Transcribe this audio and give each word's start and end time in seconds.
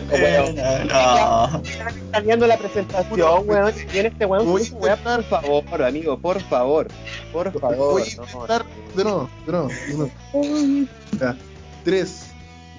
weón. 0.00 0.56
No. 0.88 1.62
Están 1.62 2.24
viendo 2.24 2.46
la 2.46 2.56
presentación, 2.56 3.48
weón. 3.48 3.72
Si 3.72 3.84
viene 3.86 4.08
este 4.08 4.26
weón, 4.26 4.46
Voy 4.46 4.62
a 4.66 4.74
weá, 4.74 4.96
por 4.96 5.24
favor, 5.24 5.82
amigo, 5.82 6.18
por 6.18 6.40
favor. 6.42 6.88
Por 7.32 7.52
favor. 7.60 7.76
Voy 7.76 8.02
a 8.02 8.16
no, 8.16 8.22
intentar 8.24 8.64
de 8.96 9.04
nuevo, 9.04 9.30
de 9.46 9.52
nuevo, 9.52 9.68
de 9.68 9.94
nuevo. 9.94 10.88
Ya. 11.20 11.36
3, 11.84 12.26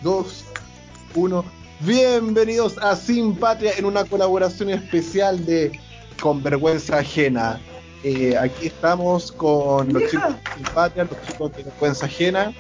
2, 0.01 0.45
1. 1.15 1.45
Bienvenidos 1.81 2.77
a 2.77 2.95
Sin 2.95 3.35
Patria 3.35 3.73
en 3.77 3.85
una 3.85 4.05
colaboración 4.05 4.69
especial 4.69 5.45
de 5.45 5.77
Con 6.21 6.41
Vergüenza 6.41 6.99
Ajena. 6.99 7.59
Eh, 8.03 8.37
aquí 8.37 8.67
estamos 8.67 9.31
con 9.31 9.91
los 9.91 10.09
chicos 10.09 10.35
de 10.35 10.55
Sin 10.55 10.63
Patria, 10.73 11.03
los 11.03 11.21
chicos 11.27 11.51
de 11.55 11.63
Vergüenza 11.63 12.05
Ajena. 12.05 12.53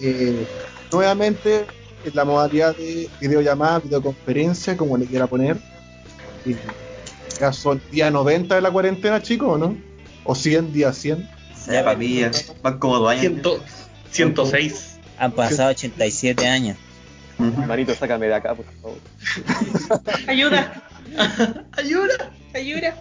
Eh, 0.00 0.46
nuevamente 0.92 1.66
en 2.08 2.16
la 2.16 2.24
modalidad 2.24 2.76
de 2.76 3.08
videollamada, 3.20 3.78
videoconferencia, 3.80 4.76
como 4.76 4.96
le 4.96 5.06
quiera 5.06 5.26
poner. 5.26 5.56
Eh, 6.46 6.56
ya 7.40 7.52
son 7.52 7.80
día 7.90 8.10
90 8.10 8.54
de 8.56 8.60
la 8.60 8.70
cuarentena, 8.70 9.22
chicos, 9.22 9.48
¿o 9.54 9.58
no? 9.58 9.76
O 10.24 10.34
100, 10.34 10.72
día 10.72 10.92
100. 10.92 11.28
Ya, 11.70 11.84
papi, 11.84 12.24
van 12.62 12.78
como 12.78 12.98
dos 12.98 13.10
años. 13.10 13.20
Ciento- 13.22 13.62
106. 14.10 14.98
Han 15.18 15.32
pasado 15.32 15.70
87 15.70 16.46
años. 16.46 16.76
Marito, 17.38 17.94
sácame 17.94 18.26
de 18.26 18.34
acá, 18.34 18.54
por 18.54 18.64
favor. 18.82 18.98
Ayuda, 20.26 20.82
Ayuda. 21.76 22.32
ayuda. 22.54 22.94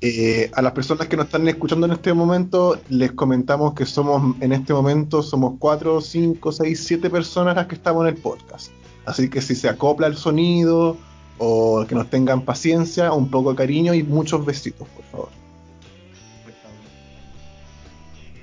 Eh, 0.00 0.50
a 0.54 0.62
las 0.62 0.72
personas 0.72 1.08
que 1.08 1.16
nos 1.16 1.26
están 1.26 1.46
escuchando 1.48 1.86
en 1.86 1.92
este 1.92 2.12
momento, 2.12 2.80
les 2.88 3.12
comentamos 3.12 3.74
que 3.74 3.84
somos, 3.84 4.36
en 4.40 4.52
este 4.52 4.72
momento, 4.72 5.22
somos 5.22 5.54
4, 5.58 6.00
5, 6.00 6.52
6, 6.52 6.84
7 6.84 7.10
personas 7.10 7.56
las 7.56 7.66
que 7.66 7.74
estamos 7.74 8.02
en 8.02 8.14
el 8.14 8.20
podcast. 8.20 8.70
Así 9.04 9.28
que 9.28 9.40
si 9.40 9.54
se 9.54 9.68
acopla 9.68 10.06
el 10.06 10.16
sonido 10.16 10.96
o 11.38 11.84
que 11.86 11.94
nos 11.94 12.10
tengan 12.10 12.42
paciencia, 12.42 13.12
un 13.12 13.30
poco 13.30 13.50
de 13.50 13.56
cariño 13.56 13.94
y 13.94 14.02
muchos 14.02 14.44
besitos, 14.44 14.88
por 14.88 15.04
favor. 15.04 15.28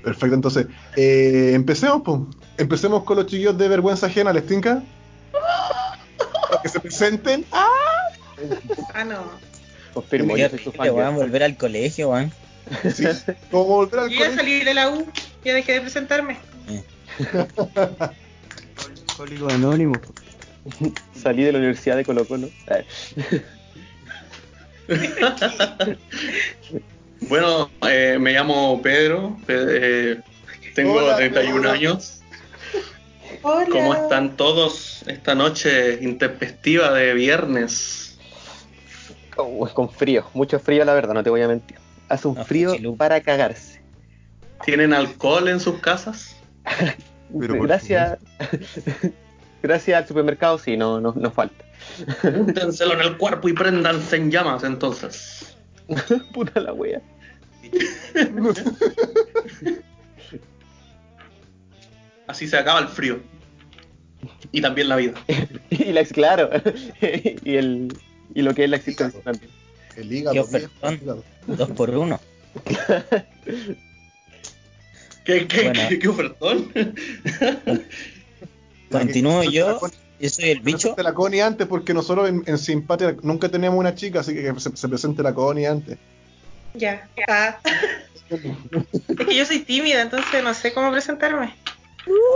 Perfecto, 0.04 0.36
entonces, 0.36 0.68
eh, 0.96 1.52
empecemos, 1.54 2.02
pues. 2.06 2.22
Empecemos 2.58 3.04
con 3.04 3.18
los 3.18 3.26
chiquillos 3.26 3.58
de 3.58 3.68
vergüenza 3.68 4.06
ajena, 4.06 4.32
¿les 4.32 4.46
tinca? 4.46 4.84
Para 6.50 6.62
que 6.62 6.70
se 6.70 6.80
presenten. 6.80 7.44
Ah, 7.52 9.04
no. 9.04 9.55
Confirmo, 9.96 10.36
Qué 10.36 10.42
yo 10.42 10.50
soy 10.50 10.60
horrible, 10.60 10.78
fan. 10.78 10.94
weón, 10.96 11.16
volver 11.16 11.42
al 11.44 11.58
colegio, 11.58 12.10
weón. 12.10 12.32
Sí, 12.94 13.06
como 13.50 13.64
volver 13.66 14.00
al 14.02 14.10
Yo 14.10 14.16
ya 14.20 14.26
colegio. 14.26 14.36
salí 14.38 14.64
de 14.64 14.74
la 14.76 14.90
U, 14.90 15.08
ya 15.44 15.54
dejé 15.56 15.74
de 15.74 15.82
presentarme. 15.82 16.38
Alcohólico 19.08 19.50
anónimo. 19.50 19.94
Salí 21.16 21.44
de 21.44 21.52
la 21.54 21.60
Universidad 21.60 21.96
de 21.96 22.04
Colo 22.06 22.28
Colo. 22.28 22.50
Eh, 22.68 22.86
Bueno, 27.22 27.70
eh, 27.88 28.18
me 28.20 28.34
llamo 28.34 28.82
Pedro. 28.82 29.38
pe- 29.46 29.56
eh, 30.12 30.20
tengo 30.76 30.96
Hola, 30.96 31.16
31 31.16 31.56
Pedro. 31.62 31.72
años. 31.72 32.20
Hola. 33.42 33.68
¿Cómo 33.72 33.94
están 33.94 34.36
todos 34.38 35.04
esta 35.08 35.36
noche 35.36 36.00
intempestiva 36.02 36.92
de 36.94 37.14
viernes? 37.14 38.05
Oh, 39.38 39.68
con 39.74 39.90
frío, 39.90 40.26
mucho 40.34 40.60
frío, 40.60 40.86
la 40.86 40.94
verdad, 40.94 41.14
no 41.14 41.24
te 41.24 41.30
voy 41.30 41.42
a 41.42 41.48
mentir. 41.48 41.78
Hace 42.10 42.28
un 42.28 42.36
No, 42.36 42.46
frío 42.46 42.76
Chilu. 42.76 42.96
para 42.96 43.22
cagarse. 43.22 43.82
¿Tienen 44.64 44.94
alcohol 44.94 45.48
en 45.48 45.60
sus 45.60 45.80
casas? 45.80 46.36
Gracias. 47.30 48.20
Gracias 49.64 49.98
al 49.98 50.08
supermercado, 50.08 50.60
sí, 50.60 50.78
no, 50.78 51.02
no, 51.02 51.14
no 51.16 51.32
falta. 51.32 51.66
Úntenselo 52.24 52.94
en 52.94 53.02
el 53.02 53.18
cuerpo 53.18 53.50
y 53.50 53.54
préndanse 53.54 54.16
en 54.16 54.30
llamas 54.30 54.64
entonces. 54.64 55.58
Puta 56.34 56.60
la 56.60 56.74
wea. 56.74 57.02
Así 62.28 62.48
se 62.48 62.58
acaba 62.58 62.80
el 62.80 62.88
frío. 62.88 63.20
Y 64.52 64.62
también 64.62 64.90
la 64.90 64.96
vida. 64.96 65.14
Y 65.70 65.92
la 65.92 66.04
claro. 66.06 66.50
y 67.02 67.56
el 67.56 67.96
y 68.34 68.42
lo 68.42 68.54
que 68.54 68.64
es 68.64 68.70
la 68.70 68.78
existencia 68.78 69.20
también. 69.22 69.52
El 69.96 70.12
hígado, 70.12 70.48
el 70.52 70.94
hígado. 70.94 71.24
Dos 71.48 71.70
por 71.72 71.90
uno. 71.92 72.20
¿Qué, 75.26 75.48
qué, 75.48 75.64
Bueno. 75.64 75.80
qué, 75.90 76.00
qué 76.00 76.08
ofertón? 76.08 76.72
Continúo 78.92 79.44
yo. 79.44 79.80
Yo 80.20 80.30
soy 80.30 80.50
el 80.50 80.60
bicho. 80.62 80.80
presente 80.80 81.04
la 81.04 81.14
Connie 81.14 81.42
antes 81.42 81.68
porque 81.68 81.94
nosotros 81.94 82.30
en, 82.30 82.44
en 82.46 82.58
nunca 83.24 83.50
teníamos 83.50 83.80
una 83.80 83.96
chica, 83.96 84.22
así 84.22 84.34
que 84.34 84.54
se, 84.60 84.76
se 84.76 84.88
presente 84.88 85.22
la 85.24 85.34
Connie 85.34 85.66
antes. 85.66 85.98
Ya. 86.74 87.10
Ah. 87.28 87.58
es 88.30 89.28
que 89.28 89.36
yo 89.36 89.46
soy 89.46 89.60
tímida, 89.60 90.02
entonces 90.02 90.44
no 90.44 90.54
sé 90.54 90.74
cómo 90.74 90.92
presentarme. 90.92 91.54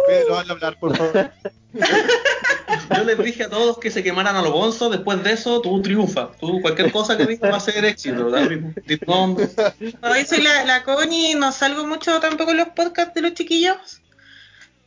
Pedro, 0.07 0.37
hazle 0.37 0.53
hablar, 0.53 0.77
por 0.79 0.95
favor. 0.95 1.31
Yo 2.95 3.03
les 3.03 3.17
dije 3.19 3.43
a 3.43 3.49
todos 3.49 3.77
que 3.77 3.91
se 3.91 4.03
quemaran 4.03 4.35
a 4.35 4.41
los 4.41 4.51
bonzos, 4.51 4.91
después 4.91 5.23
de 5.23 5.33
eso 5.33 5.61
tú 5.61 5.81
triunfas. 5.81 6.29
Tú 6.39 6.61
cualquier 6.61 6.91
cosa 6.91 7.17
que 7.17 7.25
digas 7.25 7.51
va 7.51 7.57
a 7.57 7.59
ser 7.59 7.85
éxito. 7.85 8.29
No, 8.31 10.17
yo 10.17 10.25
soy 10.25 10.41
la, 10.41 10.65
la 10.65 10.83
Connie, 10.83 11.35
no 11.35 11.51
salgo 11.51 11.85
mucho 11.85 12.19
tampoco 12.19 12.51
en 12.51 12.57
los 12.57 12.69
podcasts 12.69 13.13
de 13.13 13.21
los 13.21 13.33
chiquillos. 13.33 14.01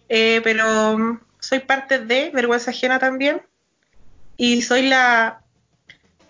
Eh, 0.09 0.41
pero 0.43 0.99
mm, 0.99 1.21
soy 1.39 1.61
parte 1.61 1.99
de 1.99 2.31
Vergüenza 2.31 2.71
Ajena 2.71 2.99
también. 2.99 3.43
Y 4.37 4.63
soy 4.63 4.89
la 4.89 5.43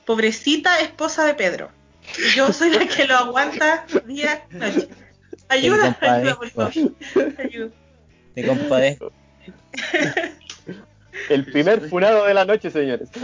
pobrecita 0.04 0.80
esposa 0.80 1.24
de 1.24 1.34
Pedro. 1.34 1.70
Yo 2.34 2.52
soy 2.52 2.70
la 2.70 2.86
que 2.86 3.06
lo 3.06 3.16
aguanta 3.16 3.86
día 4.06 4.46
y 4.50 4.56
noche. 4.56 4.88
Ayuda, 5.48 5.96
ayuda, 6.00 6.36
por 6.36 6.50
favor. 6.50 6.72
Ayuda. 7.38 7.70
Te 8.34 8.46
compadezco. 8.46 9.12
El 11.28 11.44
primer 11.46 11.88
funado 11.88 12.24
de 12.26 12.34
la 12.34 12.44
noche, 12.44 12.70
señores. 12.70 13.08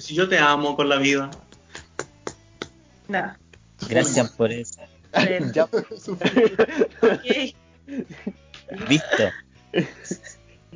Si 0.00 0.14
yo 0.14 0.28
te 0.28 0.38
amo 0.38 0.76
con 0.76 0.88
la 0.88 0.96
vida. 0.96 1.30
Nada. 3.08 3.38
Gracias 3.88 4.30
por 4.30 4.52
eso. 4.52 4.80
Ya. 5.54 5.64
ok. 5.64 5.80
Visto. 8.88 9.24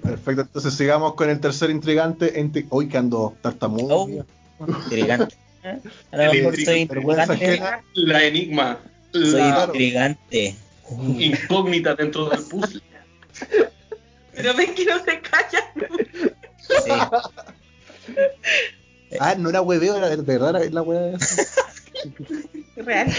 Perfecto, 0.03 0.41
entonces 0.43 0.75
sigamos 0.75 1.15
con 1.15 1.29
el 1.29 1.39
tercer 1.39 1.71
intrigante. 1.71 2.41
Ente... 2.41 2.67
Hoy 2.71 2.89
que 2.89 2.97
ando 2.97 3.37
tartamudo. 3.43 4.09
Oh, 4.59 4.67
intrigante. 4.67 5.37
A 6.11 6.17
lo 6.17 6.33
mejor 6.33 6.57
soy 6.57 6.81
intrigante. 6.81 7.61
La 7.95 8.25
enigma. 8.25 8.79
Soy 9.13 9.33
La 9.33 9.65
intrigante. 9.67 10.57
Incógnita 10.91 11.95
dentro 11.95 12.29
del 12.29 12.43
puzzle. 12.43 12.83
Pero 14.35 14.55
ven 14.55 14.75
que 14.75 14.85
no 14.85 15.03
se 15.05 15.21
callan. 15.21 15.65
Sí. 16.59 16.91
Ah, 19.21 19.35
no 19.37 19.51
era 19.51 19.61
hueveo, 19.61 19.97
era 19.97 20.09
de 20.09 20.17
verdad 20.17 20.63
era 20.63 20.71
la 20.71 20.83
hueá. 20.83 21.19
Real. 22.77 23.13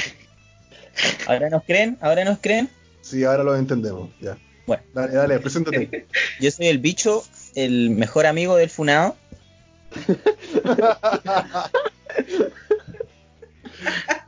¿Ahora 1.27 1.49
nos 1.49 1.63
creen? 1.63 1.97
¿Ahora 2.01 2.25
nos 2.25 2.39
creen? 2.39 2.69
Sí, 3.01 3.23
ahora 3.23 3.43
lo 3.43 3.55
entendemos. 3.55 4.09
Ya. 4.19 4.37
Bueno. 4.65 4.83
Dale, 4.93 5.13
dale, 5.13 5.39
preséntate. 5.39 6.07
Yo 6.39 6.51
soy 6.51 6.67
el 6.67 6.79
bicho, 6.79 7.23
el 7.55 7.91
mejor 7.91 8.25
amigo 8.25 8.55
del 8.55 8.69
funado. 8.69 9.15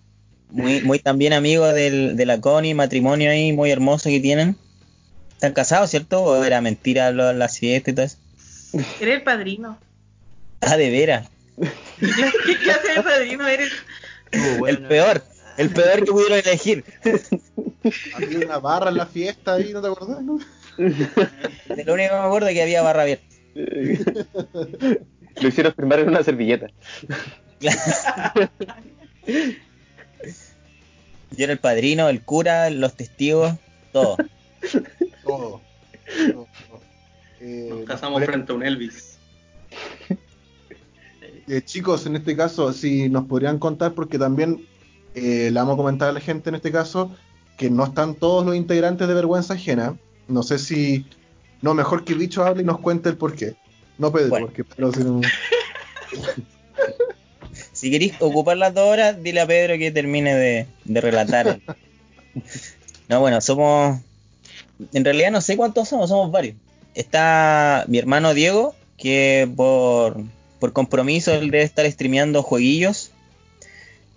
Muy, 0.50 0.82
muy 0.82 1.00
también 1.00 1.34
amigo 1.34 1.66
del, 1.68 2.16
de 2.16 2.26
la 2.26 2.40
Connie, 2.40 2.74
matrimonio 2.74 3.30
ahí 3.32 3.52
muy 3.54 3.72
hermoso 3.72 4.10
que 4.10 4.20
tienen. 4.20 4.56
¿Están 5.34 5.54
casados, 5.54 5.90
cierto? 5.90 6.24
¿O 6.24 6.44
era 6.44 6.62
mentira 6.62 7.12
lo- 7.12 7.34
la 7.34 7.50
fiesta 7.50 7.92
y 7.92 7.94
todo 7.94 8.06
eso? 8.06 8.18
Eres 9.02 9.16
el 9.16 9.24
padrino. 9.24 9.78
Ah, 10.62 10.78
de 10.78 10.90
veras. 10.90 11.30
¿Qué 12.00 12.58
clase 12.64 12.94
de 12.96 13.02
padrino 13.04 13.48
eres? 13.48 13.72
El 14.68 14.80
peor. 14.88 15.24
El 15.58 15.70
peor 15.70 16.04
que 16.04 16.12
pudieron 16.12 16.40
elegir. 16.40 16.84
Había 18.14 18.40
una 18.40 18.60
barra 18.60 18.90
en 18.90 18.98
la 18.98 19.06
fiesta 19.06 19.54
ahí, 19.54 19.72
¿no 19.72 19.82
te 19.82 19.88
acordás? 19.88 20.22
No? 20.22 20.38
De 20.78 21.84
lo 21.86 21.94
único 21.94 22.10
que 22.10 22.16
me 22.20 22.26
acuerdo 22.26 22.48
es 22.50 22.54
que 22.54 22.62
había 22.64 22.82
barra 22.82 23.04
abierta. 23.04 23.26
Lo 25.42 25.48
hicieron 25.48 25.74
firmar 25.74 26.00
en 26.00 26.10
una 26.10 26.24
servilleta. 26.24 26.68
Yo 30.24 31.44
era 31.44 31.54
el 31.54 31.60
padrino, 31.60 32.08
el 32.10 32.22
cura, 32.22 32.70
los 32.70 32.94
testigos, 32.96 33.54
todo. 33.92 34.18
Todo. 35.24 35.62
Todo. 36.32 36.48
Eh, 37.42 37.68
Nos 37.70 37.86
casamos 37.86 38.24
frente 38.24 38.52
a 38.52 38.56
un 38.56 38.64
Elvis. 38.66 39.18
Eh, 41.48 41.62
chicos, 41.64 42.08
en 42.08 42.16
este 42.16 42.36
caso, 42.36 42.74
si 42.74 43.08
nos 43.08 43.26
podrían 43.26 43.60
contar, 43.60 43.94
porque 43.94 44.18
también 44.18 44.66
eh, 45.14 45.50
le 45.52 45.60
vamos 45.60 45.76
a 45.76 45.78
comentar 45.78 46.10
a 46.10 46.12
la 46.12 46.20
gente 46.20 46.50
en 46.50 46.56
este 46.56 46.72
caso, 46.72 47.16
que 47.56 47.70
no 47.70 47.84
están 47.84 48.16
todos 48.16 48.44
los 48.44 48.56
integrantes 48.56 49.08
de 49.08 49.14
Vergüenza 49.14 49.54
Ajena. 49.54 49.96
No 50.28 50.42
sé 50.42 50.58
si. 50.58 51.06
No, 51.62 51.76
mejor 51.76 52.04
que 52.04 52.16
Bicho 52.16 52.44
hable 52.44 52.64
y 52.64 52.66
nos 52.66 52.80
cuente 52.80 53.10
el 53.10 53.18
porqué. 53.18 53.56
No 54.00 54.12
Pedro, 54.12 54.30
Bueno. 54.30 54.48
porque 54.48 54.64
Pedro 54.64 54.92
si 54.92 55.00
no- 55.04 55.22
Si 57.86 57.92
queréis 57.92 58.14
ocupar 58.20 58.58
las 58.58 58.74
dos 58.74 58.90
horas, 58.90 59.22
dile 59.22 59.42
a 59.42 59.46
Pedro 59.46 59.78
que 59.78 59.92
termine 59.92 60.34
de, 60.34 60.66
de 60.86 61.02
relatar. 61.02 61.60
No, 63.08 63.20
bueno, 63.20 63.40
somos. 63.42 64.00
En 64.92 65.06
realidad 65.06 65.30
no 65.30 65.40
sé 65.40 65.56
cuántos 65.56 65.88
somos, 65.88 66.10
somos 66.10 66.32
varios. 66.32 66.56
Está 66.96 67.86
mi 67.88 68.00
hermano 68.00 68.34
Diego, 68.34 68.74
que 68.98 69.48
por, 69.56 70.18
por 70.60 70.74
compromiso 70.74 71.32
él 71.32 71.52
debe 71.52 71.64
estar 71.64 71.86
streameando 71.86 72.42
jueguillos. 72.42 73.12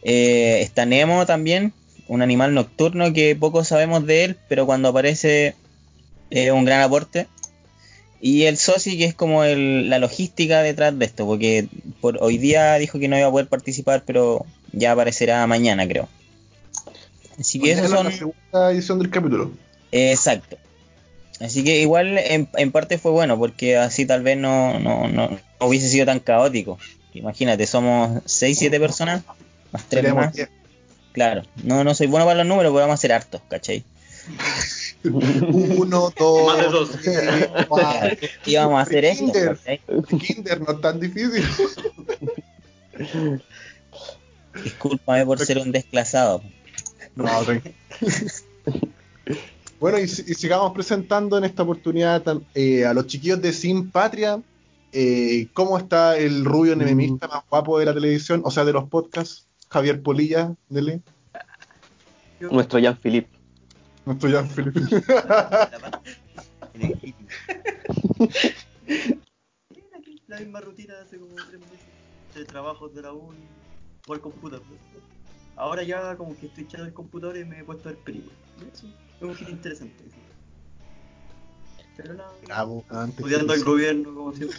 Eh, 0.02 0.60
está 0.62 0.86
Nemo 0.86 1.26
también, 1.26 1.74
un 2.06 2.22
animal 2.22 2.54
nocturno 2.54 3.12
que 3.12 3.36
poco 3.36 3.64
sabemos 3.64 4.06
de 4.06 4.24
él, 4.24 4.36
pero 4.48 4.64
cuando 4.64 4.88
aparece 4.88 5.54
es 6.30 6.50
un 6.50 6.64
gran 6.64 6.80
aporte. 6.80 7.26
Y 8.20 8.44
el 8.44 8.56
Sosi, 8.58 8.98
que 8.98 9.04
es 9.04 9.14
como 9.14 9.44
el- 9.44 9.88
la 9.90 9.98
logística 9.98 10.60
detrás 10.62 10.98
de 10.98 11.04
esto, 11.04 11.24
porque 11.26 11.68
por 12.00 12.18
hoy 12.22 12.38
día 12.38 12.74
dijo 12.74 12.98
que 12.98 13.06
no 13.08 13.16
iba 13.18 13.28
a 13.28 13.30
poder 13.30 13.46
participar, 13.48 14.02
pero 14.04 14.44
ya 14.72 14.92
aparecerá 14.92 15.46
mañana, 15.46 15.86
creo. 15.86 16.08
Así 17.38 17.60
que 17.60 17.74
Mañana 17.76 17.88
son. 17.96 18.06
la 18.06 18.12
segunda 18.12 18.72
edición 18.72 18.98
del 18.98 19.10
capítulo. 19.10 19.52
Exacto. 19.92 20.56
Así 21.40 21.62
que 21.62 21.80
igual 21.80 22.18
en, 22.18 22.48
en 22.56 22.72
parte 22.72 22.98
fue 22.98 23.12
bueno, 23.12 23.38
porque 23.38 23.76
así 23.76 24.04
tal 24.04 24.22
vez 24.24 24.36
no, 24.36 24.80
no, 24.80 25.06
no, 25.06 25.28
no 25.60 25.66
hubiese 25.66 25.88
sido 25.88 26.04
tan 26.04 26.18
caótico. 26.18 26.78
Imagínate, 27.14 27.66
somos 27.66 28.22
6, 28.26 28.58
7 28.58 28.80
personas, 28.80 29.22
más 29.70 29.84
3 29.88 30.02
Seríamos 30.02 30.24
más. 30.26 30.34
diez. 30.34 30.48
Claro, 31.12 31.42
no, 31.62 31.84
no 31.84 31.94
soy 31.94 32.08
bueno 32.08 32.26
para 32.26 32.38
los 32.38 32.46
números, 32.46 32.70
pero 32.70 32.80
vamos 32.80 32.92
a 32.92 32.94
hacer 32.94 33.12
hartos, 33.12 33.40
¿cachai? 33.48 33.84
Uno, 35.04 36.12
dos, 36.18 36.46
Más 36.46 36.58
de 36.58 36.70
dos. 36.70 36.90
tres, 37.02 37.48
cuatro. 37.68 38.28
Y 38.46 38.56
vamos 38.56 38.78
a 38.78 38.82
hacer 38.82 39.04
esto, 39.04 39.24
Kinder. 39.32 39.56
¿cachai? 39.56 39.80
Kinder 40.18 40.60
no 40.60 40.72
es 40.72 40.80
tan 40.80 41.00
difícil. 41.00 41.44
Discúlpame 44.64 45.24
por 45.24 45.38
ser 45.38 45.58
un 45.58 45.70
desclasado. 45.72 46.42
No, 47.14 47.26
Bueno, 49.80 49.98
y, 49.98 50.08
si- 50.08 50.24
y 50.26 50.34
sigamos 50.34 50.72
presentando 50.72 51.38
en 51.38 51.44
esta 51.44 51.62
oportunidad 51.62 52.22
eh, 52.54 52.84
a 52.84 52.92
los 52.94 53.06
chiquillos 53.06 53.40
de 53.40 53.52
Sin 53.52 53.90
Patria. 53.90 54.40
Eh, 54.92 55.48
¿Cómo 55.52 55.78
está 55.78 56.16
el 56.16 56.44
rubio 56.44 56.72
enemista 56.72 57.28
más 57.28 57.42
guapo 57.48 57.78
de 57.78 57.84
la 57.86 57.94
televisión? 57.94 58.40
O 58.44 58.50
sea, 58.50 58.64
de 58.64 58.72
los 58.72 58.88
podcasts. 58.88 59.46
Javier 59.70 60.00
Polilla, 60.02 60.54
dele. 60.70 61.00
Nuestro 62.40 62.78
Jean-Philippe. 62.78 63.28
No 64.08 64.14
estoy 64.14 64.32
ya, 64.32 64.42
Felipe. 64.42 64.80
En 66.72 66.82
el 66.82 66.92
hippie. 67.02 67.26
Bien, 68.86 69.20
aquí, 69.98 70.22
La 70.28 70.38
misma 70.40 70.60
rutina 70.62 70.94
de 70.94 71.00
hace 71.02 71.18
como 71.18 71.34
tres 71.34 71.60
meses. 71.60 71.86
De 72.34 72.44
trabajos 72.46 72.94
de 72.94 73.02
la 73.02 73.12
uni, 73.12 73.44
o 74.06 74.14
el 74.14 74.20
computador. 74.22 74.64
Ahora 75.56 75.82
ya 75.82 76.16
como 76.16 76.34
que 76.38 76.46
estoy 76.46 76.64
echando 76.64 76.86
el 76.86 76.94
computador 76.94 77.36
y 77.36 77.44
me 77.44 77.58
he 77.60 77.64
puesto 77.64 77.90
a 77.90 77.92
ver 77.92 78.00
películas. 78.02 78.38
Y 78.62 78.74
eso 78.74 78.86
Es 78.86 79.22
un 79.22 79.34
giro 79.34 79.50
interesante. 79.50 80.04
Pero 81.98 82.14
nada, 82.14 82.32
Bravo, 82.46 82.84
antes. 82.88 83.18
estudiando 83.18 83.52
el 83.52 83.62
gobierno 83.64 84.14
como 84.14 84.32
siempre. 84.32 84.56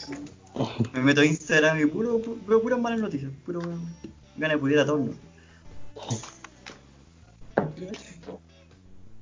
Me 0.93 1.01
meto 1.01 1.21
a 1.21 1.25
Instagram 1.25 1.79
y 1.79 1.85
puro, 1.87 2.19
pu- 2.19 2.37
veo 2.45 2.61
puras 2.61 2.79
malas 2.79 2.99
noticias. 2.99 3.31
Puro 3.45 3.61
ganas 4.35 4.55
de 4.55 4.57
pudiera 4.59 4.85
todo. 4.85 5.09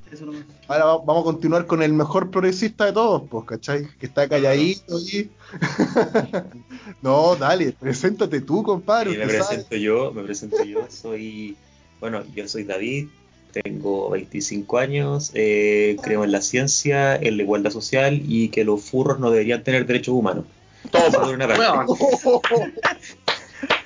¿no? 0.09 0.15
Eso 0.15 0.25
nomás. 0.25 0.43
Ahora 0.67 0.85
va- 0.85 0.97
vamos 0.99 1.21
a 1.21 1.25
continuar 1.25 1.65
con 1.65 1.81
el 1.83 1.93
mejor 1.93 2.29
progresista 2.31 2.85
de 2.85 2.93
todos, 2.93 3.23
pues, 3.29 3.45
¿cachai? 3.45 3.87
Que 3.99 4.05
está 4.05 4.27
calladito 4.27 4.97
ahí. 4.97 5.29
no, 7.01 7.35
dale, 7.35 7.73
preséntate 7.73 8.41
tú, 8.41 8.63
compadre. 8.63 9.11
Y 9.13 9.17
me 9.17 9.25
sabe. 9.25 9.37
presento 9.37 9.75
yo, 9.75 10.11
me 10.11 10.23
presento 10.23 10.63
yo, 10.63 10.87
soy, 10.89 11.55
bueno, 11.99 12.23
yo 12.35 12.47
soy 12.47 12.63
David, 12.63 13.07
tengo 13.51 14.09
25 14.11 14.77
años, 14.77 15.31
eh, 15.33 15.97
creo 16.03 16.23
en 16.23 16.31
la 16.31 16.41
ciencia, 16.41 17.15
en 17.15 17.37
la 17.37 17.43
igualdad 17.43 17.71
social 17.71 18.21
y 18.27 18.49
que 18.49 18.63
los 18.63 18.81
furros 18.83 19.19
no 19.19 19.31
deberían 19.31 19.63
tener 19.63 19.85
derechos 19.85 20.13
humanos. 20.13 20.45
Por 20.91 21.33
una 21.33 21.47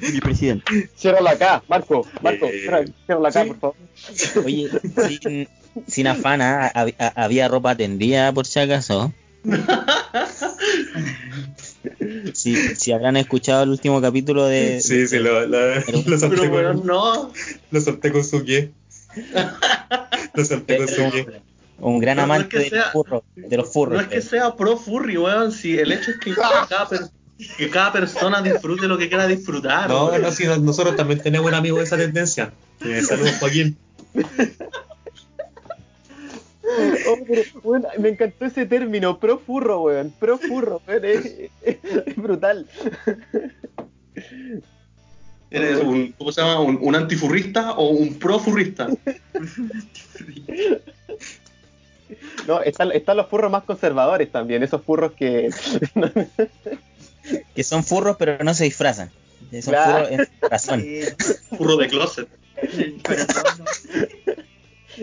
Mi 0.01 0.19
presidente. 0.19 0.89
Ciérralo 0.97 1.29
acá, 1.29 1.63
Marco. 1.69 2.05
Marco, 2.21 2.45
Eh, 2.47 2.59
cierra- 2.61 2.85
ciérralo 3.05 3.27
acá, 3.27 3.43
sí. 3.43 3.49
por 3.49 3.59
favor. 3.59 3.75
Oye, 4.45 4.69
sin, 5.21 5.47
sin 5.87 6.07
afán, 6.07 6.41
¿ah? 6.41 6.71
Hab- 6.73 6.95
ha- 6.99 7.23
había 7.23 7.47
ropa 7.47 7.75
tendida 7.75 8.31
por 8.33 8.45
si 8.47 8.59
acaso. 8.59 9.13
Si, 12.33 12.55
si 12.75 12.91
habrán 12.91 13.17
escuchado 13.17 13.63
el 13.63 13.69
último 13.69 14.01
capítulo 14.01 14.45
de. 14.45 14.81
Sí, 14.81 15.07
sí, 15.07 15.17
lo, 15.19 15.45
lo, 15.47 15.57
Pero- 15.85 16.03
lo 16.05 16.17
solté, 16.19 16.49
pero 16.49 16.73
con, 16.75 16.85
no. 16.85 17.31
lo 17.71 17.81
solté 17.81 18.11
con 18.11 18.23
su 18.23 18.43
pie. 18.43 18.71
Lo 20.33 20.45
solté 20.45 20.77
con 20.77 20.87
su 20.87 21.09
pie. 21.11 21.41
Un 21.79 21.99
gran 21.99 22.17
No, 22.17 22.27
no 22.27 22.33
es 22.33 22.39
amante 22.41 22.57
que 22.57 22.63
de, 22.63 22.69
sea- 22.69 22.83
los 22.83 22.91
furros, 22.93 23.23
de 23.35 23.57
los 23.57 23.73
furros. 23.73 23.95
No 23.95 24.01
es 24.01 24.07
que 24.07 24.21
sea 24.21 24.55
pro 24.55 24.77
furry, 24.77 25.17
weón. 25.17 25.51
Si 25.51 25.77
el 25.77 25.91
hecho 25.91 26.11
es 26.11 26.17
que 26.19 26.33
cada, 26.35 26.87
per- 26.87 27.09
que 27.57 27.69
cada 27.69 27.91
persona 27.91 28.41
disfrute 28.41 28.87
lo 28.87 28.97
que 28.97 29.07
quiera 29.09 29.25
disfrutar. 29.27 29.89
No, 29.89 30.07
weón. 30.07 30.21
no, 30.21 30.31
sí, 30.31 30.45
no- 30.45 30.57
nosotros 30.57 30.95
también 30.95 31.19
tenemos 31.21 31.47
un 31.47 31.55
amigo 31.55 31.77
de 31.79 31.83
esa 31.85 31.97
tendencia. 31.97 32.53
Eh, 32.85 33.01
saludos, 33.01 33.33
Joaquín. 33.39 33.75
Oh, 37.07 37.17
pero, 37.27 37.43
me 37.99 38.09
encantó 38.09 38.45
ese 38.45 38.65
término, 38.65 39.19
pro 39.19 39.39
furro, 39.39 39.81
weón. 39.83 40.13
Pro 40.19 40.37
furro, 40.37 40.81
weón. 40.87 41.05
Es, 41.05 41.25
es- 41.25 41.49
es 42.05 42.15
brutal. 42.15 42.67
¿Eres 45.49 45.79
un, 45.83 46.13
¿cómo 46.17 46.31
se 46.31 46.41
llama? 46.41 46.61
¿Un, 46.61 46.79
un 46.81 46.95
antifurrista 46.95 47.73
o 47.73 47.89
un 47.89 48.13
profurrista? 48.17 48.87
No, 52.47 52.61
están, 52.61 52.91
están 52.91 53.17
los 53.17 53.27
furros 53.27 53.51
más 53.51 53.63
conservadores 53.63 54.31
también, 54.31 54.63
esos 54.63 54.81
furros 54.83 55.11
que. 55.13 55.49
Que 57.53 57.63
son 57.63 57.83
furros, 57.83 58.15
pero 58.17 58.43
no 58.43 58.53
se 58.55 58.63
disfrazan. 58.63 59.11
Son 59.61 59.61
Claro. 59.73 60.07
furros 60.07 60.27
en 60.41 60.49
razón. 60.49 60.83
Furro 61.55 61.77
de 61.77 61.87
closet. 61.87 62.27
el 62.61 62.99
corazón, 63.03 63.43
¿no? 63.59 63.65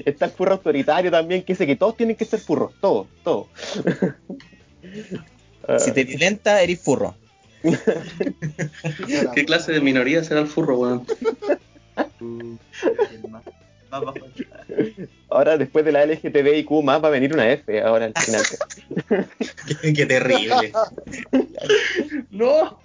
Está 0.04 0.26
el 0.26 0.30
furro 0.30 0.52
autoritario 0.52 1.10
también, 1.10 1.42
que 1.42 1.52
dice 1.52 1.66
que 1.66 1.76
todos 1.76 1.96
tienen 1.96 2.16
que 2.16 2.24
ser 2.24 2.40
furros, 2.40 2.72
todos, 2.80 3.06
todos. 3.22 3.48
Si 5.78 5.92
te 5.92 6.04
violenta, 6.04 6.62
eres 6.62 6.80
furro. 6.80 7.14
¿Qué 9.34 9.44
clase 9.44 9.72
de 9.72 9.80
minoría 9.82 10.24
será 10.24 10.40
el 10.40 10.46
furro, 10.46 10.78
weón? 10.78 11.06
El 12.20 13.28
más, 13.28 13.42
más 13.90 14.00
bajo. 14.00 14.14
Ahora, 15.28 15.58
después 15.58 15.84
de 15.84 15.92
la 15.92 16.06
LGTBIQ 16.06 16.70
más, 16.82 17.02
va 17.02 17.08
a 17.08 17.10
venir 17.10 17.34
una 17.34 17.50
F 17.50 17.80
ahora 17.82 18.06
al 18.06 18.14
final. 18.14 18.42
Qué, 19.82 19.92
qué 19.94 20.06
terrible. 20.06 20.72
No. 22.30 22.80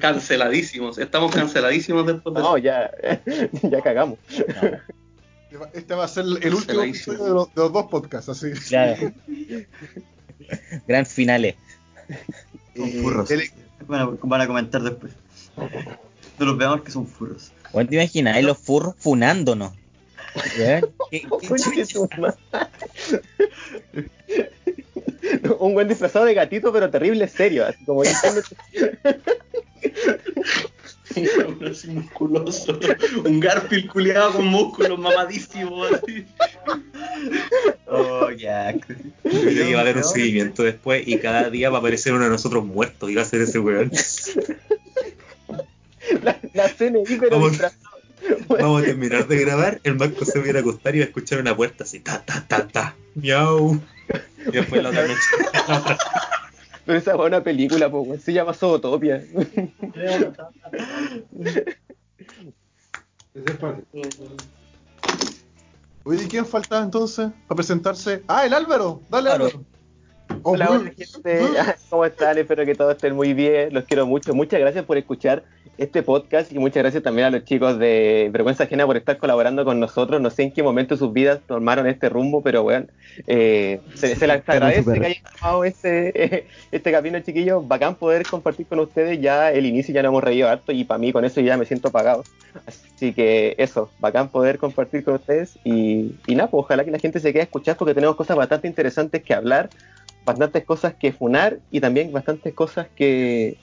Canceladísimos. 0.00 0.98
Estamos 0.98 1.32
canceladísimos 1.34 2.06
después 2.06 2.34
de 2.34 2.40
No, 2.40 2.56
ya, 2.58 2.90
ya 3.62 3.80
cagamos. 3.82 4.18
No, 4.62 4.78
Este 5.72 5.94
va 5.94 6.04
a 6.04 6.08
ser 6.08 6.24
el 6.24 6.54
último 6.54 6.82
episodio 6.82 7.24
de 7.24 7.30
los, 7.30 7.54
de 7.54 7.62
los 7.62 7.72
dos 7.72 7.86
podcasts, 7.86 8.28
así. 8.28 8.50
claro. 8.68 9.12
Gran 10.86 11.06
finales. 11.06 11.54
Son 12.76 12.88
Eh, 12.88 13.00
furros. 13.02 13.28
Van 13.88 14.00
a, 14.00 14.04
van 14.22 14.40
a 14.40 14.46
comentar 14.46 14.82
después. 14.82 15.12
No 16.38 16.46
los 16.46 16.58
veamos 16.58 16.82
que 16.82 16.90
son 16.90 17.06
furros. 17.06 17.52
¿Vos 17.72 17.88
te 17.88 17.94
imaginas? 17.96 18.42
Los 18.42 18.58
furros 18.58 18.94
funándonos. 18.98 19.72
Madre. 20.34 20.82
Un 25.58 25.74
buen 25.74 25.88
disfrazado 25.88 26.24
de 26.24 26.34
gatito, 26.34 26.72
pero 26.72 26.88
terrible 26.90 27.26
serio, 27.28 27.66
así 27.66 27.84
como 27.84 28.02
Así 31.70 31.88
musculoso. 31.88 32.78
Un 33.24 33.40
Garfield 33.40 33.88
culiado 33.88 34.32
con 34.32 34.46
músculos 34.46 34.98
mamadísimos. 34.98 35.92
Así. 35.92 36.26
Oh, 37.86 38.30
ya. 38.30 38.72
Yo 38.72 38.80
creo 39.24 39.66
que 39.66 39.74
va 39.74 39.78
a 39.80 39.82
haber 39.82 39.96
un 39.98 40.04
seguimiento 40.04 40.62
después 40.62 41.06
y 41.06 41.18
cada 41.18 41.50
día 41.50 41.70
va 41.70 41.78
a 41.78 41.80
aparecer 41.80 42.12
uno 42.12 42.24
de 42.24 42.30
nosotros 42.30 42.64
muertos 42.64 43.10
y 43.10 43.14
va 43.14 43.22
a 43.22 43.24
ser 43.24 43.40
ese 43.42 43.58
weón. 43.58 43.90
la, 46.22 46.38
la 46.52 46.68
CNI, 46.68 47.04
pero 47.18 47.30
Vamos. 47.30 47.58
Vamos 48.48 48.82
a 48.82 48.84
terminar 48.84 49.28
de 49.28 49.36
grabar, 49.38 49.80
el 49.84 49.96
Marco 49.96 50.24
se 50.24 50.38
va 50.38 50.44
a 50.46 50.48
ir 50.48 50.56
a 50.56 50.60
acostar 50.60 50.94
y 50.94 50.98
va 50.98 51.04
a 51.04 51.08
escuchar 51.08 51.38
una 51.40 51.54
puerta 51.56 51.84
así, 51.84 52.00
ta, 52.00 52.24
ta, 52.24 52.44
ta, 52.46 52.66
ta, 52.66 52.96
miau. 53.14 53.80
Y 54.46 54.50
después 54.50 54.82
la 54.82 54.90
otra 54.90 55.06
noche. 55.08 55.20
Pero 56.86 56.98
esa 56.98 57.14
es 57.14 57.18
una 57.18 57.42
película, 57.42 57.90
pues, 57.90 58.22
se 58.22 58.32
llama 58.32 58.54
Zootopia. 58.54 59.22
Oye, 66.04 66.24
¿y 66.24 66.28
quién 66.28 66.46
faltaba 66.46 66.84
entonces 66.84 67.32
para 67.48 67.56
presentarse? 67.56 68.22
Ah, 68.28 68.46
el 68.46 68.54
Álvaro. 68.54 69.02
Dale. 69.10 69.30
Álvaro. 69.30 69.64
Hola, 70.48 70.70
hola, 70.70 70.92
gente. 70.96 71.40
¿Cómo 71.90 72.04
están? 72.04 72.38
Espero 72.38 72.64
que 72.64 72.76
todos 72.76 72.94
estén 72.94 73.16
muy 73.16 73.34
bien. 73.34 73.74
Los 73.74 73.82
quiero 73.82 74.06
mucho. 74.06 74.32
Muchas 74.32 74.60
gracias 74.60 74.84
por 74.84 74.96
escuchar 74.96 75.42
este 75.76 76.04
podcast 76.04 76.52
y 76.52 76.60
muchas 76.60 76.84
gracias 76.84 77.02
también 77.02 77.26
a 77.26 77.30
los 77.30 77.44
chicos 77.44 77.80
de 77.80 78.28
Vergüenza 78.32 78.62
Ajena 78.62 78.86
por 78.86 78.96
estar 78.96 79.18
colaborando 79.18 79.64
con 79.64 79.80
nosotros. 79.80 80.20
No 80.20 80.30
sé 80.30 80.44
en 80.44 80.52
qué 80.52 80.62
momento 80.62 80.96
sus 80.96 81.12
vidas 81.12 81.40
tomaron 81.48 81.88
este 81.88 82.08
rumbo, 82.08 82.42
pero 82.44 82.62
bueno, 82.62 82.86
eh, 83.26 83.80
se, 83.96 84.14
se 84.14 84.28
les 84.28 84.48
agradece 84.48 85.00
que 85.00 85.06
hayan 85.06 85.22
tomado 85.36 85.64
este, 85.64 86.46
este 86.70 86.92
camino, 86.92 87.18
chiquillos. 87.18 87.66
Bacán 87.66 87.96
poder 87.96 88.24
compartir 88.24 88.66
con 88.68 88.78
ustedes. 88.78 89.20
Ya 89.20 89.50
el 89.50 89.66
inicio 89.66 89.92
ya 89.92 90.02
nos 90.04 90.10
hemos 90.10 90.22
reído 90.22 90.48
harto 90.48 90.70
y 90.70 90.84
para 90.84 90.98
mí 90.98 91.12
con 91.12 91.24
eso 91.24 91.40
ya 91.40 91.56
me 91.56 91.64
siento 91.64 91.90
pagado. 91.90 92.22
Así 92.66 93.12
que 93.12 93.56
eso, 93.58 93.90
bacán 93.98 94.28
poder 94.28 94.58
compartir 94.58 95.02
con 95.02 95.14
ustedes 95.14 95.58
y, 95.64 96.14
y 96.28 96.36
nada, 96.36 96.48
pues 96.50 96.62
ojalá 96.62 96.84
que 96.84 96.92
la 96.92 97.00
gente 97.00 97.18
se 97.18 97.32
quede 97.32 97.40
a 97.40 97.44
escuchar 97.46 97.76
porque 97.76 97.94
tenemos 97.94 98.14
cosas 98.14 98.36
bastante 98.36 98.68
interesantes 98.68 99.24
que 99.24 99.34
hablar 99.34 99.70
bastantes 100.26 100.64
cosas 100.64 100.94
que 100.94 101.12
funar 101.12 101.60
y 101.70 101.80
también 101.80 102.12
bastantes 102.12 102.52
cosas 102.52 102.88
que 102.94 103.56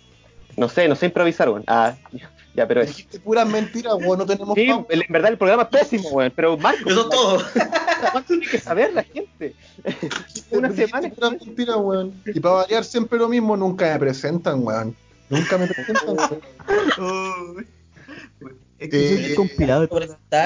no 0.58 0.70
sé, 0.70 0.88
no 0.88 0.96
sé 0.96 1.08
improvisar, 1.08 1.50
weón. 1.50 1.63
Ah, 1.67 1.96
ya, 2.55 2.67
pero 2.67 2.82
es. 2.82 2.88
Dijiste 2.89 3.20
puras 3.20 3.48
mentiras, 3.48 3.93
weón. 3.96 4.17
No 4.20 4.25
tenemos 4.25 4.55
Sí, 4.55 4.67
pauta. 4.67 4.93
en 4.93 5.01
verdad 5.10 5.32
el 5.32 5.38
programa 5.38 5.63
es 5.63 5.70
pésimo, 5.70 6.10
weón, 6.10 6.34
pero 6.36 6.58
Marco, 6.58 6.89
Eso 6.89 7.01
es 7.03 7.10
todo. 7.10 7.43
¿cuánto 8.12 8.27
tiene 8.27 8.48
que 8.48 8.60
saber 8.60 8.93
la 8.93 9.03
gente? 9.03 9.53
Una 10.51 10.72
semana. 10.72 11.10
puras 11.10 11.32
mentiras, 11.32 11.75
weón. 11.77 12.13
Y 12.25 12.39
para 12.39 12.55
variar 12.55 12.84
siempre 12.84 13.20
lo 13.20 13.27
mismo, 13.29 13.55
nunca 13.58 13.91
me 13.93 14.00
presentan, 14.00 14.65
weón. 14.65 14.96
Nunca 15.29 15.58
me 15.58 15.67
presentan, 15.67 16.17
weón. 16.98 17.67
Eh, 18.92 19.28
Es 19.32 19.36
compilado. 19.36 19.88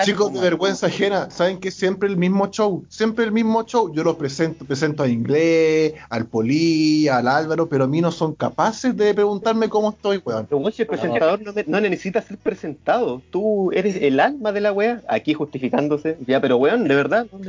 Chicos 0.04 0.34
de 0.34 0.40
vergüenza 0.40 0.88
ajena, 0.88 1.30
saben 1.32 1.60
que 1.60 1.72
siempre 1.72 2.08
el 2.10 2.18
mismo 2.18 2.48
show, 2.48 2.86
siempre 2.90 3.26
el 3.26 3.32
mismo 3.32 3.64
show. 3.64 3.92
Yo 3.94 4.04
los 4.04 4.16
presento, 4.16 4.66
presento 4.66 5.04
a 5.04 5.08
Inglés, 5.08 5.94
al 6.10 6.26
Poli, 6.26 7.08
al 7.08 7.28
Álvaro, 7.28 7.68
pero 7.70 7.86
a 7.86 7.88
mí 7.88 8.02
no 8.02 8.12
son 8.12 8.36
capaces 8.36 8.96
de 8.96 9.14
preguntarme 9.14 9.70
cómo 9.70 9.90
estoy, 9.92 10.22
weón. 10.24 10.46
Pero 10.50 10.68
el 10.68 10.88
presentador 10.88 11.42
no, 11.42 11.54
me- 11.54 11.64
no 11.68 11.82
necesita 11.82 12.22
ser 12.22 12.38
presentado. 12.38 13.22
Tú 13.32 13.72
eres 13.72 13.96
el 13.96 14.20
alma 14.20 14.52
de 14.52 14.62
la 14.62 14.72
wea. 14.74 15.02
Aquí 15.08 15.34
justificándose. 15.34 16.18
Ya, 16.28 16.40
pero 16.42 16.58
weón, 16.58 16.88
de 16.88 16.96
verdad. 16.96 17.28
no 17.32 17.42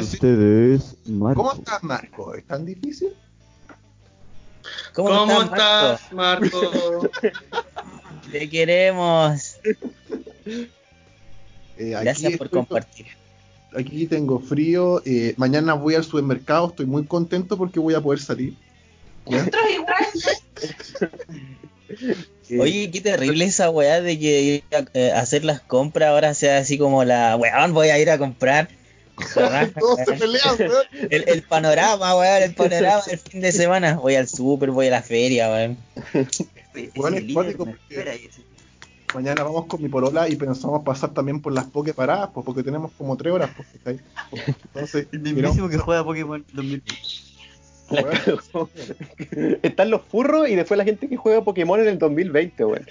Ustedes, 0.00 0.96
Marco. 1.06 1.42
¿Cómo 1.42 1.52
estás, 1.52 1.82
Marco? 1.82 2.34
¿Es 2.34 2.44
tan 2.44 2.64
difícil? 2.64 3.08
¿Cómo, 4.94 5.08
¿Cómo 5.10 5.42
estás, 5.42 6.12
Marco? 6.12 6.44
estás, 6.46 7.10
Marco? 7.10 7.10
Te 8.32 8.48
queremos. 8.50 9.56
Eh, 11.76 11.94
aquí 11.94 12.04
Gracias 12.04 12.36
por 12.36 12.46
estoy- 12.46 12.58
compartir. 12.58 13.06
Aquí 13.76 14.06
tengo 14.06 14.40
frío. 14.40 15.02
eh, 15.04 15.34
mañana 15.36 15.74
voy 15.74 15.94
al 15.94 16.04
supermercado. 16.04 16.68
Estoy 16.68 16.86
muy 16.86 17.04
contento 17.04 17.56
porque 17.58 17.78
voy 17.78 17.94
a 17.94 18.00
poder 18.00 18.18
salir. 18.20 18.54
¿Ya? 19.26 19.46
Eh, 22.50 22.58
Oye, 22.60 22.90
qué 22.90 23.00
terrible 23.00 23.44
esa 23.44 23.68
weá 23.70 24.00
de 24.00 24.18
que 24.18 24.40
ir 24.42 24.64
a 24.74 24.84
eh, 24.94 25.12
hacer 25.12 25.44
las 25.44 25.60
compras 25.60 26.08
ahora 26.10 26.32
sea 26.34 26.58
así 26.58 26.78
como 26.78 27.04
la 27.04 27.36
weón, 27.36 27.74
voy 27.74 27.88
a 27.88 27.98
ir 27.98 28.10
a 28.10 28.18
comprar. 28.18 28.68
Raja, 29.34 29.70
Todos 29.78 29.98
se 30.06 30.12
pelean, 30.14 30.56
weón. 30.58 30.86
el, 31.10 31.24
el 31.28 31.42
panorama, 31.42 32.16
weón, 32.16 32.42
el 32.42 32.54
panorama 32.54 33.02
del 33.06 33.18
fin 33.18 33.40
de 33.40 33.52
semana. 33.52 33.94
Voy 33.94 34.14
al 34.14 34.28
super, 34.28 34.70
voy 34.70 34.88
a 34.88 34.90
la 34.90 35.02
feria, 35.02 35.48
weón. 35.50 35.76
Bueno, 36.96 37.16
es 37.16 37.32
cuático 37.32 37.64
porque-. 37.66 38.30
Mañana 39.14 39.42
vamos 39.42 39.64
con 39.66 39.82
mi 39.82 39.88
polola 39.88 40.28
y 40.28 40.36
pensamos 40.36 40.82
pasar 40.84 41.14
también 41.14 41.40
por 41.40 41.52
las 41.54 41.64
poke 41.64 41.94
paradas, 41.94 42.28
pues, 42.34 42.44
porque 42.44 42.62
tenemos 42.62 42.92
como 42.98 43.16
tres 43.16 43.32
horas. 43.32 43.50
Pues. 43.82 44.00
Entonces, 44.74 45.06
El 45.12 45.20
miramos- 45.20 45.34
mismísimo 45.56 45.68
que 45.70 45.78
juega 45.78 46.04
Pokémon 46.04 46.44
2020. 46.52 46.92
La 47.90 48.02
cagó. 48.02 48.68
Están 49.62 49.90
los 49.90 50.02
furros 50.02 50.48
y 50.48 50.54
después 50.56 50.76
la 50.78 50.84
gente 50.84 51.08
que 51.08 51.16
juega 51.16 51.42
Pokémon 51.44 51.80
en 51.80 51.88
el 51.88 51.98
2020, 51.98 52.64
weón. 52.64 52.86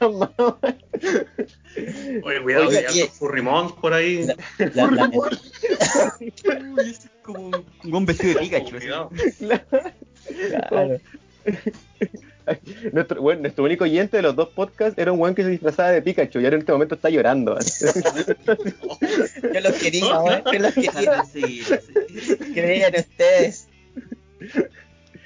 Hola. 0.00 0.32
Oye, 2.24 2.42
cuidado, 2.42 2.68
Oye, 2.68 2.80
que 2.80 2.86
hay 2.88 3.00
hartos 3.00 3.18
furrimons 3.18 3.72
por 3.72 3.92
ahí. 3.94 4.26
La- 4.26 4.36
la- 4.74 4.90
la- 4.90 5.10
es 6.82 7.08
como 7.22 7.46
un 7.48 7.64
buen 7.90 8.06
vestido 8.06 8.34
de 8.34 8.40
Pikachu. 8.40 8.76
claro. 10.68 11.00
Nuestro, 12.92 13.22
bueno, 13.22 13.42
nuestro 13.42 13.64
único 13.64 13.84
oyente 13.84 14.16
de 14.18 14.22
los 14.22 14.36
dos 14.36 14.48
podcasts 14.50 14.98
era 14.98 15.12
un 15.12 15.20
weón 15.20 15.34
que 15.34 15.42
se 15.42 15.50
disfrazaba 15.50 15.90
de 15.90 16.02
Pikachu 16.02 16.40
y 16.40 16.44
ahora 16.44 16.56
en 16.56 16.60
este 16.60 16.72
momento 16.72 16.94
está 16.94 17.10
llorando. 17.10 17.58
Yo 19.54 19.60
los 19.60 19.74
quería, 19.74 20.18
weón. 20.20 20.42
Yo 20.52 20.58
los 20.58 20.74
quería. 20.74 21.24
Sí, 21.24 21.62
sí. 21.62 22.36
Creían 22.54 22.92
ustedes. 22.96 23.68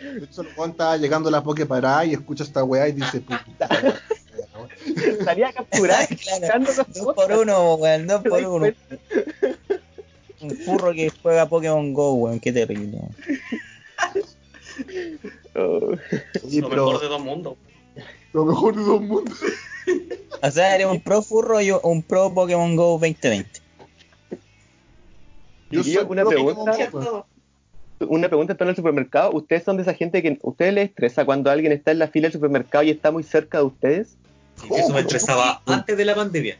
De 0.01 0.25
hecho, 0.25 0.43
el 0.43 0.49
Juan 0.55 0.71
estaba 0.71 0.97
llegando 0.97 1.29
a 1.29 1.33
la 1.33 1.43
poke 1.43 1.67
parada 1.67 2.05
y 2.05 2.13
escucha 2.13 2.45
esta 2.45 2.63
weá 2.65 2.89
y 2.89 2.93
dice, 2.93 3.21
puta. 3.21 3.69
Salía 5.25 5.49
a 5.49 5.53
capturar 5.53 6.07
Claro. 6.09 6.65
Dos 6.95 7.15
por 7.15 7.33
uno, 7.33 7.75
weón, 7.75 8.07
dos 8.07 8.23
por 8.23 8.39
¿Te 8.39 8.43
das 8.43 8.51
uno. 8.51 8.73
Un 10.41 10.51
furro 10.51 10.93
que 10.93 11.11
juega 11.23 11.49
Pokémon 11.49 11.95
Go, 11.95 12.15
weón, 12.15 12.41
qué 12.41 12.53
terrible. 12.53 12.99
Oh. 15.59 15.91
Lo 15.91 16.69
pero 16.69 16.87
mejor 16.87 17.01
de 17.01 17.09
dos 17.09 17.23
mundos. 17.23 17.55
lo 18.35 18.45
mejor 18.45 18.77
de 18.77 18.83
dos 18.83 19.01
mundos. 19.01 19.39
O 20.43 20.51
sea, 20.51 20.75
eres 20.75 20.87
un 20.87 21.01
pro 21.01 21.23
furro 21.23 21.61
y 21.63 21.71
un 21.71 22.03
pro 22.03 22.35
Pokémon 22.35 22.77
Go 22.77 22.99
2020. 22.99 23.49
Yo 25.71 25.83
soy 25.83 25.99
una 26.09 26.23
pro 26.23 26.31
pregunta. 26.31 26.91
Go. 26.91 27.27
Una 28.01 28.29
pregunta, 28.29 28.53
¿están 28.53 28.67
en 28.67 28.71
el 28.71 28.77
supermercado? 28.77 29.33
¿Ustedes 29.33 29.63
son 29.63 29.77
de 29.77 29.83
esa 29.83 29.95
gente 29.95 30.23
que 30.23 30.39
ustedes 30.43 30.75
les 30.75 30.89
estresa 30.91 31.25
cuando 31.25 31.51
alguien 31.51 31.73
está 31.73 31.93
en 31.93 32.01
la 32.01 32.09
fila 32.09 32.27
del 32.27 32.33
supermercado 32.33 32.85
y 32.85 32.91
está 32.91 33.11
muy 33.11 33.23
cerca 33.23 33.59
de 33.59 33.65
ustedes? 33.65 34.17
Eso 34.71 34.93
me 34.93 35.01
estresaba 35.01 35.63
antes 35.67 35.97
de 35.97 36.05
la 36.05 36.15
pandemia. 36.15 36.59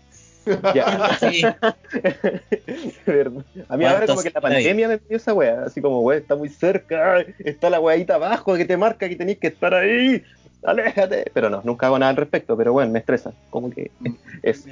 Ya. 0.75 1.17
Sí. 1.19 1.43
A 3.69 3.77
mí 3.77 3.85
ahora 3.85 4.07
como 4.07 4.23
que 4.23 4.31
la 4.31 4.41
pandemia 4.41 4.89
me 4.89 4.99
pidió 4.99 5.17
esa 5.17 5.35
wea, 5.35 5.65
así 5.67 5.81
como, 5.81 6.01
wea, 6.01 6.19
está 6.19 6.37
muy 6.37 6.49
cerca, 6.49 7.21
está 7.39 7.71
la 7.71 7.81
weadita 7.81 8.15
abajo 8.15 8.57
que 8.57 8.65
te 8.65 8.77
marca 8.77 9.09
que 9.09 9.17
tenéis 9.17 9.39
que 9.39 9.49
estar 9.49 9.75
ahí, 9.75 10.23
aléjate. 10.63 11.31
Pero 11.35 11.51
no, 11.51 11.63
nunca 11.65 11.87
hago 11.87 11.99
nada 11.99 12.11
al 12.11 12.17
respecto, 12.17 12.57
pero 12.57 12.73
bueno, 12.73 12.93
me 12.93 13.01
estresa, 13.01 13.33
como 13.51 13.71
que 13.71 13.91
es. 14.43 14.65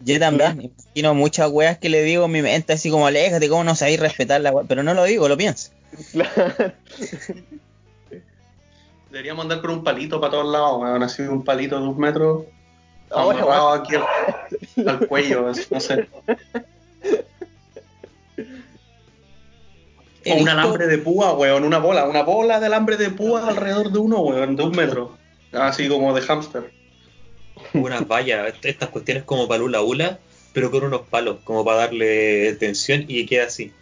Yo 0.00 0.20
también 0.20 0.56
me 0.56 0.64
imagino 0.64 1.14
muchas 1.14 1.50
weas 1.50 1.78
que 1.78 1.88
le 1.88 2.02
digo 2.02 2.26
en 2.26 2.32
mi 2.32 2.42
mente, 2.42 2.72
así 2.72 2.90
como 2.90 3.06
aléjate, 3.06 3.48
cómo 3.48 3.64
no 3.64 3.74
sabéis 3.74 4.00
respetar 4.00 4.40
la 4.40 4.52
wea. 4.52 4.64
Pero 4.66 4.82
no 4.82 4.94
lo 4.94 5.04
digo, 5.04 5.28
lo 5.28 5.36
pienso. 5.36 5.70
Claro. 6.12 6.72
Deberíamos 9.10 9.44
andar 9.44 9.60
con 9.60 9.70
un 9.70 9.82
palito 9.82 10.20
para 10.20 10.32
todos 10.32 10.52
lados, 10.52 10.80
weón. 10.80 11.02
Así 11.02 11.22
un 11.22 11.42
palito 11.42 11.80
de 11.80 11.88
un 11.88 11.98
metro. 11.98 12.46
Ahora, 13.10 13.38
amarrado 13.42 13.70
aquí 13.72 13.94
al, 13.94 14.88
al 14.88 15.06
cuello, 15.08 15.52
no 15.70 15.80
sé. 15.80 16.08
O 20.26 20.34
un 20.34 20.48
alambre 20.48 20.86
de 20.86 20.98
púa, 20.98 21.32
weón, 21.34 21.64
una 21.64 21.78
bola, 21.78 22.04
una 22.06 22.22
bola 22.22 22.60
de 22.60 22.66
alambre 22.66 22.96
de 22.96 23.10
púa 23.10 23.48
alrededor 23.48 23.90
de 23.92 23.98
uno, 23.98 24.20
weón, 24.20 24.56
de 24.56 24.62
un 24.62 24.72
metro. 24.76 25.16
Así 25.52 25.88
como 25.88 26.14
de 26.14 26.20
hámster. 26.22 26.70
Unas 27.72 28.06
vallas, 28.06 28.48
est- 28.48 28.64
estas 28.66 28.90
cuestiones 28.90 29.24
como 29.24 29.48
para 29.48 29.62
hula 29.62 29.80
hula, 29.82 30.18
pero 30.52 30.70
con 30.70 30.84
unos 30.84 31.02
palos, 31.08 31.38
como 31.44 31.64
para 31.64 31.78
darle 31.78 32.52
tensión 32.54 33.02
y 33.08 33.22
que 33.22 33.26
quede 33.26 33.42
así. 33.42 33.72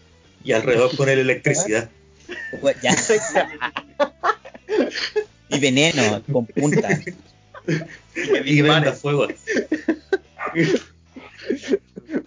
Y 0.44 0.52
alrededor 0.52 0.96
poner 0.96 1.18
electricidad. 1.18 1.90
y 5.48 5.58
veneno 5.60 6.22
con 6.30 6.46
punta. 6.46 6.88
Y 8.14 8.42
dispare. 8.62 8.92
fuego. 8.92 9.28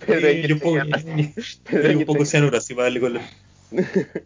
Pedro, 0.06 0.30
Y 0.48 0.52
un 0.52 0.60
poco, 0.60 0.78
y 0.78 1.96
un 1.96 2.06
poco 2.06 2.26
cianuro 2.26 2.58
así 2.58 2.74
para 2.74 2.86
darle 2.86 3.00
color. 3.00 3.22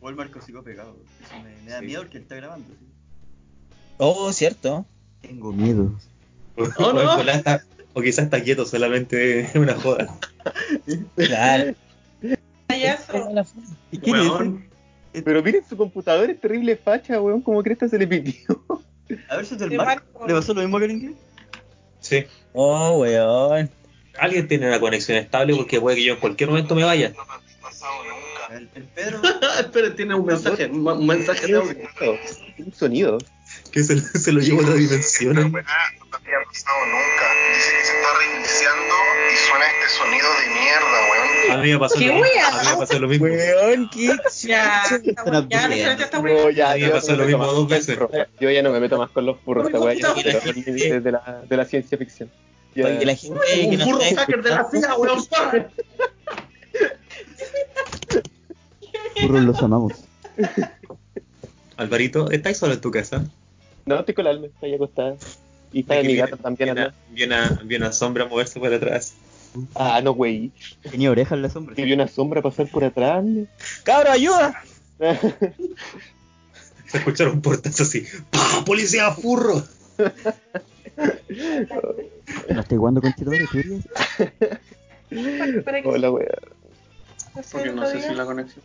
O 0.01 0.09
el 0.09 0.15
Marco 0.15 0.41
sigo 0.41 0.63
pegado. 0.63 0.95
Eso 1.25 1.35
me, 1.43 1.55
me 1.63 1.71
da 1.71 1.79
Sí. 1.79 1.85
miedo 1.85 2.01
porque 2.01 2.17
él 2.17 2.23
está 2.23 2.35
grabando. 2.35 2.67
¿sí? 2.69 2.85
Oh, 3.97 4.31
cierto. 4.33 4.85
Tengo 5.21 5.51
miedo. 5.53 5.93
Oh, 6.57 6.63
o, 6.83 6.93
no. 6.93 7.21
está- 7.21 7.63
o 7.93 8.01
quizás 8.01 8.25
está 8.25 8.41
quieto, 8.41 8.65
solamente 8.65 9.41
es 9.41 9.55
una 9.55 9.75
joda. 9.75 10.17
Claro. 11.15 11.75
¿Y 13.91 13.97
quién 13.99 14.15
Weón. 14.15 14.65
Pero 15.23 15.43
miren 15.43 15.63
su 15.67 15.77
computador, 15.77 16.29
es 16.31 16.39
terrible 16.41 16.75
facha, 16.75 17.21
weón, 17.21 17.41
como 17.41 17.61
cresta 17.61 17.87
se 17.87 17.99
le 17.99 18.07
pitió. 18.07 18.63
A 19.29 19.37
ver 19.37 19.45
si 19.45 19.55
es 19.55 19.61
Marco. 19.61 19.83
Marco. 19.83 20.27
¿Le 20.27 20.33
pasó 20.33 20.53
lo 20.53 20.61
mismo 20.61 20.79
que 20.79 20.85
el 20.85 20.91
inglés? 20.91 21.15
Sí. 21.99 22.25
Oh, 22.53 22.99
weón. 22.99 23.69
Alguien 24.19 24.47
tiene 24.47 24.67
una 24.67 24.79
conexión 24.79 25.17
estable 25.17 25.55
porque 25.55 25.79
puede 25.81 25.97
que 25.97 26.03
yo 26.03 26.13
en 26.13 26.19
cualquier 26.19 26.49
momento 26.49 26.75
me 26.75 26.83
vaya. 26.83 27.13
El, 28.51 28.69
el 28.75 28.83
Pedro. 28.83 29.21
Espera, 29.59 29.95
tiene 29.95 30.13
un 30.13 30.25
mensaje, 30.25 30.67
un 30.67 30.87
un 30.87 31.07
mensaje 31.07 31.47
de 31.47 31.55
audio. 31.55 31.75
Un 32.59 32.73
sonido. 32.73 33.17
Que 33.71 33.83
se, 33.83 33.99
se 33.99 34.31
lo 34.31 34.39
llevo 34.41 34.59
a 34.61 34.63
otra 34.63 34.75
dimensión. 34.75 35.37
había 35.37 35.53
pasado 36.45 36.85
nunca. 36.85 37.25
Dice 37.55 37.71
que 37.71 37.85
se 37.85 37.93
está 37.93 38.07
reiniciando 38.19 38.95
y 39.33 39.37
suena 39.37 39.65
este 39.65 39.82
sonido 39.93 40.27
de 40.39 40.47
mierda, 40.53 40.97
weón. 41.11 41.51
A 41.59 41.63
mí 41.63 41.71
me 41.73 41.79
pasó, 41.79 41.99
¿Qué 41.99 42.07
lo, 42.07 42.13
mismo. 42.15 42.27
A 42.45 42.63
mí 42.63 42.69
me 42.71 42.77
pasó 42.77 42.99
lo 42.99 43.07
mismo. 43.07 43.25
Weón, 43.25 43.89
qué 43.89 44.07
Ya, 44.41 44.83
ya, 45.03 45.23
No, 45.25 45.49
ya, 46.49 46.71
A 46.71 46.75
mí 46.75 46.81
me 46.83 46.89
pasó 46.89 47.15
lo 47.15 47.25
mismo 47.25 47.45
dos 47.45 47.67
veces. 47.67 47.97
Yo 48.39 48.49
ya 48.49 48.61
no 48.63 48.71
me 48.71 48.79
meto 48.79 48.97
más 48.97 49.09
con 49.11 49.25
los 49.25 49.39
furros, 49.41 49.67
esta 49.67 49.79
weá 49.79 49.93
de 49.95 51.11
la, 51.11 51.43
de 51.47 51.57
la 51.57 51.65
ciencia 51.65 51.97
ficción. 51.97 52.29
Ya- 52.75 52.89
la 52.89 53.15
gente 53.15 53.39
que 53.51 53.67
Un 53.67 53.85
burro 53.85 53.99
hacker 54.15 54.41
de 54.43 54.49
la 54.49 54.67
CIA, 54.69 54.95
weón. 54.95 55.23
Furros 59.21 59.43
los 59.43 59.61
amamos. 59.61 59.93
Alvarito, 61.77 62.31
¿estáis 62.31 62.57
solo 62.57 62.73
en 62.73 62.81
tu 62.81 62.91
casa? 62.91 63.25
No, 63.85 63.99
estoy 63.99 64.13
con 64.13 64.25
la 64.25 64.31
alma, 64.31 64.47
está 64.47 64.65
ahí 64.65 64.75
acostada. 64.75 65.15
Y 65.71 65.81
está 65.81 65.95
mi 65.95 66.07
Viene- 66.07 66.21
gato 66.21 66.37
también 66.37 66.73
viene, 66.75 66.91
viene, 67.09 67.35
a, 67.35 67.59
viene 67.63 67.85
a 67.87 67.91
sombra 67.91 68.25
a 68.25 68.27
moverse 68.27 68.59
por 68.59 68.71
atrás. 68.73 69.13
Ah, 69.75 70.01
no, 70.03 70.13
güey. 70.13 70.51
Tenía 70.89 71.11
orejas 71.11 71.33
en 71.33 71.41
la 71.41 71.49
sombra. 71.49 71.75
Que 71.75 71.83
vi 71.83 71.93
una 71.93 72.07
sombra 72.07 72.41
pasar 72.41 72.67
por 72.67 72.83
atrás. 72.83 73.23
¡Cabro, 73.83 74.11
ayuda! 74.11 74.63
Se 76.87 76.97
escucharon 76.97 77.41
portazos 77.41 77.87
así. 77.87 78.05
¡Pah! 78.29 78.63
¡Policía 78.65 79.11
furro! 79.11 79.63
¿No 82.49 82.61
estoy 82.61 82.77
jugando 82.77 83.01
con 83.01 83.13
que 83.13 83.23
Hola, 85.85 86.11
se 87.41 87.51
Porque 87.51 87.71
no 87.71 87.85
sé 87.87 88.01
si 88.01 88.13
la 88.13 88.25
conexión. 88.25 88.63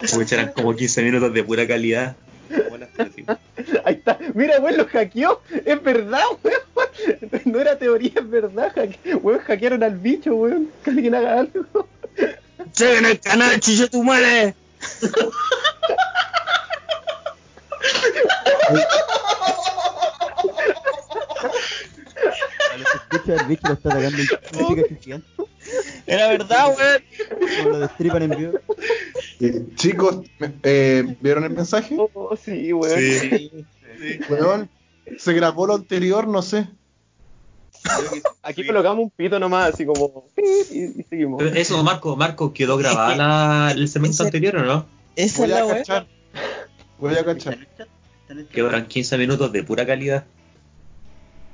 Escucharán 0.00 0.52
como 0.52 0.74
15 0.74 1.02
minutos 1.02 1.32
de 1.32 1.42
pura 1.44 1.66
calidad. 1.66 2.16
Ahí 3.84 3.94
está. 3.94 4.18
Mira, 4.34 4.60
weón, 4.60 4.76
los 4.76 4.86
hackeó. 4.88 5.42
Es 5.64 5.82
verdad, 5.82 6.22
weón. 6.42 6.60
No 7.44 7.60
era 7.60 7.78
teoría, 7.78 8.12
es 8.16 8.30
verdad. 8.30 8.72
Hacke... 8.74 9.16
Weón, 9.16 9.40
hackearon 9.40 9.82
al 9.82 9.98
bicho, 9.98 10.34
weón. 10.34 10.70
Que 10.84 10.90
alguien 10.90 11.14
haga 11.14 11.40
algo. 11.40 11.88
¡Se 12.72 12.98
en 12.98 13.06
el 13.06 13.20
canal, 13.20 13.60
chicho 13.60 13.88
tu 13.88 14.02
madre! 14.02 14.54
El 23.26 23.44
bicho 23.46 23.68
lo 23.68 23.74
está 23.74 23.88
atacando. 23.90 24.22
Era 26.06 26.28
verdad, 26.28 26.68
weón. 26.76 27.02
Como 27.58 27.70
lo 27.70 27.78
destripan 27.80 28.22
en 28.22 28.30
vivo. 28.30 28.60
Eh, 29.40 29.66
chicos, 29.74 30.20
eh, 30.62 31.16
¿vieron 31.20 31.44
el 31.44 31.50
mensaje? 31.50 31.96
Oh, 31.98 32.36
sí, 32.36 32.72
weón. 32.72 32.98
Sí. 32.98 33.50
Weón, 34.28 34.68
se 35.18 35.32
grabó 35.34 35.66
lo 35.66 35.74
anterior, 35.74 36.26
no 36.26 36.42
sé. 36.42 36.68
Aquí 38.42 38.66
colocamos 38.66 39.04
un 39.04 39.10
pito 39.10 39.38
nomás, 39.38 39.74
así 39.74 39.84
como. 39.86 40.28
Y, 40.36 41.00
y 41.00 41.02
seguimos. 41.08 41.38
Pero 41.42 41.54
Eso, 41.54 41.82
Marco, 41.84 42.16
Marco, 42.16 42.52
¿quedó 42.52 42.76
grabada 42.76 43.14
la- 43.16 43.72
el 43.72 43.88
segmento 43.88 44.22
anterior 44.24 44.56
o 44.56 44.64
no? 44.64 44.86
Esa 45.14 45.42
Voy 45.42 45.50
es 45.50 45.56
a 45.56 45.58
la 45.60 45.66
weón. 45.66 45.78
cachar. 45.78 46.06
Voy 46.98 47.10
a 47.14 47.18
¿Está 47.20 47.24
cachar. 47.34 47.58
Quedaron 48.50 48.86
15 48.86 49.18
minutos 49.18 49.52
de 49.52 49.62
pura 49.62 49.86
calidad. 49.86 50.24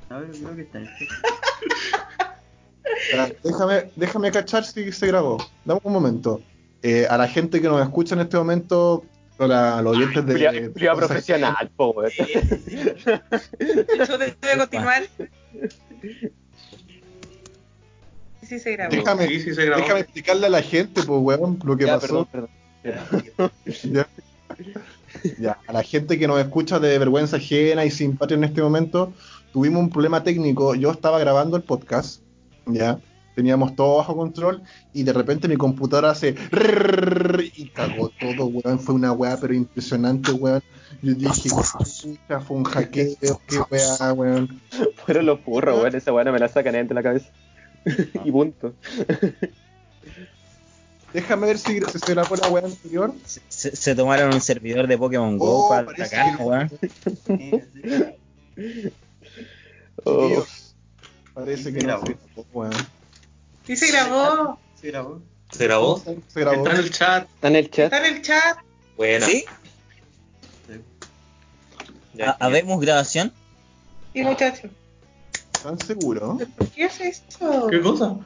A 0.09 0.17
ver, 0.19 0.31
creo 0.31 0.55
que 0.55 0.61
está 0.63 0.79
en 0.79 0.85
el 0.87 0.93
chat. 0.97 1.17
Ya, 3.13 3.31
Déjame, 3.43 3.91
déjame 3.95 4.31
cachar 4.31 4.63
si 4.65 4.91
se 4.91 5.07
grabó. 5.07 5.37
Dame 5.65 5.79
un 5.83 5.93
momento. 5.93 6.41
Eh, 6.83 7.07
a 7.09 7.17
la 7.17 7.27
gente 7.27 7.61
que 7.61 7.67
nos 7.69 7.81
escucha 7.81 8.13
en 8.15 8.21
este 8.21 8.35
momento, 8.37 9.05
a, 9.39 9.47
la- 9.47 9.77
a 9.77 9.81
los 9.81 9.95
oyentes 9.97 10.25
de. 10.25 10.33
Julia, 10.33 10.51
Julia 10.73 10.95
profesional, 10.95 11.71
po, 11.75 11.91
weón. 11.91 12.11
Yo 14.07 14.17
debe 14.17 14.57
continuar. 14.57 15.03
Sí, 18.41 18.59
se 18.59 18.73
grabó. 18.73 18.93
Déjame, 18.93 19.27
Sí, 19.27 19.39
sí 19.39 19.55
se 19.55 19.65
grabó. 19.65 19.81
déjame 19.81 20.01
explicarle 20.01 20.47
a 20.47 20.49
la 20.49 20.61
gente, 20.61 21.01
pues, 21.03 21.07
weón, 21.21 21.59
lo 21.63 21.77
que 21.77 21.85
Ya, 21.85 21.99
pasó. 21.99 22.25
perdón, 22.25 22.49
perdón. 22.83 23.51
Ya. 23.83 24.07
Ya, 25.39 25.57
a 25.67 25.73
la 25.73 25.83
gente 25.83 26.19
que 26.19 26.27
nos 26.27 26.39
escucha 26.41 26.79
de 26.79 26.97
vergüenza 26.99 27.37
ajena 27.37 27.85
y 27.85 27.91
sin 27.91 28.17
patria 28.17 28.35
en 28.37 28.43
este 28.43 28.61
momento, 28.61 29.13
tuvimos 29.53 29.79
un 29.81 29.89
problema 29.89 30.23
técnico. 30.23 30.75
Yo 30.75 30.91
estaba 30.91 31.17
grabando 31.19 31.55
el 31.55 31.63
podcast, 31.63 32.21
ya, 32.65 32.99
teníamos 33.35 33.75
todo 33.75 33.97
bajo 33.97 34.15
control 34.15 34.63
y 34.93 35.03
de 35.03 35.13
repente 35.13 35.47
mi 35.47 35.55
computadora 35.57 36.11
hace 36.11 36.35
y 37.55 37.69
cagó 37.69 38.09
todo, 38.19 38.45
weón. 38.45 38.79
Fue 38.79 38.95
una 38.95 39.11
weá, 39.11 39.37
pero 39.39 39.53
impresionante, 39.53 40.31
weón. 40.31 40.63
Yo 41.01 41.13
dije, 41.13 41.49
pucha, 41.49 42.39
fue 42.39 42.57
un 42.57 42.63
hackeo, 42.63 43.41
qué 43.47 43.59
weá, 43.69 44.13
weón. 44.13 44.61
Fueron 45.05 45.25
los 45.25 45.39
furros, 45.41 45.79
weón. 45.79 45.95
Esa 45.95 46.13
weá 46.13 46.23
no 46.23 46.31
me 46.31 46.39
la 46.39 46.47
sacan 46.47 46.87
de 46.87 46.93
la 46.93 47.03
cabeza. 47.03 47.29
y 48.23 48.31
punto. 48.31 48.73
Déjame 51.13 51.45
ver 51.47 51.59
si, 51.59 51.79
se 51.79 52.13
grabó 52.13 52.35
la 52.35 52.47
weá 52.47 52.65
anterior. 52.65 53.13
Se, 53.49 53.95
tomaron 53.95 54.33
un 54.33 54.41
servidor 54.41 54.87
de 54.87 54.97
Pokémon 54.97 55.37
Go 55.37 55.69
para 55.69 55.93
que- 55.93 56.43
weón. 56.43 56.71
Oh. 60.05 60.43
Parece 61.33 61.73
que 61.73 61.79
no 61.81 62.01
grabó. 62.01 62.69
Sí, 63.65 63.75
se 63.75 63.91
grabó. 63.91 64.59
Se 64.79 64.87
grabó. 64.87 65.21
¿Se 65.51 65.63
grabó? 65.65 66.03
Se 66.27 66.39
grabó. 66.39 66.57
Está 66.57 66.71
en 66.71 66.77
el 66.79 66.91
chat. 66.91 67.27
Está 67.35 67.47
en 67.47 67.55
el 67.55 67.71
chat. 67.71 67.85
Está 67.93 68.07
en 68.07 68.15
el 68.15 68.21
chat. 68.21 68.57
Buena. 68.97 69.25
¿Sí? 69.25 69.45
Ya, 72.13 72.31
¿Ha- 72.31 72.45
¿Habemos 72.45 72.79
grabación? 72.81 73.33
Sí, 74.13 74.21
muchachos. 74.23 74.71
¿Están 75.53 75.79
seguros? 75.79 76.41
¿Por 76.57 76.67
qué 76.69 76.83
haces 76.85 77.23
esto? 77.27 77.67
¿Qué 77.69 77.81
cosa? 77.81 78.17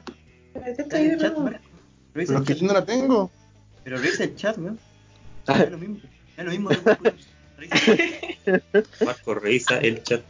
Pero 0.52 0.66
es 0.66 0.76
que 0.76 0.88
chat. 0.88 2.56
yo 2.58 2.66
no 2.66 2.72
la 2.74 2.84
tengo. 2.84 3.30
Pero 3.84 3.96
revisa 3.98 4.24
el 4.24 4.36
chat, 4.36 4.58
weón. 4.58 4.78
Es 5.46 5.70
lo 5.70 5.78
mismo. 5.78 5.98
Es 6.36 6.44
lo 6.44 6.50
mismo. 6.50 6.70
Marco, 9.04 9.34
revisa 9.34 9.78
el 9.78 10.02
chat. 10.02 10.22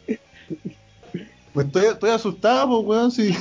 Pues 1.55 1.66
estoy, 1.66 1.87
estoy 1.87 2.11
asustado, 2.11 2.68
pues, 2.68 2.87
weón, 2.99 3.11
sí. 3.11 3.35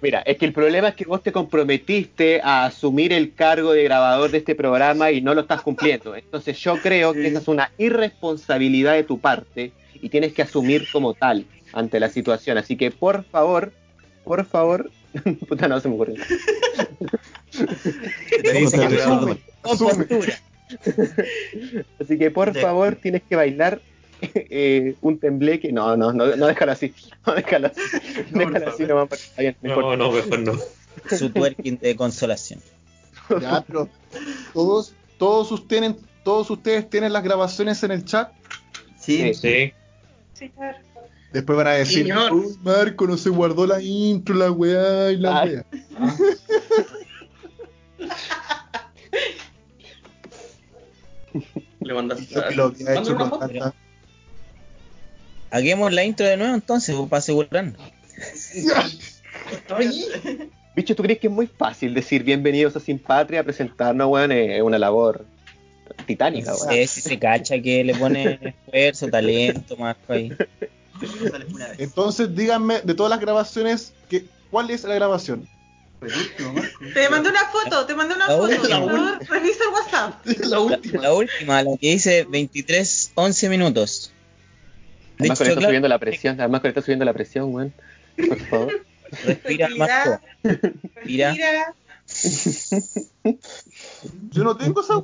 Mira, 0.00 0.20
es 0.20 0.36
que 0.36 0.44
el 0.44 0.52
problema 0.52 0.88
es 0.88 0.94
que 0.94 1.06
vos 1.06 1.22
te 1.22 1.32
comprometiste 1.32 2.40
a 2.42 2.66
asumir 2.66 3.12
el 3.12 3.34
cargo 3.34 3.72
de 3.72 3.84
grabador 3.84 4.30
de 4.30 4.38
este 4.38 4.54
programa 4.54 5.10
y 5.10 5.22
no 5.22 5.34
lo 5.34 5.40
estás 5.42 5.62
cumpliendo. 5.62 6.14
Entonces 6.14 6.58
yo 6.58 6.76
creo 6.82 7.14
que 7.14 7.26
esa 7.26 7.38
es 7.38 7.48
una 7.48 7.70
irresponsabilidad 7.78 8.92
de 8.94 9.04
tu 9.04 9.18
parte 9.18 9.72
y 9.94 10.10
tienes 10.10 10.34
que 10.34 10.42
asumir 10.42 10.86
como 10.92 11.14
tal 11.14 11.46
ante 11.72 12.00
la 12.00 12.10
situación. 12.10 12.58
Así 12.58 12.76
que 12.76 12.90
por 12.90 13.24
favor, 13.24 13.72
por 14.24 14.44
favor, 14.44 14.90
puta 15.48 15.68
no 15.68 15.80
se 15.80 15.88
me 15.88 15.96
postura. 15.96 16.24
Así 22.00 22.18
que 22.18 22.30
por 22.30 22.58
favor 22.58 22.96
tienes 22.96 23.22
que 23.22 23.36
bailar 23.36 23.80
eh, 24.34 24.94
un 25.00 25.18
tembleque. 25.18 25.72
No, 25.72 25.96
no, 25.96 26.12
no, 26.12 26.34
no 26.36 26.46
déjalo 26.46 26.72
así. 26.72 26.94
No 27.26 27.34
déjalo 27.34 27.68
así. 27.68 27.80
No, 28.30 28.38
déjalo 28.40 28.68
así 28.70 28.82
nomás. 28.84 29.12
está 29.12 29.42
bien, 29.42 29.56
no 29.62 29.96
No, 29.96 30.12
mejor 30.12 30.38
no. 30.40 30.52
Su 31.16 31.30
twerking 31.30 31.78
de 31.78 31.96
consolación. 31.96 32.60
Ya, 33.40 33.62
pero 33.66 33.88
todos, 34.52 34.92
todos 35.18 35.50
ustedes, 35.52 35.94
todos 36.24 36.50
ustedes 36.50 36.88
tienen 36.90 37.12
las 37.12 37.22
grabaciones 37.24 37.82
en 37.82 37.90
el 37.92 38.04
chat. 38.04 38.30
Sí. 38.98 39.32
Sí. 39.34 39.72
Sí, 40.34 40.48
claro. 40.50 40.78
Después 41.32 41.56
van 41.56 41.66
a 41.66 41.72
decir, 41.72 42.06
Señor. 42.06 42.32
"Uy, 42.32 42.56
Marco, 42.62 43.06
no 43.08 43.16
se 43.16 43.28
guardó 43.30 43.66
la 43.66 43.82
intro, 43.82 44.34
la 44.36 44.50
weá 44.52 45.10
y 45.10 45.16
la 45.16 45.40
Ah. 45.40 45.44
weá. 45.44 45.64
Le 51.80 51.94
mandaste. 51.94 52.26
Yo 52.34 52.48
que 52.48 52.54
lo 52.54 52.64
había 52.64 52.94
hecho 53.00 53.16
con 53.16 53.38
tanta... 53.38 53.74
Hagamos 55.54 55.92
la 55.92 56.02
intro 56.02 56.26
de 56.26 56.36
nuevo 56.36 56.52
entonces, 56.52 56.96
pues, 56.96 57.08
para 57.08 57.18
asegurarnos. 57.20 57.76
Bicho, 60.74 60.96
¿tú 60.96 61.02
crees 61.04 61.20
que 61.20 61.28
es 61.28 61.32
muy 61.32 61.46
fácil 61.46 61.94
decir 61.94 62.24
bienvenidos 62.24 62.74
a 62.74 62.80
Sin 62.80 62.98
Patria, 62.98 63.44
presentarnos, 63.44 64.08
weón? 64.08 64.32
Es 64.32 64.60
una 64.62 64.78
labor 64.80 65.24
titánica, 66.06 66.52
weón. 66.56 66.68
sé 66.70 66.86
si 66.88 67.00
se 67.02 67.18
cacha 67.20 67.60
que 67.62 67.84
le 67.84 67.94
pone 67.94 68.40
esfuerzo, 68.42 69.08
talento, 69.08 69.76
más 69.76 69.96
ahí. 70.08 70.32
Entonces, 71.78 72.34
díganme, 72.34 72.80
de 72.82 72.94
todas 72.94 73.10
las 73.10 73.20
grabaciones, 73.20 73.92
que, 74.10 74.24
¿cuál 74.50 74.70
es 74.70 74.82
la 74.82 74.96
grabación? 74.96 75.48
Marco. 76.00 76.60
Te 76.92 77.08
mandé 77.10 77.30
una 77.30 77.44
foto, 77.46 77.86
te 77.86 77.94
mandé 77.94 78.14
una 78.16 78.26
La 78.28 78.36
foto. 78.36 78.52
última. 78.56 78.80
Por 78.80 78.90
favor, 78.90 79.18
revisa 79.28 79.58
el 79.68 79.72
WhatsApp. 79.72 80.26
la 80.26 80.48
La, 80.48 80.60
última. 80.60 81.02
la 81.02 81.14
última, 81.14 81.62
la 81.62 81.76
que 81.76 81.90
dice 81.92 82.26
23, 82.28 83.12
11 83.14 83.48
minutos. 83.48 84.10
De 85.18 85.20
Además, 85.20 85.38
con 85.38 85.46
hecho, 85.46 85.50
esto 85.52 85.60
claro, 85.60 85.70
subiendo 85.70 85.88
la 85.88 85.98
presión. 85.98 86.40
Además, 86.40 86.60
con 86.60 86.68
esto 86.68 86.82
subiendo 86.82 87.04
la 87.04 87.12
presión, 87.12 87.54
weón. 87.54 87.72
Por 88.28 88.38
favor. 88.40 88.72
respira, 89.24 89.68
Marco. 89.76 90.20
Respira. 90.42 91.32
Mira. 91.32 91.74
Yo 94.30 94.44
no 94.44 94.56
tengo 94.56 94.80
esa. 94.82 94.94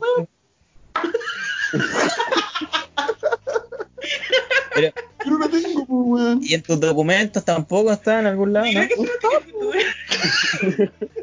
Pero, 4.74 4.92
Yo 5.24 5.30
no 5.30 5.38
la 5.38 5.48
tengo, 5.48 5.86
pues, 5.86 5.88
weón. 5.88 6.40
¿y 6.42 6.54
en 6.54 6.62
tus 6.62 6.80
documentos 6.80 7.44
tampoco 7.44 7.92
está 7.92 8.20
en 8.20 8.26
algún 8.26 8.52
lado, 8.52 8.66
no? 8.72 8.80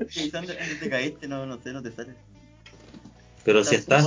Sí, 0.09 0.31
antes 0.33 0.79
te 0.79 0.89
caíste, 0.89 1.27
no, 1.27 1.45
no 1.45 1.61
sé, 1.61 1.71
no 1.73 1.81
te 1.83 1.91
sale. 1.91 2.13
Pero 3.43 3.63
si 3.63 3.75
está. 3.75 4.03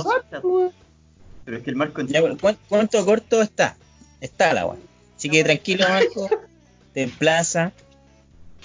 Pero 1.45 1.57
es 1.57 1.63
que 1.63 1.69
el 1.71 1.75
marco 1.75 2.01
en 2.01 2.07
Ya, 2.07 2.21
pero, 2.21 2.37
¿cuán- 2.37 2.57
¿Cuánto 2.69 3.03
corto 3.05 3.41
está? 3.41 3.75
Está 4.21 4.53
la 4.53 4.67
weá. 4.67 4.77
Así 5.17 5.29
que 5.29 5.43
tranquilo, 5.43 5.85
Marco. 5.89 6.29
Te 6.93 7.03
emplaza. 7.03 7.73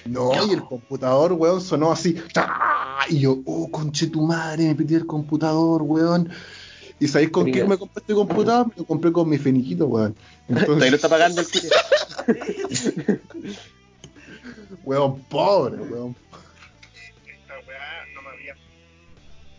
No, 0.05 0.31
y 0.47 0.53
el 0.53 0.63
computador, 0.65 1.33
weón, 1.33 1.61
sonó 1.61 1.91
así. 1.91 2.17
Y 3.09 3.21
yo, 3.21 3.39
oh, 3.45 3.69
conche 3.71 4.07
tu 4.07 4.23
madre, 4.23 4.65
me 4.65 4.75
pedí 4.75 4.95
el 4.95 5.07
computador, 5.07 5.83
weón. 5.83 6.31
¿Y 6.99 7.09
sabéis 7.09 7.31
con 7.31 7.51
qué 7.51 7.65
me 7.65 7.77
compré 7.77 8.01
este 8.01 8.15
computador? 8.15 8.69
Me 8.69 8.75
lo 8.77 8.85
compré 8.85 9.13
con 9.13 9.29
mi 9.29 9.39
feniquito, 9.39 9.87
weón. 9.87 10.15
Todavía 10.47 10.61
Entonces, 10.63 10.91
lo 10.91 10.97
está 10.97 11.09
pagando 11.09 11.41
el 11.41 11.47
culo. 11.49 13.19
weón, 14.85 15.21
pobre, 15.25 15.77
weón. 15.83 16.17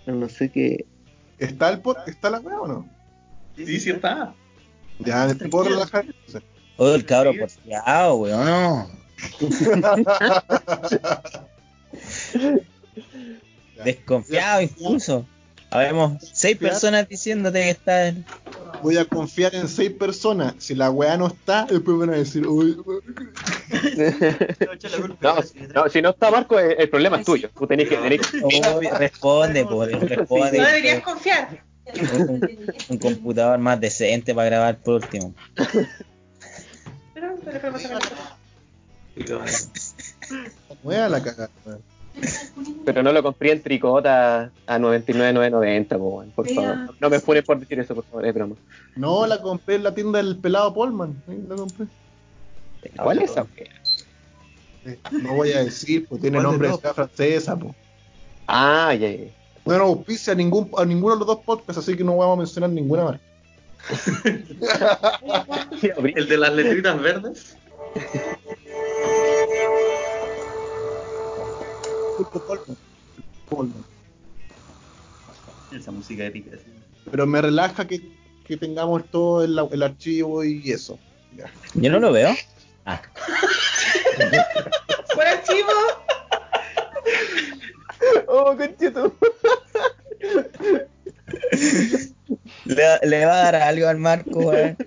No 0.06 0.30
sé 0.30 0.50
qué. 0.50 0.86
¿Está, 1.38 1.70
el 1.70 1.84
pod- 1.84 2.08
¿Está 2.08 2.30
la 2.30 2.40
weá 2.40 2.62
o 2.62 2.68
no? 2.68 2.90
Sí, 3.56 3.80
sí 3.80 3.90
está. 3.90 4.34
Ya, 5.00 5.34
¿te 5.34 5.48
puedo 5.50 5.70
relajar? 5.70 6.06
Oh, 6.78 6.94
el 6.94 7.06
cabro 7.06 7.34
porfiado, 7.38 8.16
weón, 8.16 8.46
no. 8.46 8.90
Ya. 13.76 13.84
Desconfiado 13.84 14.62
incluso. 14.62 15.26
Habemos 15.70 16.24
seis 16.34 16.58
personas 16.58 17.08
diciéndote 17.10 17.62
que 17.62 17.70
está 17.72 18.08
en... 18.08 18.26
Voy 18.82 18.98
a 18.98 19.06
confiar 19.06 19.54
en 19.56 19.68
seis 19.68 19.92
personas. 19.92 20.56
Si 20.60 20.74
la 20.76 20.90
weá 20.92 21.18
no 21.18 21.28
está, 21.28 21.66
después 21.66 21.98
van 21.98 22.12
a 22.12 22.18
decir, 22.18 22.48
uy, 22.48 22.78
No, 25.22 25.42
si 25.44 25.60
no, 25.74 25.90
si 25.90 26.02
no 26.02 26.10
está 26.12 26.32
Marco, 26.32 26.58
el, 26.60 26.76
el 26.80 26.90
problema 26.90 27.18
es 27.20 27.26
tuyo. 27.26 27.50
Tú 27.58 27.68
tenés 27.68 27.90
que. 27.90 27.98
Tenés 27.98 28.22
que- 28.28 28.42
Oh, 28.44 28.80
responde, 28.98 29.66
pues, 29.66 29.92
responde. 30.00 30.58
No 30.60 30.66
deberías 30.68 31.02
confiar. 31.04 31.64
Un, 31.94 32.42
un 32.90 32.98
computador 32.98 33.60
más 33.60 33.80
decente 33.80 34.34
para 34.34 34.50
grabar 34.50 34.78
por 34.78 34.96
último. 34.96 35.34
Pero, 37.14 37.36
pero, 37.44 37.60
pero, 40.84 41.10
la 41.10 41.24
cagada. 41.24 41.50
Pero 42.86 43.04
no 43.04 43.12
lo 43.12 43.22
compré 43.22 43.52
en 43.52 43.62
tricota 43.62 44.52
a 44.66 44.80
99,990, 44.80 45.98
po, 45.98 46.04
weón, 46.04 46.32
por 46.32 46.50
favor. 46.50 46.96
No 47.00 47.10
me 47.10 47.20
funes 47.20 47.44
por 47.44 47.60
decir 47.60 47.80
eso, 47.80 47.96
por 47.96 48.06
favor, 48.06 48.26
es 48.26 48.34
broma. 48.34 48.56
No, 48.96 49.28
la 49.28 49.42
compré 49.42 49.76
en 49.76 49.84
la 49.84 49.94
tienda 49.94 50.18
del 50.18 50.38
pelado 50.38 50.74
Polman. 50.74 51.22
La 51.48 51.56
compré. 51.56 51.88
¿Cuál 52.96 53.22
es 53.22 53.32
esa? 53.32 53.46
Eh, 54.86 55.00
No 55.12 55.36
voy 55.36 55.52
a 55.52 55.64
decir, 55.64 56.08
pues 56.08 56.22
tiene 56.22 56.38
¿Cuál 56.38 56.46
de 56.46 56.68
nombre 56.68 56.70
de 56.70 56.94
francesa, 56.94 57.58
pues. 57.58 57.76
Ah, 58.48 58.94
ya, 58.94 59.12
ya. 59.12 59.37
No 59.68 59.78
nos 59.78 59.88
auspicia 59.88 60.32
a, 60.32 60.36
ningún, 60.36 60.72
a 60.78 60.86
ninguno 60.86 61.16
de 61.16 61.20
los 61.20 61.28
dos 61.28 61.40
podcasts, 61.46 61.80
así 61.80 61.98
que 61.98 62.04
no 62.04 62.16
vamos 62.16 62.38
a 62.38 62.40
mencionar 62.40 62.70
ninguna 62.70 63.04
marca. 63.04 63.22
El 66.16 66.28
de 66.28 66.38
las 66.38 66.54
letritas 66.54 67.02
verdes. 67.02 67.58
Esa 75.76 75.92
música 75.92 76.26
épica. 76.26 76.58
Pero 77.12 77.28
me 77.28 77.42
relaja 77.42 77.86
que, 77.86 78.02
que 78.46 78.56
tengamos 78.56 79.04
todo 79.12 79.44
el, 79.44 79.60
el 79.72 79.84
archivo 79.84 80.46
y 80.46 80.72
eso. 80.72 80.98
Ya. 81.36 81.52
Yo 81.74 81.92
no 81.92 82.00
lo 82.00 82.14
veo. 82.14 82.34
Ah, 82.86 83.02
archivo, 85.20 85.72
Oh, 88.28 88.56
conchito. 88.58 89.14
le, 92.66 92.84
le 93.04 93.26
va 93.26 93.34
a 93.40 93.44
dar 93.52 93.56
algo 93.56 93.88
al 93.88 93.98
Marco, 93.98 94.40
weón. 94.40 94.78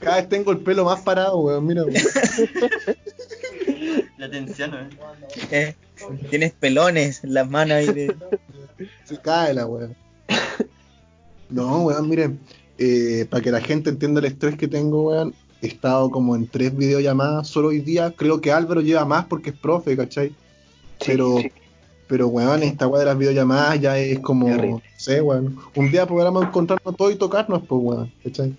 Cada 0.00 0.16
vez 0.16 0.28
tengo 0.28 0.52
el 0.52 0.58
pelo 0.58 0.84
más 0.84 1.00
parado, 1.02 1.38
weón. 1.38 1.66
Mira, 1.66 1.84
weón. 1.84 2.02
La 4.18 4.30
tensión, 4.30 4.74
¿eh? 4.74 4.88
Eh, 5.50 5.74
Tienes 6.30 6.52
pelones 6.52 7.22
en 7.24 7.34
las 7.34 7.48
manos 7.48 7.76
ahí 7.78 7.86
de... 7.92 8.14
se 9.04 9.18
cae 9.20 9.52
la 9.54 9.66
weón. 9.66 9.94
No, 11.48 11.82
weón, 11.82 12.08
miren. 12.08 12.40
eh, 12.78 13.26
para 13.28 13.42
que 13.42 13.50
la 13.50 13.60
gente 13.60 13.90
entienda 13.90 14.20
el 14.20 14.26
estrés 14.26 14.56
que 14.56 14.68
tengo, 14.68 15.02
weón. 15.08 15.34
He 15.62 15.66
estado 15.66 16.10
como 16.10 16.34
en 16.36 16.46
tres 16.48 16.74
videollamadas 16.74 17.48
solo 17.48 17.68
hoy 17.68 17.80
día. 17.80 18.14
Creo 18.16 18.40
que 18.40 18.50
Álvaro 18.50 18.80
lleva 18.80 19.04
más 19.04 19.26
porque 19.26 19.50
es 19.50 19.56
profe, 19.56 19.94
¿cachai? 19.94 20.34
Pero, 21.04 21.38
pero 22.06 22.28
weón, 22.28 22.62
esta 22.62 22.86
weá 22.86 23.00
de 23.00 23.06
las 23.06 23.18
videollamadas 23.18 23.80
ya 23.80 23.98
es 23.98 24.20
como, 24.20 24.48
no 24.48 24.80
sé, 24.96 25.20
weón. 25.20 25.58
Un 25.74 25.90
día 25.90 26.06
podríamos 26.06 26.44
encontrarnos 26.44 26.96
todos 26.96 27.12
y 27.12 27.16
tocarnos, 27.16 27.62
pues, 27.66 27.80
weón, 27.82 28.12
¿cachai? 28.24 28.54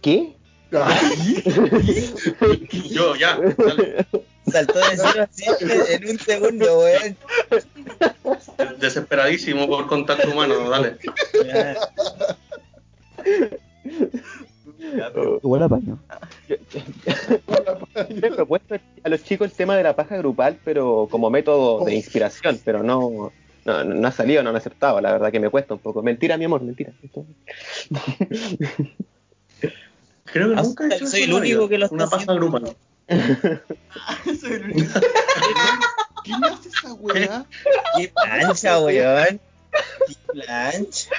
¿Qué? 0.00 0.36
Yo, 2.90 3.14
ya. 3.16 3.36
dale. 3.38 4.06
Saltó 4.50 4.78
de 4.78 4.96
cero 4.96 5.22
a 5.22 5.26
cien 5.30 5.54
en 5.70 6.10
un 6.10 6.18
segundo, 6.18 6.80
weón. 6.80 7.16
Desesperadísimo 8.80 9.68
por 9.68 9.86
contacto 9.86 10.28
humano, 10.30 10.68
dale. 10.68 10.96
Ya, 11.44 11.76
Ya, 14.96 15.10
pero 15.14 15.40
Igual 15.42 15.62
apaño. 15.62 15.98
Me 16.48 18.26
he 18.28 18.30
propuesto 18.32 18.76
a 19.02 19.08
los 19.08 19.22
chicos 19.24 19.50
el 19.50 19.56
tema 19.56 19.76
de 19.76 19.82
la 19.82 19.96
paja 19.96 20.16
grupal, 20.16 20.58
pero 20.64 21.08
como 21.10 21.30
método 21.30 21.84
de 21.84 21.94
inspiración, 21.94 22.60
pero 22.64 22.82
no, 22.82 23.32
no, 23.64 23.84
no 23.84 24.08
ha 24.08 24.12
salido, 24.12 24.42
no 24.42 24.50
han 24.50 24.56
aceptado, 24.56 25.00
la 25.00 25.12
verdad 25.12 25.32
que 25.32 25.40
me 25.40 25.50
cuesta 25.50 25.74
un 25.74 25.80
poco. 25.80 26.02
Mentira, 26.02 26.36
mi 26.36 26.44
amor, 26.44 26.62
mentira. 26.62 26.92
Creo 30.24 30.48
que 30.48 30.54
Ah, 30.56 30.62
nunca 30.62 30.84
he 30.84 30.94
hecho 30.94 31.06
soy 31.06 31.22
el 31.22 31.32
único 31.32 31.68
vida, 31.68 31.68
que 31.68 31.78
lo 31.78 31.88
Una 31.90 32.06
paja 32.08 32.34
grupal. 32.34 32.76
soy 34.40 34.52
el 34.52 34.64
único. 34.64 35.00
¿Quién 36.24 36.44
hace 36.44 36.68
esa 36.68 36.94
weá? 36.94 37.46
Qué 37.96 38.08
plancha, 38.08 38.80
weón. 38.80 39.40
Qué 40.06 40.16
plancha. 40.32 41.10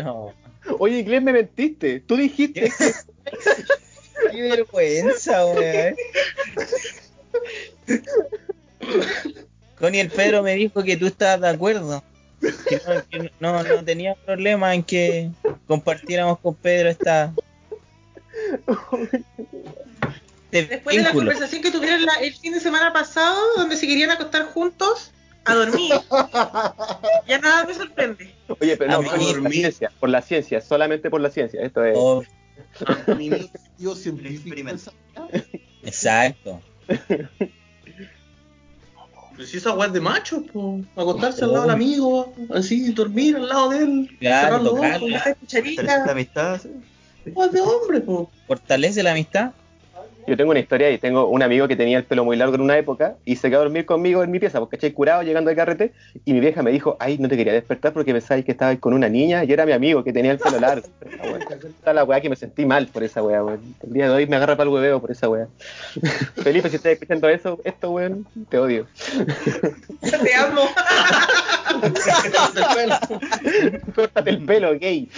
No. 0.00 0.32
Oye, 0.78 0.98
inglés, 1.00 1.22
me 1.22 1.32
mentiste. 1.32 2.00
Tú 2.00 2.16
dijiste 2.16 2.62
que 2.62 2.70
Qué 4.32 4.42
vergüenza, 4.42 5.44
weón. 5.46 5.96
Connie 9.78 10.00
el 10.00 10.10
Pedro 10.10 10.42
me 10.42 10.54
dijo 10.54 10.82
que 10.82 10.96
tú 10.96 11.06
estabas 11.06 11.40
de 11.40 11.48
acuerdo. 11.48 12.02
Que 12.40 12.80
no, 12.86 13.08
que 13.08 13.30
no, 13.40 13.62
no 13.62 13.84
tenía 13.84 14.14
problema 14.14 14.74
en 14.74 14.82
que 14.82 15.30
compartiéramos 15.66 16.38
con 16.40 16.54
Pedro 16.54 16.88
esta. 16.88 17.32
después 20.50 20.96
de 20.96 21.02
la 21.02 21.12
conversación 21.12 21.62
que 21.62 21.70
tuvieron 21.70 22.04
la- 22.04 22.14
el 22.20 22.34
fin 22.34 22.52
de 22.52 22.60
semana 22.60 22.92
pasado, 22.92 23.40
donde 23.56 23.76
se 23.76 23.86
querían 23.86 24.10
acostar 24.10 24.44
juntos 24.46 25.12
a 25.44 25.54
dormir, 25.54 25.92
ya 27.28 27.38
nada 27.38 27.64
me 27.64 27.74
sorprende. 27.74 28.34
Oye, 28.60 28.76
pero 28.76 28.92
no, 28.92 29.02
por 29.02 29.18
la 29.42 29.50
ciencia, 29.50 29.92
por 29.98 30.08
la 30.08 30.22
ciencia, 30.22 30.60
solamente 30.60 31.10
por 31.10 31.20
la 31.20 31.30
ciencia. 31.30 31.62
Esto 31.62 31.84
es. 31.84 31.96
Oh, 31.98 32.22
Mi 33.16 33.30
tío 33.76 33.94
exacto. 35.82 36.60
Pero 39.36 39.46
si 39.46 39.56
esa 39.56 39.72
weá 39.74 39.86
es 39.86 39.92
de 39.92 40.00
machos, 40.00 40.42
po. 40.52 40.80
Acostarse 40.94 41.44
al 41.44 41.52
lado 41.52 41.62
del 41.62 41.72
amigo, 41.72 42.32
así, 42.54 42.92
dormir 42.92 43.36
al 43.36 43.48
lado 43.48 43.70
de 43.70 43.78
él. 43.78 44.16
Claro, 44.20 44.46
cerrar 44.46 44.62
los 44.62 44.72
ojos. 44.74 45.10
Esta 45.12 45.34
cucharita. 45.34 45.82
La 45.82 46.12
amistad, 46.12 46.60
sí. 46.60 46.70
Weá 47.34 47.48
de 47.48 47.60
hombre, 47.60 48.00
po. 48.00 48.30
Fortalece 48.46 49.02
la 49.02 49.12
amistad. 49.12 49.52
Yo 50.26 50.36
tengo 50.36 50.50
una 50.50 50.60
historia 50.60 50.90
y 50.90 50.98
tengo 50.98 51.26
un 51.26 51.42
amigo 51.42 51.66
que 51.68 51.76
tenía 51.76 51.98
el 51.98 52.04
pelo 52.04 52.24
muy 52.24 52.36
largo 52.36 52.54
en 52.54 52.60
una 52.60 52.78
época 52.78 53.16
y 53.24 53.36
se 53.36 53.48
quedó 53.48 53.60
a 53.60 53.64
dormir 53.64 53.86
conmigo 53.86 54.22
en 54.22 54.30
mi 54.30 54.38
pieza, 54.38 54.60
porque 54.60 54.76
eché 54.76 54.92
curado 54.92 55.22
llegando 55.22 55.50
al 55.50 55.56
carrete 55.56 55.92
y 56.24 56.32
mi 56.32 56.40
vieja 56.40 56.62
me 56.62 56.70
dijo, 56.70 56.96
ay, 57.00 57.18
no 57.18 57.28
te 57.28 57.36
quería 57.36 57.52
despertar 57.52 57.92
porque 57.92 58.12
pensabas 58.12 58.44
que 58.44 58.52
estabas 58.52 58.78
con 58.78 58.94
una 58.94 59.08
niña 59.08 59.44
y 59.44 59.52
era 59.52 59.66
mi 59.66 59.72
amigo 59.72 60.04
que 60.04 60.12
tenía 60.12 60.32
el 60.32 60.38
pelo 60.38 60.60
largo. 60.60 60.86
Está 61.62 61.92
la 61.92 62.04
weá 62.04 62.20
que 62.20 62.30
me 62.30 62.36
sentí 62.36 62.64
mal 62.64 62.86
por 62.86 63.02
esa 63.02 63.22
weá, 63.22 63.42
weón. 63.42 63.60
El 63.82 63.92
día 63.92 64.08
de 64.08 64.14
hoy 64.14 64.26
me 64.26 64.36
agarra 64.36 64.56
para 64.56 64.68
el 64.68 64.74
hueveo 64.74 65.00
por 65.00 65.10
esa 65.10 65.28
weá. 65.28 65.48
Felipe, 66.42 66.68
si 66.68 66.76
estás 66.76 66.92
escuchando 66.92 67.28
eso, 67.28 67.60
esto, 67.64 67.90
weón, 67.90 68.26
te 68.48 68.58
odio. 68.58 68.86
Te 70.00 70.34
amo. 70.34 70.62
Córtate 73.94 74.30
el 74.30 74.44
pelo, 74.44 74.78
gay. 74.78 75.08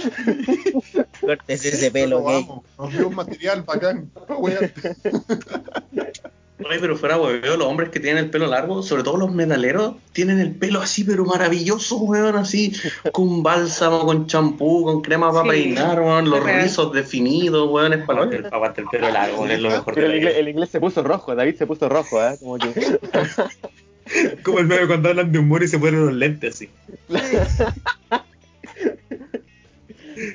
Cortes 1.21 1.65
ese 1.65 1.91
pelo, 1.91 2.21
Lo 2.21 2.25
gay. 2.27 2.43
amo. 2.43 2.65
Nos 2.79 2.93
dio 2.93 3.09
un 3.09 3.15
material 3.15 3.63
bacán. 3.63 4.11
No, 4.29 4.39
weón. 4.39 4.71
Oye, 6.67 6.79
pero 6.81 6.97
fuera 6.97 7.19
hueveo, 7.19 7.57
los 7.57 7.67
hombres 7.67 7.91
que 7.91 7.99
tienen 8.01 8.25
el 8.25 8.31
pelo 8.31 8.47
largo, 8.47 8.83
sobre 8.83 9.03
todo 9.03 9.17
los 9.19 9.33
metaleros, 9.35 9.97
tienen 10.13 10.39
el 10.39 10.55
pelo 10.55 10.81
así, 10.81 11.03
pero 11.05 11.25
maravilloso, 11.25 11.97
weón, 11.99 12.37
así, 12.37 12.73
con 13.13 13.43
bálsamo, 13.43 14.07
con 14.07 14.27
champú, 14.29 14.85
con 14.85 15.03
crema 15.03 15.31
para 15.33 15.53
Sí, 15.53 15.63
peinar, 15.63 16.01
weón, 16.01 16.31
los 16.31 16.43
real. 16.43 16.63
rizos 16.63 16.93
definidos, 16.93 17.69
weón, 17.71 17.93
es 17.93 18.07
para 18.07 18.23
el, 18.23 18.33
el 18.35 18.87
pelo 18.89 19.11
largo, 19.11 19.47
es 19.47 19.61
lo 19.61 19.69
mejor 19.69 19.95
Pero 19.95 20.15
inglés, 20.15 20.37
el 20.39 20.49
inglés 20.49 20.71
se 20.71 20.81
puso 20.81 21.03
rojo, 21.03 21.35
David 21.35 21.57
se 21.57 21.67
puso 21.67 21.89
rojo, 21.89 22.23
¿eh? 22.25 22.37
Como 22.39 22.57
que... 22.57 22.69
Como 24.43 24.59
el 24.59 24.67
meme 24.67 24.87
cuando 24.87 25.09
hablan 25.09 25.33
de 25.33 25.39
humor 25.39 25.63
y 25.63 25.69
se 25.69 25.79
ponen 25.79 26.07
los 26.07 26.15
lentes 26.15 26.55
así. 26.55 26.69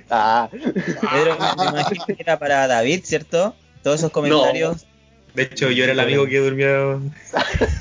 Ah, 0.10 0.50
Pedro, 0.52 1.38
me 1.58 1.66
imagino 1.66 2.06
que 2.06 2.16
era 2.20 2.38
para 2.38 2.68
David, 2.68 3.02
¿cierto? 3.04 3.56
Todos 3.82 4.00
esos 4.00 4.12
comentarios. 4.12 4.86
De 5.34 5.44
hecho, 5.44 5.72
yo 5.72 5.84
era 5.84 5.94
el 5.94 6.00
amigo 6.00 6.26
que 6.26 6.40
durmió. 6.40 7.02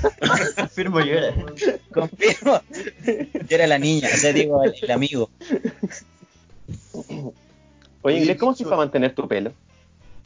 Firmo 0.73 1.01
yo 1.01 1.13
era. 1.13 1.33
Confirmo. 1.91 2.61
Yo 3.05 3.55
era 3.55 3.67
la 3.67 3.79
niña, 3.79 4.09
o 4.13 4.17
sea, 4.17 4.31
digo, 4.31 4.63
el, 4.63 4.73
el 4.81 4.91
amigo. 4.91 5.29
Oye, 8.01 8.17
inglés, 8.19 8.37
¿cómo 8.37 8.55
se 8.55 8.63
para 8.63 8.77
mantener 8.77 9.13
tu 9.13 9.27
pelo? 9.27 9.51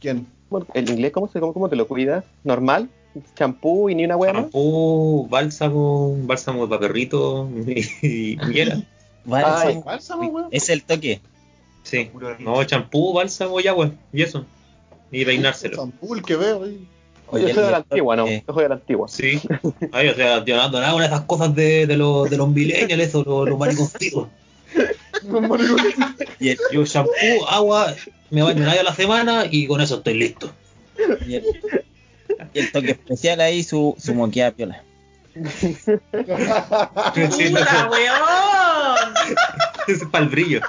¿Quién? 0.00 0.26
Bueno, 0.50 0.66
¿El 0.74 0.88
inglés 0.88 1.12
cómo, 1.12 1.28
se, 1.28 1.40
cómo, 1.40 1.52
cómo 1.52 1.68
te 1.68 1.76
lo 1.76 1.88
cuidas? 1.88 2.24
¿Normal? 2.44 2.88
¿Champú 3.36 3.88
y 3.90 3.94
ni 3.94 4.04
una 4.04 4.16
hueá 4.16 4.32
más? 4.32 4.42
Shampoo, 4.44 5.26
bálsamo, 5.28 6.16
bálsamo 6.22 6.68
para 6.68 6.80
perrito 6.80 7.48
y, 7.66 8.36
somos- 8.36 8.84
Bálsamo, 9.24 10.26
weón. 10.26 10.48
es 10.50 10.68
el 10.68 10.82
toque. 10.82 11.20
Sí. 11.82 12.10
No, 12.40 12.62
champú, 12.64 13.12
bálsamo 13.12 13.60
y 13.60 13.68
agua. 13.68 13.90
Y 14.12 14.22
eso. 14.22 14.44
Y 15.12 15.24
peinárselo. 15.24 15.76
Champú, 15.76 16.14
el 16.14 16.22
que 16.22 16.36
veo 16.36 16.64
ahí. 16.64 16.86
Yo 17.32 17.38
soy 17.40 17.64
de 17.64 17.70
la 17.70 17.76
antigua, 17.78 18.16
¿no? 18.16 18.26
eh, 18.26 18.44
Yo 18.46 18.54
soy 18.54 18.62
de 18.64 18.68
la 18.68 18.74
antigua. 18.76 19.08
Sí. 19.08 19.40
Ay, 19.92 20.08
o 20.08 20.14
sea, 20.14 20.44
yo 20.44 20.56
no 20.56 20.62
ando 20.62 20.80
nada 20.80 20.92
con 20.92 21.02
esas 21.02 21.20
cosas 21.22 21.54
de, 21.54 21.86
de 21.86 21.96
los, 21.96 22.28
de 22.30 22.36
los 22.36 22.48
millennials, 22.48 23.02
eso, 23.02 23.24
los, 23.24 23.48
los 23.48 23.58
mariconcitos. 23.58 24.28
y, 26.40 26.48
el, 26.50 26.58
Yo 26.72 26.84
shampoo, 26.84 27.46
agua, 27.48 27.94
me 28.30 28.42
baño 28.42 28.60
una 28.62 28.72
vez 28.72 28.80
a 28.80 28.84
la 28.84 28.94
semana 28.94 29.44
y 29.50 29.66
con 29.66 29.80
eso 29.80 29.96
estoy 29.96 30.14
listo. 30.14 30.50
y 31.26 31.34
el- 31.36 31.44
y 32.52 32.58
el 32.58 32.72
toque 32.72 32.92
especial 32.92 33.40
ahí, 33.40 33.62
su, 33.62 33.94
su 33.98 34.14
moqueada 34.14 34.52
piola. 34.52 34.82
¡Puta, 35.34 36.00
weón! 37.90 39.14
Es 39.88 40.04
para 40.10 40.24
el 40.24 40.30
brillo. 40.30 40.60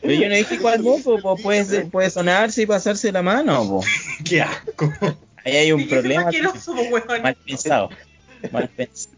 Pero 0.00 0.12
yo 0.12 0.28
no 0.28 0.34
dije 0.34 0.58
cuál 0.58 0.82
moco, 0.82 1.18
pues 1.20 1.42
puede, 1.42 1.86
puede 1.86 2.10
sonarse 2.10 2.62
y 2.62 2.66
pasarse 2.66 3.10
la 3.12 3.22
mano, 3.22 3.68
po. 3.68 3.84
Qué 4.24 4.42
asco. 4.42 4.92
Ahí 5.44 5.56
hay 5.56 5.72
un 5.72 5.88
problema 5.88 6.22
asqueroso, 6.28 6.72
weón. 6.72 7.22
mal 7.22 7.36
pensado. 7.44 7.90
Mal 8.52 8.68
pensado. 8.68 9.16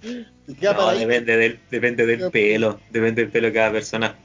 No, 0.61 0.91
depende 0.93 1.37
del, 1.37 1.61
depende 1.71 2.07
del 2.07 2.31
pelo, 2.31 2.81
depende 2.91 3.23
del 3.23 3.31
pelo 3.31 3.49
de 3.49 3.53
cada 3.53 3.73
persona. 3.73 4.17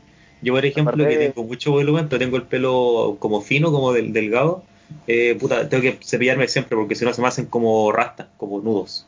Yo, 0.42 0.54
por 0.54 0.66
ejemplo, 0.66 0.94
Aparte 0.94 1.18
que 1.18 1.26
tengo 1.26 1.44
mucho 1.48 1.72
volumen, 1.72 2.08
pero 2.08 2.20
tengo 2.20 2.38
el 2.38 2.44
pelo 2.44 3.18
como 3.20 3.42
fino, 3.42 3.72
como 3.72 3.94
del, 3.94 4.14
delgado, 4.14 4.64
eh, 5.08 5.36
puta, 5.40 5.68
tengo 5.70 5.82
que 5.82 6.00
cepillarme 6.04 6.48
siempre 6.48 6.76
porque 6.76 6.96
si 6.96 7.06
no 7.06 7.14
se 7.14 7.22
me 7.22 7.28
hacen 7.28 7.46
como 7.46 7.92
rastas, 7.92 8.28
como 8.38 8.60
nudos. 8.60 9.06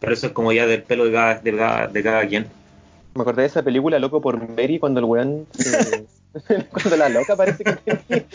Pero 0.00 0.12
eso 0.12 0.26
es 0.26 0.32
como 0.32 0.52
ya 0.52 0.66
del 0.66 0.82
pelo 0.82 1.04
de 1.04 1.12
cada, 1.12 1.34
de 1.36 1.56
cada, 1.56 1.86
de 1.88 2.02
cada 2.02 2.26
quien. 2.26 2.46
Me 3.14 3.22
acordé 3.22 3.42
de 3.42 3.48
esa 3.48 3.62
película 3.62 3.98
Loco 3.98 4.20
por 4.20 4.48
Mary 4.48 4.78
cuando 4.78 5.00
el 5.00 5.06
weón. 5.06 5.46
eh, 5.58 6.06
cuando 6.70 6.96
la 6.96 7.08
loca 7.10 7.36
parece 7.36 7.62
que. 7.62 8.26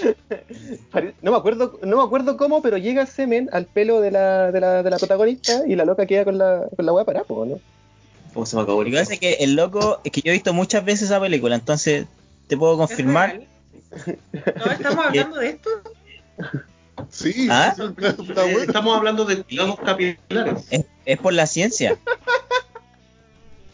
no, 1.21 1.31
me 1.31 1.37
acuerdo, 1.37 1.79
no 1.83 1.97
me 1.97 2.03
acuerdo 2.03 2.37
cómo, 2.37 2.61
pero 2.61 2.77
llega 2.77 3.05
semen 3.05 3.49
al 3.51 3.65
pelo 3.65 4.01
de 4.01 4.11
la, 4.11 4.51
de 4.51 4.59
la, 4.59 4.83
de 4.83 4.89
la 4.89 4.97
protagonista 4.97 5.63
y 5.67 5.75
la 5.75 5.85
loca 5.85 6.05
queda 6.05 6.23
con 6.23 6.37
la, 6.37 6.67
con 6.75 6.85
la 6.85 6.93
weá 6.93 7.05
parada, 7.05 7.25
¿no? 7.29 7.59
¿Cómo 8.33 8.45
se 8.45 8.55
me 8.55 8.61
acabó 8.61 8.83
Lo 8.83 8.91
que 8.91 8.97
pasa 8.97 9.13
es 9.13 9.19
que 9.19 9.33
el 9.39 9.55
loco, 9.55 9.99
es 10.03 10.11
que 10.11 10.21
yo 10.21 10.29
he 10.29 10.33
visto 10.33 10.53
muchas 10.53 10.85
veces 10.85 11.03
esa 11.03 11.19
película, 11.19 11.55
entonces 11.55 12.05
te 12.47 12.55
puedo 12.55 12.73
¿Es 12.73 12.77
confirmar. 12.77 13.41
¿No 14.05 14.71
estamos 14.71 15.05
hablando 15.07 15.37
de 15.37 15.49
esto? 15.49 15.69
Sí, 17.09 17.47
¿Ah? 17.49 17.73
sí, 17.75 17.83
está 17.99 18.41
Eh, 18.45 18.51
bueno. 18.51 18.59
Estamos 18.59 18.97
hablando 18.97 19.25
de 19.25 19.43
cuidados 19.43 19.79
capilares. 19.79 20.65
Es, 20.71 20.85
es 21.05 21.17
por 21.19 21.33
la 21.33 21.45
ciencia. 21.45 21.97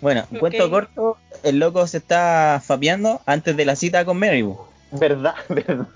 Bueno, 0.01 0.25
un 0.31 0.39
cuento 0.39 0.69
corto, 0.69 1.17
el 1.43 1.59
loco 1.59 1.87
se 1.87 1.97
está 1.97 2.61
fapeando 2.63 3.21
antes 3.25 3.55
de 3.55 3.63
la 3.65 3.75
cita 3.77 4.03
con 4.03 4.19
Mary. 4.19 4.45
¿Verdad? 4.91 5.35
¿Verdad? 5.49 5.87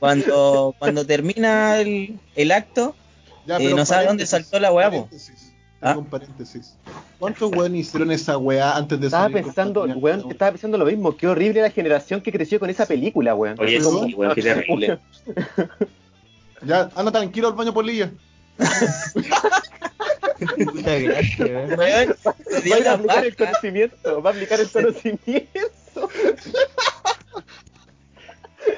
Cuando, 0.00 0.74
cuando 0.78 1.06
termina 1.06 1.78
el, 1.80 2.18
el 2.34 2.50
acto, 2.52 2.96
Ya, 3.46 3.58
eh, 3.58 3.72
no 3.72 3.86
sabe 3.86 4.06
dónde 4.06 4.26
saltó 4.26 4.58
la 4.58 4.72
paréntesis, 4.72 5.52
¿Ah? 5.80 5.96
Paréntesis. 6.10 6.74
¿Cuántos 7.18 7.50
weón 7.50 7.74
hicieron 7.74 8.10
esa 8.12 8.36
weá 8.36 8.76
antes 8.76 9.00
de 9.00 9.06
Estaba 9.06 9.28
pensando, 9.30 9.84
weón, 9.84 10.30
estaba 10.30 10.50
pensando 10.52 10.76
lo 10.76 10.84
mismo. 10.84 11.16
Qué 11.16 11.26
horrible 11.26 11.62
la 11.62 11.70
generación 11.70 12.20
que 12.20 12.30
creció 12.30 12.60
con 12.60 12.68
esa 12.68 12.84
película, 12.86 13.34
weón. 13.34 13.58
Oye, 13.58 13.80
como- 13.80 14.04
sí, 14.04 14.14
weón, 14.14 14.34
qué 14.34 14.42
terrible. 14.42 14.98
Ya, 16.62 16.90
anda 16.96 17.12
tranquilo 17.12 17.48
al 17.48 17.54
baño 17.54 17.72
polilla. 17.74 18.10
Puta 20.64 20.98
gracia, 20.98 21.44
weón. 21.44 21.70
Va 21.78 22.90
a 22.90 22.94
aplicar 22.94 23.24
el 23.24 23.36
conocimiento, 23.36 24.22
va 24.22 24.30
a 24.30 24.32
aplicar 24.32 24.60
el 24.60 24.70
conocimiento. 24.70 26.10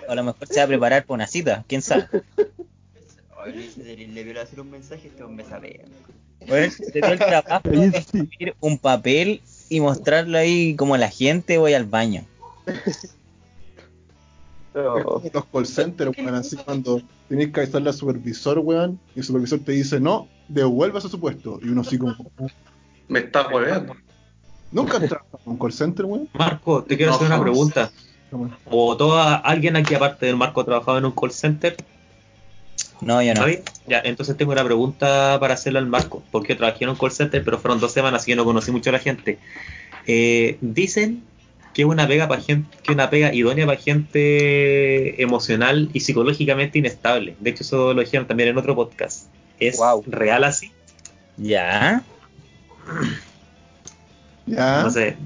O 0.08 0.10
a 0.10 0.14
lo 0.14 0.24
mejor 0.24 0.46
se 0.48 0.56
va 0.58 0.64
a 0.64 0.66
preparar 0.66 1.04
para 1.04 1.14
una 1.14 1.26
cita, 1.26 1.64
quién 1.68 1.82
sabe. 1.82 2.08
Le, 3.76 3.96
le 4.08 4.22
quiero 4.24 4.40
hacer 4.42 4.60
un 4.60 4.70
mensaje, 4.70 5.08
este 5.08 5.22
hombre 5.22 5.46
sabe. 5.48 5.84
Se 6.46 6.92
dio 6.92 7.06
el 7.06 7.18
trabajo 7.18 7.68
de 7.68 7.86
escribir 7.86 8.54
un 8.60 8.78
papel 8.78 9.42
y 9.68 9.80
mostrarlo 9.80 10.38
ahí 10.38 10.74
como 10.76 10.96
la 10.96 11.10
gente 11.10 11.58
voy 11.58 11.74
al 11.74 11.84
baño. 11.84 12.24
No. 14.74 15.22
Los 15.32 15.46
call 15.46 15.66
centers, 15.66 16.16
weón, 16.16 16.34
así 16.34 16.56
cuando 16.56 17.02
tenés 17.28 17.52
que 17.52 17.60
avisarle 17.60 17.88
al 17.88 17.94
supervisor, 17.94 18.58
weón, 18.60 19.00
y 19.14 19.20
el 19.20 19.24
supervisor 19.24 19.58
te 19.60 19.72
dice, 19.72 19.98
no, 19.98 20.28
devuelva 20.48 20.98
ese 20.98 21.08
supuesto. 21.08 21.58
Y 21.62 21.68
uno 21.68 21.80
así 21.80 21.98
como, 21.98 22.14
Me 23.08 23.20
está 23.20 23.48
hueveando. 23.48 23.96
¿nunca 24.70 24.98
has 24.98 25.08
trabajado 25.08 25.40
en 25.46 25.52
un 25.52 25.58
call 25.58 25.72
center, 25.72 26.04
weón? 26.04 26.28
Marco, 26.34 26.84
te 26.84 26.96
quiero 26.96 27.12
No, 27.12 27.16
hacer 27.16 27.28
una 27.28 27.40
pregunta. 27.40 27.90
¿O 28.66 28.96
toda, 28.96 29.36
alguien 29.36 29.76
aquí 29.76 29.94
aparte 29.94 30.26
del 30.26 30.36
Marco 30.36 30.60
ha 30.60 30.64
trabajado 30.64 30.98
en 30.98 31.06
un 31.06 31.12
call 31.12 31.32
center? 31.32 31.76
No, 33.00 33.22
yo 33.22 33.32
no. 33.34 33.40
¿Nadie? 33.42 33.62
Ya, 33.86 34.00
entonces 34.04 34.36
tengo 34.36 34.52
una 34.52 34.64
pregunta 34.64 35.38
para 35.40 35.54
hacerle 35.54 35.78
al 35.78 35.86
Marco, 35.86 36.22
porque 36.30 36.54
trabajé 36.54 36.84
en 36.84 36.90
un 36.90 36.96
call 36.96 37.12
center, 37.12 37.44
pero 37.44 37.58
fueron 37.58 37.80
dos 37.80 37.92
semanas 37.92 38.26
y 38.26 38.30
yo 38.32 38.36
no 38.36 38.44
conocí 38.44 38.70
mucho 38.70 38.90
a 38.90 38.94
la 38.94 38.98
gente. 38.98 39.38
Eh, 40.06 40.58
dicen 40.60 41.22
que 41.74 41.82
es 41.82 41.88
una 41.88 42.08
pega 42.08 42.26
para 42.26 42.42
gente, 42.42 42.68
que 42.82 42.90
es 42.92 42.94
una 42.94 43.08
pega 43.08 43.32
idónea 43.32 43.66
para 43.66 43.78
gente 43.78 45.22
emocional 45.22 45.90
y 45.92 46.00
psicológicamente 46.00 46.78
inestable. 46.78 47.36
De 47.38 47.50
hecho, 47.50 47.62
eso 47.62 47.94
lo 47.94 48.00
dijeron 48.00 48.26
también 48.26 48.48
en 48.48 48.58
otro 48.58 48.74
podcast. 48.74 49.26
¿Es 49.60 49.76
Wow. 49.78 50.04
real 50.06 50.44
así? 50.44 50.72
Ya. 51.36 52.02
Ya, 54.46 54.82
No 54.82 54.90
sé. 54.90 55.16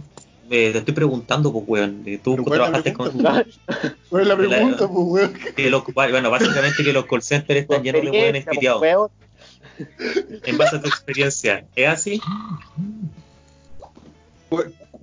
Eh, 0.51 0.71
te 0.73 0.79
estoy 0.79 0.95
preguntando, 0.95 1.53
pues, 1.53 1.65
weón. 1.67 2.05
Tú 2.23 2.37
Pero 2.37 2.45
¿cuál 2.45 2.61
es 2.61 2.71
la 2.71 2.83
trabajaste 2.83 2.93
con. 2.93 3.13
¿cuál 4.11 4.23
es 4.23 4.29
la 4.29 4.37
pregunta, 4.37 4.89
pues, 4.89 5.07
weón? 5.09 5.35
que 5.57 5.71
los- 5.71 5.85
bueno, 5.95 6.31
básicamente 6.31 6.85
que 6.85 6.93
los 6.93 7.07
call 7.07 7.23
centers 7.23 7.61
están 7.61 7.83
llenos 7.83 8.03
de 8.03 8.11
weones 8.11 8.47
Experiencia, 8.47 8.81
piteados. 8.81 9.11
En 10.45 10.59
base 10.59 10.77
a 10.77 10.81
tu 10.81 10.89
experiencia, 10.89 11.67
¿es 11.75 11.89
así? 11.89 12.21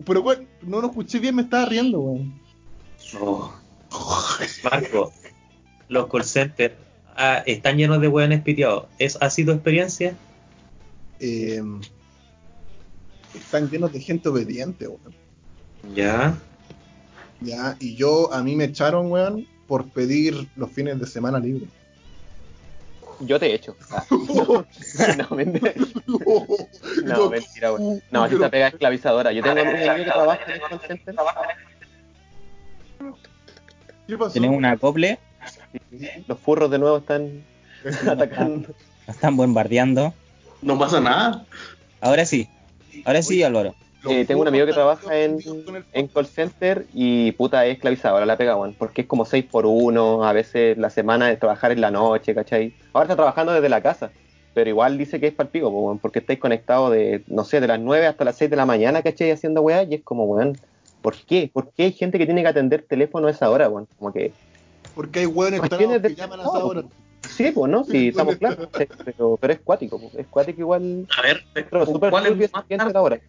Pero, 0.05 0.21
weón, 0.21 0.47
no 0.61 0.81
lo 0.81 0.87
escuché 0.87 1.19
bien, 1.19 1.35
me 1.35 1.41
estaba 1.41 1.65
riendo, 1.65 1.99
weón. 1.99 2.39
No. 3.13 3.53
Marco, 4.63 5.11
los 5.87 6.07
call 6.07 6.23
centers 6.23 6.75
ah, 7.15 7.41
están 7.45 7.77
llenos 7.77 7.99
de 8.01 8.07
hueones 8.07 8.41
piteados. 8.43 8.85
¿Es 8.99 9.17
así 9.19 9.43
tu 9.43 9.51
experiencia? 9.51 10.15
Eh, 11.19 11.61
están 13.33 13.69
llenos 13.69 13.91
de 13.91 13.99
gente 13.99 14.29
obediente, 14.29 14.87
weón. 14.87 15.15
Ya. 15.95 16.35
Ya, 17.41 17.75
y 17.79 17.95
yo, 17.95 18.33
a 18.33 18.43
mí 18.43 18.55
me 18.55 18.65
echaron, 18.65 19.11
weón, 19.11 19.47
por 19.67 19.87
pedir 19.89 20.47
los 20.55 20.71
fines 20.71 20.99
de 20.99 21.07
semana 21.07 21.39
libres. 21.39 21.69
Yo 23.21 23.39
te 23.39 23.47
he 23.47 23.55
hecho. 23.55 23.75
Ah. 23.91 25.15
No, 25.17 25.35
mentira. 25.35 25.73
No, 27.05 27.29
mentira, 27.29 27.73
weón. 27.73 28.01
No, 28.11 28.27
si 28.29 28.35
esa 28.35 28.49
pega 28.49 28.67
esclavizadora. 28.67 29.31
Yo 29.31 29.41
tengo 29.43 29.61
un 29.61 29.67
amigo 29.67 29.95
que 29.95 30.03
trabaja 30.05 30.43
en 30.45 30.51
el 30.51 30.61
call 30.61 30.79
center. 30.87 31.15
¿Qué 34.07 34.17
pasó? 34.17 34.33
Tenemos 34.33 34.57
un 34.57 34.65
acople, 34.65 35.19
Los 36.27 36.39
furros 36.39 36.71
de 36.71 36.79
nuevo 36.79 36.97
están 36.97 37.43
atacando. 38.07 38.69
están 39.07 39.37
bombardeando. 39.37 40.13
No 40.61 40.77
pasa 40.79 40.99
nada. 40.99 41.45
Ahora 42.01 42.25
sí. 42.25 42.49
Ahora 43.05 43.21
sí, 43.21 43.43
Álvaro. 43.43 43.75
Eh, 44.07 44.25
tengo 44.25 44.41
un 44.41 44.47
amigo 44.47 44.65
que 44.65 44.73
trabaja 44.73 45.17
en, 45.17 45.39
en 45.91 46.07
call 46.07 46.25
center 46.25 46.85
y 46.93 47.31
puta 47.33 47.65
es 47.65 47.73
esclavizadora 47.75 48.25
la 48.25 48.37
pega, 48.37 48.55
weón, 48.55 48.73
porque 48.75 49.01
es 49.01 49.07
como 49.07 49.25
6 49.25 49.45
por 49.51 49.65
1, 49.65 50.23
a 50.23 50.31
veces 50.33 50.77
la 50.77 50.89
semana 50.89 51.27
de 51.27 51.35
trabajar 51.37 51.71
en 51.71 51.81
la 51.81 51.91
noche, 51.91 52.33
¿cachai? 52.33 52.73
Ahora 52.93 53.05
está 53.05 53.15
trabajando 53.17 53.51
desde 53.53 53.67
la 53.69 53.81
casa. 53.81 54.11
pero 54.53 54.69
igual 54.69 54.97
dice 54.97 55.19
que 55.19 55.27
es 55.27 55.33
palpico, 55.33 55.69
weón, 55.69 55.99
porque 55.99 56.19
estáis 56.19 56.39
conectados 56.39 56.91
de, 56.91 57.23
no 57.27 57.43
sé, 57.43 57.59
de 57.61 57.67
las 57.67 57.79
9 57.79 58.07
hasta 58.07 58.23
las 58.25 58.37
6 58.37 58.49
de 58.49 58.55
la 58.57 58.65
mañana, 58.65 59.01
¿cachai? 59.01 59.31
Haciendo 59.31 59.61
weá, 59.61 59.83
y 59.83 59.95
es 59.95 60.03
como, 60.03 60.23
weón, 60.25 60.59
¿por 61.01 61.15
qué? 61.25 61.49
¿Por 61.53 61.71
qué 61.73 61.83
hay 61.83 61.91
gente 61.91 62.17
que 62.17 62.25
tiene 62.25 62.41
que 62.41 62.47
atender 62.47 62.85
teléfono 62.87 63.27
a 63.27 63.31
esa 63.31 63.49
hora, 63.49 63.69
weón? 63.69 63.87
Como 63.97 64.11
que, 64.13 64.33
Porque 64.95 65.19
hay 65.19 65.25
de- 65.99 66.09
que 66.09 66.15
llaman 66.15 66.39
a 66.39 66.43
esa 66.43 66.65
hora. 66.65 66.83
sí, 67.27 67.51
pues, 67.51 67.71
¿no? 67.71 67.83
Sí, 67.83 68.09
estamos 68.09 68.37
claros, 68.37 68.69
pero, 69.05 69.37
pero 69.39 69.53
es 69.53 69.59
cuático, 69.59 69.99
po, 69.99 70.11
es 70.17 70.27
cuático 70.27 70.61
igual, 70.61 71.05
A 71.17 71.21
ver, 71.21 71.43
pero 71.53 71.85
súper 71.85 72.09
¿cuál, 72.09 72.25
es 72.27 72.51
más 72.53 72.67
tarde, 72.67 72.99
hora, 72.99 73.19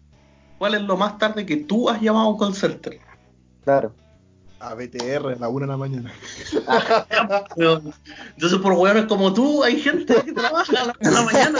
cuál 0.61 0.75
es 0.75 0.83
lo 0.83 0.95
más 0.95 1.17
tarde 1.17 1.43
que 1.43 1.57
tú 1.57 1.89
has 1.89 1.99
llamado 1.99 2.27
a 2.27 2.29
un 2.29 2.37
call 2.37 2.53
center? 2.53 2.99
claro. 3.63 3.95
A 4.59 4.75
BTR 4.75 5.33
a 5.33 5.35
la 5.39 5.49
una 5.49 5.65
de 5.65 5.71
la 5.71 5.77
mañana. 5.77 6.13
Entonces, 8.35 8.59
por 8.59 8.73
hueones 8.73 9.05
como 9.05 9.33
tú, 9.33 9.63
hay 9.63 9.81
gente 9.81 10.13
que 10.23 10.33
trabaja 10.33 10.83
a 10.83 10.85
la, 10.85 10.95
a 11.01 11.09
la 11.09 11.21
mañana. 11.23 11.59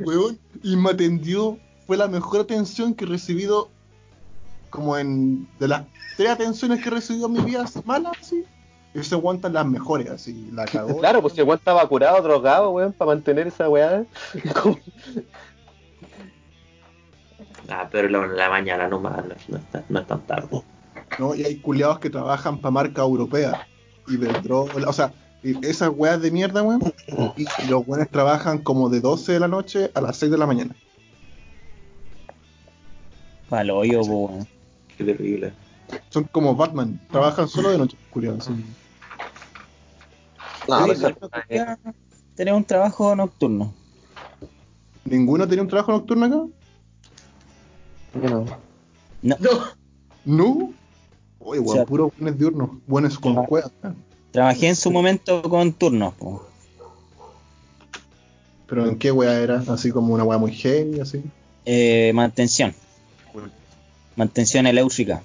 Weón, 0.00 0.36
y 0.64 0.74
me 0.74 0.90
atendió. 0.90 1.60
Fue 1.86 1.96
la 1.96 2.08
mejor 2.08 2.40
atención 2.40 2.92
que 2.92 3.04
he 3.04 3.08
recibido. 3.08 3.70
Como 4.68 4.98
en. 4.98 5.48
De 5.60 5.68
las 5.68 5.84
tres 6.16 6.30
atenciones 6.30 6.82
que 6.82 6.88
he 6.88 6.90
recibido 6.90 7.28
en 7.28 7.34
mi 7.34 7.40
vida 7.42 7.64
malas, 7.84 8.14
así. 8.20 8.44
Ese 8.94 9.14
aguantan 9.14 9.52
las 9.52 9.66
mejores, 9.66 10.10
así. 10.10 10.50
La 10.52 10.64
cagó. 10.64 10.98
Claro, 10.98 11.22
pues 11.22 11.34
si 11.34 11.42
weón 11.42 11.58
estaba 11.58 11.86
curado, 11.86 12.20
drogado, 12.20 12.70
weón, 12.70 12.92
para 12.92 13.12
mantener 13.12 13.46
esa 13.46 13.68
weá. 13.68 14.04
Ah, 17.70 17.88
pero 17.90 18.08
la, 18.08 18.26
la 18.26 18.48
mañana 18.50 18.88
nomás, 18.88 19.24
no, 19.24 19.34
no, 19.48 19.56
está- 19.58 19.84
no 19.88 20.00
es 20.00 20.06
tan 20.06 20.20
tarde. 20.26 20.48
¿no? 21.18 21.34
Y 21.34 21.44
hay 21.44 21.56
culiados 21.56 21.98
que 22.00 22.10
trabajan 22.10 22.58
para 22.58 22.70
marca 22.72 23.02
europea. 23.02 23.66
Y 24.08 24.14
Iberdrola, 24.14 24.88
o 24.88 24.92
sea, 24.92 25.12
esas 25.62 25.90
weas 25.94 26.20
de 26.20 26.30
mierda, 26.30 26.62
weón. 26.62 26.80
Y 27.36 27.44
los 27.68 27.86
weones 27.86 28.10
trabajan 28.10 28.58
como 28.58 28.88
de 28.90 29.00
12 29.00 29.32
de 29.32 29.40
la 29.40 29.48
noche 29.48 29.90
a 29.94 30.00
las 30.00 30.16
6 30.16 30.30
de 30.32 30.38
la 30.38 30.46
mañana. 30.46 30.74
Pa'l 33.48 33.70
hoyo, 33.70 34.00
weón. 34.02 34.46
Qué 34.96 35.04
terrible. 35.04 35.52
Son 36.10 36.24
como 36.24 36.54
Batman, 36.54 37.00
trabajan 37.10 37.48
solo 37.48 37.70
de 37.70 37.78
noche, 37.78 37.96
culiados. 38.10 38.44
sí. 38.44 38.52
No, 40.68 40.86
pero 41.48 41.78
tener 42.36 42.54
un 42.54 42.64
trabajo 42.64 43.16
nocturno. 43.16 43.74
¿Ninguno 45.04 45.48
tenía 45.48 45.62
un 45.62 45.68
trabajo 45.68 45.90
nocturno 45.92 46.26
acá? 46.26 46.36
No. 48.14 48.44
No, 49.22 49.36
¿No? 50.24 50.72
Oye, 51.38 51.60
weón, 51.60 51.66
O 51.68 51.72
sea- 51.72 51.86
puros 51.86 52.12
buenos 52.18 52.38
diurnos, 52.38 52.70
buenos 52.86 53.18
con 53.18 53.38
Ah. 53.38 53.42
cuevas. 53.48 53.70
trabajé 54.32 54.68
en 54.68 54.76
su 54.76 54.90
momento 54.92 55.42
con 55.42 55.72
turnos, 55.72 56.14
po. 56.14 56.46
Pero 58.66 58.86
¿en 58.86 58.96
qué 58.98 59.10
wea 59.10 59.40
era? 59.40 59.64
Así 59.68 59.90
como 59.90 60.14
una 60.14 60.22
wea 60.22 60.38
muy 60.38 60.52
heavy, 60.52 61.00
así. 61.00 61.22
Eh, 61.66 62.12
mantención. 62.14 62.72
Mantención 64.16 64.66
eléctrica. 64.66 65.22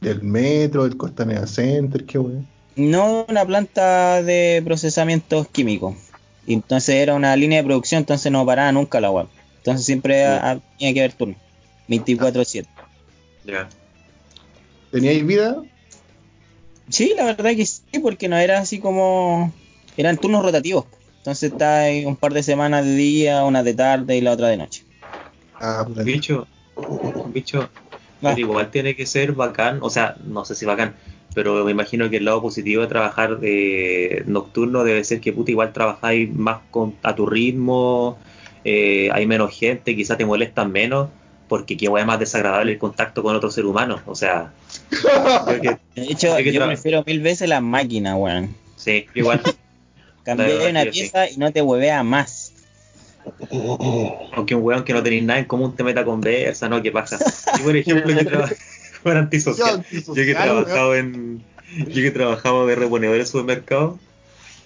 Del 0.00 0.22
metro, 0.22 0.84
del 0.84 0.96
Costanera 0.96 1.46
Center, 1.46 2.04
qué 2.04 2.18
wea. 2.18 2.40
No 2.76 3.24
una 3.28 3.44
planta 3.44 4.22
de 4.22 4.62
procesamientos 4.64 5.48
químicos. 5.48 5.96
Y 6.46 6.52
entonces 6.54 6.94
era 6.96 7.14
una 7.14 7.34
línea 7.34 7.58
de 7.58 7.64
producción, 7.64 8.00
entonces 8.00 8.30
no 8.30 8.46
paraba 8.46 8.70
nunca 8.70 9.00
la 9.00 9.10
web. 9.10 9.26
Entonces 9.66 9.84
siempre 9.84 10.24
a- 10.24 10.52
a- 10.52 10.60
tenía 10.78 10.94
que 10.94 11.00
haber 11.00 11.12
turno. 11.12 11.34
24-7. 11.88 12.68
Ya. 13.44 13.68
¿Teníais 14.92 15.26
vida? 15.26 15.56
Sí, 16.88 17.14
la 17.16 17.24
verdad 17.24 17.50
que 17.56 17.66
sí, 17.66 17.82
porque 18.00 18.28
no 18.28 18.36
era 18.36 18.60
así 18.60 18.78
como. 18.78 19.52
Eran 19.96 20.18
turnos 20.18 20.44
rotativos. 20.44 20.84
Entonces 21.18 21.50
está 21.50 21.80
ahí 21.80 22.04
un 22.04 22.14
par 22.14 22.32
de 22.32 22.44
semanas 22.44 22.84
de 22.84 22.94
día, 22.94 23.44
una 23.44 23.64
de 23.64 23.74
tarde 23.74 24.16
y 24.16 24.20
la 24.20 24.32
otra 24.32 24.46
de 24.48 24.56
noche. 24.58 24.84
Ah, 25.58 25.82
puta. 25.84 26.04
Bicho, 26.04 26.46
bicho, 27.34 27.68
pero 28.20 28.38
igual 28.38 28.70
tiene 28.70 28.94
que 28.94 29.04
ser 29.04 29.32
bacán, 29.32 29.78
o 29.82 29.90
sea, 29.90 30.16
no 30.24 30.44
sé 30.44 30.54
si 30.54 30.64
bacán, 30.64 30.94
pero 31.34 31.64
me 31.64 31.72
imagino 31.72 32.08
que 32.08 32.18
el 32.18 32.24
lado 32.26 32.40
positivo 32.42 32.82
de 32.82 32.88
trabajar 32.88 33.40
de 33.40 34.22
nocturno 34.26 34.84
debe 34.84 35.02
ser 35.02 35.20
que 35.20 35.32
puta 35.32 35.50
igual 35.50 35.72
trabajáis 35.72 36.32
más 36.32 36.60
con, 36.70 36.94
a 37.02 37.16
tu 37.16 37.26
ritmo, 37.26 38.18
eh, 38.68 39.08
hay 39.12 39.26
menos 39.26 39.56
gente, 39.56 39.94
quizás 39.94 40.18
te 40.18 40.24
molestan 40.24 40.72
menos, 40.72 41.08
porque 41.48 41.76
qué 41.76 41.88
hueá 41.88 42.04
más 42.04 42.18
desagradable 42.18 42.72
el 42.72 42.78
contacto 42.78 43.22
con 43.22 43.36
otro 43.36 43.48
ser 43.50 43.64
humano, 43.66 44.00
o 44.06 44.14
sea, 44.16 44.50
que 45.60 45.76
De 45.94 46.02
hecho, 46.10 46.36
yo 46.40 46.52
tra- 46.60 46.66
prefiero 46.66 47.04
mil 47.06 47.20
veces 47.20 47.48
las 47.48 47.62
máquinas, 47.62 48.16
weón. 48.18 48.54
sí, 48.76 49.06
igual, 49.14 49.40
Cambié 50.24 50.58
La 50.64 50.70
una 50.70 50.82
sí. 50.82 50.90
pieza 50.90 51.30
y 51.30 51.36
no 51.36 51.52
te 51.52 51.62
huevea 51.62 52.02
más. 52.02 52.52
aunque 54.32 54.56
un 54.56 54.62
weón 54.64 54.82
que 54.84 54.92
no 54.92 55.00
tenéis 55.02 55.22
nada 55.22 55.38
en 55.38 55.44
común 55.44 55.76
te 55.76 55.84
meta 55.84 56.04
conversa, 56.04 56.68
¿no? 56.68 56.82
¿Qué 56.82 56.90
pasa? 56.90 57.18
Yo, 57.58 57.64
por 57.64 57.76
ejemplo, 57.76 58.16
que 58.16 58.24
trabajo 58.24 58.54
antisocial. 59.04 59.84
Yo 59.92 60.14
que 60.14 60.30
he 60.32 60.34
trabajado 60.34 60.96
en. 60.96 61.42
Yo 61.78 61.92
que 61.94 62.08
he 62.08 62.10
trabajado 62.10 62.66
de 62.66 62.74
reponedor 62.74 63.16
en 63.16 63.26
supermercado. 63.26 63.98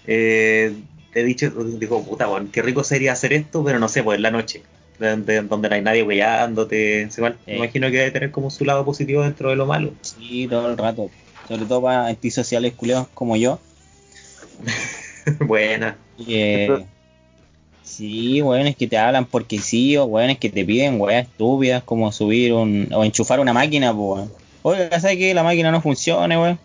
Eh, 0.06 0.72
he 1.14 1.23
dicho, 1.25 1.51
digo, 1.51 2.03
puta, 2.05 2.27
bueno, 2.27 2.49
qué 2.53 2.62
rico 2.62 2.85
sería 2.85 3.12
hacer 3.12 3.33
esto, 3.33 3.64
pero 3.64 3.79
no 3.79 3.88
sé, 3.88 4.03
pues 4.03 4.16
en 4.16 4.23
la 4.23 4.31
noche. 4.31 4.62
de- 4.99 5.16
de- 5.16 5.40
donde 5.40 5.70
no 5.70 5.75
hay 5.77 5.81
nadie 5.81 6.03
weyándote. 6.03 7.09
Sí. 7.11 7.23
Me 7.46 7.57
imagino 7.57 7.90
que 7.90 7.96
debe 7.96 8.11
tener 8.11 8.31
como 8.31 8.51
su 8.51 8.66
lado 8.66 8.85
positivo 8.85 9.23
dentro 9.23 9.49
de 9.49 9.57
lo 9.57 9.64
malo. 9.64 9.92
Sí, 10.03 10.46
todo 10.46 10.70
el 10.70 10.77
rato. 10.77 11.09
Sobre 11.49 11.64
todo 11.64 11.81
para 11.81 12.07
antisociales 12.09 12.75
culeos 12.75 13.07
como 13.14 13.35
yo. 13.37 13.59
Buena. 15.40 15.96
Eh, 16.29 16.85
sí, 17.83 18.42
weones 18.42 18.77
que 18.77 18.87
te 18.87 18.99
hablan 18.99 19.25
porque 19.25 19.59
sí, 19.59 19.96
o 19.96 20.05
weones 20.05 20.38
que 20.38 20.51
te 20.51 20.64
piden 20.64 21.01
weas 21.01 21.27
estúpidas 21.27 21.83
como 21.83 22.12
subir 22.12 22.53
un 22.53 22.88
o 22.92 23.05
enchufar 23.05 23.40
una 23.40 23.53
máquina, 23.53 23.92
weón. 23.92 24.31
Oiga, 24.62 25.01
¿sabes 25.01 25.16
que 25.16 25.33
la 25.35 25.42
máquina 25.42 25.70
no 25.70 25.81
funciona, 25.81 26.38
weón? 26.38 26.59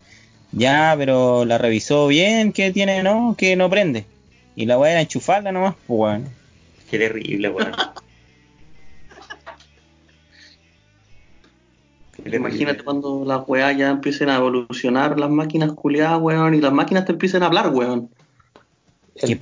Ya, 0.52 0.94
pero 0.98 1.46
la 1.46 1.58
revisó 1.58 2.08
bien, 2.08 2.52
que 2.52 2.72
tiene, 2.72 3.02
no, 3.04 3.36
que 3.38 3.56
no 3.56 3.70
prende. 3.70 4.06
Y 4.56 4.66
la 4.66 4.78
wea 4.80 4.92
era 4.92 5.02
enchufarla 5.02 5.52
nomás, 5.52 5.76
pues 5.88 6.00
weón. 6.00 6.30
Qué 6.90 6.98
terrible, 6.98 7.50
weón. 7.50 7.72
Imagínate 12.26 12.84
cuando 12.84 13.24
las 13.26 13.48
weas 13.48 13.78
ya 13.78 13.90
empiecen 13.90 14.30
a 14.30 14.38
evolucionar, 14.38 15.20
las 15.20 15.30
máquinas 15.30 15.74
culiadas, 15.74 16.20
weón, 16.22 16.54
y 16.56 16.62
las 16.62 16.72
máquinas 16.72 17.06
te 17.06 17.12
empiecen 17.12 17.44
a 17.44 17.48
hablar, 17.48 17.70
weón. 17.70 18.10
Qué 19.16 19.34
El 19.34 19.38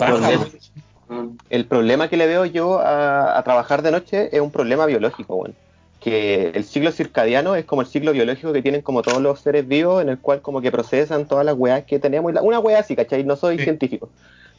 problema-. 1.66 2.04
El 2.06 2.10
que 2.10 2.18
le 2.18 2.28
veo 2.28 2.46
yo 2.46 2.80
a, 2.80 3.38
a 3.38 3.44
trabajar 3.44 3.82
de 3.84 3.92
noche 3.92 4.30
es 4.36 4.42
un 4.42 4.52
problema 4.52 4.86
biológico, 4.86 5.36
weón. 5.36 5.56
Que 6.00 6.50
el 6.50 6.66
ciclo 6.66 6.92
circadiano 6.92 7.56
es 7.56 7.64
como 7.64 7.82
el 7.82 7.88
ciclo 7.88 8.12
biológico 8.12 8.52
que 8.52 8.62
tienen 8.62 8.82
como 8.82 9.04
todos 9.04 9.22
los 9.22 9.40
seres 9.40 9.66
vivos, 9.68 10.02
en 10.02 10.10
el 10.10 10.20
cual 10.20 10.42
como 10.42 10.60
que 10.60 10.72
procesan 10.72 11.28
todas 11.28 11.46
las 11.46 11.56
weas 11.56 11.86
que 11.86 12.00
tenemos. 12.00 12.32
Y 12.32 12.36
la- 12.36 12.42
una 12.42 12.60
wea 12.60 12.80
así, 12.80 12.96
¿cachai? 12.96 13.24
No 13.24 13.36
soy 13.38 13.58
Sí. 13.58 13.64
científico. 13.64 14.10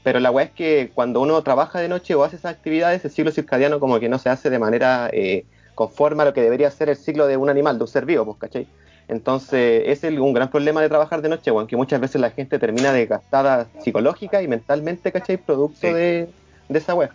Pero 0.04 0.20
la 0.20 0.30
wea 0.30 0.44
es 0.44 0.50
que 0.52 0.90
cuando 0.94 1.20
uno 1.20 1.42
trabaja 1.42 1.80
de 1.80 1.88
noche 1.88 2.14
o 2.14 2.22
hace 2.22 2.36
esas 2.36 2.52
actividades, 2.52 3.04
el 3.04 3.10
ciclo 3.10 3.32
circadiano 3.32 3.80
como 3.80 3.98
que 3.98 4.08
no 4.08 4.18
se 4.20 4.28
hace 4.28 4.50
de 4.50 4.58
manera 4.60 5.10
eh, 5.12 5.44
conforme 5.74 6.22
a 6.22 6.26
lo 6.26 6.32
que 6.34 6.42
debería 6.42 6.70
ser 6.70 6.90
el 6.90 6.96
ciclo 6.96 7.26
de 7.26 7.36
un 7.36 7.48
animal, 7.50 7.78
de 7.78 7.84
un 7.84 7.88
ser 7.88 8.04
vivo, 8.04 8.24
pues, 8.24 8.38
¿cachai? 8.38 8.66
Entonces, 9.08 9.82
ese 9.86 10.08
es 10.08 10.18
un 10.18 10.32
gran 10.32 10.50
problema 10.50 10.80
de 10.80 10.88
trabajar 10.88 11.20
de 11.20 11.28
noche, 11.28 11.50
weón, 11.50 11.66
que 11.66 11.76
muchas 11.76 12.00
veces 12.00 12.20
la 12.20 12.30
gente 12.30 12.58
termina 12.58 12.92
desgastada 12.92 13.66
psicológica 13.80 14.40
y 14.42 14.48
mentalmente, 14.48 15.10
¿cachai? 15.12 15.36
Producto 15.36 15.88
Sí. 15.88 15.92
de, 15.92 16.28
de 16.68 16.78
esa 16.78 16.94
wea. 16.94 17.10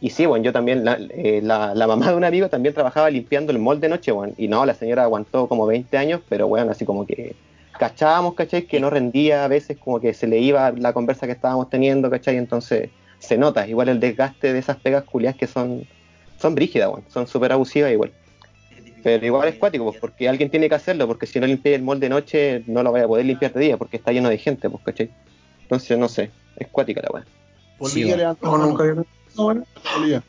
Y 0.00 0.10
sí, 0.10 0.24
bueno, 0.26 0.44
yo 0.44 0.52
también, 0.52 0.84
la, 0.84 0.98
eh, 1.10 1.40
la, 1.42 1.74
la 1.74 1.86
mamá 1.86 2.10
de 2.10 2.16
un 2.16 2.24
amigo 2.24 2.48
también 2.48 2.74
trabajaba 2.74 3.10
limpiando 3.10 3.52
el 3.52 3.58
mall 3.58 3.80
de 3.80 3.88
noche, 3.88 4.12
weón. 4.12 4.32
Y 4.38 4.48
no, 4.48 4.64
la 4.64 4.74
señora 4.74 5.02
aguantó 5.04 5.46
como 5.46 5.66
20 5.66 5.96
años, 5.98 6.20
pero 6.28 6.48
bueno, 6.48 6.70
así 6.70 6.84
como 6.86 7.06
que 7.06 7.36
cachábamos, 7.78 8.34
¿cachai? 8.34 8.62
Que 8.66 8.80
no 8.80 8.90
rendía 8.90 9.44
a 9.44 9.48
veces, 9.48 9.76
como 9.78 10.00
que 10.00 10.14
se 10.14 10.26
le 10.26 10.38
iba 10.38 10.70
la 10.72 10.92
conversa 10.92 11.26
que 11.26 11.32
estábamos 11.32 11.70
teniendo, 11.70 12.10
¿cachai? 12.10 12.36
Entonces 12.36 12.90
se 13.18 13.38
nota, 13.38 13.66
igual 13.66 13.88
el 13.88 14.00
desgaste 14.00 14.52
de 14.52 14.58
esas 14.58 14.76
pegas 14.76 15.04
culias 15.04 15.34
que 15.36 15.46
son, 15.46 15.86
son 16.38 16.54
brígidas, 16.54 16.88
weón. 16.90 17.04
Son 17.08 17.26
súper 17.26 17.52
abusivas 17.52 17.90
igual. 17.92 18.12
Pero 19.02 19.26
igual 19.26 19.48
es 19.48 19.56
cuático, 19.56 19.84
pues, 19.84 19.98
porque 20.00 20.28
alguien 20.28 20.48
tiene 20.50 20.68
que 20.68 20.74
hacerlo, 20.76 21.06
porque 21.06 21.26
si 21.26 21.38
no 21.38 21.46
limpias 21.46 21.74
el 21.74 21.82
mall 21.82 22.00
de 22.00 22.08
noche, 22.08 22.62
no 22.66 22.82
lo 22.82 22.90
vaya 22.90 23.04
a 23.04 23.08
poder 23.08 23.26
limpiar 23.26 23.52
de 23.52 23.60
día, 23.60 23.76
porque 23.76 23.98
está 23.98 24.12
lleno 24.12 24.28
de 24.30 24.38
gente, 24.38 24.70
pues, 24.70 24.82
¿cachai? 24.82 25.10
Entonces, 25.62 25.98
no 25.98 26.08
sé, 26.08 26.30
es 26.56 26.68
cuática 26.68 27.02
la 27.02 27.10
weá. 27.12 27.24
Polilla 27.78 28.12
Sí, 28.12 28.16
levanta 28.18 28.40
No, 28.46 28.52
la 28.52 28.58
mano. 28.58 28.70
nunca 28.70 28.82
había 28.84 28.94
pensado, 28.94 29.46
weón. 29.48 29.64
Polilla. 29.94 30.22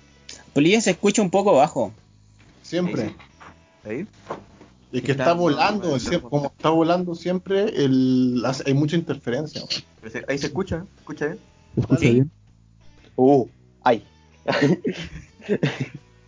Polilla 0.54 0.82
se 0.82 0.92
escucha 0.92 1.22
un 1.22 1.30
poco 1.30 1.54
bajo. 1.54 1.94
Siempre. 2.64 3.12
¿Ahí? 3.86 4.08
Y 4.98 5.02
que 5.02 5.12
Está 5.12 5.34
volando, 5.34 5.90
no, 5.92 6.00
siempre- 6.00 6.22
no. 6.24 6.30
como 6.30 6.46
está 6.48 6.70
volando 6.70 7.16
siempre, 7.16 7.64
el, 7.84 8.42
hace- 8.46 8.64
hay 8.68 8.74
mucha 8.74 8.96
interferencia. 8.96 9.62
se- 10.10 10.26
Ahí 10.28 10.38
se 10.38 10.48
escucha, 10.48 10.86
¿escucha 10.98 11.26
bien? 11.28 11.40
Dale. 11.76 12.00
Sí. 12.00 12.24
Uh, 13.18 13.46
ay. 13.84 14.06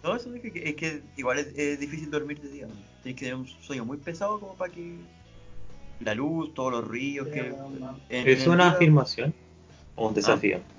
No, 0.04 0.16
eso 0.16 0.34
es 0.34 0.42
que, 0.42 0.70
es 0.70 0.76
que 0.76 1.02
igual 1.18 1.40
es, 1.40 1.48
es 1.58 1.80
difícil 1.80 2.10
dormir 2.10 2.40
de 2.40 2.50
día. 2.50 2.68
¿no? 2.68 2.74
Tienes 3.04 3.20
que 3.20 3.26
tener 3.26 3.36
un 3.36 3.48
sueño 3.48 3.84
muy 3.84 3.98
pesado 3.98 4.40
como 4.40 4.54
para 4.56 4.72
que 4.72 4.96
la 6.00 6.16
luz, 6.16 6.54
todos 6.54 6.72
los 6.72 6.88
ruidos 6.88 7.28
que... 7.28 7.40
en 8.10 8.28
Es 8.28 8.48
una 8.48 8.66
día- 8.66 8.74
afirmación. 8.74 9.34
O 9.96 10.08
un 10.08 10.14
desafío. 10.14 10.60
Ah, 10.60 10.74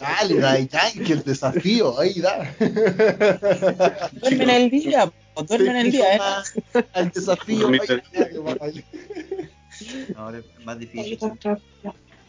Dale, 0.00 0.38
Dai 0.38 0.68
Yankee, 0.68 1.12
el 1.12 1.22
desafío, 1.24 1.98
ahí 1.98 2.20
da. 2.20 2.54
duermen 4.20 4.50
el 4.50 4.70
día, 4.70 5.10
po, 5.34 5.42
duermen 5.42 5.76
el 5.76 5.92
día, 5.92 6.16
¿eh? 6.16 6.20
Al 6.92 7.10
desafío. 7.10 7.70
No, 10.14 10.20
ahora 10.20 10.38
es 10.38 10.44
más 10.64 10.78
difícil. 10.78 11.18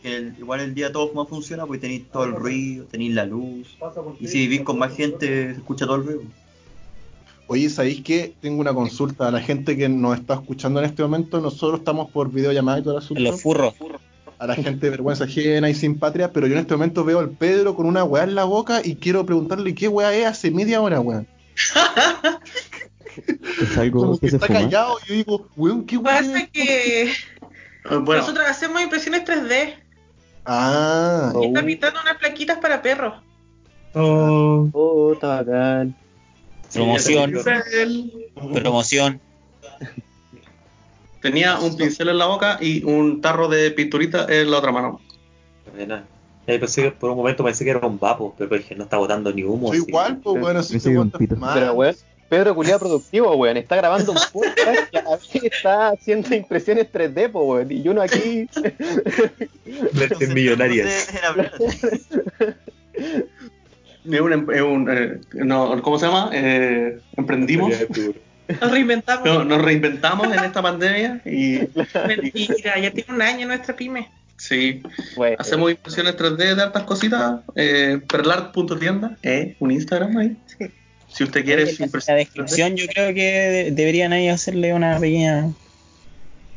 Que 0.02 0.18
el- 0.18 0.36
igual 0.38 0.60
el 0.60 0.74
día 0.74 0.92
todo 0.92 1.14
más 1.14 1.28
funciona 1.30 1.66
porque 1.66 1.80
tenéis 1.82 2.10
todo 2.12 2.26
el 2.26 2.36
ruido, 2.36 2.86
tenéis 2.86 3.14
la 3.14 3.26
luz. 3.26 3.78
Y 4.20 4.28
si 4.28 4.40
vivís 4.40 4.62
con 4.62 4.78
más 4.80 4.94
gente, 4.96 5.28
se 5.54 5.60
escucha 5.60 5.86
todo 5.86 5.96
el 5.98 6.06
ruido. 6.06 6.22
Oye, 7.48 7.70
¿sabéis 7.70 8.02
qué? 8.02 8.34
Tengo 8.42 8.60
una 8.62 8.74
consulta 8.74 9.28
a 9.28 9.32
la 9.32 9.42
gente 9.42 9.76
que 9.78 9.88
nos 9.90 10.18
está 10.18 10.36
escuchando 10.36 10.80
en 10.80 10.86
este 10.86 11.04
momento. 11.04 11.40
Nosotros 11.42 11.80
estamos 11.80 12.10
por 12.10 12.32
videollamada 12.32 12.80
y 12.80 12.84
todo 12.84 12.94
el 12.98 13.04
asunto. 13.04 13.22
Los 13.22 13.42
furros. 13.42 13.74
A 14.44 14.48
la 14.48 14.56
gente 14.56 14.88
de 14.88 14.90
vergüenza 14.90 15.24
ajena 15.24 15.70
y 15.70 15.74
sin 15.74 15.98
patria. 15.98 16.34
Pero 16.34 16.48
yo 16.48 16.54
en 16.54 16.60
este 16.60 16.74
momento 16.74 17.06
veo 17.06 17.20
al 17.20 17.30
Pedro 17.30 17.76
con 17.76 17.86
una 17.86 18.04
weá 18.04 18.24
en 18.24 18.36
la 18.36 18.44
boca 18.44 18.82
y 18.84 18.96
quiero 18.96 19.26
preguntarle 19.26 19.74
qué 19.74 19.88
weá 19.88 20.14
es 20.14 20.26
hace 20.26 20.52
media 20.52 20.82
hora, 20.82 21.00
weón. 21.00 21.26
Es 23.62 23.78
algo 23.78 24.00
Como 24.02 24.14
que 24.20 24.26
que 24.26 24.30
se 24.32 24.36
está 24.38 24.48
fuma. 24.48 24.60
callado 24.60 24.98
y 25.06 25.08
yo 25.10 25.16
digo, 25.16 25.48
weón, 25.56 25.86
qué 25.86 25.98
weá 25.98 26.18
Pasa 26.18 26.40
es? 26.40 26.50
que 26.52 27.12
Bueno, 27.90 28.18
nosotros 28.22 28.46
hacemos 28.48 28.82
impresiones 28.82 29.24
3D 29.24 29.76
Ah, 30.46 31.32
y 31.42 31.46
está 31.46 31.64
pintando 31.64 32.02
unas 32.02 32.18
plaquitas 32.18 32.58
para 32.58 32.82
perros. 32.82 33.14
Oh, 33.94 34.68
Oh, 34.74 35.14
está 35.14 35.42
bacán. 35.42 35.96
Promoción, 36.74 37.32
pincel. 37.32 38.12
promoción. 38.54 39.22
tenía 41.24 41.58
un 41.58 41.76
pincel 41.76 42.10
en 42.10 42.18
la 42.18 42.26
boca 42.26 42.58
y 42.62 42.84
un 42.84 43.22
tarro 43.22 43.48
de 43.48 43.72
pinturita 43.72 44.28
en 44.30 44.52
la 44.52 44.58
otra 44.58 44.72
mano. 44.74 45.00
Eh, 46.46 46.60
pensé 46.60 46.84
que 46.84 46.92
por 46.92 47.10
un 47.10 47.18
momento 47.18 47.46
pensé 47.46 47.64
que 47.64 47.72
era 47.72 47.80
un 47.88 47.98
vapo, 47.98 48.36
pero 48.38 48.56
dije, 48.58 48.76
no 48.76 48.84
está 48.84 48.98
botando 48.98 49.32
ni 49.34 49.44
humo. 49.44 49.70
soy 49.70 49.78
así. 49.78 49.86
igual, 49.88 50.18
pues 50.18 50.42
bueno, 50.42 50.62
que 50.62 51.18
pito. 51.18 51.36
fumar. 51.36 51.54
Pero, 51.58 51.74
weón, 51.74 51.96
Pedro 52.28 52.54
Culiado 52.54 52.80
Productivo, 52.80 53.34
weón, 53.36 53.56
está 53.56 53.78
grabando 53.78 54.12
un 54.12 54.18
podcast 54.34 54.92
vez 54.92 55.44
está 55.46 55.90
haciendo 55.90 56.36
impresiones 56.36 56.92
3D, 56.92 57.32
po, 57.32 57.44
weón, 57.44 57.72
y 57.72 57.88
uno 57.88 58.02
aquí... 58.02 58.50
Millonarias. 60.34 61.10
Es 64.04 64.20
un, 64.20 64.34
em- 64.34 64.48
eh, 64.52 65.22
no, 65.36 65.82
¿Cómo 65.82 65.98
se 65.98 66.06
llama? 66.06 66.30
Eh, 66.34 67.00
emprendimos. 67.16 67.74
Nos 68.48 68.72
reinventamos. 68.72 69.26
No, 69.26 69.44
nos 69.44 69.62
reinventamos 69.62 70.28
en 70.36 70.44
esta 70.44 70.62
pandemia 70.62 71.22
y 71.26 71.60
Mentira, 72.08 72.80
ya 72.80 72.92
tiene 72.92 73.14
un 73.14 73.22
año 73.22 73.48
nuestra 73.48 73.76
pyme. 73.76 74.10
sí, 74.38 74.82
Bueno, 75.16 75.38
hacemos 75.40 75.72
impresiones 75.72 76.16
3D 76.18 76.56
de 76.56 76.62
hartas 76.62 76.84
cositas. 76.84 77.42
Eh, 77.56 78.00
perlar.tienda, 78.08 79.18
eh, 79.24 79.56
un 79.60 79.72
Instagram 79.72 80.18
ahí. 80.18 80.38
Si 81.08 81.24
usted 81.24 81.46
quiere 81.46 81.68
su 81.68 81.80
la 81.80 81.86
impresión 81.86 82.16
3D. 82.18 82.20
descripción 82.20 82.76
yo 82.76 82.88
creo 82.88 83.14
que 83.14 83.22
de- 83.22 83.72
deberían 83.72 84.14
ahí 84.14 84.30
hacerle 84.30 84.74
una 84.74 85.00
pequeña... 85.00 85.52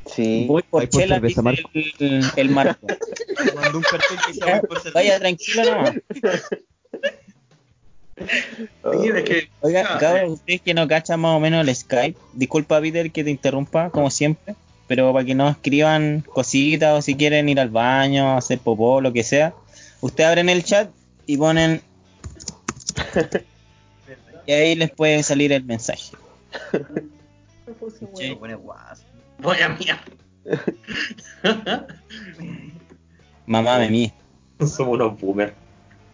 sí. 0.06 0.46
Voy 0.48 0.62
por 0.62 0.88
por 0.88 1.00
chela, 1.00 1.16
cerveza, 1.16 1.42
dice 1.74 1.94
el, 2.00 2.24
el 2.36 2.48
marco. 2.50 2.86
Mandó 3.54 3.78
un 3.78 3.84
cartel 3.84 4.16
que 4.26 4.32
decía 4.32 4.58
voy 4.60 4.68
por 4.68 4.78
cerveza. 4.80 4.98
Vaya 4.98 5.18
tranquilo 5.20 5.64
nomás. 5.64 5.92
Sí, 8.16 9.08
es 9.14 9.24
que, 9.24 9.50
Oiga, 9.60 9.84
ah, 9.90 9.98
cabrón, 9.98 10.32
ustedes 10.32 10.62
que 10.62 10.72
no 10.72 10.88
cachan 10.88 11.20
más 11.20 11.36
o 11.36 11.40
menos 11.40 11.66
el 11.66 11.74
Skype, 11.74 12.18
disculpa 12.32 12.80
Peter 12.80 13.10
que 13.10 13.22
te 13.22 13.30
interrumpa, 13.30 13.90
como 13.90 14.10
siempre, 14.10 14.56
pero 14.86 15.12
para 15.12 15.24
que 15.24 15.34
no 15.34 15.48
escriban 15.50 16.22
cositas 16.22 16.98
o 16.98 17.02
si 17.02 17.14
quieren 17.14 17.48
ir 17.48 17.60
al 17.60 17.68
baño, 17.68 18.36
hacer 18.36 18.58
popó, 18.58 19.00
lo 19.02 19.12
que 19.12 19.22
sea, 19.22 19.54
ustedes 20.00 20.28
abren 20.28 20.48
el 20.48 20.64
chat 20.64 20.90
y 21.26 21.36
ponen... 21.36 21.82
y 24.46 24.52
ahí 24.52 24.74
les 24.76 24.90
puede 24.90 25.22
salir 25.22 25.52
el 25.52 25.64
mensaje. 25.64 26.12
Se 28.14 28.36
pone 28.36 28.54
guaso. 28.54 29.02
voy 29.40 29.58
a 29.60 29.68
mía. 29.68 30.00
Mamá 33.46 33.78
me 33.78 33.90
mía. 33.90 34.14
Somos 34.60 34.94
unos 34.94 35.20
boomers. 35.20 35.65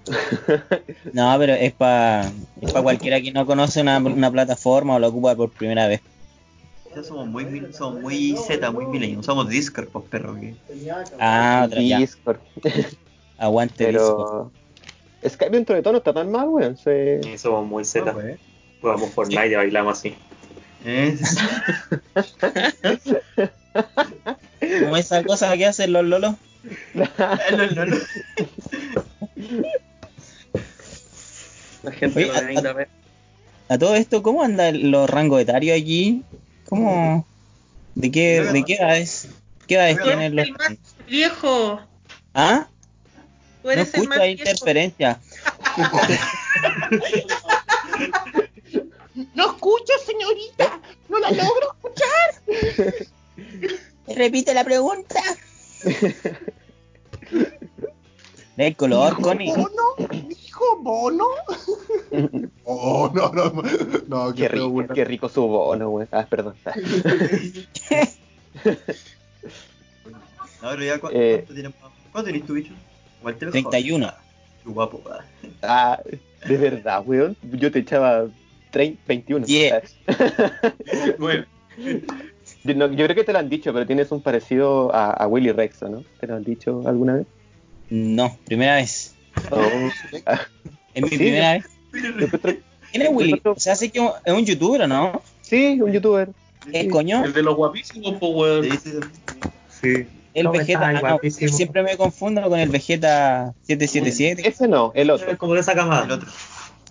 No, 1.13 1.35
pero 1.39 1.55
es 1.55 1.73
para 1.73 2.31
es 2.61 2.73
pa 2.73 2.83
cualquiera 2.83 3.21
que 3.21 3.33
no 3.33 3.47
conoce 3.47 3.81
una, 3.81 3.99
una 3.99 4.31
plataforma 4.31 4.95
o 4.97 4.99
la 4.99 5.09
ocupa 5.09 5.35
por 5.37 5.51
primera 5.51 5.87
vez. 5.87 6.01
Somos 7.05 7.27
muy, 7.27 7.73
somos 7.73 8.03
muy 8.03 8.37
Z, 8.37 8.71
muy 8.71 8.85
milenios. 8.87 9.25
Somos 9.25 9.49
Discord, 9.49 9.89
pues 9.89 10.05
perro. 10.11 10.35
Que... 10.39 10.55
Ah, 11.19 11.63
otra 11.67 11.81
ya. 11.81 11.99
Discord. 11.99 12.39
Aguante 13.39 13.87
Discord. 13.87 14.51
Pero... 15.23 15.31
Skype 15.31 15.51
dentro 15.51 15.75
de 15.77 15.83
todo 15.83 15.93
no 15.93 15.99
está 15.99 16.13
tan 16.13 16.31
mal, 16.31 16.49
weón. 16.49 16.77
Se... 16.77 17.21
Sí, 17.23 17.39
somos 17.39 17.67
muy 17.67 17.83
Ah, 17.83 17.87
Z. 17.87 18.13
pues. 18.13 18.39
Jugamos 18.81 19.11
Fortnite 19.11 19.47
y 19.49 19.55
bailamos 19.55 19.99
así. 19.99 20.15
Eh, 20.85 21.17
Como 24.81 24.97
esa 24.97 25.23
cosa 25.23 25.57
que 25.57 25.67
hacen 25.67 25.93
los 25.93 26.05
lolos. 26.05 26.35
no, 26.95 27.07
no, 27.75 27.87
no. 27.87 27.97
La 31.83 31.93
gente 31.93 32.19
Oye, 32.19 32.27
lo 32.29 32.35
a- 32.35 32.41
necesita 32.43 32.73
ver. 32.73 32.89
A 33.69 33.79
todo 33.79 33.95
esto, 33.95 34.23
¿cómo 34.23 34.43
andan 34.43 34.91
los 34.91 35.09
rangos 35.09 35.41
etarios 35.41 35.75
allí? 35.75 36.23
¿Cómo? 36.69 37.27
¿De 37.95 38.11
qué, 38.11 38.43
de 38.43 38.65
qué 38.65 38.75
edades? 38.75 39.29
¿Qué 39.67 39.77
edades 39.77 40.03
tienen 40.03 40.21
eres 40.21 40.35
los 40.35 40.47
el 40.47 40.53
más 40.55 40.73
viejo. 41.09 41.81
¿Ah? 42.35 42.67
Tú 43.63 43.69
No 43.69 43.73
eres 43.73 43.89
el 43.89 43.95
escucho 43.95 44.09
más 44.11 44.19
hay 44.19 44.35
viejo. 44.35 44.51
interferencia. 44.51 45.21
No 49.35 49.47
escucho, 49.53 49.93
señorita. 50.07 50.81
No 51.09 51.19
la 51.19 51.31
logro 51.31 51.75
escuchar. 51.75 53.79
Repite 54.17 54.55
la 54.55 54.65
pregunta. 54.65 55.21
El 58.57 58.77
color, 58.77 59.21
Connie. 59.21 59.51
¿Bono? 59.55 60.09
¿Dijo 60.29 60.77
bono? 60.81 61.27
Oh, 62.65 63.11
no, 63.15 63.33
no. 63.33 63.53
No, 64.07 64.35
Qué 64.35 64.49
feo, 64.49 64.69
rico, 64.81 64.95
qué 64.95 65.05
rico 65.05 65.29
su 65.29 65.47
bono, 65.47 65.89
weón. 65.91 66.09
Ah, 66.13 66.27
perdón. 66.29 66.55
No, 70.63 70.69
pero 70.71 70.85
ya, 70.85 70.99
¿cu- 71.01 71.09
Eh. 71.13 71.43
¿cuánto 71.47 71.55
tienes? 71.55 71.73
¿Cuánto 72.13 72.31
tienes 72.31 72.47
tu 72.47 72.53
bicho? 72.55 72.73
Igual 73.21 73.37
te 73.37 73.47
ves 73.47 73.53
31. 73.53 74.07
joven. 74.07 74.21
Qué 74.63 74.71
guapo, 74.71 75.03
ah. 75.11 75.25
Ah, 75.63 76.01
de 76.47 76.57
verdad, 76.57 77.03
weón. 77.05 77.37
Yo 77.43 77.73
te 77.73 77.81
echaba 77.81 78.27
30, 78.71 79.03
21. 79.09 79.47
Yeah. 79.47 79.83
Bueno, 81.19 81.45
Yo, 82.65 82.75
no- 82.75 82.87
yo 82.93 83.05
creo 83.07 83.17
que 83.17 83.25
te 83.25 83.33
lo 83.33 83.39
han 83.41 83.49
dicho, 83.49 83.73
pero 83.73 83.87
tienes 83.87 84.13
un 84.13 84.23
parecido 84.23 84.95
a, 84.95 85.11
a 85.13 85.27
Willy 85.27 85.51
Rex, 85.53 85.83
¿o 85.83 85.89
¿no? 85.89 86.05
¿Te 86.21 86.27
lo 86.29 86.37
han 86.37 86.45
dicho 86.45 86.83
alguna 86.87 87.15
vez? 87.15 87.27
No, 87.95 88.39
primera 88.47 88.77
vez. 88.77 89.15
Oh. 89.51 89.61
Es 90.95 91.03
mi 91.03 91.09
Sí. 91.11 91.17
primera 91.19 91.53
vez. 91.53 91.65
¿Quién 92.91 93.03
es 93.03 93.09
Willy? 93.13 93.41
O 93.45 93.59
sea, 93.61 93.77
sé 93.77 93.91
que 93.91 93.99
es 94.25 94.33
un 94.33 94.47
youtuber, 94.47 94.81
¿o 94.81 94.87
¿no? 94.89 95.21
Sí, 95.43 95.79
un 95.79 95.93
youtuber. 95.93 96.31
¿Es 96.73 96.91
coño? 96.91 97.23
el 97.23 97.35
de 97.35 97.43
los 97.43 97.55
guapísimos, 97.55 98.17
weón. 98.19 98.67
Sí. 99.83 100.07
El 100.33 100.47
¿Cómo 100.47 100.59
Vegeta. 100.59 100.89
ah, 100.89 101.19
no, 101.23 101.31
siempre 101.31 101.83
me 101.83 101.99
confundo 101.99 102.41
con 102.49 102.59
el 102.59 102.71
Vegeta 102.71 103.53
777. 103.65 104.49
Ese 104.49 104.69
no, 104.69 104.93
el 104.95 105.11
otro. 105.11 105.31
Es 105.31 105.37
como 105.37 105.53
de 105.53 105.61
esa 105.61 105.75
camada. 105.75 106.07
El 106.07 106.13
otro. 106.13 106.31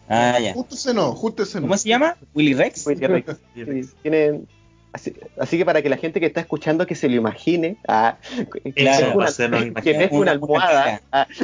Ah, 0.07 0.37
ya. 0.39 0.53
Justo 0.53 0.75
ese 0.75 0.93
no, 0.93 1.13
justo 1.15 1.41
ese 1.41 1.55
no. 1.59 1.61
¿Cómo 1.63 1.77
se 1.79 1.89
llama? 1.89 2.15
¿Willy 2.35 2.53
Rex? 2.53 2.85
Willy 2.85 3.07
Rex. 3.07 3.37
Sí, 3.55 3.89
tienen- 4.03 4.47
así, 4.93 5.13
así 5.39 5.57
que 5.57 5.65
para 5.65 5.81
que 5.81 5.89
la 5.89 5.97
gente 5.97 6.19
que 6.19 6.25
está 6.25 6.41
escuchando 6.41 6.85
que 6.85 6.95
se 6.95 7.09
lo 7.09 7.15
imagine, 7.15 7.77
ah, 7.87 8.17
que 8.53 8.73
Claro, 8.73 9.13
una, 9.15 9.81
que 9.81 10.09
una 10.11 10.31
almohada. 10.31 11.01
ah, 11.11 11.27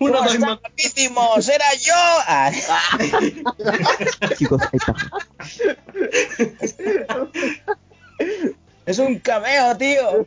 Uno, 0.00 0.18
¡Oh, 0.18 0.24
dos, 0.24 0.38
guapísimo! 0.38 1.40
¡Será 1.40 1.64
yo! 1.80 1.92
Ah, 1.94 2.50
Chicos, 4.36 4.60
ahí 4.62 4.78
está. 6.60 7.28
es 8.86 8.98
un 8.98 9.18
cameo, 9.20 9.76
tío. 9.76 10.26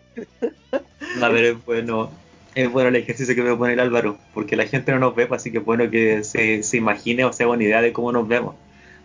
A 1.22 1.30
ver, 1.30 1.44
es 1.44 1.66
bueno. 1.66 2.10
Es 2.56 2.72
bueno 2.72 2.90
el 2.90 2.96
ejercicio 2.96 3.36
que 3.36 3.44
me 3.44 3.56
pone 3.56 3.74
el 3.74 3.80
Álvaro, 3.80 4.18
porque 4.34 4.56
la 4.56 4.66
gente 4.66 4.92
no 4.92 4.98
nos 5.00 5.16
ve, 5.16 5.28
pues, 5.28 5.42
así 5.42 5.52
que 5.52 5.60
es 5.60 5.66
bueno 5.66 5.92
que 5.92 6.24
se, 6.24 6.64
se 6.64 6.78
imagine 6.78 7.24
o 7.26 7.32
se 7.34 7.44
haga 7.44 7.52
una 7.52 7.64
idea 7.64 7.82
de 7.84 7.94
cómo 7.94 8.12
nos 8.12 8.28
vemos. 8.28 8.56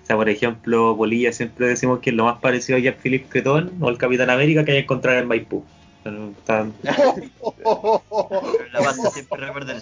O 0.03 0.07
sea, 0.07 0.17
por 0.17 0.29
ejemplo, 0.29 0.95
Bolilla 0.97 1.33
siempre 1.33 1.69
decimos 1.69 2.01
que 2.01 2.11
es 2.11 2.17
lo 2.17 2.25
más 2.25 2.39
parecido 2.41 2.77
a 2.77 2.81
Jack 2.81 2.99
Philip 3.01 3.29
Cretón 3.29 3.73
o 3.81 3.89
el 3.89 3.99
Capitán 3.99 4.31
América 4.31 4.65
que 4.65 4.73
hay 4.73 4.79
que 4.79 4.83
encontrar 4.85 5.19
en 5.19 5.29
Maipú. 5.29 5.65
Están- 6.05 6.73
la 6.83 8.81
banda 8.81 9.11
siempre 9.15 9.39
recuerda. 9.41 9.79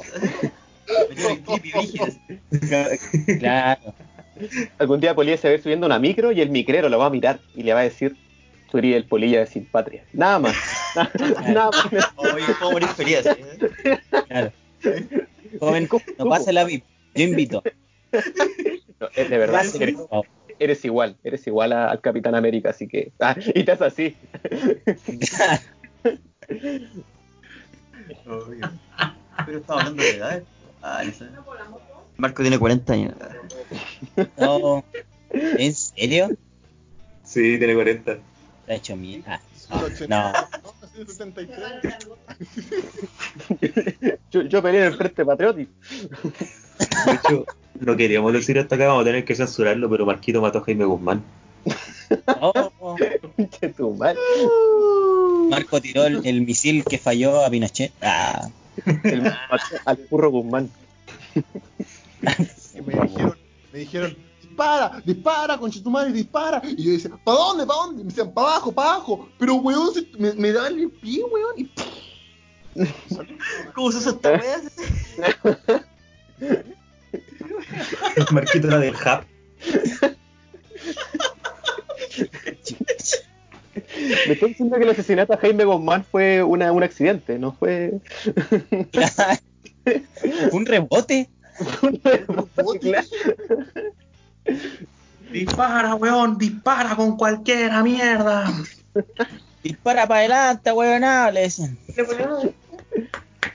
Claro. 3.39 3.95
algún 4.79 5.01
día 5.01 5.14
Polía 5.14 5.37
se 5.37 5.49
va 5.49 5.53
a 5.53 5.55
ir 5.57 5.62
subiendo 5.62 5.87
una 5.87 5.99
micro 5.99 6.33
y 6.33 6.41
el 6.41 6.51
micrero 6.51 6.89
lo 6.89 6.99
va 6.99 7.07
a 7.07 7.11
mirar 7.11 7.41
y 7.55 7.62
le 7.62 7.73
va 7.73 7.81
a 7.81 7.85
decir, 7.85 8.16
tú 8.71 8.79
eres 8.79 8.97
el 8.97 9.05
polilla 9.05 9.41
de 9.41 9.47
Sin 9.47 9.64
Patria. 9.66 10.05
Nada 10.12 10.39
más. 10.39 10.55
Nada 10.95 11.71
más. 11.71 12.12
Oye, 12.16 12.45
¿eh? 13.27 13.99
Claro. 14.29 14.53
Joven, 15.59 15.89
no 16.18 16.25
pase 16.27 16.53
la 16.53 16.64
VIP. 16.64 16.85
Yo 17.14 17.25
invito. 17.25 17.62
No, 19.01 19.09
eh, 19.14 19.24
de 19.28 19.38
verdad, 19.38 19.64
eres, 19.80 19.96
eres 20.59 20.84
igual. 20.84 21.16
Eres 21.24 21.46
igual 21.46 21.72
a- 21.72 21.90
al 21.90 22.01
Capitán 22.01 22.34
América, 22.34 22.70
así 22.70 22.86
que. 22.86 23.12
Ah, 23.20 23.34
y 23.55 23.64
te 23.64 23.72
haces 23.72 23.86
así. 23.86 24.16
Obvio. 28.26 28.70
Pero 29.46 29.59
estaba 29.59 29.80
hablando 29.80 30.03
de 30.03 30.11
edades. 30.16 30.44
Ah, 30.82 31.03
no 31.05 31.12
sé. 31.12 31.26
Marco 32.16 32.42
tiene 32.42 32.59
40 32.59 32.92
años. 32.92 33.14
No. 34.36 34.84
¿En 35.32 35.74
serio? 35.74 36.30
Sí, 37.24 37.59
tiene 37.59 37.74
40. 37.74 38.12
Está 38.12 38.74
hecho 38.74 38.96
mierda. 38.96 39.40
Ah, 39.70 39.82
No, 40.09 40.09
No. 40.09 40.32
nací 40.32 40.96
en 40.96 41.01
el 41.01 41.09
73. 41.09 42.09
Yo, 44.30 44.42
yo 44.42 44.62
peleé 44.62 44.80
en 44.82 44.86
el 44.88 44.94
Frente 44.94 45.24
Patriótico. 45.24 45.72
De 47.07 47.12
hecho, 47.12 47.46
no 47.81 47.97
queríamos 47.97 48.33
decir 48.33 48.59
hasta 48.59 48.74
acá, 48.76 48.89
vamos 48.89 49.03
a 49.03 49.07
tener 49.07 49.24
que 49.24 49.35
censurarlo, 49.35 49.89
pero 49.91 50.07
Marquito 50.07 50.41
mató 50.41 50.59
a 50.59 50.62
Jaime 50.64 50.85
Guzmán. 50.85 51.22
Oh. 52.41 52.99
Marco 55.49 55.81
tiró 55.81 56.05
el, 56.05 56.20
el 56.26 56.43
misil 56.43 56.85
que 56.85 56.99
falló 56.99 57.45
a 57.45 57.51
Pinochet. 57.51 57.93
Ah, 58.03 58.49
El 59.05 59.33
al 59.85 59.97
burro 60.11 60.31
Guzmán. 60.31 60.70
Y 62.74 62.81
me 62.81 62.95
dijeron, 63.03 63.37
me 63.72 63.78
dijeron, 63.78 64.16
dispara, 64.43 65.03
dispara, 65.05 65.59
conchetumare, 65.59 66.12
dispara. 66.12 66.61
Y 66.64 66.83
yo 66.85 66.91
decía, 66.93 67.11
¿para 67.24 67.39
dónde, 67.39 67.66
para 67.66 67.78
dónde? 67.78 68.03
Y 68.03 68.05
me 68.05 68.11
decían, 68.11 68.33
para 68.33 68.49
abajo, 68.49 68.72
para 68.72 68.91
abajo. 68.95 69.28
Pero 69.39 69.55
weón, 69.57 69.95
se- 69.95 70.07
me, 70.18 70.33
me 70.35 70.53
daban 70.53 70.78
el 70.78 70.91
pie, 70.91 71.22
weón. 71.24 71.55
Y 71.59 71.70
¿Cómo 73.74 73.93
se 73.93 74.11
esta? 74.11 74.41
Marquito 78.33 78.69
era 78.69 78.79
del 78.79 78.95
Hub. 78.95 79.25
Me 84.27 84.33
estoy 84.33 84.51
diciendo 84.51 84.77
que 84.77 84.83
el 84.85 84.91
asesinato 84.91 85.33
a 85.35 85.39
Jaime 85.39 85.65
Guzmán 85.65 86.05
fue 86.05 86.43
una, 86.43 86.73
un 86.73 86.83
accidente, 86.83 87.39
no 87.39 87.53
fue. 87.53 88.01
un 90.53 90.67
rebote. 90.67 91.29
Claro. 92.81 93.07
Dispara, 95.33 95.95
weón, 95.95 96.39
dispara 96.39 96.97
con 96.97 97.17
cualquiera, 97.17 97.83
mierda. 97.83 98.53
Dispara 99.63 100.07
para 100.07 100.21
adelante, 100.21 100.73
weón. 100.73 101.03
Le 101.35 101.41
decían. 101.41 101.79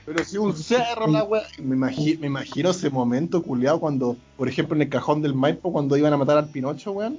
Pero 0.04 0.22
si 0.22 0.38
un 0.38 0.56
cerro 0.56 1.06
la 1.08 1.24
weá. 1.24 1.42
Me, 1.58 1.76
imagi- 1.76 2.18
me 2.18 2.28
imagino 2.28 2.70
ese 2.70 2.90
momento 2.90 3.42
culiado 3.42 3.80
cuando, 3.80 4.16
por 4.36 4.48
ejemplo, 4.48 4.76
en 4.76 4.82
el 4.82 4.88
cajón 4.88 5.20
del 5.22 5.34
Maipo, 5.34 5.72
cuando 5.72 5.96
iban 5.96 6.12
a 6.12 6.16
matar 6.16 6.38
al 6.38 6.48
Pinocho, 6.48 6.92
weón. 6.92 7.18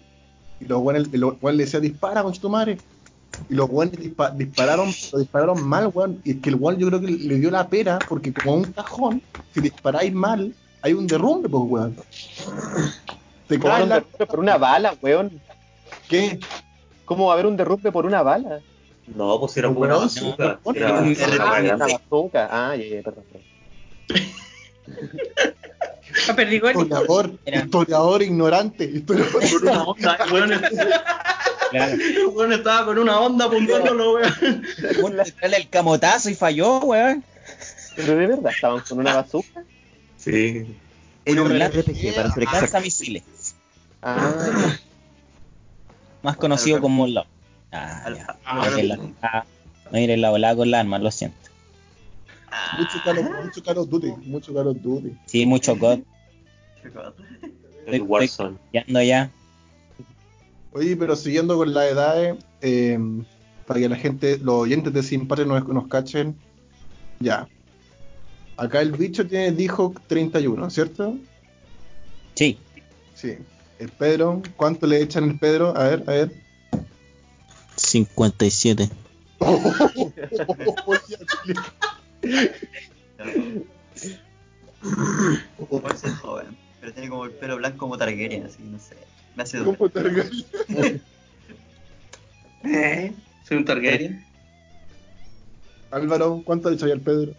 Y 0.59 0.65
los 0.65 0.81
weones, 0.81 1.09
el 1.11 1.23
weón 1.23 1.57
le 1.57 1.65
decía, 1.65 1.79
dispara, 1.79 2.23
con 2.23 2.33
tu 2.33 2.49
madre. 2.49 2.77
Y 3.49 3.53
los 3.55 3.69
weones 3.69 3.99
dispa- 3.99 4.33
dispararon, 4.35 4.89
lo 5.11 5.19
dispararon 5.19 5.61
mal, 5.67 5.91
weón. 5.93 6.21
Y 6.23 6.31
es 6.31 6.37
que 6.41 6.49
el 6.49 6.55
weón 6.55 6.77
yo 6.77 6.87
creo 6.87 7.01
que 7.01 7.07
le 7.07 7.35
dio 7.35 7.51
la 7.51 7.67
pera, 7.67 7.99
porque 8.07 8.31
como 8.33 8.55
un 8.55 8.63
cajón, 8.71 9.21
si 9.53 9.61
disparáis 9.61 10.13
mal, 10.13 10.53
hay 10.81 10.93
un 10.93 11.07
derrumbe, 11.07 11.49
pues, 11.49 11.63
weón. 11.67 11.95
Te 13.47 13.59
¿Cómo 13.59 13.73
cae 13.73 13.83
un 13.83 13.89
la... 13.89 13.95
derrumbe 13.95 14.25
por 14.25 14.39
una 14.39 14.57
bala, 14.57 14.95
weón? 15.01 15.41
¿Qué? 16.07 16.39
¿Cómo 17.05 17.25
va 17.25 17.31
a 17.31 17.33
haber 17.33 17.45
un 17.45 17.57
derrumbe 17.57 17.91
por 17.91 18.05
una 18.05 18.21
bala? 18.21 18.59
No, 19.07 19.39
pues 19.39 19.55
era 19.57 19.69
Weón, 19.69 20.01
bazooka. 20.03 20.59
no, 20.65 20.71
Era 20.73 20.99
Ah, 21.73 21.77
bazooka. 21.77 22.47
Ah, 22.51 22.75
ya, 22.75 22.83
ya, 22.85 23.01
perdón. 23.03 23.23
perdón. 23.31 24.27
a 26.29 26.33
Perdigoni. 26.35 26.71
Historiador, 26.73 27.31
historiador 27.45 28.21
ignorante. 28.21 28.83
Historiador. 28.85 29.41
Con 29.49 29.61
una 29.67 29.83
onda, 29.83 30.17
weón, 30.31 30.51
Claro. 31.71 31.97
weón 32.31 32.53
estaba 32.53 32.85
con 32.85 32.97
una 32.99 33.19
onda 33.19 33.45
apuntándolo, 33.45 34.13
weón. 34.15 34.33
Un 35.03 35.23
tirarle 35.23 35.57
el 35.57 35.69
camotazo 35.69 36.29
y 36.29 36.35
falló, 36.35 36.79
weón. 36.79 37.23
Pero 37.95 38.15
de 38.15 38.27
verdad, 38.27 38.51
estaban 38.53 38.81
con 38.87 38.99
una 38.99 39.15
bazooka. 39.15 39.63
Sí. 40.17 40.65
Era 41.25 41.41
un 41.41 41.51
RPG 41.61 42.15
para 42.15 42.29
hacer 42.29 42.43
Lanza 42.45 42.79
misiles. 42.79 43.23
Ah, 44.01 44.33
Más 46.21 46.37
conocido 46.37 46.79
como 46.81 46.95
Molotov. 47.07 47.27
Ah, 47.71 48.03
Al- 48.05 48.15
ya. 48.15 48.83
la- 48.83 48.99
ah, 49.21 49.45
no 49.91 49.99
iré 49.99 50.17
la 50.17 50.29
volada 50.29 50.55
con 50.55 50.71
la 50.71 50.79
arma, 50.79 50.99
lo 50.99 51.11
siento. 51.11 51.37
Mucho 52.77 53.01
Call 53.03 53.17
of, 53.19 53.25
mucho 53.43 53.63
Call 53.63 53.77
of 53.77 53.89
Duty. 53.89 54.13
Mucho 54.25 54.53
Call 54.53 54.67
of 54.67 54.77
Duty. 54.81 55.11
Sí, 55.25 55.45
mucho 55.45 55.77
COD. 55.77 55.99
El 57.85 58.01
Warzone. 58.01 58.57
Ya 58.73 58.83
ando 58.87 59.01
ya. 59.01 59.31
Oye, 60.73 60.95
pero 60.95 61.15
siguiendo 61.15 61.57
con 61.57 61.73
las 61.73 61.91
edades, 61.91 62.37
eh, 62.61 62.99
para 63.65 63.79
que 63.79 63.89
la 63.89 63.95
gente, 63.95 64.37
los 64.37 64.55
oyentes 64.55 64.93
de 64.93 65.03
Sin 65.03 65.27
Patria 65.27 65.45
nos, 65.47 65.67
nos 65.67 65.87
cachen, 65.87 66.35
ya. 67.19 67.47
Acá 68.57 68.81
el 68.81 68.91
bicho 68.91 69.25
tiene, 69.27 69.51
dijo 69.51 69.93
31, 70.07 70.69
¿cierto? 70.69 71.15
Sí. 72.35 72.57
Sí. 73.13 73.37
El 73.79 73.89
Pedro, 73.89 74.41
¿cuánto 74.55 74.87
le 74.87 75.01
echan 75.01 75.25
el 75.25 75.37
Pedro? 75.39 75.75
A 75.77 75.83
ver, 75.83 76.03
a 76.07 76.11
ver. 76.11 76.31
57. 77.87 78.89
Puede 85.69 85.97
ser 85.97 86.11
joven, 86.11 86.57
pero 86.79 86.93
tiene 86.93 87.09
como 87.09 87.25
el 87.25 87.31
pelo 87.31 87.57
blanco 87.57 87.77
como 87.77 87.97
Targaryen, 87.97 88.45
así, 88.45 88.63
no 88.63 88.79
sé. 88.79 88.95
Eh, 92.63 93.13
Soy 93.47 93.57
un 93.57 93.65
Targaryen. 93.65 94.25
Álvaro, 95.91 96.41
¿cuánto 96.43 96.69
le 96.69 96.75
echaría 96.75 96.95
al 96.95 97.01
Pedro? 97.01 97.33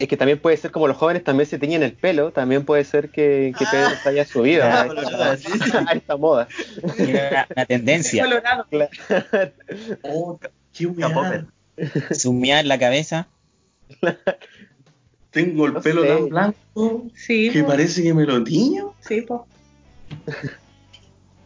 Es 0.00 0.08
que 0.08 0.16
también 0.16 0.38
puede 0.40 0.56
ser 0.56 0.70
como 0.70 0.88
los 0.88 0.96
jóvenes 0.96 1.22
también 1.24 1.46
se 1.48 1.58
teñen 1.58 1.82
el 1.82 1.92
pelo, 1.92 2.32
también 2.32 2.64
puede 2.64 2.84
ser 2.84 3.10
que, 3.10 3.52
que 3.58 3.64
Pedro 3.70 3.90
se 4.02 4.08
haya 4.08 4.24
subido 4.24 4.64
a, 4.64 4.82
Ah, 4.82 5.36
sí, 5.36 5.46
sí. 5.52 5.58
esta, 5.66 5.84
a 5.86 5.92
esta 5.92 6.16
moda. 6.16 6.48
Una, 6.98 7.46
una 7.54 7.66
tendencia. 7.66 8.24
Colorado. 8.24 8.66
Oh, 10.02 10.38
qué 10.72 10.86
weón. 10.86 11.52
Sumía 12.12 12.60
en 12.60 12.68
la 12.68 12.78
cabeza. 12.78 13.28
Tengo 15.30 15.66
el 15.66 15.74
No 15.74 15.80
pelo 15.80 16.02
sé. 16.02 16.08
tan 16.08 16.28
blanco 16.28 17.06
Sí, 17.14 17.50
que 17.50 17.62
po. 17.62 17.68
parece 17.68 18.02
que 18.02 18.12
me 18.14 18.24
lo 18.24 18.42
tiño. 18.42 18.94
Sí, 19.00 19.20
po. 19.20 19.46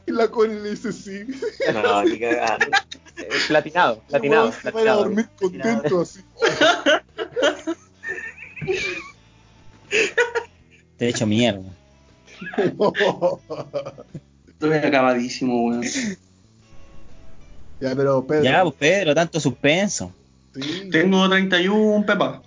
Y 0.06 0.12
la 0.12 0.28
Connie 0.28 0.60
le 0.60 0.70
dice 0.70 0.92
sí. 0.92 1.24
No, 1.72 2.02
ni 2.04 2.18
cagando. 2.18 2.66
Eh, 3.16 3.28
Platinado, 3.48 4.00
platinado, 4.08 4.46
El 4.46 4.50
weón 4.50 4.62
se 4.62 4.70
vaya 4.70 4.92
a 4.92 4.96
platinado. 4.96 4.98
dormir 5.04 5.28
contento 5.38 6.00
así. 6.00 6.20
Te 10.96 11.06
he 11.06 11.08
hecho 11.08 11.26
mierda. 11.26 11.62
Estoy 14.48 14.72
acabadísimo, 14.78 15.66
weón. 15.66 15.82
ya, 17.80 17.94
pero 17.94 18.26
Pedro. 18.26 18.44
Ya, 18.44 18.62
pues 18.62 18.74
Pedro, 18.78 19.14
tanto 19.14 19.40
suspenso. 19.40 20.12
sí. 20.54 20.88
Tengo 20.90 21.28
31 21.28 22.06
pepas. 22.06 22.40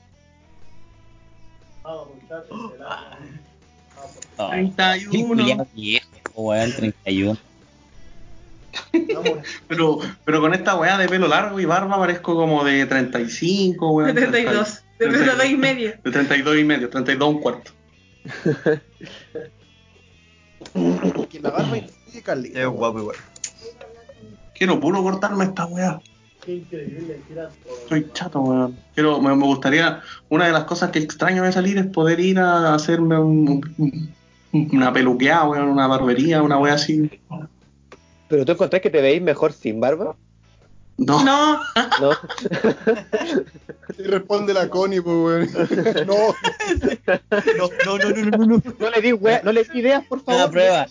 Oh, 4.39 4.51
qué 4.51 4.71
31. 4.75 5.27
culiao 5.27 5.67
viejo, 5.73 6.05
weón, 6.35 6.71
31. 6.73 7.37
Vamos. 9.13 9.39
Pero, 9.67 9.99
pero 10.23 10.41
con 10.41 10.53
esta 10.53 10.75
weá 10.75 10.97
de 10.97 11.07
pelo 11.07 11.27
largo 11.27 11.59
y 11.59 11.65
barba 11.65 11.97
parezco 11.97 12.35
como 12.35 12.63
de 12.63 12.85
35, 12.85 13.87
De 13.87 13.91
weón. 13.93 14.15
32. 14.15 14.83
De 14.99 15.07
32 15.07 15.45
y 15.49 15.57
medio. 15.57 15.93
De 16.03 16.11
32 16.11 16.57
y 16.57 16.63
medio, 16.63 16.89
32 16.89 17.29
un 17.29 17.41
cuarto. 17.41 17.71
Que 21.29 21.39
la 21.39 21.49
barba 21.51 21.77
influye 21.77 22.21
caleta. 22.21 22.59
Es 22.61 22.67
guapo 22.67 22.99
igual. 22.99 23.17
Quiero 24.55 24.79
puro 24.79 25.03
cortarme 25.03 25.45
esta 25.45 25.65
weá. 25.65 25.99
Soy 27.89 28.07
chato, 28.13 28.39
weón. 28.41 28.77
Quiero, 28.95 29.21
me, 29.21 29.35
me 29.35 29.43
gustaría, 29.45 30.01
una 30.29 30.45
de 30.47 30.51
las 30.53 30.63
cosas 30.63 30.91
que 30.91 30.99
extraño 30.99 31.43
de 31.43 31.51
salir 31.51 31.77
es 31.77 31.85
poder 31.87 32.19
ir 32.19 32.39
a 32.39 32.73
hacerme 32.73 33.19
un- 33.19 33.61
un- 33.77 34.69
una 34.71 34.91
peluqueada, 34.93 35.47
weón, 35.49 35.67
una 35.69 35.87
barbería, 35.87 36.41
una 36.41 36.57
weá 36.57 36.73
así. 36.75 37.09
¿Pero 38.29 38.45
tú 38.45 38.51
encontrás 38.53 38.81
que 38.81 38.89
te 38.89 39.01
veis 39.01 39.21
mejor 39.21 39.53
sin 39.53 39.79
barba? 39.79 40.15
No, 40.97 41.23
No, 41.23 41.61
¿No? 42.01 42.11
Y 43.99 44.03
responde 44.03 44.53
la 44.53 44.67
Connie, 44.69 44.99
pues, 45.01 45.15
weón. 45.15 46.07
No, 46.07 46.35
No, 47.57 47.69
no, 47.85 47.97
no, 47.97 48.09
no, 48.09 48.37
no, 48.37 48.45
no. 48.47 48.63
No 48.79 48.89
le 48.89 49.01
di, 49.01 49.11
wea- 49.13 49.41
no 49.43 49.51
le 49.51 49.63
di 49.63 49.79
ideas, 49.79 50.03
por 50.07 50.23
favor. 50.23 50.41
Una 50.41 50.51
prueba. 50.51 50.87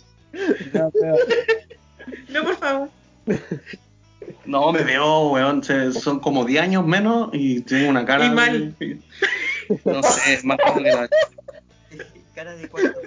No, 2.29 2.45
por 2.45 2.57
favor. 2.57 2.89
No, 4.45 4.73
me 4.73 4.83
veo, 4.85 5.29
weón. 5.31 5.63
son 5.93 6.21
como 6.21 6.45
10 6.45 6.63
años 6.63 6.87
menos 6.87 7.31
y 7.33 7.61
tengo 7.63 7.91
una 7.91 8.05
cara. 8.05 8.27
Y 8.27 8.31
mal. 8.31 8.75
de- 8.79 8.99
No 9.85 10.03
sé, 10.03 10.35
es 10.35 10.45
más 10.45 10.59
grande 10.59 10.85
que 10.85 10.97
la. 10.97 11.09
Cara 12.35 12.55
de 12.55 12.69
cuarto. 12.69 13.01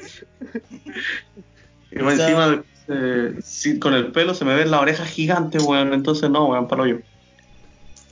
Y 1.92 2.00
encima, 2.00 2.64
eh, 2.90 3.36
sí, 3.44 3.80
con 3.80 3.94
el 3.94 4.12
pelo 4.12 4.34
se 4.34 4.44
me 4.46 4.56
ven 4.56 4.72
las 4.72 4.82
orejas 4.82 5.08
gigantes, 5.10 5.64
weón. 5.64 5.94
Entonces, 5.94 6.30
no, 6.30 6.48
weón, 6.48 6.68
paro 6.68 6.86
yo. 6.86 6.98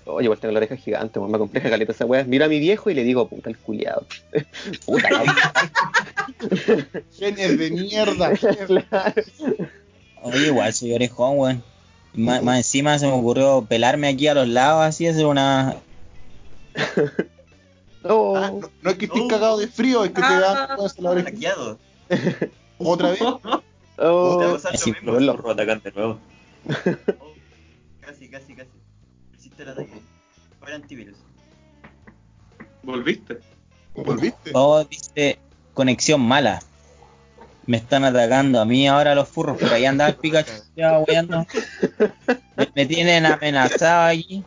Oye, 0.06 0.26
igual 0.26 0.40
tengo 0.40 0.54
la 0.54 0.60
oreja 0.60 0.78
gigante, 0.78 1.20
weón, 1.20 1.32
me 1.32 1.38
compleja 1.38 1.70
caleta 1.70 1.92
esa 1.92 2.06
weá. 2.06 2.24
Miro 2.24 2.46
a 2.46 2.48
mi 2.48 2.60
viejo 2.60 2.90
y 2.90 2.94
le 2.94 3.04
digo, 3.04 3.28
puta 3.28 3.50
el 3.50 3.58
culiado. 3.58 4.06
puta 4.86 5.10
la 5.10 5.24
Genes 7.18 7.58
de 7.58 7.72
mierda. 7.72 8.32
Claro. 8.68 9.22
Oye, 10.24 10.48
igual 10.48 10.74
soy 10.74 10.94
orejón, 10.94 11.38
weón. 11.38 11.64
Más, 12.14 12.42
más 12.42 12.58
encima 12.58 12.98
se 12.98 13.06
me 13.06 13.14
ocurrió 13.14 13.66
pelarme 13.68 14.08
aquí 14.08 14.28
a 14.28 14.34
los 14.34 14.48
lados, 14.48 14.84
así, 14.86 15.08
hacer 15.08 15.26
una. 15.26 15.76
No. 18.04 18.36
Ah, 18.38 18.52
no, 18.52 18.70
no 18.84 18.90
es 18.92 18.98
que 18.98 19.06
estés 19.06 19.22
No. 19.22 19.28
cagado 19.28 19.58
de 19.58 19.68
frío, 19.68 20.06
es 20.06 20.12
que 20.12 20.22
te 20.22 20.28
Ah. 20.28 20.78
da 20.78 20.78
la 21.00 21.10
oreja. 21.10 21.30
Otra 22.78 23.10
vez. 23.10 23.20
Oh, 23.98 24.40
lo 24.40 24.88
mismo. 24.88 25.20
de 25.20 25.92
nuevo. 25.96 26.20
Oh, 27.20 27.34
casi, 28.02 28.30
casi, 28.30 28.54
casi. 28.56 28.70
Hiciste 29.38 29.64
el 29.64 29.70
ataque. 29.70 30.02
Fue 30.60 30.70
el 30.70 30.76
antivirus. 30.76 31.18
¿Volviste? 32.84 33.40
¿Volviste? 33.96 34.52
Oh, 34.54 34.84
dice 34.84 35.40
conexión 35.74 36.22
mala. 36.22 36.62
Me 37.66 37.78
están 37.78 38.06
atacando 38.06 38.62
a 38.62 38.66
mí 38.66 38.88
ahora 38.88 39.14
los 39.14 39.28
furros, 39.28 39.58
pero 39.60 39.76
ahí 39.76 39.86
anda 39.86 40.08
el 40.08 40.16
Pikachu 40.16 40.52
ya. 40.76 41.04
Me, 41.06 41.46
me 42.76 42.86
tienen 42.86 43.26
amenazado 43.26 44.08
aquí. 44.08 44.44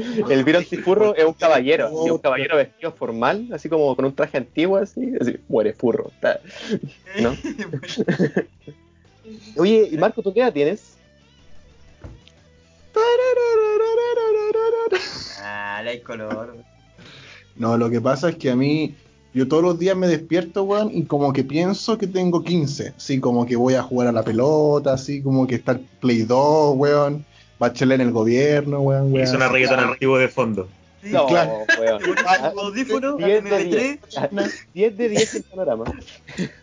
El 0.30 0.44
virus 0.44 0.62
antifurro 0.62 1.14
es 1.14 1.24
un 1.24 1.34
caballero, 1.34 1.86
así, 1.86 2.10
un 2.10 2.18
caballero 2.18 2.56
vestido 2.56 2.92
formal, 2.92 3.48
así 3.52 3.68
como 3.68 3.94
con 3.94 4.04
un 4.04 4.14
traje 4.14 4.38
antiguo, 4.38 4.76
así, 4.76 5.12
así 5.20 5.36
muere 5.48 5.72
furro. 5.72 6.10
está. 6.14 6.40
¿No? 7.20 7.36
Oye, 9.56 9.88
y 9.90 9.96
Marco, 9.96 10.22
¿tú 10.22 10.32
qué 10.32 10.40
edad 10.40 10.52
tienes? 10.52 10.96
ah, 15.42 15.78
hay 15.78 16.00
color. 16.00 16.56
No, 17.56 17.76
lo 17.76 17.90
que 17.90 18.00
pasa 18.00 18.30
es 18.30 18.36
que 18.36 18.50
a 18.50 18.56
mí, 18.56 18.94
yo 19.34 19.46
todos 19.46 19.62
los 19.62 19.78
días 19.78 19.96
me 19.96 20.08
despierto, 20.08 20.64
weón, 20.64 20.90
y 20.92 21.04
como 21.04 21.32
que 21.32 21.44
pienso 21.44 21.98
que 21.98 22.06
tengo 22.06 22.42
15. 22.42 22.94
Así 22.96 23.20
como 23.20 23.46
que 23.46 23.56
voy 23.56 23.74
a 23.74 23.82
jugar 23.82 24.08
a 24.08 24.12
la 24.12 24.22
pelota, 24.22 24.94
así 24.94 25.22
como 25.22 25.46
que 25.46 25.56
está 25.56 25.72
el 25.72 25.80
Play 26.00 26.22
2, 26.22 26.76
weón. 26.76 27.24
Bachelet 27.60 28.00
en 28.00 28.06
el 28.08 28.12
gobierno, 28.12 28.80
weón, 28.80 29.12
weón. 29.12 29.26
suena 29.26 29.48
reggaetón 29.48 29.80
antiguo 29.80 30.16
de 30.18 30.28
fondo. 30.28 30.66
Sí, 31.02 31.10
No, 31.10 31.26
claro. 31.26 31.58
weón. 31.78 32.02
Audífono, 32.58 33.16
10 33.16 33.44
de 33.44 33.98
MP3. 34.00 34.50
10 34.74 34.96
de 34.96 35.08
10 35.10 35.34
en 35.34 35.42
panorama. 35.42 35.84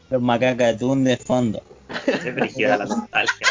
Los 0.10 0.22
macacatún 0.22 1.04
de 1.04 1.18
fondo. 1.18 1.62
Se 2.06 2.32
brígida 2.32 2.78
la 2.78 2.86
nostalgia. 2.86 3.48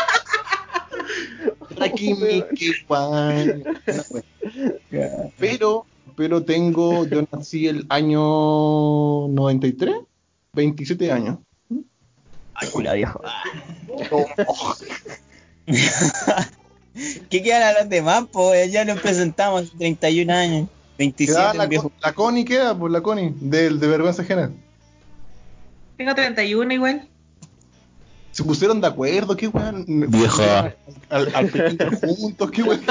Aquí 1.80 2.14
mi 2.14 2.42
que 2.56 2.72
weón. 2.88 3.62
Pero, 5.38 5.86
pero 6.16 6.42
tengo, 6.42 7.06
yo 7.06 7.24
nací 7.30 7.68
el 7.68 7.86
año 7.88 9.28
93, 9.28 9.94
27 10.52 11.12
años. 11.12 11.38
Ay, 12.54 12.68
culo 12.72 12.92
viejo. 12.92 13.20
¿Qué 17.30 17.42
quedan 17.42 17.62
a 17.62 17.80
los 17.80 17.88
demás, 17.88 18.24
pues? 18.32 18.70
Ya 18.72 18.84
nos 18.84 19.00
presentamos, 19.00 19.72
31 19.78 20.32
años. 20.32 20.68
27 20.98 21.32
Queda 21.38 21.54
la, 21.54 21.66
viejo. 21.66 21.92
La 22.02 22.12
Connie 22.14 22.44
queda, 22.44 22.76
pues 22.78 22.92
la 22.92 23.02
Connie, 23.02 23.32
del 23.40 23.78
de 23.80 23.86
vergüenza 23.86 24.22
ajena. 24.22 24.50
Tengo 25.98 26.14
31 26.14 26.72
igual. 26.72 27.08
Se 28.32 28.44
pusieron 28.44 28.80
de 28.80 28.86
acuerdo, 28.86 29.36
qué 29.36 29.48
weón. 29.48 29.84
Vieja. 29.86 30.74
Al, 31.10 31.34
al 31.34 31.48
pequeño 31.48 31.90
juntos, 32.00 32.50
qué 32.50 32.62
weón. 32.62 32.82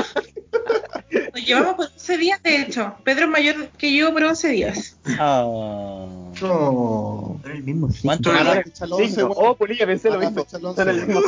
Nos 1.33 1.45
llevamos 1.45 1.75
por 1.75 1.85
11 1.93 2.17
días, 2.17 2.41
de 2.43 2.61
hecho. 2.61 2.95
Pedro 3.03 3.25
es 3.25 3.31
mayor 3.31 3.69
que 3.77 3.95
yo 3.95 4.11
por 4.13 4.23
11 4.23 4.47
días. 4.49 4.97
Ah. 5.19 5.43
No. 5.45 6.31
Son 6.39 7.51
el 7.51 7.63
mismo 7.63 7.91
sí. 7.91 7.99
¿Cuánto 8.03 8.31
Mala 8.31 8.49
ganó? 8.55 8.63
fecha 8.63 8.85
el 8.85 8.93
11, 8.93 9.07
Cinco. 9.07 9.27
weón. 9.27 9.35
Oh, 9.51 9.55
Polilla, 9.55 9.85
pensé 9.85 10.09
lo 10.09 10.15
Mala 10.17 10.29
mismo. 10.29 10.43
fecha 10.45 10.57
el 10.57 10.65
11, 10.65 10.81
Son 10.81 10.89
el 10.89 11.07
mismo. 11.07 11.21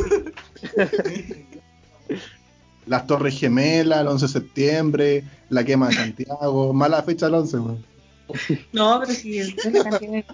Las 2.87 3.05
Torres 3.07 3.37
Gemelas, 3.39 4.01
el 4.01 4.07
11 4.07 4.25
de 4.25 4.31
septiembre, 4.31 5.23
la 5.49 5.63
quema 5.63 5.89
de 5.89 5.95
Santiago. 5.95 6.73
Mala 6.73 7.03
fecha 7.03 7.27
el 7.27 7.33
11, 7.35 7.57
weón. 7.59 7.85
No, 8.73 8.99
pero 9.01 9.13
sí, 9.13 9.37
es 9.39 9.65
una 9.65 9.83
cantidad 9.83 10.11
de- 10.11 10.25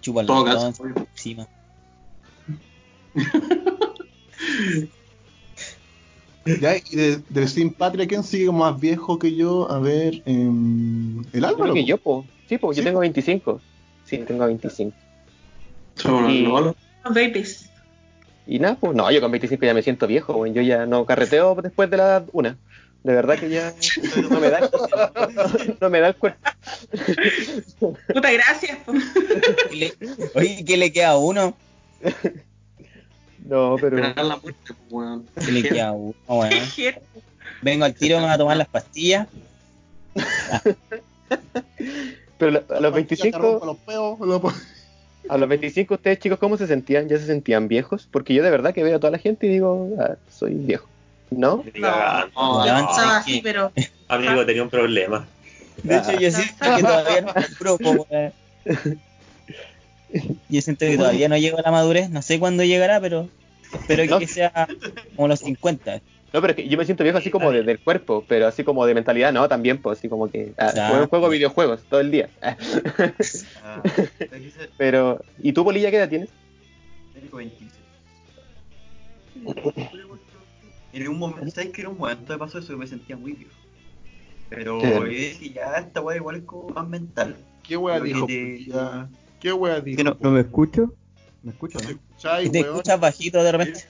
Chupa 0.00 0.24
Todo 0.24 0.46
los 0.46 0.80
encima. 1.14 1.46
Ya, 6.60 6.76
y 6.76 6.96
de, 6.96 7.22
de 7.28 7.46
Sin 7.48 7.72
Patria, 7.72 8.06
¿quién 8.06 8.24
sigue 8.24 8.50
más 8.50 8.78
viejo 8.80 9.18
que 9.18 9.34
yo? 9.34 9.70
A 9.70 9.78
ver, 9.78 10.22
em, 10.26 11.20
el 11.32 11.40
Yo 11.42 11.46
Álvaro. 11.48 11.62
creo 11.64 11.74
que 11.74 11.84
yo, 11.84 11.98
po. 11.98 12.26
Sí, 12.48 12.58
po, 12.58 12.72
yo 12.72 12.78
Sí, 12.78 12.84
tengo 12.84 12.98
25. 13.00 13.60
Sí, 14.04 14.18
tengo 14.26 14.46
25. 14.46 14.92
Somos 15.96 16.32
Y-. 16.32 16.42
Los 16.42 16.74
babies. 17.04 17.70
Y 18.46 18.58
nada, 18.58 18.76
pues 18.80 18.94
no, 18.94 19.10
yo 19.10 19.20
con 19.20 19.30
25 19.30 19.64
ya 19.64 19.74
me 19.74 19.82
siento 19.82 20.06
viejo, 20.06 20.34
weón. 20.36 20.54
Yo 20.54 20.62
ya 20.62 20.84
no 20.86 21.06
carreteo 21.06 21.54
después 21.56 21.88
de 21.90 21.96
la 21.96 22.24
una. 22.32 22.58
De 23.04 23.12
verdad 23.14 23.38
que 23.38 23.48
ya 23.50 23.72
no 24.30 24.40
me 24.40 24.48
da, 24.48 24.70
no 25.80 25.90
me 25.90 26.00
da 26.00 26.08
el 26.08 26.16
cuerpo. 26.16 26.40
Puta, 28.12 28.30
gracias. 28.32 28.78
po. 28.84 28.92
¿Qué 29.70 29.76
le- 29.76 29.94
Oye, 30.34 30.64
¿qué 30.64 30.76
le 30.76 30.92
queda 30.92 31.10
a 31.10 31.18
uno? 31.18 31.56
No, 33.46 33.76
pero 33.80 33.98
la 33.98 34.36
muerte. 34.36 34.74
¿Qué 35.44 35.52
le 35.52 35.62
queda 35.62 35.88
a 35.88 35.92
uno, 35.92 36.14
Vengo 37.62 37.84
al 37.84 37.94
tiro, 37.94 38.18
me 38.18 38.24
voy 38.24 38.32
a 38.34 38.38
tomar 38.38 38.56
las 38.56 38.68
pastillas. 38.68 39.28
pero 42.38 42.64
a 42.68 42.80
los 42.80 43.06
Ya 43.08 43.16
te 43.30 43.38
rompo 43.38 43.60
25, 43.60 43.66
los 43.66 43.78
peos, 43.78 44.18
lo- 44.20 44.52
a 45.28 45.38
los 45.38 45.48
25 45.48 45.94
ustedes 45.94 46.18
chicos, 46.18 46.38
¿cómo 46.38 46.56
se 46.56 46.66
sentían? 46.66 47.08
¿Ya 47.08 47.18
se 47.18 47.26
sentían 47.26 47.68
viejos? 47.68 48.08
Porque 48.10 48.34
yo 48.34 48.42
de 48.42 48.50
verdad 48.50 48.74
que 48.74 48.82
veo 48.82 48.96
a 48.96 49.00
toda 49.00 49.10
la 49.12 49.18
gente 49.18 49.46
y 49.46 49.50
digo, 49.50 49.90
ah, 50.00 50.16
soy 50.30 50.54
viejo. 50.54 50.86
¿No? 51.30 51.64
No, 51.76 52.26
No, 52.34 52.64
¿sabes 52.94 53.10
así, 53.12 53.40
pero. 53.42 53.72
Amigo, 54.08 54.44
tenía 54.44 54.62
un 54.62 54.68
problema. 54.70 55.26
De 55.82 55.96
hecho, 55.96 56.12
yo 56.18 56.30
siento 56.30 56.76
que 56.76 56.82
todavía 56.82 57.20
no 57.22 57.32
me 57.34 57.46
grupo, 57.58 58.06
weón. 58.10 58.32
Yo 60.50 60.60
siento 60.60 60.84
que 60.84 60.96
todavía 60.98 61.28
no 61.28 61.38
llego 61.38 61.58
a 61.58 61.62
la 61.62 61.70
madurez, 61.70 62.10
no 62.10 62.20
sé 62.20 62.38
cuándo 62.38 62.62
llegará, 62.64 63.00
pero 63.00 63.28
espero 63.72 64.04
No. 64.04 64.18
que 64.18 64.26
sea 64.26 64.68
como 65.16 65.28
los 65.28 65.40
50. 65.40 66.02
No, 66.32 66.40
pero 66.40 66.52
es 66.52 66.56
que 66.56 66.68
yo 66.68 66.78
me 66.78 66.84
siento 66.84 67.02
viejo 67.04 67.18
así 67.18 67.30
como 67.30 67.50
de- 67.52 67.62
del 67.62 67.78
cuerpo, 67.78 68.24
pero 68.26 68.46
así 68.46 68.64
como 68.64 68.86
de 68.86 68.94
mentalidad, 68.94 69.32
no, 69.32 69.48
también, 69.48 69.80
pues 69.80 69.98
así 69.98 70.08
como 70.08 70.30
que 70.30 70.52
ah, 70.58 70.72
juego, 70.88 71.06
juego 71.08 71.28
videojuegos 71.28 71.82
todo 71.84 72.00
el 72.00 72.10
día. 72.10 72.28
Ah, 72.40 73.82
pero, 74.78 75.22
¿y 75.38 75.52
tú, 75.52 75.64
Polilla, 75.64 75.90
qué 75.90 75.96
edad 75.98 76.08
tienes? 76.08 76.30
Tengo 77.12 77.36
26. 77.36 77.82
En 80.92 81.08
un 81.08 81.18
momento, 81.18 81.50
¿sabes 81.50 81.70
que 81.70 81.82
en 81.82 81.88
un 81.88 81.98
momento 81.98 82.32
me 82.32 82.38
pasó 82.38 82.58
eso 82.58 82.72
y 82.72 82.76
me 82.76 82.86
sentía 82.86 83.16
muy 83.16 83.32
viejo? 83.32 83.52
Pero 84.50 85.04
dije, 85.04 85.50
ya, 85.50 85.76
esta 85.76 86.02
weá 86.02 86.16
igual 86.16 86.36
es 86.36 86.42
como 86.44 86.68
más 86.68 86.86
mental. 86.86 87.36
¿Qué 87.62 87.76
que 87.78 88.00
dijo? 88.00 88.26
te-. 88.26 88.66
¿Qué 89.40 89.52
wea 89.52 89.80
dijo? 89.80 89.96
¿Que 89.96 90.04
no, 90.04 90.16
no 90.20 90.30
me 90.30 90.40
escucho? 90.40 90.92
¿Me 91.42 91.52
escucho? 91.52 91.78
¿No 91.80 91.86
te 91.86 92.46
Y 92.46 92.50
te 92.50 92.60
escuchas 92.60 93.00
bajito 93.00 93.42
de 93.42 93.52
repente. 93.52 93.80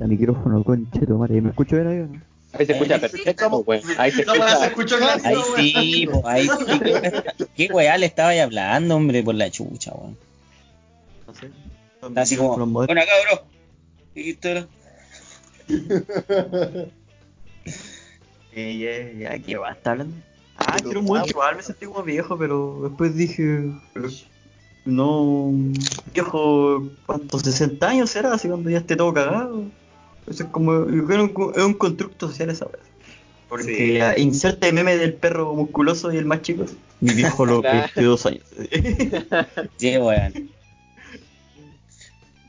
El 0.00 0.08
micrófono, 0.08 0.62
concheto, 0.64 1.16
madre. 1.18 1.40
¿Me 1.40 1.50
escucho 1.50 1.76
bien 1.76 1.88
ahí 1.88 1.98
o 2.00 2.06
no? 2.06 2.20
Ahí 2.52 2.66
se 2.66 2.72
escucha 2.72 2.94
Ahí 2.94 3.00
sí. 3.00 3.08
perfecto, 3.08 3.64
pues, 3.64 3.84
weón. 3.84 4.00
Ahí 4.00 4.10
se 4.12 4.24
La 4.24 4.58
se 4.58 4.66
escucha. 4.66 4.96
clarito, 4.98 5.28
Ahí 5.28 5.36
sí, 5.72 6.06
pues, 6.10 6.24
ahí 6.24 6.48
sí. 6.48 6.64
¿Qué 6.66 6.92
weá- 6.92 7.48
¿Qué 7.56 7.66
weá 7.72 7.98
le 7.98 8.06
estaba 8.06 8.28
ahí 8.30 8.38
hablando, 8.38 8.96
hombre, 8.96 9.22
por 9.22 9.34
la 9.34 9.50
chucha, 9.50 9.92
weón? 9.94 10.16
No 11.26 11.34
sé. 11.34 11.50
Está 12.08 12.20
así 12.22 12.36
como, 12.36 12.66
bueno, 12.66 13.00
acá, 13.00 13.12
bro. 13.30 13.42
Y 14.14 14.30
esto 14.30 14.48
era- 14.48 14.66
Eh, 18.52 18.78
ya, 18.78 19.30
ya, 19.30 19.38
¿qué 19.42 19.56
va 19.56 19.68
a 19.70 19.72
estar 19.72 19.92
hablando? 19.92 20.16
Ah, 20.56 20.78
quiero 20.82 21.02
mucho, 21.02 21.26
igual 21.26 21.56
me 21.56 21.62
sentí 21.62 21.84
como 21.86 22.02
viejo, 22.02 22.38
pero 22.38 22.80
después 22.84 23.14
dije, 23.14 23.70
pero 23.92 24.08
no, 24.86 25.50
viejo, 26.14 26.88
¿cuántos? 27.04 27.42
60 27.42 27.88
años 27.88 28.10
será, 28.10 28.32
así 28.34 28.48
cuando 28.48 28.70
ya 28.70 28.78
esté 28.78 28.96
todo 28.96 29.12
cagado. 29.12 29.64
Eso 30.28 30.42
es 30.44 30.48
como, 30.50 30.84
es 30.86 31.62
un 31.62 31.74
constructo 31.74 32.28
social 32.28 32.50
esa 32.50 32.64
vez. 32.66 32.80
Porque 33.48 34.02
Sí. 34.16 34.22
inserte 34.22 34.72
meme 34.72 34.96
del 34.96 35.14
perro 35.14 35.54
musculoso 35.54 36.12
y 36.12 36.16
el 36.16 36.24
más 36.24 36.42
chico. 36.42 36.64
Mi 37.00 37.12
viejo 37.14 37.46
lo 37.46 37.60
Claro. 37.60 37.78
22 37.94 38.26
años. 38.26 38.42
Sí, 39.76 39.96
weón. 39.98 40.50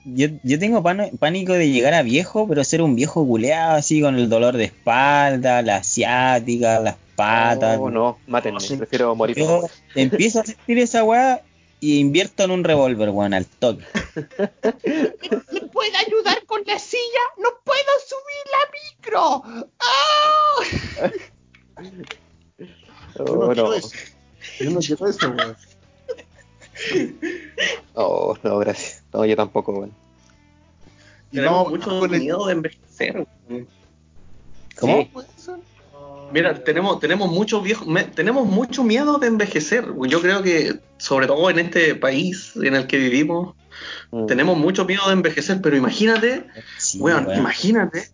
yo, 0.05 0.27
yo 0.43 0.57
tengo 0.57 0.81
pano- 0.81 1.09
pánico 1.19 1.53
de 1.53 1.69
llegar 1.69 1.93
a 1.93 2.01
viejo, 2.01 2.47
pero 2.47 2.63
ser 2.63 2.81
un 2.81 2.95
viejo 2.95 3.25
culeado 3.27 3.75
así 3.75 4.01
con 4.01 4.15
el 4.15 4.29
dolor 4.29 4.55
de 4.57 4.63
espalda, 4.65 5.61
la 5.61 5.77
asiática, 5.77 6.79
las 6.79 6.95
patas. 7.15 7.77
No, 7.77 7.89
no, 7.91 8.17
mátenme, 8.27 8.59
prefiero 8.77 9.13
morir. 9.15 9.35
Yo 9.37 9.63
empiezo 9.95 10.39
a 10.41 10.45
sentir 10.45 10.79
esa 10.79 11.03
weá 11.03 11.41
y 11.79 11.99
invierto 11.99 12.43
en 12.43 12.51
un 12.51 12.63
revólver, 12.63 13.09
weón, 13.09 13.33
al 13.33 13.45
toque. 13.45 13.85
¿Me 15.51 15.61
puede 15.71 15.95
ayudar 15.97 16.43
con 16.45 16.63
la 16.65 16.79
silla? 16.79 17.01
¡No 17.37 17.49
puedo 17.63 17.91
subir 18.07 18.43
la 18.51 18.59
micro! 18.89 19.43
Yo 23.17 23.23
no 23.25 23.31
Oh, 23.41 23.47
quiero 23.47 23.67
no. 23.69 23.73
eso. 23.73 23.89
Yo 24.59 24.69
no 24.71 24.79
quiero 24.79 25.07
eso, 25.07 25.29
weón. 25.29 25.57
Oh, 27.93 28.35
no, 28.43 28.57
gracias. 28.59 29.03
No, 29.13 29.25
yo 29.25 29.35
tampoco, 29.35 29.71
weón. 29.73 29.93
Tenemos 31.31 31.57
vamos 31.65 31.71
mucho 31.71 31.99
con 31.99 32.13
el- 32.13 32.21
miedo 32.21 32.45
de 32.47 32.53
envejecer. 32.53 33.27
weón. 33.49 33.67
¿Cómo? 34.79 35.01
Sí. 35.03 35.11
Mira, 36.29 36.61
tenemos, 36.63 36.99
tenemos 36.99 37.31
mucho 37.31 37.61
viejo, 37.61 37.85
me- 37.85 38.03
tenemos 38.03 38.45
mucho 38.47 38.83
miedo 38.83 39.17
de 39.17 39.27
envejecer. 39.27 39.85
Yo 40.09 40.21
creo 40.21 40.43
que, 40.43 40.79
sobre 40.97 41.25
todo 41.27 41.49
en 41.49 41.59
este 41.59 41.95
país 41.95 42.51
en 42.55 42.75
el 42.75 42.85
que 42.87 42.97
vivimos, 42.97 43.55
Mm. 44.11 44.25
tenemos 44.25 44.57
mucho 44.57 44.85
miedo 44.85 45.05
de 45.07 45.13
envejecer, 45.13 45.61
pero 45.61 45.77
imagínate, 45.77 46.45
Sí, 46.77 46.99
weón, 46.99 47.27
weón. 47.27 47.39
imagínate, 47.39 48.09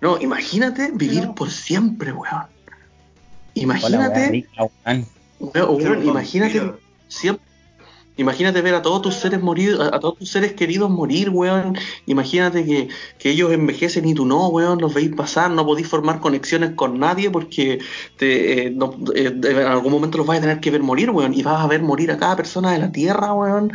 no, 0.00 0.18
imagínate 0.20 0.90
vivir 0.94 1.28
por 1.34 1.50
siempre, 1.50 2.12
weón. 2.12 2.26
Hola, 2.32 2.48
Imagínate, 3.54 4.46
weón. 4.84 5.06
weón, 5.40 5.98
un 5.98 6.04
imagínate 6.04 6.72
siempre. 7.08 7.44
Imagínate 8.20 8.60
ver 8.62 8.74
a 8.74 8.82
todos 8.82 9.02
tus 9.02 9.14
seres 9.14 9.40
morir, 9.42 9.76
a, 9.80 9.96
a 9.96 10.00
todos 10.00 10.18
tus 10.18 10.30
seres 10.30 10.52
queridos 10.52 10.90
morir, 10.90 11.30
weón. 11.30 11.76
Imagínate 12.06 12.64
que, 12.64 12.88
que 13.18 13.30
ellos 13.30 13.52
envejecen 13.52 14.06
y 14.06 14.14
tú 14.14 14.26
no, 14.26 14.48
weón. 14.48 14.78
Los 14.80 14.92
veis 14.94 15.10
pasar, 15.14 15.50
no 15.50 15.64
podéis 15.64 15.88
formar 15.88 16.20
conexiones 16.20 16.72
con 16.76 16.98
nadie 16.98 17.30
porque 17.30 17.80
te, 18.16 18.66
eh, 18.66 18.70
no- 18.70 18.94
eh, 19.14 19.32
en 19.42 19.58
algún 19.66 19.92
momento 19.92 20.18
los 20.18 20.26
vas 20.26 20.38
a 20.38 20.40
tener 20.42 20.60
que 20.60 20.70
ver 20.70 20.82
morir, 20.82 21.10
weón. 21.10 21.34
Y 21.34 21.42
vas 21.42 21.64
a 21.64 21.66
ver 21.66 21.82
morir 21.82 22.10
a 22.12 22.18
cada 22.18 22.36
persona 22.36 22.72
de 22.72 22.78
la 22.78 22.92
Tierra, 22.92 23.32
weón. 23.32 23.72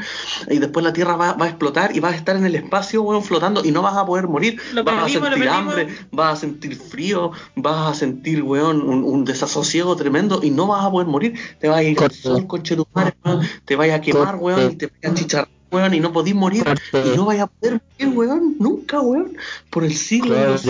Y 0.49 0.59
después 0.59 0.83
la 0.85 0.93
Tierra 0.93 1.15
va, 1.15 1.33
va 1.33 1.45
a 1.45 1.49
explotar 1.49 1.95
y 1.95 1.99
vas 1.99 2.13
a 2.13 2.15
estar 2.17 2.35
en 2.35 2.45
el 2.45 2.55
espacio, 2.55 3.01
weón, 3.01 3.23
flotando 3.23 3.63
y 3.65 3.71
no 3.71 3.81
vas 3.81 3.95
a 3.97 4.05
poder 4.05 4.27
morir. 4.27 4.59
Lo 4.73 4.83
vas 4.83 4.95
perdimos, 4.95 5.27
a 5.27 5.31
sentir 5.31 5.49
hambre, 5.49 5.87
vas 6.11 6.33
a 6.33 6.35
sentir 6.41 6.75
frío, 6.75 7.31
vas 7.55 7.91
a 7.91 7.93
sentir, 7.95 8.43
weón, 8.43 8.81
un, 8.81 9.03
un 9.03 9.25
desasosiego 9.25 9.95
tremendo 9.95 10.39
y 10.43 10.51
no 10.51 10.67
vas 10.67 10.85
a 10.85 10.91
poder 10.91 11.07
morir. 11.07 11.33
Te 11.59 11.67
vas 11.67 11.77
a 11.79 11.83
ir 11.83 11.99
al 12.01 12.11
sol, 12.11 12.45
conchetumare, 12.47 13.15
weón. 13.25 13.41
Te 13.65 13.75
vas 13.75 13.89
a 13.89 14.01
quemar, 14.01 14.34
weón, 14.35 14.71
y 14.71 14.75
te 14.75 14.87
vas 14.87 15.11
a 15.11 15.15
chicharrar, 15.15 15.49
weón, 15.71 15.93
y 15.93 15.99
no 15.99 16.11
podís 16.13 16.35
morir. 16.35 16.63
Y 16.93 17.15
no 17.15 17.25
vais 17.25 17.41
a 17.41 17.47
poder 17.47 17.81
morir, 17.99 18.17
weón, 18.17 18.55
nunca, 18.59 19.01
weón. 19.01 19.37
Por 19.69 19.83
el 19.83 19.93
siglo 19.93 20.35
de 20.35 20.45
los 20.47 20.63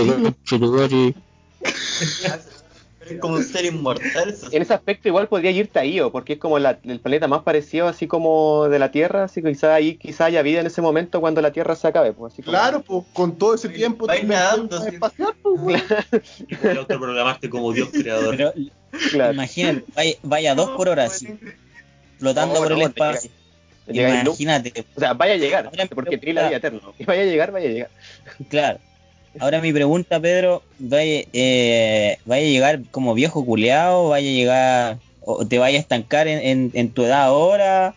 como 3.22 3.36
un 3.36 3.44
ser 3.44 3.66
inmortal. 3.66 4.36
En 4.52 4.62
ese 4.62 4.74
aspecto 4.74 5.08
igual 5.08 5.28
podría 5.28 5.52
irte 5.52 5.78
a 5.80 5.86
Io, 5.86 6.12
porque 6.12 6.34
es 6.34 6.40
como 6.40 6.58
la- 6.58 6.80
el 6.84 7.00
planeta 7.00 7.28
más 7.28 7.44
parecido 7.44 7.88
así 7.88 8.08
como 8.08 8.68
de 8.68 8.80
la 8.80 8.90
Tierra, 8.92 9.26
así 9.26 9.42
que 9.44 9.50
quizá 9.50 9.76
ahí 9.76 9.96
quizá 9.98 10.26
haya 10.26 10.42
vida 10.42 10.62
en 10.62 10.68
ese 10.68 10.82
momento 10.82 11.22
cuando 11.22 11.42
la 11.42 11.52
Tierra 11.52 11.76
se 11.76 11.88
acabe, 11.88 12.14
pues 12.14 12.34
así 12.34 12.42
como- 12.42 12.58
Claro, 12.58 12.82
pues, 12.82 13.04
con 13.14 13.36
todo 13.38 13.54
ese 13.56 13.70
tiempo. 13.70 14.08
Va 14.08 14.14
a 14.14 14.18
ir 14.18 14.24
tú 14.24 14.28
nadando, 14.30 14.86
espaciar, 14.86 15.36
pues, 15.42 15.84
puedes 16.62 16.78
autoprogramarte 16.78 17.50
como 17.50 17.72
Dios 17.74 17.90
creador. 17.92 18.38
Pero 18.38 18.54
claro. 19.12 19.34
imagínate, 19.34 19.86
vaya, 19.96 20.16
vaya 20.24 20.56
dos 20.56 20.72
por 20.72 20.90
hora 20.90 21.04
así, 21.06 21.28
flotando 22.18 22.56
No, 22.56 22.62
por 22.62 22.72
el 22.72 22.82
espacio. 22.82 23.30
Imagínate, 23.88 24.74
O 24.96 25.00
sea, 25.00 25.14
vaya 25.14 25.34
a 25.34 25.38
llegar, 25.38 25.66
Ahora 25.66 25.86
porque 25.88 26.18
pregunta- 26.18 26.20
tiene 26.20 26.34
la 26.42 26.48
vida 26.48 26.58
eterna. 26.58 26.80
Y 26.98 27.06
vaya 27.06 27.22
a 27.22 27.26
llegar, 27.26 27.52
vaya 27.52 27.70
a 27.70 27.72
llegar. 27.72 27.90
claro. 28.50 28.80
Ahora 29.40 29.60
mi 29.62 29.74
pregunta, 29.74 30.20
Pedro, 30.20 30.64
¿vaya, 30.80 31.24
eh, 31.34 32.18
¿vaya 32.26 32.46
a 32.46 32.50
llegar 32.50 32.80
como 32.92 33.14
viejo 33.14 33.46
culeado? 33.46 34.10
¿Vaya 34.10 34.30
a 34.30 34.34
llegar 34.34 34.98
o 35.22 35.46
te 35.46 35.60
vaya 35.60 35.78
a 35.78 35.82
estancar 35.82 36.28
en, 36.30 36.40
en- 36.40 36.72
en 36.74 36.90
tu 36.92 37.04
edad 37.04 37.24
ahora? 37.24 37.96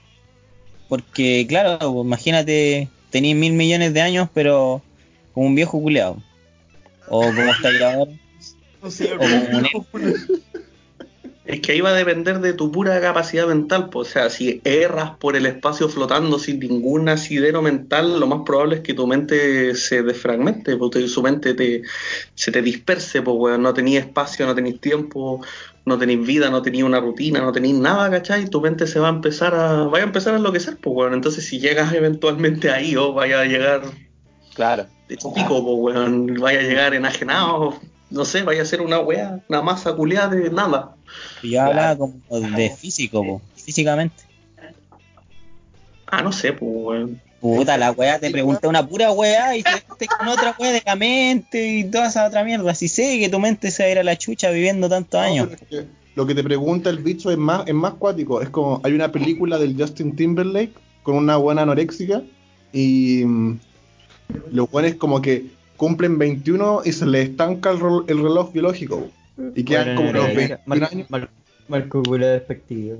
Porque, 0.89 1.47
claro, 1.49 2.03
imagínate, 2.03 2.89
tenés 3.11 3.37
mil 3.37 3.53
millones 3.53 3.95
de 3.95 4.01
años, 4.01 4.29
pero 4.35 4.83
como 5.33 5.47
un 5.47 5.55
viejo 5.55 5.81
culeado. 5.81 6.17
O 7.09 7.21
como 7.27 7.51
está 7.53 7.69
ahora. 7.93 8.11
O 8.81 8.91
como 9.19 9.59
un- 9.59 10.43
Es 11.49 11.61
que 11.63 11.73
ahí 11.73 11.81
va 11.81 11.89
a 11.89 11.95
depender 11.95 12.41
de 12.41 12.53
tu 12.53 12.71
pura 12.71 13.01
capacidad 13.01 13.47
mental. 13.47 13.89
pues, 13.89 14.09
o 14.09 14.13
sea, 14.13 14.29
si 14.29 14.61
erras 14.65 15.13
por 15.19 15.35
el 15.35 15.47
espacio 15.47 15.89
flotando 15.89 16.39
sin 16.39 16.61
ningún 16.61 17.09
asidero 17.09 17.63
mental, 17.63 18.21
lo 18.21 18.27
más 18.27 18.41
probable 18.45 18.77
es 18.77 18.81
que 18.83 18.93
tu 18.93 19.07
mente 19.07 19.75
se 19.75 20.03
desfragmente, 20.03 20.77
porque 20.77 21.09
su 21.09 21.23
mente 21.23 21.55
te, 21.55 21.85
se 22.35 22.53
te 22.53 22.61
disperse, 22.61 23.23
pues. 23.23 23.59
No 23.59 23.73
tenías 23.73 24.05
espacio, 24.05 24.45
no 24.45 24.55
tenéis 24.55 24.79
tiempo, 24.79 25.41
no 25.87 25.97
tenéis 25.99 26.27
vida, 26.27 26.51
no 26.51 26.61
tenéis 26.61 26.85
una 26.85 27.01
rutina, 27.01 27.41
no 27.41 27.51
tenéis 27.51 27.77
nada, 27.77 28.11
¿cachai? 28.11 28.45
Tu 28.51 28.61
mente 28.61 28.87
se 28.87 29.01
va 29.01 29.07
a 29.07 29.13
empezar 29.13 29.55
a, 29.55 29.85
vaya 29.85 30.05
a 30.05 30.07
empezar 30.07 30.35
a 30.35 30.37
enloquecer, 30.37 30.77
pues, 30.77 30.95
weón. 30.95 31.15
Entonces, 31.15 31.47
si 31.47 31.59
llegas 31.61 31.95
eventualmente 31.95 32.71
ahí, 32.71 32.95
o 32.95 33.15
vaya 33.15 33.41
a 33.41 33.47
llegar 33.47 33.85
Claro. 34.55 34.85
de 35.09 35.17
pico, 35.17 35.65
pues, 35.65 35.97
weón. 35.97 36.35
Vaya 36.35 36.59
a 36.61 36.63
llegar 36.63 36.93
enajenado, 36.93 37.81
no 38.11 38.25
sé, 38.25 38.43
vaya 38.43 38.63
a 38.63 38.67
ser 38.67 38.81
una 38.81 39.01
weá, 39.01 39.41
una 39.49 39.63
masa 39.63 39.95
culiada 39.95 40.29
de 40.35 40.51
nada. 40.51 40.95
Yo 41.43 41.63
hablaba 41.63 41.97
como 41.97 42.15
de 42.41 42.71
físico, 42.71 43.25
po, 43.25 43.43
físicamente. 43.57 44.25
Ah, 46.07 46.23
no 46.23 46.33
sé, 46.33 46.53
pues, 46.53 46.71
weón. 46.73 47.21
Puta, 47.41 47.77
la 47.77 47.93
weá 47.93 48.19
te 48.19 48.31
pregunta 48.31 48.67
una 48.67 48.85
pura 48.85 49.13
weá 49.13 49.57
y 49.57 49.63
te 49.63 49.71
te 49.97 50.07
con 50.09 50.27
otra 50.27 50.57
weá 50.59 50.73
de 50.73 50.83
la 50.85 50.97
mente 50.97 51.69
y 51.79 51.85
toda 51.85 52.09
esa 52.09 52.27
otra 52.27 52.43
mierda. 52.43 52.75
Si 52.75 52.89
sé 52.89 53.21
que 53.21 53.29
tu 53.29 53.39
mente 53.39 53.71
se 53.71 53.85
va 53.85 53.89
a 53.89 53.93
ir 53.93 53.99
a 53.99 54.03
la 54.03 54.17
chucha 54.17 54.51
viviendo 54.51 54.89
tantos 54.89 55.21
No, 55.21 55.27
años. 55.27 55.49
pero 55.49 55.63
es 55.63 55.69
que 55.69 55.87
lo 56.17 56.27
que 56.27 56.35
te 56.35 56.43
pregunta 56.43 56.91
el 56.91 56.99
bicho 56.99 57.31
es 57.31 57.39
más, 57.39 57.63
es 57.69 57.75
más 57.75 57.95
cuático. 57.95 58.43
Es 58.43 58.49
como, 58.49 58.81
hay 58.83 58.93
una 58.93 59.13
película 59.13 59.57
del 59.57 59.77
Justin 59.81 60.17
Timberlake 60.17 60.73
con 61.05 61.15
una 61.15 61.37
buena 61.37 61.63
anoréxica 61.63 62.23
y 62.73 63.23
mm, 63.25 63.61
los 64.51 64.69
buenos 64.69 64.95
como 64.95 65.23
que 65.23 65.47
cumplen 65.79 66.19
21 66.19 66.83
y 66.85 66.93
se 66.93 67.07
les 67.07 67.31
estanca 67.31 67.71
el, 67.71 67.79
rel- 67.81 68.05
el 68.09 68.19
reloj 68.19 68.53
biológico. 68.53 69.09
Y 69.55 69.65
quedan 69.65 69.97
como 69.97 70.13
los 70.13 70.35
21 70.35 70.87
años. 70.87 71.09
Marco 71.69 72.03
Gula 72.03 72.27
despectivo. 72.29 72.99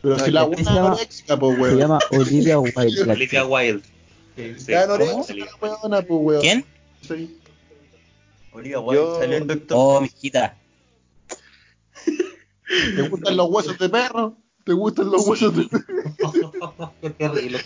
Pero 0.00 0.16
No, 0.16 0.24
si 0.24 0.30
la 0.30 0.42
buena 0.44 0.96
se 0.96 1.36
pues, 1.36 1.54
Se 1.56 1.62
weón. 1.62 1.78
llama 1.78 1.98
Olivia 2.12 2.58
Wilde. 2.60 3.10
Olivia 3.12 3.44
Wilde. 3.46 3.82
Sí. 4.36 4.72
La 4.72 4.82
anoréxica, 4.84 5.46
weona, 5.60 6.02
pues, 6.02 6.20
weón. 6.22 6.40
¿Quién? 6.40 6.64
Sí. 7.00 7.36
Olivia 8.52 8.80
Wilde, 8.80 9.02
Yo- 9.04 9.18
salió 9.20 9.36
en 9.38 9.46
Doctor 9.46 9.76
Oh, 9.78 10.00
mijita. 10.00 10.56
¿Te 12.96 13.08
gustan 13.08 13.36
los 13.36 13.50
huesos 13.50 13.78
de 13.78 13.88
perro? 13.88 14.36
¿Te 14.64 14.72
gustan 14.72 15.10
los 15.10 15.26
huesos 15.26 15.54
de 15.56 15.64
perro? 15.64 16.92
Qué 17.02 17.10
terrible. 17.10 17.58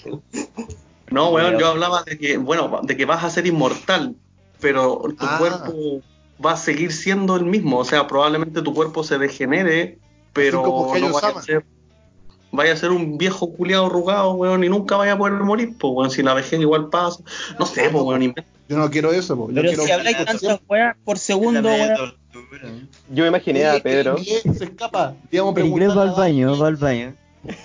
No, 1.10 1.30
weón, 1.30 1.58
yo 1.58 1.68
hablaba 1.68 2.02
de 2.04 2.18
que, 2.18 2.36
bueno, 2.36 2.80
de 2.82 2.96
que 2.96 3.04
vas 3.04 3.24
a 3.24 3.30
ser 3.30 3.46
inmortal, 3.46 4.14
pero 4.60 5.02
tu 5.18 5.26
Ah. 5.26 5.36
cuerpo 5.38 6.02
va 6.44 6.52
a 6.52 6.56
seguir 6.56 6.92
siendo 6.92 7.36
el 7.36 7.44
mismo. 7.44 7.78
O 7.78 7.84
sea, 7.84 8.06
probablemente 8.06 8.62
tu 8.62 8.74
cuerpo 8.74 9.04
se 9.04 9.18
degenere, 9.18 9.98
pero 10.32 10.62
no 10.62 11.12
vaya 11.12 11.38
a 11.38 11.42
ser. 11.42 11.64
Vaya 12.50 12.72
a 12.72 12.76
ser 12.76 12.90
un 12.92 13.18
viejo 13.18 13.52
culiado 13.52 13.86
arrugado, 13.86 14.32
weón, 14.32 14.64
y 14.64 14.70
nunca 14.70 14.96
vaya 14.96 15.12
a 15.12 15.18
poder 15.18 15.34
morir, 15.34 15.74
pues, 15.78 15.92
weón, 15.94 16.10
si 16.10 16.22
la 16.22 16.32
vejez 16.32 16.58
igual 16.60 16.88
pasa. 16.88 17.22
No 17.58 17.66
sé, 17.66 17.90
pues, 17.90 18.02
weón, 18.04 18.34
Yo 18.68 18.78
no 18.78 18.90
quiero 18.90 19.12
eso. 19.12 19.34
Yo 19.36 19.46
Pero 19.54 19.68
quiero 19.68 19.84
si 19.84 19.90
habláis 19.92 20.16
por 20.16 20.26
tantas 20.26 20.60
weas 20.68 20.96
por 21.04 21.18
segundo, 21.18 21.68
weón. 21.68 22.18
Yo 23.10 23.22
me 23.22 23.28
imaginé 23.28 23.66
a 23.66 23.80
Pedro, 23.80 24.16
se 24.18 24.64
escapa. 24.64 25.14
Digamos, 25.30 25.54
va 25.54 26.02
al 26.02 26.12
baño, 26.12 26.58
va 26.58 26.68
al 26.68 26.76
baño. 26.76 27.14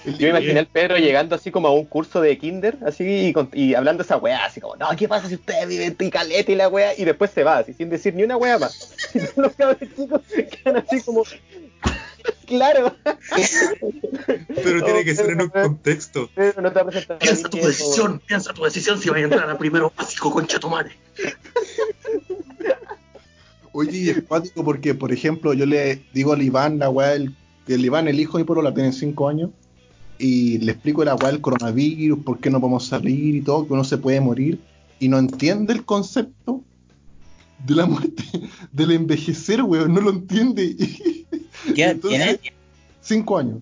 Yo 0.05 0.17
me 0.19 0.29
imaginé 0.29 0.59
al 0.59 0.67
Pedro 0.67 0.97
llegando 0.97 1.35
así 1.35 1.51
como 1.51 1.67
a 1.67 1.73
un 1.73 1.85
curso 1.85 2.21
de 2.21 2.37
kinder, 2.37 2.77
así, 2.85 3.27
y, 3.27 3.33
con- 3.33 3.49
y 3.53 3.73
hablando 3.73 4.03
esa 4.03 4.17
weá, 4.17 4.45
así 4.45 4.59
como, 4.61 4.75
no, 4.75 4.87
¿qué 4.97 5.07
pasa 5.07 5.27
si 5.27 5.35
ustedes 5.35 5.67
viven 5.67 5.95
y 5.99 6.09
caleta 6.09 6.51
y 6.51 6.55
la 6.55 6.69
weá? 6.69 6.97
Y 6.97 7.05
después 7.05 7.31
se 7.31 7.43
va, 7.43 7.59
así, 7.59 7.73
sin 7.73 7.89
decir 7.89 8.13
ni 8.15 8.23
una 8.23 8.37
weá 8.37 8.57
más. 8.57 8.95
Y 9.13 9.19
todos 9.19 9.37
los 9.37 9.53
cabros 9.53 9.77
chicos 9.95 10.21
quedan 10.63 10.77
así 10.77 11.01
como, 11.01 11.23
claro. 12.47 12.95
Pero 14.63 14.83
tiene 14.83 15.03
que 15.03 15.15
ser 15.15 15.31
en 15.31 15.41
un 15.41 15.49
contexto. 15.49 16.29
No 16.61 16.71
te 16.71 16.83
va 16.83 16.89
a 16.89 17.17
Piensa 17.19 17.49
tu 17.49 17.57
decisión, 17.57 18.21
piensa 18.25 18.53
tu 18.53 18.63
decisión 18.63 18.99
si 18.99 19.09
vas 19.09 19.19
a 19.19 19.21
entrar 19.21 19.49
a 19.49 19.57
primero 19.57 19.91
básico, 19.95 20.31
concha 20.31 20.59
tu 20.59 20.69
madre. 20.69 20.91
Oye, 23.71 23.97
y 23.97 24.09
es 24.09 24.23
cuático 24.23 24.63
porque, 24.63 24.93
por 24.93 25.11
ejemplo, 25.11 25.53
yo 25.53 25.65
le 25.65 26.03
digo 26.13 26.33
al 26.33 26.43
Iván, 26.43 26.77
la 26.77 26.89
weá, 26.89 27.13
el, 27.13 27.35
el 27.67 27.83
Iván, 27.85 28.07
el 28.07 28.19
hijo 28.19 28.37
de 28.37 28.43
mi 28.43 28.47
polola, 28.47 28.71
tiene 28.73 28.91
5 28.93 29.27
años, 29.27 29.49
y 30.23 30.57
le 30.59 30.71
explico 30.71 31.03
la 31.03 31.15
weá 31.15 31.31
del 31.31 31.41
coronavirus, 31.41 32.19
por 32.23 32.39
qué 32.39 32.49
no 32.49 32.61
podemos 32.61 32.85
salir 32.85 33.35
y 33.35 33.41
todo, 33.41 33.67
que 33.67 33.73
uno 33.73 33.83
se 33.83 33.97
puede 33.97 34.21
morir, 34.21 34.59
y 34.99 35.09
no 35.09 35.19
entiende 35.19 35.73
el 35.73 35.83
concepto 35.83 36.61
de 37.65 37.75
la 37.75 37.85
muerte, 37.85 38.23
del 38.71 38.91
envejecer, 38.91 39.61
weón, 39.63 39.93
no 39.93 39.99
lo 40.01 40.11
entiende. 40.11 40.75
¿Qué 41.75 41.83
Entonces? 41.83 42.39
5 43.01 43.37
años. 43.37 43.57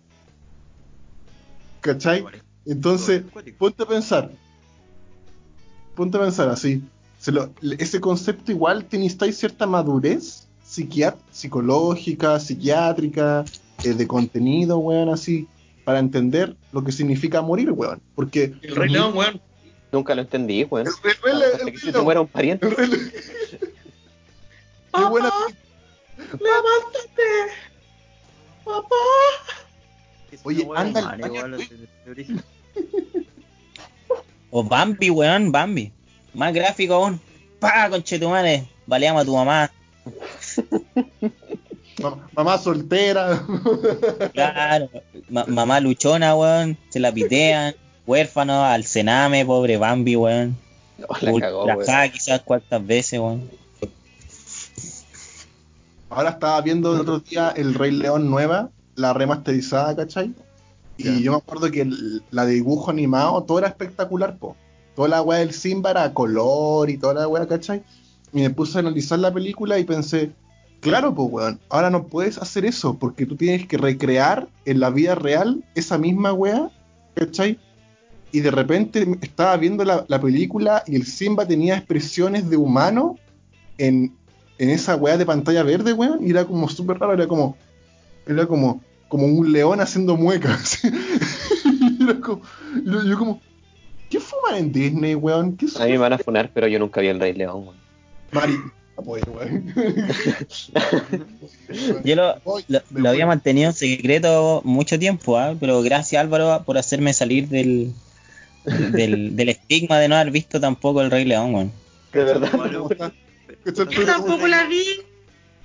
¿Cachai? 1.82 2.24
Entonces, 2.66 3.24
ponte 3.57 3.82
a 3.82 3.88
pensar. 3.88 4.32
ponte 5.95 6.18
a 6.18 6.22
pensar 6.22 6.49
así. 6.49 6.84
Se 7.20 7.32
lo- 7.32 7.51
ese 7.80 7.99
concepto 7.99 8.51
igual 8.51 8.86
tenéis 8.86 9.18
cierta 9.34 9.66
madurez 9.66 10.47
psicológica, 11.32 12.39
psiquiátrica, 12.39 13.43
eh, 13.84 13.93
de 13.93 14.07
contenido, 14.07 14.78
weón, 14.78 15.09
así, 15.09 15.47
para 15.84 16.00
entender 16.00 16.56
lo 16.72 16.84
que 16.84 16.92
significa 16.92 17.42
morir, 17.42 17.72
weón. 17.72 18.02
Porque 18.16 18.54
El 18.62 18.76
Rey 18.76 18.90
León, 18.90 19.16
weón. 19.18 19.42
Nunca 19.92 20.16
lo 20.16 20.22
entendí, 20.22 20.64
weón. 20.64 20.88
El 20.88 20.94
Rey- 21.04 21.34
el 21.34 21.68
el 21.68 21.72
que 21.74 21.80
se 21.80 21.92
te 21.92 22.00
muera 22.02 22.22
un 22.22 22.28
pariente. 22.28 22.68
El 22.68 22.76
Rey 22.76 22.88
León. 22.88 23.12
Qué 24.94 25.06
buena 25.06 25.32
¡Levántate! 26.18 27.30
¡Papá! 28.66 28.96
Oye, 30.44 30.68
anda 30.76 31.10
al 31.10 31.20
baño. 31.20 31.58
O 34.50 34.64
Bambi, 34.64 35.10
weón, 35.10 35.52
Bambi. 35.52 35.92
Más 36.34 36.54
gráfico 36.54 36.94
aún. 36.96 37.20
Pa, 37.60 37.90
conchetumare. 37.90 38.68
Baleamos 38.86 39.22
a 39.24 39.26
tu 39.26 39.34
mamá. 39.36 39.72
Mam- 42.02 42.20
mamá 42.36 42.58
soltera. 42.58 43.43
Claro. 44.34 44.89
Ma- 45.30 45.45
mamá 45.47 45.80
luchona, 45.80 46.36
weón. 46.36 46.78
Se 46.89 46.99
la 46.99 47.12
pitean. 47.12 47.76
Huérfano, 48.08 48.66
al 48.66 48.84
cename, 48.86 49.45
pobre 49.45 49.78
Bambi, 49.78 50.16
weón. 50.16 50.58
Oh, 51.08 51.16
la 51.22 51.39
cagó, 51.39 51.66
weón. 51.66 52.12
Quizás 52.12 52.41
cuántas 52.41 52.86
veces, 52.86 53.20
weón. 53.20 53.49
Ahora 56.10 56.32
estaba 56.32 56.60
viendo 56.62 56.93
el 56.93 57.02
otro 57.02 57.20
día 57.20 57.54
El 57.56 57.74
Rey 57.74 57.91
León 57.91 58.30
nueva, 58.30 58.70
la 58.95 59.14
remasterizada, 59.14 59.95
¿cachai? 59.95 60.34
Y 60.97 61.24
yo 61.24 61.32
me 61.32 61.38
acuerdo 61.38 61.72
que 61.72 61.82
el- 61.82 62.22
la 62.32 62.45
de 62.45 62.54
dibujo 62.56 62.91
animado, 62.91 63.41
todo 63.43 63.60
era 63.60 63.68
espectacular, 63.70 64.38
po. 64.38 64.56
Toda 64.95 65.08
la 65.08 65.22
weá 65.22 65.39
del 65.39 65.54
Simba 65.54 65.91
era 65.91 66.04
a 66.04 66.14
color 66.14 66.89
y 66.89 66.97
toda 66.97 67.14
la 67.14 67.28
weá, 67.28 67.47
¿cachai? 67.47 67.82
Y 68.34 68.41
me 68.41 68.49
puse 68.49 68.78
a 68.78 68.82
analizar 68.82 69.20
la 69.20 69.34
película 69.34 69.80
y 69.80 69.86
pensé, 69.86 70.32
claro, 70.82 71.16
pues 71.16 71.30
weón, 71.32 71.60
ahora 71.70 71.90
no 71.90 72.08
puedes 72.08 72.38
hacer 72.38 72.66
eso 72.66 72.98
porque 73.00 73.26
tú 73.26 73.38
tienes 73.38 73.68
que 73.68 73.78
recrear 73.78 74.48
en 74.66 74.80
la 74.80 74.90
vida 74.90 75.16
real 75.16 75.64
esa 75.76 75.98
misma 75.98 76.34
weá, 76.34 76.70
¿cachai? 77.14 77.58
Y 78.34 78.42
de 78.42 78.52
repente 78.52 79.08
estaba 79.22 79.56
viendo 79.58 79.86
la, 79.86 80.06
la 80.08 80.20
película 80.20 80.84
y 80.88 80.96
el 80.96 81.06
Simba 81.06 81.46
tenía 81.46 81.78
expresiones 81.78 82.50
de 82.50 82.58
humano 82.58 83.18
en, 83.78 84.14
en 84.58 84.70
esa 84.70 84.96
weá 84.96 85.18
de 85.18 85.26
pantalla 85.26 85.64
verde, 85.64 85.94
weón, 85.94 86.26
y 86.26 86.32
era 86.32 86.46
como 86.46 86.68
súper 86.68 87.00
raro, 87.00 87.14
era 87.14 87.28
como, 87.28 87.58
era 88.26 88.46
como, 88.46 88.82
como 89.08 89.26
un 89.26 89.52
león 89.52 89.82
haciendo 89.82 90.16
muecas. 90.18 90.80
era 92.02 92.20
como, 92.20 92.42
yo, 92.86 93.04
yo 93.04 93.18
como, 93.18 93.42
¿qué 94.10 94.20
fuman 94.20 94.56
en 94.56 94.72
Disney, 94.72 95.16
weón? 95.16 95.58
¿Qué 95.58 95.68
A 95.80 95.86
mí 95.86 95.92
me 95.92 95.98
van 95.98 96.14
a 96.14 96.18
funar, 96.18 96.52
pero 96.54 96.68
yo 96.68 96.80
nunca 96.80 97.02
vi 97.02 97.08
el 97.08 97.20
Rey 97.20 97.34
León, 97.34 97.64
weón. 97.64 97.76
Mari, 98.32 98.58
pues, 98.96 99.24
weón. 99.28 99.74
Yo 102.04 102.16
lo, 102.16 102.39
Voy, 102.42 102.66
lo, 102.68 103.10
había 103.10 103.26
mantenido 103.26 103.70
en 103.70 103.76
secreto 103.76 104.62
mucho 104.64 105.00
tiempo, 105.00 105.38
¿ah? 105.38 105.56
pero 105.60 105.82
gracias 105.82 106.22
Álvaro 106.22 106.64
por 106.66 106.78
hacerme 106.78 107.14
salir 107.14 107.48
del, 107.48 107.94
del, 108.66 109.36
del 109.36 109.50
estigma 109.50 110.00
de 110.00 110.08
no 110.08 110.16
haber 110.16 110.32
visto 110.32 110.60
tampoco 110.60 111.02
el 111.02 111.12
Rey 111.12 111.26
León, 111.26 111.54
weón. 111.56 111.72
De 112.14 112.24
verdad. 112.24 112.52
¿Cachai? 113.64 113.88
Yo 113.96 114.06
tampoco 114.06 114.48
la 114.48 114.66
vi. 114.66 114.84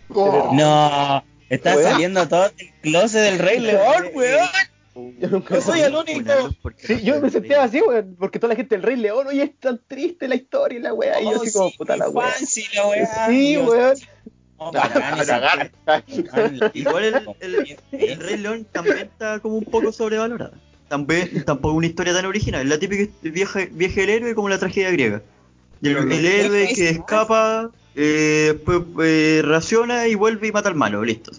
Oh, 0.09 0.51
No, 0.55 1.25
está 1.49 1.75
saliendo 1.83 2.29
todo 2.29 2.47
el 2.59 2.71
closet 2.83 3.23
del 3.23 3.39
Rey 3.39 3.59
León, 3.61 4.11
weón. 4.15 4.49
Yo 5.19 5.29
nunca 5.29 5.55
Yo 5.57 5.61
soy 5.61 5.81
el 5.81 5.95
único. 5.95 6.21
Sí, 6.79 6.95
no 6.95 7.01
yo 7.01 7.21
me 7.21 7.31
sentía 7.31 7.63
así, 7.65 7.81
weón, 7.81 8.17
porque 8.19 8.39
toda 8.39 8.51
la 8.55 8.57
gente 8.57 8.75
del 8.77 8.83
Rey 8.83 8.97
León, 8.97 9.27
oye, 9.27 9.43
es 9.43 9.59
tan 9.59 9.79
triste 9.87 10.27
la 10.29 10.35
historia 10.37 10.79
y 10.79 10.83
la 10.83 10.95
weá, 10.95 11.21
y 11.21 11.25
yo 11.25 11.31
Oh, 11.31 11.43
así 11.43 11.53
como, 11.53 11.71
puta 11.73 11.97
la 11.97 12.09
weá. 12.09 12.29
fancy 12.33 12.65
la 12.75 12.87
weá. 12.87 13.27
Sí, 13.29 13.49
Dios. 13.51 13.69
weón. 13.69 13.97
No, 14.59 14.73
bacán. 14.73 15.71
Igual 16.75 17.05
el, 17.05 17.15
el, 17.41 17.77
el 17.93 18.21
Rey 18.21 18.39
León 18.39 18.67
también 18.73 18.99
está 18.99 19.39
como 19.41 19.57
un 19.57 19.65
poco 19.65 19.93
sobrevalorada. 19.93 20.53
También, 20.89 21.45
tampoco 21.45 21.75
una 21.75 21.87
historia 21.89 22.15
tan 22.15 22.25
original. 22.27 22.63
Es 22.63 22.69
la 22.69 22.79
típica 22.79 23.13
viaje, 23.23 23.69
viaje 23.73 24.01
del 24.03 24.11
héroe 24.11 24.35
como 24.35 24.49
la 24.49 24.59
tragedia 24.59 24.91
griega. 24.91 25.23
Y 25.83 25.89
el, 25.89 26.11
el 26.11 26.25
héroe 26.25 26.69
que 26.75 26.89
escapa, 26.89 27.71
eh, 27.95 28.53
después 28.55 28.81
eh, 29.05 29.43
raciona 29.45 30.07
y 30.09 30.15
vuelve 30.15 30.47
y 30.49 30.53
mata 30.53 30.71
al 30.71 30.75
malo, 30.75 31.05
listo. 31.05 31.33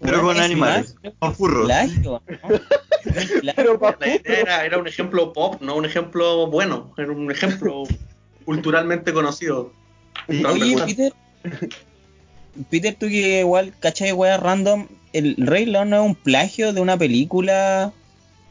Pero 0.00 0.22
con 0.22 0.36
es 0.36 0.42
animales, 0.42 0.94
con 1.18 1.34
furros. 1.34 1.66
plagio, 1.66 2.22
La 3.42 3.52
idea 3.52 4.20
era, 4.24 4.64
era 4.64 4.78
un 4.78 4.86
ejemplo 4.86 5.32
pop, 5.32 5.60
no 5.60 5.76
un 5.76 5.84
ejemplo 5.84 6.46
bueno. 6.48 6.92
Era 6.98 7.12
un 7.12 7.30
ejemplo 7.30 7.84
culturalmente 8.44 9.12
conocido. 9.12 9.72
Oye. 10.28 10.76
Peter. 10.84 11.12
Peter, 12.70 12.94
tú 12.98 13.06
que 13.06 13.40
igual, 13.40 13.72
¿cachai, 13.80 14.12
weá 14.12 14.36
random? 14.36 14.86
¿El 15.12 15.36
Rey 15.38 15.66
León 15.66 15.90
no 15.90 15.96
es 15.96 16.06
un 16.06 16.14
plagio 16.14 16.72
de 16.72 16.80
una 16.80 16.96
película 16.96 17.92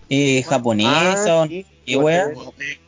eh, 0.10 0.44
japonesa 0.44 1.42
Ah, 1.42 1.44
o 1.44 1.48
sí, 1.48 1.66
qué 1.86 1.98
weá? 1.98 2.28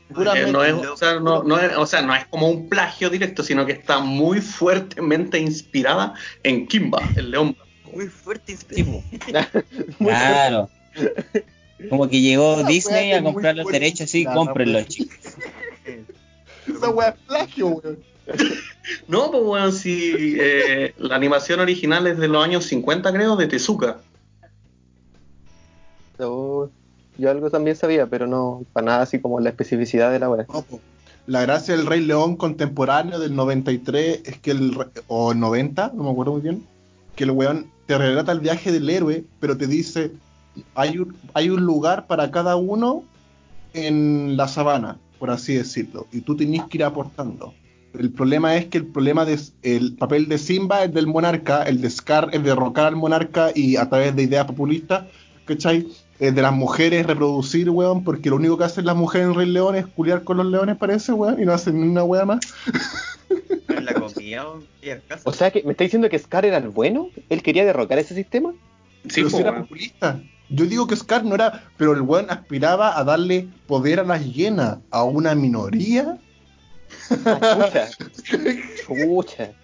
Eh, 0.09 0.51
no 0.51 0.63
es, 0.63 0.73
o, 0.73 0.95
sea, 0.95 1.19
no, 1.19 1.43
no 1.43 1.59
es, 1.59 1.75
o 1.75 1.85
sea, 1.85 2.01
no 2.01 2.15
es 2.15 2.25
como 2.27 2.47
un 2.47 2.69
plagio 2.69 3.09
directo, 3.09 3.43
sino 3.43 3.65
que 3.65 3.73
está 3.73 3.99
muy 3.99 4.39
fuertemente 4.39 5.37
inspirada 5.37 6.13
en 6.43 6.65
Kimba, 6.67 7.01
el 7.15 7.31
león. 7.31 7.57
Muy 7.93 8.07
fuerte 8.07 8.55
Sí, 8.57 8.81
inspiración. 9.11 9.65
po. 9.97 10.05
Claro. 10.05 10.69
Como 11.89 12.07
que 12.09 12.21
llegó 12.21 12.59
Esa 12.59 12.67
Disney 12.67 13.11
a 13.13 13.23
comprar 13.23 13.55
los 13.55 13.67
derechos 13.67 14.01
así, 14.01 14.23
Claro, 14.23 14.39
cómprenlos, 14.45 14.83
pues. 14.83 14.95
chicos. 14.95 15.17
Esa 16.67 16.89
weá 16.89 17.09
es 17.09 17.15
plagio, 17.27 17.67
weón. 17.67 17.99
No, 19.07 19.31
pues 19.31 19.43
bueno, 19.43 19.71
si 19.71 20.37
eh, 20.39 20.93
la 20.97 21.15
animación 21.15 21.59
original 21.59 22.07
es 22.07 22.17
de 22.17 22.27
los 22.27 22.43
años 22.43 22.65
50, 22.65 23.11
creo, 23.13 23.35
de 23.35 23.47
Tezuka. 23.47 23.99
Yo 26.19 27.31
algo 27.31 27.49
también 27.49 27.75
sabía, 27.75 28.05
pero 28.07 28.27
no, 28.27 28.63
para 28.73 28.85
nada 28.85 29.01
así 29.03 29.19
como 29.19 29.39
la 29.39 29.49
especificidad 29.49 30.11
de 30.11 30.19
la 30.19 30.29
weá. 30.29 30.45
No, 30.51 30.61
po. 30.61 30.79
La 31.25 31.41
gracia 31.41 31.75
del 31.75 31.85
Rey 31.85 32.01
León 32.01 32.37
contemporáneo 32.37 33.19
del 33.19 33.35
93 33.35 34.21
es 34.25 34.39
que 34.39 34.51
el. 34.51 34.77
o 35.07 35.33
90, 35.33 35.91
no 35.95 36.03
me 36.03 36.11
acuerdo 36.11 36.33
muy 36.33 36.41
bien. 36.41 36.65
Que 37.15 37.23
el 37.25 37.31
weón 37.31 37.69
te 37.87 37.97
relata 37.97 38.31
el 38.31 38.41
viaje 38.41 38.71
del 38.71 38.89
héroe, 38.89 39.23
pero 39.39 39.57
te 39.57 39.65
dice: 39.65 40.11
hay 40.75 40.99
un, 40.99 41.15
hay 41.33 41.49
un 41.49 41.61
lugar 41.61 42.05
para 42.05 42.29
cada 42.29 42.55
uno 42.55 43.03
en 43.73 44.37
la 44.37 44.47
sabana, 44.47 44.97
por 45.17 45.31
así 45.31 45.55
decirlo. 45.55 46.07
Y 46.11 46.21
tú 46.21 46.35
tenés 46.35 46.63
que 46.65 46.77
ir 46.77 46.83
aportando. 46.83 47.53
El 47.97 48.11
problema 48.11 48.55
es 48.55 48.65
que 48.65 48.77
el 48.79 48.85
problema 48.85 49.25
de 49.25 49.39
el 49.63 49.95
papel 49.95 50.27
de 50.27 50.37
Simba 50.37 50.83
es 50.83 50.93
del 50.93 51.07
monarca, 51.07 51.63
el 51.63 51.81
de 51.81 51.89
Scar 51.89 52.29
es 52.33 52.43
derrocar 52.43 52.85
al 52.85 52.95
monarca 52.95 53.51
y 53.55 53.77
a 53.77 53.89
través 53.89 54.15
de 54.15 54.23
ideas 54.23 54.45
populistas, 54.45 55.05
¿cachai? 55.45 55.87
Eh, 56.19 56.31
de 56.31 56.41
las 56.41 56.53
mujeres 56.53 57.05
reproducir, 57.05 57.69
weón, 57.69 58.03
porque 58.03 58.29
lo 58.29 58.37
único 58.37 58.57
que 58.57 58.63
hacen 58.63 58.85
las 58.85 58.95
mujeres 58.95 59.27
en 59.27 59.35
Rey 59.35 59.47
León 59.47 59.75
es 59.75 59.85
culiar 59.85 60.23
con 60.23 60.37
los 60.37 60.47
leones, 60.47 60.75
parece, 60.77 61.13
weón, 61.13 61.39
y 61.39 61.45
no 61.45 61.53
hacen 61.53 61.79
ni 61.79 61.87
una 61.87 62.03
weá 62.03 62.25
más. 62.25 62.39
La 63.67 63.93
comida. 63.99 64.45
O 65.23 65.33
sea, 65.33 65.51
que 65.51 65.63
¿me 65.63 65.71
está 65.71 65.83
diciendo 65.83 66.09
que 66.09 66.17
Scar 66.17 66.45
era 66.45 66.57
el 66.57 66.69
bueno? 66.69 67.09
¿Él 67.29 67.43
quería 67.43 67.65
derrocar 67.65 67.99
ese 67.99 68.15
sistema? 68.15 68.53
Sí, 69.03 69.21
pero 69.21 69.29
pues, 69.29 69.35
si 69.35 69.41
era 69.41 69.61
populista. 69.61 70.19
Yo 70.49 70.65
digo 70.65 70.87
que 70.87 70.95
Scar 70.95 71.23
no 71.23 71.35
era, 71.35 71.65
pero 71.77 71.93
el 71.93 72.01
weón 72.01 72.27
aspiraba 72.29 72.97
a 72.97 73.03
darle 73.03 73.47
poder 73.67 73.99
a 73.99 74.03
las 74.03 74.25
hienas, 74.25 74.79
a 74.89 75.03
una 75.03 75.35
minoría. 75.35 76.17
Chucha. 77.09 77.89
Chucha. 78.85 79.51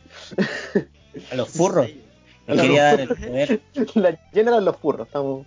A 1.32 1.36
los 1.36 1.48
furros. 1.50 1.88
Los 2.48 2.60
quería 2.60 2.84
dar 2.86 3.02
el 3.02 3.08
poder. 3.10 3.62
La 3.94 4.20
llena 4.32 4.50
eran 4.52 4.66
los 4.66 4.78
furros. 4.78 5.06
Estamos... 5.06 5.46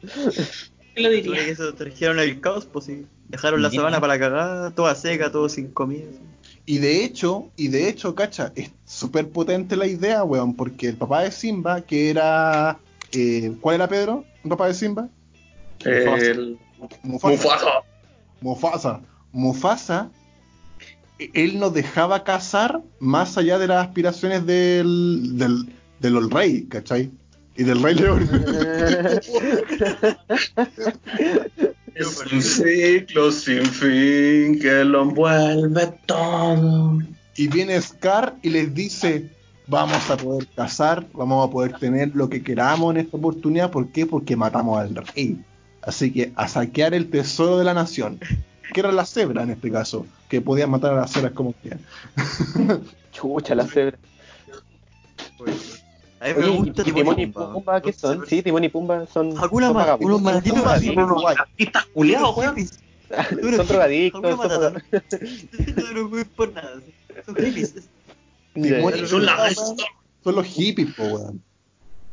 ¿Qué 0.96 1.02
lo 1.02 1.10
diría? 1.10 1.44
que 1.44 1.50
eso 1.50 1.74
trajeron 1.74 2.18
el 2.18 2.40
caos, 2.40 2.64
pues 2.66 2.86
sí. 2.86 3.06
Dejaron 3.28 3.60
la 3.62 3.70
sabana 3.70 4.00
para 4.00 4.14
la 4.14 4.18
cagada, 4.18 4.70
toda 4.70 4.94
seca, 4.94 5.30
todo 5.30 5.48
sin 5.48 5.68
comida. 5.68 6.06
Y 6.64 6.78
de 6.78 7.04
hecho, 7.04 7.50
y 7.56 7.68
de 7.68 7.88
hecho, 7.88 8.14
cacha, 8.14 8.52
es 8.56 8.70
súper 8.86 9.28
potente 9.28 9.76
la 9.76 9.86
idea, 9.86 10.24
weón, 10.24 10.54
porque 10.54 10.88
el 10.88 10.96
papá 10.96 11.22
de 11.22 11.30
Simba, 11.30 11.82
que 11.82 12.10
era. 12.10 12.78
eh, 13.12 13.52
¿Cuál 13.60 13.76
era 13.76 13.88
Pedro? 13.88 14.24
¿El 14.42 14.50
papá 14.50 14.66
de 14.68 14.74
Simba? 14.74 15.08
El 15.84 16.58
Mufasa. 17.02 17.34
Mufasa. 17.42 17.70
Mufasa. 18.40 19.00
Mufasa, 19.32 20.10
e- 21.18 21.30
él 21.34 21.58
no 21.58 21.70
dejaba 21.70 22.24
cazar 22.24 22.80
más 22.98 23.36
allá 23.38 23.58
de 23.58 23.66
las 23.66 23.86
aspiraciones 23.86 24.46
del, 24.46 25.36
del, 25.38 25.66
del 26.00 26.30
rey, 26.30 26.64
¿cachai? 26.64 27.10
Y 27.56 27.64
del 27.64 27.82
rey 27.82 27.94
león. 27.94 28.28
Es 31.96 32.22
un 32.30 32.42
ciclo 32.42 33.32
sin 33.32 33.64
fin 33.64 34.58
que 34.58 34.84
lo 34.84 35.02
envuelve 35.02 35.86
todo. 36.04 36.98
y 37.34 37.48
viene 37.48 37.80
Scar 37.80 38.36
y 38.42 38.50
les 38.50 38.74
dice, 38.74 39.30
vamos 39.66 40.10
a 40.10 40.18
poder 40.18 40.46
cazar, 40.54 41.06
vamos 41.14 41.48
a 41.48 41.50
poder 41.50 41.72
tener 41.78 42.14
lo 42.14 42.28
que 42.28 42.42
queramos 42.42 42.94
en 42.94 43.00
esta 43.00 43.16
oportunidad. 43.16 43.70
¿Por 43.70 43.88
qué? 43.88 44.04
Porque 44.04 44.36
matamos 44.36 44.78
al 44.78 44.94
rey. 44.94 45.42
Así 45.80 46.12
que 46.12 46.32
a 46.36 46.48
saquear 46.48 46.92
el 46.92 47.08
tesoro 47.08 47.58
de 47.58 47.64
la 47.64 47.72
nación. 47.72 48.20
que 48.74 48.80
era 48.80 48.92
la 48.92 49.06
cebra 49.06 49.44
en 49.44 49.50
este 49.50 49.70
caso, 49.70 50.06
que 50.28 50.42
podía 50.42 50.66
matar 50.66 50.92
a 50.92 51.00
las 51.00 51.12
cebras 51.12 51.32
como 51.32 51.54
quieran. 51.54 51.80
Chucha, 53.12 53.54
la 53.54 53.66
cebra. 53.66 53.96
A 56.26 56.28
mí 56.30 56.34
me 56.34 56.44
Oye, 56.44 56.54
¿y 56.54 56.56
gusta 56.56 56.82
Timón 56.82 57.20
y 57.20 57.26
Pumba. 57.26 57.52
Pumba 57.52 57.80
qué 57.80 57.92
son? 57.92 58.26
Sí, 58.26 58.42
Timón 58.42 58.64
y 58.64 58.68
Pumba 58.68 59.06
son, 59.06 59.38
Hakuna 59.38 59.70
unos 60.00 60.22
malditos. 60.22 60.66
Artistas 61.38 61.84
culiados, 61.94 62.36
weón. 62.36 62.56
son 63.56 63.68
drogadictos. 63.68 64.22
No 65.76 65.92
lo 65.92 66.08
voy 66.08 66.24
por 66.24 66.52
nada. 66.52 66.80
Son 67.24 67.36
hippies. 67.36 67.74
Son 70.24 70.34
los 70.34 70.46
hippies, 70.46 70.94
po, 70.94 71.04
weón. 71.04 71.42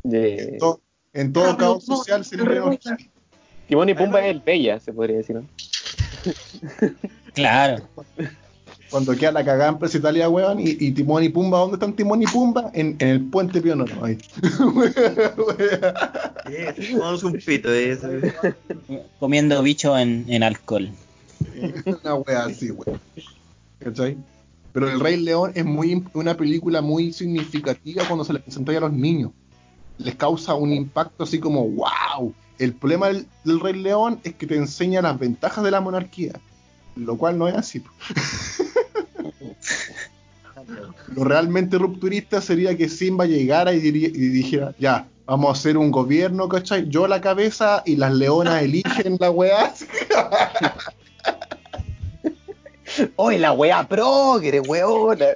Yeah. 0.03 0.59
To- 0.59 0.79
En 1.13 1.33
todo 1.33 1.57
caos 1.57 1.85
social 1.85 2.23
unos 2.33 2.77
hippies. 2.77 3.09
Timón 3.67 3.89
y 3.89 3.95
Pumba 3.95 4.19
es 4.23 4.27
el 4.35 4.41
Bella, 4.41 4.79
se 4.79 4.93
podría 4.93 5.17
decir, 5.17 5.37
¿no? 5.37 5.47
Claro. 7.33 7.87
Cuando 8.93 9.15
queda 9.15 9.31
la 9.31 9.43
cagada 9.43 9.71
en 9.71 9.79
Plaza 9.79 9.97
Italia, 9.97 10.29
weón, 10.29 10.59
y, 10.59 10.77
y 10.79 10.91
Timón 10.91 11.23
y 11.23 11.29
Pumba, 11.29 11.57
¿dónde 11.57 11.77
están 11.77 11.93
Timón 11.93 12.21
y 12.21 12.27
Pumba? 12.27 12.69
En, 12.75 12.95
en 12.99 13.07
el 13.07 13.25
puente 13.25 13.59
Pío 13.59 13.75
Nono, 13.75 14.05
ahí. 14.05 14.19
Vamos 16.99 17.23
un 17.23 17.33
pito 17.33 17.73
eh, 17.73 17.93
eso. 17.93 18.07
Comiendo 19.19 19.63
bicho 19.63 19.97
en, 19.97 20.25
en 20.27 20.43
alcohol. 20.43 20.91
Una 21.87 22.13
wea 22.13 22.45
así, 22.45 22.69
weón. 22.69 23.01
¿Cachai? 23.79 24.15
Pero 24.73 24.91
El 24.91 24.99
Rey 24.99 25.17
León 25.17 25.53
es 25.55 25.65
muy 25.65 26.03
una 26.13 26.37
película 26.37 26.83
muy 26.83 27.13
significativa 27.13 28.03
cuando 28.05 28.23
se 28.23 28.33
le 28.33 28.41
presenta 28.41 28.77
a 28.77 28.79
los 28.79 28.93
niños. 28.93 29.31
Les 29.97 30.13
causa 30.13 30.53
un 30.53 30.71
impacto 30.71 31.23
así 31.23 31.39
como, 31.39 31.67
wow. 31.67 32.31
El 32.59 32.73
problema 32.73 33.07
del, 33.07 33.25
del 33.43 33.59
Rey 33.59 33.73
León 33.73 34.19
es 34.23 34.35
que 34.35 34.45
te 34.45 34.55
enseña 34.55 35.01
las 35.01 35.17
ventajas 35.17 35.63
de 35.63 35.71
la 35.71 35.81
monarquía. 35.81 36.33
Lo 36.95 37.17
cual 37.17 37.39
no 37.39 37.47
es 37.47 37.55
así. 37.55 37.81
Lo 41.15 41.23
realmente 41.23 41.77
rupturista 41.77 42.41
sería 42.41 42.77
que 42.77 42.89
Simba 42.89 43.25
llegara 43.25 43.73
y, 43.73 43.79
dijera, 43.79 44.73
ya, 44.79 45.07
vamos 45.25 45.49
a 45.49 45.59
hacer 45.59 45.77
un 45.77 45.91
gobierno, 45.91 46.47
¿cachai? 46.47 46.87
Yo 46.89 47.07
la 47.07 47.21
cabeza 47.21 47.83
y 47.85 47.95
las 47.95 48.13
leonas 48.13 48.61
eligen 48.63 49.17
la 49.19 49.31
weá. 49.31 49.73
¡Oye, 53.15 53.39
la 53.39 53.53
wea 53.53 53.87
progre, 53.87 54.59
weona! 54.59 55.27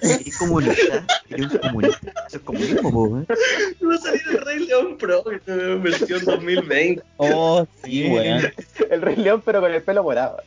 Es 0.00 0.38
comunista. 0.38 1.06
Eres 1.28 1.52
un 1.52 1.58
comunista. 1.58 2.12
Eso 2.28 2.36
es 2.36 2.42
comunismo, 2.42 2.92
po, 2.92 3.02
weón. 3.04 3.26
Va 3.28 3.94
a 3.94 3.98
salir 3.98 4.22
el 4.30 4.38
Rey 4.38 4.66
León 4.66 4.96
Pro, 4.98 5.24
eh, 5.30 5.78
versión 5.82 6.24
2020. 6.24 7.02
Oh, 7.16 7.66
sí, 7.84 8.08
weón. 8.08 8.52
El 8.90 9.02
Rey 9.02 9.16
León, 9.16 9.42
pero 9.44 9.60
con 9.60 9.72
el 9.72 9.82
pelo 9.82 10.02
morado. 10.02 10.38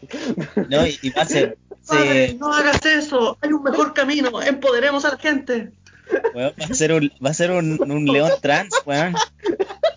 No, 0.69 0.85
y, 0.85 0.97
y 1.01 1.09
va 1.11 1.23
a 1.23 1.25
ser. 1.25 1.57
Padre, 1.87 2.29
Se, 2.29 2.33
no 2.35 2.51
hagas 2.51 2.83
eso, 2.85 3.37
hay 3.41 3.53
un 3.53 3.61
mejor 3.61 3.93
camino, 3.93 4.41
empoderemos 4.41 5.05
a 5.05 5.11
la 5.11 5.17
gente. 5.17 5.71
weón, 6.33 6.53
va 6.59 6.65
a 6.65 6.73
ser 6.73 6.93
un, 6.93 7.11
va 7.23 7.29
a 7.29 7.33
ser 7.33 7.51
un, 7.51 7.79
un 7.79 8.05
león 8.05 8.31
trans, 8.41 8.73
weón. 8.85 9.15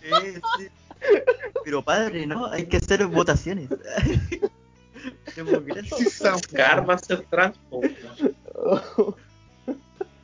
Eh, 0.03 0.41
sí. 0.59 0.69
Pero 1.65 1.83
padre, 1.83 2.27
¿no? 2.27 2.47
Hay 2.47 2.67
que 2.67 2.79
hacer 2.79 3.07
votaciones. 3.07 3.69
Democracia. 5.37 6.39
Scar 6.39 6.89
va 6.89 6.95
a 6.95 6.99
ser 6.99 7.27
trans. 7.31 7.57
po. 7.71 7.81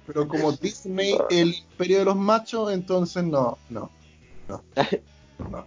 Pero 0.07 0.29
como 0.29 0.53
Disney, 0.53 1.17
el 1.31 1.55
imperio 1.55 2.01
de 2.01 2.05
los 2.05 2.17
machos, 2.17 2.71
entonces 2.73 3.25
no, 3.25 3.57
no, 3.71 3.91
no, 4.49 4.63
no, 5.51 5.67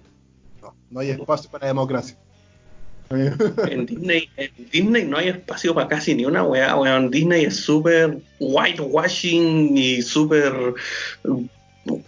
no, 0.62 0.76
no 0.92 1.00
hay 1.00 1.10
espacio 1.10 1.50
para 1.50 1.64
la 1.64 1.70
democracia. 1.70 2.16
En 3.10 3.86
Disney, 3.86 4.30
en 4.36 4.70
Disney 4.70 5.06
no 5.06 5.18
hay 5.18 5.30
espacio 5.30 5.74
para 5.74 5.88
casi 5.88 6.14
ni 6.14 6.26
una 6.26 6.44
weá, 6.44 6.76
weón. 6.76 7.10
Disney 7.10 7.46
es 7.46 7.56
súper 7.56 8.20
whitewashing 8.40 9.78
y 9.78 10.02
súper. 10.02 10.54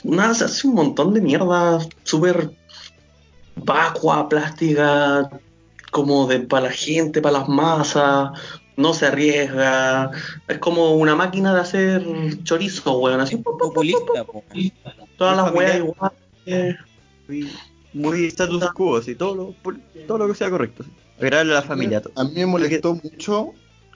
Nada, 0.04 0.34
se 0.34 0.44
hace 0.46 0.68
un 0.68 0.76
montón 0.76 1.14
de 1.14 1.22
mierda 1.22 1.80
súper 2.04 2.52
vacua, 3.56 4.28
plástica, 4.28 5.30
como 5.90 6.28
de 6.28 6.40
para 6.42 6.68
la 6.68 6.72
gente, 6.72 7.22
para 7.22 7.40
las 7.40 7.50
masas. 7.50 8.32
No 8.78 8.94
se 8.94 9.08
arriesga. 9.08 10.12
Es 10.48 10.58
como 10.60 10.94
una 10.96 11.16
máquina 11.16 11.54
de 11.54 11.60
hacer 11.62 12.44
chorizo, 12.44 12.98
weón. 13.00 13.20
Así, 13.20 13.36
Populista, 13.38 14.24
po. 14.24 14.44
todas 15.18 15.36
las 15.38 15.54
weas 15.54 15.78
igual. 15.78 16.12
eh. 16.46 16.76
Muy, 17.28 17.52
muy 17.94 18.26
status 18.26 18.64
quo, 18.72 18.98
así, 18.98 19.16
todo 19.16 19.36
lo, 19.36 19.74
todo 20.08 20.18
lo 20.20 20.28
que 20.28 20.36
sea 20.36 20.50
correcto. 20.50 20.84
sí. 20.84 20.90
Agradable 21.22 21.52
a 21.52 21.56
la 21.56 21.62
familia. 21.62 22.02
todo. 22.02 22.14
A 22.16 22.24
mí 22.24 22.32
me 22.36 22.46
molestó 22.46 22.96
mucho 22.96 23.50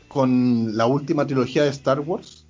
con 0.10 0.76
la 0.76 0.86
última 0.86 1.26
trilogía 1.26 1.64
de 1.64 1.70
Star 1.70 2.02
Wars, 2.02 2.46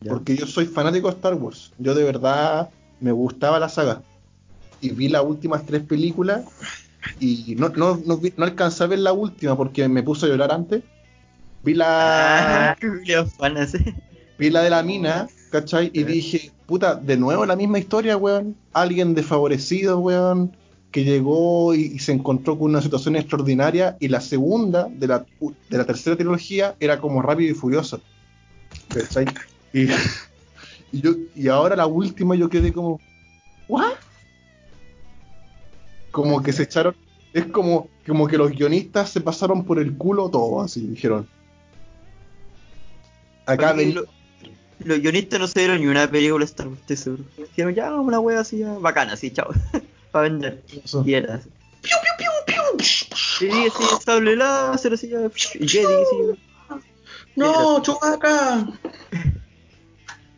Ya. 0.00 0.10
porque 0.10 0.36
yo 0.36 0.46
soy 0.48 0.66
fanático 0.66 1.08
de 1.08 1.14
Star 1.14 1.34
Wars. 1.34 1.72
Yo 1.78 1.94
de 1.94 2.02
verdad 2.02 2.68
me 3.00 3.12
gustaba 3.12 3.60
la 3.60 3.68
saga. 3.68 4.02
Y 4.80 4.90
vi 4.90 5.08
las 5.08 5.22
últimas 5.24 5.64
tres 5.64 5.82
películas 5.84 6.42
y 7.20 7.54
no, 7.56 7.68
no, 7.70 8.00
no, 8.04 8.20
no 8.36 8.44
alcancé 8.44 8.84
a 8.84 8.86
ver 8.86 8.98
la 8.98 9.12
última 9.12 9.56
porque 9.56 9.88
me 9.88 10.02
puse 10.02 10.26
a 10.26 10.28
llorar 10.28 10.52
antes. 10.52 10.82
Vi 11.62 11.74
la, 11.74 12.72
Ah, 12.72 12.76
vi 14.38 14.50
la 14.50 14.62
de 14.62 14.70
la 14.70 14.82
mina, 14.82 15.28
¿cachai? 15.50 15.90
Y 15.94 16.02
dije, 16.04 16.50
puta, 16.66 16.94
de 16.94 17.16
nuevo 17.16 17.46
la 17.46 17.56
misma 17.56 17.78
historia, 17.78 18.16
weón. 18.16 18.56
Alguien 18.72 19.14
desfavorecido, 19.14 19.98
weón, 19.98 20.54
que 20.90 21.04
llegó 21.04 21.74
y, 21.74 21.92
y 21.94 21.98
se 22.00 22.12
encontró 22.12 22.58
con 22.58 22.70
una 22.70 22.82
situación 22.82 23.16
extraordinaria. 23.16 23.96
Y 23.98 24.08
la 24.08 24.20
segunda, 24.20 24.88
de 24.90 25.06
la, 25.06 25.24
de 25.70 25.78
la 25.78 25.84
tercera 25.86 26.16
trilogía, 26.16 26.74
era 26.80 27.00
como 27.00 27.22
rápido 27.22 27.50
y 27.50 27.54
furioso. 27.54 28.00
¿cachai? 28.88 29.26
Y, 29.72 29.84
y, 30.92 31.00
yo, 31.00 31.12
y 31.34 31.48
ahora 31.48 31.76
la 31.76 31.86
última 31.86 32.34
yo 32.34 32.48
quedé 32.48 32.72
como, 32.72 33.00
¿what? 33.68 33.94
Como 36.14 36.40
que 36.44 36.52
se 36.52 36.62
echaron, 36.62 36.94
es 37.32 37.46
como, 37.46 37.88
como 38.06 38.28
que 38.28 38.38
los 38.38 38.52
guionistas 38.52 39.10
se 39.10 39.20
pasaron 39.20 39.64
por 39.64 39.80
el 39.80 39.96
culo 39.96 40.30
todo, 40.30 40.62
así 40.62 40.86
dijeron. 40.86 41.28
Acá 43.46 43.72
ven- 43.72 43.94
lo- 43.96 44.04
Los 44.84 45.00
guionistas 45.00 45.40
no 45.40 45.46
se 45.48 45.58
dieron 45.58 45.80
ni 45.80 45.88
una 45.88 46.08
película 46.08 46.44
Star 46.44 46.68
Wars, 46.68 46.78
estoy 46.82 46.96
seguro. 46.96 47.24
Dijeron, 47.36 47.74
ya, 47.74 47.92
una 47.94 48.20
wea 48.20 48.38
así, 48.40 48.58
ya, 48.58 48.72
bacana, 48.74 49.14
así, 49.14 49.32
chao. 49.32 49.48
Para 50.12 50.28
vender. 50.28 50.62
Eso. 50.84 51.02
Y 51.04 51.14
era 51.14 51.34
así. 51.34 51.48
Sí, 52.80 53.50
sí, 53.50 53.84
sable 54.04 54.36
láser, 54.36 54.92
así, 54.94 55.08
ya. 55.08 55.18
Y 55.58 55.66
Jedi, 55.68 55.86
sí. 56.10 56.38
No, 57.34 57.82
Chewbacca. 57.82 58.66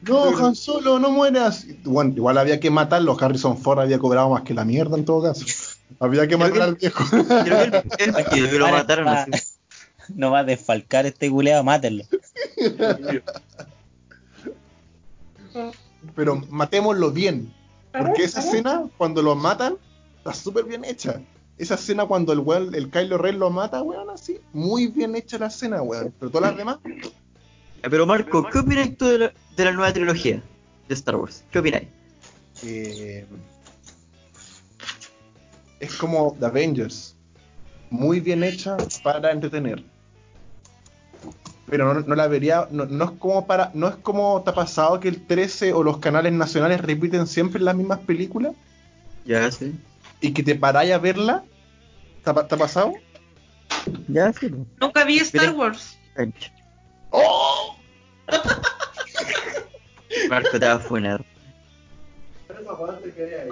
No, 0.08 0.46
Han 0.46 0.54
Solo, 0.54 0.98
no 0.98 1.10
mueras. 1.10 1.66
Bueno, 1.84 2.12
igual 2.16 2.38
había 2.38 2.60
que 2.60 2.70
matarlo. 2.70 3.16
Harrison 3.20 3.58
Ford 3.58 3.80
había 3.80 3.98
cobrado 3.98 4.30
más 4.30 4.42
que 4.42 4.54
la 4.54 4.64
mierda 4.64 4.96
en 4.96 5.04
todo 5.04 5.22
caso. 5.22 5.44
Había 6.00 6.26
que 6.28 6.36
matar 6.36 6.52
que- 6.54 6.62
al 6.62 6.74
viejo. 6.74 7.04
Creo 7.94 8.50
que 8.50 8.58
lo 8.58 8.68
mataron 8.68 9.06
va-. 9.06 9.26
No 10.14 10.30
va 10.30 10.40
a 10.40 10.44
desfalcar 10.44 11.06
este 11.06 11.30
culeado, 11.30 11.64
mátenlo. 11.64 12.04
Pero 16.14 16.36
matémoslo 16.50 17.10
bien. 17.10 17.52
Porque 17.96 18.24
esa 18.24 18.40
escena, 18.40 18.84
cuando 18.98 19.22
lo 19.22 19.34
matan, 19.34 19.76
está 20.18 20.34
súper 20.34 20.64
bien 20.64 20.84
hecha. 20.84 21.20
Esa 21.56 21.74
escena 21.76 22.04
cuando 22.04 22.32
el 22.34 22.40
weón, 22.40 22.74
el 22.74 22.90
Kylo 22.90 23.16
Ren 23.16 23.38
lo 23.38 23.48
mata, 23.50 23.82
weón, 23.82 24.10
así. 24.10 24.38
Muy 24.52 24.88
bien 24.88 25.16
hecha 25.16 25.38
la 25.38 25.46
escena, 25.46 25.80
weón. 25.80 26.12
Pero 26.18 26.30
todas 26.30 26.50
las 26.50 26.58
demás, 26.58 26.78
Pero 27.82 28.06
Marco, 28.06 28.48
¿qué 28.50 28.58
opinas 28.58 28.90
tú 28.96 29.06
de 29.06 29.18
la, 29.18 29.32
de 29.56 29.64
la 29.64 29.72
nueva 29.72 29.92
trilogía 29.92 30.42
de 30.88 30.94
Star 30.94 31.16
Wars? 31.16 31.44
¿Qué 31.50 31.58
opináis? 31.58 31.88
eh, 32.62 33.26
es 35.80 35.94
como 35.96 36.36
The 36.40 36.46
Avengers. 36.46 37.14
Muy 37.90 38.20
bien 38.20 38.42
hecha 38.42 38.76
para 39.04 39.30
entretener. 39.30 39.84
Pero 41.68 41.92
no, 41.92 42.00
no 42.00 42.14
la 42.14 42.26
vería, 42.28 42.68
no, 42.70 42.86
no 42.86 43.04
es 43.04 43.10
como 43.12 43.46
para, 43.46 43.70
no 43.74 43.88
es 43.88 43.96
como 43.96 44.42
te 44.42 44.50
ha 44.50 44.54
pasado 44.54 44.98
que 45.00 45.08
el 45.08 45.26
13 45.26 45.72
o 45.72 45.82
los 45.82 45.98
canales 45.98 46.32
nacionales 46.32 46.80
repiten 46.80 47.26
siempre 47.26 47.60
las 47.60 47.74
mismas 47.74 47.98
películas 48.00 48.54
Ya, 49.24 49.50
sí. 49.50 49.74
y 50.20 50.32
que 50.32 50.42
te 50.42 50.54
paráis 50.54 50.92
a 50.92 50.98
verla. 50.98 51.44
¿Te 52.24 52.30
ha, 52.30 52.34
te 52.34 52.54
ha 52.54 52.58
pasado? 52.58 52.92
Ya, 54.08 54.32
sí. 54.32 54.50
Nunca 54.80 55.04
vi 55.04 55.18
Star. 55.18 55.54
Wars. 55.54 55.98
Ancho. 57.12 57.76
Marco 60.28 60.58
te 60.58 60.66
va 60.66 60.72
a 60.72 60.78
funar. 60.78 61.24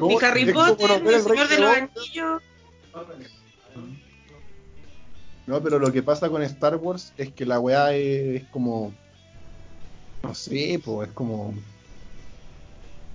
Ni 0.00 0.16
Harry 0.22 0.52
Potter, 0.52 1.02
ni 1.02 1.14
El 1.14 1.22
Señor 1.22 1.48
de 1.48 1.58
los. 1.58 1.76
Anillos. 1.76 2.42
No, 5.46 5.62
pero 5.62 5.78
lo 5.78 5.92
que 5.92 6.02
pasa 6.02 6.28
con 6.30 6.42
Star 6.42 6.76
Wars 6.76 7.12
es 7.16 7.30
que 7.32 7.44
la 7.44 7.60
weá 7.60 7.94
es, 7.94 8.42
es 8.42 8.48
como. 8.48 8.92
No 10.22 10.34
sé, 10.34 10.80
pues 10.84 11.08
es 11.08 11.14
como. 11.14 11.54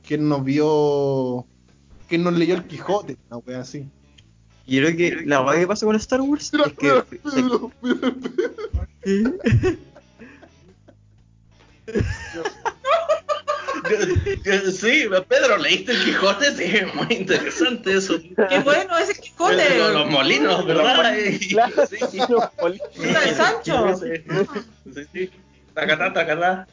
¿Quién 0.07 0.29
nos 0.29 0.43
vio? 0.43 1.45
¿Quién 2.07 2.23
nos 2.23 2.33
leyó 2.33 2.55
el 2.55 2.65
Quijote? 2.65 3.17
Una 3.29 3.37
weá 3.37 3.61
así. 3.61 3.87
Yo 4.67 4.83
creo 4.83 4.95
que 4.95 5.25
la 5.25 5.41
weá 5.41 5.59
que 5.59 5.67
pasa 5.67 5.85
con 5.85 5.95
Star 5.95 6.21
Wars 6.21 6.51
es 6.53 6.73
que. 6.73 7.03
Sí, 14.71 15.05
Pedro, 15.27 15.57
¿leíste 15.57 15.91
el 15.93 16.03
Quijote? 16.03 16.51
Sí, 16.55 16.73
muy 16.93 17.07
interesante 17.17 17.95
eso. 17.97 18.19
Qué 18.49 18.59
bueno 18.59 18.97
ese 18.97 19.19
Quijote. 19.19 19.77
Los, 19.77 19.93
los 19.93 20.09
molinos, 20.09 20.65
¿verdad? 20.65 21.13
Claro, 21.49 21.87
sí. 21.87 22.19
los 22.29 22.45
poli- 22.59 22.81
Puta 22.95 23.19
de 23.21 23.33
Sancho. 23.33 23.97
Sí, 23.97 24.93
sí, 24.93 25.01
sí. 25.13 25.29
Tacatá, 25.73 26.13
tacatá. 26.13 26.67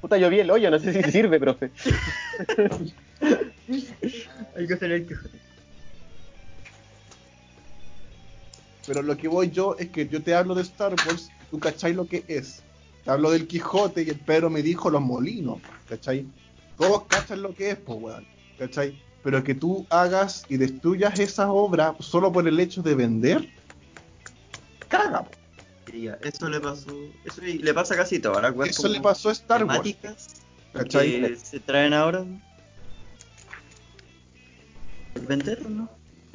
Puta, 0.00 0.16
yo 0.16 0.30
vi 0.30 0.40
el 0.40 0.50
hoyo, 0.50 0.70
no 0.70 0.78
sé 0.78 0.92
si 1.02 1.10
sirve, 1.10 1.38
profe. 1.38 1.70
Hay 4.56 4.66
que 4.66 4.74
hacer 4.74 4.92
el 4.92 5.06
Quijote. 5.06 5.38
Pero 8.86 9.02
lo 9.02 9.16
que 9.16 9.28
voy 9.28 9.50
yo 9.50 9.76
es 9.78 9.90
que 9.90 10.08
yo 10.08 10.22
te 10.22 10.34
hablo 10.34 10.54
de 10.54 10.62
Star 10.62 10.94
Wars, 11.06 11.30
tú 11.50 11.58
cachai 11.58 11.92
lo 11.92 12.06
que 12.06 12.24
es. 12.26 12.62
Te 13.08 13.12
hablo 13.12 13.30
del 13.30 13.46
Quijote 13.46 14.02
y 14.02 14.10
el 14.10 14.18
Pedro 14.18 14.50
me 14.50 14.62
dijo 14.62 14.90
los 14.90 15.00
molinos, 15.00 15.62
¿cachai? 15.88 16.26
Todos 16.76 17.04
cachan 17.04 17.40
lo 17.40 17.54
que 17.54 17.70
es, 17.70 17.76
pues, 17.78 17.98
weón, 17.98 18.26
¿cachai? 18.58 19.02
Pero 19.24 19.42
que 19.42 19.54
tú 19.54 19.86
hagas 19.88 20.44
y 20.50 20.58
destruyas 20.58 21.18
esa 21.18 21.50
obra 21.50 21.96
solo 22.00 22.30
por 22.30 22.46
el 22.46 22.60
hecho 22.60 22.82
de 22.82 22.94
vender, 22.94 23.48
caga, 24.90 25.22
po. 25.24 25.30
Eso 26.20 26.50
le 26.50 26.60
pasó. 26.60 26.90
Eso 27.24 27.40
le 27.40 27.72
pasa 27.72 27.96
casi 27.96 28.18
las 28.18 28.54
weas 28.54 28.72
Eso 28.72 28.82
como 28.82 28.92
le 28.92 29.00
pasó 29.00 29.30
a 29.30 29.32
Star 29.32 29.64
Wars, 29.64 29.96
¿cachai? 30.74 31.22
que 31.22 31.36
se 31.36 31.60
traen 31.60 31.94
ahora. 31.94 32.26
Vender, 35.26 35.66
¿no? 35.70 35.88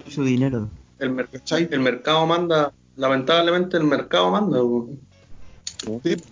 Su 0.09 0.23
dinero. 0.23 0.71
El, 0.97 1.11
mer- 1.11 1.29
¿Cachai? 1.29 1.67
el 1.69 1.81
mercado 1.81 2.25
manda, 2.25 2.73
lamentablemente 2.95 3.77
el 3.77 3.83
mercado 3.83 4.31
manda. 4.31 4.63
weón. 4.63 4.99
Sí. 6.03 6.23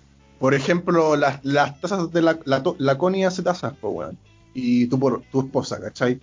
Por 0.42 0.54
ejemplo, 0.56 1.16
las, 1.16 1.39
las 1.46 1.80
tazas 1.80 2.12
de 2.12 2.24
la, 2.24 2.39
la, 2.46 2.64
la 2.80 2.98
Connie 2.98 3.26
hace 3.26 3.44
tazas, 3.44 3.74
pues, 3.80 3.94
weón. 3.94 4.18
Y 4.56 4.88
tú 4.88 5.00
por 5.00 5.22
tu 5.32 5.42
esposa, 5.42 5.80
¿cachai? 5.80 6.20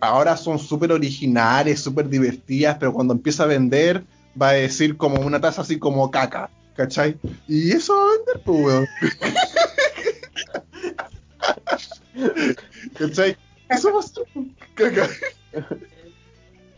Ahora 0.00 0.38
son 0.38 0.58
súper 0.58 0.90
originales, 0.90 1.80
súper 1.80 2.08
divertidas, 2.08 2.78
pero 2.80 2.94
cuando 2.94 3.12
empieza 3.12 3.42
a 3.42 3.46
vender, 3.46 4.04
va 4.40 4.48
a 4.48 4.52
decir 4.52 4.96
como 4.96 5.20
una 5.20 5.38
taza 5.38 5.60
así 5.60 5.78
como 5.78 6.10
caca, 6.10 6.48
¿cachai? 6.74 7.18
Y 7.46 7.72
eso 7.72 7.94
va 7.94 8.02
a 8.02 8.16
vender, 8.16 8.40
pues, 8.42 8.64
weón. 8.64 8.88
¿Cachai? 12.98 13.36
Eso 13.68 13.92
va 13.92 14.00
a 14.00 14.02
ser 14.02 14.24
caca. 14.74 15.10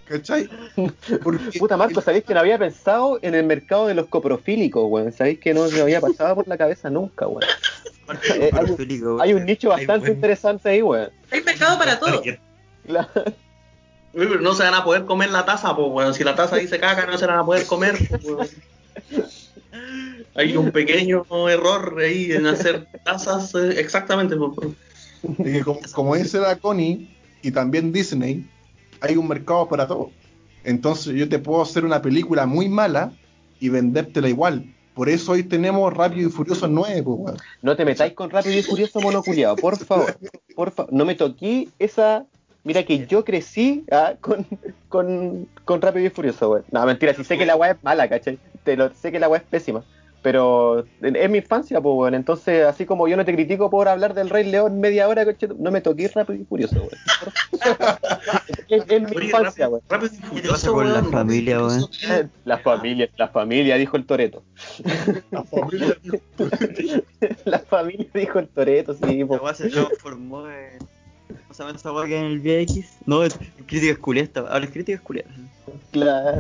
¿Cachai? 0.07 0.49
Porque 1.23 1.59
Puta, 1.59 1.77
Marco, 1.77 2.01
¿sabéis 2.01 2.25
que 2.25 2.35
no 2.35 2.41
había 2.41 2.59
pensado 2.59 3.19
en 3.23 3.35
el 3.35 3.45
mercado 3.45 3.87
de 3.87 3.95
los 3.95 4.07
coprofílicos, 4.07 4.85
weón? 4.87 5.13
¿Sabéis 5.13 5.39
que 5.39 5.55
no 5.55 5.67
se 5.69 5.77
me 5.77 5.81
había 5.83 6.01
pasado 6.01 6.35
por 6.35 6.49
la 6.49 6.59
cabeza 6.59 6.91
nunca, 6.91 7.27
weón? 7.27 7.43
Eh, 8.35 8.51
hay, 8.53 8.71
un, 8.71 8.77
Felico, 8.77 9.17
hay 9.19 9.33
un 9.33 9.47
nicho 9.47 9.71
bastante 9.71 10.11
interesante 10.11 10.69
ahí, 10.69 10.83
weón. 10.83 11.11
Hay 11.31 11.43
mercado 11.43 11.79
para 11.79 11.99
todo. 11.99 12.17
Target. 12.17 12.39
Claro. 12.87 13.09
Uy, 14.13 14.27
pero 14.27 14.41
no 14.43 14.55
se 14.55 14.63
van 14.63 14.75
a 14.75 14.85
poder 14.85 15.07
comer 15.07 15.31
la 15.31 15.47
taza, 15.47 15.75
pues, 15.75 15.89
weón. 15.91 16.13
Si 16.13 16.23
la 16.23 16.35
taza 16.35 16.57
dice 16.57 16.79
caca, 16.79 17.07
no 17.07 17.17
se 17.17 17.27
van 17.27 17.39
a 17.39 17.45
poder 17.45 17.67
comer, 17.67 17.97
pues, 18.11 18.25
weón. 18.25 18.49
Hay 20.35 20.57
un 20.57 20.71
pequeño 20.71 21.25
error 21.49 21.97
ahí 21.99 22.33
en 22.33 22.47
hacer 22.47 22.87
tazas, 23.05 23.55
eh, 23.55 23.81
exactamente, 23.81 24.37
pues, 24.37 24.51
weón. 24.59 24.77
Y 25.39 25.53
que 25.53 25.61
como, 25.63 25.81
como 25.95 26.15
dice 26.15 26.39
la 26.39 26.57
Connie 26.57 27.09
y 27.41 27.51
también 27.51 27.91
Disney, 27.91 28.45
hay 29.05 29.17
un 29.17 29.29
mercado 29.29 29.69
para 29.69 29.87
todo. 29.87 30.11
Entonces 30.65 31.15
yo 31.15 31.29
te 31.29 31.39
puedo 31.39 31.63
hacer 31.63 31.85
una 31.85 32.01
película 32.01 32.47
muy 32.47 32.69
mala 32.69 33.13
y 33.61 33.69
vendértela 33.69 34.29
igual. 34.29 34.75
Por 34.95 35.09
eso 35.09 35.33
hoy 35.33 35.43
tenemos 35.43 35.93
Rápido 35.93 36.29
y 36.29 36.31
Furioso 36.31 36.69
9, 36.69 37.03
pues. 37.03 37.37
No 37.63 37.77
te 37.77 37.85
metáis 37.85 38.13
con 38.15 38.31
Rápido 38.31 38.59
y 38.59 38.63
Furioso 38.63 39.01
monoculiado, 39.01 39.57
por 39.57 39.77
favor. 39.77 40.17
Por 40.55 40.71
favor, 40.71 40.93
no 40.93 41.05
me 41.05 41.15
toquí 41.15 41.69
esa. 41.79 42.27
Mira 42.63 42.85
que 42.85 43.07
yo 43.07 43.25
crecí 43.25 43.85
ah, 43.91 44.15
con, 44.21 44.47
con, 44.89 45.49
con 45.65 45.83
Rápido 45.83 46.07
y 46.07 46.11
Furioso, 46.11 46.51
weón. 46.51 46.65
No, 46.71 46.87
mentira, 46.87 47.13
sí 47.13 47.25
sé 47.25 47.37
que 47.37 47.45
la 47.45 47.57
weá 47.57 47.73
es 47.73 47.83
mala, 47.83 48.09
¿cachai? 48.09 48.39
Te 48.63 48.77
lo, 48.77 48.95
sé 48.95 49.13
que 49.13 49.19
la 49.19 49.29
weá 49.29 49.41
es 49.41 49.47
pésima. 49.47 49.85
Pero 50.25 50.87
es 51.03 51.31
mi 51.31 51.37
infancia, 51.39 51.83
pues, 51.83 51.95
weón. 51.97 52.15
Entonces, 52.15 52.65
así 52.65 52.87
como 52.87 53.07
yo 53.09 53.17
no 53.19 53.27
te 53.27 53.35
critico 53.35 53.69
por 53.69 53.89
hablar 53.89 54.15
del 54.15 54.31
Rey 54.31 54.51
León 54.51 54.81
media 54.81 55.07
hora, 55.07 55.27
¿cachai? 55.27 55.51
No 55.59 55.71
me 55.71 55.83
toqué 55.83 56.09
Rápido 56.09 56.41
y 56.41 56.45
Furioso, 56.47 56.77
weón. 56.77 56.89
es, 58.69 58.85
es 58.89 59.03
mi 59.03 59.17
Oye, 59.17 59.25
infancia, 59.27 59.67
rápido, 59.67 59.69
weón. 59.69 59.83
rápido 59.87 60.13
y 60.15 60.17
¿Qué 60.17 60.23
te 60.23 60.27
furioso, 60.29 60.51
pasa 60.53 60.71
con 60.71 60.93
la 60.95 61.05
familia, 61.05 61.59
weón? 61.59 61.91
La 62.47 62.57
familia, 62.57 63.11
la 63.19 63.29
familia, 63.29 63.77
dijo 63.77 63.99
el 63.99 64.07
Toreto. 64.07 64.43
La 65.31 65.45
familia. 65.45 65.97
La 67.45 67.59
familia, 67.59 68.07
dijo 68.15 68.39
el 68.39 68.49
Toreto, 68.49 68.95
sí, 68.95 69.19
La 69.21 69.27
po. 69.27 69.35
weá 69.45 69.53
se 69.55 69.69
transformó 69.69 70.49
en. 70.49 70.79
¿Cómo 71.29 71.53
se 71.55 71.63
llama 71.65 71.77
esa 71.77 71.93
weá 71.93 72.07
que 72.07 72.19
en 72.19 72.25
el 72.25 72.41
VX? 72.41 72.87
No, 73.05 73.23
es 73.23 73.39
crítica 73.67 73.95
culiata. 74.01 74.41
Ahora 74.41 74.65
es 74.65 74.71
crítica 74.71 74.99
culiata. 75.03 75.29
Claro. 75.93 76.39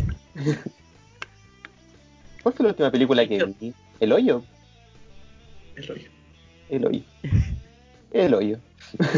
¿Cuál 2.45 2.55
fue 2.55 2.65
la 2.65 2.69
última 2.73 2.91
película 2.91 3.27
que 3.27 3.43
vi? 3.59 3.73
El 4.01 4.13
hoyo. 4.13 4.45
El 5.77 5.91
hoyo. 5.91 6.11
El 6.69 6.87
hoyo. 6.87 7.03
El 8.13 8.35
hoyo. 8.35 8.59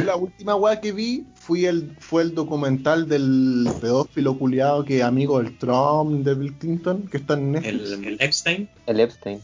La 0.05 0.15
última 0.15 0.55
weá 0.55 0.81
que 0.81 0.93
vi 0.93 1.27
fue 1.35 1.67
el, 1.67 1.97
fue 1.99 2.23
el 2.23 2.37
documental 2.37 3.09
del 3.09 3.69
pedófilo 3.81 4.39
culiado 4.39 4.85
que 4.85 4.99
es 4.99 5.03
amigo 5.03 5.43
del 5.43 5.59
Trump, 5.59 6.25
de 6.25 6.35
Bill 6.37 6.55
Clinton, 6.55 7.09
que 7.09 7.17
está 7.17 7.35
en 7.35 7.51
Netflix. 7.51 7.91
El, 7.91 8.05
el 8.05 8.17
Epstein, 8.21 8.69
El 8.87 9.01
Epstein. 9.01 9.41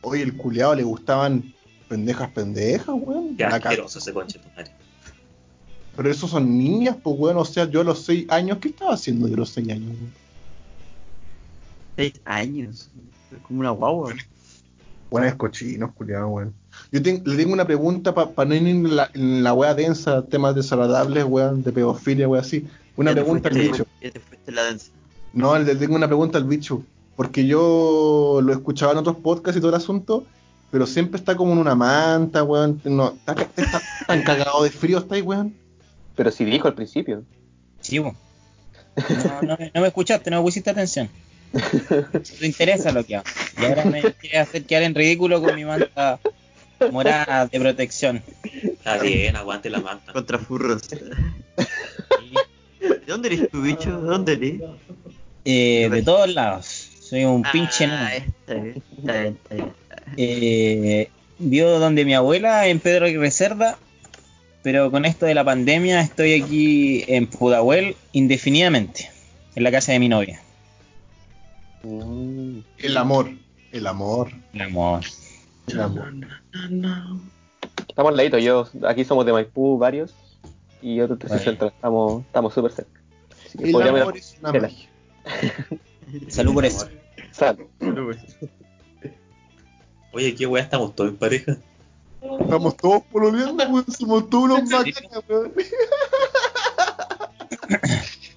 Oye, 0.00 0.24
el 0.24 0.36
culiado 0.36 0.74
le 0.74 0.82
gustaban 0.82 1.54
pendejas 1.88 2.30
pendejas, 2.32 2.96
weón. 2.98 3.36
qué 3.36 3.44
La 3.44 3.56
asqueroso 3.56 4.00
ese 4.00 4.12
conche 4.12 4.40
tu 4.40 4.48
madre. 4.56 4.72
Pero 5.96 6.10
esos 6.10 6.30
son 6.30 6.58
niñas, 6.58 6.96
pues, 7.00 7.16
weón. 7.16 7.36
O 7.36 7.44
sea, 7.44 7.70
yo 7.70 7.82
a 7.82 7.84
los 7.84 8.04
6 8.04 8.26
años, 8.28 8.58
¿qué 8.58 8.70
estaba 8.70 8.94
haciendo 8.94 9.28
yo 9.28 9.34
a 9.34 9.38
los 9.38 9.50
6 9.50 9.68
años? 9.68 9.86
weón? 9.86 10.29
Seis 12.00 12.20
años. 12.24 12.88
Es 13.30 13.38
como 13.42 13.60
una 13.60 13.70
guagua. 13.70 14.14
Buenas 15.10 15.34
cochinos, 15.34 15.92
culiado, 15.92 16.28
weón. 16.28 16.54
Yo 16.92 17.00
le 17.00 17.36
tengo 17.36 17.52
una 17.52 17.66
pregunta 17.66 18.14
para 18.14 18.48
no 18.48 18.54
ir 18.54 18.66
en 18.66 18.96
la, 18.96 19.10
en 19.12 19.42
la 19.42 19.52
weá 19.52 19.74
densa, 19.74 20.24
temas 20.24 20.54
desagradables, 20.54 21.24
weón, 21.24 21.62
de 21.62 21.72
pedofilia, 21.72 22.28
weón, 22.28 22.44
así. 22.44 22.66
Una 22.96 23.12
pregunta 23.12 23.48
al 23.48 23.58
bicho. 23.58 23.86
Te 24.00 24.18
fuiste 24.20 24.52
la 24.52 24.64
danza. 24.64 24.90
No, 25.32 25.58
le 25.58 25.74
tengo 25.76 25.94
una 25.96 26.06
pregunta 26.06 26.38
al 26.38 26.44
bicho. 26.44 26.82
Porque 27.16 27.46
yo 27.46 28.40
lo 28.42 28.52
escuchaba 28.52 28.92
en 28.92 28.98
otros 28.98 29.16
podcasts 29.16 29.58
y 29.58 29.60
todo 29.60 29.68
el 29.70 29.76
asunto, 29.76 30.24
pero 30.70 30.86
siempre 30.86 31.18
está 31.18 31.36
como 31.36 31.52
en 31.52 31.58
una 31.58 31.74
manta, 31.74 32.42
weón. 32.44 32.80
No, 32.84 33.08
está, 33.26 33.34
está 33.56 33.82
tan 34.06 34.22
cagado 34.22 34.62
de 34.62 34.70
frío, 34.70 34.98
está 34.98 35.16
ahí, 35.16 35.22
weón. 35.22 35.54
Pero 36.16 36.30
sí 36.30 36.44
dijo 36.46 36.66
al 36.66 36.74
principio. 36.74 37.24
Sí, 37.80 37.98
bo. 37.98 38.14
No, 39.08 39.42
no, 39.42 39.56
me- 39.58 39.70
no 39.74 39.80
me 39.82 39.88
escuchaste, 39.88 40.30
no 40.30 40.38
me 40.38 40.42
pusiste 40.44 40.70
atención. 40.70 41.08
No 41.52 42.20
te 42.38 42.46
interesa 42.46 42.92
lo 42.92 43.04
que 43.04 43.16
hago. 43.16 43.24
Y 43.60 43.64
ahora 43.64 43.84
me 43.84 44.00
quieres 44.14 44.40
hacer 44.40 44.64
quedar 44.64 44.84
en 44.84 44.94
ridículo 44.94 45.42
con 45.42 45.54
mi 45.56 45.64
manta 45.64 46.18
morada 46.92 47.46
de 47.46 47.60
protección. 47.60 48.22
Está 48.44 48.98
bien, 48.98 49.36
aguante 49.36 49.68
la 49.70 49.80
manta. 49.80 50.12
Contra 50.12 50.38
furros. 50.38 50.82
¿De 50.88 50.96
dónde 53.06 53.28
eres 53.28 53.50
tu 53.50 53.62
bicho? 53.62 54.00
¿De 54.00 54.06
dónde 54.08 54.32
eres? 54.34 54.60
Eh, 55.44 55.88
de 55.90 56.02
todos 56.02 56.32
lados. 56.32 56.88
Soy 57.00 57.24
un 57.24 57.42
pinche 57.42 57.86
Ah, 57.86 58.10
nene. 58.12 58.16
está 58.40 58.54
bien, 58.54 58.82
está 58.98 59.12
bien, 59.20 59.38
está 59.42 59.54
bien. 59.56 59.72
Eh, 60.16 61.10
vio 61.38 61.78
donde 61.78 62.04
mi 62.04 62.14
abuela 62.14 62.68
en 62.68 62.78
Pedro 62.78 63.06
Aguirre 63.06 63.30
Cerda, 63.32 63.78
pero 64.62 64.90
con 64.90 65.04
esto 65.04 65.26
de 65.26 65.34
la 65.34 65.44
pandemia 65.44 66.00
estoy 66.00 66.40
aquí 66.40 67.04
en 67.08 67.26
Pudahuel 67.26 67.96
indefinidamente, 68.12 69.10
en 69.56 69.64
la 69.64 69.70
casa 69.72 69.92
de 69.92 69.98
mi 69.98 70.08
novia. 70.08 70.40
Mm. 71.82 72.58
El 72.78 72.96
amor. 72.96 73.30
El 73.72 73.86
amor. 73.86 74.30
El 74.52 74.60
amor. 74.62 75.00
El 75.66 75.80
amor. 75.80 76.12
Estamos 77.88 78.10
al 78.10 78.16
ladito, 78.16 78.38
yo. 78.38 78.66
Aquí 78.86 79.04
somos 79.04 79.24
de 79.26 79.32
Maipú 79.32 79.78
varios. 79.78 80.14
Y 80.82 81.00
otros 81.00 81.18
de 81.18 81.28
Bueno. 81.28 81.42
centro. 81.42 81.68
Estamos, 81.68 82.22
estamos 82.24 82.54
súper 82.54 82.72
cerca. 82.72 83.00
Así 83.46 83.58
que 83.58 83.64
El 83.64 83.72
podríamos 83.72 84.00
amor 84.02 84.16
es 84.16 84.36
una 84.40 84.52
la- 84.52 84.60
magia. 84.60 84.88
Salud 86.28 86.54
por 86.54 86.64
eso. 86.64 86.88
Salud. 87.32 87.66
Oye, 90.12 90.34
qué 90.34 90.46
weá, 90.46 90.62
estamos 90.62 90.94
todos 90.94 91.10
en 91.10 91.16
pareja. 91.16 91.56
Estamos 92.40 92.76
todos 92.76 93.02
pololeando, 93.12 93.62
weón. 93.68 93.86
Somos 93.92 94.28
todos 94.28 94.44
unos 94.44 94.68
bacanas, 94.70 95.22
weón. 95.28 95.52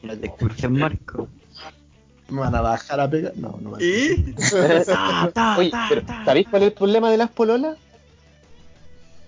No 0.04 0.18
te 0.18 0.68
Marco. 0.68 1.30
¿Me 2.34 2.40
van 2.42 2.56
a 2.56 2.62
bajar 2.62 3.00
a 3.00 3.08
pegar? 3.08 3.34
No, 3.36 3.60
no 3.62 3.70
me 3.72 3.84
¿Y? 3.86 4.34
Ta, 4.86 5.30
ta, 5.32 5.56
Oye, 5.60 5.70
ta, 5.70 5.86
pero 5.88 6.02
ta. 6.04 6.26
¿sabéis 6.26 6.48
cuál 6.50 6.64
es 6.64 6.70
el 6.70 6.74
problema 6.74 7.12
de 7.12 7.18
las 7.18 7.30
pololas? 7.30 7.78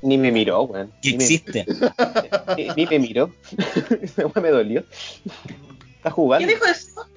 Ni 0.02 0.18
me 0.18 0.32
miró, 0.32 0.64
weón. 0.64 0.91
Que 1.03 1.10
me- 1.11 1.23
existen. 1.23 1.65
Ni, 2.57 2.69
ni 2.76 2.86
me 2.88 2.98
miró. 2.99 3.32
Me 4.41 4.49
dolió. 4.49 4.84
Está 5.98 6.10
jugando. 6.10 6.48
¿Quién 6.48 6.60
dijo 6.60 6.65
eso? 6.72 7.07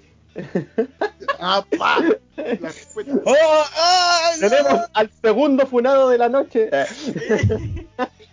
¡Ah, 1.41 1.65
pa! 1.79 2.01
La 2.37 2.69
respuesta. 2.69 3.13
¡Oh, 3.25 3.33
oh, 3.35 4.41
no! 4.41 4.49
Tenemos 4.51 4.81
al 4.93 5.11
segundo 5.23 5.67
funado 5.67 6.11
de 6.11 6.19
la 6.19 6.29
noche. 6.29 6.69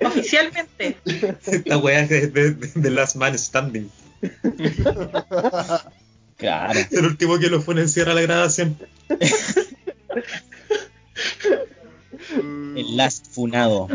Oficialmente. 0.06 0.98
Esta 1.06 1.78
weá 1.78 2.02
es 2.02 2.10
de, 2.10 2.28
de, 2.28 2.52
de 2.54 2.90
Last 2.92 3.16
Man 3.16 3.38
Standing. 3.40 3.90
Claro. 6.38 6.80
El 6.92 7.06
último 7.06 7.40
que 7.40 7.50
lo 7.50 7.62
fue 7.62 7.80
encierra 7.80 8.14
la 8.14 8.22
grabación. 8.22 8.78
El 12.76 12.98
last 12.98 13.28
funado. 13.32 13.88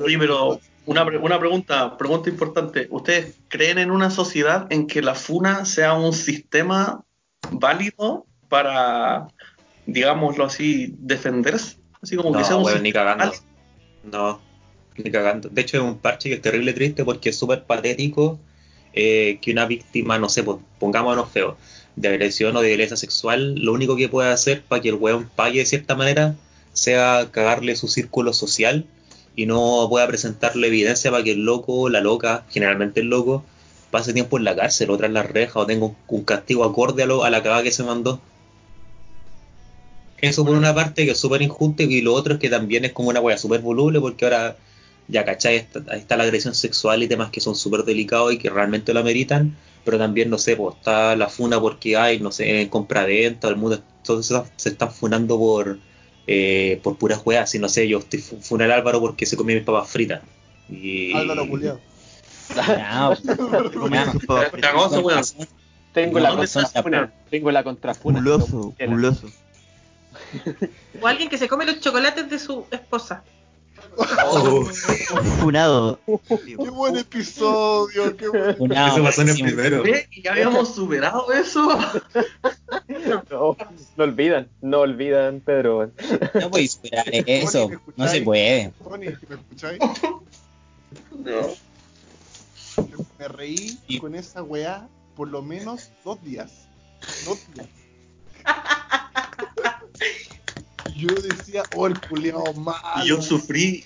Oye, 0.00 0.18
pero 0.18 0.60
una, 0.86 1.04
pre- 1.04 1.18
una 1.18 1.38
pregunta, 1.38 1.96
pregunta 1.96 2.28
importante. 2.30 2.86
¿Ustedes 2.90 3.34
creen 3.48 3.78
en 3.78 3.90
una 3.90 4.10
sociedad 4.10 4.66
en 4.70 4.86
que 4.86 5.02
la 5.02 5.14
funa 5.14 5.64
sea 5.64 5.94
un 5.94 6.12
sistema 6.12 7.02
válido 7.50 8.26
para, 8.48 9.26
digámoslo 9.86 10.44
así, 10.44 10.94
defenderse? 10.98 11.78
Así 12.02 12.16
como 12.16 12.32
que 12.32 12.44
sea 12.44 12.52
No, 12.52 12.58
un 12.58 12.64
weón, 12.66 12.82
ni 12.82 12.92
cagando. 12.92 13.24
válido. 13.24 13.42
No, 14.04 14.40
ni 14.96 15.10
cagando. 15.10 15.48
De 15.48 15.62
hecho, 15.62 15.78
es 15.78 15.82
un 15.82 15.98
parche 15.98 16.28
que 16.28 16.36
es 16.36 16.42
terrible 16.42 16.72
triste 16.72 17.04
porque 17.04 17.30
es 17.30 17.36
súper 17.38 17.64
patético 17.64 18.38
eh, 18.96 19.38
que 19.42 19.52
una 19.52 19.66
víctima, 19.66 20.18
no 20.18 20.28
sé, 20.28 20.42
pues, 20.42 20.58
pongámonos 20.80 21.30
feo, 21.30 21.56
de 21.96 22.08
agresión 22.08 22.56
o 22.56 22.60
de 22.62 22.68
violencia 22.68 22.96
sexual, 22.96 23.54
lo 23.56 23.72
único 23.72 23.96
que 23.96 24.08
puede 24.08 24.30
hacer 24.30 24.62
para 24.64 24.82
que 24.82 24.90
el 24.90 24.96
weón 24.96 25.30
pague 25.36 25.60
de 25.60 25.66
cierta 25.66 25.94
manera 25.96 26.36
sea 26.72 27.28
cagarle 27.32 27.76
su 27.76 27.88
círculo 27.88 28.32
social 28.34 28.86
y 29.36 29.46
no 29.46 29.86
pueda 29.90 30.06
presentarle 30.08 30.66
evidencia 30.68 31.10
para 31.10 31.22
que 31.24 31.32
el 31.32 31.44
loco, 31.44 31.88
la 31.88 32.00
loca, 32.00 32.44
generalmente 32.50 33.00
el 33.00 33.08
loco, 33.08 33.44
pase 33.90 34.12
tiempo 34.12 34.38
en 34.38 34.44
la 34.44 34.56
cárcel 34.56 34.90
o 34.90 34.96
tras 34.98 35.10
las 35.12 35.26
rejas 35.30 35.56
o 35.56 35.66
tenga 35.66 35.86
un, 35.86 35.96
un 36.08 36.24
castigo 36.24 36.64
acorde 36.64 37.02
a, 37.04 37.06
lo- 37.06 37.24
a 37.24 37.30
la 37.30 37.42
cagada 37.42 37.62
que 37.62 37.72
se 37.72 37.84
mandó. 37.84 38.20
Eso 40.18 40.44
por 40.44 40.56
una 40.56 40.74
parte 40.74 41.04
que 41.04 41.12
es 41.12 41.18
súper 41.18 41.42
injusto 41.42 41.82
y 41.82 42.00
lo 42.00 42.12
otro 42.14 42.34
es 42.34 42.40
que 42.40 42.48
también 42.50 42.84
es 42.84 42.92
como 42.92 43.10
una 43.10 43.20
wea 43.20 43.38
súper 43.38 43.60
voluble 43.60 44.00
porque 44.00 44.24
ahora 44.24 44.56
ya 45.08 45.24
cachai, 45.24 45.56
está, 45.56 45.82
ahí 45.88 46.00
está 46.00 46.16
la 46.16 46.24
agresión 46.24 46.54
sexual 46.54 47.02
y 47.02 47.08
temas 47.08 47.30
que 47.30 47.40
son 47.40 47.54
súper 47.54 47.84
delicados 47.84 48.32
y 48.32 48.38
que 48.38 48.50
realmente 48.50 48.92
lo 48.94 49.00
ameritan, 49.00 49.56
pero 49.84 49.98
también 49.98 50.30
no 50.30 50.38
sé, 50.38 50.56
pues 50.56 50.74
está 50.76 51.14
la 51.16 51.28
funa 51.28 51.60
porque 51.60 51.96
hay, 51.96 52.18
no 52.20 52.32
sé, 52.32 52.60
en 52.62 52.68
compra-venta, 52.68 53.48
el 53.48 53.56
mundo, 53.56 53.80
todos 54.04 54.26
se- 54.26 54.42
se 54.56 54.68
están 54.70 54.90
funando 54.92 55.38
por 55.38 55.78
eh, 56.28 56.80
por 56.82 56.96
puras 56.98 57.20
weas, 57.24 57.54
y 57.54 57.60
no 57.60 57.68
sé, 57.68 57.86
yo 57.86 57.98
estoy 57.98 58.18
fu- 58.18 58.40
funar 58.40 58.68
al 58.72 58.80
Álvaro 58.80 58.98
porque 59.00 59.26
se 59.26 59.36
comió 59.36 59.54
mis 59.54 59.64
papas 59.64 59.88
fritas. 59.88 60.22
Y, 60.68 61.12
Álvaro. 61.12 61.46
No, 61.46 61.56
no. 62.56 63.16
Papas 64.26 64.50
fritas. 64.50 64.60
Cagoso, 64.60 65.00
weón. 65.02 65.22
Tengo 65.92 66.18
la 66.18 66.30
No, 66.30 66.36
contra 66.38 66.66
son- 66.66 66.82
funa. 66.82 67.12
Tengo 67.30 67.50
la 67.52 67.62
contrafuna. 67.62 68.18
Culoso, 68.18 68.74
culoso. 68.76 69.28
O 71.00 71.06
alguien 71.06 71.28
que 71.28 71.38
se 71.38 71.48
come 71.48 71.64
los 71.64 71.78
chocolates 71.80 72.28
de 72.28 72.38
su 72.40 72.66
esposa. 72.72 73.22
Funado. 75.40 75.98
¡Qué 76.28 76.56
buen 76.70 76.96
episodio! 76.96 78.16
¡Qué 78.16 78.28
buen... 78.28 78.56
Funado, 78.56 78.94
Eso 78.94 79.02
pasó 79.04 79.22
en 79.22 79.28
el 79.30 79.36
primero. 79.36 79.82
¿Y 80.10 80.22
ya 80.22 80.32
habíamos 80.32 80.74
superado 80.74 81.32
eso? 81.32 81.66
No, 83.30 83.56
no 83.96 84.04
olvidan, 84.04 84.48
no 84.60 84.80
olvidan, 84.80 85.40
Pedro. 85.40 85.90
No 86.34 86.50
podéis 86.50 86.72
superar 86.72 87.04
eso. 87.10 87.70
No 87.96 88.08
se 88.08 88.20
puede. 88.22 88.72
Tony, 88.82 89.06
¿me 89.06 89.34
escucháis? 89.36 89.78
No. 91.10 91.48
Me 93.18 93.28
reí 93.28 93.78
Y- 93.88 93.98
con 93.98 94.14
esa 94.14 94.42
weá 94.42 94.86
por 95.16 95.28
lo 95.28 95.40
menos 95.42 95.90
dos 96.04 96.22
días. 96.22 96.68
Dos 97.24 97.38
días. 97.54 97.68
Yo 100.96 101.08
decía, 101.14 101.62
oh, 101.74 101.86
el 101.86 102.00
culiao 102.00 102.52
malo. 102.54 103.04
Y 103.04 103.08
yo 103.08 103.20
sufrí, 103.22 103.84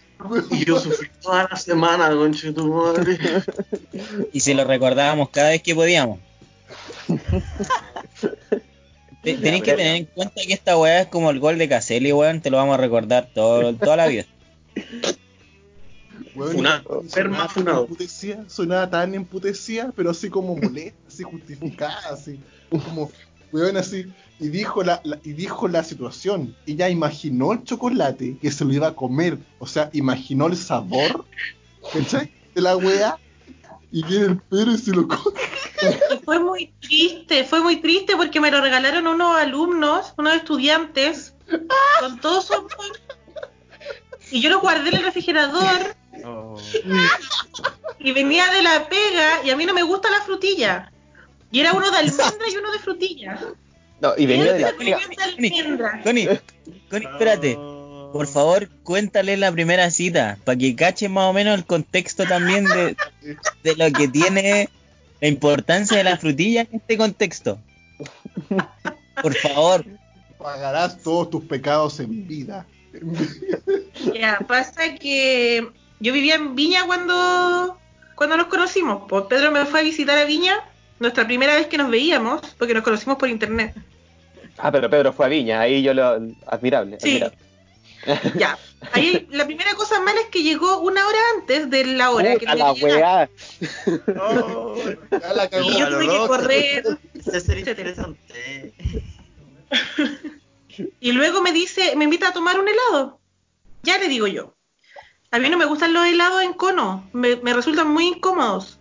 y 0.51 0.65
yo 0.65 0.79
sufrí 0.79 1.09
toda 1.21 1.49
la 1.51 1.57
semana, 1.57 2.09
conche 2.11 2.53
tu 2.53 2.73
madre. 2.73 3.19
Y 4.33 4.41
se 4.41 4.55
lo 4.55 4.65
recordábamos 4.65 5.31
cada 5.31 5.51
vez 5.51 5.63
que 5.63 5.75
podíamos. 5.75 6.19
Te- 9.23 9.35
Tenéis 9.37 9.63
que 9.63 9.73
tener 9.75 9.97
en 9.97 10.05
cuenta 10.07 10.41
que 10.47 10.53
esta 10.55 10.79
weá 10.79 11.03
es 11.03 11.09
como 11.09 11.31
el 11.31 11.41
gol 11.41 11.59
de 11.59 11.69
Caselli, 11.69 12.13
weón. 12.13 12.41
Te 12.41 12.51
lo 12.51 12.57
vamos 12.57 12.75
a 12.75 12.81
recordar 12.81 13.29
todo, 13.35 13.75
toda 13.75 13.97
la 13.97 14.07
vida. 14.07 14.25
Weón, 16.35 16.53
Funado, 16.53 17.03
ser 17.09 17.29
más 17.29 17.53
funado. 17.53 17.79
tan 17.81 17.85
emputecida, 17.91 18.45
sonaba 18.49 18.89
tan 18.89 19.15
emputecida, 19.15 19.93
pero 19.95 20.11
así 20.11 20.31
como 20.31 20.57
molesta, 20.57 20.99
así 21.09 21.23
justificada, 21.25 22.01
así 22.11 22.41
como, 22.71 23.11
weón, 23.53 23.77
así. 23.77 24.07
Y 24.39 24.49
dijo 24.49 24.83
la, 24.83 25.01
la- 25.05 25.19
y 25.23 25.33
dijo 25.33 25.69
la 25.69 25.85
situación. 25.85 26.57
Ella 26.67 26.89
imaginó 26.89 27.53
el 27.53 27.63
chocolate 27.65 28.39
que 28.41 28.51
se 28.51 28.65
lo 28.65 28.73
iba 28.73 28.89
a 28.89 28.95
comer. 28.95 29.39
O 29.59 29.67
sea, 29.67 29.91
imaginó 29.93 30.47
el 30.47 30.57
sabor, 30.57 31.27
¿cachai? 31.93 32.33
De 32.55 32.61
la 32.63 32.77
wea. 32.77 33.19
Y 33.93 34.05
viene 34.05 34.27
el 34.27 34.39
Pedro 34.39 34.73
y 34.73 34.79
se 34.79 34.93
lo 34.93 35.07
come. 35.09 35.41
Y 36.15 36.25
fue 36.25 36.39
muy 36.39 36.73
triste, 36.81 37.45
fue 37.45 37.61
muy 37.61 37.77
triste 37.81 38.15
porque 38.17 38.39
me 38.41 38.51
lo 38.51 38.61
regalaron 38.61 39.07
unos 39.07 39.37
alumnos, 39.37 40.15
unos 40.17 40.35
estudiantes, 40.37 41.35
con 42.01 42.21
todo 42.21 42.41
su 42.41 42.55
amor. 42.55 42.71
Y 44.31 44.41
yo 44.41 44.49
lo 44.51 44.61
guardé 44.61 44.91
en 44.91 44.97
el 44.99 45.03
refrigerador 45.03 45.97
y 47.99 48.13
venía 48.13 48.47
de 48.53 48.63
la 48.63 48.89
pega 48.89 49.45
y 49.45 49.51
a 49.51 49.57
mí 49.57 49.67
no 49.67 49.75
me 49.75 49.83
gusta 49.83 50.09
la 50.11 50.21
frutilla. 50.23 50.93
Y 51.51 51.61
era 51.61 51.73
uno 51.73 51.91
de 51.91 51.97
almendra 51.99 52.49
y 52.53 52.57
uno 52.57 52.73
de 52.73 52.79
frutilla. 52.79 53.41
No, 54.01 54.13
y 54.17 54.27
venía 54.27 54.53
de 54.53 54.61
la 54.61 54.69
almendra. 55.25 56.01
Connie, 56.03 56.29
Connie, 56.89 57.09
espérate. 57.13 57.59
Por 58.13 58.27
favor, 58.27 58.69
cuéntale 58.83 59.37
la 59.37 59.53
primera 59.53 59.91
cita, 59.91 60.37
para 60.45 60.59
que 60.59 60.75
cachen 60.75 61.13
más 61.13 61.31
o 61.31 61.33
menos 61.33 61.57
el 61.57 61.65
contexto 61.65 62.25
también 62.25 62.65
de, 62.65 62.97
de 63.63 63.77
lo 63.77 63.93
que 63.93 64.09
tiene 64.09 64.69
la 65.21 65.29
importancia 65.29 65.97
de 65.97 66.05
la 66.05 66.17
frutilla 66.17 66.63
en 66.63 66.69
este 66.73 66.97
contexto. 66.97 67.61
Por 69.23 69.35
favor. 69.35 69.85
Pagarás 70.39 71.03
todos 71.03 71.31
tus 71.31 71.45
pecados 71.45 72.01
en 72.01 72.27
vida. 72.27 72.67
Ya, 74.15 74.39
pasa 74.49 74.95
que 74.95 75.69
yo 76.01 76.13
vivía 76.13 76.35
en 76.35 76.55
Viña 76.55 76.87
cuando, 76.87 77.79
cuando 78.17 78.37
nos 78.37 78.47
conocimos. 78.47 79.03
Pues 79.09 79.27
Pedro 79.29 79.53
me 79.53 79.67
fue 79.67 79.81
a 79.81 79.83
visitar 79.83 80.19
a 80.19 80.25
Viña, 80.25 80.57
nuestra 81.01 81.27
primera 81.27 81.57
vez 81.57 81.67
que 81.67 81.79
nos 81.79 81.91
veíamos, 81.91 82.41
porque 82.59 82.75
nos 82.75 82.85
conocimos 82.85 83.19
por 83.19 83.29
internet. 83.29 83.75
Ah, 84.59 84.71
pero 84.71 84.89
Pedro 84.89 85.13
fue 85.13 85.27
a 85.27 85.29
Viña, 85.29 85.61
ahí 85.61 85.83
yo 85.83 85.93
lo. 85.95 86.21
Admirable. 86.47 86.99
Sí. 87.01 87.17
admirable. 87.17 87.39
Ya. 88.37 88.59
Ahí 88.93 89.27
la 89.31 89.45
primera 89.47 89.75
cosa 89.75 90.01
mala 90.01 90.21
es 90.21 90.29
que 90.29 90.43
llegó 90.43 90.79
una 90.81 91.07
hora 91.07 91.19
antes 91.37 91.69
de 91.71 91.85
la 91.85 92.11
hora 92.11 92.37
que 92.37 92.47
Puta 92.47 92.53
tenía 92.53 92.67
la 92.67 92.75
que 92.75 92.81
llegar. 92.81 93.31
weá. 94.07 95.19
Ya 95.21 95.33
la 95.35 95.49
cagó. 95.49 95.71
Y 95.71 95.79
yo 95.79 95.89
tuve 95.89 96.07
que 96.09 96.27
correr. 96.27 96.85
Interesante. 97.67 98.73
Y 101.01 101.13
luego 101.13 101.43
me 101.43 101.53
dice, 101.53 101.95
me 101.97 102.05
invita 102.05 102.29
a 102.29 102.33
tomar 102.33 102.59
un 102.59 102.69
helado. 102.69 103.21
Ya 103.83 103.99
le 103.99 104.09
digo 104.09 104.27
yo. 104.27 104.55
A 105.31 105.39
mí 105.39 105.49
no 105.49 105.57
me 105.57 105.65
gustan 105.65 105.93
los 105.93 106.07
helados 106.07 106.43
en 106.43 106.55
cono, 106.55 107.09
me, 107.13 107.37
me 107.37 107.55
resultan 107.55 107.89
muy 107.89 108.09
incómodos. 108.09 108.80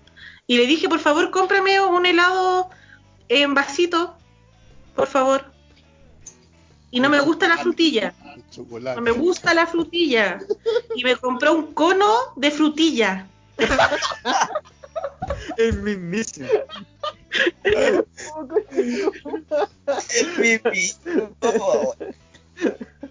Y 0.49 0.57
le 0.57 0.65
dije, 0.65 0.89
por 0.89 0.99
favor, 0.99 1.29
cómprame 1.29 1.79
un 1.79 2.07
helado 2.07 2.71
en 3.27 3.53
vasito, 3.53 4.17
por 4.95 5.05
favor. 5.05 5.45
Y 6.89 6.99
no 6.99 7.07
me 7.07 7.19
gusta 7.19 7.47
la 7.47 7.59
frutilla, 7.59 8.15
no 8.57 9.01
me 9.01 9.11
gusta 9.11 9.53
la 9.53 9.67
frutilla. 9.67 10.39
Y 10.95 11.03
me 11.03 11.15
compró 11.17 11.53
un 11.53 11.75
cono 11.75 12.33
de 12.35 12.49
frutilla. 12.49 13.27
El 15.57 15.83
mismísimo. 15.83 16.49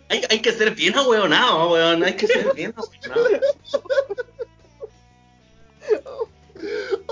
Hay, 0.08 0.22
hay 0.28 0.42
que 0.42 0.52
ser 0.52 0.74
bien 0.74 0.98
ahueonado, 0.98 1.70
weón. 1.70 2.02
Hay 2.02 2.16
que 2.16 2.26
ser 2.26 2.52
bien 2.52 2.74
ahueonado. 2.76 3.28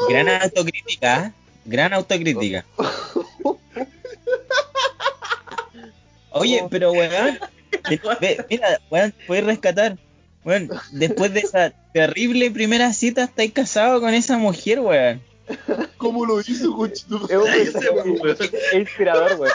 Gran 0.09 0.29
autocrítica, 0.29 1.33
gran 1.65 1.93
autocrítica. 1.93 2.65
Oye, 6.31 6.67
pero 6.71 6.93
weón, 6.93 7.39
mira, 8.51 8.81
weón, 8.91 9.15
puedes 9.27 9.45
rescatar. 9.45 9.97
Weón, 10.45 10.71
después 10.93 11.33
de 11.33 11.41
esa 11.41 11.73
terrible 11.93 12.51
primera 12.51 12.93
cita, 12.93 13.25
estáis 13.25 13.53
casado 13.53 14.01
con 14.01 14.15
esa 14.15 14.39
mujer, 14.39 14.81
weón. 14.81 15.23
¿Cómo 15.97 16.27
lo 16.27 16.41
hizo, 16.41 16.77
conchito? 16.77 17.27
Es 17.29 17.37
un 17.37 17.49
Ay, 17.49 17.61
ese 17.63 17.73
mensaje 17.73 18.01
weón. 18.01 18.37
es 18.37 18.75
inspirador, 18.75 19.33
weón. 19.41 19.53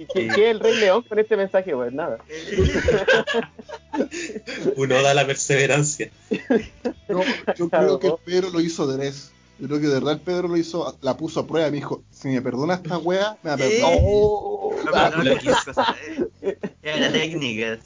¿Qué, 0.00 0.06
qué- 0.06 0.28
qué 0.34 0.44
es 0.46 0.50
el 0.52 0.60
Rey 0.60 0.76
León 0.76 1.02
con 1.06 1.18
este 1.18 1.36
mensaje, 1.36 1.74
weón? 1.74 1.94
Nada. 1.96 2.18
Uno 4.76 5.02
da 5.02 5.12
la 5.14 5.26
perseverancia. 5.26 6.10
No, 7.08 7.22
yo 7.56 7.68
creo 7.70 7.98
que 7.98 8.06
el 8.06 8.14
Pedro 8.24 8.50
lo 8.50 8.60
hizo 8.60 8.86
Dres. 8.86 9.32
Yo 9.58 9.66
creo 9.68 9.80
que 9.80 9.88
de 9.88 9.94
verdad 9.94 10.18
Pedro 10.24 10.48
lo 10.48 10.56
hizo, 10.56 10.96
la 11.02 11.18
puso 11.18 11.40
a 11.40 11.46
prueba 11.46 11.68
y 11.68 11.70
me 11.72 11.76
dijo, 11.76 12.02
si 12.10 12.28
me 12.28 12.40
perdona 12.40 12.74
esta 12.76 12.96
wea, 12.96 13.36
me 13.42 13.50
va 13.50 13.54
a 13.54 13.58
perdonar. 13.58 13.98
Oh, 14.02 14.74
No, 14.86 14.90
no, 15.22 15.30
eh. 16.42 16.58
Era 16.82 16.96
la 16.98 17.12
técnica. 17.12 17.78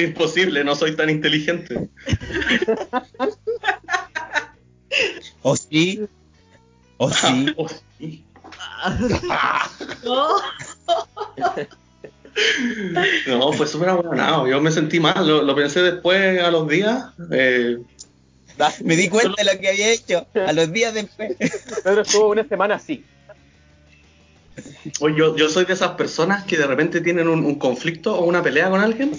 Imposible, 0.00 0.62
no 0.62 0.76
soy 0.76 0.94
tan 0.94 1.10
inteligente. 1.10 1.88
¿O 5.42 5.56
sí? 5.56 6.06
¿O 6.98 7.10
sí? 7.10 7.46
Oh, 7.56 7.68
sí. 7.68 7.74
No. 10.04 10.28
No, 13.26 13.52
fue 13.52 13.66
súper 13.66 13.90
abonado. 13.90 14.46
Yo 14.46 14.60
me 14.60 14.70
sentí 14.70 15.00
mal. 15.00 15.26
Lo, 15.26 15.42
lo 15.42 15.54
pensé 15.54 15.82
después 15.82 16.40
a 16.42 16.50
los 16.50 16.68
días. 16.68 17.04
Eh, 17.30 17.78
Me 18.84 18.96
di 18.96 19.08
cuenta 19.08 19.42
de 19.42 19.52
lo 19.52 19.60
que 19.60 19.68
había 19.68 19.90
hecho 19.92 20.26
a 20.34 20.52
los 20.52 20.72
días 20.72 20.94
después. 20.94 21.36
Pedro 21.84 22.02
estuvo 22.02 22.28
una 22.30 22.44
semana 22.48 22.76
así. 22.76 23.04
Oye, 25.00 25.16
yo, 25.16 25.36
yo 25.36 25.48
soy 25.48 25.64
de 25.64 25.72
esas 25.72 25.92
personas 25.92 26.44
que 26.44 26.58
de 26.58 26.66
repente 26.66 27.00
tienen 27.00 27.28
un, 27.28 27.44
un 27.44 27.54
conflicto 27.56 28.14
o 28.14 28.24
una 28.24 28.42
pelea 28.42 28.68
con 28.68 28.80
alguien 28.80 29.12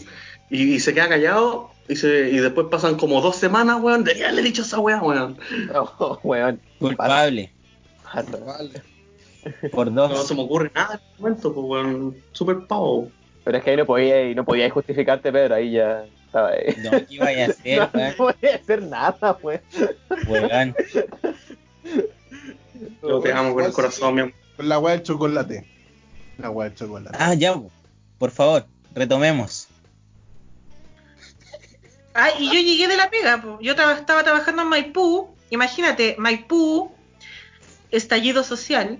y, 0.50 0.76
y 0.76 0.80
se 0.80 0.94
queda 0.94 1.10
callado 1.10 1.72
y, 1.88 1.96
se, 1.96 2.30
y 2.30 2.38
después 2.38 2.68
pasan 2.70 2.96
como 2.96 3.20
dos 3.22 3.36
semanas, 3.38 3.78
weón. 3.82 4.04
Debería 4.04 4.26
haberle 4.26 4.44
dicho 4.44 4.62
esa 4.62 4.80
weá, 4.80 5.02
weón. 5.02 5.38
Oh, 5.74 6.20
weón. 6.24 6.60
Culpable. 6.80 7.52
Pasa. 8.04 8.28
Por 9.72 9.92
No 9.92 10.08
dos. 10.08 10.28
se 10.28 10.36
me 10.36 10.42
ocurre 10.42 10.72
nada 10.74 10.96
en 10.96 11.00
este 11.02 11.22
momento, 11.22 11.54
pues, 11.54 11.66
weón. 11.68 12.18
Súper 12.32 12.68
pavo. 12.68 13.10
Pero 13.44 13.58
es 13.58 13.64
que 13.64 13.72
ahí 13.72 13.78
no 13.78 13.86
podía, 13.86 14.36
no 14.36 14.46
podía 14.46 14.70
justificarte, 14.70 15.32
Pedro. 15.32 15.56
Ahí 15.56 15.72
ya 15.72 16.06
estaba. 16.26 16.50
ahí. 16.50 16.76
No, 16.84 16.92
¿qué 16.92 17.06
iba 17.10 17.26
a 17.26 17.46
hacer, 17.50 17.80
No, 17.80 17.90
weón? 17.94 18.14
podía 18.16 18.56
hacer 18.56 18.82
nada, 18.84 19.38
pues. 19.38 19.62
Weón. 20.28 20.76
Yo 23.02 23.20
te 23.20 23.32
amo 23.34 23.54
con 23.54 23.64
el 23.66 23.72
corazón, 23.74 24.16
mi 24.16 24.22
amor. 24.22 24.34
Con 24.56 24.70
la 24.70 24.80
wea 24.80 24.94
del 24.96 25.04
chocolate. 25.04 25.68
La 26.38 26.50
wea 26.50 26.70
del 26.70 26.78
chocolate. 26.78 27.18
Ah, 27.20 27.34
ya, 27.34 27.54
po. 27.54 27.70
por 28.18 28.32
favor, 28.32 28.66
retomemos. 28.94 29.68
Ah, 32.14 32.30
y 32.40 32.46
yo 32.48 32.54
llegué 32.62 32.88
de 32.88 32.96
la 32.96 33.10
pega, 33.10 33.42
po. 33.42 33.58
yo 33.62 33.72
estaba 33.74 34.24
trabajando 34.24 34.62
en 34.62 34.68
Maipú, 34.70 35.36
imagínate, 35.50 36.16
Maipú, 36.20 36.92
estallido 37.90 38.44
social, 38.44 39.00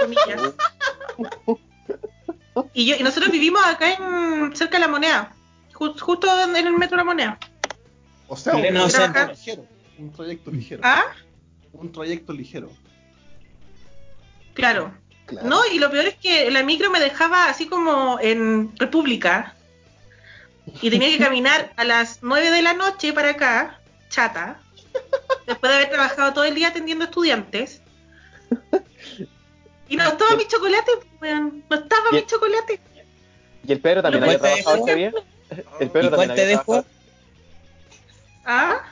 comillas. 0.00 0.52
Y, 2.72 2.86
yo, 2.86 2.96
y 2.96 3.02
nosotros 3.02 3.30
vivimos 3.32 3.64
acá 3.64 3.92
en 3.94 4.54
cerca 4.54 4.76
de 4.76 4.80
la 4.80 4.88
moneda, 4.88 5.32
ju- 5.72 5.98
justo 5.98 6.28
en 6.44 6.56
el 6.56 6.72
metro 6.74 6.96
de 6.96 6.98
la 6.98 7.04
moneda. 7.04 7.38
O 8.28 8.36
sea, 8.36 8.54
un 8.54 8.62
trayecto 8.62 9.26
ligero. 9.32 9.66
Un 9.98 10.12
trayecto 10.12 10.50
ligero. 10.50 10.80
¿Ah? 10.84 11.04
Un 11.72 11.92
trayecto 11.92 12.32
ligero. 12.32 12.70
Claro. 14.54 14.94
Claro. 15.26 15.48
No, 15.48 15.60
y 15.72 15.78
lo 15.78 15.90
peor 15.90 16.04
es 16.06 16.14
que 16.16 16.50
la 16.50 16.62
micro 16.62 16.90
me 16.90 17.00
dejaba 17.00 17.48
así 17.48 17.66
como 17.66 18.18
en 18.20 18.76
República 18.76 19.54
y 20.82 20.90
tenía 20.90 21.08
que 21.08 21.18
caminar 21.18 21.72
a 21.76 21.84
las 21.84 22.18
9 22.22 22.50
de 22.50 22.62
la 22.62 22.74
noche 22.74 23.12
para 23.12 23.30
acá, 23.30 23.80
chata, 24.10 24.60
después 25.46 25.70
de 25.72 25.76
haber 25.78 25.90
trabajado 25.90 26.32
todo 26.34 26.44
el 26.44 26.54
día 26.54 26.68
atendiendo 26.68 27.04
estudiantes. 27.06 27.80
Y 29.94 29.96
no 29.96 30.08
estaba 30.08 30.36
mi 30.36 30.46
chocolate, 30.48 30.90
weón, 31.20 31.64
no 31.70 31.76
estaba 31.76 32.02
Y- 32.10 32.14
mi 32.16 32.26
chocolate. 32.26 32.80
¿Y 33.66 33.72
el 33.72 33.80
Pedro 33.80 34.02
también 34.02 34.24
¿Pero 34.24 34.32
había 34.44 34.58
trabajado 34.62 34.86
ese 34.86 34.96
día? 34.96 35.12
El 35.80 35.86
¿Y 35.86 35.90
Pedro 35.90 35.90
cuál 35.90 36.10
también 36.10 36.34
te 36.34 36.42
había 36.42 36.46
dejó? 36.58 36.64
trabajado. 36.64 36.94
¿Ah? 38.44 38.82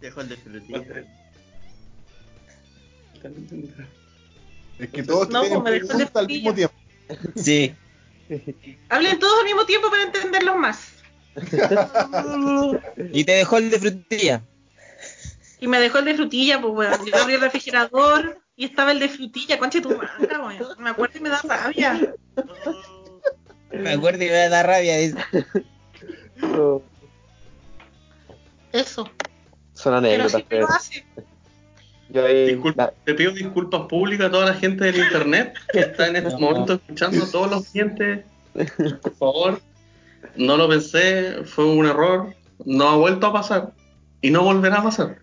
Dejó 0.00 0.20
el 0.20 0.28
de 0.28 0.36
frutilla. 0.36 1.04
Es 4.78 4.90
que 4.90 5.02
todos 5.02 5.28
No, 5.30 5.40
tienen 5.40 5.62
preguntas 5.64 6.10
al 6.14 6.26
mismo 6.26 6.54
tiempo. 6.54 6.74
Sí. 7.36 7.74
Hablen 8.88 9.18
todos 9.18 9.38
al 9.40 9.44
mismo 9.46 9.64
tiempo 9.66 9.90
para 9.90 10.02
entenderlos 10.02 10.56
más. 10.56 10.88
Y 13.12 13.24
te 13.24 13.32
dejó 13.32 13.58
el 13.58 13.70
de 13.70 13.78
frutilla. 13.78 14.42
Y 15.60 15.66
me 15.68 15.80
dejó 15.80 15.98
el 15.98 16.04
de 16.04 16.14
frutilla, 16.14 16.60
pues 16.60 16.74
weón. 16.74 17.06
Yo 17.06 17.16
abrí 17.16 17.34
el 17.34 17.40
refrigerador 17.40 18.38
y 18.56 18.64
estaba 18.66 18.92
el 18.92 18.98
de 19.00 19.08
frutilla, 19.08 19.58
concha 19.58 19.78
de 19.78 19.82
tu 19.82 19.96
madre. 19.96 20.28
Me 20.78 20.90
acuerdo 20.90 21.18
y 21.18 21.20
me 21.22 21.28
da 21.28 21.40
rabia. 21.42 22.14
Me 23.72 23.92
acuerdo 23.92 24.22
y 24.24 24.26
me 24.28 24.48
da 24.48 24.62
rabia. 24.62 24.96
dice. 24.98 25.18
Oh, 26.56 26.82
Eso. 28.72 29.08
Son 29.72 30.00
Pero 30.02 30.24
anécdotas, 30.24 30.44
lo 30.50 30.68
hace. 30.68 31.04
Yo 32.10 32.26
ahí. 32.26 32.46
Disculpa, 32.52 32.84
la- 32.86 32.92
te 33.04 33.14
pido 33.14 33.32
disculpas 33.32 33.82
públicas 33.82 34.26
a 34.26 34.30
toda 34.30 34.46
la 34.46 34.54
gente 34.54 34.84
del 34.84 34.96
internet 34.96 35.54
que 35.72 35.80
está 35.80 36.06
en 36.08 36.16
este 36.16 36.30
No. 36.34 36.38
momento 36.40 36.74
escuchando, 36.74 37.26
todos 37.26 37.50
los 37.50 37.68
clientes. 37.68 38.24
Por 39.02 39.14
favor, 39.16 39.60
no 40.36 40.56
lo 40.56 40.68
pensé, 40.68 41.42
fue 41.44 41.64
un 41.64 41.86
error, 41.86 42.34
no 42.64 42.88
ha 42.88 42.96
vuelto 42.96 43.26
a 43.28 43.32
pasar 43.32 43.72
y 44.20 44.30
no 44.30 44.42
volverá 44.44 44.76
a 44.78 44.84
pasar. 44.84 45.18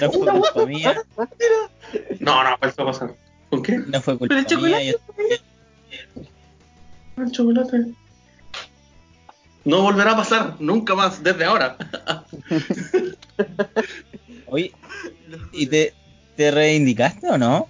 No 0.00 0.10
fue 0.12 0.26
culpa 0.30 0.66
mía. 0.66 1.02
No, 2.20 2.42
no 2.42 2.48
ha 2.50 2.56
vuelto 2.56 2.82
a 2.82 2.86
pasar. 2.86 3.14
¿Con 3.50 3.62
qué? 3.62 3.78
No 3.78 4.00
fue 4.00 4.18
Pero 4.18 4.18
culpa 4.18 4.38
el 4.38 4.46
chocolate. 4.46 4.84
mía. 4.84 4.92
yo- 4.92 4.98
El 7.24 7.32
chocolate. 7.32 7.86
No 9.64 9.82
volverá 9.82 10.12
a 10.12 10.16
pasar, 10.16 10.56
nunca 10.60 10.94
más, 10.94 11.22
desde 11.22 11.44
ahora. 11.44 11.76
Oye, 14.46 14.72
¿y 15.52 15.66
te, 15.66 15.92
te 16.36 16.50
reivindicaste 16.50 17.28
o 17.28 17.36
no? 17.38 17.68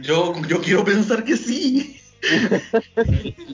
Yo, 0.00 0.34
yo 0.48 0.60
quiero 0.60 0.84
pensar 0.84 1.22
que 1.24 1.36
sí. 1.36 2.00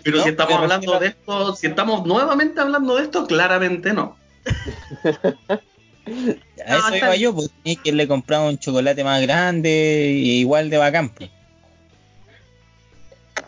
Pero 0.05 0.19
No, 0.19 0.23
si 0.23 0.29
estamos 0.31 0.53
pero 0.55 0.63
hablando 0.63 0.93
que 0.93 0.99
de 1.01 1.07
esto, 1.09 1.55
si 1.57 1.67
estamos 1.67 2.07
nuevamente 2.07 2.61
hablando 2.61 2.97
de 2.97 3.03
esto, 3.03 3.27
claramente 3.27 3.93
no. 3.93 4.17
A 6.67 6.79
eso 6.79 6.97
iba 6.97 7.17
yo, 7.17 7.35
pues 7.35 7.51
tenía 7.63 7.81
que 7.83 7.93
le 7.93 8.07
compraba 8.09 8.49
un 8.49 8.59
chocolate 8.59 9.03
más 9.05 9.23
grande 9.23 10.13
y 10.15 10.41
igual 10.41 10.71
de 10.71 10.77
bacán. 10.79 11.09
pues. 11.11 11.31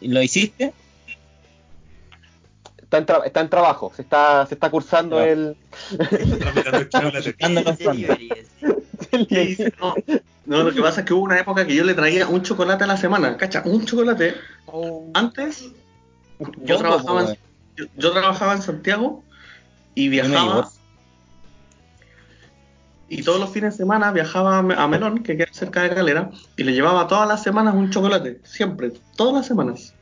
¿Y 0.00 0.08
¿Lo 0.08 0.22
hiciste? 0.22 0.72
Está 2.82 2.98
en, 2.98 3.06
tra- 3.06 3.22
está 3.24 3.40
en 3.40 3.48
trabajo, 3.48 3.92
se 3.94 4.02
está, 4.02 4.44
se 4.46 4.54
está 4.54 4.70
cursando 4.70 5.16
No. 5.16 5.24
el. 5.24 5.56
No, 9.80 9.94
no, 10.46 10.62
lo 10.64 10.72
que 10.72 10.80
pasa 10.82 11.00
es 11.00 11.06
que 11.06 11.14
hubo 11.14 11.22
una 11.22 11.38
época 11.38 11.66
que 11.66 11.74
yo 11.74 11.84
le 11.84 11.94
traía 11.94 12.26
un 12.26 12.42
chocolate 12.42 12.84
a 12.84 12.86
la 12.86 12.96
semana, 12.96 13.36
¿cacha? 13.36 13.62
Un 13.64 13.84
chocolate. 13.84 14.34
Antes, 15.14 15.70
yo 16.64 16.78
trabajaba, 16.78 17.20
pues, 17.24 17.30
en, 17.30 17.38
yo, 17.76 17.84
yo 17.96 18.12
trabajaba 18.12 18.54
en 18.54 18.62
Santiago 18.62 19.24
y 19.94 20.08
viajaba. 20.08 20.70
Y 23.14 23.22
todos 23.22 23.38
los 23.38 23.50
fines 23.50 23.74
de 23.74 23.76
semana 23.84 24.10
viajaba 24.10 24.56
a 24.58 24.62
Me- 24.62 24.74
a 24.74 24.88
Melón, 24.88 25.22
que 25.22 25.36
queda 25.36 25.48
cerca 25.52 25.82
de 25.82 25.90
Calera, 25.94 26.30
y 26.56 26.64
le 26.64 26.72
llevaba 26.72 27.06
todas 27.06 27.28
las 27.28 27.42
semanas 27.42 27.74
un 27.74 27.90
chocolate. 27.90 28.40
Siempre, 28.44 28.90
todas 29.16 29.34
las 29.34 29.46
semanas. 29.46 29.92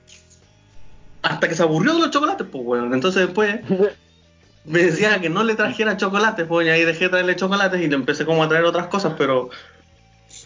Hasta 1.22 1.48
que 1.48 1.56
se 1.56 1.62
aburrió 1.64 1.94
de 1.94 1.98
los 2.00 2.10
chocolates, 2.12 2.46
pues, 2.50 2.62
weón. 2.64 2.94
Entonces 2.94 3.26
después 3.26 3.60
me 4.64 4.78
decía 4.84 5.20
que 5.20 5.28
no 5.28 5.42
le 5.42 5.56
trajera 5.56 5.96
chocolates, 5.96 6.46
pues, 6.46 6.68
y 6.68 6.70
ahí 6.70 6.84
dejé 6.84 7.04
de 7.04 7.10
traerle 7.10 7.34
chocolates 7.34 7.80
y 7.82 7.88
le 7.88 7.96
empecé 7.96 8.24
como 8.24 8.44
a 8.44 8.48
traer 8.48 8.64
otras 8.64 8.86
cosas, 8.86 9.14
pero 9.18 9.50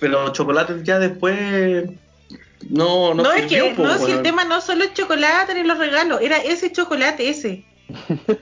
pero 0.01 0.31
chocolates 0.33 0.83
ya 0.85 0.99
después 0.99 1.85
no 2.71 3.13
no, 3.13 3.25
No, 3.25 3.33
es 3.33 3.45
que 3.45 3.75
pues, 3.77 4.01
no, 4.01 4.07
si 4.07 4.13
el 4.13 4.23
tema 4.23 4.45
no 4.45 4.63
solo 4.63 4.85
el 4.85 4.95
chocolate 4.95 5.53
ni 5.55 5.65
los 5.65 5.77
regalos, 5.79 6.21
era 6.23 6.39
ese 6.39 6.73
chocolate, 6.73 7.29
ese. 7.29 7.67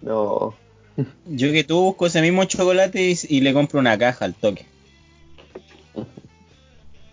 No. 0.00 0.54
Yo 1.26 1.52
que 1.52 1.64
tú 1.64 1.80
busco 1.80 2.06
ese 2.06 2.20
mismo 2.22 2.44
chocolate 2.44 3.10
y, 3.10 3.18
y 3.28 3.40
le 3.40 3.52
compro 3.52 3.78
una 3.80 3.96
caja 3.96 4.24
al 4.24 4.34
toque. 4.34 4.66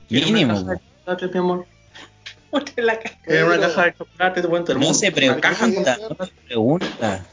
¿Quieres 0.10 0.32
Mínimo. 0.32 0.60
una 0.62 0.76
caja 0.78 0.82
de 0.82 0.90
chocolates, 1.06 1.32
mi 1.34 1.40
amor? 1.40 1.66
Muestra 2.52 2.84
la 2.84 3.00
cara. 3.00 3.18
¿Quieres 3.24 3.44
una 3.44 3.52
Pero- 3.56 3.62
caja 3.70 3.84
de 3.86 3.94
chocolates? 3.98 4.48
Bueno, 4.48 4.66
No 4.80 4.94
se 4.94 5.12
pregunta, 5.12 5.50
no 5.50 6.26
se 6.26 6.32
pregunta. 6.48 7.26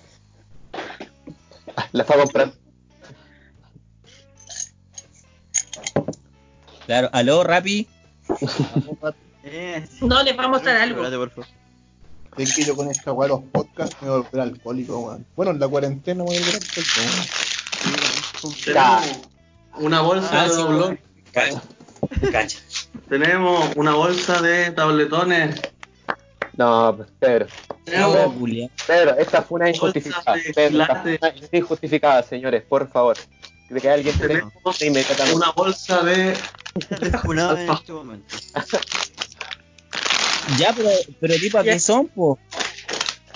La 1.93 2.05
fue 2.05 2.17
a 2.17 2.19
comprar. 2.21 2.53
Claro, 6.87 7.09
aló, 7.13 7.45
Rappi. 7.45 7.87
Eh. 9.45 9.85
No, 10.01 10.23
les 10.23 10.39
va 10.39 10.45
a 10.45 10.49
mostrar 10.49 10.77
algo. 10.77 11.03
Es 12.37 12.55
que 12.55 12.65
yo 12.65 12.75
con 12.75 12.89
esta 12.91 13.13
weá 13.13 13.29
de 13.29 13.35
los 13.35 13.43
podcasts 13.53 13.97
me 14.01 14.09
voy 14.09 14.19
a 14.19 14.23
volver 14.23 14.41
alcohólico, 14.41 14.99
weón. 15.01 15.27
Bueno, 15.37 15.53
en 15.53 15.61
la 15.61 15.69
cuarentena 15.69 16.25
me 16.25 16.29
voy 16.31 16.37
a 16.37 16.41
volver 16.41 16.55
alcohólico, 16.57 17.01
weón. 18.45 19.87
Una 19.87 20.01
bolsa 20.01 20.43
Ah, 20.43 20.49
de 20.49 20.55
doblón. 20.55 21.01
Cacha. 21.33 21.63
Cacha. 22.31 22.59
Tenemos 23.09 23.75
una 23.77 23.95
bolsa 23.95 24.41
de 24.43 24.71
tabletones. 24.73 25.61
No, 26.57 26.95
pues, 26.97 27.09
Pedro. 27.19 27.47
Culiao. 28.39 28.71
Pedro, 28.87 29.17
esta 29.19 29.43
fue 29.43 29.57
una 29.61 29.71
injustificada. 29.71 30.37
De 30.37 30.53
Pedro, 30.55 30.87
es 31.41 31.49
injustificada, 31.53 32.23
señores, 32.23 32.63
por 32.69 32.91
favor. 32.91 33.17
De 33.71 33.81
que 33.81 33.89
alguien 33.89 34.15
se 34.19 34.87
inmediatamente. 34.87 35.35
una 35.37 35.51
bolsa 35.53 36.03
de. 36.03 36.37
Desfunado 37.01 37.57
en 37.57 37.71
este 37.71 37.93
momento. 37.93 38.37
Ya, 40.59 40.73
pero, 40.75 40.91
pero 41.21 41.35
tipo, 41.35 41.59
¿a 41.59 41.65
qué 41.65 41.79
son, 41.79 42.09
po? 42.09 42.39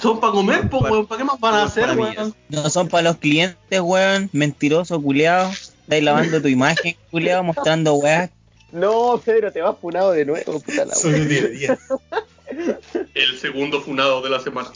Son 0.01 0.21
para 0.21 0.33
comer, 0.33 0.69
pues, 0.69 0.83
weón. 0.83 1.07
¿Para 1.07 1.19
qué 1.19 1.25
más 1.25 1.41
van 1.41 1.55
a 1.55 1.63
hacer, 1.65 1.99
weón? 1.99 2.35
No 2.49 2.71
son 2.71 2.89
para 2.89 3.03
los 3.05 3.17
clientes, 3.17 3.81
weón. 3.81 4.29
Mentiroso, 4.33 5.01
culiao. 5.01 5.51
Estáis 5.51 6.03
lavando 6.03 6.43
tu 6.43 6.49
imagen, 6.49 6.97
culiao, 7.11 7.43
mostrando 7.43 7.95
weas. 7.95 8.31
No, 8.73 9.21
Pedro, 9.25 9.53
te 9.53 9.63
vas 9.63 9.77
funado 9.81 10.11
de 10.13 10.25
nuevo, 10.25 10.61
puta 10.61 10.85
la 10.85 10.95
Soy 10.95 11.15
un 11.15 11.29
10 11.29 11.43
de 11.43 11.49
10. 11.51 11.79
El 13.15 13.39
segundo 13.39 13.81
funado 13.81 14.21
de 14.21 14.31
la 14.31 14.41
semana. 14.41 14.71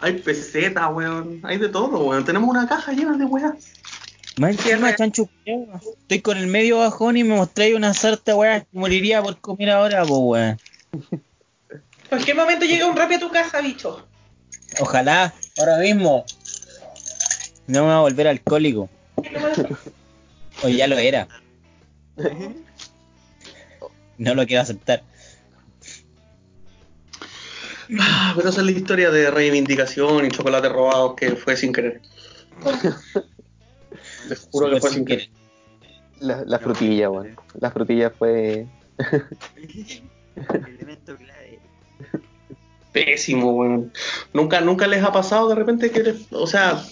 Hay 0.00 0.14
peseta, 0.14 0.88
weón. 0.88 1.40
Hay 1.44 1.58
de 1.58 1.68
todo, 1.68 2.04
weón. 2.04 2.24
Tenemos 2.24 2.48
una 2.50 2.68
caja 2.68 2.92
llena 2.92 3.16
de 3.16 3.24
weas. 3.24 3.54
Más 4.38 4.52
encima, 4.52 4.94
chancho, 4.94 5.26
culiao. 5.26 5.80
Estoy 6.00 6.20
con 6.20 6.36
el 6.36 6.46
medio 6.46 6.78
bajón 6.78 7.16
y 7.16 7.24
me 7.24 7.34
mostráis 7.34 7.74
una 7.74 7.92
sarta 7.92 8.36
weas 8.36 8.62
que 8.62 8.78
moriría 8.78 9.22
por 9.22 9.38
comer 9.40 9.70
ahora, 9.70 10.04
po, 10.04 10.18
weón. 10.18 10.58
cualquier 12.08 12.36
momento 12.36 12.64
llega 12.64 12.86
un 12.86 12.96
rap 12.96 13.10
a 13.10 13.18
tu 13.18 13.30
casa, 13.30 13.60
bicho. 13.60 14.06
Ojalá, 14.80 15.34
ahora 15.58 15.78
mismo. 15.78 16.24
No 17.66 17.82
me 17.82 17.88
va 17.88 17.98
a 17.98 18.00
volver 18.00 18.28
alcohólico. 18.28 18.88
O 20.62 20.68
ya 20.68 20.86
lo 20.86 20.98
era. 20.98 21.28
No 24.18 24.34
lo 24.34 24.46
quiero 24.46 24.62
aceptar. 24.62 25.02
Ah, 27.98 28.32
pero 28.36 28.50
esa 28.50 28.60
es 28.60 28.66
la 28.66 28.72
historia 28.72 29.10
de 29.10 29.30
reivindicación 29.30 30.26
y 30.26 30.30
chocolate 30.30 30.68
robados 30.68 31.14
que 31.14 31.36
fue 31.36 31.56
sin 31.56 31.72
querer. 31.72 32.02
Les 34.28 34.48
juro 34.50 34.70
que 34.70 34.80
fue 34.80 34.90
sin 34.90 35.04
querer. 35.04 35.28
La, 36.20 36.44
la 36.44 36.58
frutilla, 36.58 37.10
weón. 37.10 37.36
La 37.60 37.70
frutilla 37.70 38.10
fue. 38.10 38.66
Elemento 40.36 41.16
clave. 41.16 41.58
Pésimo, 42.92 43.52
weón. 43.52 43.92
¿Nunca, 44.32 44.60
nunca 44.60 44.86
les 44.86 45.02
ha 45.04 45.12
pasado 45.12 45.48
de 45.48 45.54
repente 45.54 45.90
que, 45.90 46.02
les- 46.02 46.26
o 46.32 46.46
sea, 46.46 46.82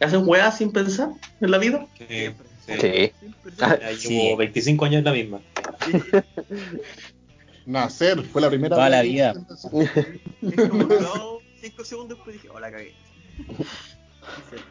hacen 0.00 0.22
weas 0.26 0.56
sin 0.58 0.72
pensar 0.72 1.10
en 1.40 1.50
la 1.50 1.58
vida? 1.58 1.86
Sí, 1.98 2.04
Siempre. 2.08 2.46
sí. 2.66 2.72
Sí. 2.80 3.12
Siempre. 3.20 3.52
Ya 3.58 3.90
llevo 3.92 4.36
25 4.38 4.84
años 4.84 4.98
en 5.00 5.04
la 5.04 5.12
misma. 5.12 5.40
Nacer 7.66 8.22
fue 8.24 8.40
la 8.40 8.48
primera 8.48 8.76
Toda 8.76 8.88
la 8.88 9.02
vez 9.02 9.10
vida. 9.10 9.34
Es 9.50 10.68
como 10.68 10.84
duró 10.84 11.40
5 11.60 11.84
segundos 11.84 12.16
después 12.18 12.36
dije, 12.36 12.48
hola, 12.48 12.70
cagué. 12.70 12.94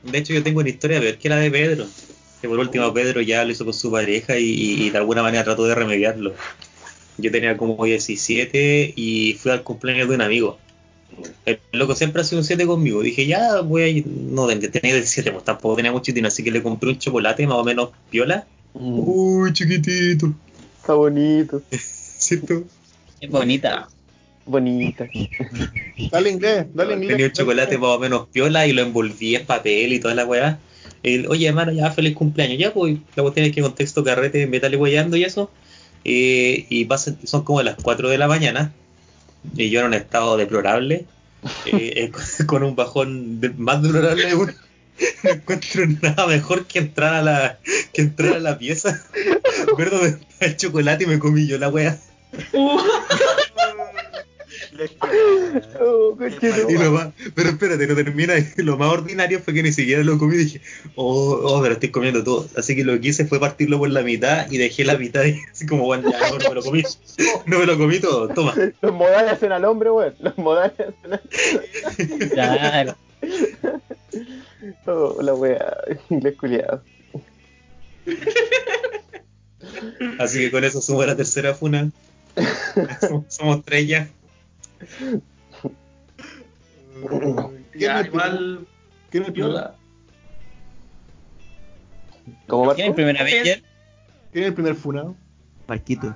De 0.03 0.17
hecho, 0.17 0.33
yo 0.33 0.43
tengo 0.43 0.59
una 0.59 0.69
historia 0.69 0.99
peor 0.99 1.17
que 1.17 1.29
la 1.29 1.37
de 1.37 1.51
Pedro. 1.51 1.85
Que 2.41 2.47
por 2.47 2.59
último 2.59 2.93
Pedro 2.93 3.21
ya 3.21 3.43
lo 3.43 3.51
hizo 3.51 3.65
con 3.65 3.73
su 3.73 3.91
pareja 3.91 4.37
y, 4.37 4.45
y 4.85 4.89
de 4.89 4.97
alguna 4.97 5.23
manera 5.23 5.43
trató 5.43 5.65
de 5.65 5.75
remediarlo. 5.75 6.33
Yo 7.17 7.31
tenía 7.31 7.57
como 7.57 7.83
17 7.83 8.93
y 8.95 9.33
fui 9.39 9.51
al 9.51 9.63
cumpleaños 9.63 10.09
de 10.09 10.15
un 10.15 10.21
amigo. 10.21 10.59
El 11.45 11.59
loco 11.71 11.95
siempre 11.95 12.21
ha 12.21 12.25
sido 12.25 12.39
un 12.39 12.45
7 12.45 12.65
conmigo. 12.65 13.01
Dije, 13.01 13.25
ya 13.25 13.61
voy 13.61 13.81
a 13.83 13.87
ir. 13.87 14.07
No, 14.07 14.47
tenía 14.47 14.93
17, 14.93 15.31
pues 15.31 15.45
tampoco 15.45 15.75
tenía 15.75 15.91
mucho 15.91 16.11
dinero, 16.11 16.27
así 16.27 16.43
que 16.43 16.51
le 16.51 16.61
compré 16.61 16.89
un 16.89 16.99
chocolate 16.99 17.47
más 17.47 17.57
o 17.57 17.63
menos 17.63 17.89
piola. 18.09 18.45
Mm, 18.73 18.99
Uy, 18.99 19.53
chiquitito. 19.53 20.33
Está 20.81 20.93
bonito. 20.93 21.61
¿Cierto? 21.71 22.63
Es 23.21 23.29
bonita. 23.29 23.87
Bonita. 24.45 25.07
Dale 26.11 26.29
inglés, 26.29 26.65
dale 26.73 26.93
inglés. 26.93 27.09
Tenía 27.11 27.25
un 27.27 27.31
chocolate 27.31 27.77
más 27.77 27.89
o 27.89 27.99
menos 27.99 28.27
piola 28.31 28.67
y 28.67 28.73
lo 28.73 28.81
envolví 28.81 29.35
en 29.35 29.45
papel 29.45 29.93
y 29.93 29.99
toda 29.99 30.13
la 30.13 30.25
weá. 30.25 30.59
El, 31.03 31.27
Oye, 31.27 31.47
hermano, 31.47 31.71
ya 31.71 31.89
feliz 31.91 32.13
cumpleaños. 32.15 32.57
Ya, 32.59 32.73
pues, 32.73 32.97
la 33.15 33.23
cuestión 33.23 33.45
es 33.47 33.53
que 33.53 33.61
contexto 33.61 34.03
carrete, 34.03 34.45
metal 34.47 34.73
y 34.73 34.77
weyando 34.77 35.17
y 35.17 35.23
eso. 35.23 35.49
Eh, 36.03 36.65
y 36.69 36.85
pasan, 36.85 37.17
son 37.23 37.43
como 37.43 37.61
las 37.63 37.75
4 37.81 38.09
de 38.09 38.17
la 38.17 38.27
mañana. 38.27 38.71
Y 39.55 39.69
yo 39.69 39.79
en 39.81 39.87
un 39.87 39.93
estado 39.93 40.37
deplorable. 40.37 41.05
eh, 41.65 42.11
eh, 42.39 42.45
con- 42.45 42.63
un 42.63 42.75
bajón 42.75 43.39
de- 43.41 43.49
más 43.49 43.81
deplorable 43.81 44.29
aún. 44.31 44.53
No 45.23 45.29
encuentro 45.31 45.85
nada 46.01 46.27
mejor 46.27 46.65
que 46.67 46.79
entrar 46.79 47.13
a 47.15 47.21
la, 47.21 47.59
que 47.93 48.01
entrar 48.01 48.35
a 48.35 48.39
la 48.39 48.57
pieza, 48.57 49.03
ver 49.77 49.89
dónde 49.89 50.09
está 50.09 50.45
el 50.45 50.55
chocolate 50.57 51.03
y 51.03 51.07
me 51.07 51.19
comí 51.19 51.47
yo 51.47 51.57
la 51.57 51.69
wea. 51.69 51.97
Oh. 55.79 56.17
Y 56.67 56.73
lo 56.77 56.91
más, 56.91 57.09
pero 57.33 57.49
espérate, 57.49 57.87
no 57.87 57.95
termina. 57.95 58.33
Lo 58.57 58.77
más 58.77 58.91
ordinario 58.91 59.39
fue 59.39 59.53
que 59.53 59.63
ni 59.63 59.71
siquiera 59.71 60.03
lo 60.03 60.17
comí. 60.17 60.37
Dije, 60.37 60.61
oh, 60.95 61.39
oh, 61.43 61.61
me 61.61 61.67
lo 61.67 61.73
estoy 61.75 61.89
comiendo 61.89 62.23
todo. 62.23 62.47
Así 62.57 62.75
que 62.75 62.83
lo 62.83 62.99
que 62.99 63.09
hice 63.09 63.25
fue 63.25 63.39
partirlo 63.39 63.77
por 63.77 63.89
la 63.89 64.01
mitad 64.01 64.49
y 64.51 64.57
dejé 64.57 64.85
la 64.85 64.97
mitad 64.97 65.23
ahí, 65.23 65.39
así 65.51 65.65
como, 65.65 65.85
bueno, 65.85 66.11
ya, 66.11 66.29
no, 66.29 66.37
no 66.37 66.49
me 66.49 66.55
lo 66.55 66.63
comí. 66.63 66.83
No 67.45 67.59
me 67.59 67.65
lo 67.65 67.77
comí 67.77 67.99
todo, 67.99 68.27
toma. 68.29 68.53
Los 68.81 68.93
modales 68.93 69.33
hacen 69.33 69.51
al 69.51 69.65
hombre, 69.65 69.91
weón. 69.91 70.15
Los 70.19 70.37
modales 70.37 70.73
hacen 70.79 71.13
al... 71.13 72.29
Claro. 72.29 72.95
Oh, 74.85 75.21
la 75.21 75.33
wea. 75.33 75.77
Inglés 76.09 76.35
culiado. 76.37 76.81
Así 80.19 80.39
que 80.39 80.51
con 80.51 80.63
eso 80.63 80.81
sumo 80.81 81.05
la 81.05 81.15
tercera 81.15 81.53
funa. 81.53 81.91
Somos, 83.01 83.25
somos 83.29 83.63
tres 83.63 83.87
ya. 83.87 84.09
Ya, 87.75 87.95
¿Quién 87.95 87.97
es 87.97 88.05
igual. 88.07 88.67
¿Quién 89.09 89.23
es 89.23 89.27
el 89.29 89.33
primer, 89.33 89.51
Viola. 89.51 89.75
¿Cómo 92.47 92.73
¿Quién 92.73 92.85
es 92.85 92.89
Marco? 92.89 92.95
primera 92.95 93.23
vez, 93.23 93.43
Jer? 93.43 93.63
quién 94.31 94.43
es 94.43 94.47
el 94.49 94.53
primer 94.53 94.75
funado? 94.75 95.15
Marquito. 95.67 96.15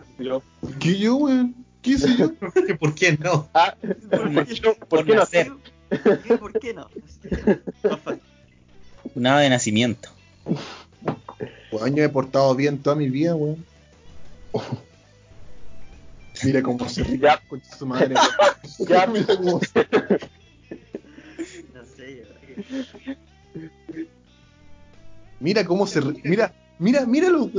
¿Qué 0.79 0.97
yo, 0.97 1.15
weón? 1.17 1.55
¿Qué 1.81 1.91
hice 1.91 2.15
yo? 2.17 2.33
¿Por 2.79 2.95
qué 2.95 3.17
no? 3.17 3.49
Ah, 3.53 3.75
¿por 4.09 4.45
qué 4.45 4.61
no? 4.61 4.73
¿Por 4.87 5.05
qué 5.05 5.13
no 5.13 5.19
nacer. 5.19 5.51
¿Qué? 6.23 6.37
¿Por 6.37 6.59
qué 6.59 6.73
no? 6.73 6.87
Funado 9.13 9.39
de 9.39 9.49
nacimiento. 9.49 10.09
Weón, 11.71 11.89
yo 11.89 11.95
me 11.95 12.03
he 12.03 12.09
portado 12.09 12.55
bien 12.55 12.81
toda 12.81 12.95
mi 12.95 13.09
vida, 13.09 13.35
weón. 13.35 13.65
Mira 16.43 16.61
cómo 16.63 16.87
se 16.89 17.03
ríe 17.03 17.17
Ya. 17.19 17.37
con 17.47 17.61
su 17.63 17.85
madre. 17.85 18.15
Ya. 18.79 19.05
Mira 19.07 19.35
cómo 19.35 19.59
se- 19.59 19.87
No 21.73 21.85
sé, 21.85 22.23
yo. 22.23 22.25
Mira 25.39 25.65
cómo 25.65 25.85
se 25.87 25.99
ríe. 26.01 26.21
Mira, 26.23 26.53
mira, 26.77 27.05
míralo, 27.05 27.49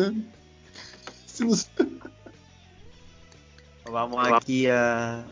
Vamos 3.90 4.28
aquí 4.32 4.66
a 4.69 5.24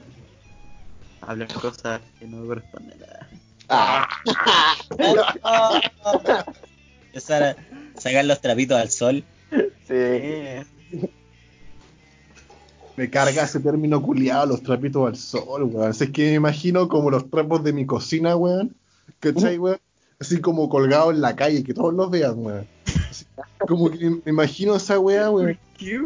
hablar 1.20 1.52
cosas 1.54 2.00
que 2.18 2.26
no 2.26 2.44
corresponden 2.46 2.98
a... 3.04 3.28
Ah, 3.70 4.08
Empezar 7.06 7.42
a 7.42 7.56
sacar 8.00 8.24
los 8.24 8.40
trapitos 8.40 8.78
al 8.80 8.90
sol. 8.90 9.24
sí. 9.86 11.08
Me 12.98 13.08
carga 13.08 13.44
ese 13.44 13.60
término 13.60 14.02
culiado, 14.02 14.46
los 14.46 14.62
trapitos 14.64 15.06
al 15.06 15.16
sol, 15.16 15.62
weón. 15.62 15.88
Así 15.88 16.02
es 16.04 16.10
que 16.10 16.30
me 16.30 16.34
imagino 16.34 16.88
como 16.88 17.10
los 17.12 17.30
trapos 17.30 17.62
de 17.62 17.72
mi 17.72 17.86
cocina, 17.86 18.34
weón. 18.34 18.74
¿Cachai, 19.20 19.56
weón? 19.56 19.78
Así 20.18 20.40
como 20.40 20.68
colgados 20.68 21.14
en 21.14 21.20
la 21.20 21.36
calle, 21.36 21.62
que 21.62 21.72
todos 21.74 21.94
los 21.94 22.10
vean, 22.10 22.34
weón. 22.44 22.66
Así, 23.08 23.24
como 23.68 23.88
que 23.88 24.10
me 24.10 24.20
imagino 24.26 24.74
esa 24.74 24.98
weá, 24.98 25.30
weón. 25.30 25.56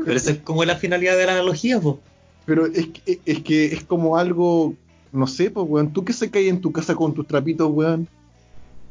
Pero 0.04 0.16
esa 0.18 0.32
es 0.32 0.38
como 0.40 0.66
la 0.66 0.76
finalidad 0.76 1.16
de 1.16 1.24
la 1.24 1.32
analogía, 1.32 1.80
po. 1.80 1.98
Pero 2.44 2.66
es 2.66 2.88
que, 2.88 3.20
es 3.24 3.40
que 3.42 3.64
es 3.72 3.84
como 3.84 4.18
algo, 4.18 4.74
no 5.12 5.26
sé, 5.26 5.50
pues, 5.50 5.66
weón. 5.66 5.94
¿Tú 5.94 6.04
qué 6.04 6.12
se 6.12 6.30
cae 6.30 6.50
en 6.50 6.60
tu 6.60 6.72
casa 6.72 6.94
con 6.94 7.14
tus 7.14 7.26
trapitos, 7.26 7.70
weón? 7.72 8.06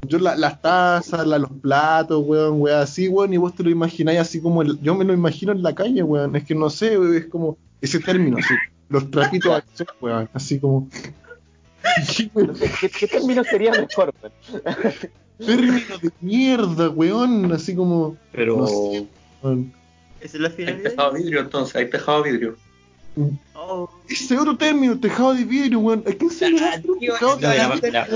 Yo 0.07 0.17
la- 0.17 0.35
las 0.35 0.59
tazas, 0.59 1.27
la- 1.27 1.37
los 1.37 1.51
platos, 1.51 2.23
weón, 2.25 2.59
weón, 2.61 2.79
así, 2.79 3.07
weón, 3.07 3.31
y 3.31 3.37
vos 3.37 3.53
te 3.53 3.61
lo 3.61 3.69
imagináis 3.69 4.19
así 4.21 4.41
como, 4.41 4.63
el- 4.63 4.81
yo 4.81 4.95
me 4.95 5.05
lo 5.05 5.13
imagino 5.13 5.51
en 5.51 5.61
la 5.61 5.75
calle, 5.75 6.01
weón. 6.01 6.35
Es 6.35 6.43
que 6.45 6.55
no 6.55 6.71
sé, 6.71 6.97
weón, 6.97 7.15
es 7.15 7.27
como 7.27 7.57
ese 7.81 7.99
término, 7.99 8.37
así. 8.37 8.53
Los 8.89 9.09
trapitos 9.09 9.53
al 9.53 9.63
sol, 9.73 9.87
weón, 9.99 10.29
así 10.33 10.59
como... 10.59 10.89
¿Qué, 12.79 12.89
qué 12.89 13.07
término 13.07 13.43
sería 13.43 13.71
mejor, 13.71 14.13
weón? 14.21 14.33
término 15.37 15.97
de 16.01 16.11
mierda, 16.21 16.89
weón, 16.89 17.51
así 17.51 17.75
como... 17.75 18.17
Pero. 18.31 18.57
No 18.57 18.67
sé. 18.67 19.07
weón. 19.41 19.73
Esa 20.21 20.37
es 20.37 20.41
la 20.41 20.49
Hay 20.49 21.23
vidrio 21.23 21.39
entonces, 21.39 21.75
hay 21.75 21.89
tejado 21.89 22.23
vidrio. 22.23 22.55
Oh, 23.55 23.89
Ese 24.09 24.37
otro 24.37 24.57
término, 24.57 24.97
tejado 24.99 25.33
de 25.33 25.43
vidrio, 25.43 25.79
weón. 25.79 26.03
¿A 26.07 26.11
quién 26.13 26.29
se 26.31 26.49
le 26.49 26.59
da 26.61 26.81
tejado 26.81 27.39
la- 27.41 27.55
la-? 27.91 28.07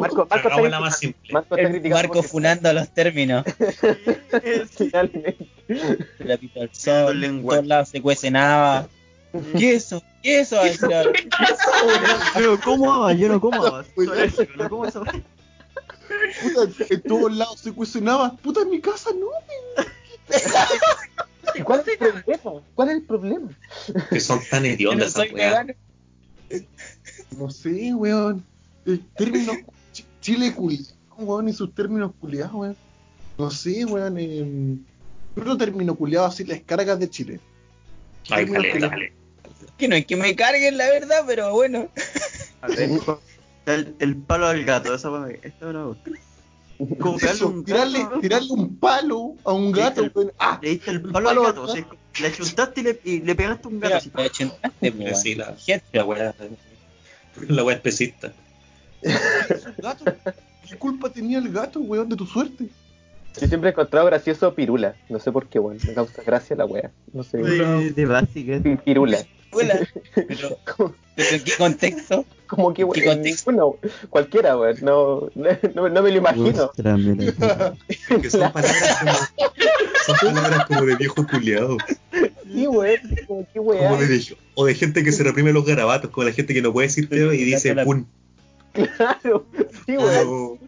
Marco, 0.00 0.26
Marco 0.28 0.48
la 0.48 0.54
criticando- 0.56 0.80
más 0.80 0.98
simple. 0.98 1.32
Marco 1.32 1.56
está 1.56 1.68
criticando 1.70 1.96
Marco 1.96 2.22
funando 2.22 2.72
los 2.72 2.88
términos. 2.90 3.44
Finalmente. 4.76 5.48
Trapito 6.18 6.60
al 6.60 6.70
Tirando 6.70 7.08
sol, 7.08 7.16
el 7.16 7.24
en 7.30 7.46
todos 7.46 7.66
lados 7.66 7.88
se 7.88 8.02
cuece 8.02 8.30
nada. 8.30 8.88
¿Qué 9.56 9.74
eso? 9.74 10.02
¿Qué 10.22 10.40
eso? 10.40 10.56
Va 10.56 10.62
a 10.62 10.64
decir 10.66 10.92
ahora. 10.94 11.12
Yo 12.38 12.50
no 12.52 12.60
como 12.60 12.92
habas, 12.92 13.18
yo 13.18 13.28
no 13.28 13.40
como 13.40 13.62
weá. 13.62 13.86
Puta, 13.94 14.22
en 16.90 17.02
todos 17.02 17.32
lados 17.34 17.60
se 17.60 17.72
cuestionaba. 17.72 18.36
Puta, 18.36 18.60
en 18.62 18.70
mi 18.70 18.80
casa 18.80 19.10
no. 19.18 19.26
¿Cuál 21.62 21.80
es 21.80 21.88
el 21.88 21.98
problema? 21.98 22.62
¿Cuál 22.74 22.88
es 22.88 22.94
el 22.96 23.02
problema? 23.02 23.48
Que 24.10 24.20
son 24.20 24.40
tan 24.50 24.64
hediondas 24.66 25.08
esas 25.08 25.32
weas. 25.32 25.66
No 27.38 27.50
sé, 27.50 27.94
weón. 27.94 28.44
El 28.86 29.00
término 29.16 29.52
ch- 29.92 30.04
Chile 30.20 30.52
culiado, 30.54 30.94
weón, 31.18 31.48
y 31.48 31.52
sus 31.52 31.74
términos 31.74 32.12
culiados, 32.20 32.54
weón. 32.54 32.76
No 33.38 33.50
sé, 33.50 33.84
weón. 33.84 34.16
Eh, 34.18 34.76
otro 35.36 35.56
término 35.56 35.94
culiado 35.94 36.26
así, 36.26 36.44
las 36.44 36.60
cargas 36.62 36.98
de 36.98 37.10
Chile. 37.10 37.40
Ay, 38.30 38.46
caleta. 38.50 38.72
culiados. 38.72 39.10
Que 39.78 39.88
no 39.88 39.96
es 39.96 40.06
que 40.06 40.16
me 40.16 40.36
carguen, 40.36 40.76
la 40.78 40.88
verdad, 40.90 41.24
pero 41.26 41.52
bueno. 41.52 41.88
A 42.62 42.68
ver, 42.68 42.90
El, 43.66 43.96
el 43.98 44.16
palo 44.16 44.46
al 44.46 44.64
gato, 44.64 44.94
esa 44.94 45.10
weá. 45.10 45.36
Esta 45.42 45.66
me 45.66 45.84
gusta. 45.84 46.10
Como 47.00 47.18
pegarle 47.18 47.44
un 47.44 47.64
tirarle, 47.64 47.98
gato, 48.00 48.20
tirarle 48.20 48.50
un 48.52 48.76
palo 48.76 49.34
a 49.44 49.52
un 49.52 49.72
gato. 49.72 50.02
Ah, 50.38 50.58
Le 50.62 50.70
diste 50.70 50.90
el 50.90 50.96
el 50.96 51.02
palo, 51.02 51.12
palo 51.28 51.46
al 51.46 51.52
gato, 51.54 51.74
le 52.20 52.32
chuntaste 52.32 52.80
y 52.80 52.84
le, 52.84 53.00
y 53.04 53.20
le 53.20 53.34
pegaste 53.34 53.68
un 53.68 53.80
gato 53.80 53.94
Mira, 53.94 53.96
así. 53.98 54.10
lo 54.14 54.28
chuntaste, 54.28 54.92
po, 54.92 54.98
weón. 54.98 55.16
Sí, 55.16 55.34
la, 55.34 55.54
la 55.92 56.04
wea. 56.04 56.34
La 57.48 57.64
wea 57.64 57.76
especista. 57.76 58.32
es 59.02 59.66
un 59.66 59.74
gato. 59.82 60.04
¿Qué 60.68 60.76
culpa 60.76 61.10
tenía 61.10 61.38
el 61.38 61.50
gato, 61.52 61.80
weón, 61.80 62.08
de 62.08 62.16
tu 62.16 62.26
suerte? 62.26 62.68
Yo 63.40 63.48
siempre 63.48 63.70
he 63.70 63.72
encontrado 63.72 64.06
gracioso 64.06 64.54
Pirula. 64.54 64.94
No 65.08 65.18
sé 65.18 65.32
por 65.32 65.48
qué, 65.48 65.58
weón. 65.58 65.78
Me 65.86 65.92
causa 65.94 66.22
gracia 66.22 66.54
la 66.56 66.66
wea. 66.66 66.90
No 67.12 67.22
sé. 67.24 67.38
De, 67.38 67.90
de 67.90 68.06
básica. 68.06 68.60
Pirula. 68.84 69.18
Pero, 70.14 70.58
pero 71.16 71.30
¿en 71.30 71.44
qué 71.44 71.52
contexto? 71.56 72.24
Como 72.46 72.74
que, 72.74 72.86
¿Qué 72.92 73.04
contexto? 73.04 73.44
Bueno, 73.52 73.76
cualquiera, 74.10 74.56
weón. 74.56 74.76
No, 74.82 75.28
no, 75.34 75.88
no 75.88 76.02
me 76.02 76.10
lo 76.10 76.16
imagino. 76.18 76.64
Ostras, 76.64 76.98
mira. 76.98 77.74
Es 77.88 77.98
que 78.06 78.30
son 78.30 78.52
palabras 78.52 78.98
como. 79.00 79.12
Son 80.06 80.34
palabras 80.34 80.66
como 80.66 80.82
de 80.84 80.96
viejo 80.96 81.26
culiado. 81.26 81.76
Sí. 82.52 82.64
Como. 82.64 83.46
Como 83.54 83.96
de 83.96 84.06
viejo. 84.06 84.34
O 84.54 84.66
de 84.66 84.74
gente 84.74 85.02
que 85.04 85.12
se 85.12 85.22
reprime 85.22 85.52
los 85.52 85.64
garabatos, 85.64 86.10
como 86.10 86.26
la 86.26 86.32
gente 86.32 86.52
que 86.54 86.62
no 86.62 86.72
puede 86.72 86.88
decir 86.88 87.08
feo 87.08 87.32
y 87.32 87.44
dice 87.44 87.74
pun. 87.84 88.06
Claro. 88.72 89.46
Sí, 89.86 89.96
weón. 89.96 90.28
O, 90.28 90.58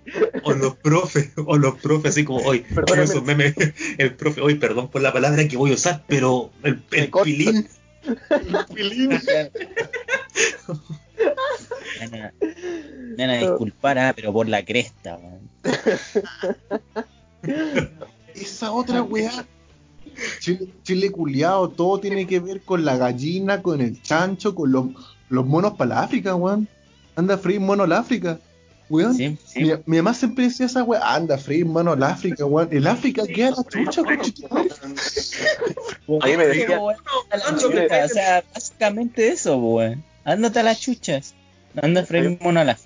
o 0.44 0.52
los 0.54 0.76
profes, 0.76 1.30
o 1.44 1.56
los 1.58 1.74
profes 1.80 2.12
así 2.12 2.24
como, 2.24 2.38
hoy, 2.40 2.60
Perdóname. 2.60 3.02
esos 3.04 3.24
memes, 3.24 3.54
el 3.98 4.14
profe, 4.14 4.40
hoy, 4.40 4.54
perdón 4.54 4.88
por 4.88 5.02
la 5.02 5.12
palabra 5.12 5.46
que 5.48 5.56
voy 5.56 5.72
a 5.72 5.74
usar, 5.74 6.04
pero 6.06 6.50
el, 6.62 6.80
el 6.92 7.10
pilín, 7.10 7.68
Nana, 12.00 12.32
nana, 13.16 13.34
disculpar, 13.38 13.98
ah, 13.98 14.12
pero 14.14 14.32
por 14.32 14.48
la 14.48 14.64
cresta. 14.64 15.18
Esa 18.34 18.72
otra 18.72 19.02
weá. 19.02 19.46
Chile, 20.40 20.68
Chile 20.82 21.10
culiado, 21.10 21.68
todo 21.68 21.98
tiene 22.00 22.26
que 22.26 22.40
ver 22.40 22.62
con 22.62 22.84
la 22.84 22.96
gallina, 22.96 23.62
con 23.62 23.80
el 23.80 24.00
chancho, 24.02 24.54
con 24.54 24.72
los, 24.72 24.86
los 25.28 25.46
monos 25.46 25.74
para 25.74 25.94
la 25.94 26.02
África, 26.02 26.34
weón. 26.34 26.68
Anda 27.16 27.34
a 27.34 27.38
freír 27.38 27.60
mono 27.60 27.84
al 27.84 27.92
África, 27.92 28.38
weón. 28.88 29.14
Sí, 29.14 29.36
sí. 29.44 29.64
Mi, 29.64 29.72
mi 29.86 29.96
mamá 29.98 30.14
siempre 30.14 30.44
decía 30.44 30.66
esa 30.66 30.82
weá, 30.82 31.14
anda 31.14 31.34
a 31.34 31.38
freír 31.38 31.66
mono 31.66 31.92
al 31.92 32.02
África, 32.02 32.44
weón. 32.44 32.68
El 32.70 32.86
África 32.86 33.26
queda 33.26 33.50
la 33.50 33.64
chucha, 33.64 34.02
weón. 34.02 34.20
A 36.22 36.26
mí 36.26 36.36
me 36.36 36.46
decía, 36.46 36.80
weón, 36.80 36.96
o 37.32 38.08
sea, 38.08 38.44
básicamente 38.54 39.28
eso, 39.28 39.56
weón. 39.56 40.04
Ándate 40.24 40.60
a 40.60 40.62
las 40.64 40.80
chuchas. 40.80 41.34
Anda 41.80 42.00
a 42.00 42.04
freír 42.04 42.38
mono 42.40 42.60
a 42.60 42.64
la 42.64 42.76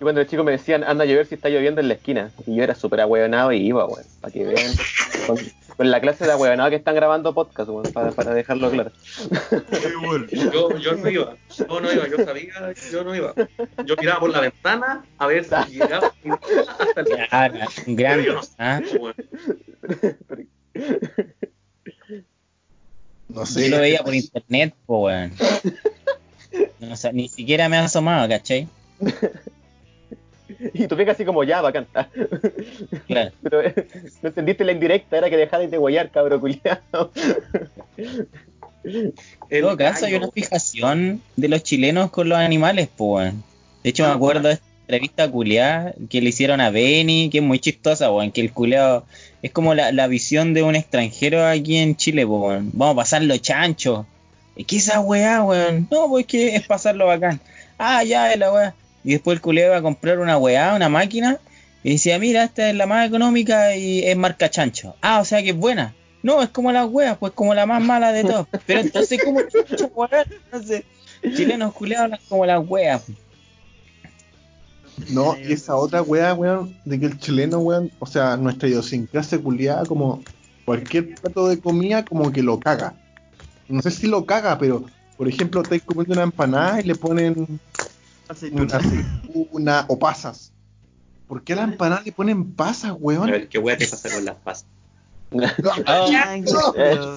y 0.00 0.02
cuando 0.02 0.20
los 0.20 0.30
chicos 0.30 0.44
me 0.44 0.52
decían, 0.52 0.84
anda 0.84 1.04
a 1.04 1.06
llover 1.06 1.26
si 1.26 1.34
está 1.34 1.48
lloviendo 1.48 1.80
en 1.80 1.88
la 1.88 1.94
esquina. 1.94 2.30
Y 2.46 2.54
yo 2.54 2.62
era 2.62 2.74
súper 2.74 3.00
ahueonado 3.00 3.52
y 3.52 3.58
iba, 3.66 3.84
weón. 3.86 4.04
Para 4.20 4.32
que 4.32 4.44
vean. 4.44 4.72
Con, 5.26 5.36
con 5.76 5.90
la 5.90 6.00
clase 6.00 6.24
de 6.24 6.32
ahueonado 6.32 6.70
que 6.70 6.76
están 6.76 6.94
grabando 6.94 7.34
podcast, 7.34 7.68
weón. 7.68 7.92
Para, 7.92 8.12
para 8.12 8.32
dejarlo 8.32 8.70
claro. 8.70 8.92
Yo, 10.30 10.76
yo 10.78 10.94
no 10.96 11.08
iba, 11.08 11.36
yo 11.56 11.80
no 11.80 11.92
iba, 11.92 12.08
yo 12.08 12.24
sabía, 12.24 12.72
yo 12.92 13.04
no 13.04 13.14
iba. 13.14 13.34
Yo 13.84 13.96
miraba 14.00 14.20
por 14.20 14.30
la 14.30 14.40
ventana 14.40 15.04
a 15.18 15.26
ver 15.26 15.44
si 15.44 15.72
llegaba 15.72 16.12
hasta 16.78 17.00
el 17.00 17.96
Yo 18.24 18.34
no 18.34 18.42
sé, 18.42 18.52
¿ah? 18.58 18.80
No 23.28 23.40
Yo 23.40 23.46
sé. 23.46 23.68
lo 23.68 23.78
veía 23.78 24.02
por 24.02 24.14
internet, 24.14 24.74
po, 24.86 25.04
weón. 25.04 25.32
No, 26.80 26.92
o 26.92 26.96
sea, 26.96 27.12
ni 27.12 27.28
siquiera 27.28 27.68
me 27.68 27.76
ha 27.76 27.84
asomado, 27.84 28.28
¿cachai? 28.28 28.68
Y 30.72 30.86
tú 30.86 30.96
ves 30.96 31.08
así 31.08 31.24
como, 31.24 31.44
ya, 31.44 31.60
bacán. 31.60 31.86
Claro. 33.06 33.32
Pero 33.42 33.62
eh, 33.62 33.74
no 34.22 34.28
entendiste 34.28 34.64
la 34.64 34.72
indirecta, 34.72 35.18
era 35.18 35.30
que 35.30 35.36
dejarais 35.36 35.70
de 35.70 35.78
guayar, 35.78 36.10
cabro 36.10 36.40
culiado. 36.40 37.12
En 38.84 39.12
todo 39.60 39.76
caso, 39.76 40.06
hay 40.06 40.14
una 40.14 40.30
fijación 40.30 41.20
de 41.36 41.48
los 41.48 41.62
chilenos 41.62 42.10
con 42.10 42.28
los 42.28 42.38
animales, 42.38 42.88
pues, 42.96 43.26
weón. 43.26 43.44
De 43.82 43.90
hecho, 43.90 44.06
me 44.06 44.12
acuerdo 44.12 44.48
de 44.48 44.54
esta 44.54 44.66
entrevista 44.82 45.30
culiada 45.30 45.94
que 46.08 46.22
le 46.22 46.30
hicieron 46.30 46.60
a 46.60 46.70
Benny, 46.70 47.28
que 47.28 47.38
es 47.38 47.44
muy 47.44 47.58
chistosa, 47.58 48.10
weón. 48.10 48.30
Que 48.30 48.40
el 48.40 48.52
culiado 48.52 49.04
es 49.42 49.50
como 49.50 49.74
la, 49.74 49.92
la 49.92 50.06
visión 50.06 50.54
de 50.54 50.62
un 50.62 50.74
extranjero 50.76 51.46
aquí 51.46 51.76
en 51.76 51.96
Chile, 51.96 52.26
pues, 52.26 52.40
weón. 52.40 52.70
Vamos 52.72 52.94
a 52.94 52.96
pasarlo 52.96 53.36
chancho. 53.36 54.06
¿Y 54.56 54.64
qué 54.64 54.76
esa 54.76 55.00
weá, 55.00 55.42
weón? 55.42 55.86
No, 55.90 56.08
pues 56.08 56.26
que 56.26 56.56
es 56.56 56.66
pasarlo 56.66 57.06
bacán. 57.06 57.40
Ah, 57.78 58.02
ya, 58.04 58.32
es 58.32 58.38
la 58.38 58.52
weá. 58.52 58.74
Y 59.08 59.12
después 59.12 59.36
el 59.36 59.40
culiado 59.40 59.70
iba 59.70 59.78
a 59.78 59.82
comprar 59.82 60.18
una 60.18 60.36
weá, 60.36 60.74
una 60.74 60.90
máquina. 60.90 61.38
Y 61.82 61.92
decía, 61.92 62.18
mira, 62.18 62.44
esta 62.44 62.68
es 62.68 62.76
la 62.76 62.84
más 62.84 63.08
económica 63.08 63.74
y 63.74 64.04
es 64.04 64.14
marca 64.18 64.50
chancho. 64.50 64.96
Ah, 65.00 65.20
o 65.20 65.24
sea 65.24 65.42
que 65.42 65.48
es 65.48 65.56
buena. 65.56 65.94
No, 66.22 66.42
es 66.42 66.50
como 66.50 66.72
la 66.72 66.84
wea, 66.84 67.18
pues 67.18 67.32
como 67.32 67.54
la 67.54 67.64
más 67.64 67.82
mala 67.82 68.12
de 68.12 68.24
todas. 68.24 68.46
Pero 68.66 68.80
entonces, 68.80 69.18
¿cómo 69.24 69.40
chucha, 69.40 69.86
weón? 69.94 70.10
Entonces, 70.44 70.84
chilenos 71.22 71.72
culiados 71.72 72.04
hablan 72.04 72.20
como 72.28 72.44
las 72.44 72.68
weas. 72.68 73.04
No, 75.08 75.34
y 75.38 75.54
esa 75.54 75.74
otra 75.74 76.02
weá, 76.02 76.34
weón, 76.34 76.76
de 76.84 77.00
que 77.00 77.06
el 77.06 77.18
chileno, 77.18 77.60
weón, 77.60 77.90
o 78.00 78.04
sea, 78.04 78.36
nuestra 78.36 78.68
idiosincrasia 78.68 79.38
culiada, 79.38 79.86
como 79.86 80.22
cualquier 80.66 81.14
plato 81.14 81.48
de 81.48 81.58
comida, 81.58 82.04
como 82.04 82.30
que 82.30 82.42
lo 82.42 82.60
caga. 82.60 82.92
No 83.68 83.80
sé 83.80 83.90
si 83.90 84.06
lo 84.06 84.26
caga, 84.26 84.58
pero, 84.58 84.84
por 85.16 85.28
ejemplo, 85.28 85.62
estáis 85.62 85.82
comiendo 85.82 86.12
una 86.12 86.24
empanada 86.24 86.82
y 86.82 86.84
le 86.84 86.94
ponen 86.94 87.58
Aceituna. 88.28 88.62
una 88.62 88.76
aceituna 88.76 89.84
o 89.88 89.98
pasas. 89.98 90.52
¿Por 91.26 91.42
qué 91.44 91.52
a 91.52 91.56
la 91.56 91.62
empanada 91.64 92.02
le 92.04 92.12
ponen 92.12 92.52
pasas, 92.54 92.90
A 92.90 92.94
weón? 92.94 93.30
ver, 93.30 93.48
qué 93.48 93.58
wea 93.58 93.76
te 93.76 93.86
pasa 93.86 94.08
con 94.10 94.24
las 94.24 94.36
pasas. 94.36 94.66
Ay, 95.86 96.44
pero- 96.74 97.16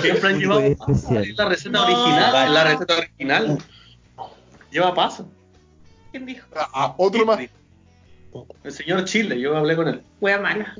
Siempre 0.00 0.28
han 0.30 0.38
llevado 0.40 0.60
Muy 0.62 0.74
paso, 0.74 0.92
especial. 0.92 1.24
es 1.24 1.36
la 1.36 1.44
receta 1.48 1.70
No. 1.70 1.84
original, 1.84 2.46
es 2.46 2.50
la 2.52 2.64
receta 2.64 2.98
original. 2.98 3.58
Lleva 4.72 4.94
paso. 4.94 5.28
¿Quién 6.10 6.26
dijo? 6.26 6.46
Ah, 6.54 6.94
otro 6.96 7.24
más. 7.24 7.38
El 8.64 8.72
señor 8.72 9.04
Chile, 9.04 9.40
yo 9.40 9.56
hablé 9.56 9.76
con 9.76 9.86
él. 9.88 10.02
Wea 10.20 10.40
mala. 10.40 10.74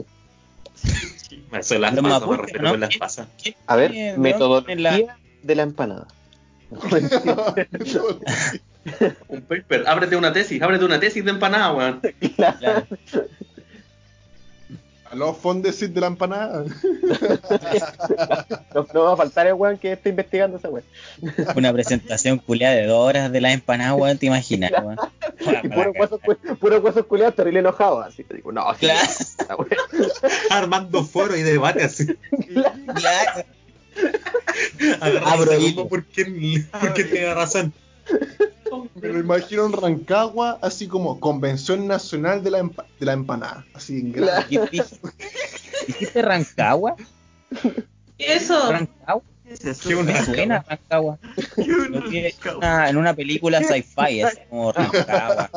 Eso 1.52 1.78
las 1.78 1.94
pasas, 1.94 2.28
me 2.52 2.58
¿no? 2.60 2.76
las 2.76 2.96
pasas. 2.96 3.28
A 3.66 3.76
ver, 3.76 3.92
¿De 3.92 4.12
dónde 4.12 4.18
metodología 4.18 4.74
la- 4.76 5.16
de 5.42 5.54
la 5.54 5.62
empanada. 5.62 6.08
Un 9.28 9.42
paper, 9.42 9.84
ábrete 9.86 10.16
una 10.16 10.32
tesis, 10.32 10.60
ábrete 10.62 10.84
una 10.84 11.00
tesis 11.00 11.24
de 11.24 11.30
empanada, 11.30 11.72
weón. 11.72 12.00
Claro. 12.36 12.86
A 15.10 15.16
los 15.16 15.36
fondesit 15.38 15.92
de 15.92 16.00
la 16.00 16.06
empanada. 16.06 16.64
No, 18.72 18.86
no 18.94 19.02
va 19.02 19.14
a 19.14 19.16
faltar 19.16 19.48
el 19.48 19.54
weón 19.54 19.76
que 19.78 19.92
está 19.92 20.08
investigando 20.08 20.56
esa 20.56 20.68
weón. 20.68 20.84
Una 21.56 21.72
presentación 21.72 22.38
culiada 22.38 22.76
de 22.76 22.86
dos 22.86 23.04
horas 23.04 23.32
de 23.32 23.40
la 23.40 23.52
empanada, 23.52 23.94
weón, 23.94 24.16
te 24.16 24.26
imaginas, 24.26 24.70
weón. 24.70 24.96
Y 25.64 25.68
puro 25.68 25.90
huesos, 25.90 26.20
puro 26.60 26.78
huesos 26.78 27.06
culiados 27.06 27.34
terrible 27.34 27.58
enojado. 27.58 28.00
Así 28.00 28.22
te 28.22 28.36
digo, 28.36 28.52
no, 28.52 28.64
Claro. 28.78 29.08
Armando 30.50 31.04
foro 31.04 31.36
y 31.36 31.42
debate 31.42 31.82
así. 31.82 32.06
Claro. 32.94 33.44
Agarra 35.00 35.32
Abro 35.32 35.58
grupo 35.58 35.88
porque, 35.88 36.64
porque 36.80 37.04
tiene 37.04 37.34
razón. 37.34 37.72
Me 39.00 39.08
lo 39.08 39.18
imagino 39.18 39.66
en 39.66 39.72
Rancagua, 39.72 40.58
así 40.62 40.86
como 40.86 41.18
Convención 41.20 41.86
Nacional 41.88 42.42
de 42.44 42.50
la, 42.52 42.60
empa- 42.62 42.84
de 42.98 43.06
la 43.06 43.12
Empanada. 43.14 43.64
Así 43.74 43.98
en 44.00 44.12
grande. 44.12 44.46
¿Qué 44.48 44.60
dij- 44.60 44.98
¿Dijiste 45.86 46.22
Rancagua? 46.22 46.94
Eso. 48.18 48.70
¿Rancagua? 48.70 49.22
¿Qué 49.44 49.54
es 49.54 49.64
eso? 49.64 49.88
Qué 49.88 49.94
Me 49.96 50.02
una- 50.02 50.24
suena 50.24 50.64
Rancagua. 50.68 51.18
En 51.56 52.56
una- 52.56 52.88
en 52.90 52.96
una 52.96 53.14
película 53.14 53.60
sci-fi, 53.62 54.22
así 54.22 54.38
como 54.48 54.70
Rancagua. 54.72 55.50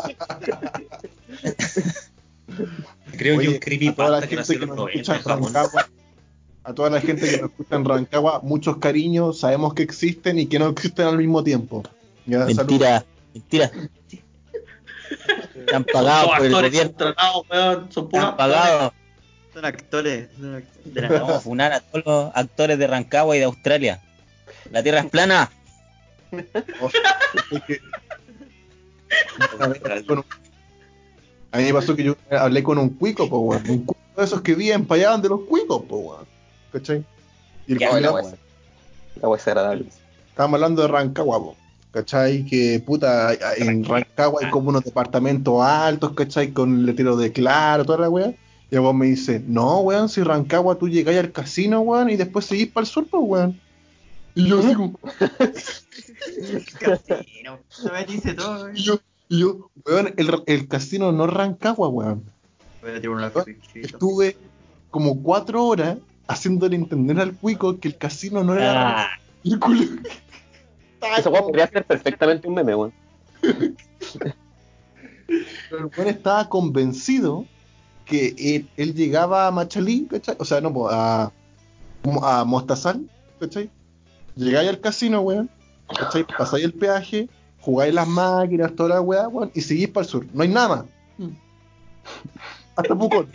Creo 3.17 3.39
que 3.39 3.47
Oye, 3.47 3.47
un 3.49 3.55
a 3.55 3.59
toda 3.95 4.09
la 4.09 4.21
creepypasta 4.21 4.27
que 4.27 4.27
gente 4.27 4.35
nació 4.37 4.57
que 4.59 4.63
en 4.63 4.69
los 4.69 4.77
nos 4.77 4.77
90 4.77 4.91
escucha 5.01 5.13
en 5.13 5.17
en 5.17 5.23
Japón. 5.23 5.53
Rancagua, 5.53 5.89
A 6.65 6.73
toda 6.73 6.89
la 6.89 7.01
gente 7.01 7.29
que 7.29 7.37
nos 7.41 7.49
escucha 7.51 7.75
en 7.75 7.85
Rancagua, 7.85 8.39
muchos 8.41 8.77
cariños, 8.77 9.39
sabemos 9.39 9.73
que 9.73 9.83
existen 9.83 10.39
y 10.39 10.45
que 10.47 10.57
no 10.59 10.67
existen 10.69 11.05
al 11.07 11.17
mismo 11.17 11.43
tiempo. 11.43 11.83
Ya, 12.25 12.45
Mentira, 12.45 13.05
mentira. 13.33 13.71
Están 15.55 15.83
pagados 15.83 16.29
Son 16.29 16.37
por 16.37 16.45
el 16.45 16.55
actores 16.55 16.71
gobierno. 16.71 17.43
weón. 17.49 17.91
Son 17.91 18.09
puros 18.09 18.23
Están 18.23 18.37
pagados. 18.37 18.93
Son 19.53 19.65
actores. 19.65 20.29
Son 20.39 20.55
actores. 20.55 20.93
De 20.93 21.01
la 21.01 21.09
Vamos 21.09 21.31
a 21.31 21.39
funar 21.39 21.73
a 21.73 21.79
todos 21.81 22.05
los 22.05 22.31
actores 22.35 22.79
de 22.79 22.87
Rancagua 22.87 23.35
y 23.35 23.39
de 23.39 23.45
Australia. 23.45 24.01
La 24.71 24.81
tierra 24.81 24.99
es 24.99 25.05
plana. 25.07 25.51
A 31.51 31.57
mí 31.57 31.63
me 31.65 31.73
pasó 31.73 31.95
que 31.95 32.03
yo 32.03 32.15
hablé 32.31 32.63
con 32.63 32.77
un 32.77 32.89
cuico, 32.89 33.29
po, 33.29 33.39
weón. 33.39 33.69
Un 33.69 33.85
cuico 33.85 34.01
de 34.17 34.23
esos 34.23 34.41
que 34.41 34.55
para 34.87 35.01
allá 35.11 35.17
de 35.17 35.29
los 35.29 35.41
cuicos, 35.41 35.83
po, 35.83 35.97
weón. 35.97 36.25
¿Cachai? 36.71 37.05
Y 37.67 37.73
el. 37.73 37.79
La 39.21 39.27
agradable. 39.27 39.85
Estábamos 40.29 40.55
hablando 40.55 40.81
de 40.81 40.87
Rancagua, 40.87 41.37
po, 41.37 41.55
¿cachai? 41.93 42.43
Que 42.45 42.81
puta, 42.85 43.33
en 43.57 43.85
Rancagua 43.85 44.41
hay 44.43 44.49
como 44.49 44.69
unos 44.69 44.83
departamentos 44.83 45.61
altos, 45.61 46.13
¿cachai? 46.13 46.51
Con 46.51 46.85
letrero 46.85 47.15
de 47.15 47.31
claro, 47.31 47.85
toda 47.85 47.99
la 47.99 48.09
weá. 48.09 48.33
Y 48.71 48.77
vos 48.77 48.95
me 48.95 49.05
dice, 49.05 49.41
no, 49.47 49.81
weón, 49.81 50.09
si 50.09 50.23
Rancagua 50.23 50.79
tú 50.79 50.89
llegáis 50.89 51.19
al 51.19 51.31
casino, 51.31 51.81
weón, 51.81 52.09
y 52.09 52.15
después 52.15 52.45
seguís 52.45 52.67
para 52.67 52.85
el 52.85 52.91
sur, 52.91 53.05
pues, 53.07 53.23
weón. 53.23 53.59
Y 54.33 54.47
yo 54.47 54.59
así 54.59 54.73
como, 54.73 54.99
Casino. 56.79 57.59
Vez 57.91 58.07
dice 58.07 58.33
todo, 58.33 58.71
y 58.73 58.81
yo, 58.81 58.99
y 59.29 59.39
yo, 59.41 59.69
weón, 59.85 60.13
el, 60.17 60.31
el 60.47 60.67
casino 60.67 61.11
no 61.11 61.25
es 61.25 61.33
Rancagua, 61.33 61.87
weón. 61.87 62.23
Estuve 63.75 64.35
como 64.89 65.21
cuatro 65.21 65.63
horas 65.65 65.97
haciéndole 66.27 66.75
entender 66.75 67.19
al 67.19 67.33
cuico 67.33 67.79
que 67.79 67.87
el 67.89 67.97
casino 67.97 68.43
no 68.43 68.55
era 68.55 69.03
Ah, 69.03 69.09
el 69.43 69.59
Estaba 71.17 71.37
como- 71.37 71.47
podría 71.47 71.67
ser 71.67 71.85
perfectamente 71.85 72.47
un 72.47 72.53
meme, 72.55 72.75
weón. 72.75 72.93
Pero 75.69 75.79
el 75.79 75.85
weón 75.85 76.07
estaba 76.07 76.49
convencido 76.49 77.45
que 78.05 78.35
él, 78.37 78.69
él 78.77 78.93
llegaba 78.93 79.47
a 79.47 79.51
Machalí, 79.51 80.05
¿cachai? 80.09 80.35
O 80.39 80.45
sea, 80.45 80.61
no, 80.61 80.87
a, 80.89 81.31
a 82.21 82.43
Mostazal, 82.45 83.09
¿cachai? 83.39 83.69
Llegáis 84.35 84.69
al 84.69 84.79
casino, 84.81 85.21
weón, 85.21 85.49
¿cachai? 85.97 86.25
Pasáis 86.25 86.65
el 86.65 86.73
peaje, 86.73 87.29
jugáis 87.61 87.93
las 87.93 88.07
máquinas, 88.07 88.75
toda 88.75 88.89
la 88.95 89.01
weá, 89.01 89.27
weón, 89.27 89.51
y 89.53 89.61
seguís 89.61 89.87
para 89.89 90.03
el 90.05 90.09
sur. 90.09 90.25
No 90.33 90.43
hay 90.43 90.49
nada 90.49 90.67
más. 90.69 90.85
Hasta 92.75 92.95
Pucón. 92.95 93.29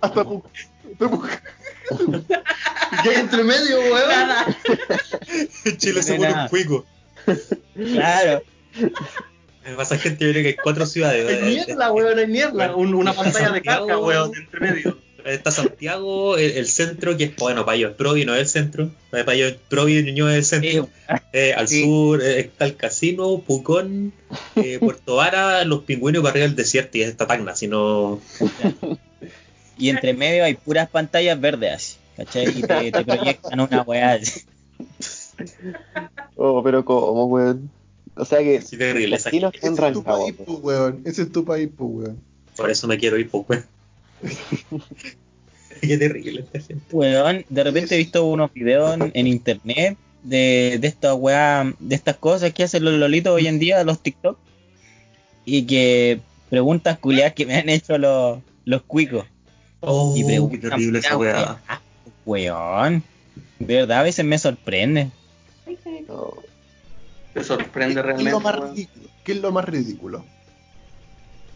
Hasta 0.00 0.24
Pucón. 0.24 0.50
Hasta 0.92 1.08
Pucón. 1.08 1.30
¿Qué 3.02 3.10
hay 3.10 3.16
entre 3.20 3.42
medio, 3.42 3.76
weón? 3.80 4.08
Nada. 4.08 4.46
Chile 5.78 6.02
se 6.02 6.14
pone 6.16 6.32
un 6.32 6.48
cuico. 6.48 6.84
Claro. 7.74 8.42
Me 9.64 9.74
pasa 9.76 9.96
gente, 9.96 10.24
yo 10.24 10.32
creo 10.32 10.42
que 10.42 10.48
hay 10.48 10.56
cuatro 10.56 10.86
ciudades. 10.86 11.40
Hay 11.42 11.54
niebla, 11.54 11.92
weón, 11.92 12.18
hay 12.18 12.26
niebla. 12.26 12.74
Un- 12.74 12.94
una 12.94 13.12
pantalla 13.12 13.50
de 13.52 13.62
carga, 13.62 13.96
weón, 13.98 14.32
entre 14.36 14.60
medio. 14.60 14.98
Está 15.24 15.52
Santiago, 15.52 16.36
el, 16.36 16.50
el 16.50 16.66
centro, 16.66 17.16
que 17.16 17.22
es, 17.24 17.36
bueno, 17.36 17.64
Payo 17.64 17.90
es 17.90 17.94
Provi, 17.94 18.24
no 18.24 18.34
es 18.34 18.40
el 18.40 18.48
centro. 18.48 18.90
Eh, 19.12 19.22
Payo 19.22 19.46
es 19.46 19.54
Provi, 19.68 20.02
Ñuñoa 20.02 20.32
es 20.36 20.52
el 20.52 20.62
centro. 20.62 20.88
Eh, 21.32 21.54
al 21.56 21.68
Sí. 21.68 21.84
sur 21.84 22.20
eh, 22.20 22.40
está 22.40 22.64
el 22.64 22.74
casino, 22.74 23.38
Pucón, 23.46 24.12
eh, 24.56 24.78
Puerto 24.80 25.14
Vara, 25.14 25.64
los 25.64 25.84
pingüinos 25.84 26.18
y 26.18 26.22
para 26.24 26.30
arriba 26.32 26.46
el 26.46 26.56
desierto 26.56 26.98
y 26.98 27.02
esta 27.02 27.28
Tacna, 27.28 27.54
sino 27.54 28.20
Y 29.78 29.90
entre 29.90 30.12
medio 30.12 30.42
hay 30.42 30.54
puras 30.54 30.88
pantallas 30.88 31.40
verdes 31.40 31.72
así, 31.72 31.96
¿cachai? 32.16 32.48
Y 32.58 32.62
te, 32.62 32.90
te 32.90 33.04
proyectan 33.04 33.60
una 33.60 33.82
weá. 33.82 34.18
Oh, 36.36 36.62
pero 36.62 36.84
¿cómo, 36.84 37.26
weón? 37.26 37.70
O 38.14 38.24
sea 38.24 38.38
que 38.40 38.56
esa 38.56 38.76
casinos 38.76 39.52
gente. 39.52 39.66
en 39.66 39.72
Ese 39.74 39.86
es 39.88 39.92
tu 39.92 40.02
país, 40.04 40.34
pues, 40.36 40.58
weón. 40.62 41.02
Ese 41.04 41.22
es 41.22 41.32
tu 41.32 41.44
país, 41.44 41.68
pues, 41.76 41.90
weón. 41.92 42.18
Por 42.56 42.70
eso 42.70 42.86
me 42.86 42.98
quiero 42.98 43.18
ir, 43.18 43.28
pues, 43.30 43.44
weón. 43.48 43.64
Qué 45.80 45.98
terrible 45.98 46.40
esta 46.40 46.60
gente. 46.60 46.84
Weón, 46.92 47.44
de 47.48 47.64
repente 47.64 47.94
he 47.94 47.98
visto 47.98 48.24
unos 48.26 48.52
videos 48.52 48.94
en, 48.94 49.10
en 49.14 49.26
internet 49.26 49.96
de, 50.22 50.78
de 50.80 50.86
estas 50.86 51.16
weá, 51.18 51.72
de 51.78 51.94
estas 51.94 52.16
cosas 52.16 52.52
que 52.52 52.62
hacen 52.62 52.84
los 52.84 52.94
lolitos 52.94 53.32
hoy 53.32 53.48
en 53.48 53.58
día, 53.58 53.82
los 53.82 54.00
TikTok, 54.00 54.38
y 55.44 55.62
que 55.64 56.20
preguntas 56.50 56.98
culiadas 56.98 57.32
que 57.32 57.46
me 57.46 57.56
han 57.56 57.68
hecho 57.68 57.98
los, 57.98 58.38
los 58.64 58.82
cuicos. 58.82 59.24
Oh, 59.80 60.14
Y 60.16 60.20
qué 60.20 60.26
preguntan 60.26 60.60
terrible 60.70 60.98
esa 61.00 61.16
weá. 61.16 61.60
weá. 62.24 62.52
Weón, 62.52 63.02
de 63.58 63.74
verdad 63.74 64.00
a 64.00 64.02
veces 64.04 64.24
me 64.24 64.38
sorprende. 64.38 65.10
No. 66.08 66.34
Te 67.34 67.44
sorprende 67.44 67.94
¿Qué 67.94 68.00
es 68.00 68.04
realmente. 68.06 68.30
lo 68.30 68.40
más 68.40 68.56
ridículo? 68.58 69.08
¿Qué 69.24 69.32
es 69.32 69.38
lo 69.38 69.52
más 69.52 69.64
ridículo? 69.64 70.24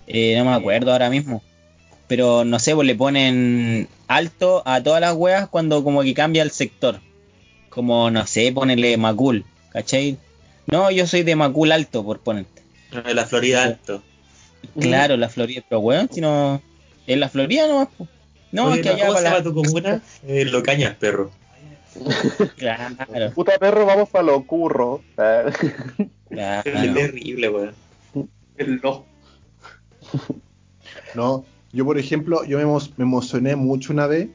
Eh, 0.06 0.34
no 0.38 0.44
me 0.44 0.54
acuerdo 0.54 0.92
ahora 0.92 1.10
mismo. 1.10 1.42
Pero 2.06 2.44
no 2.44 2.58
sé, 2.58 2.74
pues 2.74 2.86
le 2.86 2.94
ponen 2.94 3.88
alto 4.06 4.62
a 4.64 4.80
todas 4.82 5.00
las 5.00 5.14
weas 5.14 5.48
cuando 5.48 5.82
como 5.82 6.02
que 6.02 6.14
cambia 6.14 6.42
el 6.42 6.50
sector. 6.52 7.00
Como, 7.68 8.10
no 8.10 8.26
sé, 8.26 8.52
ponerle 8.52 8.96
Macul, 8.96 9.44
¿cachai? 9.70 10.16
No, 10.66 10.90
yo 10.90 11.06
soy 11.06 11.24
de 11.24 11.36
Macul 11.36 11.72
alto, 11.72 12.04
por 12.04 12.20
ponerte. 12.20 12.62
De 13.04 13.14
la 13.14 13.26
Florida 13.26 13.64
Alto. 13.64 14.02
Claro, 14.80 15.16
la 15.16 15.28
Florida, 15.28 15.62
pero 15.68 15.80
weón, 15.80 16.08
si 16.10 16.20
no. 16.20 16.62
En 17.06 17.20
la 17.20 17.28
Florida 17.28 17.66
no 17.68 17.90
pues. 17.96 18.08
No, 18.52 18.66
Oye, 18.66 18.76
es 18.76 18.82
que 18.82 18.88
allá 18.90 19.06
¿Cómo 19.06 19.18
se 19.18 19.24
llama 19.24 19.36
la. 19.38 19.42
tu 19.42 19.54
comuna? 19.54 20.02
Eh, 20.26 20.44
lo 20.44 20.62
cañas, 20.62 20.94
perro. 20.96 21.30
Claro, 22.56 22.94
Puta 23.34 23.58
perro, 23.58 23.86
vamos 23.86 24.08
para 24.08 24.24
lo 24.24 24.44
curro. 24.46 25.02
Qué 25.16 26.08
claro. 26.30 26.94
terrible, 26.94 27.48
weón. 27.50 27.72
El 28.56 28.80
no. 28.82 29.04
No, 31.14 31.44
yo 31.72 31.84
por 31.84 31.98
ejemplo, 31.98 32.44
yo 32.44 32.58
me, 32.58 32.64
emo- 32.64 32.90
me 32.96 33.04
emocioné 33.04 33.56
mucho 33.56 33.92
una 33.92 34.06
vez 34.06 34.28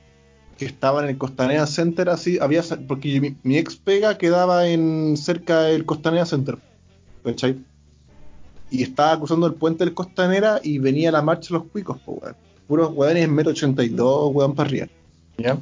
que 0.57 0.65
estaba 0.65 1.03
en 1.03 1.09
el 1.09 1.17
Costanera 1.17 1.65
Center, 1.65 2.09
así, 2.09 2.37
había, 2.39 2.61
porque 2.87 3.19
mi, 3.19 3.35
mi 3.43 3.57
ex 3.57 3.75
pega 3.75 4.17
quedaba 4.17 4.67
en 4.67 5.15
cerca 5.17 5.61
del 5.63 5.85
Costanera 5.85 6.25
Center, 6.25 6.57
¿cachai? 7.23 7.57
Y 8.69 8.83
estaba 8.83 9.17
cruzando 9.17 9.47
el 9.47 9.53
puente 9.55 9.83
del 9.83 9.93
Costanera 9.93 10.59
y 10.63 10.77
venía 10.77 11.11
la 11.11 11.21
marcha 11.21 11.49
de 11.53 11.59
los 11.59 11.67
cuicos, 11.71 11.97
po, 11.99 12.13
weón. 12.21 12.35
Puros 12.67 12.91
weones 12.93 13.23
en 13.25 13.33
metro 13.33 13.51
82, 13.51 14.31
weón, 14.33 14.53
para 14.55 14.69
arriba. 14.69 14.87
¿Ya? 15.37 15.57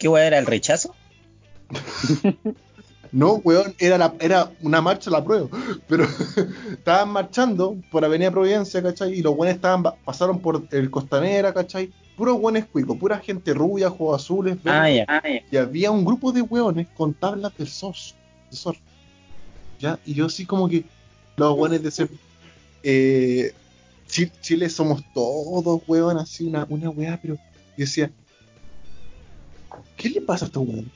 ¿Qué 0.00 0.08
wea 0.08 0.26
era 0.26 0.38
el 0.38 0.46
rechazo? 0.46 0.94
No, 3.12 3.34
weón, 3.42 3.74
era, 3.80 3.98
la, 3.98 4.14
era 4.20 4.52
una 4.62 4.80
marcha, 4.80 5.10
la 5.10 5.24
prueba. 5.24 5.48
Pero 5.88 6.06
estaban 6.70 7.08
marchando 7.08 7.76
por 7.90 8.04
Avenida 8.04 8.30
Providencia, 8.30 8.80
¿cachai? 8.80 9.14
Y 9.14 9.20
los 9.22 9.34
buenos 9.34 9.56
estaban, 9.56 9.82
pasaron 10.04 10.38
por 10.38 10.62
el 10.70 10.90
Costanera, 10.92 11.52
¿cachai? 11.52 11.90
Puros 12.16 12.40
buenos 12.40 12.66
cuicos, 12.66 12.96
pura 12.98 13.18
gente 13.18 13.52
rubia, 13.52 13.88
ojos 13.88 14.22
azules. 14.22 14.58
Ah, 14.64 14.88
ya. 14.88 15.04
Y 15.50 15.56
había 15.56 15.90
un 15.90 16.04
grupo 16.04 16.30
de 16.30 16.42
hueones 16.42 16.86
con 16.96 17.12
tablas 17.12 17.52
del 17.58 17.66
SOS. 17.66 18.14
de 18.48 18.56
SOR. 18.56 18.76
¿Ya? 19.80 19.98
Y 20.04 20.14
yo 20.14 20.26
así 20.26 20.46
como 20.46 20.68
que 20.68 20.84
los 21.36 21.58
hueones 21.58 21.82
decían, 21.82 22.10
eh, 22.84 23.52
Chi- 24.06 24.30
Chile 24.40 24.68
somos 24.70 25.02
todos, 25.12 25.82
hueón, 25.88 26.16
así 26.18 26.44
una, 26.44 26.64
una 26.68 26.90
hueá, 26.90 27.18
pero 27.20 27.34
yo 27.34 27.40
decía, 27.76 28.08
¿qué 29.96 30.10
le 30.10 30.20
pasa 30.20 30.44
a 30.44 30.48
estos 30.48 30.66
hueones? 30.66 30.86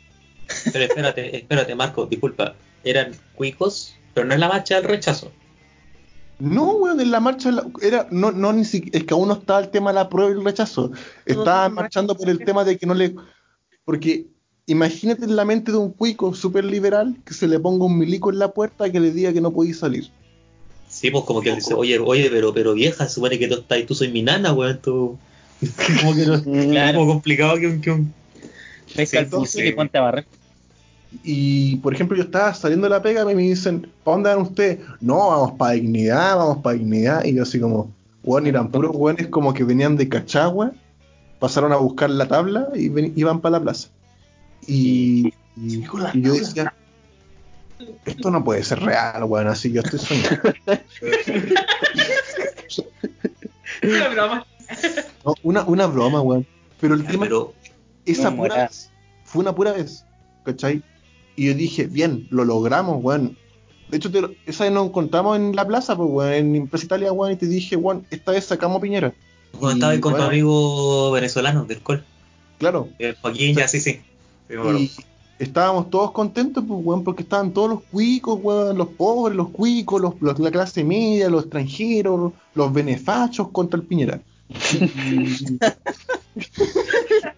Pero 0.72 0.84
espérate, 0.84 1.36
espérate, 1.36 1.74
Marco, 1.74 2.06
disculpa. 2.06 2.54
Eran 2.84 3.12
cuicos, 3.34 3.94
pero 4.12 4.26
no 4.26 4.34
es 4.34 4.40
la 4.40 4.48
marcha 4.48 4.74
del 4.76 4.84
rechazo. 4.84 5.32
No, 6.38 6.72
weón, 6.72 7.00
en 7.00 7.10
la 7.10 7.20
marcha 7.20 7.50
la- 7.50 7.66
era, 7.80 8.08
no, 8.10 8.32
no, 8.32 8.52
ni 8.52 8.64
siquiera, 8.64 8.98
es 8.98 9.04
que 9.04 9.14
aún 9.14 9.28
no 9.28 9.34
estaba 9.34 9.60
el 9.60 9.70
tema 9.70 9.90
de 9.90 9.94
la 9.94 10.08
prueba 10.08 10.30
y 10.30 10.34
el 10.34 10.44
rechazo. 10.44 10.90
Estaban 11.24 11.74
marchando 11.74 12.16
por 12.16 12.28
el 12.28 12.38
tema 12.44 12.64
de 12.64 12.76
que 12.76 12.86
no 12.86 12.94
le, 12.94 13.14
porque 13.84 14.26
imagínate 14.66 15.24
en 15.24 15.36
la 15.36 15.44
mente 15.44 15.70
de 15.72 15.78
un 15.78 15.92
cuico 15.92 16.34
súper 16.34 16.64
liberal 16.64 17.16
que 17.24 17.34
se 17.34 17.46
le 17.46 17.60
ponga 17.60 17.84
un 17.84 17.96
milico 17.98 18.30
en 18.30 18.38
la 18.40 18.48
puerta 18.52 18.90
que 18.90 18.98
le 19.00 19.12
diga 19.12 19.32
que 19.32 19.40
no 19.40 19.52
podía 19.52 19.74
salir. 19.74 20.10
Sí, 20.88 21.10
pues 21.10 21.24
como 21.24 21.40
que 21.40 21.50
él 21.50 21.56
dice, 21.56 21.74
oye, 21.74 21.98
oye, 21.98 22.28
pero, 22.30 22.52
pero 22.52 22.74
vieja, 22.74 23.08
se 23.08 23.14
supone 23.14 23.38
que 23.38 23.48
tú 23.48 23.54
estás, 23.54 23.84
tú 23.86 23.94
soy 23.94 24.08
mi 24.10 24.22
nana, 24.22 24.52
weón, 24.52 24.78
tú. 24.82 25.16
como 26.00 26.14
que 26.14 26.26
no, 26.26 26.34
es 26.34 26.42
Claro. 26.66 26.98
como 26.98 27.12
complicado 27.12 27.56
que 27.58 27.66
un, 27.68 27.80
que 27.80 27.90
un- 27.92 28.12
Pesca 28.94 29.18
el 29.18 29.24
entonces- 29.24 29.52
fusil 29.52 29.66
y 29.68 29.72
ponte 29.72 29.98
a 29.98 30.02
barrer. 30.02 30.26
Y, 31.22 31.76
por 31.76 31.94
ejemplo, 31.94 32.16
yo 32.16 32.24
estaba 32.24 32.52
saliendo 32.54 32.86
de 32.86 32.90
la 32.90 33.00
pega 33.02 33.22
y 33.30 33.34
me 33.36 33.42
dicen, 33.42 33.88
¿para 34.02 34.16
dónde 34.16 34.30
van 34.30 34.38
ustedes? 34.42 34.80
No, 35.00 35.28
vamos 35.30 35.52
para 35.52 35.72
dignidad, 35.74 36.36
vamos 36.36 36.58
para 36.58 36.76
dignidad. 36.76 37.24
Y 37.24 37.34
yo 37.34 37.44
así 37.44 37.60
como, 37.60 37.92
weón, 38.24 38.46
eran 38.48 38.68
puros 38.70 38.90
weones 38.94 39.28
como 39.28 39.54
que 39.54 39.62
venían 39.62 39.96
de 39.96 40.08
Cachagua, 40.08 40.72
pasaron 41.38 41.72
a 41.72 41.76
buscar 41.76 42.10
la 42.10 42.26
tabla 42.26 42.68
y 42.74 42.88
ven- 42.88 43.12
iban 43.14 43.40
para 43.40 43.58
la 43.58 43.62
plaza. 43.62 43.88
Y, 44.66 45.32
y- 45.56 45.84
y 46.14 46.20
yo 46.20 46.32
decía, 46.32 46.74
esto 48.06 48.30
no 48.32 48.42
puede 48.42 48.64
ser 48.64 48.80
real, 48.80 49.22
weón, 49.24 49.46
así 49.46 49.70
yo 49.70 49.82
estoy 49.82 50.00
soñando. 50.00 50.52
Una 53.82 54.08
broma. 54.08 54.46
No, 55.24 55.34
una, 55.42 55.62
una 55.64 55.86
broma, 55.86 56.20
weón. 56.22 56.46
Pero 56.80 56.94
el 56.94 57.02
Ya, 57.04 57.10
tema 57.10 57.24
pero 57.24 57.52
esa 58.06 58.30
No, 58.30 58.36
pura 58.36 58.64
vez. 58.64 58.90
Fue 59.24 59.40
una 59.42 59.54
pura 59.54 59.72
vez, 59.72 60.04
¿cachai? 60.44 60.82
Y 61.36 61.46
yo 61.46 61.54
dije, 61.54 61.86
bien, 61.86 62.26
lo 62.30 62.44
logramos, 62.44 63.02
weón. 63.02 63.36
De 63.88 63.96
hecho, 63.98 64.10
te 64.10 64.20
lo- 64.20 64.30
esa 64.46 64.64
vez 64.64 64.72
nos 64.72 64.86
encontramos 64.88 65.36
en 65.36 65.54
la 65.56 65.66
plaza, 65.66 65.96
pues, 65.96 66.08
weón, 66.10 66.54
en 66.56 66.66
Plaza 66.68 66.84
Italia, 66.86 67.12
weón, 67.12 67.32
y 67.32 67.36
te 67.36 67.46
dije, 67.46 67.76
weón, 67.76 68.06
esta 68.10 68.32
vez 68.32 68.44
sacamos 68.44 68.78
a 68.78 68.80
Piñera. 68.80 69.12
Cuando 69.52 69.70
Y, 69.70 69.74
estaba 69.74 69.92
ahí 69.92 70.00
con 70.00 70.12
tu 70.12 70.16
bueno, 70.18 70.30
amigo 70.30 71.10
venezolano 71.12 71.64
del 71.64 71.80
Col. 71.80 72.04
Claro. 72.58 72.88
El 72.98 73.14
Joaquín, 73.16 73.56
ya 73.56 73.68
sí, 73.68 73.80
sí. 73.80 74.00
Y 74.48 74.90
estábamos 75.38 75.90
todos 75.90 76.12
contentos, 76.12 76.64
pues, 76.66 76.80
weón, 76.84 77.02
porque 77.04 77.22
estaban 77.24 77.52
todos 77.52 77.68
los 77.70 77.82
cuicos, 77.90 78.38
weón, 78.42 78.78
los 78.78 78.88
pobres, 78.88 79.36
los 79.36 79.50
cuicos, 79.50 80.00
los, 80.00 80.14
los- 80.20 80.38
la 80.38 80.50
clase 80.50 80.84
media, 80.84 81.28
los 81.28 81.42
extranjeros, 81.42 82.32
los 82.54 82.72
benefachos 82.72 83.48
contra 83.50 83.78
el 83.80 83.86
Piñera. 83.86 84.20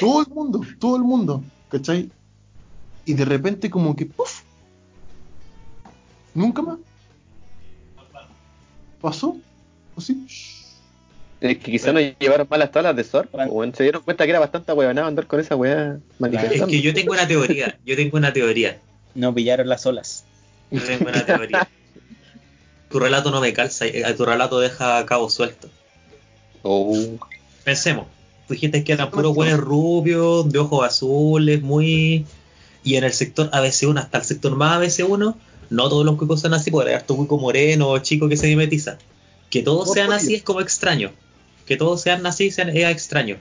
Todo 0.00 0.22
el 0.22 0.28
mundo, 0.28 0.60
todo 0.78 0.96
el 0.96 1.02
mundo, 1.02 1.42
¿cachai? 1.70 2.10
Y 3.04 3.14
de 3.14 3.24
repente 3.24 3.70
como 3.70 3.94
que, 3.94 4.06
¡puf! 4.06 4.42
Nunca 6.34 6.62
más. 6.62 6.78
¿Pasó? 9.00 9.36
¿Así? 9.96 10.26
Es 11.40 11.58
que 11.58 11.72
quizás 11.72 11.92
nos 11.92 12.02
llevaron 12.18 12.46
mal 12.48 12.58
las 12.60 12.72
tablas 12.72 12.96
de. 12.96 13.04
Bueno. 13.30 13.52
weón. 13.52 13.74
Se 13.74 13.82
dieron 13.82 14.02
cuenta 14.02 14.24
que 14.24 14.30
era 14.30 14.40
bastante 14.40 14.72
huevonado 14.72 15.06
andar 15.06 15.26
con 15.26 15.40
esa 15.40 15.56
weá 15.56 15.96
Es 15.96 16.20
manifestando. 16.20 16.66
que 16.68 16.80
yo 16.80 16.94
tengo 16.94 17.12
una 17.12 17.26
teoría. 17.28 17.78
Yo 17.84 17.96
tengo 17.96 18.16
una 18.16 18.32
teoría. 18.32 18.80
No 19.14 19.34
pillaron 19.34 19.68
las 19.68 19.84
olas. 19.84 20.24
Yo 20.70 20.82
tengo 20.82 21.08
una 21.10 21.24
teoría. 21.26 21.68
Tu 22.88 22.98
relato 22.98 23.30
no 23.30 23.40
me 23.40 23.52
calza. 23.52 23.86
eh, 23.86 24.02
Tu 24.16 24.24
relato 24.24 24.58
deja 24.58 25.04
cabo 25.04 25.28
suelto. 25.28 25.68
Oh. 26.62 26.96
Pensemos. 27.64 28.06
Dijiste 28.48 28.84
que 28.84 28.92
eran 28.92 29.10
puros 29.10 29.34
buenos 29.34 29.60
rubios, 29.60 30.50
de 30.50 30.58
ojos 30.58 30.86
azules, 30.86 31.62
muy. 31.62 32.26
Y 32.82 32.96
en 32.96 33.04
el 33.04 33.12
sector 33.12 33.50
ABC1, 33.50 33.98
hasta 33.98 34.18
el 34.18 34.24
sector 34.24 34.54
más 34.56 34.78
ABC1, 34.78 35.34
no 35.70 35.88
todos 35.88 36.04
los 36.04 36.16
cuicos 36.16 36.40
son 36.40 36.52
así, 36.52 36.70
porque 36.70 36.90
hay 36.90 36.96
harto 36.96 37.16
cuico 37.16 37.38
moreno 37.38 37.88
o 37.88 37.98
chico 37.98 38.28
que 38.28 38.36
se 38.36 38.46
mimetiza. 38.46 38.98
Que 39.48 39.62
todos 39.62 39.92
sean 39.92 40.12
así 40.12 40.34
es 40.34 40.42
como 40.42 40.60
extraño. 40.60 41.12
Que 41.66 41.76
todos 41.76 42.02
sean 42.02 42.26
así 42.26 42.50
sean, 42.50 42.68
es 42.76 42.84
extraño. 42.90 43.38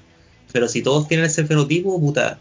Pero 0.52 0.68
si 0.68 0.82
todos 0.82 1.08
tienen 1.08 1.26
ese 1.26 1.46
fenotipo, 1.46 2.00
puta, 2.00 2.40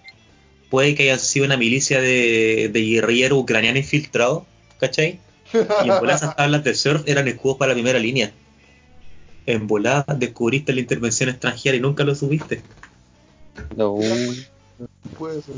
puede 0.70 0.94
que 0.94 1.04
hayan 1.04 1.18
sido 1.18 1.46
una 1.46 1.56
milicia 1.56 2.00
de, 2.00 2.70
de 2.72 2.80
guerrilleros 2.82 3.38
ucranianos 3.38 3.80
infiltrados, 3.80 4.44
¿cachai? 4.78 5.18
Y 5.52 5.90
en 5.90 6.10
esas 6.10 6.36
tablas 6.36 6.64
de 6.64 6.74
surf 6.74 7.02
eran 7.06 7.28
escudos 7.28 7.56
para 7.58 7.70
la 7.70 7.74
primera 7.74 7.98
línea. 7.98 8.32
En 9.46 9.66
volada 9.66 10.04
descubriste 10.16 10.72
la 10.72 10.80
intervención 10.80 11.28
extranjera 11.28 11.76
y 11.76 11.80
nunca 11.80 12.04
lo 12.04 12.14
subiste. 12.14 12.62
No. 13.76 13.96
Puede 15.18 15.42
ser. 15.42 15.54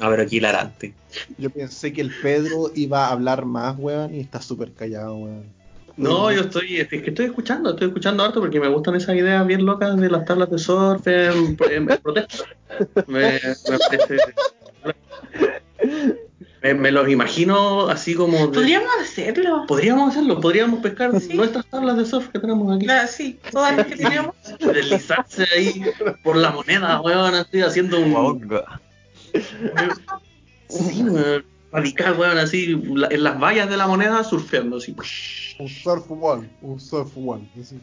A 0.00 0.08
ver, 0.08 0.20
aquí 0.20 0.36
hilarante. 0.38 0.94
Yo 1.36 1.50
pensé 1.50 1.92
que 1.92 2.00
el 2.00 2.10
Pedro 2.22 2.70
iba 2.74 3.06
a 3.06 3.12
hablar 3.12 3.44
más, 3.44 3.76
weón, 3.78 4.14
y 4.14 4.20
está 4.20 4.40
súper 4.40 4.72
callado, 4.72 5.16
weón. 5.16 5.44
No, 5.96 6.32
yo 6.32 6.42
estoy, 6.42 6.76
es 6.78 6.88
que 6.88 6.96
estoy 6.98 7.26
escuchando, 7.26 7.70
estoy 7.70 7.88
escuchando 7.88 8.22
harto 8.24 8.40
porque 8.40 8.58
me 8.60 8.68
gustan 8.68 8.94
esas 8.94 9.16
ideas 9.16 9.46
bien 9.46 9.66
locas 9.66 9.94
de 10.00 10.08
las 10.08 10.24
tablas 10.24 10.48
de 10.50 10.58
surf 10.58 11.06
en, 11.06 11.56
en- 11.70 11.90
en 11.90 11.98
protesta. 11.98 12.44
Me, 13.06 13.32
me 13.32 13.78
parece- 13.78 14.16
me- 16.62 16.74
me 16.74 16.90
los 16.90 17.08
imagino 17.08 17.88
así 17.88 18.14
como. 18.14 18.38
de- 18.48 18.48
Podríamos 18.48 18.88
hacerlo. 19.02 19.64
Podríamos 19.66 20.10
hacerlo, 20.10 20.40
podríamos 20.40 20.80
pescar 20.80 21.18
Sí. 21.20 21.34
nuestras 21.34 21.66
tablas 21.66 21.96
de 21.96 22.04
surf 22.06 22.28
que 22.28 22.38
tenemos 22.38 22.74
aquí. 22.76 22.84
Claro, 22.86 23.08
sí, 23.08 23.38
todas 23.50 23.76
las 23.76 23.86
que 23.86 23.96
teníamos. 23.96 24.34
Deslizarse 24.58 25.46
ahí 25.56 25.82
por 26.22 26.36
la 26.36 26.50
moneda, 26.50 27.00
weón, 27.00 27.34
así 27.34 27.60
haciendo 27.62 27.98
un. 28.00 28.48
Sí, 30.68 31.02
weón, 31.02 31.44
radical, 31.72 32.16
weón, 32.18 32.38
así 32.38 32.66
la- 32.94 33.08
en 33.10 33.22
las 33.24 33.38
vallas 33.40 33.68
de 33.70 33.76
la 33.76 33.86
moneda 33.86 34.22
surfeando, 34.24 34.76
así. 34.76 34.94
Un 35.58 35.68
surf 35.68 36.04
wall, 36.08 36.48
un 36.62 36.80
surf 36.80 37.10
wall. 37.16 37.40
así. 37.60 37.78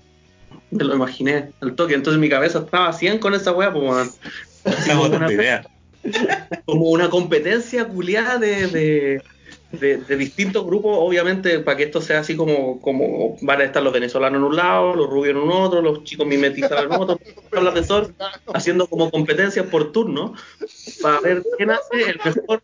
Me 0.71 0.83
lo 0.83 0.95
imaginé 0.95 1.49
al 1.61 1.75
toque, 1.75 1.93
entonces 1.93 2.19
mi 2.19 2.29
cabeza 2.29 2.59
estaba 2.59 2.91
100 2.93 3.19
con 3.19 3.33
esa 3.33 3.51
weá, 3.51 3.71
pues, 3.71 3.83
weón. 3.83 4.11
Así 4.65 4.89
como, 4.89 5.03
una, 5.03 5.31
idea. 5.31 5.65
Como 6.65 6.89
una 6.89 7.09
competencia 7.09 7.85
culiada 7.85 8.37
de, 8.37 9.21
de, 9.71 10.17
distintos 10.17 10.65
grupos, 10.65 10.97
obviamente, 10.99 11.59
para 11.59 11.77
que 11.77 11.83
esto 11.83 12.01
sea 12.01 12.19
así 12.19 12.35
como, 12.35 12.79
como 12.81 13.37
van 13.41 13.61
a 13.61 13.65
estar 13.65 13.83
los 13.83 13.93
venezolanos 13.93 14.39
en 14.39 14.43
un 14.43 14.55
lado, 14.55 14.95
los 14.95 15.09
rubios 15.09 15.35
en 15.35 15.41
un 15.41 15.51
otro, 15.51 15.81
los 15.81 16.03
chicos 16.03 16.25
mimetizados 16.25 16.85
en 16.85 16.91
otro, 16.93 17.19
de 17.73 17.83
surf, 17.83 18.11
haciendo 18.53 18.87
como 18.87 19.11
competencias 19.11 19.65
por 19.67 19.91
turno, 19.91 20.33
para 21.01 21.19
ver 21.19 21.43
quién 21.57 21.71
hace 21.71 22.09
el 22.09 22.19
mejor 22.23 22.61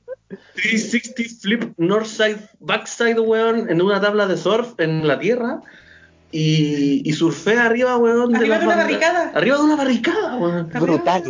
360 0.56 1.42
flip 1.42 1.74
northside, 1.78 2.40
backside, 2.60 3.20
weón, 3.20 3.70
en 3.70 3.82
una 3.82 4.00
tabla 4.00 4.26
de 4.28 4.38
surf 4.38 4.80
en 4.80 5.08
la 5.08 5.20
tierra. 5.20 5.62
Y, 6.36 7.08
y 7.08 7.14
surfea 7.14 7.68
arriba, 7.68 7.96
weón. 7.98 8.36
Arriba 8.36 8.58
de 8.58 8.66
una 8.66 8.76
barricada. 8.76 9.32
Arriba 9.36 9.58
de 9.58 9.64
una 9.64 9.76
barricada, 9.76 10.36
weón. 10.38 10.68
Brutal. 10.80 11.24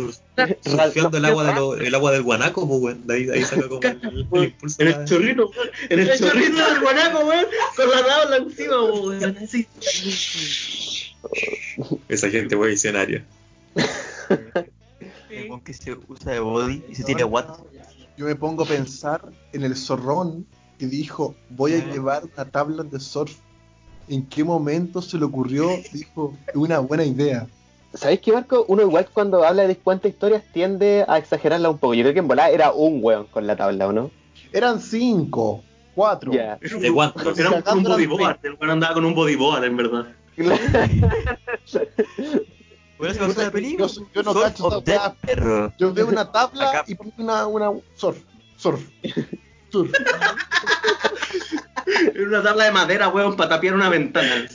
Surfeando 0.64 1.18
el 1.18 1.24
agua, 1.26 1.44
de 1.44 1.54
lo- 1.54 1.74
el 1.76 1.94
agua 1.94 2.10
del 2.12 2.22
guanaco, 2.22 2.66
pues, 2.66 2.80
weón. 2.80 3.06
De 3.06 3.14
ahí, 3.14 3.24
de 3.26 3.34
ahí 3.34 3.42
saca 3.44 3.68
como 3.68 3.80
el, 3.82 4.26
el 4.32 4.44
impulso. 4.44 4.80
En 4.82 4.88
el 4.88 5.04
chorrito, 5.04 5.50
weón. 5.50 5.68
En 5.90 5.98
el 6.00 6.18
chorrito 6.18 6.56
del 6.56 6.80
guanaco, 6.80 7.18
weón. 7.26 7.44
Con 7.76 7.90
la 7.90 8.06
tabla 8.06 8.36
encima, 8.38 8.82
weón. 8.82 9.36
Así. 9.42 9.66
Esa 12.08 12.30
gente 12.30 12.56
fue 12.56 12.68
visionaria. 12.68 13.24
El 15.30 15.48
weón 15.50 15.60
que 15.62 15.74
se 15.74 15.92
usa 16.08 16.32
de 16.32 16.40
body 16.40 16.82
y 16.88 16.94
se 16.94 17.04
tira 17.04 17.24
guata. 17.24 17.56
Yo 18.16 18.26
me 18.26 18.36
pongo 18.36 18.62
a 18.62 18.66
pensar 18.66 19.20
en 19.52 19.64
el 19.64 19.76
zorrón 19.76 20.46
que 20.78 20.86
dijo, 20.86 21.34
voy 21.50 21.74
a 21.74 21.78
Ah. 21.78 21.90
llevar 21.92 22.22
una 22.24 22.44
tabla 22.50 22.84
de 22.84 23.00
surf. 23.00 23.34
¿En 24.08 24.26
qué 24.28 24.44
momento 24.44 25.00
se 25.02 25.18
le 25.18 25.24
ocurrió? 25.24 25.68
Dijo, 25.92 26.36
una 26.54 26.78
buena 26.80 27.04
idea. 27.04 27.46
¿Sabéis 27.94 28.20
qué, 28.20 28.32
Marco? 28.32 28.64
Uno 28.68 28.82
igual 28.82 29.08
cuando 29.12 29.44
habla 29.44 29.66
de 29.66 29.76
cuántas 29.76 30.10
historias 30.12 30.42
tiende 30.52 31.04
a 31.06 31.16
exagerarla 31.18 31.70
un 31.70 31.78
poco. 31.78 31.94
Yo 31.94 32.02
creo 32.02 32.12
que 32.12 32.18
en 32.18 32.28
volada 32.28 32.50
era 32.50 32.72
un 32.72 32.98
weón 33.02 33.26
con 33.26 33.46
la 33.46 33.56
tabla, 33.56 33.86
¿o 33.88 33.92
no? 33.92 34.10
Eran 34.52 34.80
cinco, 34.80 35.62
cuatro. 35.94 36.32
Ya. 36.32 36.58
¿De 36.80 36.92
cuántos? 36.92 37.38
Era 37.38 37.50
un, 37.50 37.78
un 37.78 37.84
bodyboard. 37.84 38.38
El 38.42 38.52
weón 38.54 38.70
andaba 38.70 38.94
con 38.94 39.04
un 39.04 39.14
bodyboard, 39.14 39.64
en 39.64 39.76
verdad. 39.76 40.06
Me 42.98 43.12
gusta 43.26 43.44
la 43.44 43.50
película. 43.50 43.86
Yo- 43.88 44.06
yo 44.14 44.22
no 44.22 44.34
cacho. 44.34 44.82
Yo 45.78 45.92
veo 45.92 46.06
una 46.08 46.30
tabla 46.30 46.68
Acá. 46.70 46.84
y 46.86 46.94
pongo 46.94 47.12
una, 47.18 47.46
una 47.46 47.72
surf, 47.94 48.22
surf, 48.56 48.88
surf. 49.74 49.92
Era 52.14 52.26
una 52.28 52.42
tabla 52.42 52.64
de 52.64 52.70
madera, 52.72 53.08
weón, 53.08 53.36
para 53.36 53.50
tapiar 53.50 53.74
una 53.74 53.88
ventana. 53.88 54.46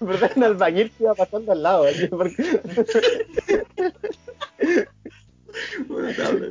¿Verdad? 0.00 0.30
En 0.36 0.44
albañil 0.44 0.90
que 0.96 1.02
iba 1.04 1.14
pasando 1.14 1.52
al 1.52 1.62
lado. 1.62 1.84
así, 1.84 2.06
porque- 2.08 2.60
Una 5.88 6.14
tabla. 6.14 6.46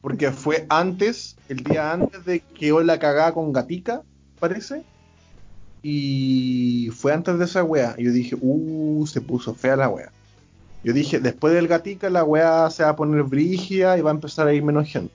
Porque 0.00 0.30
fue 0.32 0.66
antes, 0.68 1.36
el 1.48 1.58
día 1.62 1.92
antes 1.92 2.24
de 2.24 2.40
que 2.40 2.68
yo 2.68 2.82
la 2.82 2.98
cagaba 2.98 3.32
con 3.34 3.52
Gatica, 3.52 4.02
parece. 4.38 4.82
Y 5.82 6.90
fue 6.94 7.12
antes 7.12 7.38
de 7.38 7.44
esa 7.44 7.62
wea. 7.64 7.94
Y 7.98 8.04
yo 8.04 8.12
dije, 8.12 8.36
uh, 8.40 9.06
se 9.06 9.20
puso 9.20 9.54
fea 9.54 9.76
la 9.76 9.88
wea. 9.88 10.10
Yo 10.82 10.92
dije, 10.92 11.20
después 11.20 11.52
del 11.54 11.68
Gatica 11.68 12.08
la 12.10 12.24
wea 12.24 12.70
se 12.70 12.82
va 12.82 12.90
a 12.90 12.96
poner 12.96 13.22
brígida 13.24 13.96
y 13.98 14.00
va 14.02 14.10
a 14.10 14.14
empezar 14.14 14.46
a 14.48 14.52
ir 14.54 14.62
menos 14.62 14.88
gente. 14.88 15.14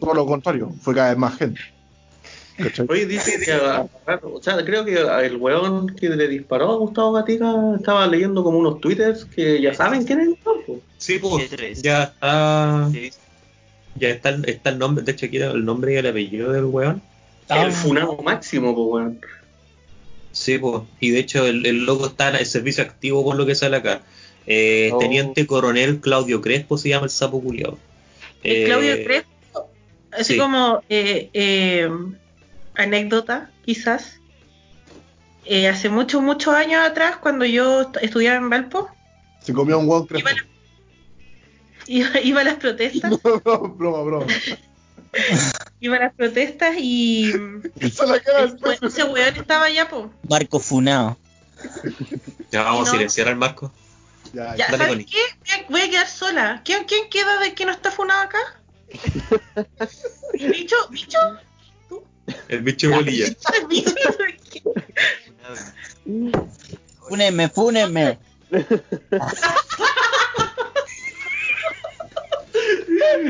Todo 0.00 0.14
lo 0.14 0.26
contrario, 0.26 0.72
fue 0.80 0.94
cada 0.94 1.10
vez 1.10 1.18
más 1.18 1.36
gente. 1.38 1.60
¿Cachai? 2.56 2.86
Oye, 2.88 3.06
dice 3.06 3.40
que, 3.44 3.52
o 3.52 4.40
sea, 4.42 4.64
creo 4.64 4.84
que 4.84 4.94
el 5.26 5.36
weón 5.38 5.88
que 5.96 6.08
le 6.10 6.28
disparó 6.28 6.70
a 6.72 6.76
Gustavo 6.76 7.12
Gatica 7.12 7.52
estaba 7.76 8.06
leyendo 8.06 8.44
como 8.44 8.58
unos 8.58 8.80
twitters 8.80 9.24
que 9.24 9.60
ya 9.60 9.74
saben 9.74 10.04
quién 10.04 10.20
es 10.20 10.28
el 10.28 10.38
campo. 10.42 10.80
Sí, 10.98 11.18
pues, 11.18 11.50
G3. 11.50 11.82
ya 11.82 12.04
está. 12.04 12.88
Sí. 12.92 13.10
Ya 13.96 14.08
está, 14.10 14.28
el- 14.30 14.48
está 14.48 14.70
el 14.70 14.78
nombre. 14.78 15.04
De 15.04 15.12
hecho, 15.12 15.26
aquí 15.26 15.36
era 15.38 15.50
el 15.50 15.64
nombre 15.64 15.94
y 15.94 15.96
el 15.96 16.06
apellido 16.06 16.52
del 16.52 16.64
weón. 16.66 17.02
Ah. 17.48 17.64
El 17.64 17.72
funado 17.72 18.16
máximo, 18.22 18.72
pues, 18.74 18.86
weón. 18.88 19.20
Sí, 20.30 20.58
pues. 20.58 20.82
Y 21.00 21.10
de 21.10 21.18
hecho, 21.20 21.46
el, 21.46 21.66
el 21.66 21.84
loco 21.84 22.06
está 22.06 22.28
en 22.30 22.36
el 22.36 22.46
servicio 22.46 22.84
activo, 22.84 23.24
por 23.24 23.34
lo 23.36 23.46
que 23.46 23.54
sale 23.56 23.76
acá. 23.78 24.02
Eh, 24.46 24.90
Oh. 24.92 24.98
Teniente 24.98 25.46
Coronel 25.46 26.00
Claudio 26.00 26.40
Crespo 26.40 26.78
se 26.78 26.90
llama 26.90 27.04
el 27.04 27.10
sapo 27.10 27.42
culiado. 27.42 27.78
Claudio 28.42 29.02
Crespo, 29.04 29.30
así 30.18 30.34
sí. 30.34 30.38
como 30.38 30.82
eh, 30.88 31.30
eh, 31.32 31.90
anécdota, 32.74 33.50
quizás. 33.64 34.20
Eh, 35.44 35.68
hace 35.68 35.90
muchos, 35.90 36.22
muchos 36.22 36.54
años 36.54 36.82
atrás, 36.82 37.16
cuando 37.18 37.44
yo 37.44 37.82
est- 37.82 37.96
estudiaba 38.02 38.38
en 38.38 38.48
Valpo, 38.48 38.88
Se 39.40 39.52
comió 39.52 39.78
un 39.78 39.88
hueón 39.88 40.06
crespo. 40.06 40.30
iba, 41.86 42.20
iba 42.20 42.40
a 42.40 42.44
las 42.44 42.54
protestas, 42.54 43.12
broma, 43.76 44.02
broma. 44.02 44.26
iba 45.80 45.96
a 45.96 46.00
las 46.00 46.14
protestas 46.14 46.76
y 46.78 47.30
Esa 47.80 48.06
la 48.06 48.20
cara 48.20 48.44
ese, 48.82 49.04
weón 49.04 49.36
estaba 49.36 49.66
allá, 49.66 49.88
po. 49.88 50.10
Marco 50.28 50.58
Funao. 50.58 51.16
Ya 52.50 52.62
vamos 52.62 52.86
no. 52.86 52.88
a 52.88 52.90
silenciar 52.92 53.28
al 53.28 53.36
Marco. 53.36 53.70
Ya, 54.32 54.56
Ya, 54.56 54.66
¿sabes 54.70 55.06
qué? 55.06 55.18
Voy 55.40 55.50
a, 55.52 55.70
voy 55.70 55.80
a 55.82 55.90
quedar 55.90 56.06
sola. 56.08 56.62
¿Quién, 56.64 56.84
¿Quién 56.84 57.08
queda 57.10 57.38
de 57.38 57.54
que 57.54 57.66
no 57.66 57.72
está 57.72 57.90
funado 57.90 58.22
acá? 58.22 58.38
¿Bicho? 60.32 60.76
¿Bicho? 60.90 61.18
El 62.48 62.60
bicho 62.62 62.90
bolilla. 62.90 63.26
¿Bicho? 63.68 63.94
Fúnenme, 67.08 67.48
fúnenme. 67.48 68.18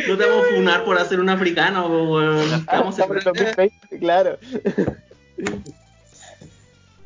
No 0.09 0.17
te 0.19 0.27
vamos 0.27 0.47
a 0.47 0.55
funar 0.55 0.85
por 0.85 0.99
hacer 0.99 1.21
un 1.21 1.29
africano, 1.31 2.43
Estamos 2.57 2.99
en 2.99 3.09
2020, 3.09 3.99
claro. 3.99 4.39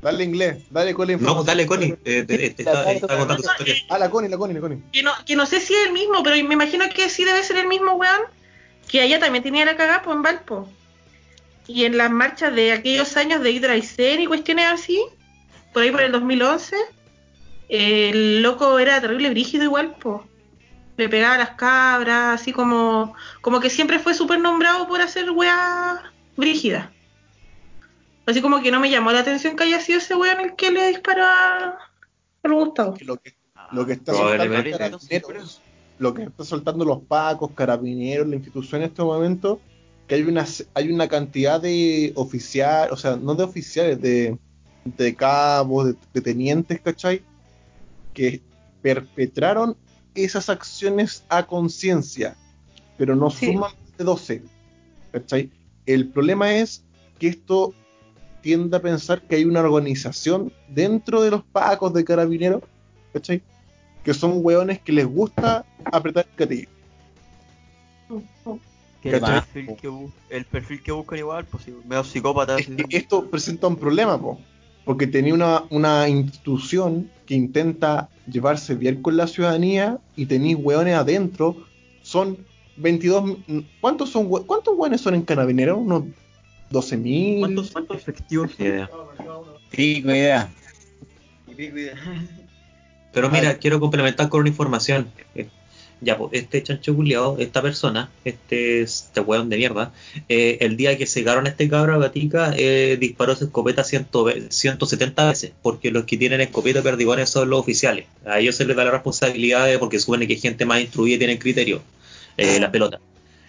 Dale 0.02 0.22
inglés, 0.24 0.58
dale 0.70 0.94
con 0.94 1.06
la 1.08 1.12
No, 1.14 1.18
información. 1.18 1.46
dale, 1.46 1.66
Connie. 1.66 1.94
Eh, 2.04 2.22
te- 2.24 2.38
te 2.50 2.62
está, 2.62 2.92
está 2.92 3.16
contando 3.18 3.42
su 3.42 3.50
historia. 3.50 3.74
Ah, 3.88 3.98
la 3.98 4.08
Connie, 4.10 4.28
la 4.30 4.36
Connie, 4.38 4.54
la 4.54 4.60
Connie. 4.60 4.78
que, 4.92 5.02
no, 5.02 5.10
que 5.26 5.34
no 5.34 5.44
sé 5.44 5.60
si 5.60 5.74
es 5.74 5.86
el 5.86 5.92
mismo, 5.92 6.22
pero 6.22 6.36
me 6.46 6.54
imagino 6.54 6.84
que 6.94 7.08
sí 7.10 7.24
debe 7.24 7.42
ser 7.42 7.56
el 7.56 7.66
mismo 7.66 7.94
weón. 7.94 8.20
Que 8.88 9.00
allá 9.00 9.20
también 9.20 9.44
tenía 9.44 9.64
la 9.64 9.76
cagada 9.76 10.02
pues, 10.02 10.16
en 10.16 10.22
Valpo. 10.22 10.68
Y 11.66 11.84
en 11.84 11.98
las 11.98 12.10
marchas 12.10 12.54
de 12.54 12.72
aquellos 12.72 13.16
años 13.16 13.42
de 13.42 13.52
Hydra 13.52 13.76
y 13.76 13.82
Zen 13.82 14.20
y 14.20 14.26
cuestiones 14.26 14.66
así, 14.66 15.02
por 15.72 15.82
ahí 15.82 15.90
por 15.90 16.00
el 16.00 16.12
2011, 16.12 16.76
el 17.68 18.42
loco 18.42 18.78
era 18.78 19.00
terrible 19.00 19.30
brígido 19.30 19.64
igual, 19.64 19.94
po. 19.96 20.26
Le 20.96 21.08
pegaba 21.08 21.34
a 21.34 21.38
las 21.38 21.50
cabras, 21.50 22.40
así 22.40 22.52
como, 22.52 23.14
como 23.42 23.60
que 23.60 23.70
siempre 23.70 23.98
fue 23.98 24.14
súper 24.14 24.40
nombrado 24.40 24.88
por 24.88 25.00
hacer 25.00 25.30
weá 25.30 26.12
brígida. 26.36 26.90
Así 28.26 28.40
como 28.42 28.60
que 28.60 28.70
no 28.70 28.80
me 28.80 28.90
llamó 28.90 29.12
la 29.12 29.20
atención 29.20 29.56
que 29.56 29.64
haya 29.64 29.80
sido 29.80 29.98
ese 29.98 30.14
weón 30.14 30.40
el 30.40 30.56
que 30.56 30.70
le 30.70 30.88
disparó 30.88 31.24
a 31.24 31.78
Gustavo. 32.42 32.96
Lo 33.00 33.16
que, 33.16 33.36
lo 33.72 33.86
que 33.86 33.92
está 33.92 34.12
carabineros, 34.12 35.08
lo 35.98 36.14
que 36.14 36.22
está 36.24 36.44
soltando 36.44 36.84
los 36.84 37.02
pacos, 37.02 37.50
carabineros, 37.52 38.26
la 38.28 38.36
institución 38.36 38.82
en 38.82 38.88
este 38.88 39.02
momento, 39.02 39.60
que 40.06 40.14
hay 40.14 40.22
una 40.22 40.46
hay 40.74 40.90
una 40.90 41.08
cantidad 41.08 41.60
de 41.60 42.12
oficiales, 42.14 42.92
o 42.92 42.96
sea, 42.96 43.16
no 43.16 43.34
de 43.34 43.44
oficiales, 43.44 44.00
de, 44.00 44.38
de 44.84 45.14
cabos, 45.14 45.86
de, 45.86 45.94
de 46.14 46.20
tenientes, 46.20 46.80
¿cachai? 46.80 47.22
Que 48.14 48.40
perpetraron 48.82 49.76
esas 50.14 50.48
acciones 50.48 51.24
a 51.28 51.46
conciencia, 51.46 52.36
pero 52.96 53.14
no 53.14 53.30
Sí. 53.30 53.46
suman 53.52 53.72
de 53.96 54.04
12, 54.04 54.42
¿cachai? 55.12 55.50
El 55.86 56.08
problema 56.08 56.54
es 56.54 56.82
que 57.18 57.28
esto 57.28 57.74
tiende 58.40 58.76
a 58.76 58.80
pensar 58.82 59.20
que 59.22 59.36
hay 59.36 59.44
una 59.44 59.60
organización 59.60 60.52
dentro 60.68 61.22
de 61.22 61.32
los 61.32 61.44
pacos 61.44 61.92
de 61.92 62.04
carabineros, 62.04 62.62
¿cachai? 63.12 63.42
Que 64.08 64.14
son 64.14 64.38
hueones 64.42 64.80
que 64.80 64.90
les 64.90 65.04
gusta 65.04 65.66
apretar 65.84 66.24
el 66.24 66.34
gatillo. 66.34 66.68
El, 69.04 69.20
perfil 69.20 69.76
que 69.76 70.08
el 70.30 70.44
perfil 70.46 70.82
que 70.82 70.92
buscan 70.92 71.18
igual, 71.18 71.44
pues 71.44 71.64
sí, 71.64 71.74
medio 71.84 72.02
psicópata. 72.04 72.56
Es 72.56 72.68
que 72.68 72.96
esto 72.96 73.28
presenta 73.28 73.66
un 73.66 73.76
problema, 73.76 74.18
po, 74.18 74.40
porque 74.86 75.06
tenía 75.06 75.34
una, 75.34 75.64
una 75.68 76.08
institución 76.08 77.10
que 77.26 77.34
intenta 77.34 78.08
llevarse 78.26 78.76
bien 78.76 79.02
con 79.02 79.18
la 79.18 79.26
ciudadanía 79.26 79.98
y 80.16 80.24
tenéis 80.24 80.56
hueones 80.58 80.94
adentro, 80.94 81.66
son 82.00 82.38
22... 82.76 83.24
mi- 83.46 83.66
¿Cuántos 83.82 84.08
son 84.08 84.26
¿Cuántos 84.26 84.74
hueones 84.74 85.02
son 85.02 85.16
en 85.16 85.22
carabineros? 85.22 85.76
¿Unos 85.76 86.04
12.000? 86.70 87.40
¿Cuántos, 87.40 87.72
cuántos 87.72 87.98
efectivos? 87.98 88.58
Ni 88.58 88.64
idea. 88.64 88.90
Sí, 89.70 90.02
cuidado. 90.02 90.48
Pero 93.12 93.30
mira, 93.30 93.56
quiero 93.58 93.80
complementar 93.80 94.28
con 94.28 94.40
una 94.40 94.48
información. 94.50 95.08
Eh, 95.34 95.48
Ya, 96.00 96.16
pues, 96.16 96.30
este 96.34 96.62
chancho 96.62 96.94
culiao, 96.94 97.38
esta 97.40 97.60
persona, 97.60 98.08
este, 98.24 98.82
este 98.82 99.18
weón 99.20 99.48
de 99.48 99.56
mierda, 99.56 99.92
eh, 100.28 100.58
el 100.60 100.76
día 100.76 100.96
que 100.96 101.06
cegaron 101.08 101.46
a 101.46 101.48
este 101.48 101.68
cabro 101.68 101.92
a 101.96 101.98
Gatica, 101.98 102.54
eh, 102.56 102.96
disparó 103.00 103.34
su 103.34 103.46
escopeta 103.46 103.82
100 103.82 104.06
ve- 104.24 104.46
170 104.48 105.26
veces, 105.28 105.50
porque 105.60 105.90
los 105.90 106.04
que 106.04 106.16
tienen 106.16 106.40
escopeta 106.40 106.82
perdigones 106.82 107.30
son 107.30 107.50
los 107.50 107.58
oficiales. 107.58 108.06
A 108.24 108.38
ellos 108.38 108.54
se 108.54 108.64
les 108.64 108.76
da 108.76 108.84
la 108.84 108.92
responsabilidad 108.92 109.66
de- 109.66 109.80
porque 109.80 109.98
supone 109.98 110.28
que 110.28 110.34
hay 110.34 110.40
gente 110.40 110.64
más 110.66 110.80
instruida 110.80 111.16
y 111.16 111.18
tienen 111.18 111.38
criterio, 111.38 111.82
eh, 112.36 112.60
la 112.60 112.70
pelota. 112.70 113.00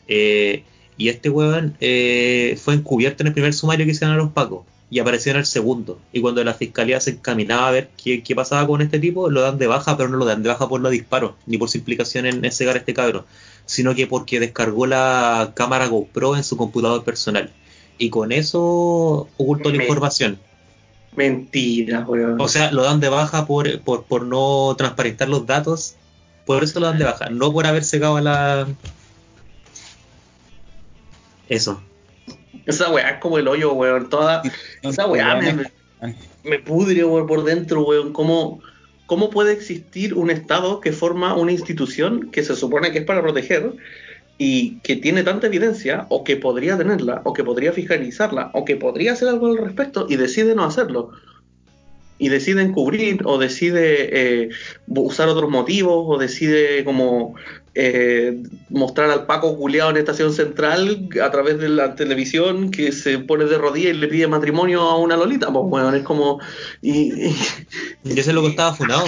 Eh, 0.07 0.63
y 0.97 1.09
este 1.09 1.29
weón 1.29 1.75
fue 1.77 2.73
encubierto 2.73 3.21
en 3.21 3.27
el 3.27 3.33
primer 3.33 3.53
sumario 3.53 3.85
que 3.85 3.91
hicieron 3.91 4.15
a 4.15 4.17
los 4.17 4.31
pacos 4.31 4.65
y 4.91 4.99
apareció 4.99 5.31
en 5.31 5.37
el 5.39 5.45
segundo. 5.45 5.99
Y 6.11 6.21
cuando 6.21 6.43
la 6.43 6.53
fiscalía 6.53 6.99
se 6.99 7.11
encaminaba 7.11 7.67
a 7.67 7.71
ver 7.71 7.89
qué, 8.01 8.23
qué 8.23 8.35
pasaba 8.35 8.65
con 8.65 8.81
este 8.81 8.99
tipo, 8.99 9.29
lo 9.29 9.41
dan 9.41 9.57
de 9.57 9.67
baja, 9.67 9.95
pero 9.97 10.09
no 10.09 10.17
lo 10.17 10.25
dan 10.25 10.41
de 10.41 10.49
baja 10.49 10.67
por 10.67 10.81
los 10.81 10.91
disparos, 10.91 11.33
ni 11.45 11.57
por 11.57 11.69
su 11.69 11.77
implicación 11.77 12.25
en, 12.25 12.43
en 12.43 12.51
cegar 12.51 12.75
a 12.75 12.79
este 12.79 12.93
cabro, 12.93 13.25
sino 13.65 13.93
que 13.93 14.07
porque 14.07 14.39
descargó 14.39 14.87
la 14.87 15.51
cámara 15.55 15.87
GoPro 15.87 16.35
en 16.35 16.43
su 16.43 16.57
computador 16.57 17.03
personal. 17.03 17.51
Y 17.97 18.09
con 18.09 18.31
eso 18.31 19.27
ocultó 19.37 19.69
la 19.69 19.83
información. 19.83 20.39
Mentira, 21.15 22.05
weón. 22.07 22.39
O 22.39 22.47
sea, 22.47 22.71
lo 22.71 22.83
dan 22.83 22.99
de 22.99 23.09
baja 23.09 23.45
por, 23.45 23.81
por, 23.81 24.05
por 24.05 24.23
no 24.23 24.73
transparentar 24.77 25.27
los 25.27 25.45
datos. 25.45 25.95
Por 26.45 26.63
eso 26.63 26.79
lo 26.79 26.87
dan 26.87 26.97
de 26.97 27.03
baja, 27.03 27.29
no 27.29 27.51
por 27.51 27.67
haber 27.67 27.83
cegado 27.83 28.17
a 28.17 28.21
la... 28.21 28.67
Eso. 31.47 31.81
Esa 32.65 32.89
weá 32.91 33.09
es 33.11 33.19
como 33.19 33.37
el 33.37 33.47
hoyo, 33.47 33.73
weón. 33.73 34.09
Toda, 34.09 34.41
esa 34.81 35.05
weá 35.07 35.35
me, 35.35 35.53
me- 35.53 36.15
me 36.43 36.59
pudre, 36.59 37.03
weón, 37.03 37.27
por 37.27 37.43
dentro, 37.43 37.83
weón. 37.83 38.13
¿Cómo, 38.13 38.61
¿Cómo 39.05 39.29
puede 39.29 39.53
existir 39.53 40.13
un 40.13 40.29
Estado 40.29 40.79
que 40.79 40.91
forma 40.91 41.35
una 41.35 41.51
institución 41.51 42.29
que 42.31 42.43
se 42.43 42.55
supone 42.55 42.91
que 42.91 42.99
es 42.99 43.05
para 43.05 43.21
proteger 43.21 43.73
y 44.37 44.77
que 44.79 44.95
tiene 44.95 45.23
tanta 45.23 45.47
evidencia, 45.47 46.05
o 46.09 46.23
que 46.23 46.37
podría 46.37 46.77
tenerla, 46.77 47.21
o 47.25 47.33
que 47.33 47.43
podría 47.43 47.73
fiscalizarla, 47.73 48.51
o 48.53 48.63
que 48.65 48.77
podría 48.77 49.13
hacer 49.13 49.27
algo 49.27 49.47
al 49.47 49.57
respecto, 49.57 50.05
y 50.09 50.15
decide 50.15 50.55
no 50.55 50.63
hacerlo? 50.63 51.11
Y 52.19 52.29
decide 52.29 52.61
encubrir, 52.61 53.21
o 53.25 53.37
decide 53.37 54.43
eh, 54.43 54.49
usar 54.87 55.29
otros 55.29 55.49
motivos, 55.49 56.03
o 56.05 56.17
decide 56.17 56.83
como 56.83 57.35
eh, 57.75 58.43
mostrar 58.69 59.09
al 59.09 59.25
Paco 59.25 59.57
culiado 59.57 59.91
en 59.91 59.97
Estación 59.97 60.33
Central 60.33 61.07
a 61.23 61.31
través 61.31 61.59
de 61.59 61.69
la 61.69 61.95
televisión 61.95 62.71
que 62.71 62.91
se 62.91 63.19
pone 63.19 63.45
de 63.45 63.57
rodillas 63.57 63.95
y 63.95 63.99
le 63.99 64.07
pide 64.09 64.27
matrimonio 64.27 64.81
a 64.81 64.97
una 64.97 65.15
Lolita. 65.15 65.47
Pues, 65.47 65.63
weón, 65.65 65.95
es 65.95 66.03
como. 66.03 66.39
Y, 66.81 67.27
y, 67.27 67.35
Y 68.03 68.19
eso 68.19 68.31
es 68.31 68.35
lo 68.35 68.41
que 68.41 68.49
estaba 68.49 68.73
funado. 68.73 69.05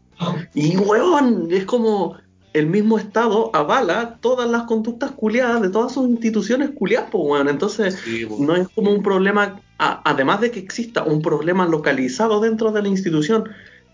y, 0.54 0.76
weón, 0.76 1.48
es 1.50 1.64
como. 1.64 2.16
El 2.54 2.68
mismo 2.68 2.98
Estado 2.98 3.50
avala 3.52 4.16
todas 4.20 4.48
las 4.48 4.62
conductas 4.62 5.10
culiadas 5.10 5.60
de 5.60 5.68
todas 5.68 5.92
sus 5.92 6.08
instituciones 6.08 6.70
culiadas, 6.70 7.10
pues. 7.10 7.46
Entonces, 7.46 7.98
Sí, 8.04 8.26
no 8.38 8.56
es 8.56 8.68
como 8.68 8.90
un 8.92 9.02
problema, 9.02 9.60
a- 9.78 10.00
además 10.08 10.40
de 10.40 10.50
que 10.50 10.60
exista 10.60 11.02
un 11.02 11.20
problema 11.20 11.66
localizado 11.66 12.40
dentro 12.40 12.70
de 12.72 12.80
la 12.82 12.88
institución, 12.88 13.44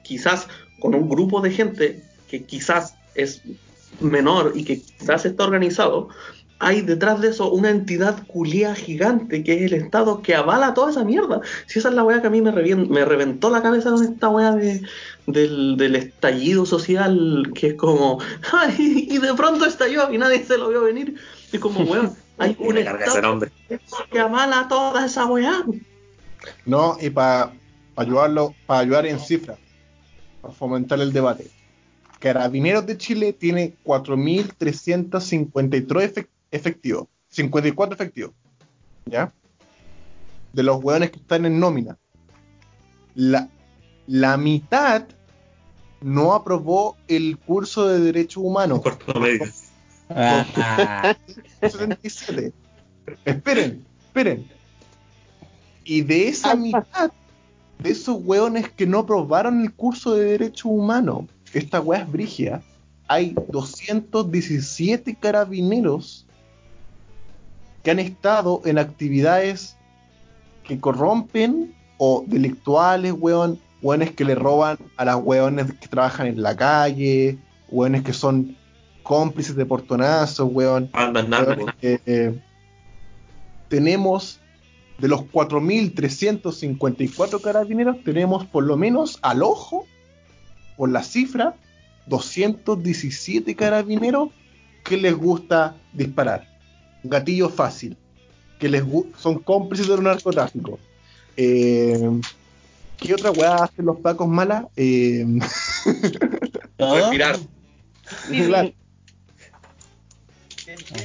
quizás 0.05 0.47
con 0.79 0.95
un 0.95 1.09
grupo 1.09 1.41
de 1.41 1.51
gente 1.51 2.05
que 2.29 2.45
quizás 2.45 2.95
es 3.15 3.43
menor 4.01 4.53
y 4.55 4.65
que 4.65 4.81
quizás 4.81 5.25
está 5.27 5.45
organizado, 5.45 6.09
hay 6.63 6.83
detrás 6.83 7.23
de 7.23 7.29
eso 7.29 7.51
una 7.51 7.71
entidad 7.71 8.23
culia 8.27 8.75
gigante 8.75 9.43
que 9.43 9.65
es 9.65 9.73
el 9.73 9.79
Estado 9.83 10.21
que 10.21 10.35
avala 10.35 10.75
toda 10.75 10.91
esa 10.91 11.05
mierda. 11.05 11.41
Si 11.67 11.79
esa 11.79 11.89
es 11.89 11.95
la 11.95 12.05
weá 12.05 12.21
que 12.21 12.27
a 12.27 12.31
mí 12.31 12.43
me, 12.43 12.53
me 12.53 13.05
reventó 13.07 13.49
la 13.49 13.63
cabeza 13.63 13.91
con 13.91 14.05
esta 14.05 14.29
weá 14.29 14.53
de, 14.53 14.83
del, 15.33 15.77
del 15.77 15.97
estallido 15.97 16.65
social, 16.67 17.51
que 17.55 17.69
es 17.69 17.75
como, 17.75 18.19
ay, 18.53 19.07
y 19.11 19.19
de 19.19 19.35
pronto 19.35 19.65
estalló 19.67 20.11
y 20.13 20.19
nadie 20.19 20.45
se 20.45 20.59
lo 20.59 20.69
vio 20.69 20.83
venir. 20.83 21.15
Es 21.53 21.61
como, 21.61 21.81
weón, 21.91 22.15
hay 22.39 22.57
un 22.59 22.79
Estado 22.79 23.41
que 24.11 24.19
avala 24.19 24.67
toda 24.69 25.07
esa 25.07 25.27
weá. 25.27 25.65
No, 26.65 26.97
y 27.01 27.11
para 27.11 27.53
ayudarlo, 27.97 28.55
para 28.67 28.81
ayudar 28.81 29.07
en 29.07 29.19
cifras, 29.21 29.59
para 30.41 30.55
fomentar 30.55 31.01
el 31.01 31.13
debate. 31.13 31.49
Carabineros 32.19 32.87
de 32.87 32.97
Chile 32.99 33.33
tiene 33.33 33.75
4.353 33.85 35.87
efec- 35.87 36.29
efectivos, 36.51 37.07
54 37.29 37.95
efectivos, 37.95 38.33
¿ya? 39.07 39.33
De 40.53 40.63
los 40.63 40.83
hueones 40.83 41.11
que 41.11 41.19
están 41.19 41.47
en 41.47 41.61
nómina. 41.61 41.97
La, 43.15 43.49
la 44.07 44.37
mitad 44.37 45.05
no 46.01 46.35
aprobó 46.35 46.97
el 47.09 47.39
curso 47.39 47.89
de 47.89 48.01
Derechos 48.01 48.43
Humanos. 48.43 48.81
Corto 48.81 49.19
medio. 49.21 49.47
Ah, 50.09 51.17
77. 51.61 52.53
Esperen, 53.25 53.85
esperen. 54.07 54.49
Y 55.85 56.03
de 56.03 56.29
esa 56.29 56.55
mitad, 56.55 57.13
de 57.79 57.91
esos 57.91 58.19
hueones 58.23 58.69
que 58.71 58.87
no 58.87 59.01
aprobaron 59.01 59.61
el 59.61 59.73
curso 59.73 60.15
de 60.15 60.25
Derechos 60.25 60.67
Humanos, 60.67 61.25
esta 61.53 61.81
hueá 61.81 62.01
es 62.03 62.11
brígida, 62.13 62.63
hay 63.09 63.35
217 63.49 65.17
carabineros 65.17 66.27
que 67.83 67.91
han 67.91 67.99
estado 67.99 68.63
en 68.65 68.79
actividades 68.79 69.77
que 70.65 70.79
corrompen 70.79 71.75
o 71.99 72.25
delictuales, 72.27 73.15
weón, 73.19 73.59
hueones 73.83 74.13
que 74.13 74.25
le 74.25 74.35
roban 74.35 74.79
a 74.97 75.05
las 75.05 75.17
hueones 75.17 75.67
que 75.81 75.89
trabajan 75.89 76.27
en 76.27 76.43
la 76.43 76.57
calle, 76.57 77.37
hueones 77.69 78.03
que 78.03 78.13
son 78.13 78.57
cómplices 79.03 79.57
de 79.57 79.67
portonazos. 79.67 80.51
Andan 80.93 81.31
narcos. 81.31 81.73
Eh, 81.83 81.99
eh, 82.07 82.39
tenemos 83.69 84.39
de 84.99 85.09
los 85.09 85.23
4.354 85.23 87.41
carabineros, 87.41 87.97
tenemos 88.05 88.45
por 88.47 88.63
lo 88.65 88.77
menos 88.77 89.19
al 89.23 89.43
ojo, 89.43 89.87
por 90.77 90.91
la 90.91 91.03
cifra, 91.03 91.57
217 92.07 93.57
carabineros 93.57 94.29
que 94.85 94.99
les 94.99 95.15
gusta 95.15 95.77
disparar. 95.93 96.49
Gatillo 97.03 97.49
fácil, 97.49 97.97
que 98.59 98.69
les 98.69 98.85
son 99.17 99.39
cómplices 99.39 99.89
del 99.89 100.03
narcotráfico. 100.03 100.79
Eh, 101.37 102.21
¿Qué 103.01 103.15
otra 103.15 103.31
weá 103.31 103.57
hacen 103.57 103.87
los 103.87 103.99
pacos 103.99 104.29
malas? 104.29 104.67
Eh. 104.77 105.25
Respirar. 106.79 107.39
claro, 108.29 108.73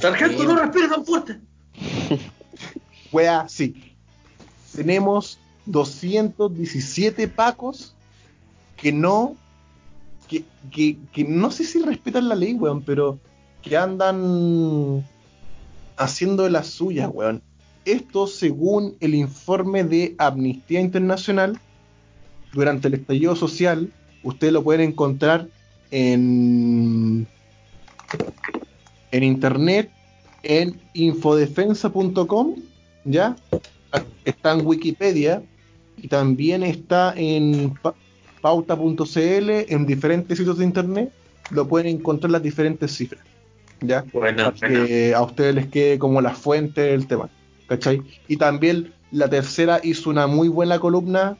Sargento, 0.00 0.44
no 0.44 0.56
respire 0.56 0.88
tan 0.88 1.04
fuerte. 1.04 1.40
Wea, 3.12 3.48
sí. 3.48 3.94
Tenemos 4.74 5.38
217 5.66 7.28
pacos 7.28 7.94
que 8.76 8.92
no. 8.92 9.36
Que, 10.28 10.44
que, 10.72 10.98
que 11.12 11.24
no 11.24 11.50
sé 11.50 11.64
si 11.64 11.80
respetan 11.82 12.28
la 12.28 12.34
ley, 12.34 12.54
weón, 12.54 12.82
pero 12.82 13.20
que 13.62 13.76
andan 13.76 15.04
haciendo 15.96 16.44
de 16.44 16.50
las 16.50 16.66
suyas, 16.66 17.08
weón. 17.12 17.42
Esto 17.84 18.26
según 18.26 18.96
el 19.00 19.14
informe 19.14 19.84
de 19.84 20.16
Amnistía 20.18 20.80
Internacional 20.80 21.60
durante 22.56 22.88
el 22.88 22.94
estallido 22.94 23.36
social. 23.36 23.92
Ustedes 24.22 24.52
lo 24.52 24.64
pueden 24.64 24.88
encontrar 24.90 25.46
en, 25.90 27.26
en 29.12 29.22
internet 29.22 29.90
en 30.42 30.80
infodefensa.com, 30.94 32.54
¿ya? 33.04 33.36
Está 34.24 34.52
en 34.52 34.66
Wikipedia 34.66 35.42
y 35.96 36.08
también 36.08 36.62
está 36.62 37.12
en 37.16 37.74
pa- 37.82 37.94
pauta.cl, 38.40 39.50
en 39.68 39.86
diferentes 39.86 40.38
sitios 40.38 40.58
de 40.58 40.64
internet, 40.64 41.12
lo 41.50 41.66
pueden 41.66 41.88
encontrar 41.88 42.30
las 42.30 42.42
diferentes 42.42 42.96
cifras, 42.96 43.24
¿ya? 43.80 44.04
Buena, 44.12 44.52
Para 44.52 44.68
que 44.68 45.14
a 45.14 45.22
ustedes 45.22 45.54
les 45.54 45.66
quede 45.68 45.98
como 45.98 46.20
la 46.20 46.34
fuente 46.34 46.80
del 46.80 47.06
tema, 47.06 47.28
¿cachai? 47.66 48.02
Y 48.28 48.36
también 48.36 48.92
la 49.10 49.28
tercera 49.28 49.80
hizo 49.82 50.10
una 50.10 50.26
muy 50.26 50.48
buena 50.48 50.78
columna 50.78 51.36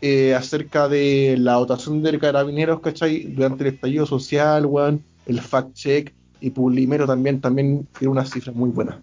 eh, 0.00 0.34
acerca 0.34 0.88
de 0.88 1.36
la 1.38 1.54
dotación 1.54 2.02
de 2.02 2.18
carabineros, 2.18 2.80
¿cachai? 2.80 3.24
Durante 3.24 3.66
el 3.66 3.74
estallido 3.74 4.06
social, 4.06 4.66
weón, 4.66 5.02
el 5.26 5.40
fact 5.40 5.72
check 5.74 6.12
y 6.40 6.50
Publimero 6.50 7.06
también, 7.06 7.40
también 7.40 7.88
tiene 7.98 8.12
una 8.12 8.26
cifra 8.26 8.52
muy 8.52 8.70
buena. 8.70 9.02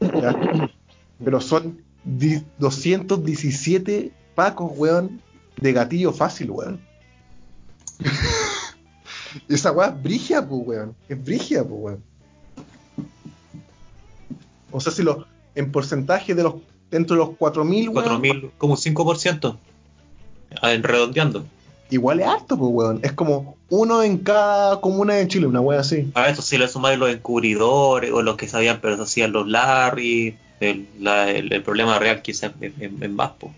¿ya? 0.00 0.70
Pero 1.24 1.40
son 1.40 1.82
di- 2.04 2.42
217 2.58 4.12
pacos, 4.34 4.72
weón, 4.76 5.20
de 5.60 5.72
gatillo 5.72 6.12
fácil, 6.12 6.50
weón. 6.50 6.80
Esa 9.48 9.72
weá 9.72 9.88
es 9.88 10.02
brigia, 10.02 10.46
pues, 10.46 10.62
weón. 10.64 10.94
Es 11.08 11.22
brigia, 11.22 11.62
pues, 11.64 11.80
weón. 11.80 12.02
O 14.72 14.80
sea, 14.80 14.92
si 14.92 15.02
lo, 15.02 15.26
en 15.54 15.72
porcentaje 15.72 16.34
de 16.34 16.44
los, 16.44 16.54
dentro 16.90 17.16
de 17.16 17.24
los 17.24 17.30
4.000, 17.36 17.88
weón, 17.88 18.22
4.000, 18.22 18.50
como 18.56 18.74
un 18.74 18.78
5%. 18.78 19.58
En 20.62 20.82
redondeando. 20.82 21.44
igual 21.90 22.20
es 22.20 22.26
harto, 22.26 22.56
pues, 22.58 22.70
weón. 22.72 23.00
Es 23.02 23.12
como 23.12 23.56
uno 23.68 24.02
en 24.02 24.18
cada 24.18 24.80
comuna 24.80 25.14
de 25.14 25.28
Chile, 25.28 25.46
una 25.46 25.60
weá 25.60 25.80
así. 25.80 26.10
A 26.14 26.28
eso 26.28 26.42
sí 26.42 26.56
le 26.58 26.68
sumáis 26.68 26.98
los 26.98 27.10
encubridores 27.10 28.12
o 28.12 28.22
los 28.22 28.36
que 28.36 28.48
sabían 28.48 28.78
pero 28.80 28.96
se 28.96 29.02
hacían 29.02 29.32
los 29.32 29.46
Larry. 29.48 30.36
El, 30.60 30.86
la- 31.00 31.30
el- 31.30 31.52
el 31.52 31.62
problema 31.62 31.98
real 31.98 32.20
quizás 32.22 32.52
en, 32.60 32.74
en, 32.80 33.02
en 33.02 33.14
más, 33.16 33.30
po. 33.32 33.52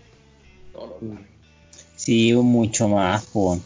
Sí, 1.95 2.33
mucho 2.33 2.87
más, 2.87 3.25
po. 3.25 3.59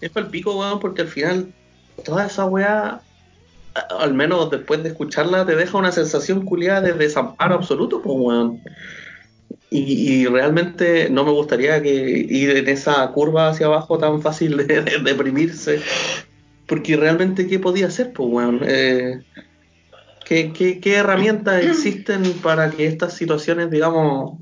Es 0.00 0.10
para 0.10 0.24
el 0.26 0.30
pico, 0.32 0.58
weón, 0.58 0.80
porque 0.80 1.02
al 1.02 1.08
final 1.08 1.52
toda 2.04 2.26
esa 2.26 2.46
weá, 2.46 3.02
al 3.98 4.14
menos 4.14 4.50
después 4.50 4.82
de 4.82 4.88
escucharla, 4.90 5.44
te 5.44 5.54
deja 5.56 5.76
una 5.76 5.92
sensación 5.92 6.44
culiada 6.44 6.80
de 6.80 6.92
desamparo 6.94 7.54
absoluto, 7.56 8.00
pues, 8.02 8.16
weón. 8.18 8.60
Y, 9.70 10.22
y 10.22 10.26
realmente 10.26 11.08
no 11.10 11.24
me 11.24 11.30
gustaría 11.30 11.80
que 11.80 11.94
ir 12.28 12.56
en 12.56 12.68
esa 12.68 13.08
curva 13.12 13.50
hacia 13.50 13.66
abajo 13.66 13.98
tan 13.98 14.20
fácil 14.20 14.56
de, 14.56 14.82
de 14.82 14.98
deprimirse. 15.04 15.80
Porque 16.66 16.96
realmente, 16.96 17.46
¿qué 17.46 17.58
podía 17.58 17.86
hacer, 17.86 18.12
pues, 18.12 18.28
weón? 18.30 18.60
Eh, 18.64 19.22
¿qué, 20.24 20.52
qué, 20.52 20.80
qué 20.80 20.94
herramientas 20.94 21.64
existen 21.64 22.22
para 22.42 22.70
que 22.70 22.86
estas 22.86 23.14
situaciones, 23.14 23.70
digamos, 23.70 24.38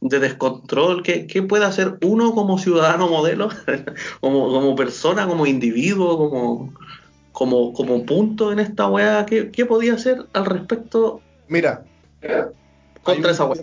de 0.00 0.20
descontrol, 0.20 1.02
¿qué, 1.02 1.26
qué 1.26 1.42
puede 1.42 1.64
hacer 1.64 1.98
uno 2.02 2.34
como 2.34 2.58
ciudadano 2.58 3.08
modelo? 3.08 3.48
como, 4.20 4.50
como 4.52 4.76
persona, 4.76 5.26
como 5.26 5.46
individuo, 5.46 6.16
como, 6.18 6.74
como, 7.32 7.72
como 7.72 8.04
punto 8.04 8.52
en 8.52 8.60
esta 8.60 8.88
weá, 8.88 9.26
¿qué, 9.26 9.50
qué 9.50 9.66
podía 9.66 9.94
hacer 9.94 10.26
al 10.34 10.46
respecto 10.46 11.20
Mira, 11.48 11.84
contra 13.02 13.32
esa 13.32 13.46
weá? 13.46 13.62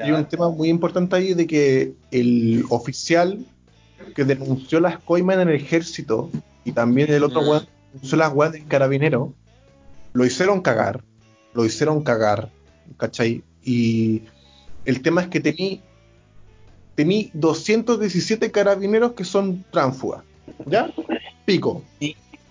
Hay 0.00 0.10
un 0.12 0.24
tema 0.26 0.50
muy 0.50 0.68
importante 0.68 1.16
ahí 1.16 1.34
de 1.34 1.46
que 1.46 1.92
el 2.10 2.64
oficial 2.70 3.44
que 4.14 4.24
denunció 4.24 4.80
las 4.80 4.98
coimas 4.98 5.38
en 5.38 5.48
el 5.48 5.54
ejército 5.56 6.30
y 6.64 6.72
también 6.72 7.10
el 7.12 7.24
otro 7.24 7.42
Mm. 7.42 7.48
weón 7.48 7.60
que 7.64 7.70
denunció 7.94 8.18
las 8.18 8.32
weas 8.32 8.52
del 8.52 8.66
carabinero, 8.66 9.32
lo 10.12 10.24
hicieron 10.24 10.60
cagar, 10.60 11.02
lo 11.54 11.64
hicieron 11.64 12.02
cagar, 12.02 12.50
¿cachai? 12.96 13.42
Y 13.64 14.22
el 14.84 15.02
tema 15.02 15.22
es 15.22 15.28
que 15.28 15.40
tení, 15.40 15.82
tení 16.94 17.30
217 17.34 18.50
carabineros 18.50 19.12
que 19.12 19.24
son 19.24 19.64
tránsfugas, 19.70 20.22
¿ya? 20.66 20.90
Pico. 21.44 21.82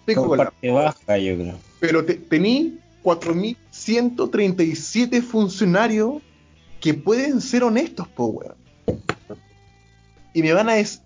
Pico 0.06 0.28
con 0.28 0.38
la- 0.38 0.46
parte 0.46 0.72
baja, 0.72 1.18
yo 1.18 1.36
creo. 1.36 1.56
pero 1.80 2.06
te, 2.06 2.16
tení 2.16 2.78
4.137 3.04 5.22
funcionarios 5.22 6.22
que 6.80 6.94
pueden 6.94 7.42
ser 7.42 7.64
honestos, 7.64 8.08
po, 8.08 8.28
weón. 8.28 8.56
Y 10.34 10.42
me 10.42 10.54
van 10.54 10.70
a 10.70 10.74
decir, 10.74 11.02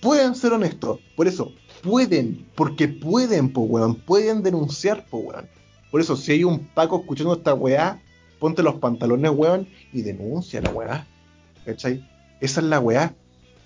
pueden 0.00 0.34
ser 0.34 0.52
honestos. 0.52 1.00
Por 1.16 1.26
eso, 1.26 1.52
pueden, 1.82 2.46
porque 2.54 2.88
pueden, 2.88 3.52
po, 3.52 3.62
weón. 3.62 3.94
Pueden 3.94 4.42
denunciar, 4.42 5.06
po, 5.06 5.18
weón. 5.18 5.48
Por 5.90 6.00
eso, 6.00 6.16
si 6.16 6.32
hay 6.32 6.44
un 6.44 6.58
Paco 6.58 7.00
escuchando 7.00 7.34
esta 7.34 7.54
weá, 7.54 8.00
ponte 8.38 8.62
los 8.62 8.76
pantalones, 8.76 9.30
weón, 9.30 9.66
y 9.92 10.02
denuncia 10.02 10.60
la 10.60 10.70
weá. 10.70 11.06
¿Cachai? 11.64 12.06
Esa 12.40 12.60
es 12.60 12.66
la 12.66 12.80
weá. 12.80 13.14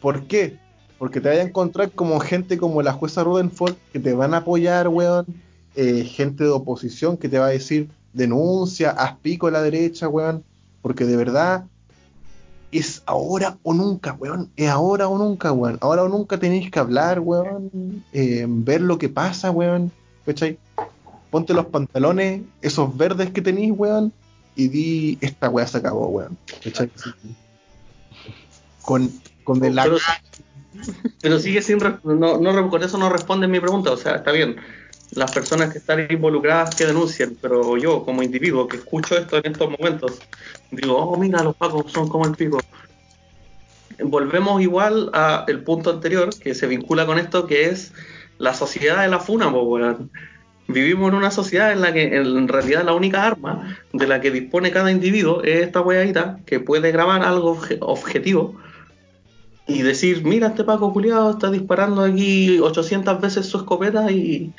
¿Por 0.00 0.26
qué? 0.26 0.58
Porque 0.98 1.20
te 1.20 1.28
vas 1.28 1.38
a 1.38 1.42
encontrar 1.42 1.90
como 1.90 2.20
gente 2.20 2.58
como 2.58 2.82
la 2.82 2.92
jueza 2.92 3.24
Rudenford 3.24 3.74
que 3.92 3.98
te 3.98 4.12
van 4.12 4.34
a 4.34 4.38
apoyar, 4.38 4.88
weón. 4.88 5.26
Eh, 5.76 6.04
gente 6.04 6.44
de 6.44 6.50
oposición 6.50 7.16
que 7.16 7.28
te 7.28 7.38
va 7.38 7.46
a 7.46 7.50
decir 7.50 7.88
denuncia, 8.12 8.90
haz 8.90 9.16
pico 9.18 9.46
a 9.46 9.50
la 9.50 9.62
derecha, 9.62 10.08
weón. 10.08 10.44
Porque 10.82 11.04
de 11.04 11.16
verdad 11.16 11.64
es 12.72 13.02
ahora 13.06 13.58
o 13.62 13.74
nunca, 13.74 14.12
weón. 14.12 14.50
Es 14.56 14.68
ahora 14.68 15.08
o 15.08 15.18
nunca, 15.18 15.52
weón. 15.52 15.78
Ahora 15.80 16.04
o 16.04 16.08
nunca 16.08 16.38
tenéis 16.38 16.70
que 16.70 16.78
hablar, 16.78 17.20
weón. 17.20 18.04
eh, 18.12 18.46
ver 18.48 18.80
lo 18.80 18.98
que 18.98 19.08
pasa, 19.08 19.50
weón. 19.50 19.90
¿Cachai? 20.24 20.58
Ponte 21.30 21.54
los 21.54 21.66
pantalones, 21.66 22.42
esos 22.62 22.96
verdes 22.96 23.30
que 23.30 23.42
tenéis, 23.42 23.72
weón. 23.76 24.12
Y 24.56 24.68
di, 24.68 25.18
esta 25.20 25.48
weá 25.48 25.66
se 25.66 25.78
acabó, 25.78 26.08
weón. 26.08 26.36
¿Cachai? 26.62 26.90
Con, 28.82 29.10
con 29.44 29.60
de 29.60 29.70
la 29.70 29.84
Pero, 29.84 29.96
pero 31.20 31.38
sigue 31.38 31.62
sin 31.62 31.80
re- 31.80 31.98
no, 32.04 32.38
no, 32.38 32.70
con 32.70 32.82
eso 32.82 32.98
no 32.98 33.08
responde 33.10 33.46
mi 33.48 33.60
pregunta, 33.60 33.90
o 33.90 33.96
sea, 33.96 34.16
está 34.16 34.32
bien. 34.32 34.56
Las 35.16 35.32
personas 35.32 35.72
que 35.72 35.78
están 35.78 36.06
involucradas 36.08 36.74
que 36.76 36.86
denuncien, 36.86 37.36
pero 37.40 37.76
yo 37.76 38.04
como 38.04 38.22
individuo 38.22 38.68
que 38.68 38.76
escucho 38.76 39.16
esto 39.18 39.38
en 39.38 39.46
estos 39.52 39.68
momentos, 39.70 40.20
digo, 40.70 40.96
oh 40.96 41.16
mira, 41.18 41.42
los 41.42 41.56
pacos 41.56 41.90
son 41.90 42.08
como 42.08 42.26
el 42.26 42.36
pico. 42.36 42.60
Volvemos 44.02 44.62
igual 44.62 45.10
al 45.12 45.62
punto 45.64 45.90
anterior 45.90 46.30
que 46.38 46.54
se 46.54 46.66
vincula 46.66 47.06
con 47.06 47.18
esto, 47.18 47.46
que 47.46 47.66
es 47.66 47.92
la 48.38 48.54
sociedad 48.54 49.02
de 49.02 49.08
la 49.08 49.18
funa, 49.18 49.50
po, 49.50 49.62
weón. 49.62 50.10
Vivimos 50.68 51.08
en 51.08 51.16
una 51.16 51.32
sociedad 51.32 51.72
en 51.72 51.80
la 51.80 51.92
que 51.92 52.14
en 52.16 52.46
realidad 52.46 52.84
la 52.84 52.94
única 52.94 53.26
arma 53.26 53.76
de 53.92 54.06
la 54.06 54.20
que 54.20 54.30
dispone 54.30 54.70
cada 54.70 54.92
individuo 54.92 55.42
es 55.42 55.66
esta 55.66 55.80
weadita 55.80 56.38
que 56.46 56.60
puede 56.60 56.92
grabar 56.92 57.24
algo 57.24 57.56
obje- 57.56 57.78
objetivo 57.80 58.54
y 59.66 59.82
decir, 59.82 60.24
mira, 60.24 60.48
este 60.48 60.64
Paco 60.64 60.92
culiado 60.92 61.30
está 61.32 61.50
disparando 61.50 62.02
aquí 62.02 62.60
800 62.60 63.20
veces 63.20 63.46
su 63.46 63.58
escopeta 63.58 64.10
y, 64.10 64.52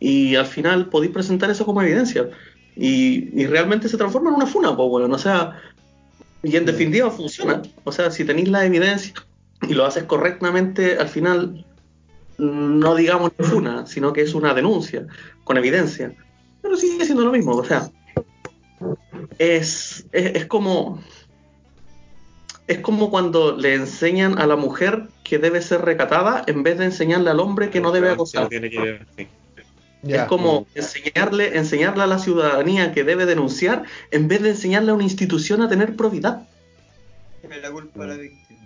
y 0.00 0.36
al 0.36 0.46
final 0.46 0.88
podéis 0.88 1.12
presentar 1.12 1.50
eso 1.50 1.64
como 1.66 1.82
evidencia. 1.82 2.28
Y, 2.76 3.40
y 3.40 3.46
realmente 3.46 3.88
se 3.88 3.96
transforma 3.96 4.30
en 4.30 4.36
una 4.36 4.46
funa, 4.46 4.76
pues 4.76 4.88
bueno, 4.88 5.14
o 5.14 5.18
sea, 5.18 5.60
Y 6.42 6.56
en 6.56 6.64
definitiva 6.64 7.10
funciona. 7.10 7.62
O 7.84 7.92
sea, 7.92 8.10
si 8.10 8.24
tenéis 8.24 8.48
la 8.48 8.64
evidencia 8.64 9.14
y 9.68 9.74
lo 9.74 9.84
haces 9.84 10.04
correctamente, 10.04 10.96
al 10.98 11.08
final 11.08 11.64
no 12.38 12.94
digamos 12.94 13.32
que 13.32 13.42
es 13.42 13.52
una, 13.52 13.86
sino 13.86 14.12
que 14.12 14.22
es 14.22 14.34
una 14.34 14.54
denuncia 14.54 15.06
con 15.44 15.56
evidencia. 15.56 16.14
Pero 16.62 16.76
sigue 16.76 17.04
siendo 17.04 17.24
lo 17.24 17.32
mismo. 17.32 17.52
O 17.56 17.64
sea, 17.64 17.90
es, 19.38 20.06
es, 20.12 20.36
es 20.36 20.46
como 20.46 21.00
es 22.68 22.78
como 22.80 23.10
cuando 23.10 23.56
le 23.56 23.74
enseñan 23.74 24.38
a 24.38 24.46
la 24.46 24.54
mujer 24.56 25.08
que 25.24 25.38
debe 25.38 25.62
ser 25.62 25.80
recatada 25.82 26.44
en 26.46 26.62
vez 26.62 26.78
de 26.78 26.84
enseñarle 26.84 27.30
al 27.30 27.40
hombre 27.40 27.70
que 27.70 27.80
no 27.80 27.92
debe 27.92 28.10
acosar. 28.10 28.48
Tiene 28.48 28.70
que 28.70 28.80
ver, 28.80 29.06
sí. 29.16 29.26
Es 30.02 30.22
como 30.24 30.66
enseñarle, 30.74 31.56
enseñarle 31.56 32.02
a 32.04 32.06
la 32.06 32.18
ciudadanía 32.18 32.92
que 32.92 33.04
debe 33.04 33.26
denunciar 33.26 33.84
en 34.10 34.28
vez 34.28 34.42
de 34.42 34.50
enseñarle 34.50 34.92
a 34.92 34.94
una 34.94 35.04
institución 35.04 35.60
a 35.62 35.68
tener 35.68 35.96
probidad. 35.96 36.46
La 37.62 37.70
culpa 37.70 38.04
a 38.04 38.06
la 38.06 38.16
víctima. 38.16 38.60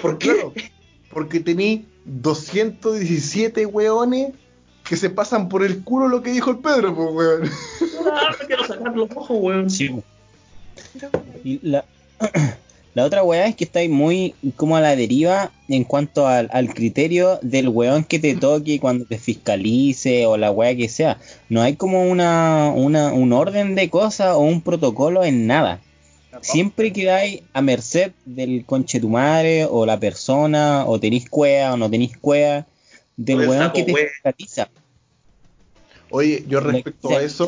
¿Por 0.00 0.18
qué? 0.18 0.34
Claro, 0.34 0.52
porque 1.10 1.40
tení 1.40 1.86
217 2.04 3.66
weones 3.66 4.34
que 4.84 4.96
se 4.96 5.08
pasan 5.10 5.48
por 5.48 5.64
el 5.64 5.82
culo 5.82 6.08
lo 6.08 6.22
que 6.22 6.32
dijo 6.32 6.50
el 6.50 6.58
Pedro, 6.58 6.94
pues 6.94 7.10
weón. 7.12 7.50
Ah, 8.12 8.36
me 8.38 8.46
quiero 8.46 8.64
sacar 8.66 8.94
los 8.94 9.10
ojos, 9.16 9.38
weón. 9.40 9.70
Sí. 9.70 9.90
Y 11.42 11.66
la, 11.66 11.84
la 12.94 13.04
otra 13.04 13.24
weá 13.24 13.46
es 13.46 13.56
que 13.56 13.64
estáis 13.64 13.90
muy 13.90 14.34
como 14.54 14.76
a 14.76 14.80
la 14.80 14.94
deriva 14.94 15.50
en 15.68 15.82
cuanto 15.82 16.28
al, 16.28 16.48
al 16.52 16.72
criterio 16.72 17.40
del 17.42 17.68
weón 17.68 18.04
que 18.04 18.20
te 18.20 18.36
toque 18.36 18.78
cuando 18.78 19.04
te 19.04 19.18
fiscalice 19.18 20.26
o 20.26 20.36
la 20.36 20.52
weá 20.52 20.76
que 20.76 20.88
sea. 20.88 21.18
No 21.48 21.60
hay 21.60 21.74
como 21.74 22.08
una, 22.08 22.72
una, 22.74 23.12
un 23.12 23.32
orden 23.32 23.74
de 23.74 23.90
cosas 23.90 24.36
o 24.36 24.40
un 24.40 24.60
protocolo 24.60 25.24
en 25.24 25.46
nada. 25.46 25.80
Siempre 26.40 26.92
quedáis 26.92 27.42
a 27.52 27.62
merced 27.62 28.12
del 28.24 28.64
conche 28.64 29.00
tu 29.00 29.08
madre 29.08 29.66
o 29.68 29.86
la 29.86 29.98
persona, 29.98 30.84
o 30.86 30.98
tenéis 30.98 31.28
cueva 31.28 31.74
o 31.74 31.76
no 31.76 31.90
tenéis 31.90 32.16
cueva, 32.16 32.66
del 33.16 33.48
weón 33.48 33.72
que 33.72 33.84
te 33.84 33.92
wea. 33.92 34.06
fiscaliza. 34.08 34.68
Oye, 36.10 36.44
yo 36.48 36.60
respecto 36.60 37.08
a 37.10 37.22
eso, 37.22 37.46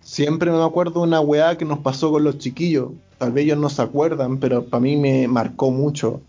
siempre 0.00 0.50
me 0.50 0.62
acuerdo 0.62 1.00
de 1.00 1.06
una 1.06 1.20
weá 1.20 1.56
que 1.56 1.64
nos 1.64 1.80
pasó 1.80 2.10
con 2.10 2.24
los 2.24 2.38
chiquillos. 2.38 2.90
Tal 3.22 3.30
vez 3.30 3.44
ellos 3.44 3.58
no 3.58 3.70
se 3.70 3.80
acuerdan, 3.80 4.38
pero 4.38 4.64
para 4.64 4.80
mí 4.80 4.96
me 4.96 5.28
marcó 5.28 5.70
mucho. 5.70 6.22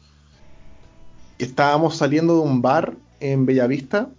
Estábamos 1.40 1.98
saliendo 1.98 2.36
de 2.36 2.42
un 2.42 2.62
bar 2.62 2.94
en 3.20 3.48
Bellavista 3.48 4.10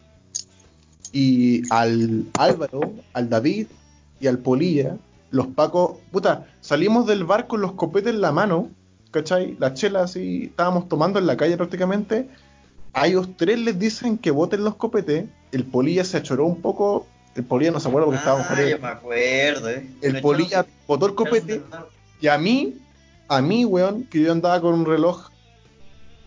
y 1.12 1.62
al 1.72 2.24
Álvaro, 2.36 2.80
al 3.12 3.28
David 3.28 3.68
y 4.18 4.26
al 4.26 4.38
Polilla, 4.38 4.96
los 5.30 5.46
pacos, 5.46 5.98
puta, 6.10 6.48
salimos 6.62 7.06
del 7.06 7.22
bar 7.22 7.46
con 7.46 7.60
los 7.60 7.74
copetes 7.74 8.12
en 8.12 8.20
la 8.20 8.32
mano, 8.32 8.70
¿cachai? 9.12 9.56
Las 9.60 9.74
chelas 9.74 10.16
y 10.16 10.46
estábamos 10.46 10.88
tomando 10.88 11.20
en 11.20 11.28
la 11.28 11.36
calle 11.36 11.56
prácticamente. 11.56 12.28
A 12.92 13.06
ellos 13.06 13.28
tres 13.36 13.60
les 13.60 13.78
dicen 13.78 14.18
que 14.18 14.32
boten 14.32 14.64
los 14.64 14.74
copetes. 14.74 15.26
El 15.52 15.62
Polilla 15.62 16.04
se 16.04 16.16
achoró 16.16 16.44
un 16.44 16.60
poco. 16.60 17.06
El 17.36 17.44
Polilla 17.44 17.70
no 17.70 17.78
se 17.78 17.86
acuerda 17.86 18.06
porque 18.06 18.18
estábamos 18.18 18.48
Ah, 18.50 18.64
yo 18.68 18.78
me 18.80 18.88
acuerdo, 18.88 19.70
eh. 19.70 19.86
el 20.02 20.20
polilla 20.20 20.66
botó 20.88 21.06
el 21.06 21.14
copete. 21.14 21.62
Y 22.20 22.28
a 22.28 22.38
mí, 22.38 22.74
a 23.28 23.40
mí, 23.42 23.64
weón, 23.64 24.04
que 24.04 24.20
yo 24.22 24.32
andaba 24.32 24.60
con 24.60 24.74
un 24.74 24.86
reloj 24.86 25.28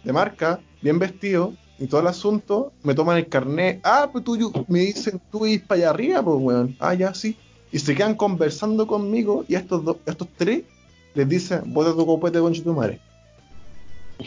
de 0.03 0.13
marca, 0.13 0.59
bien 0.81 0.99
vestido 0.99 1.53
y 1.79 1.87
todo 1.87 2.01
el 2.01 2.07
asunto, 2.07 2.71
me 2.83 2.95
toman 2.95 3.17
el 3.17 3.27
carnet. 3.27 3.79
Ah, 3.83 4.09
pues 4.11 4.23
tú, 4.23 4.37
yo- 4.37 4.51
me 4.67 4.79
dicen, 4.79 5.21
tú 5.31 5.45
ir 5.45 5.65
para 5.65 5.79
allá 5.81 5.89
arriba, 5.91 6.23
pues, 6.23 6.37
weón. 6.39 6.75
Ah, 6.79 6.93
ya, 6.93 7.13
sí. 7.13 7.35
Y 7.71 7.79
se 7.79 7.95
quedan 7.95 8.15
conversando 8.15 8.87
conmigo 8.87 9.45
y 9.47 9.55
estos, 9.55 9.83
dos, 9.83 9.97
estos 10.05 10.27
tres 10.37 10.63
les 11.13 11.27
dicen, 11.27 11.61
bota 11.73 11.93
tu 11.95 12.05
copete 12.05 12.39
con 12.39 12.53
tu 12.53 12.73
madre. 12.73 12.99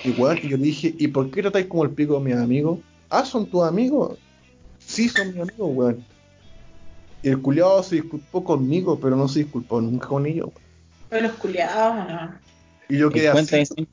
Y, 0.04 0.10
weón, 0.10 0.38
y 0.42 0.48
yo 0.48 0.56
dije, 0.56 0.94
¿y 0.98 1.08
por 1.08 1.30
qué 1.30 1.42
tratáis 1.42 1.66
como 1.66 1.84
el 1.84 1.90
pico 1.90 2.16
a 2.16 2.20
mis 2.20 2.36
amigos? 2.36 2.78
Ah, 3.08 3.24
¿son 3.24 3.46
tus 3.46 3.62
amigos? 3.64 4.18
Sí, 4.78 5.08
son 5.08 5.28
mis 5.28 5.40
amigos, 5.42 5.70
weón. 5.72 6.04
Y 7.22 7.28
el 7.28 7.42
culiado 7.42 7.82
se 7.82 7.96
disculpó 7.96 8.44
conmigo, 8.44 8.98
pero 8.98 9.16
no 9.16 9.28
se 9.28 9.40
disculpó 9.40 9.80
nunca 9.80 10.08
con 10.08 10.26
ellos. 10.26 10.50
Los 11.10 11.32
culiados, 11.32 12.08
no. 12.08 12.34
Y 12.88 12.98
yo 12.98 13.10
quedé 13.10 13.30
cuenta 13.32 13.56
así. 13.56 13.86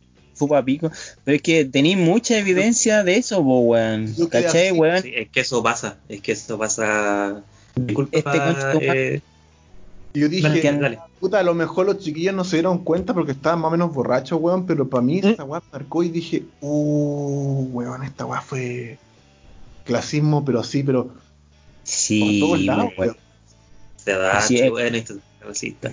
pico. 0.66 0.92
Pero 1.24 1.36
es 1.36 1.42
que 1.42 1.66
tenéis 1.66 1.98
mucha 1.98 2.38
evidencia 2.38 3.04
de 3.04 3.18
eso, 3.18 3.44
po, 3.44 3.60
weón. 3.62 4.14
¿Cachai, 4.30 4.72
weón? 4.72 5.02
Sí, 5.02 5.12
es 5.16 5.30
que 5.30 5.40
eso 5.42 5.64
pasa, 5.64 5.98
es 6.10 6.22
que 6.22 6.32
eso 6.34 6.58
pasa. 6.58 7.44
Disculpa, 7.76 8.18
Este 8.18 9.16
eh, 9.16 9.22
Y 10.14 10.20
yo 10.20 10.30
dale, 10.30 10.56
dije, 10.56 10.72
dale. 10.74 11.00
puta, 11.20 11.40
a 11.40 11.44
lo 11.44 11.54
mejor 11.54 11.86
los 11.86 12.00
chiquillos 12.00 12.34
no 12.34 12.44
se 12.44 12.58
dieron 12.58 12.84
cuenta 12.84 13.14
porque 13.14 13.34
estaban 13.34 13.60
más 13.60 13.70
o 13.70 13.72
menos 13.72 13.94
borrachos, 13.94 14.40
weón, 14.42 14.66
pero 14.66 14.88
para 14.90 15.02
mí 15.04 15.20
esta 15.24 15.44
weá 15.44 15.62
marcó 15.72 16.04
y 16.04 16.10
dije, 16.10 16.44
uh, 16.62 17.70
weón, 17.72 18.04
esta 18.04 18.26
weá 18.26 18.42
fue 18.42 18.98
clasismo, 19.86 20.44
pero 20.44 20.60
así, 20.60 20.84
pero 20.84 21.14
Sí, 21.84 22.40
por 22.42 22.50
todos 22.50 22.66
lados, 22.66 22.94
weón. 22.98 23.10
weón. 23.10 23.18
Se 23.98 24.12
da, 24.14 24.70
bueno, 24.72 24.98
esto 24.98 25.14
es 25.14 25.20
racista. 25.46 25.92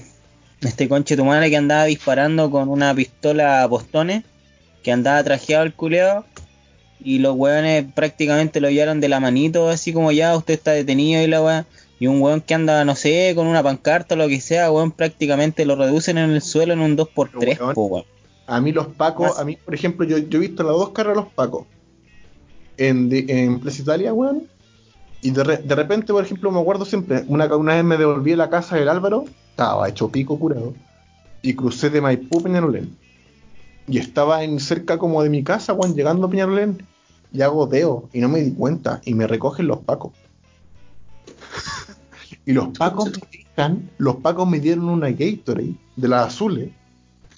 Este 0.64 0.88
conche 0.88 1.16
tu 1.16 1.24
madre 1.24 1.50
que 1.50 1.56
andaba 1.56 1.84
disparando 1.84 2.50
con 2.50 2.68
una 2.68 2.94
pistola 2.94 3.62
a 3.62 3.68
postones, 3.68 4.24
que 4.82 4.92
andaba 4.92 5.22
trajeado 5.22 5.64
el 5.64 5.74
culeado, 5.74 6.24
y 7.02 7.18
los 7.18 7.34
weones 7.36 7.84
prácticamente 7.94 8.60
lo 8.60 8.70
llevaron 8.70 9.00
de 9.00 9.08
la 9.08 9.20
manito, 9.20 9.68
así 9.68 9.92
como 9.92 10.10
ya, 10.12 10.36
usted 10.36 10.54
está 10.54 10.72
detenido 10.72 11.22
y 11.22 11.26
la 11.26 11.42
weá. 11.42 11.66
Y 12.00 12.06
un 12.06 12.20
weón 12.20 12.40
que 12.40 12.54
anda, 12.54 12.84
no 12.84 12.96
sé, 12.96 13.32
con 13.36 13.46
una 13.46 13.62
pancarta 13.62 14.14
o 14.14 14.18
lo 14.18 14.26
que 14.28 14.40
sea, 14.40 14.70
weón, 14.72 14.90
prácticamente 14.90 15.64
lo 15.64 15.76
reducen 15.76 16.18
en 16.18 16.30
el 16.30 16.42
suelo 16.42 16.72
en 16.72 16.80
un 16.80 16.96
2x3, 16.96 17.30
Pero, 17.38 17.64
weón, 17.64 17.74
po, 17.74 17.84
weón. 17.86 18.04
A 18.46 18.60
mí 18.60 18.72
los 18.72 18.88
pacos, 18.88 19.38
a 19.38 19.44
mí, 19.44 19.56
por 19.56 19.74
ejemplo, 19.74 20.06
yo, 20.06 20.18
yo 20.18 20.38
he 20.38 20.40
visto 20.40 20.62
las 20.62 20.72
dos 20.72 20.90
caras 20.90 21.14
de 21.14 21.22
los 21.22 21.32
pacos 21.32 21.66
en, 22.76 23.08
de- 23.08 23.24
en 23.28 23.60
Plaza 23.60 23.82
Italia, 23.82 24.12
weón. 24.12 24.48
Y 25.22 25.30
de, 25.30 25.44
re- 25.44 25.56
de 25.58 25.74
repente, 25.74 26.12
por 26.12 26.22
ejemplo, 26.24 26.50
me 26.50 26.60
acuerdo 26.60 26.84
siempre, 26.84 27.24
una, 27.28 27.46
una 27.56 27.74
vez 27.74 27.84
me 27.84 27.96
devolví 27.96 28.32
a 28.32 28.36
la 28.36 28.50
casa 28.50 28.76
del 28.76 28.88
Álvaro, 28.88 29.24
estaba 29.54 29.88
hecho 29.88 30.08
pico 30.08 30.36
curado, 30.36 30.74
y 31.40 31.54
crucé 31.54 31.88
de 31.88 32.00
Maipú 32.00 32.40
a 32.40 32.42
Peñalolén. 32.42 32.96
Y 33.86 33.98
estaba 33.98 34.42
en 34.42 34.58
cerca 34.58 34.98
como 34.98 35.22
de 35.22 35.30
mi 35.30 35.44
casa, 35.44 35.74
weón, 35.74 35.94
llegando 35.94 36.26
a 36.26 36.30
Peñalolén, 36.30 36.84
y 37.32 37.42
hago 37.42 37.68
deo, 37.68 38.08
y 38.12 38.18
no 38.18 38.28
me 38.28 38.40
di 38.40 38.52
cuenta, 38.52 39.00
y 39.04 39.14
me 39.14 39.28
recogen 39.28 39.68
los 39.68 39.78
pacos. 39.78 40.12
y 42.46 42.52
los 42.52 42.76
pacos 42.76 43.12
me 43.12 43.20
dejan, 43.30 43.90
los 43.98 44.16
pacos 44.16 44.48
me 44.48 44.58
dieron 44.58 44.88
una 44.88 45.10
Gatorade 45.10 45.76
de 45.94 46.08
las 46.08 46.26
azules, 46.26 46.70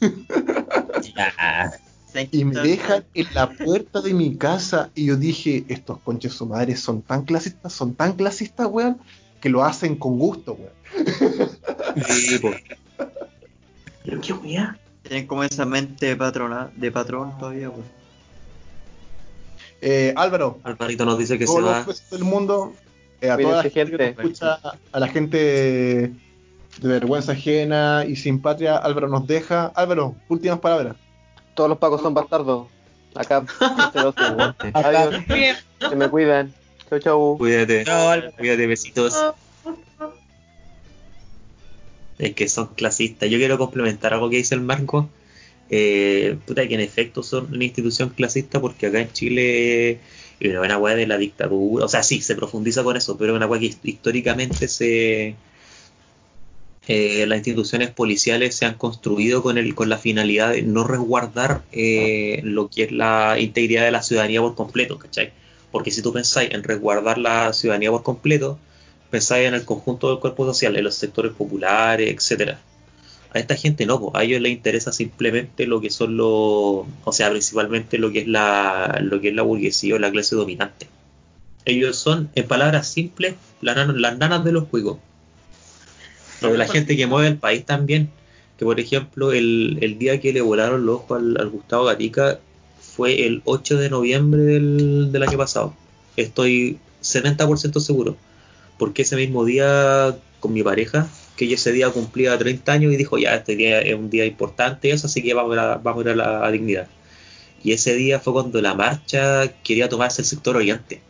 y 2.30 2.44
me 2.46 2.62
dejan 2.62 3.04
en 3.12 3.26
la 3.34 3.50
puerta 3.50 4.00
de 4.00 4.14
mi 4.14 4.36
casa 4.36 4.90
y 4.94 5.04
yo 5.06 5.16
dije, 5.16 5.66
estos 5.68 5.98
conches 5.98 6.32
su 6.32 6.46
madre 6.46 6.76
son 6.76 7.02
tan 7.02 7.26
clasistas, 7.26 7.74
son 7.74 7.94
tan 7.94 8.14
clasistas, 8.14 8.68
weón, 8.70 8.96
que 9.46 9.50
lo 9.50 9.62
hacen 9.62 9.94
con 9.94 10.18
gusto, 10.18 10.58
weón. 10.58 10.72
Sí, 12.08 12.36
po. 12.40 12.50
Pero 14.04 14.20
qué 14.20 14.32
weá. 14.32 14.76
Tienen 15.02 15.28
como 15.28 15.44
esa 15.44 15.64
mente 15.64 16.06
de 16.06 16.16
patrona, 16.16 16.68
de 16.74 16.90
patrón 16.90 17.38
todavía, 17.38 17.70
weón. 17.70 17.84
Eh, 19.80 20.12
Álvaro, 20.16 20.58
Alvarito 20.64 21.04
nos 21.04 21.16
dice 21.16 21.38
que 21.38 21.46
todos 21.46 21.58
se 21.58 21.62
los 21.62 21.70
va. 21.70 21.84
jueces 21.84 22.10
del 22.10 22.24
mundo, 22.24 22.74
eh, 23.20 23.30
a 23.30 23.36
toda 23.36 23.62
la 23.62 23.70
gente 23.70 23.96
que 23.96 24.08
escucha, 24.08 24.58
a 24.90 24.98
la 24.98 25.06
gente 25.06 25.36
de 25.36 26.12
vergüenza 26.88 27.30
ajena 27.30 28.04
y 28.04 28.16
sin 28.16 28.42
patria, 28.42 28.78
Álvaro 28.78 29.06
nos 29.06 29.28
deja. 29.28 29.66
Álvaro, 29.76 30.16
últimas 30.28 30.58
palabras. 30.58 30.96
Todos 31.54 31.70
los 31.70 31.78
pacos 31.78 32.02
son 32.02 32.14
bastardos. 32.14 32.66
Acá, 33.14 33.44
este 35.12 35.54
se 35.88 35.94
me 35.94 36.08
cuidan. 36.08 36.52
Chau, 36.88 36.98
chau. 37.00 37.38
Cuídate, 37.38 37.84
Chao, 37.84 38.08
Álvaro. 38.10 38.32
cuídate, 38.36 38.66
besitos. 38.66 39.14
Es 42.18 42.34
que 42.34 42.48
son 42.48 42.68
clasistas. 42.74 43.28
Yo 43.28 43.38
quiero 43.38 43.58
complementar 43.58 44.14
algo 44.14 44.30
que 44.30 44.36
dice 44.36 44.54
el 44.54 44.62
Marco. 44.62 45.08
Eh, 45.68 46.36
puta, 46.46 46.66
que 46.66 46.74
en 46.74 46.80
efecto 46.80 47.22
son 47.22 47.52
una 47.52 47.64
institución 47.64 48.10
clasista 48.10 48.60
porque 48.60 48.86
acá 48.86 49.00
en 49.00 49.12
Chile 49.12 49.98
es 50.38 50.56
una 50.58 50.76
buena 50.78 50.96
de 50.96 51.06
la 51.06 51.18
dictadura. 51.18 51.84
O 51.84 51.88
sea, 51.88 52.02
sí, 52.02 52.20
se 52.22 52.36
profundiza 52.36 52.84
con 52.84 52.96
eso, 52.96 53.18
pero 53.18 53.32
es 53.32 53.36
una 53.36 53.46
weá 53.46 53.60
que 53.60 53.66
hist- 53.66 53.80
históricamente 53.84 54.68
se. 54.68 55.34
eh, 56.88 57.26
las 57.26 57.38
instituciones 57.38 57.90
policiales 57.90 58.54
se 58.54 58.64
han 58.64 58.74
construido 58.74 59.42
con 59.42 59.58
el 59.58 59.74
con 59.74 59.88
la 59.88 59.98
finalidad 59.98 60.52
de 60.52 60.62
no 60.62 60.84
resguardar 60.84 61.62
eh, 61.72 62.40
lo 62.44 62.68
que 62.70 62.84
es 62.84 62.92
la 62.92 63.36
integridad 63.40 63.84
de 63.84 63.90
la 63.90 64.02
ciudadanía 64.02 64.40
por 64.40 64.54
completo, 64.54 64.98
¿cachai? 64.98 65.32
Porque 65.72 65.90
si 65.90 66.02
tú 66.02 66.12
pensáis 66.12 66.52
en 66.52 66.62
resguardar 66.62 67.18
la 67.18 67.52
ciudadanía 67.52 67.90
por 67.90 68.02
completo, 68.02 68.58
pensáis 69.10 69.48
en 69.48 69.54
el 69.54 69.64
conjunto 69.64 70.08
del 70.08 70.18
cuerpo 70.18 70.44
social, 70.44 70.76
en 70.76 70.84
los 70.84 70.94
sectores 70.94 71.32
populares, 71.32 72.12
etcétera. 72.14 72.60
A 73.32 73.38
esta 73.38 73.56
gente 73.56 73.84
no, 73.84 74.12
a 74.14 74.24
ellos 74.24 74.40
les 74.40 74.52
interesa 74.52 74.92
simplemente 74.92 75.66
lo 75.66 75.80
que 75.80 75.90
son 75.90 76.16
los, 76.16 76.28
o 76.28 77.12
sea, 77.12 77.30
principalmente 77.30 77.98
lo 77.98 78.10
que 78.10 78.20
es 78.20 78.28
la, 78.28 78.98
lo 79.02 79.20
que 79.20 79.28
es 79.28 79.34
la 79.34 79.42
burguesía 79.42 79.96
o 79.96 79.98
la 79.98 80.10
clase 80.10 80.36
dominante. 80.36 80.86
Ellos 81.64 81.96
son, 81.98 82.30
en 82.34 82.46
palabras 82.46 82.88
simples, 82.88 83.34
las 83.60 83.76
nanas, 84.18 84.44
de 84.44 84.52
los 84.52 84.68
juegos. 84.68 84.98
Pero 86.40 86.56
la 86.56 86.68
gente 86.68 86.96
que 86.96 87.06
mueve 87.06 87.28
el 87.28 87.38
país 87.38 87.64
también. 87.66 88.10
que 88.58 88.64
por 88.64 88.80
ejemplo 88.80 89.32
el, 89.32 89.78
el 89.82 89.98
día 89.98 90.20
que 90.20 90.32
le 90.32 90.40
volaron 90.40 90.86
los 90.86 90.96
ojos 90.96 91.18
al 91.18 91.48
Gustavo 91.50 91.84
Gatica 91.84 92.38
fue 92.96 93.26
el 93.26 93.42
8 93.44 93.76
de 93.76 93.90
noviembre 93.90 94.40
del, 94.42 95.12
del 95.12 95.22
año 95.22 95.36
pasado. 95.36 95.74
Estoy 96.16 96.78
70% 97.02 97.80
seguro. 97.80 98.16
Porque 98.78 99.02
ese 99.02 99.16
mismo 99.16 99.44
día 99.44 100.16
con 100.40 100.52
mi 100.52 100.62
pareja, 100.62 101.08
que 101.36 101.52
ese 101.52 101.72
día 101.72 101.90
cumplía 101.90 102.36
30 102.36 102.72
años 102.72 102.92
y 102.92 102.96
dijo, 102.96 103.18
ya, 103.18 103.34
este 103.34 103.56
día 103.56 103.80
es 103.80 103.94
un 103.94 104.08
día 104.10 104.24
importante, 104.24 104.90
eso, 104.90 105.06
así 105.06 105.22
que 105.22 105.34
vamos 105.34 105.56
a, 105.58 105.76
vamos 105.76 106.04
a 106.06 106.10
ir 106.10 106.20
a 106.20 106.42
la 106.42 106.50
dignidad. 106.50 106.88
Y 107.62 107.72
ese 107.72 107.94
día 107.94 108.20
fue 108.20 108.32
cuando 108.32 108.60
la 108.60 108.74
marcha 108.74 109.48
quería 109.62 109.88
tomarse 109.88 110.22
el 110.22 110.26
sector 110.26 110.56
oriente. 110.56 111.00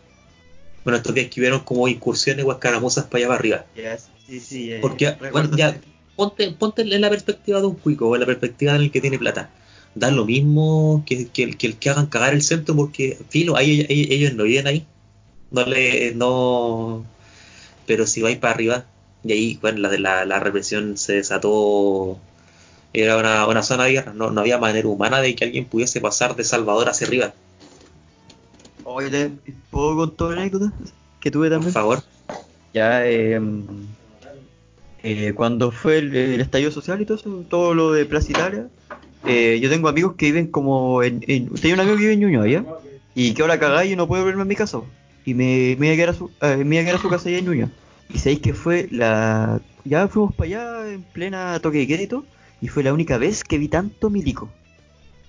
Bueno, 0.84 0.96
estos 0.96 1.14
días 1.14 1.28
que 1.28 1.40
hubieron 1.40 1.60
como 1.60 1.88
incursiones 1.88 2.44
o 2.44 2.52
escaramuzas 2.52 3.04
para 3.06 3.18
allá 3.18 3.28
para 3.28 3.38
arriba. 3.38 3.66
Ya, 3.76 3.98
sí, 3.98 4.40
sí. 4.40 4.72
eh, 4.72 4.78
Porque, 4.80 5.16
bueno, 5.32 5.56
ya, 5.56 5.76
ponte, 6.14 6.50
ponte 6.52 6.82
en 6.82 7.00
la 7.00 7.10
perspectiva 7.10 7.60
de 7.60 7.66
un 7.66 7.74
cuico, 7.74 8.08
o 8.08 8.14
en 8.14 8.20
la 8.20 8.26
perspectiva 8.26 8.72
del 8.74 8.90
que 8.90 9.00
tiene 9.00 9.18
plata. 9.18 9.50
Da 10.02 10.10
lo 10.12 10.24
mismo 10.26 11.02
que, 11.06 11.28
que, 11.34 11.42
el- 11.44 11.56
que 11.58 11.76
que 11.78 11.90
hagan 11.90 12.06
cagar 12.06 12.34
el 12.34 12.42
centro, 12.42 12.76
porque, 12.76 13.18
filo, 13.30 13.56
ahí, 13.56 13.86
ellos, 13.88 14.08
ellos 14.10 14.34
no 14.34 14.44
viven 14.44 14.66
ahí. 14.68 14.86
No 15.50 15.64
le, 15.66 16.14
no. 16.14 17.06
Pero 17.86 18.06
si 18.06 18.22
vais 18.22 18.38
para 18.38 18.54
arriba, 18.54 18.86
y 19.24 19.32
ahí, 19.32 19.58
bueno, 19.62 19.80
la, 19.80 19.90
la, 19.98 20.24
la 20.26 20.40
represión 20.40 20.96
se 20.98 21.14
desató. 21.14 22.18
Era 22.94 23.16
una, 23.18 23.46
una 23.48 23.62
zona 23.64 23.84
de 23.86 23.92
guerra, 23.92 24.12
no, 24.14 24.30
no 24.32 24.40
había 24.42 24.58
manera 24.58 24.88
humana 24.88 25.20
de 25.22 25.36
que 25.36 25.44
alguien 25.46 25.66
pudiese 25.66 26.00
pasar 26.00 26.36
de 26.36 26.44
Salvador 26.44 26.88
hacia 26.90 27.06
arriba, 27.08 27.34
Oye, 28.84 29.10
¿te- 29.10 29.52
¿puedo 29.70 29.96
contar 29.96 30.28
una 30.28 30.40
anécdota 30.42 30.72
que 31.20 31.30
tuve 31.30 31.48
por 31.48 31.56
también? 31.56 31.72
favor. 31.72 32.02
Ya, 32.74 33.06
eh, 33.06 33.40
eh, 35.02 35.32
cuando 35.34 35.70
fue 35.70 35.98
el, 35.98 36.14
el 36.16 36.40
estallido 36.40 36.70
social 36.70 37.00
y 37.00 37.06
todo 37.06 37.18
eso, 37.18 37.44
todo 37.48 37.74
lo 37.74 37.92
de 37.92 38.06
Plaza 38.06 38.32
Italia, 38.32 38.68
eh, 39.24 39.58
yo 39.60 39.68
tengo 39.70 39.88
amigos 39.88 40.14
que 40.16 40.26
viven 40.26 40.48
como 40.48 41.02
en, 41.02 41.24
en- 41.26 41.50
un 41.50 41.80
amigo 41.80 41.96
que 41.96 42.02
vive 42.02 42.12
en 42.12 42.20
Ñuñoa. 42.20 42.64
Y 43.14 43.32
que 43.32 43.42
ahora 43.42 43.58
cagada 43.58 43.84
y 43.84 43.96
no 43.96 44.06
puedo 44.06 44.24
verme 44.24 44.42
en 44.42 44.48
mi 44.48 44.56
casa. 44.56 44.80
Y 45.24 45.34
me, 45.34 45.76
me 45.78 45.86
iba 45.86 45.94
a 45.94 45.96
quedar 45.96 46.08
a 46.10 46.14
su, 46.14 46.30
eh, 46.42 46.62
me 46.64 46.80
iba 46.82 46.92
a 46.94 46.98
su 46.98 47.08
casa 47.08 47.28
allá 47.28 47.38
en 47.38 47.46
Ñuñoa. 47.46 47.68
Y 48.12 48.18
sabéis 48.18 48.40
que 48.40 48.54
fue 48.54 48.88
la... 48.90 49.60
Ya 49.84 50.06
fuimos 50.08 50.34
para 50.34 50.46
allá 50.48 50.92
en 50.92 51.02
plena 51.02 51.58
toque 51.60 51.78
de 51.78 51.86
crédito 51.86 52.24
y 52.60 52.68
fue 52.68 52.82
la 52.82 52.92
única 52.92 53.18
vez 53.18 53.42
que 53.44 53.58
vi 53.58 53.68
tanto 53.68 54.10
milico. 54.10 54.48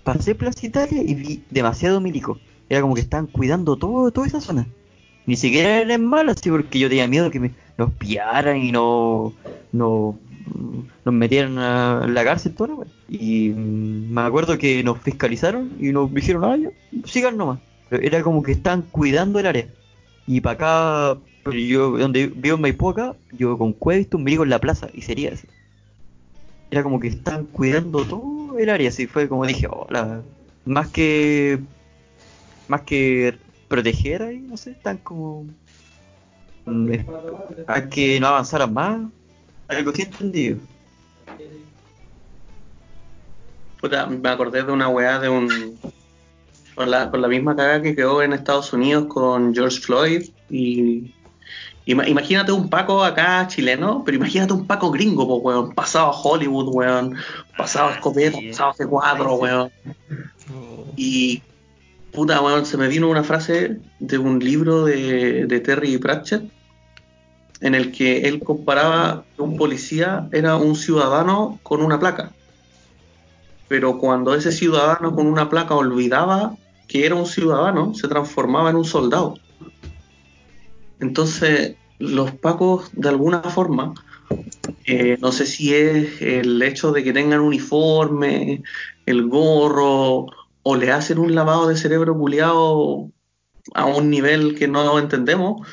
Pasé 0.03 0.35
Plaza 0.35 0.65
Italia 0.65 1.01
y 1.03 1.13
vi 1.15 1.43
demasiado 1.49 2.01
milico. 2.01 2.39
Era 2.69 2.81
como 2.81 2.95
que 2.95 3.01
estaban 3.01 3.27
cuidando 3.27 3.77
todo, 3.77 4.11
toda 4.11 4.27
esa 4.27 4.41
zona. 4.41 4.67
Ni 5.25 5.35
siquiera 5.35 5.79
eran 5.79 6.05
malas, 6.05 6.37
sí, 6.41 6.49
porque 6.49 6.79
yo 6.79 6.87
tenía 6.89 7.07
miedo 7.07 7.29
que 7.29 7.39
me, 7.39 7.51
nos 7.77 7.91
pillaran 7.93 8.57
y 8.57 8.71
no, 8.71 9.33
no 9.71 10.17
nos 11.05 11.13
metieran 11.13 11.57
a 11.57 12.07
la 12.07 12.23
cárcel 12.23 12.53
toda 12.53 12.75
la. 12.75 12.87
Y 13.09 13.49
me 13.49 14.21
acuerdo 14.21 14.57
que 14.57 14.83
nos 14.83 14.99
fiscalizaron 14.99 15.71
y 15.79 15.91
nos 15.91 16.13
dijeron, 16.13 16.43
ah, 16.43 16.57
ya, 16.57 16.69
sigan 17.05 17.37
nomás. 17.37 17.59
Pero 17.89 18.03
era 18.03 18.21
como 18.21 18.43
que 18.43 18.51
estaban 18.51 18.81
cuidando 18.83 19.39
el 19.39 19.45
área. 19.45 19.67
Y 20.25 20.41
para 20.41 21.13
acá, 21.13 21.19
yo, 21.51 21.97
donde 21.97 22.27
vivo 22.27 22.55
en 22.55 22.61
Maipú 22.61 22.89
acá, 22.89 23.15
yo 23.31 23.57
con 23.57 23.75
visto 23.79 24.17
un 24.17 24.23
milico 24.23 24.43
en 24.43 24.49
la 24.49 24.59
plaza 24.59 24.89
y 24.93 25.01
sería 25.01 25.33
así. 25.33 25.47
Era 26.69 26.83
como 26.83 26.99
que 26.99 27.07
estaban 27.07 27.45
cuidando 27.45 28.03
todo 28.03 28.59
el 28.59 28.69
área, 28.69 28.89
así 28.89 29.07
fue 29.07 29.29
como 29.29 29.45
dije, 29.45 29.67
hola. 29.69 30.21
Más 30.65 30.89
que 30.89 31.61
más 32.67 32.81
que 32.81 33.37
proteger 33.67 34.21
ahí, 34.21 34.39
no 34.39 34.57
sé, 34.57 34.71
están 34.71 34.97
como 34.97 35.45
mm, 36.65 36.91
a 37.67 37.81
que 37.87 38.19
no 38.19 38.27
avanzaran 38.27 38.73
más. 38.73 39.01
Algo 39.67 39.91
que 39.93 40.03
entendido. 40.03 40.57
Puta, 43.81 44.07
me 44.07 44.29
acordé 44.29 44.63
de 44.63 44.71
una 44.71 44.87
weá 44.87 45.19
de 45.19 45.29
un. 45.29 45.77
Con 46.75 46.91
la, 46.91 47.09
con 47.09 47.21
la 47.21 47.27
misma 47.27 47.55
caga 47.55 47.81
que 47.81 47.95
quedó 47.95 48.21
en 48.21 48.33
Estados 48.33 48.71
Unidos 48.73 49.05
con 49.07 49.53
George 49.53 49.79
Floyd. 49.79 50.29
Y. 50.49 51.13
ima- 51.85 52.07
Imagínate 52.07 52.51
un 52.51 52.69
Paco 52.69 53.03
acá 53.03 53.45
chileno, 53.47 54.03
pero 54.05 54.17
imagínate 54.17 54.53
un 54.53 54.65
Paco 54.65 54.91
gringo, 54.91 55.27
pues, 55.27 55.55
weón. 55.55 55.73
Pasado 55.73 56.07
a 56.07 56.11
Hollywood, 56.21 56.69
weón. 56.73 57.15
Pasado 57.57 57.89
a 57.89 57.93
escopeta, 57.93 58.37
pasado 58.49 58.69
a 58.71 58.75
C4, 58.75 59.39
weón. 59.39 59.71
Y. 60.95 61.41
Puta, 62.13 62.41
weón, 62.41 62.65
se 62.65 62.77
me 62.77 62.87
vino 62.87 63.09
una 63.09 63.23
frase 63.23 63.77
de 63.99 64.17
un 64.17 64.39
libro 64.39 64.85
de, 64.85 65.45
de 65.45 65.59
Terry 65.59 65.97
Pratchett 65.99 66.49
en 67.61 67.75
el 67.75 67.91
que 67.91 68.21
él 68.27 68.39
comparaba 68.39 69.25
que 69.35 69.41
un 69.41 69.57
policía 69.57 70.27
era 70.31 70.55
un 70.55 70.75
ciudadano 70.75 71.59
con 71.63 71.81
una 71.81 71.99
placa 71.99 72.31
pero 73.67 73.97
cuando 73.99 74.33
ese 74.33 74.51
ciudadano 74.51 75.13
con 75.13 75.27
una 75.27 75.49
placa 75.49 75.75
olvidaba 75.75 76.55
que 76.87 77.05
era 77.05 77.15
un 77.15 77.25
ciudadano, 77.25 77.93
se 77.93 78.07
transformaba 78.07 78.69
en 78.69 78.77
un 78.77 78.85
soldado. 78.85 79.37
Entonces, 81.01 81.75
los 81.99 82.31
pacos, 82.31 82.89
de 82.93 83.09
alguna 83.09 83.41
forma, 83.41 83.93
eh, 84.85 85.17
no 85.19 85.33
sé 85.33 85.45
si 85.45 85.73
es 85.73 86.21
el 86.21 86.61
hecho 86.61 86.93
de 86.93 87.03
que 87.03 87.11
tengan 87.11 87.41
uniforme, 87.41 88.63
el 89.05 89.27
gorro, 89.27 90.27
o 90.63 90.75
le 90.75 90.91
hacen 90.91 91.19
un 91.19 91.35
lavado 91.35 91.67
de 91.67 91.75
cerebro 91.75 92.17
culiado 92.17 93.11
a 93.73 93.85
un 93.85 94.09
nivel 94.09 94.55
que 94.55 94.69
no 94.69 94.97
entendemos, 94.97 95.67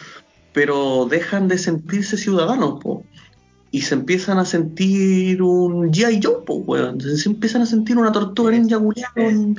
pero 0.55 1.07
dejan 1.11 1.49
de 1.49 1.59
sentirse 1.59 2.17
ciudadanos, 2.17 2.81
po 2.83 3.05
y 3.71 3.81
se 3.83 3.95
empiezan 3.97 4.39
a 4.39 4.45
sentir 4.45 5.43
un 5.43 5.93
G.I. 5.93 6.21
Joe, 6.23 6.37
po, 6.47 6.55
weón. 6.59 7.01
Se 7.01 7.29
empiezan 7.29 7.61
a 7.63 7.67
sentir 7.67 7.99
una 7.99 8.13
tortuga 8.13 8.53
ninja 8.53 8.79
culiada 8.79 9.13
con, 9.15 9.57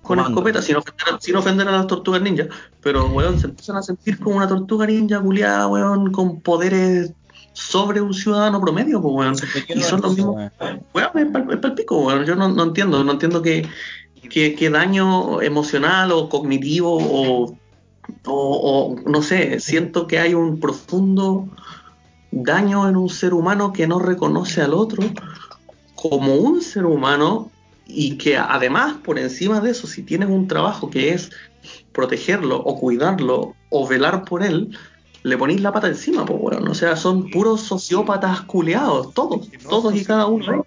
con 0.00 0.18
escopeta, 0.30 0.62
sin 0.62 0.76
ofender, 0.76 1.04
a- 1.14 1.20
sin 1.20 1.36
ofender 1.36 1.68
a 1.68 1.72
las 1.72 1.86
tortugas 1.86 2.22
ninja, 2.22 2.46
pero 2.82 3.06
weón, 3.08 3.38
se 3.38 3.48
empiezan 3.48 3.76
a 3.76 3.82
sentir 3.82 4.18
como 4.18 4.36
una 4.38 4.48
tortuga 4.48 4.86
ninja 4.86 5.20
culiada, 5.20 5.68
weón, 5.68 6.10
con 6.10 6.40
poderes 6.40 7.12
sobre 7.52 8.00
un 8.00 8.14
ciudadano 8.14 8.62
promedio, 8.62 9.02
pues, 9.02 9.14
weón. 9.14 9.34
Y 9.68 9.82
son 9.82 10.00
los 10.00 10.16
mismos, 10.16 10.36
weón, 10.94 11.10
es 11.18 11.26
pal- 11.26 11.52
es 11.52 11.58
palpico, 11.58 11.98
weón. 12.06 12.24
Yo 12.24 12.34
no, 12.36 12.48
no 12.48 12.62
entiendo, 12.62 13.04
no 13.04 13.12
entiendo 13.12 13.42
qué, 13.42 13.68
qué, 14.30 14.54
qué 14.54 14.70
daño 14.70 15.42
emocional 15.42 16.12
o 16.12 16.30
cognitivo 16.30 16.96
o, 16.98 17.58
o, 18.26 18.96
o, 19.04 19.10
no 19.10 19.22
sé, 19.22 19.60
siento 19.60 20.06
que 20.06 20.18
hay 20.18 20.34
un 20.34 20.58
profundo 20.60 21.48
daño 22.32 22.88
en 22.88 22.96
un 22.96 23.08
ser 23.08 23.34
humano 23.34 23.72
que 23.72 23.86
no 23.86 23.98
reconoce 23.98 24.62
al 24.62 24.74
otro 24.74 25.02
como 25.94 26.34
un 26.36 26.62
ser 26.62 26.86
humano 26.86 27.50
y 27.86 28.16
que 28.18 28.36
además 28.36 28.94
por 29.04 29.18
encima 29.18 29.60
de 29.60 29.70
eso, 29.70 29.86
si 29.86 30.02
tienes 30.02 30.28
un 30.28 30.46
trabajo 30.46 30.90
que 30.90 31.12
es 31.12 31.30
protegerlo 31.92 32.56
o 32.58 32.78
cuidarlo 32.78 33.54
o 33.68 33.86
velar 33.86 34.24
por 34.24 34.42
él, 34.42 34.76
le 35.22 35.36
ponéis 35.36 35.60
la 35.60 35.72
pata 35.72 35.88
encima, 35.88 36.24
pues 36.24 36.38
weón. 36.40 36.68
O 36.68 36.74
sea, 36.74 36.96
son 36.96 37.28
puros 37.30 37.60
sociópatas 37.62 38.40
culeados, 38.42 39.12
todos, 39.12 39.48
todos 39.68 39.94
y 39.94 40.04
cada 40.04 40.26
uno. 40.26 40.64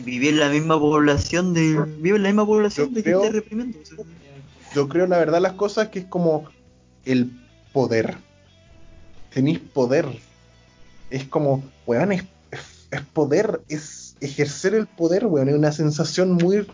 Viví 0.00 0.28
en 0.28 0.40
la 0.40 0.50
misma 0.50 0.78
población 0.78 1.54
de. 1.54 1.80
Vive 1.98 2.16
en 2.16 2.22
la 2.24 2.28
misma 2.28 2.44
población 2.44 2.88
Yo 2.90 2.94
de 2.96 3.02
que 3.02 3.10
creo- 3.10 3.22
esté 3.24 3.32
reprimiendo. 3.32 3.78
o 3.80 3.86
sea, 3.86 4.04
Yo 4.74 4.88
creo, 4.88 5.06
la 5.06 5.18
verdad, 5.18 5.40
las 5.40 5.52
cosas 5.52 5.88
que 5.88 6.00
es 6.00 6.04
como 6.06 6.44
el 7.04 7.30
poder. 7.72 8.16
Tenéis 9.32 9.58
poder. 9.60 10.06
Es 11.10 11.24
como, 11.24 11.62
weón, 11.86 12.12
es, 12.12 12.24
es- 12.90 13.00
poder, 13.12 13.60
es 13.68 14.16
ejercer 14.20 14.74
el 14.74 14.86
poder, 14.86 15.26
weón. 15.26 15.48
Es 15.48 15.54
una 15.54 15.72
sensación 15.72 16.32
muy. 16.32 16.66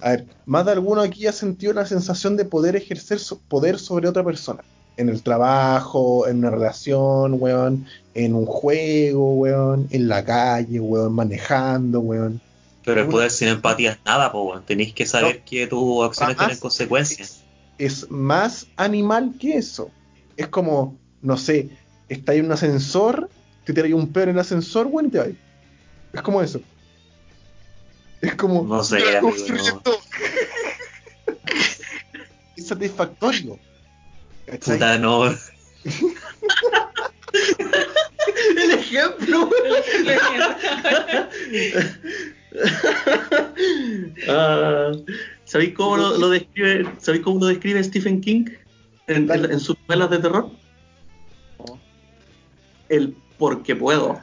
A 0.00 0.10
ver, 0.10 0.26
más 0.46 0.64
de 0.64 0.72
alguno 0.72 1.00
aquí 1.02 1.26
ha 1.26 1.32
sentido 1.32 1.72
la 1.72 1.86
sensación 1.86 2.36
de 2.36 2.44
poder 2.44 2.76
ejercer 2.76 3.18
poder 3.48 3.78
sobre 3.78 4.08
otra 4.08 4.24
persona. 4.24 4.62
En 4.96 5.08
el 5.08 5.22
trabajo, 5.22 6.26
en 6.26 6.38
una 6.38 6.50
relación, 6.50 7.36
weón. 7.40 7.86
En 8.14 8.34
un 8.34 8.46
juego, 8.46 9.34
weón. 9.34 9.88
En 9.90 10.08
la 10.08 10.24
calle, 10.24 10.80
weón. 10.80 11.12
Manejando, 11.14 12.00
weón. 12.00 12.40
Pero 12.88 13.00
el 13.02 13.06
Una- 13.08 13.12
poder 13.12 13.30
sin 13.30 13.48
empatía 13.48 13.92
es 13.92 13.98
nada, 14.06 14.32
po. 14.32 14.58
Tenéis 14.66 14.94
que 14.94 15.04
saber 15.04 15.42
que 15.44 15.66
tus 15.66 16.06
acciones 16.06 16.36
Jamás 16.36 16.48
tienen 16.48 16.60
consecuencias. 16.60 17.44
es, 17.76 18.04
es 18.04 18.10
más 18.10 18.66
animal 18.76 19.34
que 19.38 19.58
eso. 19.58 19.90
Es 20.38 20.48
como, 20.48 20.98
no 21.20 21.36
sé, 21.36 21.68
está 22.08 22.32
en 22.32 22.46
un 22.46 22.52
ascensor, 22.52 23.28
te 23.64 23.74
tiras 23.74 23.92
un 23.92 24.10
pedo 24.10 24.24
en 24.24 24.30
el 24.30 24.38
ascensor, 24.38 24.86
weón, 24.86 25.08
y 25.08 25.10
te 25.10 25.18
vas. 25.18 25.28
Es 26.14 26.22
como 26.22 26.40
eso. 26.40 26.62
Es 28.22 28.34
como. 28.36 28.62
No 28.64 28.82
sé, 28.82 28.96
"Mira 28.96 29.20
cómo 29.20 29.34
amigo, 29.34 29.48
no. 29.48 29.54
viendo". 29.62 29.98
Es 32.56 32.66
satisfactorio. 32.68 33.58
¿cachai? 34.46 34.76
Puta, 34.78 34.96
no. 34.98 35.26
El 38.56 38.70
ejemplo, 38.72 39.50
Ah, 44.28 44.92
¿Sabéis 45.44 45.74
cómo 45.74 45.96
lo, 45.96 46.18
lo 46.18 46.28
describe, 46.30 46.86
¿sabéis 46.98 47.24
cómo 47.24 47.40
lo 47.40 47.46
describe 47.46 47.82
Stephen 47.82 48.20
King 48.20 48.44
en, 49.06 49.30
en- 49.30 49.50
en 49.50 49.60
sus 49.60 49.76
novelas 49.88 50.10
de 50.10 50.18
terror? 50.18 50.50
El 52.88 53.16
porque 53.38 53.76
puedo. 53.76 54.20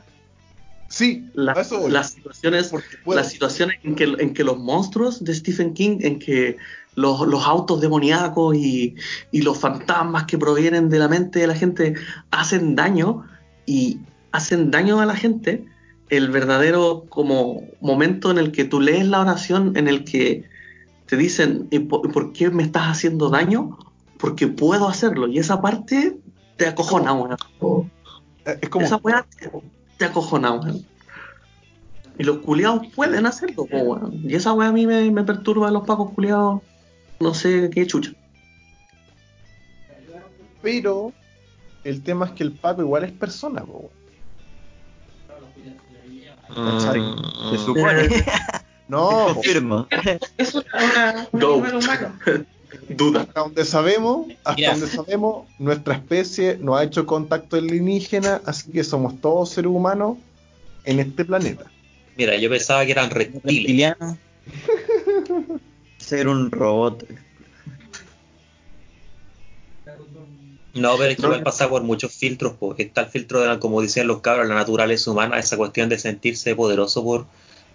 Sí, 0.87 1.25
La- 1.33 1.53
eso 1.53 1.87
las 1.89 2.11
situaciones 2.11 2.71
las 3.05 3.29
situaciones 3.31 3.77
en 3.83 3.95
que, 3.95 4.03
en 4.03 4.33
que 4.33 4.43
los 4.43 4.57
monstruos 4.57 5.23
de 5.23 5.33
Stephen 5.33 5.73
King, 5.73 5.97
en 6.01 6.19
que 6.19 6.57
los, 6.95 7.27
los 7.27 7.43
autos 7.45 7.81
demoníacos 7.81 8.55
y, 8.55 8.95
y 9.31 9.41
los 9.41 9.57
fantasmas 9.57 10.25
que 10.25 10.37
provienen 10.37 10.89
de 10.89 10.99
la 10.99 11.07
mente 11.07 11.39
de 11.39 11.47
la 11.47 11.55
gente 11.55 11.95
hacen 12.31 12.75
daño 12.75 13.25
y 13.65 13.99
hacen 14.31 14.69
daño 14.71 14.99
a 15.01 15.05
la 15.05 15.15
gente, 15.15 15.65
el 16.09 16.29
verdadero 16.29 17.05
como 17.09 17.63
momento 17.81 18.31
en 18.31 18.37
el 18.37 18.51
que 18.51 18.65
tú 18.65 18.79
lees 18.79 19.07
la 19.07 19.21
oración 19.21 19.75
en 19.75 19.87
el 19.87 20.03
que 20.03 20.43
te 21.07 21.17
dicen 21.17 21.67
¿y 21.71 21.79
por, 21.79 22.11
por 22.11 22.33
qué 22.33 22.49
me 22.49 22.63
estás 22.63 22.83
haciendo 22.83 23.29
daño? 23.29 23.77
Porque 24.17 24.47
puedo 24.47 24.87
hacerlo. 24.87 25.27
Y 25.27 25.39
esa 25.39 25.61
parte 25.61 26.17
te 26.57 26.67
acojona, 26.67 27.13
weón. 27.13 27.37
Eh, 28.45 28.59
Es 28.61 28.69
como, 28.69 28.85
Esa 28.85 28.97
weá 28.97 29.25
te, 29.39 29.51
te 29.97 30.05
acojona, 30.05 30.53
weón. 30.53 30.85
Y 32.17 32.23
los 32.23 32.37
culiados 32.37 32.87
pueden 32.95 33.25
hacerlo, 33.25 33.67
weón. 33.71 34.21
Y 34.23 34.35
esa 34.35 34.53
weá 34.53 34.69
a 34.69 34.71
mí 34.71 34.87
me, 34.87 35.11
me 35.11 35.23
perturba 35.23 35.67
a 35.67 35.71
los 35.71 35.85
pacos 35.85 36.11
culiados. 36.11 36.61
No 37.19 37.33
sé 37.33 37.69
qué 37.71 37.85
chucha. 37.87 38.11
pero 40.61 41.13
el 41.83 42.01
tema 42.01 42.25
es 42.25 42.31
que 42.31 42.43
el 42.43 42.51
Paco 42.53 42.81
igual 42.81 43.03
es 43.03 43.11
persona, 43.11 43.63
weón. 43.63 43.89
¿Cachai? 46.55 47.01
Se 47.51 47.57
supone. 47.57 48.09
No, 48.87 49.09
po. 49.09 49.33
Confirmo. 49.33 49.87
Es 50.37 50.53
una, 50.53 51.27
humano. 51.31 51.79
Duda. 52.89 53.21
hasta 53.21 53.39
donde 53.39 53.65
sabemos, 53.65 54.27
hasta 54.43 54.55
Mira. 54.55 54.71
donde 54.73 54.87
sabemos, 54.87 55.47
nuestra 55.57 55.95
especie 55.95 56.59
no 56.61 56.75
ha 56.75 56.83
hecho 56.83 57.05
contacto 57.07 57.55
alienígena, 57.55 58.41
así 58.45 58.71
que 58.71 58.83
somos 58.83 59.19
todos 59.21 59.49
seres 59.49 59.71
humanos 59.71 60.17
en 60.83 60.99
este 60.99 61.25
planeta. 61.25 61.65
Mira, 62.15 62.37
yo 62.37 62.49
pensaba 62.49 62.85
que 62.85 62.91
eran 62.91 63.09
reptiles. 63.09 63.43
Reptiliano. 63.43 64.17
Ser 65.97 66.27
un 66.27 66.51
robot. 66.51 67.05
No, 70.75 70.97
pero 70.97 71.09
es 71.09 71.15
que 71.15 71.21
No. 71.23 71.29
igual 71.29 71.43
pasa 71.43 71.69
por 71.69 71.81
muchos 71.83 72.13
filtros, 72.13 72.53
porque 72.59 72.83
está 72.83 73.01
el 73.01 73.07
filtro 73.07 73.41
de 73.41 73.47
la, 73.47 73.59
como 73.59 73.81
decían 73.81 74.07
los 74.07 74.21
cabros, 74.21 74.47
la 74.47 74.55
naturaleza 74.55 75.09
humana, 75.09 75.39
esa 75.39 75.57
cuestión 75.57 75.89
de 75.89 75.97
sentirse 75.97 76.55
poderoso 76.55 77.03
por... 77.03 77.25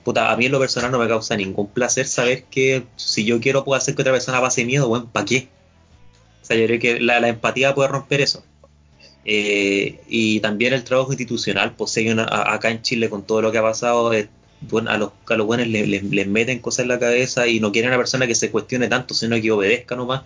Puta, 0.05 0.31
a 0.33 0.37
mí 0.37 0.47
en 0.47 0.53
lo 0.53 0.59
personal 0.59 0.91
no 0.93 0.99
me 0.99 1.09
causa 1.09 1.37
ningún 1.37 1.69
placer 1.69 2.07
saber 2.07 2.45
que 2.45 2.85
si 2.97 3.25
yo 3.25 3.41
quiero 3.41 3.65
puedo 3.65 3.77
hacer 3.79 3.95
que 3.95 4.03
otra 4.03 4.13
persona 4.13 4.41
pase 4.41 4.65
miedo, 4.65 4.89
bueno, 4.89 5.09
¿para 5.13 5.27
qué? 5.27 5.49
O 6.43 6.45
sea, 6.45 6.57
yo 6.57 6.67
creo 6.67 6.79
que 6.81 7.01
la, 7.01 7.21
la 7.21 7.29
empatía 7.29 7.75
puede 7.75 7.89
romper 7.89 8.21
eso. 8.23 8.43
Eh, 9.25 10.01
y 10.09 10.41
también 10.41 10.73
el 10.73 10.85
trabajo 10.85 11.13
institucional, 11.13 11.75
pues 11.77 11.97
hay 11.99 12.09
una- 12.09 12.25
acá 12.53 12.71
en 12.71 12.81
Chile 12.83 13.11
con 13.11 13.23
todo 13.27 13.43
lo 13.43 13.53
que 13.53 13.59
ha 13.59 13.63
pasado, 13.63 14.13
eh, 14.15 14.29
bueno, 14.63 14.91
a 14.91 14.97
los, 14.97 15.11
a 15.29 15.35
los 15.37 15.47
buenos 15.47 15.67
les, 15.67 15.87
les- 15.89 16.03
les 16.05 16.27
meten 16.27 16.59
cosas 16.61 16.81
en 16.85 16.89
la 16.89 16.99
cabeza 16.99 17.47
y 17.47 17.61
no 17.61 17.71
quieren 17.73 17.91
a 17.91 17.95
una 17.95 17.99
persona 18.03 18.27
que 18.27 18.35
se 18.35 18.51
cuestione 18.51 18.89
tanto, 18.89 19.13
sino 19.15 19.41
que 19.41 19.51
obedezca 19.51 19.97
nomás. 19.97 20.23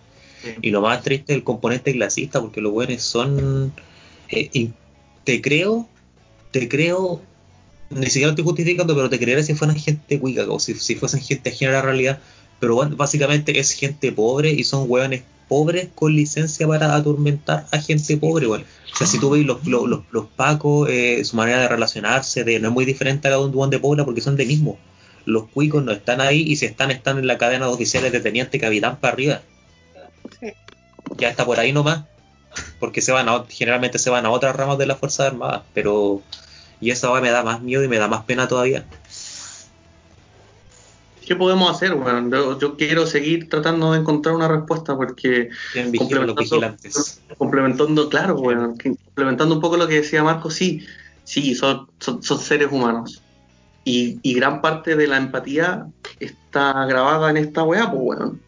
Y 0.62 0.70
lo 0.70 0.80
más 0.80 1.02
triste 1.02 1.32
es 1.32 1.38
el 1.38 1.44
componente 1.44 1.92
clasista, 1.92 2.40
porque 2.40 2.60
los 2.60 2.72
buenos 2.72 3.02
son. 3.02 3.72
eh, 4.28 4.50
y 4.52 4.70
te 5.24 5.40
creo, 5.40 5.88
te 6.50 6.68
creo, 6.68 7.20
ni 7.90 8.06
siquiera 8.06 8.26
lo 8.26 8.30
estoy 8.32 8.44
justificando, 8.44 8.94
pero 8.94 9.08
te 9.08 9.18
creeré 9.18 9.42
si 9.42 9.54
fueran 9.54 9.76
gente 9.76 10.18
cuica, 10.20 10.44
o 10.48 10.60
si, 10.60 10.74
si 10.74 10.94
fuesen 10.96 11.20
gente 11.20 11.50
ajena 11.50 11.72
a 11.72 11.74
la 11.74 11.82
realidad. 11.82 12.18
Pero 12.60 12.74
bueno, 12.74 12.96
básicamente 12.96 13.58
es 13.58 13.72
gente 13.72 14.12
pobre 14.12 14.50
y 14.50 14.64
son 14.64 14.84
hueones 14.88 15.22
pobres 15.48 15.88
con 15.94 16.14
licencia 16.14 16.66
para 16.66 16.94
atormentar 16.94 17.66
a 17.70 17.78
gente 17.78 18.16
pobre, 18.16 18.46
weón. 18.46 18.64
O 18.92 18.96
sea, 18.96 19.06
si 19.06 19.18
tú 19.18 19.30
ves 19.30 19.44
los, 19.44 19.66
los, 19.66 19.88
los, 19.88 20.00
los 20.10 20.26
pacos, 20.26 20.88
eh, 20.90 21.24
su 21.24 21.36
manera 21.36 21.62
de 21.62 21.68
relacionarse, 21.68 22.44
de, 22.44 22.60
no 22.60 22.68
es 22.68 22.74
muy 22.74 22.84
diferente 22.84 23.28
a 23.28 23.32
la 23.32 23.36
de 23.38 23.44
un 23.44 23.52
duón 23.52 23.70
de 23.70 23.78
Pobla 23.78 24.04
porque 24.04 24.20
son 24.20 24.36
de 24.36 24.46
mismo. 24.46 24.78
Los 25.26 25.48
cuicos 25.48 25.82
no 25.84 25.92
están 25.92 26.20
ahí 26.20 26.42
y 26.46 26.56
si 26.56 26.66
están, 26.66 26.90
están 26.90 27.18
en 27.18 27.26
la 27.26 27.38
cadena 27.38 27.66
de 27.66 27.72
oficiales 27.72 28.12
de 28.12 28.20
teniente 28.20 28.58
capitán 28.58 28.98
para 29.00 29.14
arriba. 29.14 29.42
Ya 31.16 31.28
está 31.28 31.44
por 31.44 31.58
ahí 31.60 31.72
nomás. 31.72 32.04
Porque 32.78 33.00
se 33.00 33.12
van 33.12 33.28
a, 33.28 33.44
generalmente 33.48 33.98
se 33.98 34.10
van 34.10 34.26
a 34.26 34.30
otras 34.30 34.54
ramas 34.54 34.78
de 34.78 34.86
las 34.86 34.98
Fuerzas 34.98 35.32
Armadas. 35.32 35.62
Pero. 35.72 36.22
Y 36.80 36.90
esa 36.90 37.10
weá 37.10 37.20
me 37.20 37.30
da 37.30 37.42
más 37.42 37.62
miedo 37.62 37.82
y 37.82 37.88
me 37.88 37.98
da 37.98 38.08
más 38.08 38.24
pena 38.24 38.46
todavía. 38.48 38.84
¿Qué 41.26 41.36
podemos 41.36 41.70
hacer, 41.70 41.94
weón? 41.94 42.30
Yo, 42.30 42.58
yo 42.58 42.76
quiero 42.76 43.06
seguir 43.06 43.48
tratando 43.48 43.92
de 43.92 44.00
encontrar 44.00 44.34
una 44.34 44.48
respuesta 44.48 44.94
porque 44.94 45.48
vigilantes. 45.90 47.22
complementando, 47.38 48.08
claro, 48.10 48.42
que- 48.78 48.94
complementando 49.06 49.54
un 49.54 49.60
poco 49.60 49.78
lo 49.78 49.88
que 49.88 49.94
decía 50.02 50.22
Marco, 50.22 50.50
sí, 50.50 50.84
sí, 51.24 51.54
son, 51.54 51.88
son, 51.98 52.22
son 52.22 52.38
seres 52.38 52.68
humanos. 52.70 53.22
Y, 53.84 54.18
y 54.22 54.34
gran 54.34 54.60
parte 54.60 54.96
de 54.96 55.06
la 55.06 55.16
empatía 55.16 55.86
está 56.20 56.84
grabada 56.86 57.30
en 57.30 57.38
esta 57.38 57.62
weá, 57.62 57.90
pues 57.90 58.02
weón. 58.18 58.43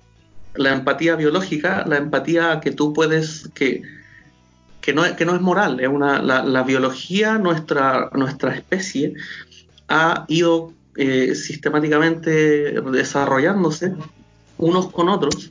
La 0.57 0.73
empatía 0.73 1.17
biológica, 1.17 1.85
la 1.87 1.97
empatía 1.97 2.61
que 2.61 2.73
tú 2.73 2.93
puedes, 2.93 3.51
que, 3.55 3.83
que, 4.81 4.93
no, 4.93 5.03
que 5.17 5.25
no 5.25 5.35
es 5.35 5.41
moral, 5.41 5.81
es 5.81 5.89
una, 5.89 6.21
la, 6.21 6.63
biología, 6.63 7.39
nuestra, 7.39 8.11
nuestra 8.15 8.55
especie, 8.55 9.15
ha 9.89 10.25
ido 10.29 10.73
eh, 10.97 11.35
sistemáticamente 11.35 12.81
desarrollándose 12.81 13.95
unos 14.59 14.91
con 14.91 15.09
otros, 15.09 15.51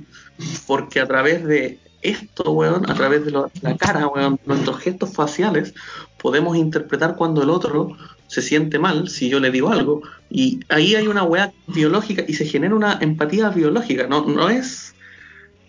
porque 0.67 0.99
a 0.99 1.07
través 1.07 1.45
de 1.45 1.79
esto, 2.01 2.51
weón, 2.51 2.89
a 2.89 2.93
través 2.93 3.25
de 3.25 3.31
la 3.31 3.49
cara, 3.77 4.07
weón, 4.07 4.39
nuestros 4.45 4.79
gestos 4.79 5.13
faciales, 5.13 5.73
podemos 6.21 6.55
interpretar 6.57 7.15
cuando 7.15 7.43
el 7.43 7.49
otro 7.49 7.95
se 8.27 8.41
siente 8.41 8.79
mal, 8.79 9.09
si 9.09 9.29
yo 9.29 9.39
le 9.39 9.51
digo 9.51 9.69
algo, 9.69 10.01
y 10.29 10.59
ahí 10.69 10.95
hay 10.95 11.07
una 11.07 11.23
weá 11.23 11.53
biológica 11.67 12.23
y 12.27 12.33
se 12.33 12.45
genera 12.45 12.75
una 12.75 12.97
empatía 13.01 13.49
biológica, 13.49 14.07
no, 14.07 14.25
no 14.25 14.49
es, 14.49 14.84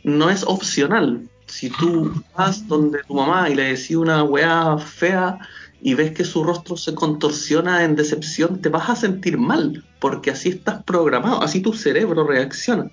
no 0.07 0.31
es 0.31 0.45
opcional. 0.45 1.29
Si 1.47 1.69
tú 1.69 2.13
vas 2.37 2.67
donde 2.69 3.03
tu 3.03 3.15
mamá 3.15 3.51
y 3.51 3.57
le 3.57 3.65
decís 3.65 3.97
una 3.97 4.23
weá 4.23 4.79
fea 4.79 5.37
y 5.83 5.95
ves 5.95 6.13
que 6.13 6.25
su 6.25 6.45
rostro 6.45 6.77
se 6.77 6.95
contorsiona 6.95 7.83
en 7.83 7.97
decepción, 7.97 8.61
te 8.63 8.69
vas 8.69 8.89
a 8.89 8.95
sentir 8.95 9.37
mal, 9.37 9.85
porque 9.99 10.31
así 10.31 10.51
estás 10.51 10.83
programado, 10.85 11.43
así 11.43 11.61
tu 11.61 11.73
cerebro 11.73 12.25
reacciona. 12.25 12.89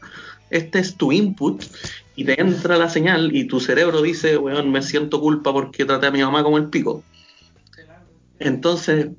Este 0.49 0.80
es 0.80 0.95
tu 0.95 1.11
input 1.11 1.64
y 2.15 2.26
te 2.26 2.41
entra 2.41 2.77
la 2.77 2.90
señal 2.90 3.35
y 3.35 3.45
tu 3.45 3.60
cerebro 3.60 4.02
dice, 4.02 4.38
weón, 4.38 4.72
me 4.72 4.81
siento 4.81 5.22
culpa 5.22 5.53
porque 5.53 5.85
traté 5.85 6.07
a 6.07 6.11
mi 6.11 6.23
mamá 6.23 6.44
como 6.44 6.57
el 6.57 6.69
pico. 6.69 7.03
Entonces, 8.40 9.10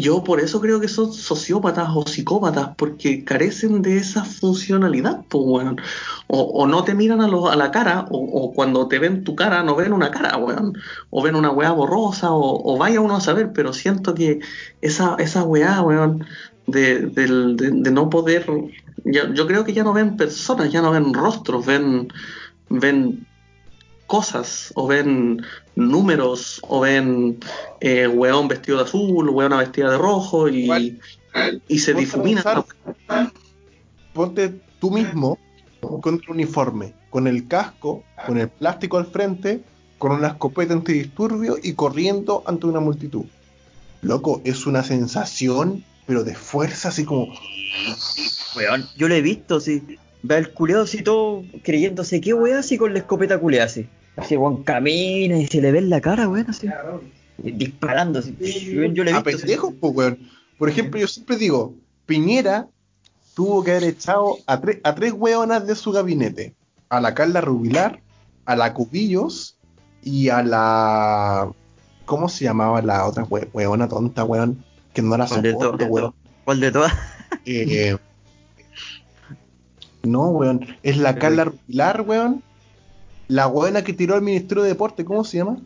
yo 0.00 0.24
por 0.24 0.40
eso 0.40 0.60
creo 0.60 0.80
que 0.80 0.88
son 0.88 1.12
sociópatas 1.12 1.88
o 1.94 2.06
psicópatas, 2.06 2.70
porque 2.76 3.24
carecen 3.24 3.82
de 3.82 3.98
esa 3.98 4.24
funcionalidad, 4.24 5.24
pues, 5.28 5.44
weón. 5.46 5.80
O, 6.26 6.40
o 6.42 6.66
no 6.66 6.84
te 6.84 6.94
miran 6.94 7.20
a, 7.20 7.28
lo- 7.28 7.48
a 7.48 7.56
la 7.56 7.70
cara, 7.70 8.06
o, 8.10 8.52
cuando 8.54 8.88
te 8.88 8.98
ven 8.98 9.24
tu 9.24 9.34
cara, 9.36 9.62
no 9.62 9.76
ven 9.76 9.92
una 9.92 10.10
cara, 10.10 10.36
weón. 10.36 10.74
O 11.10 11.22
ven 11.22 11.36
una 11.36 11.50
weá 11.50 11.70
borrosa, 11.72 12.32
o, 12.32 12.74
o 12.74 12.76
vaya 12.78 13.00
uno 13.00 13.16
a 13.16 13.20
saber, 13.20 13.52
pero 13.52 13.72
siento 13.72 14.14
que 14.14 14.40
esa, 14.80 15.16
esa 15.18 15.44
weá, 15.44 15.80
weón, 15.82 16.24
de, 16.66 17.00
del- 17.06 17.56
de- 17.56 17.70
de 17.70 17.90
no 17.90 18.10
poder. 18.10 18.46
ya- 19.04 19.32
yo 19.34 19.46
creo 19.46 19.64
que 19.64 19.72
ya 19.74 19.84
no 19.84 19.92
ven 19.92 20.16
personas, 20.16 20.72
ya 20.72 20.82
no 20.82 20.90
ven 20.92 21.12
rostros, 21.14 21.64
ven, 21.66 22.08
ven 22.68 23.26
cosas, 24.06 24.72
o 24.74 24.86
ven 24.86 25.42
números, 25.74 26.60
o 26.68 26.80
ven 26.80 27.38
eh, 27.80 28.06
weón 28.06 28.48
vestido 28.48 28.78
de 28.78 28.84
azul, 28.84 29.28
weona 29.30 29.58
vestida 29.58 29.90
de 29.90 29.98
rojo, 29.98 30.48
y, 30.48 30.64
Igual, 30.64 31.00
y 31.68 31.78
se 31.78 31.94
difumina. 31.94 32.42
pensar, 32.42 32.64
Ponte 34.12 34.60
tú 34.78 34.90
mismo 34.90 35.38
con 36.00 36.14
el 36.14 36.30
uniforme, 36.30 36.94
con 37.10 37.26
el 37.26 37.48
casco, 37.48 38.04
con 38.26 38.38
el 38.38 38.48
plástico 38.48 38.96
al 38.96 39.06
frente, 39.06 39.62
con 39.98 40.12
una 40.12 40.28
escopeta 40.28 40.72
antidisturbio 40.72 41.56
y 41.62 41.72
corriendo 41.74 42.42
ante 42.46 42.66
una 42.66 42.80
multitud. 42.80 43.24
Loco, 44.02 44.40
es 44.44 44.66
una 44.66 44.82
sensación, 44.84 45.84
pero 46.06 46.24
de 46.24 46.34
fuerza, 46.34 46.88
así 46.88 47.04
como. 47.04 47.28
Weón, 48.54 48.86
yo 48.96 49.08
lo 49.08 49.14
he 49.14 49.22
visto, 49.22 49.60
sí. 49.60 49.82
Ve 50.26 50.36
al 50.36 50.50
culeado 50.52 50.84
así 50.84 51.02
todo 51.02 51.44
creyéndose 51.62 52.18
qué 52.20 52.32
weón 52.32 52.56
así 52.56 52.78
con 52.78 52.92
la 52.94 53.00
escopeta 53.00 53.38
culeada 53.38 53.66
así. 53.66 53.86
Así 54.16 54.36
weón 54.36 54.62
camina 54.64 55.36
y 55.38 55.46
se 55.46 55.60
le 55.60 55.70
ve 55.70 55.78
en 55.80 55.90
la 55.90 56.00
cara, 56.00 56.28
weón, 56.28 56.46
así. 56.48 56.66
Disparando 57.38 58.20
así. 58.20 58.34
Yo 58.40 59.04
lo 59.04 59.10
he 59.10 59.12
a 59.12 59.20
visto. 59.20 59.38
pendejos, 59.40 59.74
pues, 59.80 59.94
weón. 59.94 60.18
Por 60.58 60.68
ejemplo, 60.70 60.98
yo 61.00 61.06
siempre 61.08 61.36
digo, 61.36 61.74
Piñera 62.06 62.68
tuvo 63.34 63.62
que 63.64 63.72
haber 63.72 63.84
echado 63.84 64.38
a, 64.46 64.60
tre- 64.60 64.80
a 64.82 64.94
tres 64.94 65.12
weonas 65.12 65.66
de 65.66 65.74
su 65.74 65.92
gabinete. 65.92 66.54
A 66.88 67.00
la 67.00 67.12
Carla 67.14 67.40
Rubilar, 67.40 68.00
a 68.46 68.56
la 68.56 68.72
Cubillos 68.72 69.56
y 70.02 70.28
a 70.28 70.42
la... 70.42 71.50
¿Cómo 72.06 72.28
se 72.28 72.44
llamaba 72.44 72.80
la 72.82 73.04
otra 73.06 73.24
we- 73.24 73.48
weona 73.52 73.88
tonta, 73.88 74.24
weón? 74.24 74.64
Que 74.92 75.02
no 75.02 75.16
la 75.18 75.26
¿Cuál 75.26 75.42
de 75.42 75.52
soporto, 75.52 75.84
weón. 75.86 76.14
¿Cuál 76.44 76.60
de 76.60 76.70
todas? 76.72 76.92
Eh, 77.46 77.96
no, 80.04 80.28
weón. 80.28 80.66
Es 80.82 80.96
la 80.96 81.16
Carla 81.16 81.44
Rubilar, 81.44 82.02
weón. 82.02 82.42
La 83.28 83.46
weona 83.46 83.82
que 83.82 83.92
tiró 83.92 84.14
al 84.14 84.22
Ministerio 84.22 84.62
de 84.62 84.70
Deporte, 84.70 85.04
¿cómo 85.04 85.24
se 85.24 85.38
llama? 85.38 85.58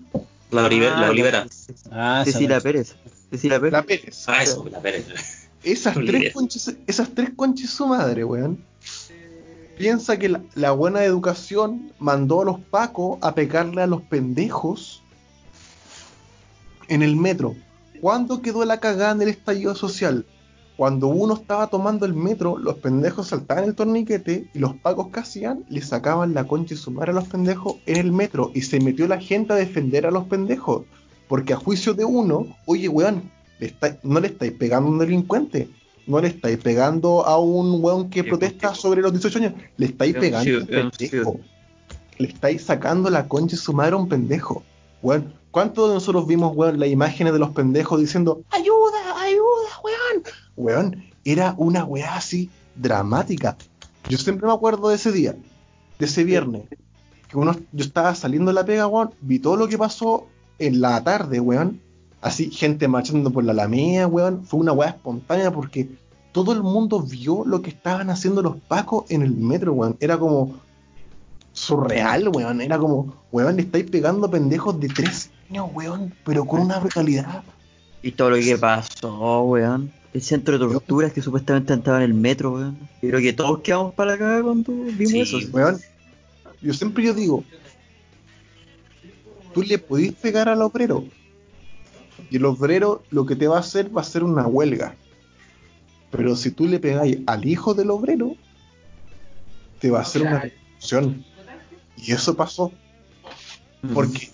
La, 0.51 0.65
Ah, 0.67 0.69
la 1.01 1.11
Olivera. 1.11 1.47
Ah, 1.91 2.23
Cecilia 2.25 2.61
Pérez. 2.61 2.95
Decir 3.31 3.51
la 3.51 3.61
P. 3.61 3.71
La 3.71 3.83
Pérez. 3.83 4.25
Ah, 4.29 4.43
eso, 4.43 4.65
la 4.71 4.81
Pérez. 4.81 5.49
Esas 5.63 5.95
tres 5.95 6.33
conches, 6.33 6.77
esas 6.87 7.11
tres 7.11 7.31
conches 7.35 7.71
su 7.71 7.87
madre, 7.87 8.25
weón. 8.25 8.65
Piensa 9.77 10.19
que 10.19 10.29
la, 10.29 10.41
la 10.55 10.71
buena 10.73 11.05
educación 11.05 11.93
mandó 11.99 12.43
a 12.43 12.45
los 12.45 12.61
pacos 12.61 13.19
a 13.21 13.35
pegarle 13.35 13.83
a 13.83 13.87
los 13.87 14.03
pendejos 14.03 15.03
en 16.89 17.03
el 17.03 17.17
metro. 17.17 17.55
¿Cuándo 18.01 18.41
quedó 18.41 18.65
la 18.65 18.79
cagada 18.81 19.13
en 19.13 19.23
el 19.23 19.29
estallido 19.29 19.75
social? 19.75 20.25
Cuando 20.79 21.09
uno 21.09 21.35
estaba 21.35 21.67
tomando 21.67 22.07
el 22.07 22.15
metro, 22.15 22.57
los 22.57 22.77
pendejos 22.77 23.27
saltaban 23.27 23.65
el 23.65 23.75
torniquete 23.75 24.49
y 24.55 24.59
los 24.61 24.75
pacos 24.77 25.09
que 25.09 25.19
hacían 25.19 25.65
le 25.69 25.83
sacaban 25.83 26.35
la 26.35 26.45
concha 26.45 26.75
y 26.75 26.77
su 26.77 26.93
madre 26.93 27.11
a 27.11 27.15
los 27.15 27.27
pendejos 27.27 27.79
en 27.85 27.97
el 27.97 28.13
metro 28.13 28.53
y 28.55 28.63
se 28.63 28.79
metió 28.79 29.09
la 29.09 29.19
gente 29.21 29.53
a 29.53 29.57
defender 29.57 30.07
a 30.07 30.13
los 30.13 30.27
pendejos. 30.29 30.85
Porque 31.27 31.53
a 31.53 31.57
juicio 31.57 31.95
de 31.95 32.05
uno, 32.05 32.47
oye, 32.65 32.89
weón, 32.89 33.25
le 33.59 33.67
está- 33.67 33.99
no 34.05 34.21
le 34.21 34.29
estáis 34.29 34.53
pegando 34.53 34.89
a 34.89 34.93
un 34.93 34.99
delincuente, 35.01 35.69
no 36.07 36.21
le 36.21 36.29
estáis 36.29 36.59
pegando 36.59 37.27
a 37.27 37.39
un 37.41 37.83
weón 37.85 38.09
que 38.09 38.23
protesta 38.23 38.73
sobre 38.73 39.03
los 39.03 39.11
18 39.11 39.39
años, 39.41 39.55
le 39.79 39.87
estáis 39.87 40.15
pegando 40.21 40.49
a 40.59 40.61
un 40.61 40.67
pendejo. 40.93 41.41
Le 42.19 42.29
estáis 42.29 42.63
sacando 42.65 43.11
la 43.11 43.27
concha 43.27 43.57
y 43.57 43.59
su 43.59 43.73
madre 43.73 43.95
a 43.95 43.97
un 43.97 44.09
pendejo. 44.09 44.63
Weón, 45.03 45.35
¿cuántos 45.51 45.89
de 45.89 45.95
nosotros 45.95 46.27
vimos, 46.29 46.57
weón, 46.57 46.79
las 46.79 46.89
imágenes 46.89 47.33
de 47.33 47.39
los 47.41 47.51
pendejos 47.51 47.99
diciendo, 48.01 48.43
ayuda, 48.51 48.98
weón? 50.59 51.05
Era 51.25 51.55
una 51.57 51.85
weá 51.85 52.17
así 52.17 52.51
dramática. 52.75 53.57
Yo 54.09 54.19
siempre 54.19 54.47
me 54.47 54.53
acuerdo 54.53 54.89
de 54.89 54.97
ese 54.97 55.13
día, 55.13 55.37
de 55.99 56.07
ese 56.07 56.25
viernes, 56.25 56.63
que 57.29 57.37
uno, 57.37 57.57
yo 57.73 57.85
estaba 57.85 58.15
saliendo 58.15 58.51
de 58.51 58.55
la 58.55 58.65
pega, 58.65 58.87
weón, 58.87 59.11
vi 59.21 59.39
todo 59.39 59.57
lo 59.57 59.69
que 59.69 59.79
pasó 59.79 60.27
en 60.59 60.81
la 60.81 61.03
tarde, 61.05 61.41
weón. 61.41 61.81
Así, 62.21 62.51
gente 62.51 62.89
marchando 62.89 63.31
por 63.31 63.45
la 63.45 63.53
Alameda, 63.53 64.07
weón. 64.07 64.45
Fue 64.45 64.61
una 64.61 64.73
weá 64.73 64.91
espontánea 64.91 65.53
porque 65.53 65.89
todo 66.33 66.53
el 66.53 66.63
mundo 66.63 67.01
vio 67.01 67.45
lo 67.45 67.63
que 67.63 67.71
estaban 67.71 68.11
haciendo 68.11 68.43
los 68.43 68.57
pacos 68.57 69.05
en 69.11 69.23
el 69.23 69.37
metro, 69.37 69.73
weón. 69.73 69.97
Era 70.01 70.19
como 70.19 70.55
surreal, 71.53 72.29
weón. 72.29 72.61
Era 72.61 72.79
como, 72.79 73.15
weón, 73.31 73.57
le 73.57 73.63
estáis 73.63 73.89
pegando 73.91 74.31
pendejos 74.31 74.81
de 74.81 74.89
tres 74.89 75.31
años, 75.49 75.69
weón, 75.75 76.15
pero 76.25 76.45
con 76.45 76.61
una 76.61 76.79
brutalidad. 76.79 77.43
Y 78.03 78.13
todo 78.13 78.31
lo 78.31 78.37
que 78.37 78.57
pasó, 78.57 79.43
weón. 79.43 79.93
El 80.15 80.23
centro 80.23 80.59
de 80.59 80.67
torturas 80.67 81.13
que 81.13 81.21
supuestamente 81.21 81.75
estaba 81.75 81.99
en 81.99 82.05
el 82.05 82.15
metro, 82.15 82.53
weón. 82.53 82.79
Yo 83.03 83.11
creo 83.11 83.21
que 83.21 83.33
todos 83.33 83.61
quedamos 83.61 83.95
para 83.95 84.13
la 84.13 84.19
cagada 84.19 84.43
cuando 84.43 84.73
vimos 84.73 85.11
Sí, 85.11 85.21
eso. 85.21 85.39
Weón, 85.53 85.79
yo 86.63 86.73
siempre 86.73 87.05
yo 87.05 87.15
digo, 87.15 87.45
tú 89.53 89.63
le 89.63 89.79
podís 89.79 90.13
pegar 90.15 90.49
al 90.49 90.63
obrero. 90.63 91.05
Y 92.31 92.37
el 92.37 92.45
obrero 92.45 93.03
lo 93.11 93.27
que 93.27 93.37
te 93.37 93.49
va 93.49 93.57
a 93.57 93.61
hacer 93.61 93.95
va 93.97 94.01
a 94.01 94.05
ser 94.05 94.25
una 94.25 94.47
huelga. 94.47 94.97
Pero 96.11 96.37
si 96.37 96.51
tú 96.51 96.67
le 96.67 96.81
pegáis 96.81 97.19
al 97.27 97.47
hijo 97.47 97.75
del 97.75 97.91
obrero, 97.91 98.35
te 99.79 99.91
va 99.91 99.99
a 99.99 100.03
hacer 100.03 100.23
una 100.23 100.41
revolución. 100.41 101.25
Y 101.97 102.13
eso 102.13 102.35
pasó. 102.35 102.73
Porque 103.93 104.31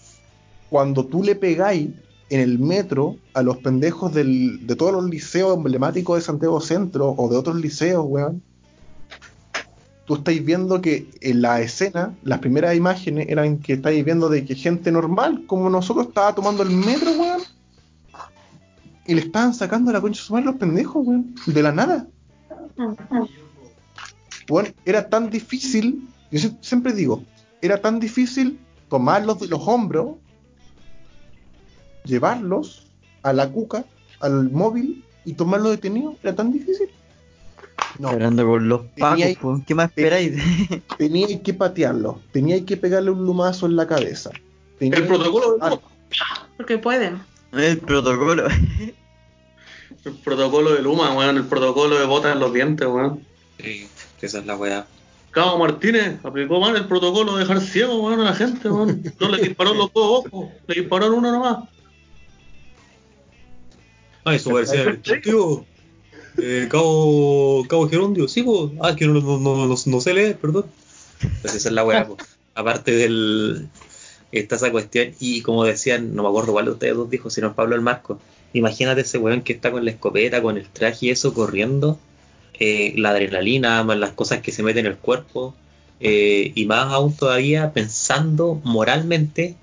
cuando 0.70 1.04
tú 1.04 1.22
le 1.22 1.34
pegáis 1.34 1.90
en 2.30 2.40
el 2.40 2.58
metro 2.58 3.16
a 3.34 3.42
los 3.42 3.58
pendejos 3.58 4.12
del- 4.14 4.66
de 4.66 4.76
todos 4.76 4.92
los 4.92 5.04
liceos 5.08 5.56
emblemáticos 5.56 6.16
de 6.16 6.22
Santiago 6.22 6.60
Centro 6.60 7.10
o 7.16 7.28
de 7.28 7.36
otros 7.36 7.56
liceos, 7.56 8.04
weón, 8.08 8.42
tú 10.06 10.16
estáis 10.16 10.44
viendo 10.44 10.80
que 10.80 11.08
en 11.20 11.42
la 11.42 11.60
escena, 11.60 12.14
las 12.22 12.38
primeras 12.40 12.74
imágenes 12.76 13.28
eran 13.28 13.58
que 13.58 13.74
estáis 13.74 14.04
viendo 14.04 14.28
de 14.28 14.44
que 14.44 14.54
gente 14.54 14.90
normal, 14.90 15.44
como 15.46 15.70
nosotros, 15.70 16.08
estaba 16.08 16.34
tomando 16.34 16.62
el 16.62 16.70
metro, 16.70 17.10
weón. 17.12 17.42
Y 19.06 19.14
le 19.14 19.20
estaban 19.20 19.52
sacando 19.52 19.92
la 19.92 20.00
concha 20.00 20.20
de 20.20 20.26
su 20.26 20.32
madre 20.32 20.48
a 20.48 20.50
los 20.52 20.60
pendejos, 20.60 21.06
weón. 21.06 21.34
De 21.46 21.62
la 21.62 21.72
nada. 21.72 22.06
Weón, 24.48 24.74
era 24.84 25.08
tan 25.08 25.30
difícil, 25.30 26.08
yo 26.30 26.38
sie- 26.38 26.56
siempre 26.60 26.92
digo, 26.92 27.22
era 27.62 27.80
tan 27.80 27.98
difícil 28.00 28.58
tomarlos 28.90 29.40
de 29.40 29.48
los 29.48 29.60
hombros, 29.66 30.16
llevarlos 32.04 32.86
a 33.22 33.32
la 33.32 33.48
cuca, 33.50 33.84
al 34.20 34.50
móvil 34.50 35.04
y 35.24 35.34
tomarlos 35.34 35.72
detenidos. 35.72 36.14
Era 36.22 36.34
tan 36.34 36.52
difícil. 36.52 36.88
No. 37.98 38.08
Hablando 38.08 38.46
con 38.46 38.68
los 38.68 38.82
pacos, 38.98 39.18
Tenía- 39.20 39.38
po. 39.40 39.62
¿qué 39.66 39.74
más 39.74 39.88
esperáis? 39.90 40.32
Teníais 40.98 41.40
que 41.40 41.54
patearlo, 41.54 42.20
teníais 42.32 42.64
que 42.64 42.76
pegarle 42.76 43.10
un 43.10 43.24
lumazo 43.24 43.66
en 43.66 43.76
la 43.76 43.86
cabeza. 43.86 44.30
El 44.80 45.06
protocolo 45.06 45.56
del 45.58 45.78
Porque 46.56 46.78
pueden. 46.78 47.20
el 47.52 47.78
protocolo. 47.78 48.46
El 50.04 50.12
protocolo 50.16 50.74
de 50.74 50.82
Luma, 50.82 51.14
weón. 51.16 51.38
El 51.38 51.44
protocolo 51.46 51.98
de 51.98 52.04
botas 52.04 52.34
en 52.34 52.40
los 52.40 52.52
dientes, 52.52 52.86
weón. 52.86 53.20
Sí, 53.58 53.88
que 54.20 54.26
esa 54.26 54.40
es 54.40 54.46
la 54.46 54.54
weá. 54.56 54.86
Cabo 55.30 55.58
Martínez 55.58 56.18
aplicó 56.22 56.60
mal 56.60 56.76
el 56.76 56.86
protocolo 56.86 57.34
de 57.36 57.40
dejar 57.40 57.60
ciego, 57.62 58.02
weón, 58.02 58.20
a 58.20 58.24
la 58.24 58.34
gente, 58.34 58.68
weón. 58.68 59.02
No 59.18 59.28
le 59.30 59.42
disparó 59.42 59.72
en 59.72 59.78
los 59.78 59.92
dos 59.94 60.26
ojos, 60.26 60.50
le 60.66 60.74
disparó 60.82 61.06
en 61.06 61.12
uno 61.14 61.32
nomás. 61.32 61.68
Ah, 64.24 64.34
eso 64.34 64.50
parecía 64.50 65.00
tío. 65.22 65.64
Eh, 66.38 66.66
Cabo, 66.70 67.64
Cabo 67.68 67.88
Gerundio, 67.88 68.26
sí, 68.26 68.42
pues. 68.42 68.72
Ah, 68.80 68.96
que 68.96 69.06
no, 69.06 69.20
no, 69.20 69.38
no, 69.38 69.66
no, 69.66 70.00
sé 70.00 70.14
leer, 70.14 70.36
perdón. 70.36 70.66
Pues 71.42 71.54
esa 71.54 71.68
es 71.68 71.74
la 71.74 71.84
weá, 71.84 72.06
pues. 72.06 72.36
Aparte 72.54 72.92
del. 72.92 73.68
Está 74.32 74.56
esa 74.56 74.72
cuestión, 74.72 75.14
y 75.20 75.42
como 75.42 75.64
decían, 75.64 76.16
no 76.16 76.24
me 76.24 76.28
acuerdo 76.28 76.52
cuál 76.52 76.64
de 76.64 76.72
ustedes 76.72 76.96
dos 76.96 77.08
dijo, 77.08 77.30
sino 77.30 77.54
Pablo 77.54 77.76
el 77.76 77.82
Marco. 77.82 78.18
Imagínate 78.52 79.02
ese 79.02 79.18
weón 79.18 79.42
que 79.42 79.52
está 79.52 79.70
con 79.70 79.84
la 79.84 79.92
escopeta, 79.92 80.42
con 80.42 80.56
el 80.56 80.68
traje 80.68 81.06
y 81.06 81.10
eso 81.10 81.34
corriendo. 81.34 81.98
eh, 82.58 82.94
la 82.96 83.10
adrenalina, 83.10 83.82
más 83.84 83.98
las 83.98 84.12
cosas 84.12 84.40
que 84.40 84.52
se 84.52 84.62
meten 84.62 84.86
en 84.86 84.92
el 84.92 84.98
cuerpo. 84.98 85.54
eh, 86.00 86.52
y 86.54 86.66
más 86.66 86.92
aún 86.92 87.16
todavía 87.16 87.72
pensando 87.72 88.60
moralmente, 88.64 89.56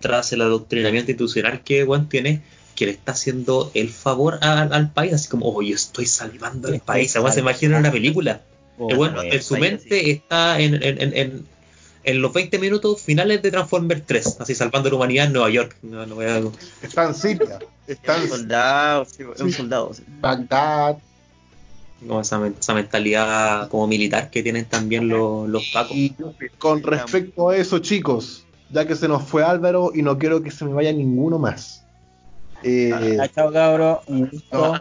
tras 0.00 0.32
el 0.32 0.42
adoctrinamiento 0.42 1.10
institucional 1.10 1.62
que 1.62 1.84
weón 1.84 2.08
tiene, 2.08 2.42
que 2.78 2.86
le 2.86 2.92
está 2.92 3.10
haciendo 3.12 3.72
el 3.74 3.88
favor 3.88 4.38
a- 4.40 4.62
al 4.62 4.92
país, 4.92 5.12
así 5.12 5.28
como, 5.28 5.46
oye, 5.52 5.74
estoy 5.74 6.06
salvando 6.06 6.68
el 6.68 6.74
Estoy 6.74 6.86
país. 6.86 7.16
Además, 7.16 7.34
se 7.34 7.40
imagina 7.40 7.78
una 7.78 7.90
película. 7.90 8.42
Oh, 8.78 8.88
El 8.88 8.98
weón, 8.98 9.14
weón. 9.14 9.32
en 9.32 9.42
su 9.42 9.56
mente 9.56 10.10
está 10.12 10.60
en, 10.60 10.74
en, 10.74 11.02
en, 11.02 11.16
en- 11.16 11.46
en 12.04 12.22
los 12.22 12.32
20 12.32 12.58
minutos 12.60 13.02
finales 13.02 13.42
de 13.42 13.50
Transformers 13.50 14.04
3, 14.06 14.36
así 14.40 14.54
salvando 14.54 14.88
la 14.88 14.94
humanidad 14.96 15.26
en 15.26 15.32
Nueva 15.32 15.50
York. 15.50 15.76
No, 15.82 16.06
no 16.06 16.14
voy 16.14 16.26
a- 16.26 16.40
Está 16.80 17.06
en 17.06 17.14
Siria, 17.14 17.58
está 17.88 18.16
un 18.16 18.22
en 18.22 18.28
soldado, 18.28 19.04
sí, 19.06 19.24
es 19.34 19.40
un 19.40 19.52
soldado. 19.52 19.92
sí. 19.94 20.04
Bagdad. 20.20 20.98
como 22.00 22.20
esa, 22.20 22.38
men- 22.38 22.54
esa 22.60 22.74
mentalidad 22.74 23.68
como 23.70 23.88
militar 23.88 24.30
que 24.30 24.44
tienen 24.44 24.66
también 24.66 25.08
los, 25.08 25.48
los 25.48 25.66
pacos. 25.72 25.96
Y 25.96 26.14
con 26.58 26.80
respecto 26.84 27.48
a 27.48 27.56
eso, 27.56 27.80
chicos, 27.80 28.44
ya 28.70 28.86
que 28.86 28.94
se 28.94 29.08
nos 29.08 29.24
fue 29.24 29.42
Álvaro 29.42 29.90
y 29.92 30.02
no 30.02 30.16
quiero 30.16 30.40
que 30.44 30.52
se 30.52 30.64
me 30.64 30.72
vaya 30.74 30.92
ninguno 30.92 31.40
más. 31.40 31.82
Eh, 32.62 33.16
Ah, 33.20 33.28
chao, 33.28 33.52
cabro. 33.52 34.02
Un 34.06 34.28
gusto. 34.28 34.74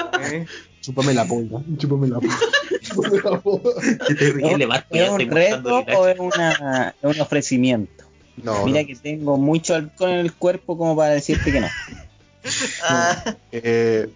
chúpame 0.80 1.14
la 1.14 1.24
polla, 1.24 1.60
chúpame 1.76 2.06
la 2.08 2.20
polla. 2.20 2.38
chúpame 2.82 4.66
la 4.66 4.86
¿Es 4.90 5.10
un 5.10 5.20
reto 5.30 5.84
o 5.98 6.06
es, 6.06 6.18
una, 6.20 6.94
es 7.02 7.16
un 7.16 7.20
ofrecimiento? 7.20 8.04
No, 8.42 8.64
Mira 8.66 8.82
no. 8.82 8.86
que 8.86 8.94
tengo 8.96 9.36
mucho 9.38 9.74
alcohol 9.74 10.10
en 10.10 10.18
el 10.18 10.32
cuerpo 10.34 10.76
como 10.78 10.94
para 10.96 11.10
decirte 11.14 11.50
que 11.52 11.60
no. 11.60 11.68
Ah, 12.88 13.34
Eh, 13.50 14.08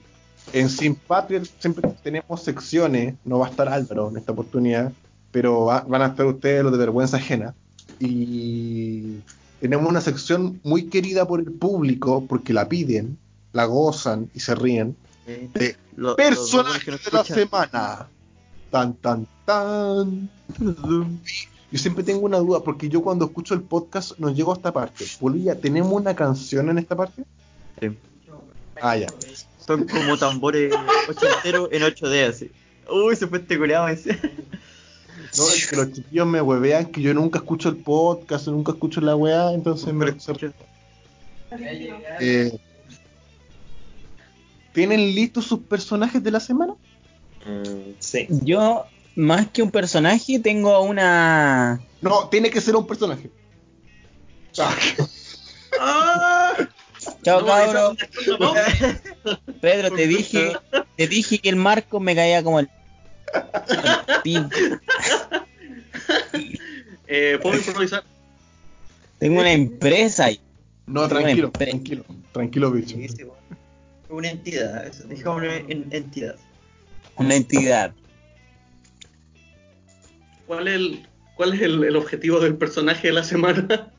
en 0.52 0.68
Simpatria 0.68 1.42
siempre 1.58 1.88
tenemos 2.02 2.42
secciones, 2.42 3.14
no 3.24 3.40
va 3.40 3.48
a 3.48 3.50
estar 3.50 3.68
Álvaro 3.68 4.08
en 4.10 4.18
esta 4.18 4.30
oportunidad, 4.32 4.92
pero 5.32 5.64
va- 5.64 5.84
van 5.88 6.02
a 6.02 6.06
estar 6.08 6.26
ustedes 6.26 6.62
los 6.62 6.70
de 6.72 6.78
vergüenza 6.78 7.16
ajena. 7.16 7.54
Y 7.98 9.16
tenemos 9.60 9.88
una 9.88 10.00
sección 10.00 10.60
muy 10.64 10.86
querida 10.88 11.26
por 11.26 11.40
el 11.40 11.52
público 11.52 12.24
porque 12.28 12.52
la 12.52 12.68
piden, 12.68 13.18
la 13.52 13.64
gozan 13.66 14.30
y 14.34 14.40
se 14.40 14.54
ríen. 14.54 14.96
De 15.26 15.76
lo- 15.96 16.08
los 16.08 16.16
personaje 16.16 16.90
de 16.90 16.98
la 17.12 17.24
semana. 17.24 18.08
Tan, 18.70 18.94
tan, 18.94 19.26
tan. 19.44 20.30
Yo 21.72 21.78
siempre 21.78 22.02
tengo 22.02 22.20
una 22.20 22.38
duda 22.38 22.64
porque 22.64 22.88
yo 22.88 23.00
cuando 23.00 23.26
escucho 23.26 23.54
el 23.54 23.62
podcast 23.62 24.18
no 24.18 24.30
llego 24.30 24.52
a 24.52 24.56
esta 24.56 24.72
parte. 24.72 25.04
Bolivia, 25.20 25.60
¿tenemos 25.60 25.92
una 25.92 26.16
canción 26.16 26.68
en 26.68 26.78
esta 26.78 26.96
parte? 26.96 27.22
Sí. 27.80 27.96
Ah, 28.82 28.96
ya. 28.96 29.06
Son 29.64 29.86
como 29.86 30.18
tambores 30.18 30.74
ochenteros 31.08 31.68
en 31.70 31.82
8D 31.82 32.28
así. 32.28 32.50
Uy, 32.90 33.14
se 33.14 33.28
fue 33.28 33.38
este 33.38 33.56
culeado 33.56 33.86
ese. 33.86 34.18
No, 35.36 35.48
es 35.48 35.66
que 35.66 35.76
los 35.76 35.92
chiquillos 35.92 36.26
me 36.26 36.40
huevean 36.40 36.86
que 36.86 37.02
yo 37.02 37.14
nunca 37.14 37.38
escucho 37.38 37.68
el 37.68 37.76
podcast, 37.76 38.48
nunca 38.48 38.72
escucho 38.72 39.00
la 39.00 39.16
weá, 39.16 39.52
entonces 39.52 39.92
me... 39.92 40.14
Eh, 42.20 42.58
¿Tienen 44.72 45.14
listos 45.14 45.46
sus 45.46 45.60
personajes 45.60 46.22
de 46.22 46.30
la 46.30 46.40
semana? 46.40 46.74
Mm, 47.44 47.92
sí. 47.98 48.26
Yo, 48.28 48.84
más 49.16 49.48
que 49.48 49.62
un 49.62 49.70
personaje, 49.70 50.38
tengo 50.38 50.80
una. 50.82 51.80
No, 52.00 52.28
tiene 52.28 52.50
que 52.50 52.60
ser 52.60 52.76
un 52.76 52.86
personaje. 52.86 53.30
Ah, 55.78 56.54
Chao, 57.24 57.42
No, 57.42 57.94
no. 58.38 58.54
Pedro, 59.60 59.90
te 59.90 60.06
dije, 60.06 60.52
te 60.96 61.08
dije 61.08 61.38
que 61.38 61.48
el 61.48 61.56
Marco 61.56 62.00
me 62.00 62.14
caía 62.14 62.42
como 62.42 62.60
el. 62.60 62.70
Eh, 67.12 67.38
¿Puedo 67.42 67.56
improvisar? 67.56 68.04
Tengo 69.18 69.40
una 69.40 69.52
empresa 69.52 70.26
ahí. 70.26 70.40
No, 70.86 71.00
una 71.00 71.08
tranquilo, 71.08 71.46
empresa. 71.48 71.70
tranquilo, 71.72 72.04
tranquilo, 72.32 72.70
bicho. 72.70 72.96
Sí, 72.96 73.08
sí, 73.08 73.24
bueno. 73.24 73.40
Una 74.08 74.30
entidad, 74.30 74.86
eso, 74.86 75.04
digámoslo 75.08 75.52
en 75.52 75.86
entidad. 75.90 76.36
Una 77.16 77.34
entidad. 77.34 77.92
¿Cuál 80.46 80.68
es 80.68 80.74
el, 80.74 81.06
cuál 81.36 81.54
es 81.54 81.62
el, 81.62 81.82
el 81.84 81.96
objetivo 81.96 82.38
del 82.40 82.56
personaje 82.56 83.08
de 83.08 83.12
la 83.14 83.24
semana? 83.24 83.92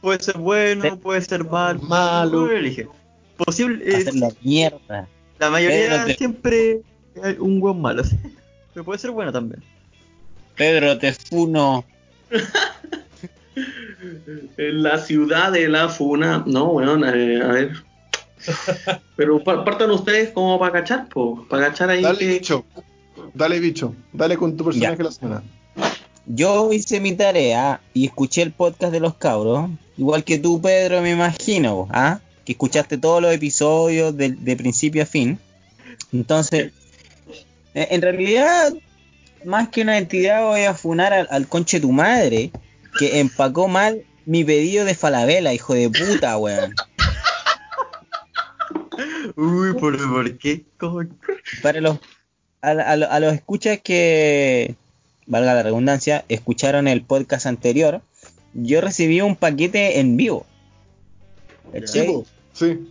Puede 0.00 0.20
ser 0.22 0.38
bueno, 0.38 0.98
puede 0.98 1.20
ser 1.22 1.44
mal. 1.44 1.80
Malo. 1.82 2.50
Elige. 2.50 2.88
Posible, 3.36 3.96
Hacer 3.96 4.14
la 4.16 4.30
mierda. 4.42 5.08
la 5.38 5.50
mayoría 5.50 6.06
siempre 6.16 6.80
hay 7.22 7.36
un 7.38 7.60
buen 7.60 7.80
malo. 7.80 8.02
Pero 8.72 8.84
puede 8.84 8.98
ser 8.98 9.10
bueno 9.10 9.32
también. 9.32 9.62
Pedro, 10.56 10.98
te 10.98 11.12
funo. 11.12 11.84
En 14.56 14.82
la 14.82 14.98
ciudad 14.98 15.52
de 15.52 15.68
la 15.68 15.88
Funa. 15.88 16.42
No, 16.46 16.70
weón, 16.72 17.04
eh, 17.04 17.42
a 17.42 17.48
ver. 17.48 17.72
Pero 19.16 19.42
pa- 19.44 19.64
partan 19.64 19.90
ustedes 19.90 20.30
como 20.30 20.58
para 20.58 20.72
cachar, 20.72 21.08
po. 21.08 21.46
Para 21.48 21.68
cachar 21.68 21.90
ahí 21.90 22.02
Dale, 22.02 22.18
que. 22.18 22.26
bicho. 22.26 22.64
Dale, 23.34 23.60
bicho. 23.60 23.94
Dale 24.12 24.36
con 24.36 24.56
tu 24.56 24.64
personaje 24.64 24.92
Ya. 24.94 24.96
de 24.98 25.04
la 25.04 25.12
semana. 25.12 25.42
Yo 26.26 26.72
hice 26.72 27.00
mi 27.00 27.12
tarea 27.14 27.80
y 27.94 28.06
escuché 28.06 28.42
el 28.42 28.52
podcast 28.52 28.92
de 28.92 29.00
los 29.00 29.14
cabros. 29.14 29.70
Igual 29.96 30.24
que 30.24 30.38
tú, 30.38 30.60
Pedro, 30.60 31.02
me 31.02 31.10
imagino. 31.12 31.88
¿ah? 31.90 32.20
Que 32.44 32.52
escuchaste 32.52 32.96
todos 32.98 33.20
los 33.22 33.32
episodios 33.34 34.16
de, 34.16 34.30
de 34.30 34.56
principio 34.56 35.02
a 35.02 35.06
fin. 35.06 35.38
Entonces, 36.12 36.72
en 37.74 38.02
realidad, 38.02 38.72
más 39.44 39.68
que 39.68 39.82
una 39.82 39.98
entidad, 39.98 40.44
voy 40.44 40.62
a 40.62 40.74
funar 40.74 41.12
al, 41.12 41.28
al 41.30 41.46
conche 41.48 41.80
tu 41.80 41.92
madre 41.92 42.50
que 42.98 43.20
empacó 43.20 43.68
mal 43.68 44.04
mi 44.26 44.44
pedido 44.44 44.84
de 44.84 44.94
falabella, 44.94 45.52
hijo 45.52 45.74
de 45.74 45.88
puta, 45.90 46.36
weón. 46.38 46.74
Uy, 49.36 49.72
¿por, 49.74 49.96
por 50.10 50.38
qué? 50.38 50.64
¿Cómo? 50.78 51.02
para 51.62 51.80
los 51.80 51.98
a, 52.60 52.70
a- 52.70 52.92
a 52.92 53.20
los 53.20 53.32
escuchas 53.34 53.80
que 53.82 54.76
valga 55.26 55.54
la 55.54 55.62
redundancia 55.62 56.24
escucharon 56.28 56.86
el 56.88 57.02
podcast 57.02 57.46
anterior 57.46 58.02
yo 58.54 58.80
recibí 58.80 59.20
un 59.22 59.34
paquete 59.36 59.98
en 60.00 60.16
vivo. 60.16 60.44
Sí. 61.86 61.98
Sí. 62.52 62.88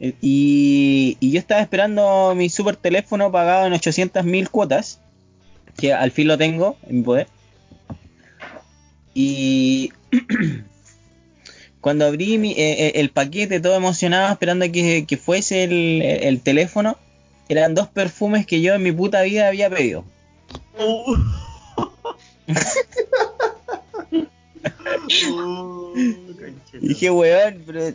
Y, 0.00 1.16
y 1.20 1.30
yo 1.30 1.38
estaba 1.38 1.60
esperando 1.60 2.34
mi 2.34 2.48
super 2.48 2.74
teléfono 2.76 3.30
pagado 3.30 3.66
en 3.66 3.74
800 3.74 4.24
mil 4.24 4.48
cuotas 4.48 4.98
que 5.76 5.92
al 5.92 6.10
fin 6.10 6.26
lo 6.28 6.38
tengo 6.38 6.76
en 6.88 6.96
mi 6.98 7.02
poder 7.02 7.26
y 9.14 9.92
cuando 11.80 12.06
abrí 12.06 12.38
mi- 12.38 12.52
eh, 12.52 12.86
eh, 12.86 12.92
el 12.96 13.10
paquete 13.10 13.60
todo 13.60 13.76
emocionado 13.76 14.32
esperando 14.32 14.70
que, 14.72 15.04
que 15.06 15.16
fuese 15.16 15.64
el, 15.64 16.02
el 16.02 16.40
teléfono 16.40 16.96
eran 17.48 17.74
dos 17.74 17.88
perfumes 17.88 18.46
que 18.46 18.60
yo 18.62 18.74
en 18.74 18.82
mi 18.82 18.92
puta 18.92 19.22
vida 19.22 19.48
había 19.48 19.68
pedido 19.70 20.04
Uh. 20.78 21.16
Dije, 26.80 27.10
weón, 27.10 27.62
pero... 27.66 27.92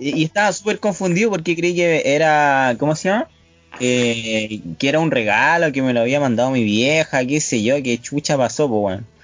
Y, 0.00 0.24
estaba 0.24 0.52
súper 0.52 0.78
confundido 0.78 1.30
porque 1.30 1.56
creí 1.56 1.74
que 1.74 2.02
era... 2.04 2.76
¿Cómo 2.78 2.96
se 2.96 3.08
llama? 3.08 3.28
Que 3.78 4.62
era 4.80 5.00
un 5.00 5.10
regalo, 5.10 5.72
que 5.72 5.82
me 5.82 5.92
lo 5.92 6.00
había 6.00 6.20
mandado 6.20 6.50
mi 6.50 6.62
vieja, 6.62 7.24
qué 7.26 7.40
sé 7.40 7.62
yo, 7.62 7.82
qué 7.82 7.98
chucha 7.98 8.36
pasó, 8.36 8.68
pues, 8.68 8.80
weón. 8.82 9.14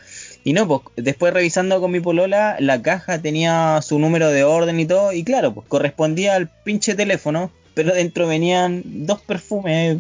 Y 0.43 0.55
no, 0.55 0.67
pues 0.67 0.81
después 0.97 1.35
revisando 1.35 1.81
con 1.81 1.91
mi 1.91 2.01
polola, 2.01 2.57
la 2.61 2.81
caja 2.81 3.21
tenía 3.21 3.81
su 3.83 3.99
número 3.99 4.31
de 4.31 4.45
orden 4.45 4.81
y 4.81 4.87
todo, 4.87 5.13
y 5.13 5.23
claro, 5.23 5.53
pues 5.53 5.67
correspondía 5.69 6.35
al 6.35 6.49
pinche 6.49 6.95
teléfono, 6.95 7.53
pero 7.75 7.93
dentro 7.93 8.27
venían 8.27 8.83
dos 8.85 9.21
perfumes 9.21 9.99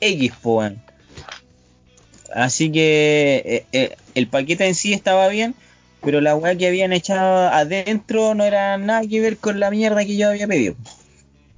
X, 0.00 0.32
pues, 0.40 0.44
weón. 0.44 0.82
Así 2.32 2.70
que 2.70 3.42
eh, 3.44 3.66
eh, 3.72 3.96
el 4.14 4.26
paquete 4.28 4.66
en 4.66 4.74
sí 4.74 4.92
estaba 4.92 5.28
bien, 5.28 5.54
pero 6.04 6.20
la 6.20 6.36
weá 6.36 6.56
que 6.56 6.66
habían 6.68 6.92
echado 6.92 7.48
adentro 7.48 8.34
no 8.34 8.44
era 8.44 8.76
nada 8.78 9.06
que 9.06 9.20
ver 9.20 9.36
con 9.38 9.60
la 9.60 9.70
mierda 9.70 10.04
que 10.04 10.16
yo 10.16 10.28
había 10.28 10.46
pedido. 10.46 10.74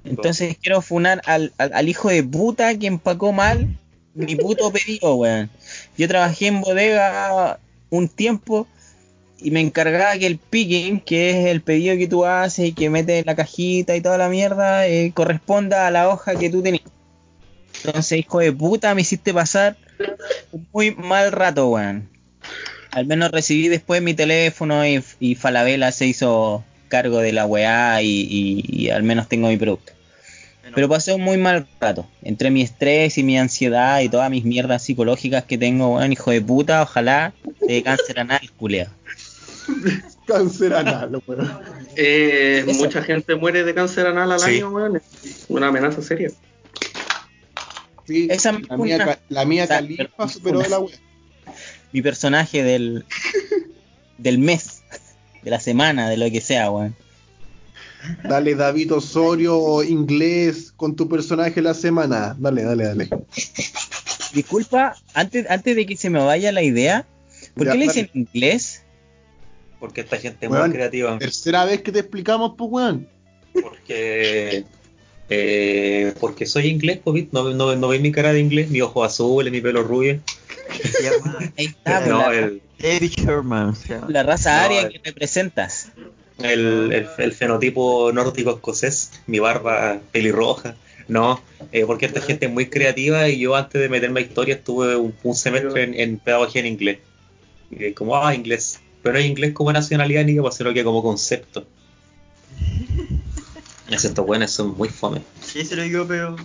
Entonces 0.03 0.57
quiero 0.61 0.81
funar 0.81 1.21
al, 1.25 1.53
al, 1.57 1.73
al 1.73 1.89
hijo 1.89 2.09
de 2.09 2.23
puta 2.23 2.77
que 2.77 2.87
empacó 2.87 3.33
mal 3.33 3.77
mi 4.13 4.35
puto 4.35 4.71
pedido, 4.73 5.15
weón. 5.15 5.49
Yo 5.97 6.07
trabajé 6.07 6.47
en 6.47 6.61
bodega 6.61 7.59
un 7.89 8.07
tiempo 8.09 8.67
y 9.39 9.51
me 9.51 9.61
encargaba 9.61 10.17
que 10.17 10.25
el 10.25 10.39
picking, 10.39 10.99
que 10.99 11.29
es 11.31 11.45
el 11.47 11.61
pedido 11.61 11.95
que 11.97 12.07
tú 12.07 12.25
haces 12.25 12.67
y 12.67 12.73
que 12.73 12.89
metes 12.89 13.19
en 13.19 13.25
la 13.27 13.35
cajita 13.35 13.95
y 13.95 14.01
toda 14.01 14.17
la 14.17 14.29
mierda, 14.29 14.87
eh, 14.87 15.11
corresponda 15.13 15.87
a 15.87 15.91
la 15.91 16.09
hoja 16.09 16.35
que 16.35 16.49
tú 16.49 16.63
tenías. 16.63 16.83
Entonces, 17.85 18.19
hijo 18.19 18.39
de 18.39 18.51
puta, 18.51 18.95
me 18.95 19.01
hiciste 19.01 19.33
pasar 19.33 19.77
un 20.51 20.67
muy 20.73 20.95
mal 20.95 21.31
rato, 21.31 21.69
weón. 21.69 22.09
Al 22.97 23.05
menos 23.05 23.29
recibí 23.31 23.67
después 23.67 24.01
mi 24.01 24.15
teléfono 24.15 24.85
y, 24.87 25.03
y 25.19 25.35
Falabella 25.35 25.91
se 25.91 26.07
hizo 26.07 26.63
cargo 26.87 27.19
de 27.19 27.31
la 27.31 27.45
weá 27.45 28.01
y, 28.01 28.07
y- 28.09 28.63
y 28.67 28.89
al 28.89 29.03
menos 29.03 29.27
tengo 29.29 29.49
mi 29.49 29.57
producto. 29.57 29.93
Pero 30.73 30.89
pasé 30.89 31.13
un 31.13 31.21
muy 31.21 31.37
mal 31.37 31.67
rato. 31.79 32.07
Entre 32.23 32.49
mi 32.49 32.61
estrés 32.63 33.17
y 33.19 33.23
mi 33.23 33.37
ansiedad 33.37 34.01
y 34.01 34.09
todas 34.09 34.29
mis 34.31 34.43
mierdas 34.45 34.83
psicológicas 34.83 35.43
que 35.43 35.57
tengo, 35.59 35.95
weón, 35.95 36.11
hijo 36.11 36.31
de 36.31 36.41
puta, 36.41 36.81
ojalá 36.81 37.33
dé 37.67 37.83
cáncer 37.83 38.19
anal, 38.19 38.41
culea. 38.57 38.91
Cáncer 40.25 40.73
anal, 40.73 41.21
weón. 41.27 41.51
Eh, 41.95 42.65
mucha 42.75 43.01
gente 43.03 43.35
muere 43.35 43.63
de 43.63 43.73
cáncer 43.75 44.07
anal 44.07 44.31
al 44.31 44.39
Sí. 44.39 44.55
año, 44.57 44.69
weón. 44.71 45.01
Una 45.49 45.67
amenaza 45.67 46.01
seria. 46.01 46.31
Sí, 48.07 48.27
Esa 48.31 48.53
la 48.53 48.77
mía, 48.77 49.19
la 49.29 49.45
mía 49.45 49.67
califa 49.67 50.27
superó 50.27 50.59
de 50.61 50.69
la 50.69 50.79
wea. 50.79 50.95
Mi 51.97 52.03
personaje 52.03 52.61
del, 52.61 53.05
del 54.19 54.37
mes, 54.37 54.83
de 55.41 55.49
la 55.49 55.59
semana, 55.59 56.07
de 56.07 56.17
lo 56.17 56.29
que 56.29 56.41
sea, 56.41 56.69
weón. 56.69 56.95
Dale, 58.23 58.53
David 58.53 58.93
Osorio, 58.93 59.81
inglés, 59.81 60.71
con 60.77 60.95
tu 60.95 61.09
personaje 61.09 61.59
la 61.59 61.73
semana. 61.73 62.35
Dale, 62.37 62.61
dale, 62.61 62.83
dale. 62.83 63.09
Disculpa, 64.31 64.95
antes, 65.15 65.49
antes 65.49 65.75
de 65.75 65.87
que 65.87 65.97
se 65.97 66.11
me 66.11 66.19
vaya 66.19 66.51
la 66.51 66.61
idea, 66.61 67.03
¿por 67.55 67.65
Ya, 67.65 67.71
qué 67.71 67.79
le 67.79 67.85
dale. 67.87 67.99
dicen 68.03 68.11
inglés? 68.13 68.83
Porque 69.79 70.01
esta 70.01 70.17
gente 70.17 70.45
es 70.45 70.51
muy 70.51 70.69
creativa. 70.69 71.17
Tercera 71.17 71.65
vez 71.65 71.81
que 71.81 71.91
te 71.91 71.99
explicamos, 72.01 72.53
pues, 72.55 72.69
weón. 72.71 73.07
Porque. 73.59 74.65
eh, 75.29 76.13
porque 76.19 76.45
soy 76.45 76.67
inglés, 76.67 76.99
pues, 77.03 77.25
no, 77.31 77.55
no, 77.55 77.75
no 77.75 77.87
veis 77.87 78.03
mi 78.03 78.11
cara 78.11 78.33
de 78.33 78.39
inglés, 78.39 78.69
mi 78.69 78.81
ojo 78.81 79.03
azul, 79.03 79.49
mi 79.49 79.61
pelo 79.61 79.81
rubio. 79.81 80.21
Se 80.83 81.03
llama 81.03 81.37
Ahí 81.57 81.65
está, 81.65 81.99
pues, 81.99 82.09
no, 82.09 82.19
la, 82.19 82.33
el, 82.37 82.61
David 82.79 83.11
Sherman. 83.11 83.75
se 83.75 83.93
llama. 83.95 84.07
la 84.09 84.23
raza 84.23 84.57
no, 84.59 84.65
aria 84.65 84.81
el- 84.81 84.89
que 84.93 85.01
representas. 85.03 85.89
el, 86.39 86.91
el, 86.93 87.07
el 87.17 87.31
fenotipo 87.33 88.11
nórdico 88.13 88.51
escocés, 88.51 89.11
mi 89.27 89.39
barba 89.39 89.99
pelirroja. 90.11 90.75
No, 91.07 91.41
eh, 91.71 91.85
porque 91.85 92.05
esta 92.05 92.19
gente 92.19 92.47
es 92.47 92.51
muy 92.51 92.65
creativa 92.69 93.29
y 93.29 93.39
yo 93.39 93.55
antes 93.55 93.81
de 93.81 93.87
meterme 93.87 94.19
a 94.19 94.23
historia 94.23 94.55
estuve 94.55 94.97
un, 94.97 95.15
un 95.23 95.35
semestre 95.35 95.83
en, 95.83 95.93
en 95.97 96.17
pedagogía 96.19 96.59
en 96.61 96.67
inglés. 96.67 96.99
Y 97.71 97.85
es 97.85 97.95
como, 97.95 98.17
ah, 98.17 98.35
inglés. 98.35 98.79
Pero 99.01 99.13
no 99.13 99.19
es 99.19 99.25
inglés 99.25 99.53
como 99.53 99.71
nacionalidad 99.71 100.25
ni 100.25 100.35
como, 100.35 100.51
sino 100.51 100.73
que 100.73 100.83
como 100.83 101.01
concepto. 101.01 101.65
Estos 103.89 104.25
buenos 104.25 104.51
son 104.51 104.75
muy 104.77 104.89
fome. 104.89 105.21
Sí, 105.41 105.63
se 105.63 105.75
lo 105.77 105.83
digo, 105.83 106.05
pero. 106.05 106.35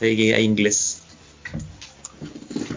Hay 0.00 0.32
inglés. 0.42 1.02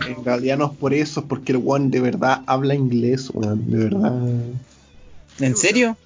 En 0.08 0.24
realidad 0.24 0.58
no 0.58 0.72
es 0.72 0.78
por 0.78 0.94
eso, 0.94 1.22
es 1.22 1.26
porque 1.28 1.52
el 1.52 1.60
weón 1.60 1.92
de 1.92 2.00
verdad 2.02 2.44
habla 2.48 2.76
inglés, 2.76 3.30
weón, 3.34 3.70
de 3.70 3.78
verdad. 3.78 4.14
¿En 5.40 5.56
serio? 5.56 5.98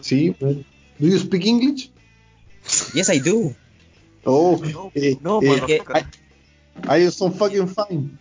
Sí, 0.00 0.34
weón. 0.40 0.64
¿Do 0.98 1.06
you 1.06 1.18
speak 1.18 1.46
English? 1.46 1.90
Yes, 2.92 3.08
I 3.08 3.20
do. 3.20 3.54
Oh, 4.24 4.60
no, 4.72 4.92
eh, 4.94 5.16
no 5.20 5.40
eh, 5.42 5.46
porque. 5.46 5.76
Eh, 5.76 6.04
I, 6.88 7.04
I 7.06 7.10
so 7.10 7.30
fucking 7.30 7.68
fine. 7.68 8.18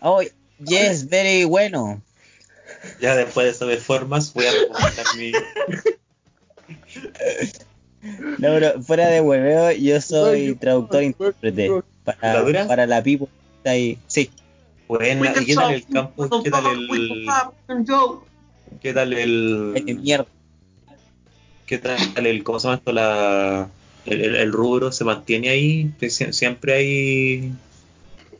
Oh, 0.00 0.22
yes, 0.64 1.08
very 1.08 1.44
bueno. 1.44 2.02
Ya 3.00 3.14
después 3.16 3.46
de 3.46 3.54
saber 3.54 3.80
formas, 3.80 4.32
voy 4.32 4.46
a 4.46 4.52
recomendar 4.52 5.06
mi. 5.18 5.32
No, 8.38 8.48
pero 8.54 8.82
fuera 8.82 9.08
de 9.08 9.20
hueveo, 9.20 9.72
yo 9.72 10.00
soy 10.00 10.54
traductor 10.54 11.02
e 11.02 11.06
intérprete 11.06 11.70
para, 12.04 12.66
para 12.66 12.86
la 12.86 13.02
people 13.02 13.28
96. 13.64 14.30
Buena, 14.88 15.32
¿y 15.40 15.44
qué 15.44 15.54
tal 15.54 15.72
el 15.72 15.86
campo? 15.86 16.42
¿Qué 16.42 16.50
tal 16.50 16.66
el.? 16.66 17.26
¿Qué 18.80 18.92
tal 18.92 19.12
el.? 19.12 20.18
¿Qué 21.66 21.78
tal 21.78 22.26
el. 22.26 22.42
¿Cómo 22.42 22.58
se 22.58 22.66
llama 22.66 22.78
esto? 22.78 22.92
La, 22.92 23.68
el, 24.06 24.52
rubro 24.52 24.90
se 24.90 25.04
mantiene 25.04 25.50
ahí. 25.50 25.92
Siempre 26.08 26.74
hay. 26.74 27.52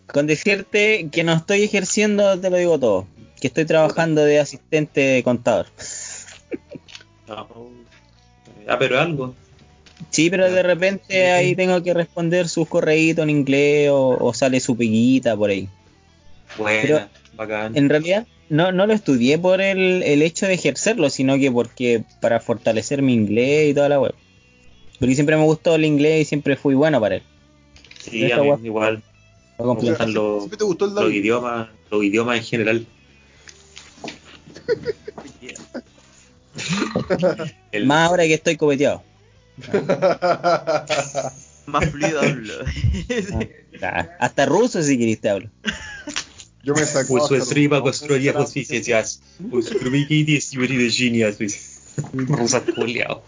Con 0.06 0.26
decirte 0.26 1.08
que 1.12 1.22
no 1.22 1.34
estoy 1.34 1.62
ejerciendo, 1.62 2.38
te 2.40 2.50
lo 2.50 2.56
digo 2.56 2.78
todo. 2.80 3.06
Que 3.40 3.46
estoy 3.46 3.64
trabajando 3.64 4.24
de 4.24 4.40
asistente 4.40 5.22
contador. 5.22 5.66
Ah, 7.28 8.76
pero 8.78 8.98
algo. 8.98 9.34
Sí, 10.08 10.30
pero 10.30 10.50
de 10.50 10.62
repente 10.62 11.30
ahí 11.30 11.54
tengo 11.54 11.82
que 11.82 11.92
responder 11.94 12.48
sus 12.48 12.66
correitos 12.68 13.22
en 13.22 13.30
inglés 13.30 13.90
o, 13.90 14.16
o 14.18 14.34
sale 14.34 14.58
su 14.60 14.76
piquita 14.76 15.36
por 15.36 15.50
ahí. 15.50 15.68
Buena, 16.56 16.82
Pero- 16.82 17.08
bacán. 17.34 17.76
En 17.76 17.88
realidad 17.88 18.26
no, 18.48 18.72
no 18.72 18.86
lo 18.86 18.92
estudié 18.94 19.38
por 19.38 19.60
el, 19.60 20.02
el 20.02 20.22
hecho 20.22 20.46
de 20.46 20.54
ejercerlo, 20.54 21.10
sino 21.10 21.36
que 21.38 21.52
porque 21.52 22.02
para 22.20 22.40
fortalecer 22.40 23.02
mi 23.02 23.14
inglés 23.14 23.70
y 23.70 23.74
toda 23.74 23.88
la 23.88 24.00
web. 24.00 24.14
Porque 24.98 25.14
siempre 25.14 25.36
me 25.36 25.44
gustó 25.44 25.76
el 25.76 25.84
inglés 25.84 26.22
y 26.22 26.24
siempre 26.24 26.56
fui 26.56 26.74
bueno 26.74 27.00
para 27.00 27.16
él. 27.16 27.22
Sí, 28.00 28.30
a 28.32 28.38
mí 28.42 28.50
igual. 28.64 29.02
Gustan 29.58 30.14
los, 30.14 30.38
¿Siempre 30.40 30.56
te 30.58 30.64
gustó 30.64 30.86
el 30.86 30.94
los 30.94 31.12
idiomas, 31.12 31.68
los 31.90 32.02
idiomas 32.02 32.38
en 32.38 32.44
general. 32.44 32.86
El- 37.72 37.86
Más 37.86 38.08
ahora 38.08 38.24
que 38.24 38.34
estoy 38.34 38.56
copeteado. 38.56 39.02
Más 41.66 41.90
fluido 41.90 42.20
hablo. 42.20 42.54
Ah, 43.82 44.08
hasta 44.18 44.46
ruso 44.46 44.82
si 44.82 44.98
querés 44.98 45.20
te 45.20 45.30
hablo. 45.30 45.48
Yo 46.62 46.74
me 46.74 46.84
saco. 46.84 47.08
Pues 47.08 47.26
su 47.26 47.34
estriba 47.34 47.80
construye 47.80 48.32
justicia. 48.32 49.04
Pues 49.50 49.82
Rubikidis 49.82 50.52
y 50.52 50.58
de 50.58 50.90
genius. 50.90 51.36
Rusa 52.12 52.62
culiao. 52.62 53.22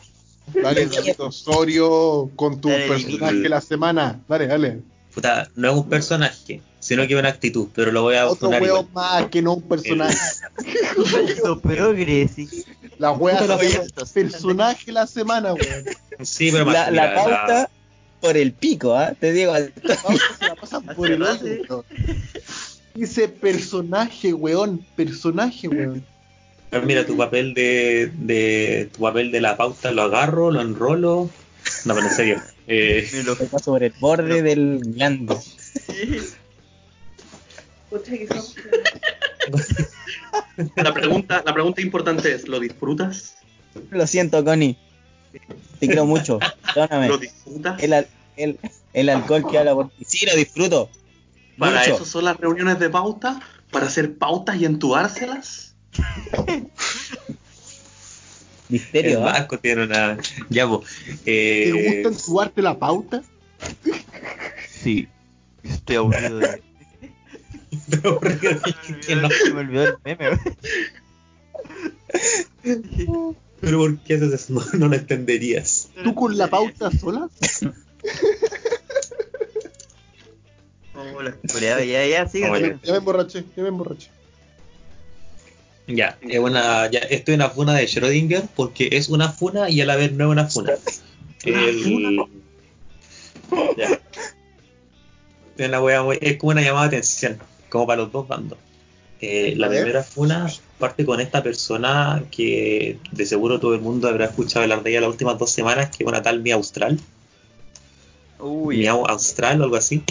Dale, 0.54 0.86
David 0.86 1.20
Osorio, 1.20 2.30
con 2.36 2.60
tu 2.60 2.68
Dale, 2.68 2.88
personaje 2.88 3.48
la 3.48 3.60
semana. 3.60 4.20
Dale, 4.28 4.46
dale. 4.46 4.82
Puta, 5.14 5.48
no 5.54 5.70
es 5.70 5.76
un 5.76 5.88
personaje, 5.88 6.60
sino 6.80 7.06
que 7.06 7.14
es 7.14 7.20
una 7.20 7.28
actitud, 7.28 7.68
pero 7.74 7.92
lo 7.92 8.02
voy 8.02 8.16
a 8.16 8.26
Otro 8.26 8.48
funar 8.48 8.62
huevo 8.62 8.88
más 8.92 9.26
que 9.26 9.42
no 9.42 9.54
un 9.54 9.62
personaje. 9.62 10.18
Progresi. 11.62 12.48
La 12.98 13.12
wea 13.12 13.40
personaje 14.14 14.92
la 14.92 15.06
semana, 15.06 15.54
weón. 15.54 15.84
Sí, 16.22 16.50
pero 16.52 16.66
más 16.66 16.74
La, 16.74 16.90
la 16.90 17.14
pauta 17.14 17.70
por 18.20 18.36
el 18.36 18.52
pico, 18.52 18.94
¿ah? 18.94 19.12
Te 19.18 19.32
digo, 19.32 19.52
Vamos, 19.52 20.20
se 20.38 20.46
la 20.46 20.54
pasan 20.54 20.84
por 20.84 21.10
el 21.10 21.22
weón. 21.22 21.84
Dice 22.94 23.28
personaje, 23.28 24.32
weón. 24.32 24.84
Personaje, 24.96 25.68
weón. 25.68 26.04
Pero 26.70 26.86
mira, 26.86 27.04
tu 27.04 27.16
papel 27.16 27.54
de, 27.54 28.10
de 28.14 28.88
tu 28.94 29.00
papel 29.00 29.30
de 29.30 29.40
la 29.40 29.56
pauta 29.56 29.90
lo 29.90 30.02
agarro, 30.02 30.50
lo 30.50 30.60
enrolo. 30.60 31.30
No, 31.84 31.94
pero 31.94 32.06
en 32.06 32.14
serio. 32.14 32.42
Eh, 32.68 33.10
lo 33.24 33.32
está 33.32 33.58
sobre 33.58 33.86
el 33.86 33.94
borde 33.98 34.40
del 34.40 34.78
glande. 34.84 35.34
La 40.76 40.92
pregunta, 40.92 41.42
la 41.44 41.52
pregunta 41.54 41.80
importante 41.80 42.32
es, 42.34 42.48
¿lo 42.48 42.60
disfrutas? 42.60 43.36
Lo 43.90 44.06
siento, 44.06 44.44
Connie. 44.44 44.76
Te 45.80 45.86
quiero 45.86 46.04
mucho. 46.06 46.38
Perdóname. 46.74 47.08
¿Lo 47.08 47.18
disfrutas? 47.18 47.82
El, 47.82 48.06
el, 48.36 48.58
el 48.92 49.08
alcohol 49.08 49.44
que 49.50 49.58
habla 49.58 49.74
por 49.74 49.88
ti. 49.90 50.04
Sí, 50.06 50.26
lo 50.26 50.36
disfruto. 50.36 50.90
¿Para 51.58 51.80
mucho. 51.80 51.94
eso 51.96 52.04
son 52.04 52.24
las 52.24 52.36
reuniones 52.36 52.78
de 52.78 52.90
pauta? 52.90 53.40
¿Para 53.70 53.86
hacer 53.86 54.16
pautas 54.16 54.56
y 54.56 54.64
entubárselas? 54.66 55.74
el 56.46 56.68
Misterio, 58.68 59.26
¿ah? 59.26 59.46
Tiene 59.60 59.84
una. 59.84 60.16
Ya, 60.48 60.66
po. 60.66 60.82
¿Te 61.24 61.68
Eh, 61.98 62.02
gusta 62.02 62.18
subarte 62.18 62.62
la 62.62 62.78
pauta? 62.78 63.22
Sí. 64.70 65.08
Estoy 65.62 65.96
aburrido 65.96 66.38
de. 66.38 66.62
pero 67.90 68.18
¿por 68.20 68.38
qué 68.38 68.58
que 69.06 69.16
no? 69.16 69.28
Se 69.30 69.52
me 69.52 69.60
olvidó 69.60 69.84
el 69.84 69.96
meme. 70.04 70.38
Pero 73.60 73.78
¿por 73.78 73.98
qué 74.00 74.14
haces 74.14 74.32
eso? 74.32 74.52
No, 74.54 74.62
no 74.74 74.88
lo 74.88 74.96
entenderías. 74.96 75.88
¿Tú 76.02 76.14
con 76.14 76.36
la 76.36 76.48
pauta 76.48 76.90
sola? 76.90 77.28
Oh, 80.94 81.22
la 81.22 81.32
culeada, 81.32 81.82
ya, 81.84 82.06
ya, 82.06 82.28
sigue. 82.28 82.78
Ya 82.82 82.92
me 82.92 82.98
emborraché, 82.98 83.44
ya 83.56 83.62
me 83.62 83.70
emborraché. 83.70 84.08
Ya, 85.86 86.18
es 86.20 86.38
una, 86.38 86.90
ya, 86.90 87.00
esto 87.00 87.32
es 87.32 87.36
una 87.36 87.48
funa 87.48 87.72
de 87.74 87.86
Schrödinger 87.86 88.46
porque 88.54 88.90
es 88.92 89.08
una 89.08 89.30
funa 89.32 89.70
y 89.70 89.80
a 89.80 89.86
la 89.86 89.96
vez 89.96 90.12
no 90.12 90.26
es 90.26 90.30
una 90.32 90.46
funa. 90.48 90.72
El- 91.44 92.26
Ya. 93.78 94.00
Es, 95.56 95.66
una 95.68 95.80
wea 95.82 96.02
muy- 96.02 96.18
es 96.20 96.36
como 96.36 96.52
una 96.52 96.60
llamada 96.62 96.88
de 96.88 96.96
atención, 96.98 97.38
como 97.72 97.86
para 97.86 98.02
los 98.02 98.12
dos 98.12 98.28
bandos. 98.28 98.58
Eh, 99.20 99.54
la 99.56 99.68
primera 99.68 100.02
funa 100.02 100.52
parte 100.78 101.04
con 101.06 101.20
esta 101.20 101.42
persona 101.42 102.22
que 102.30 102.98
de 103.12 103.24
seguro 103.26 103.58
todo 103.60 103.74
el 103.74 103.80
mundo 103.80 104.08
habrá 104.08 104.26
escuchado 104.26 104.64
hablar 104.64 104.82
de 104.82 104.90
ella 104.90 105.00
las 105.00 105.10
últimas 105.10 105.38
dos 105.38 105.50
semanas, 105.50 105.96
que 105.96 106.02
es 106.04 106.08
una 106.08 106.22
tal 106.22 106.40
Mia 106.42 106.56
Austral. 106.56 106.98
Uy, 108.40 108.78
Miau 108.78 109.06
Austral 109.06 109.60
o 109.60 109.64
algo 109.64 109.76
así. 109.76 110.02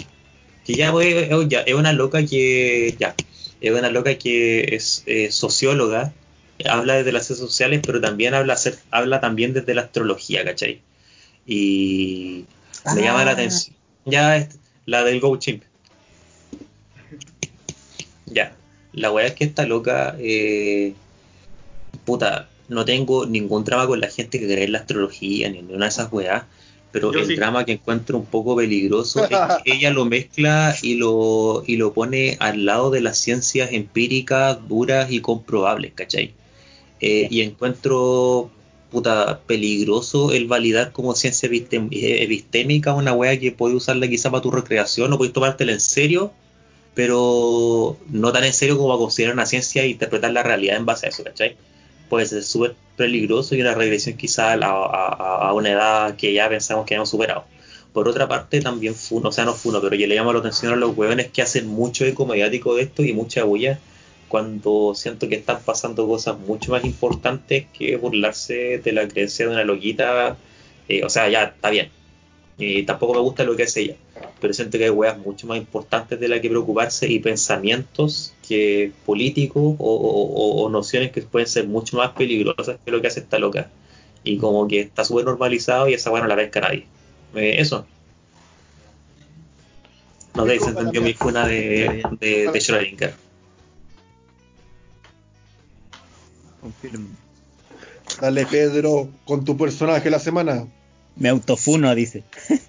Que 0.64 0.74
ya, 0.74 0.90
pues, 0.92 1.14
es, 1.30 1.48
ya, 1.48 1.60
es 1.60 1.74
una 1.74 1.92
loca 1.92 2.24
que. 2.24 2.94
Ya. 2.98 3.14
Es 3.60 3.70
una 3.72 3.90
loca 3.90 4.16
que 4.16 4.74
es 4.74 5.02
eh, 5.06 5.30
socióloga. 5.30 6.12
Habla 6.64 6.94
desde 6.94 7.12
las 7.12 7.26
ciencias 7.26 7.48
sociales, 7.48 7.80
pero 7.84 8.00
también 8.00 8.34
habla, 8.34 8.54
hacer- 8.54 8.78
habla 8.90 9.20
también 9.20 9.52
desde 9.52 9.74
la 9.74 9.82
astrología, 9.82 10.44
¿cachai? 10.44 10.80
Y 11.46 12.44
me 12.94 13.02
llama 13.02 13.24
la 13.24 13.32
Ah. 13.32 13.34
atención. 13.34 13.76
Ya, 14.06 14.36
es 14.36 14.48
la 14.86 15.04
del 15.04 15.20
Go 15.20 15.36
Chimp. 15.36 15.62
Ya. 18.32 18.54
La 18.92 19.10
weá 19.10 19.26
es 19.26 19.34
que 19.34 19.44
esta 19.44 19.64
loca. 19.66 20.16
Eh, 20.18 20.94
puta, 22.04 22.48
no 22.68 22.84
tengo 22.84 23.26
ningún 23.26 23.64
drama 23.64 23.86
con 23.86 24.00
la 24.00 24.08
gente 24.08 24.38
que 24.38 24.46
cree 24.46 24.64
en 24.64 24.72
la 24.72 24.78
astrología 24.78 25.48
ni 25.50 25.58
en 25.58 25.74
una 25.74 25.86
de 25.86 25.90
esas 25.90 26.12
weas. 26.12 26.44
Pero 26.90 27.10
Yo 27.10 27.20
el 27.20 27.26
sí. 27.26 27.36
drama 27.36 27.64
que 27.64 27.72
encuentro 27.72 28.18
un 28.18 28.26
poco 28.26 28.54
peligroso 28.54 29.24
es 29.24 29.30
que 29.30 29.36
ella 29.72 29.90
lo 29.90 30.04
mezcla 30.04 30.76
y 30.82 30.94
lo, 30.96 31.64
y 31.66 31.76
lo 31.76 31.94
pone 31.94 32.36
al 32.38 32.66
lado 32.66 32.90
de 32.90 33.00
las 33.00 33.16
ciencias 33.18 33.70
empíricas 33.72 34.58
duras 34.68 35.10
y 35.10 35.20
comprobables, 35.20 35.92
¿cachai? 35.94 36.34
Eh, 37.00 37.28
y 37.30 37.40
encuentro 37.40 38.50
puta 38.90 39.40
peligroso 39.46 40.32
el 40.32 40.46
validar 40.46 40.92
como 40.92 41.14
ciencia 41.14 41.48
epistem- 41.48 41.88
eh, 41.92 42.22
epistémica 42.24 42.92
una 42.92 43.14
wea 43.14 43.40
que 43.40 43.50
puedes 43.52 43.74
usarla 43.78 44.06
quizá 44.06 44.30
para 44.30 44.42
tu 44.42 44.50
recreación 44.50 45.10
o 45.14 45.16
puedes 45.16 45.32
tomártela 45.32 45.72
en 45.72 45.80
serio, 45.80 46.30
pero 46.94 48.00
no 48.08 48.32
tan 48.32 48.44
en 48.44 48.52
serio 48.52 48.76
como 48.76 48.88
para 48.90 48.98
considerar 48.98 49.34
una 49.34 49.46
ciencia 49.46 49.82
e 49.82 49.88
interpretar 49.88 50.32
la 50.32 50.42
realidad 50.42 50.76
en 50.76 50.86
base 50.86 51.06
a 51.06 51.08
eso, 51.10 51.24
¿cachai? 51.24 51.58
Puede 52.08 52.26
ser 52.26 52.42
súper 52.42 52.76
peligroso 52.96 53.54
y 53.54 53.60
una 53.62 53.74
regresión 53.74 54.16
quizá 54.16 54.52
a, 54.52 54.56
a- 54.56 55.48
a 55.48 55.52
una 55.54 55.70
edad 55.70 56.16
que 56.16 56.32
ya 56.32 56.48
pensamos 56.48 56.84
que 56.86 56.94
hemos 56.94 57.08
superado. 57.10 57.48
Por 57.92 58.08
otra 58.08 58.28
parte, 58.28 58.60
también 58.60 58.94
funo, 58.94 59.28
o 59.28 59.32
sea, 59.32 59.44
no 59.44 59.54
funo, 59.54 59.80
pero 59.80 59.94
yo 59.96 60.06
le 60.06 60.14
llamo 60.14 60.32
la 60.32 60.38
atención 60.40 60.72
a 60.72 60.76
los 60.76 60.96
hueones 60.96 61.30
que 61.30 61.42
hacen 61.42 61.66
mucho 61.68 62.04
eco 62.04 62.26
mediático 62.26 62.74
de 62.74 62.82
esto 62.82 63.02
y 63.04 63.12
mucha 63.12 63.44
bulla 63.44 63.82
cuando 64.28 64.94
siento 64.94 65.28
que 65.28 65.34
están 65.36 65.62
pasando 65.64 66.06
cosas 66.06 66.38
mucho 66.38 66.72
más 66.72 66.84
importantes 66.84 67.68
que 67.72 67.96
burlarse 67.96 68.78
de 68.78 68.92
la 68.92 69.06
creencia 69.08 69.46
de 69.46 69.52
una 69.52 69.64
loquita. 69.64 70.40
eh, 70.88 71.04
o 71.04 71.08
sea, 71.10 71.28
ya, 71.28 71.44
está 71.44 71.70
bien. 71.70 71.92
Y 72.58 72.82
tampoco 72.84 73.14
me 73.14 73.20
gusta 73.20 73.44
lo 73.44 73.56
que 73.56 73.64
hace 73.64 73.80
ella, 73.80 73.96
pero 74.40 74.52
siento 74.52 74.78
que 74.78 74.84
hay 74.84 74.90
weas 74.90 75.18
mucho 75.18 75.46
más 75.46 75.58
importantes 75.58 76.20
de 76.20 76.28
las 76.28 76.40
que 76.40 76.50
preocuparse 76.50 77.08
y 77.08 77.18
pensamientos 77.18 78.34
que 78.46 78.92
políticos 79.06 79.76
o, 79.78 80.68
nociones 80.70 81.12
que 81.12 81.22
pueden 81.22 81.48
ser 81.48 81.66
mucho 81.66 81.96
más 81.96 82.10
peligrosas 82.12 82.76
que 82.84 82.90
lo 82.90 83.00
que 83.00 83.08
hace 83.08 83.20
esta 83.20 83.38
loca. 83.38 83.70
Y 84.24 84.38
como 84.38 84.68
que 84.68 84.80
está 84.80 85.04
súper 85.04 85.24
normalizado 85.24 85.88
y 85.88 85.94
esa 85.94 86.10
wea 86.10 86.22
no 86.22 86.28
la 86.28 86.36
pesca 86.36 86.60
nadie. 86.60 86.86
Eh, 87.34 87.56
eso. 87.58 87.86
No 90.34 90.46
sé 90.46 90.60
si 90.60 90.68
entendió 90.68 91.02
mi 91.02 91.14
funa 91.14 91.46
de, 91.46 92.02
de, 92.20 92.52
Schrödinger. 92.54 93.12
confirmo. 96.60 97.08
Dale, 98.20 98.46
Pedro, 98.46 99.08
con 99.24 99.44
tu 99.44 99.56
personaje 99.56 100.08
la 100.08 100.18
semana. 100.18 100.66
Me 101.16 101.28
autofuno, 101.28 101.94
dice. 101.94 102.24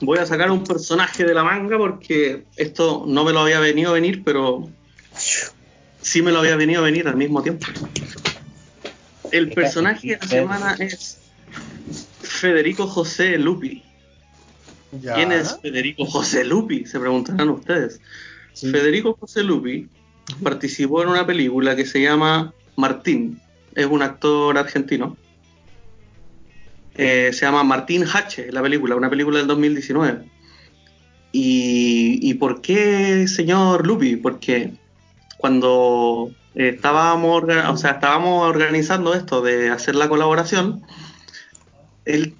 Voy 0.00 0.18
a 0.18 0.26
sacar 0.26 0.50
un 0.50 0.64
personaje 0.64 1.24
de 1.24 1.34
la 1.34 1.44
manga 1.44 1.76
porque 1.76 2.44
esto 2.56 3.04
no 3.06 3.24
me 3.24 3.32
lo 3.32 3.40
había 3.40 3.60
venido 3.60 3.90
a 3.90 3.94
venir, 3.94 4.22
pero 4.24 4.70
sí 6.00 6.22
me 6.22 6.32
lo 6.32 6.38
había 6.38 6.56
venido 6.56 6.80
a 6.80 6.84
venir 6.84 7.08
al 7.08 7.16
mismo 7.16 7.42
tiempo. 7.42 7.66
El 9.30 9.50
personaje 9.50 10.08
de 10.08 10.18
la 10.18 10.26
semana 10.26 10.76
es 10.78 11.18
Federico 12.22 12.86
José 12.86 13.38
Lupi. 13.38 13.82
Ya. 14.92 15.14
¿Quién 15.14 15.32
es 15.32 15.58
Federico 15.60 16.04
José 16.06 16.44
Lupi? 16.44 16.86
Se 16.86 16.98
preguntarán 16.98 17.48
ustedes. 17.50 18.00
Sí. 18.54 18.70
Federico 18.70 19.16
José 19.20 19.42
Lupi 19.42 19.88
participó 20.42 21.02
en 21.02 21.08
una 21.08 21.26
película 21.26 21.76
que 21.76 21.86
se 21.86 22.00
llama 22.00 22.54
Martín, 22.76 23.40
es 23.74 23.86
un 23.86 24.02
actor 24.02 24.56
argentino. 24.58 25.16
Eh, 27.02 27.32
se 27.32 27.46
llama 27.46 27.64
Martín 27.64 28.04
Hache, 28.04 28.52
la 28.52 28.60
película, 28.60 28.94
una 28.94 29.08
película 29.08 29.38
del 29.38 29.46
2019. 29.46 30.22
¿Y, 31.32 32.18
y 32.20 32.34
por 32.34 32.60
qué, 32.60 33.26
señor 33.26 33.86
Lupi? 33.86 34.16
Porque 34.16 34.74
cuando 35.38 36.30
estábamos, 36.54 37.42
o 37.42 37.76
sea, 37.78 37.92
estábamos 37.92 38.46
organizando 38.46 39.14
esto 39.14 39.40
de 39.40 39.70
hacer 39.70 39.94
la 39.94 40.10
colaboración, 40.10 40.84
el, 42.04 42.36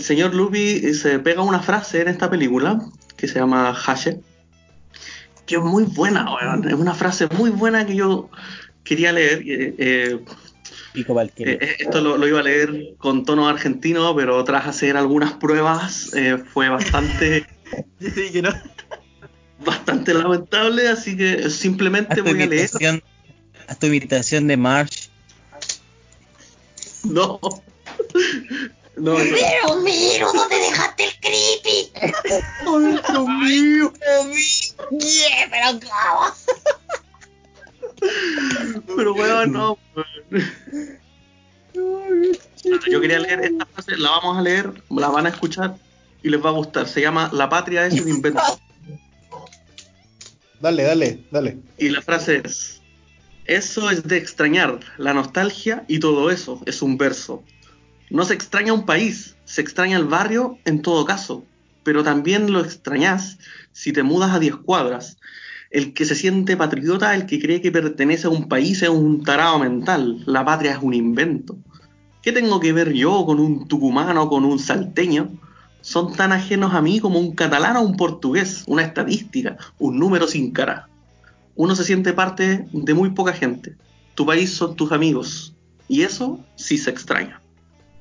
señor 0.00 0.34
Lupi 0.34 0.80
eh, 0.84 0.94
se 0.94 1.20
pega 1.20 1.42
una 1.42 1.60
frase 1.60 2.02
en 2.02 2.08
esta 2.08 2.28
película 2.28 2.80
que 3.16 3.28
se 3.28 3.38
llama 3.38 3.72
Hache, 3.86 4.20
que 5.46 5.54
es 5.54 5.62
muy 5.62 5.84
buena, 5.84 6.26
es 6.66 6.74
una 6.74 6.94
frase 6.94 7.28
muy 7.38 7.50
buena 7.50 7.86
que 7.86 7.94
yo 7.94 8.30
quería 8.82 9.12
leer. 9.12 9.42
eh, 9.46 10.18
Pico 10.92 11.18
eh, 11.20 11.32
eh, 11.38 11.76
esto 11.78 12.02
lo, 12.02 12.18
lo 12.18 12.28
iba 12.28 12.40
a 12.40 12.42
leer 12.42 12.94
con 12.98 13.24
tono 13.24 13.48
argentino, 13.48 14.14
pero 14.14 14.44
tras 14.44 14.66
hacer 14.66 14.96
algunas 14.96 15.32
pruebas 15.32 16.10
eh, 16.14 16.36
fue 16.52 16.68
bastante, 16.68 17.46
Sí, 18.00 18.30
que 18.30 18.42
no. 18.42 18.50
bastante 19.64 20.12
lamentable, 20.12 20.88
así 20.88 21.16
que 21.16 21.48
simplemente 21.48 22.20
voy 22.20 22.42
a 22.42 22.46
leer. 22.46 22.70
haz 23.68 23.78
tu 23.78 23.86
imitación 23.86 24.46
de 24.46 24.56
March. 24.56 25.08
No. 27.04 27.40
No, 28.94 29.16
Pero, 29.16 29.80
miro, 29.80 30.30
¿dónde 30.32 30.56
dejaste 30.56 31.04
el 31.04 31.10
creepy? 31.20 31.92
¡Ay, 32.66 33.62
Dios 33.62 33.92
mío! 33.92 33.92
Yeah, 35.00 35.48
pero 38.96 39.14
weón, 39.14 39.52
no. 39.52 39.78
weón. 39.94 40.06
Yo 42.90 43.00
quería 43.00 43.18
leer 43.18 43.40
esta 43.40 43.66
frase, 43.66 43.96
la 43.96 44.10
vamos 44.10 44.38
a 44.38 44.42
leer, 44.42 44.72
la 44.90 45.08
van 45.08 45.26
a 45.26 45.30
escuchar 45.30 45.76
y 46.22 46.28
les 46.28 46.44
va 46.44 46.50
a 46.50 46.52
gustar. 46.52 46.86
Se 46.88 47.00
llama 47.00 47.30
La 47.32 47.48
patria 47.48 47.86
es 47.86 48.00
un 48.00 48.08
invento. 48.08 48.40
Dale, 50.60 50.84
dale, 50.84 51.24
dale. 51.30 51.58
Y 51.78 51.88
la 51.88 52.02
frase 52.02 52.42
es, 52.44 52.80
eso 53.46 53.90
es 53.90 54.04
de 54.04 54.16
extrañar, 54.16 54.78
la 54.96 55.12
nostalgia 55.12 55.84
y 55.88 55.98
todo 55.98 56.30
eso 56.30 56.60
es 56.66 56.82
un 56.82 56.96
verso. 56.96 57.42
No 58.10 58.24
se 58.24 58.34
extraña 58.34 58.72
un 58.72 58.86
país, 58.86 59.34
se 59.44 59.60
extraña 59.60 59.96
el 59.96 60.04
barrio 60.04 60.58
en 60.64 60.82
todo 60.82 61.04
caso, 61.04 61.44
pero 61.82 62.04
también 62.04 62.52
lo 62.52 62.60
extrañas 62.60 63.38
si 63.72 63.92
te 63.92 64.04
mudas 64.04 64.32
a 64.32 64.38
10 64.38 64.56
cuadras. 64.56 65.16
El 65.72 65.92
que 65.94 66.04
se 66.04 66.14
siente 66.14 66.56
patriota, 66.56 67.14
el 67.14 67.26
que 67.26 67.40
cree 67.40 67.60
que 67.60 67.72
pertenece 67.72 68.28
a 68.28 68.30
un 68.30 68.48
país 68.48 68.82
es 68.82 68.88
un 68.88 69.24
tarado 69.24 69.58
mental, 69.58 70.22
la 70.26 70.44
patria 70.44 70.72
es 70.72 70.78
un 70.80 70.94
invento. 70.94 71.56
¿Qué 72.22 72.30
tengo 72.30 72.60
que 72.60 72.72
ver 72.72 72.92
yo 72.92 73.26
con 73.26 73.40
un 73.40 73.66
tucumano, 73.66 74.28
con 74.28 74.44
un 74.44 74.60
salteño? 74.60 75.30
Son 75.80 76.12
tan 76.12 76.30
ajenos 76.30 76.72
a 76.74 76.80
mí 76.80 77.00
como 77.00 77.18
un 77.18 77.34
catalán 77.34 77.76
o 77.76 77.82
un 77.82 77.96
portugués, 77.96 78.62
una 78.68 78.82
estadística, 78.82 79.56
un 79.80 79.98
número 79.98 80.28
sin 80.28 80.52
cara 80.52 80.88
uno 81.54 81.76
se 81.76 81.84
siente 81.84 82.12
parte 82.12 82.66
de 82.72 82.94
muy 82.94 83.10
poca 83.10 83.32
gente. 83.32 83.74
Tu 84.14 84.26
país 84.26 84.52
son 84.52 84.76
tus 84.76 84.92
amigos. 84.92 85.54
Y 85.88 86.02
eso 86.02 86.40
sí 86.56 86.78
se 86.78 86.90
extraña. 86.90 87.40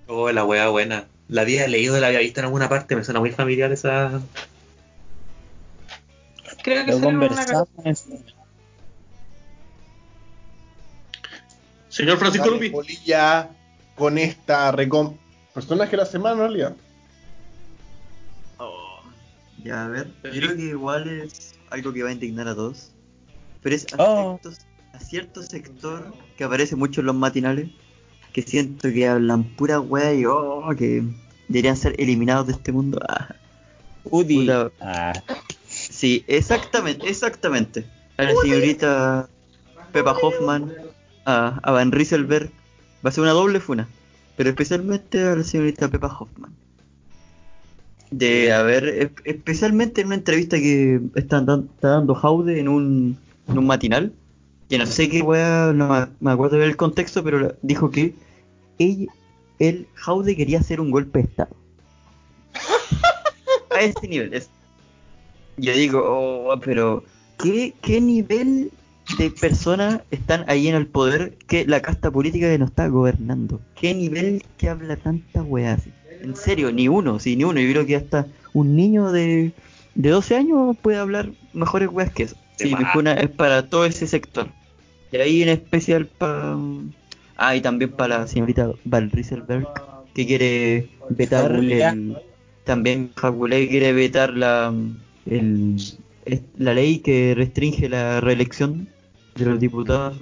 Oh, 0.08 0.32
la 0.32 0.46
wea 0.46 0.70
buena. 0.70 1.06
La 1.28 1.42
había 1.42 1.68
leído, 1.68 2.00
la 2.00 2.08
había 2.08 2.20
visto 2.20 2.40
en 2.40 2.46
alguna 2.46 2.70
parte, 2.70 2.96
me 2.96 3.04
suena 3.04 3.20
muy 3.20 3.32
familiar 3.32 3.72
esa. 3.72 4.22
Creo 6.64 6.86
que 6.86 6.92
Lo 6.92 6.98
en 6.98 7.04
una 7.16 7.30
conversamos. 7.30 7.68
Señor 11.90 12.18
Francisco 12.18 12.46
Dale, 12.48 12.58
Lupi. 12.58 12.70
Polilla, 12.70 13.50
con 13.96 14.18
esta 14.18 14.72
recom... 14.72 15.18
Personaje 15.54 15.92
de 15.92 15.98
la 15.98 16.06
semana, 16.06 16.34
en 16.36 16.40
realidad. 16.40 16.76
Oh, 18.58 19.02
ya, 19.64 19.86
a 19.86 19.88
ver. 19.90 20.08
Yo 20.24 20.32
creo 20.32 20.56
que 20.56 20.62
igual 20.64 21.10
es 21.10 21.56
algo 21.70 21.92
que 21.92 22.04
va 22.04 22.10
a 22.10 22.14
indignar 22.14 22.48
a 22.48 22.56
todos. 22.56 22.92
Pero 23.62 23.76
es 23.76 23.86
a, 23.94 23.98
Oh. 24.02 24.40
ciertos- 24.42 24.66
a 24.94 25.00
cierto 25.00 25.44
sector 25.44 26.14
que 26.38 26.46
aparece 26.46 26.78
mucho 26.78 27.02
en 27.02 27.08
los 27.08 27.16
matinales. 27.16 27.70
Que 28.32 28.42
siento 28.44 28.88
que 28.94 29.10
hablan 29.10 29.44
pura 29.44 29.82
wea 29.82 30.14
y 30.14 30.24
oh, 30.26 30.70
que 30.78 31.04
deberían 31.50 31.76
ser 31.76 31.94
eliminados 32.00 32.48
de 32.48 32.54
este 32.54 32.72
mundo. 32.72 32.98
Ah, 33.10 33.36
Udi. 34.06 34.40
Puta. 34.46 34.72
Ah, 34.80 35.12
Sí, 36.02 36.26
exactamente, 36.26 37.08
exactamente. 37.08 37.86
A 38.18 38.24
la 38.24 38.34
señorita 38.42 39.30
Pepa 39.92 40.18
Hoffman, 40.20 40.74
a, 41.26 41.60
a 41.62 41.72
Van 41.72 41.92
Rieselberg, 41.92 42.50
va 43.06 43.10
a 43.10 43.12
ser 43.12 43.22
una 43.22 43.34
doble 43.34 43.60
funa, 43.60 43.88
pero 44.36 44.50
especialmente 44.50 45.22
a 45.24 45.36
la 45.36 45.44
señorita 45.44 45.90
Pepa 45.90 46.08
Hoffman. 46.08 46.56
De 48.10 48.52
haber, 48.52 48.86
e- 48.88 49.12
especialmente 49.26 50.02
en 50.02 50.08
una 50.08 50.16
entrevista 50.16 50.58
que 50.58 51.00
está, 51.14 51.40
dan- 51.42 51.70
está 51.76 51.90
dando 51.90 52.16
Jaude 52.16 52.60
en 52.60 52.68
un, 52.68 53.16
en 53.48 53.60
un 53.60 53.68
matinal, 53.68 54.12
que 54.70 54.80
no 54.80 54.88
sé 54.88 55.08
qué 55.08 55.22
wea, 55.22 55.72
no 55.72 56.10
me, 56.20 56.32
acuerdo 56.32 56.58
del 56.58 56.78
contexto, 56.78 57.24
pero 57.24 57.56
dijo 57.62 57.92
que 57.92 58.16
ella, 58.80 59.06
él, 59.60 59.86
Jaude 59.94 60.36
quería 60.36 60.62
hacer 60.62 60.82
un 60.82 60.90
golpe 60.90 61.20
de 61.20 61.26
Estado. 61.26 61.56
A 63.70 63.82
ese 63.82 64.08
nivel, 64.08 64.34
es, 64.34 64.50
yo 65.58 65.74
digo, 65.74 66.04
oh, 66.06 66.60
pero 66.60 67.04
¿qué, 67.42 67.74
¿qué 67.82 68.02
nivel 68.02 68.72
de 69.18 69.30
personas 69.32 70.02
están 70.12 70.46
ahí 70.48 70.68
en 70.68 70.76
el 70.76 70.88
poder 70.88 71.38
que 71.48 71.66
la 71.66 71.82
casta 71.82 72.12
política 72.12 72.48
que 72.48 72.58
nos 72.58 72.70
está 72.70 72.88
gobernando? 72.88 73.62
¿Qué 73.76 73.94
nivel 73.94 74.44
que 74.58 74.70
habla 74.70 74.96
tanta 74.96 75.44
weá? 75.44 75.78
En 76.22 76.36
serio, 76.36 76.72
ni 76.72 76.88
uno, 76.88 77.20
sí, 77.20 77.36
ni 77.36 77.44
uno. 77.44 77.60
Yo 77.60 77.72
creo 77.72 77.86
que 77.86 77.96
hasta 77.96 78.28
un 78.54 78.76
niño 78.76 79.12
de, 79.12 79.52
de 79.96 80.10
12 80.10 80.36
años 80.36 80.78
puede 80.82 80.98
hablar 80.98 81.32
mejores 81.54 81.90
weas 81.92 82.12
que 82.12 82.24
eso. 82.24 82.36
Sí, 82.58 82.74
es 83.18 83.30
para 83.30 83.68
todo 83.68 83.86
ese 83.86 84.06
sector. 84.06 84.48
Y 85.12 85.18
ahí 85.18 85.42
en 85.42 85.50
especial 85.50 86.06
para... 86.06 86.58
Ah, 87.38 87.56
y 87.56 87.62
también 87.62 87.92
para 87.92 88.20
la 88.20 88.28
señorita 88.28 88.72
Val 88.86 89.10
Rieselberg, 89.10 89.68
que 90.14 90.28
quiere 90.28 90.90
vetar 91.10 91.52
el... 91.54 92.18
También 92.64 93.12
Jabuley 93.16 93.68
quiere 93.68 93.92
vetar 93.92 94.34
la, 94.34 94.72
el, 95.26 95.76
es- 96.26 96.42
la 96.58 96.74
ley 96.74 97.00
que 97.00 97.34
restringe 97.36 97.90
la 97.90 98.22
reelección 98.22 98.88
de 99.36 99.46
los 99.46 99.60
diputados 99.60 100.18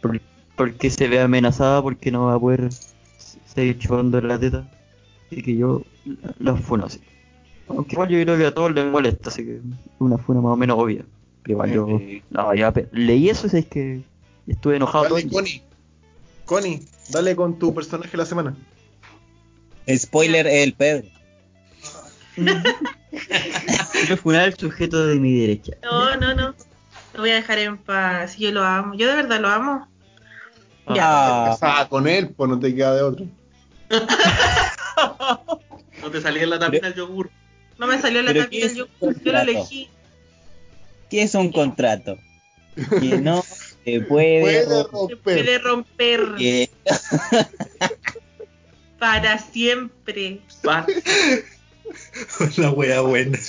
por- 0.00 0.20
porque 0.56 0.90
se 0.90 1.08
ve 1.08 1.20
amenazada 1.20 1.82
porque 1.82 2.10
no 2.10 2.26
va 2.26 2.34
a 2.34 2.40
poder 2.40 2.68
seguir 3.46 3.78
chupando 3.78 4.20
la 4.20 4.38
teta. 4.38 4.66
Así 5.30 5.42
que 5.42 5.56
yo 5.56 5.82
la, 6.38 6.54
funo 6.56 6.86
así. 6.86 7.00
Aunque 7.68 7.94
igual 7.94 8.08
yo 8.10 8.22
creo 8.22 8.36
que 8.38 8.46
a 8.46 8.54
todos 8.54 8.72
les 8.74 8.84
molesta, 8.86 9.30
así 9.30 9.44
que 9.44 9.60
una 9.98 10.18
funa 10.18 10.40
más 10.40 10.52
o 10.52 10.56
menos 10.56 10.78
obvia. 10.78 11.04
Pero 11.42 11.52
igual 11.54 11.72
yo 11.72 11.98
Eh, 12.00 12.22
no, 12.30 12.54
ya 12.54 12.72
leí 12.92 13.28
eso 13.30 13.48
y 13.52 13.58
es 13.60 13.66
que 13.66 14.02
estuve 14.46 14.76
enojado 14.76 15.04
todo 15.06 15.14
Dale, 15.16 15.28
día. 15.28 15.38
Connie. 15.38 15.62
Connie, 16.44 16.82
dale 17.10 17.34
con 17.34 17.58
tu 17.58 17.74
personaje 17.74 18.10
de 18.10 18.18
la 18.18 18.26
semana. 18.26 18.54
spoiler, 19.96 20.46
el 20.46 20.72
Pedro. 20.74 21.06
Quiero 24.06 24.20
funar 24.20 24.42
al 24.42 24.56
sujeto 24.56 25.06
de 25.06 25.16
mi 25.16 25.38
derecha. 25.40 25.72
No, 25.82 26.16
no, 26.16 26.34
no. 26.34 26.54
Lo 27.14 27.20
voy 27.20 27.30
a 27.30 27.34
dejar 27.36 27.58
en 27.58 27.78
paz. 27.78 28.36
Yo 28.36 28.50
lo 28.52 28.62
amo. 28.62 28.94
Yo 28.94 29.08
de 29.08 29.14
verdad 29.16 29.40
lo 29.40 29.48
amo. 29.48 29.88
Ah, 30.86 31.46
Empezaba 31.46 31.88
con 31.88 32.06
él, 32.06 32.28
pues 32.30 32.50
no 32.50 32.58
te 32.58 32.74
queda 32.74 32.94
de 32.94 33.02
otro. 33.02 33.26
No 36.02 36.10
te 36.10 36.20
salía 36.20 36.42
en 36.42 36.50
la 36.50 36.58
tapita 36.58 36.88
el 36.88 36.94
yogur. 36.94 37.30
No 37.78 37.86
me 37.86 37.98
salió 37.98 38.20
la 38.20 38.32
Pero 38.32 38.44
tapita. 38.44 38.68
¿qué 38.68 38.74
Yo, 38.74 38.84
es 39.00 39.22
yo 39.22 39.32
lo 39.32 39.40
elegí. 39.40 39.88
¿Qué 41.08 41.22
es 41.22 41.34
un 41.34 41.50
contrato? 41.50 42.18
Que 43.00 43.18
no 43.22 43.42
se 43.42 44.00
puede, 44.02 44.40
Puede 44.42 44.64
Se 44.66 44.82
romper. 44.84 45.18
puede 45.22 45.58
romper 45.58 46.68
para 48.98 49.38
siempre. 49.38 50.40
Va. 50.66 50.86
la 52.56 52.70
wea 52.70 53.00
buena. 53.00 53.38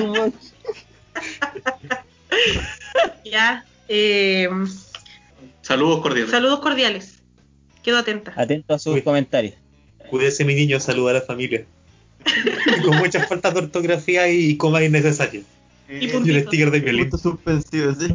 Oh. 0.00 0.32
Ya. 3.24 3.64
Eh, 3.88 4.48
Saludos 5.62 6.00
cordiales. 6.02 6.30
saludos 6.30 6.60
cordiales. 6.60 7.22
Quedo 7.82 7.98
atenta. 7.98 8.32
Atento 8.36 8.74
a 8.74 8.78
sus 8.78 8.94
Uy. 8.94 9.02
comentarios. 9.02 9.54
Cuídese, 10.10 10.44
mi 10.44 10.54
niño, 10.54 10.80
saluda 10.80 11.12
a 11.12 11.14
la 11.14 11.20
familia. 11.22 11.64
Con 12.84 12.96
muchas 12.98 13.28
faltas 13.28 13.54
de 13.54 13.60
ortografía 13.60 14.28
y 14.28 14.56
comas 14.56 14.82
innecesarias. 14.82 15.44
Y 15.88 16.04
Y 16.04 16.06
un 16.06 16.12
puntitos. 16.12 16.42
sticker 16.42 16.70
de 16.70 16.80
violín. 16.80 17.10
Puntos 17.10 17.22
suspensivos, 17.22 17.96
¿sí? 17.98 18.08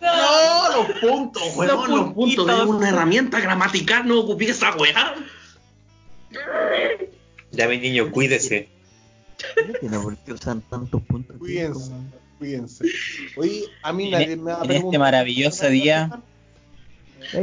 No, 0.00 0.76
los 0.76 0.98
puntos, 1.00 1.42
weón, 1.56 1.68
Los 1.76 1.88
los, 1.88 2.12
puntos. 2.14 2.48
Es 2.48 2.64
una 2.66 2.88
herramienta 2.88 3.40
gramatical, 3.40 4.06
no 4.06 4.20
ocupé 4.20 4.46
esa 4.50 4.74
weá. 4.76 5.14
Ya, 7.52 7.68
mi 7.68 7.78
niño, 7.78 8.10
cuídese. 8.10 8.68
No 9.56 9.62
entiendo 9.74 10.02
por 10.02 10.16
qué 10.18 10.32
usan 10.32 10.60
tantos 10.62 11.02
puntos. 11.02 11.36
Cuídense, 11.38 11.92
cuídense. 12.38 12.84
Oye, 13.36 13.64
a 13.82 13.92
mí 13.92 14.06
En 14.06 14.10
nadie 14.12 14.32
e- 14.32 14.36
me 14.36 14.52
ha 14.52 14.60
en 14.62 14.70
este 14.72 14.98
maravilloso 14.98 15.68
día- 15.68 16.20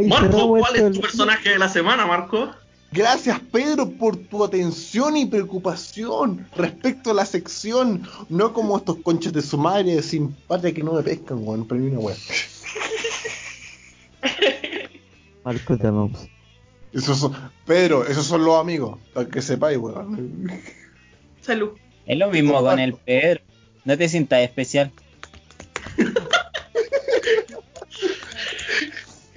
Marco, 0.07 0.47
¿cuál 0.49 0.75
es 0.75 0.91
tu 0.91 0.99
personaje 1.01 1.49
de 1.51 1.59
la 1.59 1.69
semana, 1.69 2.05
Marco? 2.05 2.51
Gracias 2.91 3.39
Pedro 3.51 3.87
por 3.89 4.17
tu 4.17 4.43
atención 4.43 5.15
y 5.15 5.25
preocupación 5.27 6.47
respecto 6.55 7.11
a 7.11 7.13
la 7.13 7.23
sección, 7.25 8.01
no 8.29 8.51
como 8.51 8.77
estos 8.77 8.97
conches 9.03 9.31
de 9.31 9.41
su 9.43 9.57
madre 9.59 9.95
de 9.95 10.01
simpatía 10.03 10.73
que 10.73 10.83
no 10.83 10.93
me 10.93 11.03
pescan, 11.03 11.37
weón, 11.47 11.67
pero 11.67 11.81
una 11.83 11.99
weón. 11.99 12.17
Marco 15.43 15.77
te 15.77 15.87
amamos. 15.87 16.27
Esos 16.91 17.19
son, 17.19 17.33
Pedro, 17.65 18.05
esos 18.07 18.25
son 18.25 18.43
los 18.43 18.59
amigos, 18.59 18.97
para 19.13 19.27
que 19.29 19.41
sepáis, 19.41 19.77
weón. 19.77 20.51
Salud. 21.41 21.71
Es 22.09 22.17
lo 22.17 22.29
mismo 22.31 22.59
con 22.61 22.79
el 22.79 22.95
Pedro. 22.95 23.41
No 23.85 23.95
te 23.97 24.09
sientas 24.09 24.39
especial. 24.41 24.91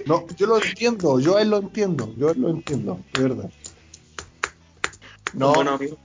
No, 0.05 0.25
yo 0.35 0.47
lo 0.47 0.61
entiendo, 0.61 1.19
yo 1.19 1.37
a 1.37 1.41
él 1.41 1.49
lo 1.51 1.57
entiendo, 1.59 2.13
yo 2.17 2.27
a 2.27 2.31
él 2.31 2.41
lo 2.41 2.49
entiendo, 2.49 2.99
de 3.13 3.21
verdad. 3.23 3.49
No, 5.33 5.53
Bueno, 5.53 5.71
amigo. 5.75 5.97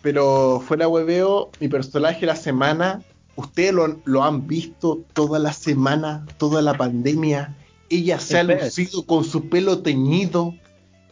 pero 0.00 0.62
fuera 0.66 0.88
hueveo, 0.88 1.50
mi 1.60 1.68
personaje 1.68 2.20
de 2.20 2.26
la 2.26 2.36
semana, 2.36 3.02
ustedes 3.34 3.74
lo, 3.74 4.00
lo 4.04 4.22
han 4.24 4.46
visto 4.46 5.02
toda 5.12 5.38
la 5.38 5.52
semana, 5.52 6.24
toda 6.38 6.62
la 6.62 6.78
pandemia. 6.78 7.54
Ella 7.90 8.18
se 8.18 8.38
ha 8.38 8.42
lucido 8.44 9.04
con 9.04 9.22
su 9.24 9.48
pelo 9.48 9.82
teñido, 9.82 10.54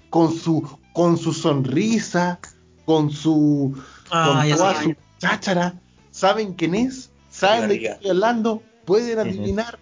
con 0.08 0.32
su, 0.32 0.66
con 0.94 1.18
su 1.18 1.32
sonrisa, 1.34 2.40
con 2.86 3.10
su, 3.10 3.76
Ah, 4.16 4.26
con 4.38 4.48
ya 4.48 4.56
toda 4.56 4.82
su 4.82 4.94
cháchara. 5.18 5.74
¿Saben 6.12 6.54
quién 6.54 6.74
es? 6.76 7.10
¿Saben 7.30 7.68
de 7.68 7.80
qué 7.80 7.86
estoy 7.88 8.10
hablando? 8.10 8.62
¿Pueden 8.84 9.18
adivinar? 9.18 9.78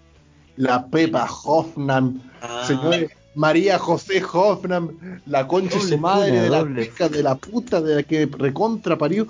La 0.57 0.87
Pepa 0.87 1.29
Hoffman, 1.45 2.23
Ah, 2.41 2.65
señores. 2.67 3.11
María 3.35 3.79
José 3.79 4.23
Hoffman, 4.33 5.23
la 5.27 5.47
concha 5.47 5.75
de 5.77 5.81
Doble 5.81 5.97
su 5.97 5.99
madre, 5.99 6.41
de 6.41 6.49
la 6.51 6.83
hija 6.83 7.09
de 7.09 7.23
la 7.23 7.35
puta, 7.35 7.81
de 7.81 7.95
la 7.97 8.03
que 8.03 8.27
recontra 8.27 8.97
parió. 8.99 9.27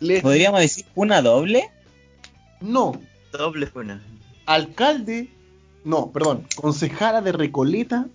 Le- 0.00 0.20
¿Podríamos 0.22 0.60
decir 0.60 0.84
una 0.94 1.20
doble? 1.22 1.68
No, 2.60 2.92
Doble 3.32 3.66
fue 3.66 3.82
una. 3.82 4.02
alcalde, 4.46 5.30
no, 5.84 6.10
perdón, 6.12 6.46
concejala 6.56 7.20
de 7.22 7.32
Recoleta 7.32 8.06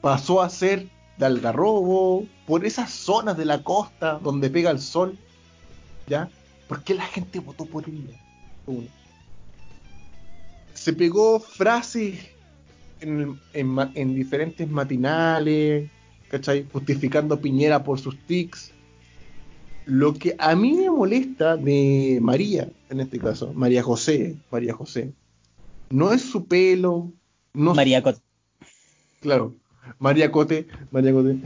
pasó 0.00 0.42
a 0.42 0.48
ser 0.50 0.86
de 1.18 1.26
Algarrobo, 1.26 2.26
por 2.46 2.64
esas 2.64 2.90
zonas 2.90 3.36
de 3.36 3.44
la 3.44 3.62
costa 3.62 4.18
donde 4.22 4.50
pega 4.50 4.70
el 4.70 4.80
sol, 4.80 5.18
¿ya? 6.06 6.28
¿Por 6.68 6.82
qué 6.82 6.94
la 6.94 7.04
gente 7.04 7.38
votó 7.38 7.64
por 7.64 7.88
ella? 7.88 8.20
Uno. 8.66 8.88
Se 10.74 10.92
pegó 10.92 11.40
frases 11.40 12.18
en, 13.00 13.40
en 13.54 14.14
diferentes 14.14 14.68
matinales, 14.68 15.90
¿cachai? 16.28 16.66
Justificando 16.72 17.36
a 17.36 17.40
Piñera 17.40 17.82
por 17.82 17.98
sus 17.98 18.18
tics. 18.26 18.72
Lo 19.86 20.14
que 20.14 20.34
a 20.38 20.56
mí 20.56 20.72
me 20.72 20.90
molesta 20.90 21.56
de 21.56 22.18
María, 22.20 22.68
en 22.90 23.00
este 23.00 23.18
caso, 23.18 23.52
María 23.54 23.82
José, 23.82 24.36
María 24.50 24.74
José, 24.74 25.12
no 25.90 26.12
es 26.12 26.22
su 26.22 26.46
pelo, 26.46 27.12
no 27.54 27.74
María 27.74 28.02
Cot. 28.02 28.20
Claro. 29.20 29.54
María 29.98 30.30
Cote, 30.30 30.66
María 30.90 31.12
Cote. 31.12 31.38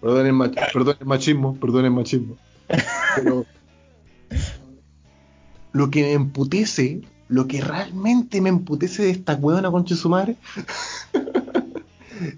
perdón, 0.00 0.26
el 0.26 1.06
machismo, 1.06 1.56
perdón 1.56 1.84
el 1.84 1.90
machismo. 1.90 2.36
Pero 3.16 3.46
lo 5.72 5.90
que 5.90 6.02
me 6.02 6.12
emputece, 6.12 7.02
lo 7.28 7.46
que 7.46 7.60
realmente 7.60 8.40
me 8.40 8.48
emputece 8.48 9.02
de 9.02 9.10
esta 9.10 9.34
huevona 9.34 9.70
concha 9.70 9.94
de 9.94 10.00
su 10.00 10.08
madre, 10.08 10.36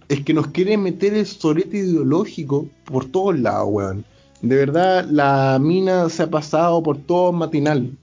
es 0.09 0.25
que 0.25 0.35
nos 0.35 0.49
quieren 0.49 0.83
meter 0.83 1.15
el 1.15 1.27
solete 1.27 1.79
ideológico 1.79 2.67
por 2.85 3.07
todos 3.07 3.39
lados, 3.39 3.69
weón. 3.71 4.05
De 4.41 4.57
verdad, 4.57 5.07
la 5.09 5.59
mina 5.61 6.09
se 6.09 6.25
ha 6.25 6.31
pasado 6.31 6.83
por 6.83 6.99
todo 6.99 7.33
matinal. 7.33 7.97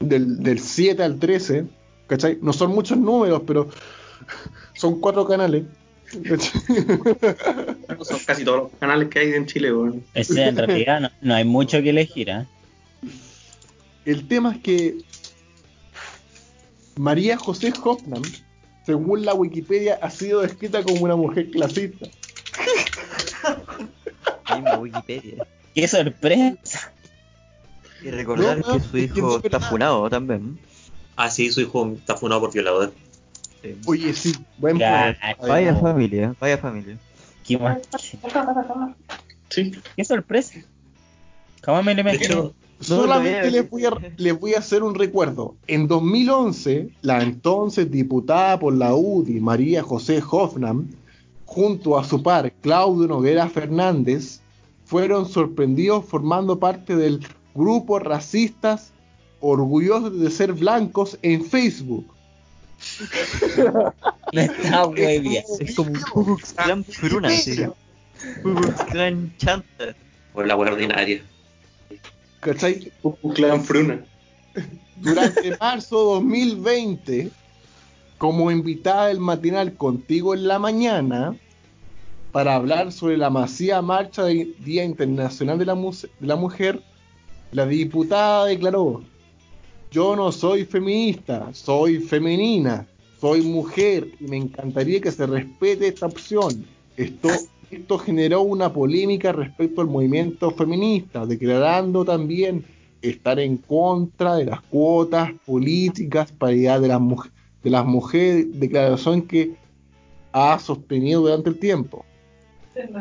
Del, 0.00 0.42
del 0.42 0.60
7 0.60 1.02
al 1.02 1.18
13, 1.18 1.66
¿cachai? 2.08 2.38
No 2.42 2.52
son 2.52 2.72
muchos 2.72 2.98
números, 2.98 3.42
pero 3.46 3.68
son 4.74 5.00
cuatro 5.00 5.24
canales. 5.26 5.64
Son 8.02 8.18
casi 8.26 8.44
todos 8.44 8.58
los 8.58 8.72
canales 8.80 9.08
que 9.08 9.18
hay 9.20 9.34
en 9.34 9.46
Chile, 9.46 9.72
weón. 9.72 10.02
En 10.14 10.56
realidad 10.56 11.00
no, 11.00 11.10
no 11.20 11.34
hay 11.34 11.44
mucho 11.44 11.80
que 11.82 11.90
elegir, 11.90 12.30
¿eh? 12.30 12.46
El 14.04 14.26
tema 14.26 14.52
es 14.52 14.62
que 14.62 14.96
María 16.96 17.36
José 17.36 17.72
Hoffman, 17.84 18.22
según 18.86 19.26
la 19.26 19.34
Wikipedia, 19.34 19.98
ha 20.00 20.10
sido 20.10 20.40
descrita 20.40 20.82
como 20.82 21.02
una 21.02 21.14
mujer 21.14 21.50
clasista. 21.50 22.06
Misma 24.54 24.78
Wikipedia. 24.78 25.46
¡Qué 25.74 25.86
sorpresa! 25.86 26.92
Y 28.02 28.10
recordar 28.10 28.58
No, 28.60 28.66
no, 28.66 28.72
que 28.74 28.80
su 28.80 28.96
es 28.96 29.12
que 29.12 29.18
hijo 29.18 29.38
es 29.38 29.44
está 29.44 29.60
funado 29.60 30.08
también. 30.08 30.58
Ah, 31.20 31.28
sí, 31.30 31.50
su 31.50 31.60
hijo 31.60 31.94
está 31.96 32.16
funado 32.16 32.42
por 32.42 32.52
violador. 32.52 32.92
Sí. 33.60 33.74
Oye, 33.86 34.14
sí, 34.14 34.32
buen 34.56 34.78
Ya, 34.78 35.16
punto. 35.36 35.48
Vaya 35.48 35.74
familia, 35.74 36.36
vaya 36.38 36.56
familia. 36.58 36.96
¿Qué 37.44 37.58
más? 37.58 37.78
Sí. 39.48 39.72
¡Qué 39.96 40.04
sorpresa! 40.04 40.60
¿Cómo 41.64 41.82
me 41.82 41.92
le 41.96 42.04
De 42.04 42.12
metí? 42.12 42.24
hecho, 42.24 42.54
Solamente 42.78 43.46
No, 43.46 43.50
les 43.50 43.68
voy, 43.68 43.84
a, 43.86 43.90
les 44.16 44.38
voy 44.38 44.54
a 44.54 44.58
hacer 44.60 44.84
un 44.84 44.94
recuerdo. 44.94 45.56
En 45.66 45.88
2011, 45.88 46.90
la 47.02 47.20
entonces 47.20 47.90
diputada 47.90 48.60
por 48.60 48.74
la 48.74 48.94
UDI, 48.94 49.40
María 49.40 49.82
José 49.82 50.22
Hoffman, 50.30 50.88
junto 51.46 51.98
a 51.98 52.04
su 52.04 52.22
par, 52.22 52.52
Claudio 52.60 53.08
Noguera 53.08 53.48
Fernández, 53.48 54.40
fueron 54.84 55.28
sorprendidos 55.28 56.04
formando 56.04 56.60
parte 56.60 56.94
del 56.94 57.26
grupo 57.56 57.98
racistas 57.98 58.92
orgullosos 59.40 60.18
de 60.20 60.30
ser 60.30 60.52
blancos 60.52 61.18
en 61.22 61.44
Facebook. 61.44 62.06
No 64.32 64.40
está 64.42 64.86
muy 64.86 65.18
bien. 65.20 65.42
Es 65.58 65.74
como 65.74 65.90
un 65.90 66.00
Ku 66.12 66.24
Klux 66.24 66.52
Klan 66.52 66.84
fruna, 66.84 67.30
sí. 67.30 67.64
Klan 68.90 69.32
chanta. 69.38 69.94
por 70.34 70.46
la 70.46 70.54
wea 70.54 70.70
ordinaria. 70.72 71.22
¿Cachai? 72.40 72.92
Clan 73.34 73.64
fruna. 73.64 74.04
Durante 74.96 75.56
marzo 75.60 75.96
2020, 76.20 77.30
como 78.18 78.50
invitada 78.50 79.06
del 79.06 79.18
matinal 79.20 79.72
Contigo 79.74 80.34
en 80.34 80.46
la 80.46 80.58
Mañana, 80.58 81.34
para 82.32 82.54
hablar 82.54 82.92
sobre 82.92 83.16
la 83.16 83.30
masiva 83.30 83.80
marcha 83.80 84.24
del 84.24 84.54
Día 84.62 84.84
Internacional 84.84 85.58
de 85.58 85.64
la, 85.64 85.74
Mu- 85.74 85.92
de 85.92 86.26
la 86.26 86.36
Mujer, 86.36 86.82
la 87.52 87.64
diputada 87.66 88.44
declaró, 88.44 89.02
yo 89.90 90.16
no 90.16 90.32
soy 90.32 90.64
feminista, 90.64 91.48
soy 91.52 91.98
femenina, 91.98 92.86
soy 93.20 93.42
mujer 93.42 94.08
y 94.20 94.24
me 94.24 94.36
encantaría 94.36 95.00
que 95.00 95.10
se 95.10 95.26
respete 95.26 95.88
esta 95.88 96.06
opción. 96.06 96.64
Esto, 96.96 97.28
esto 97.70 97.98
generó 97.98 98.42
una 98.42 98.72
polémica 98.72 99.32
respecto 99.32 99.80
al 99.80 99.88
movimiento 99.88 100.50
feminista, 100.50 101.26
declarando 101.26 102.04
también 102.04 102.64
estar 103.02 103.38
en 103.38 103.56
contra 103.56 104.36
de 104.36 104.46
las 104.46 104.60
cuotas 104.62 105.30
políticas, 105.46 106.32
paridad 106.32 106.80
de 106.80 106.88
las, 106.88 107.00
de 107.62 107.70
las 107.70 107.84
mujeres, 107.86 108.46
declaración 108.58 109.22
que 109.22 109.54
ha 110.32 110.58
sostenido 110.58 111.22
durante 111.22 111.50
el 111.50 111.58
tiempo. 111.58 112.04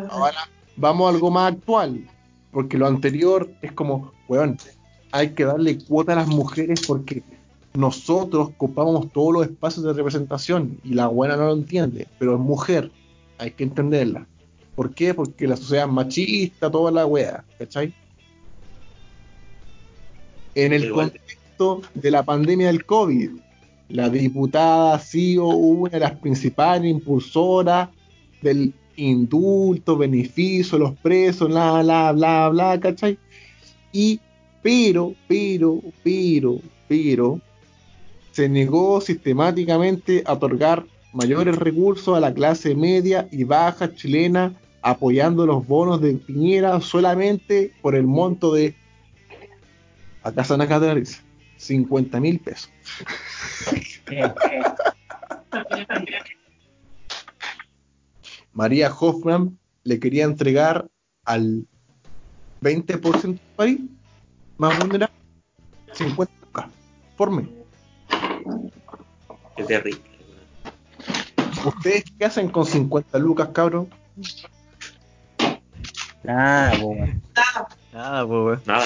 Ahora 0.09 0.49
vamos 0.75 1.07
a 1.07 1.15
algo 1.15 1.31
más 1.31 1.53
actual, 1.53 2.07
porque 2.51 2.77
lo 2.77 2.87
anterior 2.87 3.49
es 3.61 3.71
como, 3.73 4.11
weón, 4.27 4.57
hay 5.11 5.29
que 5.29 5.45
darle 5.45 5.77
cuota 5.77 6.13
a 6.13 6.17
las 6.17 6.27
mujeres 6.27 6.81
porque 6.85 7.23
nosotros 7.73 8.49
ocupamos 8.49 9.11
todos 9.11 9.33
los 9.33 9.45
espacios 9.45 9.85
de 9.85 9.93
representación 9.93 10.79
y 10.83 10.93
la 10.93 11.07
buena 11.07 11.35
no 11.35 11.45
lo 11.47 11.53
entiende, 11.53 12.07
pero 12.17 12.33
es 12.33 12.39
mujer, 12.39 12.91
hay 13.37 13.51
que 13.51 13.63
entenderla. 13.63 14.25
¿Por 14.75 14.93
qué? 14.93 15.13
Porque 15.13 15.47
la 15.47 15.57
sociedad 15.57 15.87
es 15.87 15.93
machista, 15.93 16.69
toda 16.69 16.91
la 16.91 17.05
wea, 17.05 17.43
¿cachai? 17.57 17.93
En 20.55 20.73
el 20.73 20.85
Igual. 20.85 21.11
contexto 21.11 21.81
de 21.93 22.11
la 22.11 22.23
pandemia 22.23 22.67
del 22.67 22.85
COVID, 22.85 23.31
la 23.89 24.09
diputada 24.09 24.95
ha 24.95 24.99
sido 24.99 25.47
una 25.47 25.91
de 25.91 25.99
las 25.99 26.13
principales 26.17 26.91
impulsoras 26.91 27.89
del 28.41 28.73
indulto, 28.97 29.97
beneficio, 29.97 30.77
los 30.77 30.93
presos, 30.97 31.47
bla, 31.47 31.81
bla, 31.81 32.11
bla, 32.11 32.49
bla, 32.49 32.79
¿cachai? 32.79 33.17
Y, 33.91 34.19
pero, 34.67 35.15
pero, 35.29 35.81
pero, 36.03 36.59
pero, 36.89 37.39
se 38.33 38.49
negó 38.49 38.99
sistemáticamente 38.99 40.23
a 40.25 40.33
otorgar 40.33 40.85
mayores 41.13 41.55
recursos 41.55 42.17
a 42.17 42.19
la 42.19 42.33
clase 42.33 42.75
media 42.75 43.29
y 43.31 43.45
baja 43.45 43.95
chilena, 43.95 44.53
apoyando 44.81 45.45
los 45.45 45.65
bonos 45.65 46.01
de 46.01 46.15
Piñera 46.15 46.81
solamente 46.81 47.71
por 47.81 47.95
el 47.95 48.03
monto 48.03 48.53
de, 48.53 48.75
acá 50.21 50.41
están 50.41 50.59
acá 50.59 50.81
de 50.81 50.87
la 50.87 50.95
risa, 50.95 51.23
50 51.55 52.19
mil 52.19 52.41
pesos. 52.41 52.69
María 58.51 58.91
Hoffman 58.93 59.57
le 59.85 59.97
quería 59.97 60.25
entregar 60.25 60.89
al 61.23 61.65
20% 62.61 63.21
del 63.21 63.39
país 63.55 63.79
más 64.57 64.77
vulnerable 64.79 65.15
50 65.93 66.33
lucas 66.41 66.65
por 67.15 67.31
mes. 67.31 67.47
Qué 69.55 69.63
terrible. 69.63 70.01
¿Ustedes 71.65 72.03
qué 72.17 72.25
hacen 72.25 72.49
con 72.49 72.65
50 72.65 73.17
lucas, 73.19 73.49
cabrón? 73.53 73.89
Nada, 76.23 76.79
po, 76.79 76.87
weón. 76.87 77.21
Nada, 77.93 78.25
weón. 78.25 78.61
Nada. 78.65 78.85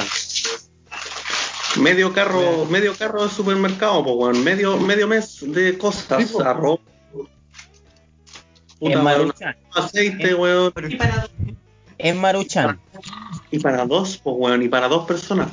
Medio 1.79 2.11
carro, 2.13 2.65
medio 2.65 2.95
carro 2.95 3.23
de 3.23 3.29
supermercado, 3.29 4.03
pues 4.03 4.15
weón. 4.15 4.43
Medio, 4.43 4.77
medio 4.77 5.07
mes 5.07 5.39
de 5.41 5.77
cosas. 5.77 6.23
Sí, 6.23 6.33
po. 6.33 6.41
Arroz. 6.41 6.79
Es 7.13 8.77
Puta, 8.79 8.93
weón, 8.95 9.03
Maruchan. 9.03 9.57
aceite, 9.75 10.33
weón. 10.33 10.73
Es 11.97 12.15
Maruchan. 12.15 12.79
Y 13.51 13.59
para 13.59 13.85
dos, 13.85 14.17
pues 14.23 14.35
weón, 14.39 14.61
y 14.63 14.67
para 14.69 14.87
dos 14.87 15.05
personas. 15.07 15.51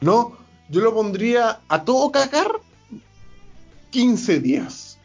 No, 0.00 0.36
yo 0.68 0.80
lo 0.80 0.94
pondría 0.94 1.60
a 1.68 1.84
todo 1.84 2.10
cagar 2.12 2.48
15 3.90 4.40
días. 4.40 4.98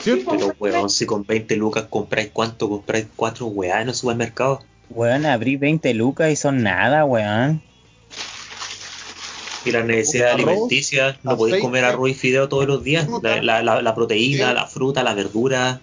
¿Cierto? 0.00 0.30
Pero 0.30 0.54
weón, 0.58 0.90
si 0.90 1.06
con 1.06 1.24
20 1.24 1.56
lucas 1.56 1.86
compráis 1.90 2.30
cuánto, 2.32 2.68
compráis 2.68 3.06
cuatro 3.16 3.46
weá 3.46 3.82
en 3.82 3.88
el 3.88 3.94
supermercado. 3.94 4.62
Weón, 4.90 5.26
abrí 5.26 5.56
20 5.56 5.92
lucas 5.94 6.30
y 6.30 6.36
son 6.36 6.62
nada, 6.62 7.04
weón. 7.04 7.62
Y 9.64 9.72
las 9.72 9.84
necesidades 9.84 10.34
Arroz, 10.34 10.46
alimenticias, 10.48 11.16
no 11.24 11.36
podéis 11.36 11.60
comer 11.62 11.84
arroz 11.84 12.10
y 12.10 12.14
fideo 12.14 12.48
todos 12.48 12.66
los 12.66 12.82
días. 12.84 13.06
La, 13.22 13.42
la- 13.42 13.62
la- 13.62 13.82
la 13.82 13.94
proteína, 13.94 14.48
sí. 14.48 14.54
la 14.54 14.66
fruta, 14.66 15.02
la 15.02 15.14
verdura. 15.14 15.80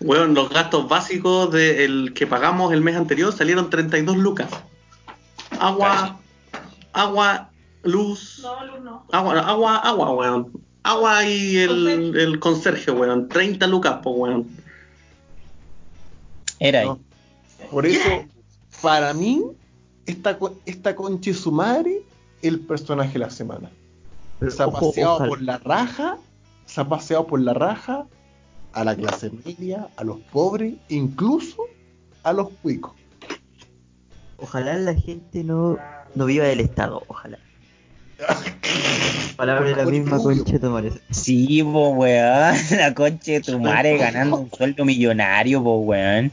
Weón, 0.00 0.34
los 0.34 0.50
gastos 0.50 0.88
básicos 0.88 1.50
del 1.52 2.12
que 2.14 2.26
pagamos 2.26 2.72
el 2.72 2.80
mes 2.82 2.96
anterior 2.96 3.32
salieron 3.32 3.70
32 3.70 4.16
lucas. 4.16 4.50
Agua, 5.58 6.18
agua, 6.92 7.50
luz, 7.82 8.40
No, 8.42 8.64
Luz, 8.66 8.80
no. 8.82 9.04
agua, 9.12 9.40
agua, 9.40 9.76
agua, 9.78 10.10
weón. 10.12 10.52
Agua 10.82 11.24
y 11.24 11.56
el, 11.56 12.14
el 12.16 12.38
conserje, 12.38 12.90
weón. 12.90 13.28
30 13.28 13.66
lucas, 13.66 13.98
pues, 14.02 14.16
weón. 14.16 14.46
Era 16.58 16.80
ahí. 16.80 16.86
No. 16.86 17.00
Por 17.70 17.86
eso, 17.86 18.08
para 18.82 19.12
mí, 19.14 19.42
esta, 20.04 20.38
esta 20.66 20.94
concha 20.94 21.30
y 21.30 21.34
su 21.34 21.50
madre, 21.50 22.02
el 22.42 22.60
personaje 22.60 23.14
de 23.14 23.18
la 23.20 23.30
semana. 23.30 23.70
Se 24.48 24.62
ha 24.62 24.66
ojo, 24.66 24.88
paseado 24.90 25.26
por 25.26 25.42
la 25.42 25.58
raja, 25.58 26.18
se 26.66 26.80
ha 26.80 26.84
paseado 26.88 27.26
por 27.26 27.40
la 27.40 27.54
raja 27.54 28.06
a 28.76 28.84
la 28.84 28.94
clase 28.94 29.30
media, 29.44 29.88
a 29.96 30.04
los 30.04 30.18
pobres, 30.20 30.74
incluso 30.90 31.64
a 32.22 32.34
los 32.34 32.50
cuicos. 32.62 32.92
Ojalá 34.36 34.74
la 34.76 34.94
gente 34.94 35.42
no, 35.42 35.78
no 36.14 36.26
viva 36.26 36.44
del 36.44 36.60
Estado, 36.60 37.02
ojalá. 37.08 37.38
Palabra 39.36 39.70
de 39.70 39.76
la 39.76 39.86
misma 39.86 40.22
concha 40.22 40.58
tomar 40.58 40.84
Sí, 41.10 41.62
po, 41.62 41.90
weón. 41.90 42.54
La 42.70 42.92
concha 42.94 43.32
de 43.32 43.40
tu 43.40 43.58
madre 43.58 43.96
ganando 43.96 44.36
un 44.36 44.50
sueldo 44.50 44.84
millonario, 44.84 45.62
po, 45.62 45.78
weón. 45.78 46.30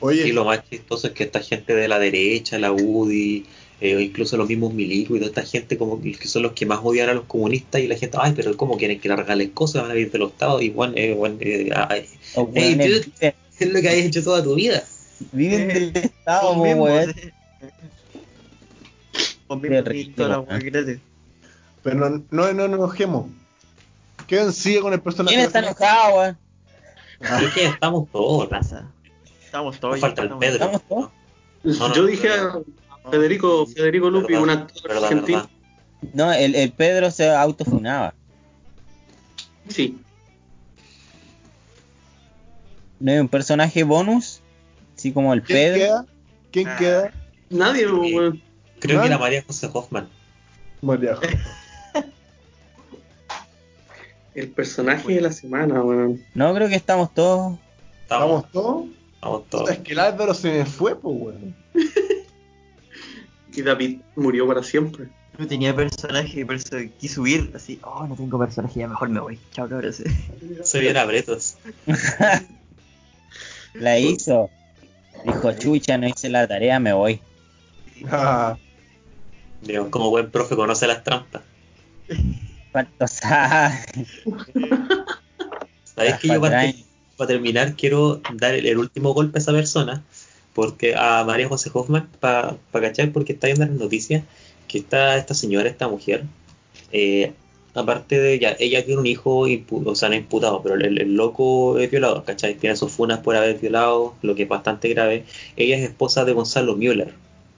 Oye, 0.00 0.28
Y 0.28 0.32
lo 0.32 0.44
más 0.44 0.68
chistoso 0.68 1.06
es 1.06 1.12
que 1.12 1.24
esta 1.24 1.38
gente 1.38 1.74
de 1.74 1.86
la 1.86 2.00
derecha, 2.00 2.58
la 2.58 2.72
UDI, 2.72 3.46
eh, 3.84 4.00
incluso 4.00 4.36
los 4.36 4.48
mismos 4.48 4.72
milicos 4.72 5.16
y 5.16 5.20
toda 5.20 5.28
esta 5.30 5.42
gente 5.42 5.76
como 5.76 6.00
que 6.00 6.12
que 6.12 6.28
son 6.28 6.42
los 6.44 6.52
que 6.52 6.66
más 6.66 6.78
odian 6.82 7.08
a 7.08 7.14
los 7.14 7.24
comunistas 7.24 7.80
y 7.80 7.88
la 7.88 7.96
gente, 7.96 8.16
ay, 8.20 8.32
pero 8.36 8.56
¿cómo 8.56 8.76
quieren 8.76 9.00
que 9.00 9.08
largarles 9.08 9.50
cosas? 9.50 9.82
Van 9.82 9.90
a 9.90 9.94
vivir 9.94 10.12
de 10.12 10.18
los 10.18 10.30
estados 10.32 10.62
y 10.62 10.70
bueno, 10.70 10.94
eh, 10.96 11.14
bueno, 11.14 11.36
eh, 11.40 11.70
ay, 11.74 12.06
Hey, 12.34 12.76
weones 12.78 13.06
dude. 13.18 13.34
es 13.58 13.72
lo 13.72 13.80
que 13.80 13.88
has 13.88 13.94
hecho 13.94 14.22
toda 14.22 14.42
tu 14.42 14.54
vida. 14.54 14.82
viven 15.32 15.68
del 15.68 15.96
Estado, 15.96 16.54
Vos 16.54 16.64
mismo, 16.66 16.84
weón. 16.84 17.14
pero 21.82 21.96
no, 21.96 22.24
no, 22.30 22.52
no 22.52 22.68
nos 22.68 22.78
enojemos. 22.78 23.26
Quédense 24.26 24.80
con 24.80 24.92
el 24.92 25.00
personaje. 25.00 25.34
¿Quién 25.34 25.46
está 25.46 25.58
enojado, 25.58 26.16
weón? 26.18 26.38
Creo 27.18 27.52
que 27.54 27.62
ya 27.62 27.70
estamos 27.70 28.10
todos. 28.10 28.48
Pasa. 28.48 28.90
Estamos 29.44 29.78
todos 29.78 29.94
Nos 29.94 30.00
falta 30.00 30.22
el 30.22 30.38
Pedro. 30.38 30.54
¿Estamos 30.54 30.82
todos? 30.88 31.10
No, 31.64 31.88
no, 31.88 31.94
Yo 31.94 32.06
dije. 32.06 32.28
Federico, 33.10 33.66
Federico 33.66 34.10
Lupi, 34.10 34.32
Verdad, 34.34 34.42
un 34.42 34.50
actor 34.50 34.82
verdad, 34.88 35.04
argentino. 35.04 35.38
verdad. 35.38 35.50
No, 36.14 36.32
el, 36.32 36.54
el 36.54 36.72
Pedro 36.72 37.10
se 37.10 37.30
autofunaba. 37.30 38.14
Sí. 39.68 39.98
¿No 43.00 43.12
hay 43.12 43.18
un 43.18 43.28
personaje 43.28 43.82
bonus? 43.84 44.40
Así 44.96 45.12
como 45.12 45.32
el 45.34 45.42
¿Quién 45.42 45.58
Pedro. 45.58 45.78
queda? 45.78 46.06
¿Quién 46.52 46.68
Ah. 46.68 46.76
queda? 46.78 47.12
Nadie. 47.50 47.84
Creo 48.78 48.96
¿No? 48.96 49.02
que 49.02 49.06
era 49.08 49.18
María 49.18 49.42
José 49.46 49.68
Hoffman. 49.72 50.08
María. 50.80 51.16
El 54.34 54.48
personaje 54.50 55.12
de 55.14 55.20
la 55.20 55.30
semana, 55.30 55.82
weón. 55.82 56.22
No, 56.34 56.54
creo 56.54 56.68
que 56.68 56.74
estamos 56.74 57.12
todos. 57.12 57.58
Estamos, 58.02 58.44
¿Estamos 58.44 58.50
todos? 58.52 58.86
estamos 59.14 59.46
todos. 59.50 59.70
Es 59.70 59.78
que 59.80 59.92
el 59.92 59.98
Álvaro 59.98 60.32
se 60.32 60.50
me 60.50 60.64
fue, 60.64 60.96
pues, 60.96 61.16
weón. 61.20 61.54
Y 63.54 63.62
David 63.62 64.00
murió 64.16 64.46
para 64.46 64.62
siempre. 64.62 65.08
No 65.38 65.46
tenía 65.46 65.74
personaje, 65.74 66.44
por 66.44 66.54
eso 66.56 66.76
quise 66.98 67.14
subir 67.14 67.50
así. 67.54 67.80
Oh, 67.82 68.06
no 68.06 68.14
tengo 68.14 68.38
personaje, 68.38 68.80
ya 68.80 68.88
mejor 68.88 69.08
me 69.08 69.20
voy. 69.20 69.38
Chao, 69.52 69.68
cabros. 69.68 70.02
Se 70.62 70.80
viene 70.80 70.98
a 70.98 71.04
Bretos. 71.04 71.56
La 73.74 73.98
hizo. 73.98 74.50
Dijo, 75.24 75.52
chucha, 75.52 75.98
no 75.98 76.06
hice 76.08 76.28
la 76.28 76.46
tarea, 76.46 76.78
me 76.80 76.92
voy. 76.92 77.20
Ah, 78.10 78.56
Digo, 79.62 79.90
como 79.90 80.10
buen 80.10 80.30
profe 80.30 80.56
conoce 80.56 80.86
las 80.86 81.04
trampas. 81.04 81.42
¿Cuánto 82.72 83.06
sabe? 83.06 83.84
¿Sabéis 85.84 86.16
que 86.16 86.28
yo 86.28 86.40
para 86.40 87.28
terminar 87.28 87.74
quiero 87.76 88.20
dar 88.34 88.54
el, 88.54 88.66
el 88.66 88.78
último 88.78 89.14
golpe 89.14 89.38
a 89.38 89.40
esa 89.40 89.52
persona? 89.52 90.02
Porque 90.54 90.94
a 90.96 91.24
María 91.24 91.48
José 91.48 91.70
Hoffman, 91.72 92.08
para 92.20 92.58
cachar, 92.72 93.12
porque 93.12 93.32
está 93.32 93.46
viendo 93.46 93.66
las 93.66 93.74
noticias, 93.74 94.24
que 94.68 94.78
está 94.78 95.16
esta 95.16 95.34
señora, 95.34 95.68
esta 95.68 95.88
mujer, 95.88 96.24
eh, 96.92 97.32
aparte 97.74 98.20
de 98.20 98.34
ella, 98.34 98.56
ella 98.58 98.84
tiene 98.84 99.00
un 99.00 99.06
hijo, 99.06 99.46
o 99.84 99.94
sea, 99.94 100.08
no 100.08 100.14
imputado, 100.14 100.62
pero 100.62 100.74
el, 100.74 101.14
loco 101.14 101.78
es 101.78 101.90
violador, 101.90 102.24
¿cachai? 102.24 102.54
Tiene 102.54 102.76
sus 102.76 102.92
funas 102.92 103.20
por 103.20 103.36
haber 103.36 103.58
violado, 103.58 104.14
lo 104.22 104.34
que 104.34 104.44
es 104.44 104.48
bastante 104.48 104.88
grave. 104.88 105.24
Ella 105.56 105.76
es 105.76 105.82
esposa 105.82 106.24
de 106.24 106.32
Gonzalo 106.32 106.76
Müller, 106.76 107.14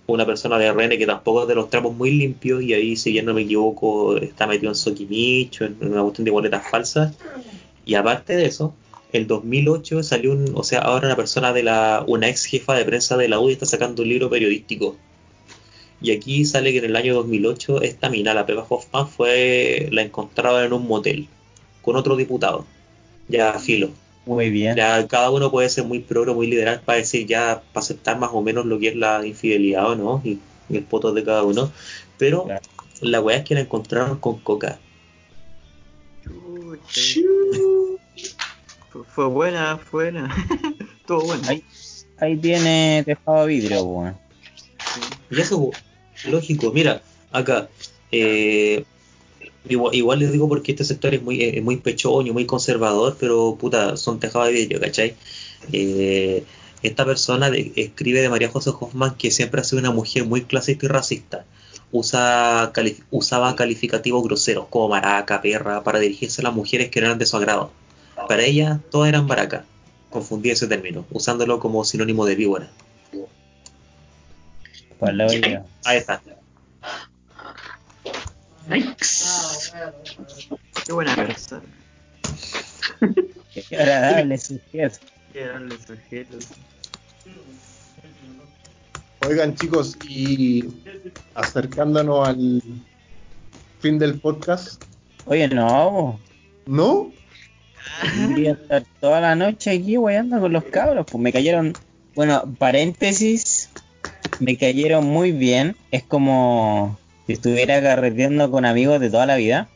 una 0.06 0.26
persona 0.26 0.58
de 0.58 0.70
RN 0.70 0.98
que 0.98 1.06
tampoco 1.06 1.42
es 1.42 1.48
de 1.48 1.54
los 1.54 1.70
trapos 1.70 1.94
muy 1.94 2.12
limpios, 2.12 2.62
y 2.62 2.74
ahí, 2.74 2.96
si 2.96 3.12
bien 3.12 3.26
no 3.26 3.34
me 3.34 3.42
equivoco, 3.42 4.16
está 4.18 4.46
metido 4.46 4.70
en 4.70 4.76
Soquimicho, 4.76 5.64
en 5.64 5.76
una 5.80 6.02
cuestión 6.02 6.24
de 6.24 6.30
boletas 6.30 6.68
falsas. 6.68 7.14
Y 7.84 7.94
aparte 7.94 8.36
de 8.36 8.46
eso, 8.46 8.74
el 9.18 9.26
2008 9.26 10.02
salió 10.02 10.32
un, 10.32 10.52
o 10.54 10.62
sea, 10.64 10.80
ahora 10.80 11.06
una 11.06 11.16
persona 11.16 11.52
de 11.52 11.62
la, 11.62 12.04
una 12.06 12.28
ex 12.28 12.44
jefa 12.46 12.74
de 12.74 12.84
prensa 12.84 13.16
de 13.16 13.28
la 13.28 13.38
UDI 13.40 13.52
está 13.54 13.66
sacando 13.66 14.02
un 14.02 14.08
libro 14.08 14.28
periodístico. 14.30 14.96
Y 16.00 16.10
aquí 16.10 16.44
sale 16.44 16.72
que 16.72 16.78
en 16.78 16.84
el 16.86 16.96
año 16.96 17.14
2008 17.14 17.82
esta 17.82 18.10
mina, 18.10 18.34
la 18.34 18.44
Pepa 18.46 18.66
Hoffman, 18.68 19.08
fue, 19.08 19.88
la 19.90 20.02
encontraron 20.02 20.64
en 20.64 20.72
un 20.72 20.86
motel 20.86 21.28
con 21.82 21.96
otro 21.96 22.16
diputado. 22.16 22.66
Ya 23.28 23.58
filo. 23.58 23.90
Muy 24.26 24.50
bien. 24.50 24.76
Ya 24.76 25.06
cada 25.06 25.30
uno 25.30 25.50
puede 25.50 25.68
ser 25.68 25.84
muy 25.84 26.00
progre, 26.00 26.34
muy 26.34 26.46
liberal 26.46 26.82
para 26.84 26.98
decir 26.98 27.26
ya, 27.26 27.62
para 27.72 27.84
aceptar 27.84 28.18
más 28.18 28.30
o 28.32 28.42
menos 28.42 28.66
lo 28.66 28.78
que 28.78 28.88
es 28.88 28.96
la 28.96 29.24
infidelidad 29.26 29.90
o 29.90 29.94
no, 29.96 30.20
y, 30.24 30.38
y 30.68 30.76
el 30.76 30.82
poto 30.84 31.12
de 31.12 31.24
cada 31.24 31.42
uno. 31.42 31.70
Pero 32.18 32.44
Claro. 32.44 32.60
la 33.00 33.20
weá 33.20 33.38
es 33.38 33.44
que 33.44 33.54
la 33.54 33.60
encontraron 33.60 34.18
con 34.18 34.38
coca. 34.40 34.78
Fue- 39.14 39.26
buena, 39.26 39.78
fue 39.78 40.10
buena. 40.10 40.34
Estuvo 41.00 41.22
bueno. 41.26 41.42
Ahí, 41.48 41.62
ahí 42.18 42.36
tiene 42.36 43.02
tejado 43.04 43.46
vidrio, 43.46 43.82
weón. 43.82 44.16
Y 45.30 45.40
eso, 45.40 45.70
lógico, 46.26 46.70
mira, 46.72 47.02
acá, 47.32 47.68
eh, 48.12 48.84
igual, 49.68 49.94
igual 49.94 50.18
les 50.20 50.32
digo 50.32 50.48
porque 50.48 50.72
este 50.72 50.84
sector 50.84 51.14
es 51.14 51.22
muy, 51.22 51.42
es 51.42 51.62
muy 51.62 51.76
pechoño, 51.76 52.32
muy 52.32 52.46
conservador, 52.46 53.16
pero 53.18 53.56
puta, 53.58 53.96
son 53.96 54.20
tejados 54.20 54.48
de 54.48 54.54
vidrio, 54.54 54.80
¿cachai? 54.80 55.14
Eh, 55.72 56.44
esta 56.82 57.04
persona 57.04 57.50
de- 57.50 57.72
escribe 57.76 58.20
de 58.20 58.28
María 58.28 58.50
José 58.50 58.70
Hoffman 58.78 59.14
que 59.16 59.30
siempre 59.30 59.60
ha 59.60 59.64
sido 59.64 59.80
una 59.80 59.90
mujer 59.90 60.24
muy 60.24 60.42
clasista 60.42 60.86
y 60.86 60.88
racista. 60.88 61.44
Usa, 61.90 62.70
cali- 62.74 62.98
usaba 63.10 63.54
calificativos 63.56 64.22
groseros 64.24 64.66
como 64.68 64.88
maraca, 64.88 65.40
perra, 65.40 65.82
para 65.82 65.98
dirigirse 65.98 66.40
a 66.42 66.44
las 66.44 66.54
mujeres 66.54 66.90
que 66.90 67.00
no 67.00 67.06
eran 67.06 67.18
de 67.18 67.26
su 67.26 67.36
agrado. 67.36 67.70
Para 68.16 68.42
ella, 68.42 68.80
todas 68.90 69.08
eran 69.08 69.26
baracas. 69.26 69.64
Confundí 70.10 70.50
ese 70.50 70.66
término, 70.66 71.04
usándolo 71.10 71.58
como 71.58 71.84
sinónimo 71.84 72.24
de 72.24 72.34
víbora. 72.34 72.70
Ahí 75.84 75.98
está. 75.98 76.22
Qué 80.86 80.92
buena 80.92 81.14
persona. 81.16 81.62
Qué 83.68 83.76
agradable 83.76 84.38
sujeto. 84.38 84.98
Qué 85.32 85.44
darle 85.46 85.76
sujetos. 85.78 86.48
Oigan, 89.26 89.54
chicos, 89.54 89.96
y 90.08 90.64
acercándonos 91.34 92.28
al 92.28 92.62
fin 93.80 93.98
del 93.98 94.20
podcast, 94.20 94.82
Oye, 95.26 95.48
no, 95.48 96.20
¿no? 96.66 97.10
Toda 99.00 99.20
la 99.20 99.34
noche 99.34 99.70
aquí 99.70 99.96
con 99.96 100.52
los 100.52 100.64
cabros. 100.64 101.06
Pues 101.10 101.22
me 101.22 101.32
cayeron, 101.32 101.74
bueno, 102.14 102.42
paréntesis, 102.58 103.70
me 104.40 104.56
cayeron 104.56 105.04
muy 105.04 105.32
bien. 105.32 105.76
Es 105.90 106.02
como 106.02 106.98
si 107.26 107.34
estuviera 107.34 107.80
carreteando 107.82 108.50
con 108.50 108.64
amigos 108.64 109.00
de 109.00 109.10
toda 109.10 109.26
la 109.26 109.36
vida. 109.36 109.68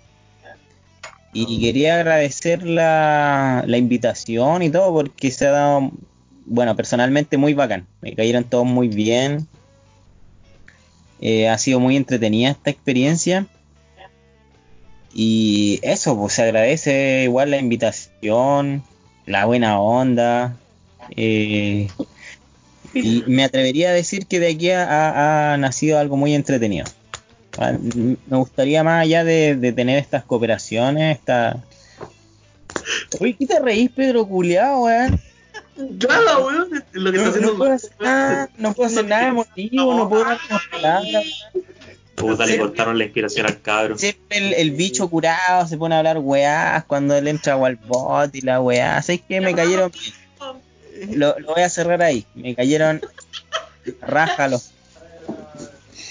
Y 1.33 1.61
quería 1.61 1.97
agradecer 1.97 2.63
la, 2.63 3.63
la 3.67 3.77
invitación 3.77 4.63
y 4.63 4.71
todo 4.71 4.93
porque 4.93 5.31
se 5.31 5.47
ha 5.47 5.51
dado, 5.51 5.93
bueno, 6.47 6.75
personalmente 6.75 7.37
muy 7.37 7.55
bacán. 7.55 7.87
Me 8.01 8.15
cayeron 8.15 8.45
todos 8.45 8.67
muy 8.67 8.89
bien. 8.89 9.47
Eh, 11.21 11.49
ha 11.49 11.59
sido 11.59 11.81
muy 11.81 11.97
entretenida 11.97 12.51
esta 12.51 12.71
experiencia. 12.71 13.47
Y 15.21 15.81
eso, 15.83 16.17
pues 16.17 16.35
se 16.35 16.45
agradece 16.45 17.23
igual 17.25 17.51
la 17.51 17.57
invitación, 17.57 18.85
la 19.27 19.47
buena 19.47 19.81
onda. 19.81 20.55
eh, 21.17 21.89
y 22.95 23.25
me 23.27 23.43
atrevería 23.43 23.91
a 23.91 23.93
decir 23.93 24.27
que 24.27 24.39
de 24.39 24.53
aquí 24.53 24.71
ha, 24.71 25.53
ha- 25.53 25.57
nacido 25.57 25.99
algo 25.99 26.17
muy 26.17 26.35
entretenido. 26.37 26.87
Ah, 27.59 27.73
Me 27.83 28.37
gustaría 28.37 28.85
más 28.85 29.03
allá 29.03 29.25
de, 29.25 29.57
de 29.57 29.73
tener 29.73 29.99
estas 29.99 30.23
cooperaciones, 30.23 31.19
esta... 31.19 31.65
Uy, 33.19 33.35
¿qué 33.35 33.45
te 33.47 33.59
reís, 33.59 33.91
Pedro 33.91 34.25
Culeado, 34.25 34.83
weón? 34.85 35.21
Nada, 36.09 36.39
weón. 36.39 36.69
Lo 36.93 37.11
que 37.11 37.19
está 37.19 37.25
No, 37.25 37.31
haciendo 37.31 37.53
no 37.53 37.59
puedo 37.59 37.73
hacer 37.73 37.91
nada, 38.01 38.49
no 38.57 38.73
puedo 38.73 38.87
hacer 38.89 39.05
nada 39.07 39.29
emotivo, 39.29 39.95
no 39.95 40.09
puedo 40.09 40.23
unas 40.23 40.39
palabras. 40.71 41.25
Puta, 42.19 42.47
le 42.47 42.59
cortaron 42.59 42.99
la 42.99 43.05
inspiración 43.05 43.47
al 43.47 43.61
cabro. 43.61 43.97
Siempre 43.97 44.39
el, 44.39 44.55
el 44.55 44.71
bicho 44.73 45.09
curado 45.09 45.67
se 45.67 45.77
pone 45.77 45.95
a 45.95 45.99
hablar 45.99 46.19
weás 46.19 46.85
cuando 46.85 47.17
él 47.17 47.29
entra 47.29 47.55
al 47.55 47.77
bot 47.77 48.35
y 48.35 48.41
la 48.41 48.61
weá. 48.61 49.01
¿Sabes 49.03 49.23
qué? 49.29 49.41
Me 49.41 49.55
cayeron. 49.55 49.93
Lo, 51.11 51.39
lo 51.39 51.55
voy 51.55 51.63
a 51.63 51.69
cerrar 51.69 52.03
ahí. 52.03 52.27
Me 52.35 52.55
cayeron. 52.55 53.01
Rájalos. 54.01 54.73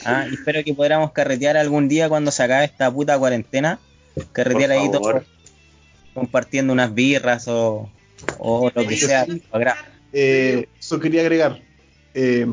Ah, 0.06 0.26
y 0.30 0.36
espero 0.36 0.64
que 0.64 0.74
podamos 0.74 1.12
carretear 1.12 1.58
algún 1.58 1.90
día 1.90 2.08
cuando 2.08 2.32
se 2.32 2.42
acabe 2.42 2.66
esta 2.66 2.90
puta 2.90 3.20
cuarentena. 3.20 3.80
Carretear 4.32 4.72
ahí 4.72 4.90
todo, 4.90 5.24
compartiendo 6.14 6.74
unas 6.74 6.94
birras 6.94 7.48
o, 7.48 7.90
o 8.40 8.72
lo 8.74 8.88
que 8.88 8.98
sea. 8.98 9.28
Eh, 10.14 10.68
eso 10.80 11.00
quería 11.00 11.22
agregar. 11.22 11.60
Eh, 12.14 12.48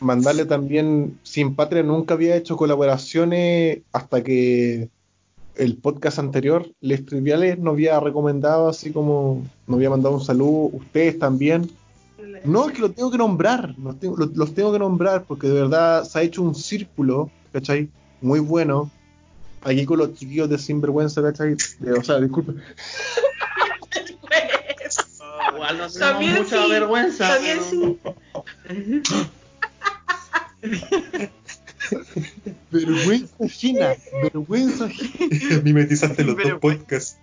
mandarle 0.00 0.44
también, 0.44 1.18
Sin 1.22 1.54
Patria 1.54 1.82
nunca 1.82 2.14
había 2.14 2.36
hecho 2.36 2.56
colaboraciones 2.56 3.80
hasta 3.92 4.22
que 4.22 4.88
el 5.56 5.76
podcast 5.76 6.18
anterior, 6.20 6.68
Les 6.80 7.04
Triviales, 7.04 7.58
nos 7.58 7.72
había 7.74 7.98
recomendado 7.98 8.68
así 8.68 8.90
como, 8.92 9.44
nos 9.66 9.76
había 9.76 9.90
mandado 9.90 10.14
un 10.14 10.24
saludo, 10.24 10.70
ustedes 10.72 11.18
también. 11.18 11.70
No, 12.44 12.68
es 12.68 12.74
que 12.74 12.80
lo 12.80 12.90
tengo 12.92 13.10
que 13.10 13.18
nombrar, 13.18 13.74
los 13.82 13.98
tengo, 13.98 14.16
los, 14.16 14.36
los 14.36 14.54
tengo 14.54 14.72
que 14.72 14.78
nombrar 14.78 15.24
porque 15.24 15.48
de 15.48 15.54
verdad 15.54 16.04
se 16.04 16.18
ha 16.18 16.22
hecho 16.22 16.42
un 16.42 16.54
círculo, 16.54 17.30
¿cachai? 17.52 17.88
Muy 18.20 18.38
bueno. 18.40 18.90
Aquí 19.62 19.84
con 19.84 19.98
los 19.98 20.14
chiquillos 20.14 20.48
de 20.48 20.56
Sinvergüenza, 20.58 21.20
¿cachai? 21.20 21.56
De- 21.80 21.92
o 21.92 22.04
sea, 22.04 22.20
disculpe. 22.20 22.52
Igual 25.54 25.78
no 25.78 25.88
tenemos 25.88 25.98
También 25.98 26.34
mucha 26.34 26.62
sí, 26.64 26.70
vergüenza. 26.70 27.28
también 27.34 27.58
pero- 28.02 28.16
Vergüenza 32.70 33.34
ajena, 33.44 33.94
vergüenza 34.22 34.84
ajena. 34.86 35.60
Mimetizaste 35.64 36.24
los 36.24 36.36
dos 36.36 36.60
podcasts. 36.60 37.18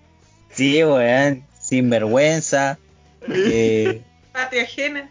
Sí, 0.51 0.83
weón. 0.83 1.45
Sin 1.59 1.89
vergüenza. 1.89 2.77
Eh, 3.27 4.01
Patria 4.31 4.63
ajena. 4.63 5.09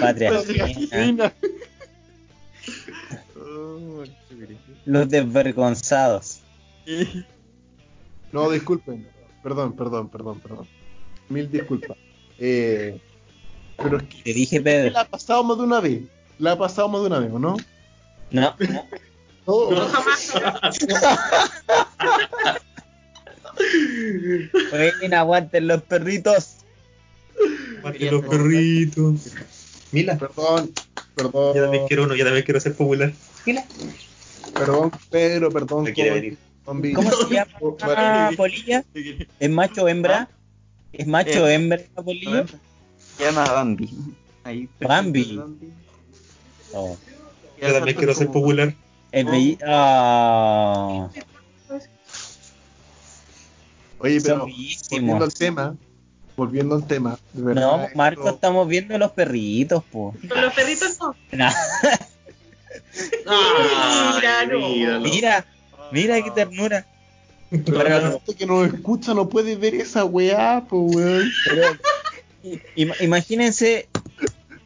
patria 0.00 0.32
ajena. 0.38 1.32
Oh. 3.36 4.04
Los 4.86 5.08
desvergonzados. 5.08 6.40
No, 8.30 8.48
disculpen. 8.50 9.06
Perdón, 9.42 9.74
perdón, 9.74 10.08
perdón, 10.08 10.40
perdón. 10.40 10.68
Mil 11.28 11.50
disculpas. 11.50 11.96
Eh, 12.38 13.00
pero 13.76 13.96
es 13.98 14.04
que 14.04 14.22
Te 14.22 14.32
dije, 14.32 14.60
Pedro. 14.60 14.90
la 14.92 15.00
ha 15.00 15.08
pasado 15.08 15.42
más 15.42 15.58
de 15.58 15.64
una 15.64 15.80
vez. 15.80 16.02
La 16.42 16.52
ha 16.52 16.58
pasado 16.58 16.88
más 16.88 17.00
de 17.02 17.06
una 17.06 17.20
vez, 17.20 17.30
¿o 17.32 17.38
no? 17.38 17.56
No, 18.32 18.56
Oh, 19.44 19.70
No 19.70 19.86
jamás. 19.88 20.32
Oigan, 24.72 25.14
aguanten 25.14 25.68
los 25.68 25.82
perritos. 25.82 26.56
Mate 27.84 28.10
los 28.10 28.24
perritos. 28.24 29.34
Mila, 29.92 30.18
Perdón, 30.18 30.72
perdón, 31.14 31.54
yo 31.54 31.62
también 31.62 31.86
quiero 31.86 32.04
uno, 32.04 32.16
yo 32.16 32.24
también 32.24 32.44
quiero 32.44 32.58
ser 32.58 32.74
popular. 32.74 33.12
perdón, 34.54 34.90
Pedro, 35.10 35.52
perdón. 35.52 35.84
No 35.84 35.92
quiere 35.92 36.10
venir. 36.10 36.38
¿Cómo 36.64 37.10
se 37.12 37.28
llama 37.78 38.30
Polilla? 38.36 38.84
¿Es 39.38 39.50
macho 39.50 39.84
o 39.84 39.88
hembra? 39.88 40.28
¿Es 40.92 41.06
macho 41.06 41.44
o 41.44 41.46
Eh, 41.46 41.54
hembra 41.54 41.78
Polillo? 42.04 42.46
Se 43.16 43.24
llama 43.24 43.44
Bambi. 43.52 43.90
Ahí, 44.42 44.68
Bambi. 44.80 45.40
Oh. 46.74 46.96
Yo 47.60 47.72
también 47.72 47.96
quiero 47.96 48.14
ser 48.14 48.28
popular. 48.28 48.74
Belli- 49.12 49.58
ah, 49.66 51.08
Oye, 53.98 54.20
pero 54.20 54.46
volviendo 54.90 55.24
al 55.24 55.32
tema, 55.34 55.76
volviendo 56.36 56.74
al 56.74 56.86
tema, 56.86 57.18
de 57.32 57.42
verdad. 57.42 57.62
No, 57.62 57.88
Marco, 57.94 58.22
esto- 58.22 58.34
estamos 58.34 58.66
viendo 58.66 58.98
los 58.98 59.12
perritos, 59.12 59.84
po. 59.84 60.14
Los 60.22 60.52
perritos 60.54 60.98
no. 60.98 61.14
No, 63.24 64.16
Mira, 64.16 64.46
no. 64.46 65.00
mira, 65.00 65.46
mira 65.92 66.22
qué 66.22 66.30
ternura. 66.32 66.86
pero 67.50 67.64
pero- 67.64 67.88
la 67.88 68.10
gente 68.12 68.34
que 68.34 68.46
nos 68.46 68.72
escucha 68.74 69.14
no 69.14 69.28
puede 69.28 69.56
ver 69.56 69.74
esa 69.76 70.04
weá, 70.04 70.64
po, 70.68 70.80
weón. 70.80 71.30
Pero, 71.46 71.78
im- 72.76 72.94
imagínense 73.00 73.88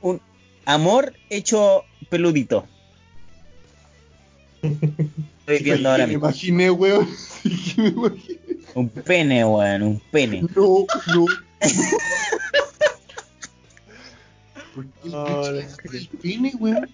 un 0.01 0.21
amor 0.65 1.13
hecho 1.31 1.85
peludito. 2.09 2.67
Estoy 4.63 5.63
viendo 5.63 5.91
ahora 5.91 6.07
Me 6.07 6.15
mismo. 6.15 6.27
imaginé, 6.29 6.71
weón. 6.71 7.09
Sí, 7.47 7.75
me 7.81 7.89
imaginé. 7.89 8.39
Un 8.75 8.89
pene, 8.89 9.45
weón, 9.45 9.83
un 9.83 10.01
pene. 10.11 10.43
No, 10.55 10.85
no. 11.15 11.27
¿Por 14.75 14.87
qué 15.91 15.97
el 15.97 16.09
pene, 16.09 16.53
weón? 16.59 16.91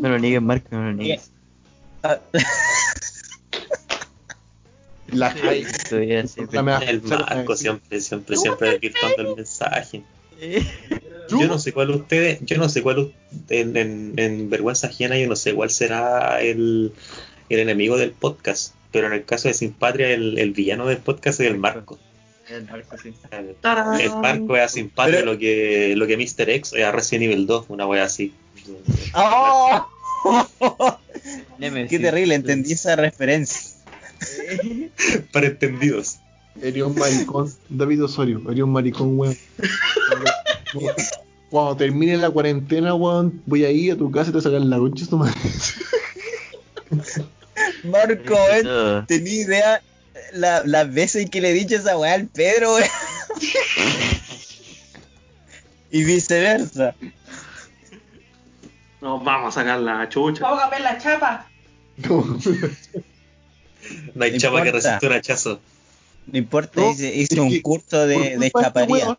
No 0.00 0.08
lo 0.08 0.18
niegues, 0.18 0.42
Marco, 0.42 0.68
no 0.72 0.84
lo 0.84 0.92
niegues. 0.94 1.30
Ah, 2.02 2.18
La. 5.08 5.34
Todavía 5.88 6.26
siempre. 6.26 6.58
El 6.58 7.02
Marco 7.02 7.56
siempre, 7.56 8.00
siempre, 8.00 8.36
siempre 8.36 8.70
desvirtuando 8.72 9.30
el 9.30 9.36
mensaje. 9.36 10.02
Yo 11.28 11.46
no 11.48 11.58
sé 11.58 11.72
cuál 11.72 11.90
ustedes, 11.90 12.38
yo 12.42 12.56
no 12.58 12.68
sé 12.68 12.82
cuál 12.82 13.12
en, 13.48 13.76
en, 13.76 14.14
en 14.16 14.50
vergüenza 14.50 14.86
ajena, 14.88 15.18
yo 15.18 15.28
no 15.28 15.36
sé 15.36 15.54
cuál 15.54 15.70
será 15.70 16.40
el, 16.40 16.92
el 17.48 17.58
enemigo 17.58 17.96
del 17.96 18.12
podcast. 18.12 18.74
Pero 18.90 19.08
en 19.08 19.12
el 19.12 19.24
caso 19.24 19.48
de 19.48 19.54
Sin 19.54 19.72
Patria, 19.72 20.10
el, 20.10 20.38
el 20.38 20.52
villano 20.52 20.86
del 20.86 20.98
podcast 20.98 21.40
es 21.40 21.46
el 21.48 21.58
Marco. 21.58 21.98
El 22.50 22.64
Marco, 22.64 22.96
sí. 22.96 23.12
El, 23.30 23.54
el 24.00 24.10
Marco 24.16 24.56
es 24.56 24.62
a 24.62 24.68
Sin 24.68 24.88
Patria 24.88 25.18
Pero- 25.20 25.32
lo 25.34 25.38
que 25.38 25.94
lo 25.96 26.06
que 26.06 26.16
Mr. 26.16 26.48
X 26.48 26.72
es 26.74 26.84
a 26.84 26.92
Resident 26.92 27.24
Evil 27.24 27.46
2, 27.46 27.66
una 27.68 27.86
wea 27.86 28.04
así. 28.04 28.32
¡Oh! 29.14 29.86
Qué 31.60 31.98
terrible, 31.98 32.34
entendí 32.34 32.72
esa 32.72 32.96
referencia. 32.96 33.70
Para 35.32 35.46
entendidos. 35.48 36.18
Eres 36.60 36.82
un 36.82 36.96
maricón, 36.96 37.52
David 37.68 38.02
Osorio, 38.04 38.42
eres 38.50 38.64
un 38.64 38.72
maricón, 38.72 39.16
weón. 39.18 39.36
Cuando, 41.50 41.76
termine 41.76 42.16
la 42.18 42.28
cuarentena, 42.30 42.94
weón, 42.94 43.42
voy 43.46 43.64
a 43.64 43.70
ir 43.70 43.92
a 43.92 43.96
tu 43.96 44.10
casa 44.10 44.28
y 44.30 44.32
te 44.34 44.40
sacar 44.42 44.60
la 44.60 44.76
concha 44.78 45.06
tu 45.06 45.16
madre. 45.16 45.32
Marco, 47.84 48.34
weón, 48.34 49.06
tenía 49.06 49.32
idea 49.42 49.82
la- 50.32 50.62
las 50.64 50.92
veces 50.92 51.30
que 51.30 51.40
le 51.40 51.50
he 51.50 51.54
dicho 51.54 51.76
esa 51.76 51.96
weá 51.96 52.14
al 52.14 52.26
Pedro, 52.26 52.74
weón. 52.74 52.88
y 55.90 56.04
viceversa. 56.04 56.94
Nos 59.00 59.24
vamos 59.24 59.56
a 59.56 59.60
sacar 59.60 59.80
la 59.80 60.08
chucha. 60.08 60.42
Vamos 60.42 60.62
a 60.62 60.68
ver 60.70 60.80
la 60.82 60.98
chapa. 60.98 61.46
No. 61.98 62.38
No 64.14 64.24
hay 64.24 64.32
No 64.32 64.38
chapa 64.38 64.62
que 64.62 64.68
importa. 64.68 64.88
resista 64.90 65.06
un 65.06 65.12
hachazo. 65.14 65.60
No 66.26 66.38
importa, 66.38 66.80
No, 66.80 66.90
hice, 66.90 67.40
un 67.40 67.48
que 67.48 67.62
curso 67.62 68.06
de, 68.06 68.36
de 68.36 68.50
chaparía. 68.50 69.18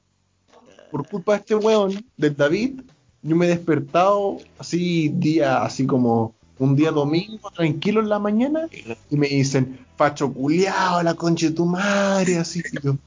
Por 0.92 1.08
culpa 1.08 1.34
de 1.34 1.40
este 1.40 1.56
weón, 1.56 2.06
del 2.18 2.36
David, 2.36 2.82
yo 3.22 3.36
me 3.36 3.46
he 3.46 3.50
despertado 3.50 4.38
así 4.58 5.10
día, 5.10 5.64
así 5.64 5.86
como 5.86 6.34
un 6.58 6.76
día 6.76 6.92
domingo, 6.92 7.50
tranquilo 7.52 8.02
en 8.02 8.10
la 8.10 8.20
mañana, 8.20 8.68
y 9.10 9.16
me 9.18 9.28
dicen, 9.28 9.80
facho 9.96 10.32
culiao, 10.34 11.02
la 11.04 11.14
concha 11.14 11.48
de 11.48 11.54
tu 11.54 11.66
madre, 11.66 12.38
así 12.38 12.62
yo. 12.84 12.98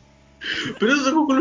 Pero 0.78 0.94
eso 0.94 1.08
es 1.08 1.12
como... 1.12 1.40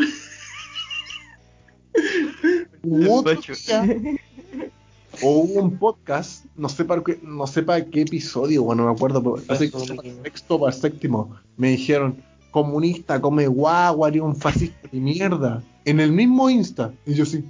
O 5.21 5.29
hubo 5.41 5.61
un 5.61 5.77
podcast, 5.77 6.45
no 6.55 6.67
sé 6.69 6.85
para 6.85 7.03
qué, 7.03 7.19
no 7.21 7.45
sé 7.45 7.63
para 7.63 7.85
qué 7.85 8.01
episodio, 8.01 8.63
bueno, 8.63 8.83
no 8.83 8.89
me 8.89 8.95
acuerdo, 8.95 9.21
pero 9.21 9.43
así 9.49 9.69
que 9.69 9.77
para 9.77 10.07
el 10.07 10.23
sexto 10.23 10.59
para 10.59 10.73
el 10.73 10.81
séptimo, 10.81 11.35
me 11.57 11.71
dijeron, 11.71 12.23
comunista, 12.51 13.19
come 13.21 13.47
guagua, 13.47 14.09
eres 14.09 14.21
un 14.21 14.35
fascista 14.35 14.87
de 14.91 14.99
mierda, 14.99 15.63
en 15.85 15.99
el 15.99 16.11
mismo 16.11 16.49
Insta, 16.49 16.93
y 17.05 17.13
yo 17.13 17.25
sí, 17.25 17.43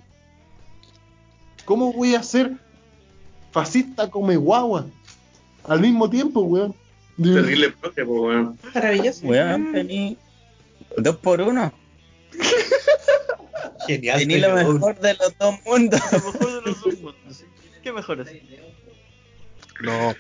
¿cómo 1.66 1.92
voy 1.94 2.16
a 2.16 2.24
ser 2.24 2.54
fascista 3.52 4.10
come 4.10 4.38
guagua? 4.38 4.86
Al 5.68 5.80
mismo 5.82 6.10
tiempo, 6.10 6.42
weón. 6.42 6.74
Terrible 7.22 7.72
profe, 7.72 8.04
weón. 8.04 8.58
Maravilloso. 8.74 9.28
Weón, 9.28 9.72
tení 9.74 10.18
dos 10.98 11.18
por 11.18 11.42
uno. 11.42 11.72
Genial. 13.88 14.20
Tení 14.20 14.40
lo 14.40 14.54
mejor 14.56 15.00
de 15.00 15.14
los 15.16 15.38
dos 15.38 15.56
mundos. 15.66 16.00
Lo 16.12 16.18
mejor 16.32 16.64
de 16.64 16.72
los 16.72 16.82
dos 16.84 16.94
mundos. 17.00 17.44
¿Qué 17.84 17.92
mejor 17.92 18.22
así? 18.22 18.42
No, 19.82 20.14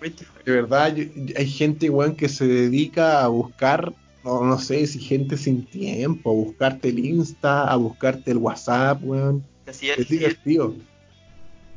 25. 0.00 0.32
de 0.44 0.52
verdad, 0.52 0.94
yo- 0.94 1.04
hay 1.36 1.48
gente, 1.48 1.90
weón, 1.90 2.14
que 2.14 2.28
se 2.28 2.46
dedica 2.46 3.22
a 3.24 3.28
buscar, 3.28 3.92
no, 4.24 4.44
no 4.44 4.58
sé 4.58 4.86
si 4.86 4.98
gente 5.00 5.36
sin 5.36 5.64
tiempo, 5.66 6.30
a 6.30 6.34
buscarte 6.34 6.88
el 6.90 6.98
Insta, 7.04 7.64
a 7.70 7.76
buscarte 7.76 8.30
el 8.30 8.38
WhatsApp, 8.38 9.00
weón. 9.02 9.44
Casi 9.64 9.86
ya 9.88 9.94
Es 9.94 10.08
divertido. 10.08 10.74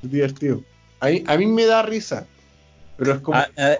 Es 0.03 0.11
divertido. 0.11 0.63
A 0.99 1.07
mí, 1.09 1.23
a 1.27 1.37
mí 1.37 1.45
me 1.47 1.65
da 1.65 1.81
risa. 1.83 2.27
Pero 2.97 3.13
es 3.13 3.19
como. 3.19 3.37
A, 3.37 3.47
a- 3.57 3.77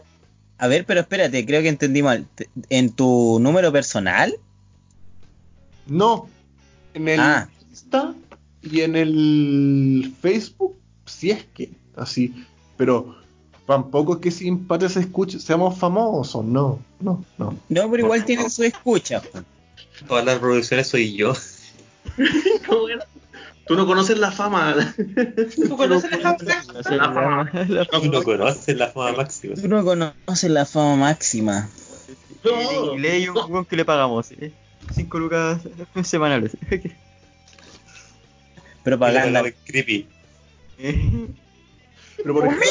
a 0.58 0.68
ver, 0.68 0.86
pero 0.86 1.02
espérate, 1.02 1.46
creo 1.46 1.62
que 1.62 1.68
entendí 1.70 2.02
mal. 2.02 2.28
¿En 2.70 2.90
tu 2.92 3.40
número 3.42 3.72
personal? 3.74 4.34
No. 5.88 6.30
En 6.94 7.08
el 7.10 7.20
Ah. 7.20 7.50
Insta 7.70 8.16
y 8.62 8.82
en 8.82 8.96
el 8.96 10.14
Facebook, 10.22 10.76
si 11.06 11.32
es 11.32 11.44
que. 11.54 11.72
Así. 11.96 12.34
Pero 12.78 13.16
tampoco 13.66 14.16
es 14.16 14.20
que 14.20 14.32
sin 14.32 14.66
parte 14.68 14.90
se 14.90 15.02
escuche, 15.02 15.40
seamos 15.40 15.78
famosos. 15.78 16.44
No, 16.46 16.80
no, 17.00 17.24
no. 17.38 17.58
No, 17.70 17.92
pero 17.92 18.04
igual 18.04 18.26
tienen 18.26 18.50
su 18.50 18.64
escucha. 18.64 19.22
Todas 20.08 20.26
las 20.26 20.36
reproducciones 20.36 20.88
soy 20.88 21.16
yo. 21.16 21.34
Tú 23.68 23.76
no 23.76 23.88
conoces 23.88 24.20
la 24.20 24.32
fama. 24.32 24.94
¿Tú 25.56 25.76
conoces 25.76 26.12
la 26.12 26.36
fama? 27.12 27.52
Tú 27.92 28.12
no 28.12 28.24
conoces 28.24 28.78
la 28.78 28.90
fama 28.90 29.14
máxima. 29.14 29.56
Tú 29.56 29.68
no 29.68 29.84
conoces 29.84 30.52
la 30.52 30.66
fama 30.66 30.96
máxima. 30.98 31.70
En 32.44 32.86
inglés 32.92 33.14
hay 33.14 33.30
un 33.30 33.38
weón 33.52 33.66
que 33.66 33.76
le 33.76 33.84
pagamos. 33.84 34.28
5 34.94 35.20
lucas 35.20 35.62
semanales. 36.04 36.56
Propaganda. 38.84 39.44
Creepy. 39.66 40.08
Pero 40.78 42.34
por 42.34 42.46
ejemplo, 42.46 42.68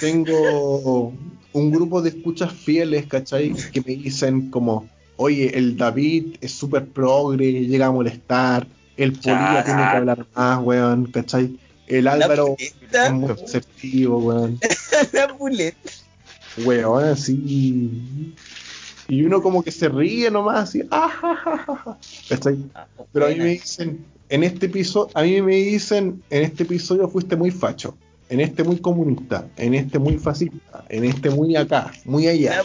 tengo 0.00 1.12
un 1.52 1.70
grupo 1.70 2.02
de 2.02 2.10
escuchas 2.10 2.52
fieles, 2.52 3.06
¿cachai? 3.06 3.52
Que 3.72 3.80
me 3.80 3.96
dicen 3.96 4.50
como, 4.50 4.88
oye, 5.16 5.56
el 5.56 5.76
David 5.76 6.36
es 6.40 6.52
súper 6.52 6.86
progre, 6.86 7.66
llega 7.66 7.86
a 7.86 7.92
molestar, 7.92 8.66
el 8.96 9.12
Polilla 9.12 9.64
tiene 9.64 9.80
que 9.82 9.96
hablar 9.96 10.26
más, 10.34 10.60
weón, 10.62 11.06
¿cachai? 11.06 11.58
El 11.86 12.08
Álvaro 12.08 12.56
es 12.58 13.12
muy 13.12 13.28
receptivo, 13.28 14.18
weón. 14.18 14.58
La 15.12 15.36
puleta. 15.36 15.90
Weón, 16.64 17.04
así. 17.04 18.34
Y 19.08 19.24
uno 19.24 19.42
como 19.42 19.62
que 19.62 19.70
se 19.70 19.88
ríe 19.88 20.30
nomás, 20.30 20.68
así, 20.68 20.82
ah, 20.90 21.08
ja, 21.08 21.36
ja, 21.36 21.58
ja, 21.58 21.76
ja", 21.76 21.98
¿cachai? 22.28 22.58
Pero 23.12 23.26
a 23.26 23.28
mí 23.28 23.36
me 23.36 23.44
dicen, 23.46 24.04
en 24.28 24.44
este 24.44 24.66
episodio, 24.66 25.10
a 25.14 25.22
mí 25.22 25.42
me 25.42 25.56
dicen, 25.56 26.22
en 26.30 26.44
este 26.44 26.62
episodio 26.62 27.08
fuiste 27.08 27.36
muy 27.36 27.50
facho, 27.50 27.96
en 28.32 28.40
este 28.40 28.64
muy 28.64 28.78
comunista, 28.78 29.46
en 29.58 29.74
este 29.74 29.98
muy 29.98 30.16
fascista, 30.16 30.86
en 30.88 31.04
este 31.04 31.28
muy 31.28 31.54
acá, 31.54 31.92
muy 32.06 32.26
allá. 32.28 32.62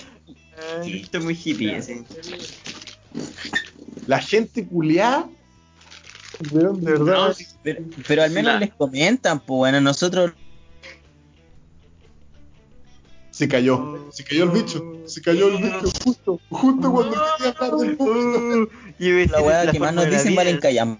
Esto 0.86 1.18
es 1.18 1.24
muy 1.26 1.34
hippie, 1.34 1.76
así. 1.76 2.06
La 4.06 4.20
gente 4.22 4.66
culiada, 4.66 5.28
weón, 6.54 6.80
de 6.80 6.92
verdad, 6.94 7.36
Pero, 7.64 7.84
pero 8.08 8.24
al 8.24 8.32
menos 8.32 8.62
les 8.62 8.74
comentan, 8.76 9.42
pues 9.42 9.58
bueno, 9.58 9.82
nosotros 9.82 10.32
se 13.32 13.50
cayó, 13.50 14.10
se 14.14 14.24
cayó 14.24 14.46
el 14.46 14.52
bicho, 14.52 14.82
se 15.06 15.22
cayó 15.22 15.50
el 15.50 15.64
bicho, 15.64 15.92
justo, 16.02 16.40
justo 16.50 16.92
cuando 16.94 17.12
quería 17.12 17.52
hablar 17.52 17.76
del 17.76 17.98
público. 17.98 18.72
Y 19.00 19.28
la 19.28 19.42
weá 19.42 19.66
la 19.66 19.74
que 19.74 19.80
más 19.80 19.94
nos 19.94 20.10
dicen 20.10 20.34
valen 20.34 20.60
callam. 20.60 20.98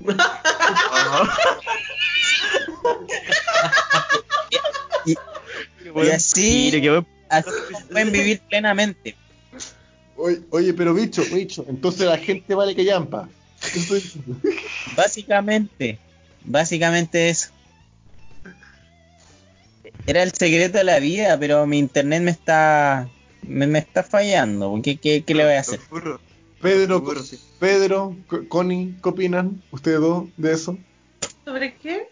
Y, 5.04 5.12
y 5.12 6.10
así, 6.10 6.70
pueden 7.90 8.12
vivir 8.12 8.40
plenamente. 8.48 9.16
Oye, 10.16 10.40
oye, 10.50 10.72
pero 10.74 10.94
bicho, 10.94 11.22
bicho, 11.32 11.64
entonces 11.68 12.06
la 12.06 12.18
gente 12.18 12.54
vale 12.54 12.74
que 12.74 12.84
llampa. 12.84 13.28
Básicamente, 14.96 15.98
básicamente 16.42 17.30
eso. 17.30 17.50
Era 20.06 20.22
el 20.22 20.32
secreto 20.32 20.78
de 20.78 20.84
la 20.84 21.00
vida, 21.00 21.38
pero 21.38 21.66
mi 21.66 21.78
internet 21.78 22.22
me 22.22 22.30
está 22.30 23.08
me, 23.42 23.66
me 23.66 23.80
está 23.80 24.02
fallando. 24.04 24.78
¿Qué, 24.82 24.96
qué, 24.98 25.24
qué 25.24 25.34
le 25.34 25.44
voy 25.44 25.54
a 25.54 25.60
hacer? 25.60 25.80
Pedro. 26.60 27.02
Pedro, 27.58 28.16
Co- 28.28 28.46
Connie, 28.48 28.94
¿qué 29.02 29.08
opinan 29.08 29.60
ustedes 29.72 29.98
dos 30.00 30.28
de 30.36 30.52
eso? 30.52 30.78
¿Sobre 31.44 31.76
qué? 31.76 32.08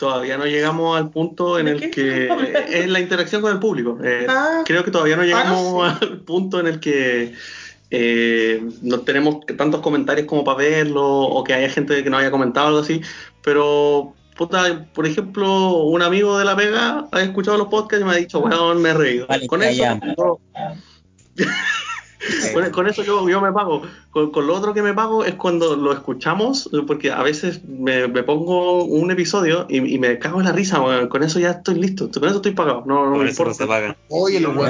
Todavía 0.00 0.38
no 0.38 0.46
llegamos 0.46 0.98
al 0.98 1.10
punto 1.10 1.58
en 1.58 1.66
¿De 1.66 1.72
el 1.72 1.80
qué? 1.80 1.90
que 1.90 2.28
es 2.70 2.88
la 2.88 3.00
interacción 3.00 3.42
con 3.42 3.52
el 3.52 3.58
público. 3.58 3.98
Eh, 4.02 4.26
Ah. 4.26 4.62
Creo 4.64 4.82
que 4.82 4.90
todavía 4.90 5.14
no 5.16 5.24
llegamos 5.24 5.84
Ah, 5.84 5.98
al 6.00 6.20
punto 6.22 6.58
en 6.58 6.66
el 6.68 6.80
que 6.80 7.34
eh, 7.90 8.62
no 8.80 9.00
tenemos 9.00 9.44
tantos 9.58 9.80
comentarios 9.82 10.26
como 10.26 10.42
para 10.42 10.56
verlo 10.56 11.04
o 11.06 11.44
que 11.44 11.52
haya 11.52 11.68
gente 11.68 12.02
que 12.02 12.08
no 12.08 12.16
haya 12.16 12.30
comentado 12.30 12.68
algo 12.68 12.78
así. 12.78 13.02
Pero, 13.42 14.14
puta, 14.38 14.86
por 14.94 15.06
ejemplo, 15.06 15.74
un 15.84 16.00
amigo 16.00 16.38
de 16.38 16.46
La 16.46 16.54
Vega 16.54 17.06
ha 17.12 17.20
escuchado 17.20 17.58
los 17.58 17.68
podcasts 17.68 18.02
y 18.02 18.08
me 18.08 18.12
ha 18.14 18.16
dicho, 18.16 18.38
weón, 18.38 18.80
me 18.80 18.88
he 18.88 18.94
reído. 18.94 19.26
Vale, 19.26 19.46
con, 19.46 19.62
eso. 19.62 20.40
con, 22.52 22.70
con 22.70 22.86
eso 22.88 23.02
yo, 23.02 23.28
yo 23.28 23.40
me 23.40 23.52
pago. 23.52 23.82
Con, 24.10 24.30
con 24.30 24.46
lo 24.46 24.54
otro 24.54 24.74
que 24.74 24.82
me 24.82 24.92
pago 24.92 25.24
es 25.24 25.34
cuando 25.34 25.76
lo 25.76 25.92
escuchamos, 25.92 26.68
porque 26.86 27.10
a 27.12 27.22
veces 27.22 27.62
me, 27.64 28.08
me 28.08 28.22
pongo 28.22 28.84
un 28.84 29.10
episodio 29.10 29.66
y, 29.68 29.78
y 29.94 29.98
me 29.98 30.18
cago 30.18 30.40
en 30.40 30.46
la 30.46 30.52
risa, 30.52 30.80
weón. 30.80 31.08
Con 31.08 31.22
eso 31.22 31.38
ya 31.38 31.50
estoy 31.52 31.76
listo. 31.76 32.10
Con 32.10 32.24
eso 32.28 32.36
estoy 32.36 32.52
pagado. 32.52 32.82
No, 32.86 33.04
no 33.06 33.12
me 33.16 33.24
no 33.24 33.30
importa. 33.30 33.54
se 33.54 33.66
paga. 33.66 33.96
Oye, 34.08 34.40
los 34.40 34.54
No 34.54 34.62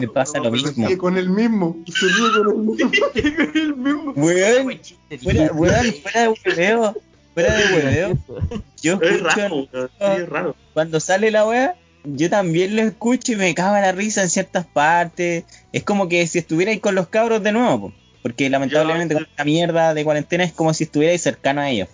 me 0.00 0.08
pasa 0.08 0.38
lo 0.38 0.44
Se 0.44 0.50
mismo. 0.50 0.98
con 0.98 1.16
el 1.16 1.30
mismo. 1.30 1.76
Se 1.86 2.06
ríe 2.06 3.34
con 3.36 3.56
el 3.56 3.76
mismo. 3.76 4.12
Weón, 4.16 4.80
fuera, 5.22 5.52
weón, 5.52 5.94
fuera 6.02 6.20
de 6.22 6.28
hueveo, 6.28 6.94
fuera 7.34 7.54
de 7.56 7.74
hueveo. 7.74 8.18
Yo 8.82 8.94
Es 9.00 9.12
escucho 9.12 9.36
raro, 9.36 9.56
weón. 9.72 9.90
Sí, 9.98 10.22
es 10.22 10.28
raro. 10.28 10.56
cuando 10.72 11.00
sale 11.00 11.30
la 11.30 11.46
wea, 11.46 11.74
yo 12.04 12.30
también 12.30 12.76
lo 12.76 12.82
escucho 12.82 13.32
y 13.32 13.36
me 13.36 13.54
cago 13.54 13.76
en 13.76 13.82
la 13.82 13.92
risa 13.92 14.22
en 14.22 14.30
ciertas 14.30 14.66
partes. 14.66 15.44
Es 15.72 15.82
como 15.84 16.08
que 16.08 16.26
si 16.26 16.38
estuvierais 16.38 16.80
con 16.80 16.94
los 16.94 17.08
cabros 17.08 17.42
de 17.42 17.52
nuevo, 17.52 17.90
po. 17.90 17.94
porque 18.22 18.48
lamentablemente 18.48 19.14
Yo- 19.14 19.20
con 19.20 19.28
esta 19.28 19.44
mierda 19.44 19.94
de 19.94 20.04
cuarentena 20.04 20.44
es 20.44 20.52
como 20.52 20.72
si 20.72 20.84
estuvierais 20.84 21.20
cercano 21.22 21.60
a 21.60 21.68
ellos. 21.70 21.88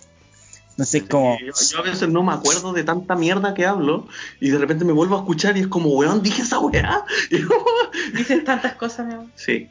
Entonces, 0.71 1.03
como, 1.03 1.37
Yo, 1.39 1.53
yo 1.71 1.79
a 1.79 1.81
veces 1.81 2.07
no 2.09 2.23
me 2.23 2.33
acuerdo 2.33 2.71
de 2.73 2.83
tanta 2.83 3.15
mierda 3.15 3.53
que 3.53 3.65
hablo 3.65 4.07
y 4.39 4.49
de 4.49 4.57
repente 4.57 4.85
me 4.85 4.93
vuelvo 4.93 5.15
a 5.15 5.19
escuchar 5.19 5.57
y 5.57 5.61
es 5.61 5.67
como, 5.67 5.89
weón, 5.89 6.23
dije 6.23 6.41
esa 6.41 6.59
weá. 6.59 7.03
Dices 8.13 8.43
tantas 8.45 8.75
cosas, 8.75 9.05
mi 9.07 9.13
amor. 9.13 9.27
Sí. 9.35 9.67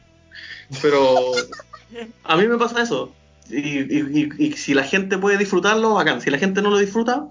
Pero 0.81 1.17
a 2.23 2.37
mí 2.37 2.47
me 2.47 2.57
pasa 2.57 2.81
eso. 2.81 3.13
Y, 3.51 3.57
y- 3.57 4.29
y- 4.39 4.45
y 4.47 4.51
si 4.53 4.73
la 4.73 4.83
gente 4.83 5.17
puede 5.17 5.37
disfrutarlo, 5.37 5.93
bacán. 5.95 6.21
Si 6.21 6.29
la 6.29 6.37
gente 6.37 6.61
no 6.61 6.69
lo 6.69 6.77
disfruta, 6.77 7.25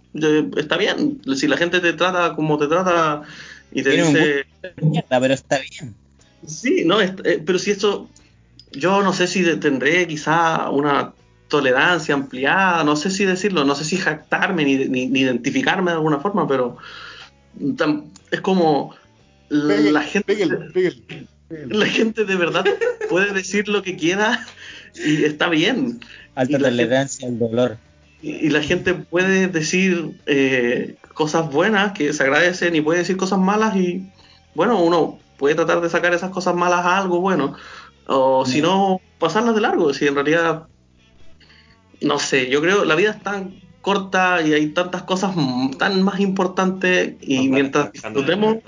está 0.56 0.76
bien. 0.76 1.20
Si 1.36 1.48
la 1.48 1.56
gente 1.56 1.80
te 1.80 1.92
trata 1.94 2.34
como 2.34 2.58
te 2.58 2.66
trata 2.66 3.22
y 3.72 3.82
te 3.82 3.90
Tiene 3.90 4.04
un 4.08 4.14
dice, 4.14 4.46
mierda, 4.82 5.20
pero 5.20 5.34
está 5.34 5.58
bien. 5.58 5.94
sí, 6.46 6.82
no, 6.84 7.00
es- 7.00 7.12
eh, 7.24 7.42
pero 7.44 7.58
si 7.58 7.70
esto, 7.70 8.08
yo 8.72 9.02
no 9.02 9.12
sé 9.12 9.26
si 9.26 9.44
tendré 9.56 10.06
quizá 10.06 10.68
una 10.70 11.12
tolerancia 11.48 12.14
ampliada, 12.14 12.84
no 12.84 12.94
sé 12.96 13.10
si 13.10 13.24
decirlo, 13.24 13.64
no 13.64 13.74
sé 13.74 13.84
si 13.84 13.96
jactarme 13.96 14.64
ni, 14.64 14.76
ni- 14.88 15.06
ni 15.06 15.20
identificarme 15.20 15.90
de 15.90 15.96
alguna 15.96 16.20
forma, 16.20 16.46
pero 16.46 16.76
tam- 17.76 18.04
es 18.30 18.40
como 18.40 18.94
Pégale, 19.48 19.90
la 19.90 20.02
gente, 20.02 20.32
pégale, 20.36 20.56
pégale. 20.70 21.26
la 21.68 21.86
gente 21.86 22.24
de 22.24 22.36
verdad 22.36 22.64
puede 23.08 23.32
decir 23.32 23.66
lo 23.68 23.82
que 23.82 23.96
quiera 23.96 24.46
y 24.94 25.24
está 25.24 25.48
bien. 25.48 26.00
Alta 26.34 26.58
tolerancia 26.58 27.28
al 27.28 27.38
dolor. 27.38 27.78
Y, 28.22 28.30
y 28.30 28.50
la 28.50 28.62
gente 28.62 28.94
puede 28.94 29.48
decir 29.48 30.18
eh, 30.26 30.96
cosas 31.14 31.50
buenas 31.50 31.92
que 31.92 32.12
se 32.12 32.22
agradecen 32.22 32.74
y 32.76 32.80
puede 32.80 33.00
decir 33.00 33.16
cosas 33.16 33.38
malas 33.38 33.76
y 33.76 34.10
bueno, 34.54 34.82
uno 34.82 35.18
puede 35.38 35.54
tratar 35.54 35.80
de 35.80 35.88
sacar 35.88 36.12
esas 36.12 36.30
cosas 36.30 36.54
malas 36.54 36.84
a 36.84 36.98
algo 36.98 37.20
bueno 37.20 37.56
o 38.12 38.44
si 38.44 38.60
no, 38.60 39.00
pasarlas 39.18 39.54
de 39.54 39.60
largo. 39.60 39.94
Si 39.94 40.06
en 40.06 40.14
realidad, 40.14 40.66
no 42.00 42.18
sé, 42.18 42.50
yo 42.50 42.60
creo 42.60 42.84
la 42.84 42.96
vida 42.96 43.10
es 43.10 43.22
tan 43.22 43.60
corta 43.80 44.42
y 44.42 44.52
hay 44.52 44.68
tantas 44.68 45.02
cosas 45.02 45.34
tan 45.78 46.02
más 46.02 46.18
importantes 46.20 47.14
y 47.20 47.48
mientras 47.48 47.92
disfrutemos, 47.92 48.58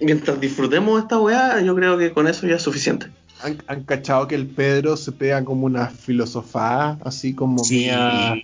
mientras 0.00 0.40
disfrutemos 0.40 1.02
esta 1.02 1.18
weá, 1.18 1.60
yo 1.60 1.74
creo 1.74 1.98
que 1.98 2.12
con 2.12 2.26
eso 2.26 2.46
ya 2.46 2.56
es 2.56 2.62
suficiente. 2.62 3.08
¿Han, 3.42 3.62
han 3.66 3.84
cachado 3.84 4.26
que 4.28 4.34
el 4.34 4.46
Pedro 4.46 4.96
se 4.96 5.12
pega 5.12 5.44
como 5.44 5.66
una 5.66 5.88
filosofada, 5.88 6.98
así 7.04 7.34
como 7.34 7.62
Sí, 7.64 7.86
mea, 7.86 8.34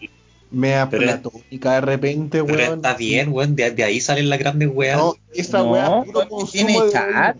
mea 0.50 0.88
Pero- 0.90 1.02
platónica 1.02 1.74
de 1.74 1.80
repente, 1.82 2.42
pero 2.44 2.58
weón? 2.58 2.74
está 2.76 2.94
bien, 2.94 3.32
weón. 3.32 3.56
De, 3.56 3.70
de 3.70 3.84
ahí 3.84 4.00
salen 4.00 4.28
las 4.30 4.38
grandes 4.38 4.70
weas. 4.72 4.96
No, 4.98 5.14
esa 5.34 5.58
No, 5.58 5.72
weá 5.72 6.00
es 6.00 6.06
puro 6.06 6.28
consumo 6.28 6.84
de 6.84 6.92
chat. 6.92 7.36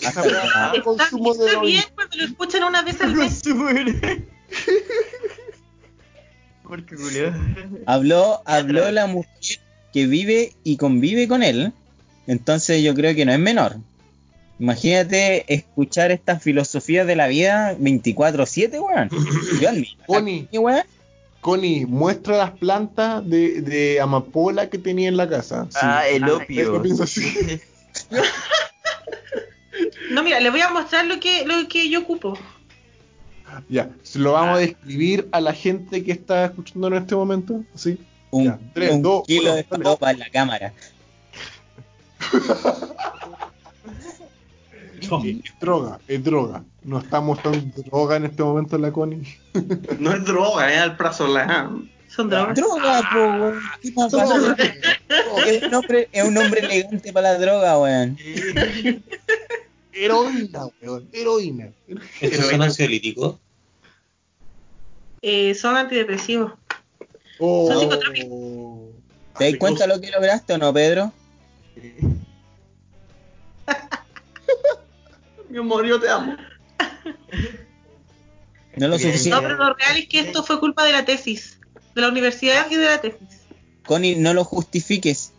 Esa 0.00 0.08
es 0.08 0.14
puro 0.14 0.36
Está, 0.38 0.82
consumo 0.82 1.34
de 1.34 1.46
está 1.46 1.60
bien 1.60 1.84
cuando 1.94 2.16
lo 2.16 2.24
escuchan 2.24 2.64
una 2.64 2.82
vez 2.82 3.00
al 3.00 3.14
mes. 3.14 3.42
Porque. 6.62 6.96
Habló, 7.86 8.42
habló 8.44 8.90
la 8.92 9.06
mujer 9.06 9.58
que 9.92 10.06
vive 10.06 10.52
y 10.62 10.76
convive 10.76 11.26
con 11.26 11.42
él. 11.42 11.72
Entonces 12.26 12.82
yo 12.82 12.94
creo 12.94 13.14
que 13.14 13.24
no 13.24 13.32
es 13.32 13.38
menor. 13.40 13.76
Imagínate 14.60 15.52
escuchar 15.52 16.10
esta 16.12 16.38
filosofía 16.38 17.04
de 17.04 17.16
la 17.16 17.26
vida 17.28 17.74
24-7, 17.78 18.78
weón. 18.80 19.08
Connie, 20.06 20.48
weón. 20.52 20.82
Connie, 21.40 21.86
muestra 21.86 22.36
las 22.36 22.50
plantas 22.50 23.26
de, 23.28 23.62
de 23.62 23.98
amapola 24.00 24.68
que 24.68 24.76
tenía 24.78 25.08
en 25.08 25.16
la 25.16 25.26
casa. 25.28 25.66
Sí. 25.70 25.78
Ah, 25.80 26.06
el 26.06 26.24
Eso 26.24 26.36
opio. 26.36 26.82
pienso 26.82 27.02
así. 27.04 27.24
No, 30.10 30.22
mira, 30.24 30.40
le 30.40 30.50
voy 30.50 30.60
a 30.60 30.68
mostrar 30.70 31.06
lo 31.06 31.18
que, 31.20 31.44
lo 31.46 31.66
que 31.68 31.88
yo 31.88 32.00
ocupo. 32.00 32.36
Ya, 33.68 33.88
se 34.02 34.18
lo 34.18 34.32
vamos 34.32 34.56
a 34.56 34.60
describir 34.60 35.28
a 35.32 35.40
la 35.40 35.52
gente 35.54 36.04
que 36.04 36.12
está 36.12 36.44
escuchando 36.46 36.88
en 36.88 36.94
este 36.94 37.14
momento. 37.14 37.62
¿sí? 37.74 37.96
Un, 38.30 38.44
Ya, 38.46 38.58
tres, 38.74 38.90
un 38.92 39.02
dos, 39.02 39.22
kilo 39.26 39.42
uno, 39.52 39.54
de 39.54 39.66
dale. 39.70 39.84
ropa 39.84 40.10
en 40.10 40.18
la 40.18 40.28
cámara. 40.30 40.72
Es 45.00 45.60
droga, 45.60 45.98
es 46.06 46.22
droga. 46.22 46.62
No 46.82 46.98
estamos 46.98 47.42
tan 47.42 47.72
droga 47.72 48.16
en 48.16 48.26
este 48.26 48.42
momento 48.42 48.76
en 48.76 48.82
la 48.82 48.92
Connie. 48.92 49.38
No 49.98 50.12
es 50.12 50.24
droga, 50.24 50.72
es 50.72 50.80
alprazolam. 50.80 51.88
Son 52.08 52.28
drogas. 52.28 52.56
Droga, 52.56 53.02
po, 53.12 53.18
weón. 53.18 53.60
¿Qué 53.82 53.92
pasa? 53.92 54.56
Es 55.46 55.62
un 55.62 55.74
hombre, 55.74 56.08
es 56.12 56.24
un 56.24 56.36
hombre 56.36 56.60
elegante 56.60 57.12
para 57.12 57.32
la 57.32 57.38
droga, 57.38 57.78
weón. 57.78 58.18
Heroína, 59.92 60.66
weón, 60.82 61.08
heroína. 61.12 61.72
¿Estos 62.20 62.46
son 62.46 62.62
ansiolíticos? 62.62 63.36
Eh, 65.22 65.54
son 65.54 65.76
antidepresivos. 65.76 66.52
Oh. 67.38 67.68
Son 67.68 67.80
psicotrópicos. 67.80 68.78
¿Te 69.38 69.50
das 69.50 69.58
cuenta 69.58 69.86
lo 69.86 70.00
que 70.00 70.10
lograste 70.10 70.54
o 70.54 70.58
no, 70.58 70.72
Pedro? 70.72 71.12
Mi 75.50 75.58
amor, 75.58 75.84
yo 75.84 76.00
te 76.00 76.08
amo. 76.08 76.36
No 78.76 78.88
lo 78.88 78.98
suficiente. 78.98 79.30
No, 79.30 79.42
pero 79.42 79.56
lo 79.56 79.74
real 79.74 79.96
es 79.98 80.08
que 80.08 80.20
esto 80.20 80.44
fue 80.44 80.60
culpa 80.60 80.84
de 80.84 80.92
la 80.92 81.04
tesis. 81.04 81.58
De 81.94 82.00
la 82.00 82.08
universidad 82.08 82.70
y 82.70 82.76
de 82.76 82.84
la 82.84 83.00
tesis. 83.00 83.40
Connie, 83.84 84.14
no 84.16 84.32
lo 84.32 84.44
justifiques. 84.44 85.32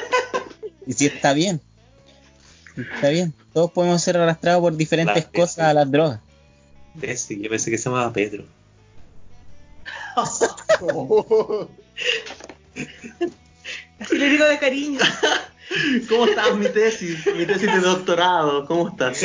y 0.86 0.92
si 0.92 1.06
está 1.06 1.32
bien. 1.32 1.60
Está 2.76 3.10
bien. 3.10 3.32
Todos 3.52 3.70
podemos 3.70 4.02
ser 4.02 4.16
arrastrados 4.16 4.60
por 4.60 4.76
diferentes 4.76 5.24
La 5.24 5.30
cosas 5.30 5.58
a 5.60 5.74
las 5.74 5.90
drogas. 5.90 6.20
Ese, 7.00 7.38
yo 7.40 7.48
pensé 7.48 7.70
que 7.70 7.78
se 7.78 7.84
llamaba 7.84 8.12
Pedro. 8.12 8.44
Así 14.00 14.16
le 14.16 14.30
digo 14.30 14.44
de 14.46 14.58
cariño. 14.58 14.98
¿Cómo 16.08 16.26
estás 16.26 16.56
mi 16.56 16.66
tesis? 16.68 17.26
Mi 17.36 17.46
tesis 17.46 17.72
de 17.72 17.80
doctorado, 17.80 18.64
¿cómo 18.66 18.88
estás? 18.88 19.24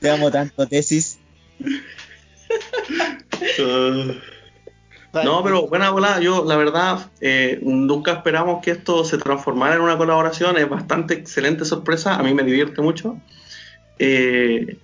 Te 0.00 0.10
amo 0.10 0.30
tanto, 0.30 0.66
tesis. 0.66 1.18
Uh, 3.58 4.12
no, 5.24 5.42
pero 5.42 5.66
buena 5.68 5.90
volada. 5.90 6.20
Yo, 6.20 6.44
la 6.44 6.56
verdad, 6.56 7.10
eh, 7.20 7.58
nunca 7.62 8.12
esperamos 8.12 8.62
que 8.62 8.72
esto 8.72 9.04
se 9.04 9.18
transformara 9.18 9.74
en 9.74 9.80
una 9.80 9.96
colaboración. 9.96 10.56
Es 10.58 10.68
bastante 10.68 11.14
excelente 11.14 11.64
sorpresa. 11.64 12.16
A 12.16 12.22
mí 12.22 12.34
me 12.34 12.42
divierte 12.42 12.82
mucho. 12.82 13.18
Eh, 13.98 14.78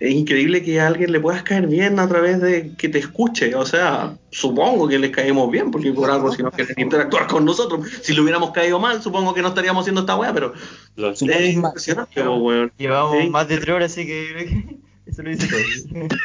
es 0.00 0.12
increíble 0.12 0.62
que 0.62 0.80
a 0.80 0.88
alguien 0.88 1.12
le 1.12 1.20
puedas 1.20 1.42
caer 1.44 1.66
bien 1.66 1.98
a 1.98 2.08
través 2.08 2.40
de 2.40 2.72
que 2.76 2.88
te 2.88 2.98
escuche. 2.98 3.54
O 3.54 3.64
sea, 3.64 4.16
supongo 4.30 4.88
que 4.88 4.98
les 4.98 5.10
caemos 5.10 5.50
bien, 5.50 5.70
porque 5.70 5.92
por 5.92 6.10
algo 6.10 6.32
si 6.32 6.42
no 6.42 6.50
quieren 6.50 6.74
interactuar 6.78 7.26
con 7.26 7.44
nosotros. 7.44 7.86
Si 8.02 8.12
le 8.12 8.20
hubiéramos 8.20 8.50
caído 8.50 8.78
mal, 8.78 9.00
supongo 9.02 9.32
que 9.34 9.40
no 9.42 9.48
estaríamos 9.48 9.82
haciendo 9.82 10.00
esta 10.02 10.16
weá, 10.16 10.32
pero 10.34 10.52
Los- 10.96 11.22
es 11.22 11.56
más. 11.56 11.68
impresionante, 11.70 12.22
weón. 12.26 12.72
Llevamos 12.76 13.18
Sí. 13.22 13.30
más 13.30 13.48
de 13.48 13.58
tres 13.58 13.74
horas, 13.74 13.92
así 13.92 14.04
que 14.06 14.64
eso 15.06 15.22
lo 15.22 15.30
dice 15.30 15.48
todo. 15.48 16.08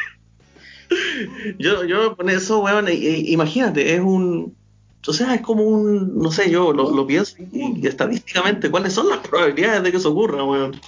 Yo, 1.58 1.84
yo 1.84 2.16
con 2.16 2.28
eso, 2.30 2.58
weón, 2.60 2.88
i- 2.88 3.32
imagínate, 3.32 3.94
es 3.94 4.00
un. 4.00 4.56
O 5.06 5.12
sea, 5.12 5.34
es 5.34 5.40
como 5.40 5.62
un. 5.62 6.18
No 6.18 6.32
sé, 6.32 6.50
yo 6.50 6.72
lo, 6.72 6.90
lo 6.94 7.06
pienso 7.06 7.36
y, 7.52 7.78
y 7.80 7.86
estadísticamente, 7.86 8.70
¿cuáles 8.70 8.92
son 8.92 9.08
las 9.08 9.18
probabilidades 9.18 9.82
de 9.84 9.90
que 9.92 9.96
eso 9.98 10.10
ocurra, 10.10 10.42
weón? 10.44 10.80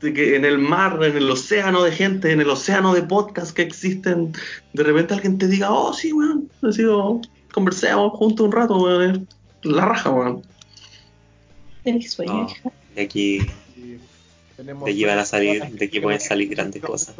De 0.00 0.14
que 0.14 0.36
en 0.36 0.44
el 0.44 0.58
mar, 0.58 0.98
en 1.02 1.16
el 1.16 1.30
océano 1.30 1.82
de 1.82 1.92
gente, 1.92 2.32
en 2.32 2.40
el 2.40 2.48
océano 2.48 2.94
de 2.94 3.02
podcasts 3.02 3.52
que 3.52 3.62
existen, 3.62 4.32
de 4.72 4.82
repente 4.82 5.14
alguien 5.14 5.36
te 5.36 5.46
diga, 5.46 5.70
oh, 5.70 5.92
sí, 5.92 6.12
weón, 6.12 6.48
así, 6.62 6.84
oh, 6.84 7.20
conversemos 7.52 8.12
juntos 8.12 8.46
un 8.46 8.52
rato, 8.52 8.78
weón, 8.78 9.28
es 9.62 9.70
la 9.70 9.84
raja, 9.84 10.10
weón. 10.10 10.42
Sueño, 12.08 12.46
aquí, 12.96 13.40
Tenemos 14.56 14.84
de 14.84 14.92
aquí 14.92 15.04
van 15.04 15.18
a 15.18 15.24
salir, 15.24 15.64
de 15.64 15.84
aquí 15.84 16.00
pueden 16.00 16.20
salir 16.20 16.48
grandes 16.50 16.82
cosas. 16.82 17.14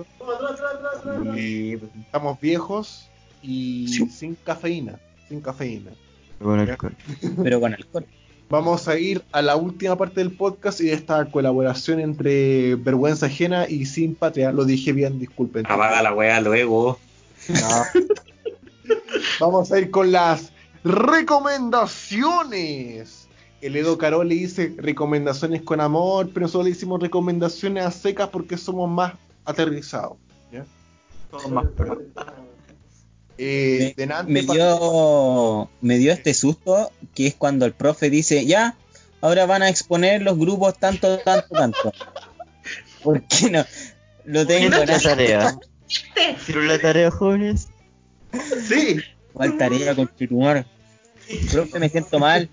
Y 1.36 1.74
Estamos 1.74 2.40
viejos 2.40 3.08
y 3.42 3.88
sin 3.88 4.34
cafeína. 4.36 4.98
Sin 5.28 5.40
cafeína. 5.40 5.92
con 6.38 6.60
alcohol. 6.60 6.94
Pero 7.42 7.60
con 7.60 7.74
alcohol. 7.74 8.06
Vamos 8.50 8.86
a 8.88 8.98
ir 8.98 9.24
a 9.30 9.40
la 9.42 9.54
última 9.54 9.96
parte 9.96 10.20
del 10.20 10.32
podcast 10.32 10.80
y 10.80 10.86
de 10.86 10.94
esta 10.94 11.24
colaboración 11.26 12.00
entre 12.00 12.74
Vergüenza 12.74 13.26
Ajena 13.26 13.68
y 13.68 13.86
Sin 13.86 14.16
Patria. 14.16 14.50
Lo 14.50 14.64
dije 14.64 14.92
bien, 14.92 15.20
disculpen. 15.20 15.66
Apaga 15.66 16.02
la 16.02 16.12
wea 16.12 16.40
luego. 16.40 16.98
No. 17.48 17.84
Vamos 19.38 19.70
a 19.70 19.78
ir 19.78 19.92
con 19.92 20.10
las 20.10 20.50
recomendaciones. 20.82 23.28
El 23.60 23.76
Edo 23.76 23.96
Carol 23.98 24.28
le 24.28 24.34
dice 24.34 24.74
recomendaciones 24.78 25.62
con 25.62 25.80
amor, 25.80 26.30
pero 26.34 26.46
nosotros 26.46 26.64
le 26.64 26.72
hicimos 26.72 27.00
recomendaciones 27.00 27.84
a 27.84 27.92
secas 27.92 28.30
porque 28.30 28.56
somos 28.56 28.90
más 28.90 29.12
aterrizados. 29.44 30.16
¿ya? 30.50 30.66
Son 31.30 31.54
más. 31.54 31.66
Eh, 33.42 33.94
Me, 34.26 34.42
dio, 34.42 35.70
me 35.80 35.96
dio 35.96 36.12
este 36.12 36.34
susto 36.34 36.92
que 37.14 37.26
es 37.26 37.34
cuando 37.34 37.64
el 37.64 37.72
profe 37.72 38.10
dice, 38.10 38.44
ya, 38.44 38.76
ahora 39.22 39.46
van 39.46 39.62
a 39.62 39.70
exponer 39.70 40.20
los 40.20 40.36
grupos 40.36 40.78
tanto, 40.78 41.18
tanto, 41.20 41.48
tanto. 41.48 41.92
¿Por 43.02 43.22
qué 43.22 43.50
no? 43.50 43.64
Lo 44.26 44.46
tengo 44.46 44.66
Hicieron 44.66 44.86
la 44.86 44.94
en 44.94 45.02
tarea. 45.02 45.58
Hicieron 46.36 46.68
la 46.68 46.78
tarea, 46.78 47.10
jóvenes. 47.10 47.68
Sí, 48.68 49.00
¿Cuál 49.32 49.56
tarea 49.56 49.94
con 49.94 50.10
Chitumar? 50.18 50.66
Profe, 51.50 51.78
me 51.78 51.88
siento 51.88 52.18
mal. 52.18 52.50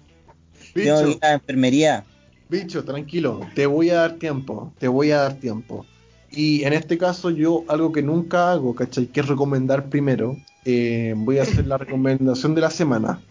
Tengo 0.74 1.04
que 1.04 1.12
ir 1.12 1.18
a 1.22 1.28
la 1.28 1.34
enfermería. 1.34 2.06
bicho, 2.48 2.86
tranquilo, 2.86 3.42
te 3.56 3.66
voy 3.66 3.90
a 3.90 3.96
dar 3.96 4.14
tiempo, 4.14 4.72
te 4.80 4.88
voy 4.88 5.12
a 5.12 5.18
dar 5.18 5.34
tiempo. 5.34 5.86
Y 6.32 6.64
en 6.64 6.72
este 6.72 6.98
caso 6.98 7.30
yo 7.30 7.66
algo 7.68 7.92
que 7.92 8.02
nunca 8.02 8.52
hago, 8.52 8.74
¿cachai? 8.74 9.08
Que 9.08 9.20
es 9.20 9.28
recomendar 9.28 9.90
primero. 9.90 10.38
Eh, 10.70 11.14
voy 11.16 11.40
a 11.40 11.44
hacer 11.44 11.66
la 11.66 11.78
recomendación 11.84 12.54
de 12.54 12.60
la 12.60 12.70
semana. 12.70 13.22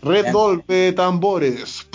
Red 0.00 0.24
Ya. 0.24 0.32
Golpe 0.32 0.72
de 0.72 0.92
tambores. 0.94 1.86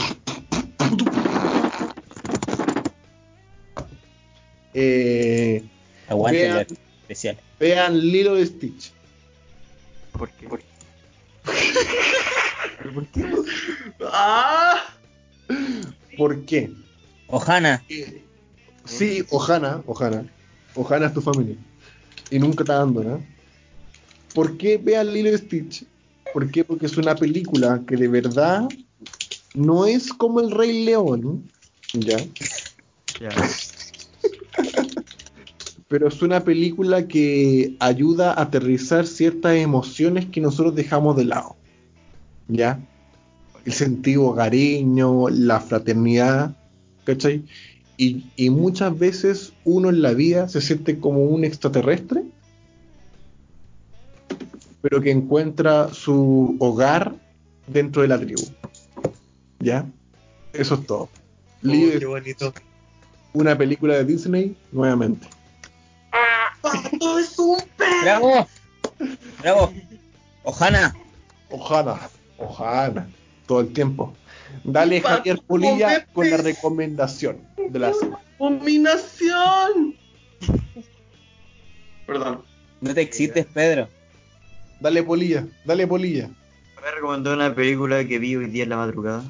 Eh, 4.73 5.63
Aguante 6.07 6.41
Vean. 6.43 6.67
especial. 7.01 7.37
vean 7.59 7.99
Lilo 7.99 8.35
de 8.35 8.45
Stitch. 8.45 8.91
¿Por 10.11 10.29
qué? 10.31 10.47
¿Pero 12.79 12.93
por 12.93 13.07
qué? 13.07 13.25
¡Ah! 14.11 14.75
¿Por 16.17 16.45
qué? 16.45 16.71
Ojana. 17.27 17.83
Sí, 18.85 19.25
Ojana, 19.31 19.81
Ojana. 19.87 20.25
Ojana 20.75 21.07
es 21.07 21.13
tu 21.13 21.21
familia. 21.21 21.55
Y 22.29 22.37
nunca 22.39 22.63
te 22.63 22.71
abandona. 22.71 23.19
¿Por 24.33 24.57
qué 24.57 24.77
vean 24.77 25.13
Lilo 25.13 25.37
Stitch? 25.37 25.85
¿Por 26.33 26.49
qué? 26.49 26.63
Porque 26.63 26.87
es 26.87 26.97
una 26.97 27.15
película 27.15 27.83
que 27.87 27.95
de 27.95 28.07
verdad 28.07 28.67
no 29.53 29.85
es 29.85 30.11
como 30.11 30.39
El 30.39 30.49
Rey 30.49 30.83
León, 30.85 31.51
¿ya? 31.93 32.17
Ya. 33.19 33.29
Pero 35.87 36.07
es 36.07 36.21
una 36.23 36.43
película 36.43 37.07
que 37.07 37.75
ayuda 37.79 38.33
a 38.33 38.41
aterrizar 38.41 39.05
ciertas 39.05 39.55
emociones 39.57 40.25
que 40.25 40.41
nosotros 40.41 40.73
dejamos 40.73 41.15
de 41.15 41.25
lado, 41.25 41.55
¿ya? 42.47 42.79
El 43.65 43.73
sentido 43.73 44.23
hogareño, 44.23 45.29
la 45.29 45.59
fraternidad, 45.59 46.57
¿cachai? 47.03 47.45
Y, 47.97 48.25
y 48.35 48.49
muchas 48.49 48.97
veces 48.97 49.53
uno 49.65 49.89
en 49.89 50.01
la 50.01 50.15
vida 50.15 50.49
se 50.49 50.61
siente 50.61 50.99
como 50.99 51.25
un 51.25 51.45
extraterrestre, 51.45 52.23
pero 54.83 55.01
que 55.01 55.11
encuentra 55.11 55.93
su 55.93 56.57
hogar 56.59 57.15
dentro 57.67 58.01
de 58.01 58.09
la 58.09 58.19
tribu. 58.19 58.43
¿Ya? 59.59 59.85
Eso 60.51 60.75
es 60.75 60.85
todo. 60.85 61.03
Oh, 61.03 61.09
qué 61.63 62.05
bonito. 62.05 62.53
una 63.31 63.57
película 63.57 63.95
de 63.95 64.03
Disney 64.03 64.57
nuevamente. 64.73 65.25
¡Pato 66.61 67.17
es 67.17 67.39
un 67.39 67.59
perro! 67.77 68.01
¡Bravo! 68.03 68.47
¡Bravo! 69.41 69.73
Ojana. 70.43 70.93
Ojana, 71.49 72.09
Ojana, 72.37 73.07
todo 73.47 73.61
el 73.61 73.71
tiempo. 73.71 74.13
Dale 74.65 74.99
Pato, 74.99 75.15
Javier 75.15 75.41
Polilla 75.47 76.05
con 76.07 76.29
la 76.29 76.37
recomendación 76.37 77.37
de 77.69 77.79
la 77.79 77.93
semana. 77.93 78.21
¡Abominación! 78.37 79.95
Perdón. 82.05 82.43
No 82.81 82.93
te 82.93 83.01
excites, 83.01 83.45
Pedro. 83.45 83.87
Dale 84.83 85.01
Polilla, 85.03 85.47
dale 85.65 85.87
Polilla. 85.87 86.27
Me 86.27 86.91
recomendó 86.91 87.33
una 87.33 87.55
película 87.55 88.05
que 88.05 88.19
vi 88.19 88.35
hoy 88.35 88.47
día 88.47 88.63
en 88.63 88.69
la 88.69 88.77
madrugada. 88.77 89.23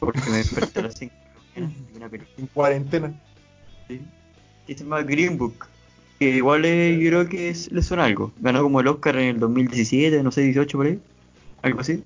Porque 0.00 0.20
me 0.30 0.38
desperté 0.38 0.80
a 0.80 0.82
las 0.82 0.94
5 0.98 1.14
de 1.54 1.60
la 1.62 1.68
mañana 2.08 2.24
En 2.36 2.46
cuarentena. 2.48 3.12
¿sí? 3.88 4.00
que 4.66 4.74
se 4.74 4.82
llama 4.82 5.02
Green 5.02 5.38
Book. 5.38 5.66
Que 6.18 6.30
igual 6.30 6.64
eh, 6.64 6.98
yo 7.00 7.08
creo 7.10 7.28
que 7.28 7.48
es- 7.50 7.70
le 7.70 7.82
suena 7.82 8.04
algo. 8.04 8.32
Ganó 8.40 8.62
como 8.64 8.80
el 8.80 8.88
Oscar 8.88 9.16
en 9.16 9.28
el 9.36 9.38
2017, 9.38 10.22
no 10.24 10.32
sé, 10.32 10.40
18 10.42 10.76
por 10.76 10.86
ahí. 10.86 10.98
Algo 11.62 11.80
así. 11.80 12.02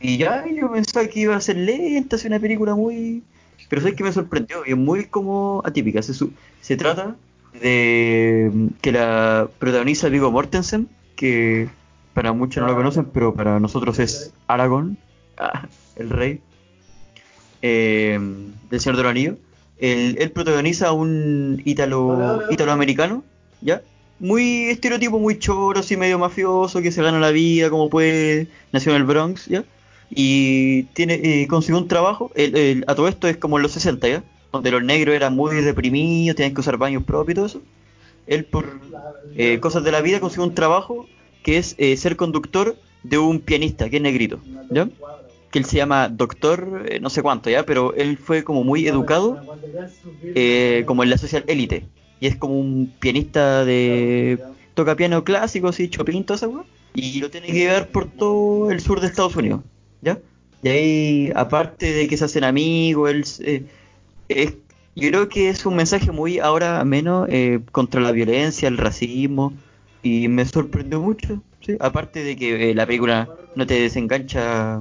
Y 0.00 0.16
ya 0.18 0.44
yo 0.48 0.70
pensaba 0.70 1.06
que 1.08 1.20
iba 1.20 1.34
a 1.34 1.40
ser 1.40 1.56
lenta, 1.56 2.16
es 2.16 2.24
una 2.24 2.38
película 2.38 2.74
muy... 2.76 3.22
Pero 3.68 3.82
sé 3.82 3.94
que 3.96 4.04
me 4.04 4.12
sorprendió 4.12 4.62
y 4.66 4.70
es 4.70 4.76
muy 4.76 5.06
como 5.06 5.60
atípica. 5.64 6.02
Se, 6.02 6.14
su- 6.14 6.32
se 6.60 6.76
trata 6.76 7.16
de 7.60 8.50
que 8.80 8.92
la 8.92 9.48
protagoniza 9.58 10.08
Viggo 10.08 10.30
Mortensen, 10.30 10.88
que 11.16 11.68
para 12.14 12.32
muchos 12.32 12.60
no 12.62 12.68
lo 12.68 12.74
conocen, 12.76 13.06
pero 13.06 13.34
para 13.34 13.58
nosotros 13.60 13.98
es 13.98 14.32
Aragorn, 14.46 14.96
ah, 15.38 15.66
el 15.96 16.10
rey 16.10 16.40
eh, 17.62 18.18
del 18.70 18.80
Señor 18.80 18.96
de 18.96 19.02
los 19.02 19.10
Anillos. 19.10 19.36
Él, 19.78 20.16
él 20.20 20.30
protagoniza 20.30 20.88
a 20.88 20.92
un 20.92 21.60
ítalo, 21.64 22.42
italoamericano, 22.50 23.24
¿ya? 23.60 23.82
Muy 24.20 24.66
estereotipo, 24.70 25.18
muy 25.18 25.38
choro, 25.38 25.80
así 25.80 25.96
medio 25.96 26.18
mafioso, 26.18 26.80
que 26.80 26.92
se 26.92 27.02
gana 27.02 27.18
la 27.18 27.30
vida 27.32 27.70
como 27.70 27.90
puede, 27.90 28.46
nació 28.72 28.92
en 28.92 28.98
el 28.98 29.04
Bronx, 29.04 29.46
¿ya? 29.46 29.64
Y 30.10 30.84
tiene, 30.94 31.14
eh, 31.14 31.46
consiguió 31.48 31.80
un 31.80 31.88
trabajo, 31.88 32.30
el- 32.36 32.56
el- 32.56 32.84
a 32.86 32.94
todo 32.94 33.08
esto 33.08 33.26
es 33.26 33.36
como 33.38 33.56
en 33.58 33.62
los 33.62 33.72
60, 33.72 34.06
¿ya? 34.08 34.22
Donde 34.52 34.70
los 34.70 34.84
negros 34.84 35.14
eran 35.16 35.34
muy 35.34 35.58
reprimidos, 35.60 36.36
tenían 36.36 36.54
que 36.54 36.60
usar 36.60 36.76
baños 36.76 37.02
propios 37.02 37.32
y 37.32 37.34
todo 37.36 37.46
eso. 37.46 37.62
Él 38.26 38.44
por 38.44 38.78
eh, 39.34 39.58
cosas 39.58 39.82
de 39.82 39.90
la 39.90 40.00
vida 40.00 40.20
consiguió 40.20 40.44
un 40.46 40.54
trabajo 40.54 41.06
que 41.42 41.58
es 41.58 41.74
eh, 41.78 41.96
ser 41.96 42.16
conductor 42.16 42.76
de 43.02 43.18
un 43.18 43.40
pianista, 43.40 43.90
que 43.90 43.96
es 43.96 44.02
negrito, 44.02 44.46
¿ya? 44.68 44.88
Que 45.50 45.58
él 45.58 45.64
se 45.66 45.76
llama 45.76 46.08
doctor, 46.08 46.86
eh, 46.88 47.00
no 47.00 47.10
sé 47.10 47.22
cuánto, 47.22 47.50
¿ya? 47.50 47.64
Pero 47.66 47.94
él 47.94 48.18
fue 48.18 48.44
como 48.44 48.64
muy 48.64 48.86
educado 48.88 49.42
eh, 50.34 50.84
como 50.86 51.02
en 51.02 51.10
la 51.10 51.18
social 51.18 51.44
élite. 51.46 51.88
Y 52.20 52.26
es 52.26 52.36
como 52.36 52.58
un 52.58 52.96
pianista 52.98 53.64
de... 53.64 54.44
Toca 54.74 54.96
piano 54.96 55.24
clásico, 55.24 55.68
así, 55.68 55.88
Chopin, 55.90 56.24
toda 56.24 56.36
esa. 56.36 56.48
Y 56.94 57.20
lo 57.20 57.30
tiene 57.30 57.48
que 57.48 57.52
llevar 57.54 57.90
por 57.90 58.10
todo 58.10 58.70
el 58.70 58.80
sur 58.80 59.00
de 59.00 59.06
Estados 59.08 59.36
Unidos, 59.36 59.62
¿ya? 60.00 60.18
Y 60.62 60.68
ahí, 60.68 61.32
aparte 61.34 61.92
de 61.92 62.08
que 62.08 62.16
se 62.16 62.24
hacen 62.24 62.44
amigos, 62.44 63.10
él... 63.10 63.24
eh, 63.40 63.66
es- 64.28 64.56
yo 64.94 65.08
creo 65.08 65.28
que 65.28 65.48
es 65.48 65.64
un 65.66 65.76
mensaje 65.76 66.12
muy 66.12 66.38
ahora 66.38 66.84
menos 66.84 67.28
contra 67.72 68.00
la 68.00 68.12
violencia, 68.12 68.68
el 68.68 68.76
racismo. 68.78 69.54
Y 70.02 70.28
me 70.28 70.44
sorprendió 70.44 71.00
mucho, 71.00 71.40
¿sí? 71.60 71.76
Aparte 71.80 72.24
de 72.24 72.36
que 72.36 72.70
eh, 72.70 72.74
la 72.74 72.86
película 72.86 73.28
no 73.54 73.66
te 73.66 73.74
desengancha 73.74 74.80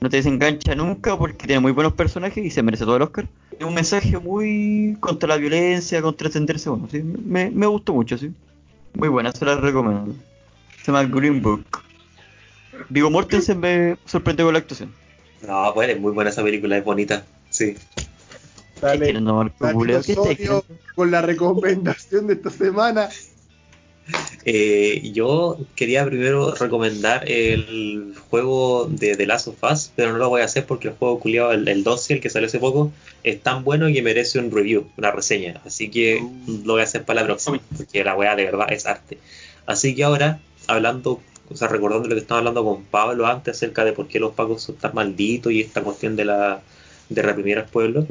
no 0.00 0.08
te 0.08 0.18
desengancha 0.18 0.74
nunca 0.74 1.16
porque 1.16 1.46
tiene 1.46 1.60
muy 1.60 1.72
buenos 1.72 1.94
personajes 1.94 2.44
y 2.44 2.50
se 2.50 2.62
merece 2.62 2.84
todo 2.84 2.96
el 2.96 3.02
Oscar. 3.02 3.26
Es 3.58 3.66
un 3.66 3.74
mensaje 3.74 4.16
muy 4.18 4.96
contra 5.00 5.28
la 5.28 5.36
violencia, 5.36 6.00
contra 6.00 6.28
extenderse 6.28 6.70
uno, 6.70 6.88
¿sí? 6.90 7.02
Me, 7.02 7.50
me 7.50 7.66
gustó 7.66 7.92
mucho, 7.92 8.16
sí. 8.16 8.32
Muy 8.94 9.08
buena, 9.08 9.32
se 9.32 9.44
la 9.44 9.56
recomiendo. 9.56 10.14
Se 10.84 10.92
llama 10.92 11.04
Green 11.04 11.42
Book. 11.42 11.64
Vigo 12.88 13.10
Mortensen 13.10 13.58
me 13.58 13.96
sorprendió 14.04 14.46
con 14.46 14.54
la 14.54 14.60
actuación. 14.60 14.92
No, 15.46 15.72
pues 15.74 15.88
es 15.88 16.00
muy 16.00 16.12
buena 16.12 16.30
esa 16.30 16.42
película, 16.42 16.76
es 16.78 16.84
bonita. 16.84 17.24
Sí. 17.50 17.76
Dale, 18.80 19.12
¿qué 19.12 20.12
estáis 20.12 20.18
Osorio 20.18 20.64
con 20.94 21.10
la 21.10 21.22
recomendación 21.22 22.28
de 22.28 22.34
esta 22.34 22.50
semana. 22.50 23.08
Eh, 24.44 25.10
yo 25.12 25.58
quería 25.76 26.04
primero 26.06 26.54
recomendar 26.54 27.30
el 27.30 28.14
juego 28.30 28.86
de 28.90 29.16
The 29.16 29.26
Last 29.26 29.48
of 29.48 29.62
Us, 29.62 29.92
pero 29.94 30.12
no 30.12 30.18
lo 30.18 30.28
voy 30.28 30.40
a 30.40 30.44
hacer 30.46 30.64
porque 30.64 30.88
el 30.88 30.94
juego 30.94 31.20
culiado, 31.20 31.52
el, 31.52 31.68
el 31.68 31.84
12, 31.84 32.14
el 32.14 32.20
que 32.20 32.30
salió 32.30 32.46
hace 32.46 32.58
poco, 32.58 32.92
es 33.24 33.42
tan 33.42 33.64
bueno 33.64 33.86
que 33.88 34.02
merece 34.02 34.38
un 34.38 34.50
review, 34.50 34.86
una 34.96 35.10
reseña. 35.10 35.60
Así 35.64 35.90
que 35.90 36.22
lo 36.64 36.74
voy 36.74 36.80
a 36.80 36.84
hacer 36.84 37.04
para 37.04 37.20
la 37.20 37.26
próxima, 37.26 37.60
porque 37.76 38.04
la 38.04 38.16
weá 38.16 38.36
de 38.36 38.44
verdad 38.44 38.72
es 38.72 38.86
arte. 38.86 39.18
Así 39.66 39.94
que 39.94 40.04
ahora, 40.04 40.40
hablando, 40.66 41.20
o 41.50 41.56
sea, 41.56 41.68
recordando 41.68 42.08
lo 42.08 42.14
que 42.14 42.20
estaba 42.20 42.38
hablando 42.38 42.64
con 42.64 42.84
Pablo 42.84 43.26
antes 43.26 43.56
acerca 43.56 43.84
de 43.84 43.92
por 43.92 44.08
qué 44.08 44.18
los 44.18 44.32
pagos 44.32 44.62
son 44.62 44.76
tan 44.76 44.94
malditos 44.94 45.52
y 45.52 45.60
esta 45.60 45.82
cuestión 45.82 46.16
de 46.16 46.24
la 46.24 46.62
de 47.08 47.22
reprimir 47.22 47.58
al 47.58 47.66
pueblo, 47.66 48.06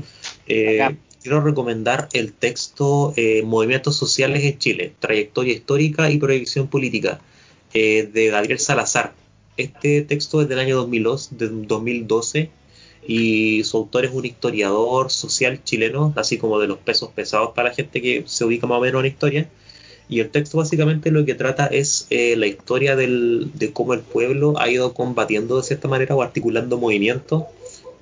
eh, 0.47 0.81
Acá. 0.81 0.95
Quiero 1.27 1.41
recomendar 1.41 2.07
el 2.13 2.31
texto 2.31 3.13
eh, 3.17 3.43
Movimientos 3.43 3.97
Sociales 3.97 4.45
en 4.45 4.57
Chile, 4.59 4.93
Trayectoria 4.99 5.53
Histórica 5.53 6.09
y 6.09 6.17
Proyección 6.19 6.67
Política, 6.67 7.19
eh, 7.73 8.09
de 8.13 8.27
Gabriel 8.29 8.59
Salazar. 8.59 9.13
Este 9.57 10.03
texto 10.03 10.41
es 10.41 10.47
del 10.47 10.59
año 10.59 10.77
2002, 10.77 11.37
de 11.37 11.49
2012 11.49 12.49
y 13.05 13.61
su 13.65 13.75
autor 13.75 14.05
es 14.05 14.11
un 14.13 14.25
historiador 14.25 15.11
social 15.11 15.61
chileno, 15.65 16.13
así 16.15 16.37
como 16.37 16.59
de 16.59 16.67
los 16.67 16.77
pesos 16.77 17.09
pesados 17.13 17.51
para 17.53 17.69
la 17.69 17.75
gente 17.75 18.01
que 18.01 18.23
se 18.25 18.45
ubica 18.45 18.65
más 18.65 18.77
o 18.77 18.81
menos 18.81 19.01
en 19.01 19.07
historia. 19.11 19.49
Y 20.07 20.21
el 20.21 20.29
texto 20.29 20.57
básicamente 20.59 21.11
lo 21.11 21.25
que 21.25 21.35
trata 21.35 21.65
es 21.67 22.07
eh, 22.09 22.35
la 22.37 22.47
historia 22.47 22.95
del- 22.95 23.51
de 23.53 23.73
cómo 23.73 23.93
el 23.93 23.99
pueblo 23.99 24.53
ha 24.57 24.69
ido 24.69 24.93
combatiendo 24.93 25.57
de 25.57 25.63
cierta 25.63 25.89
manera 25.89 26.15
o 26.15 26.21
articulando 26.21 26.77
movimientos 26.77 27.43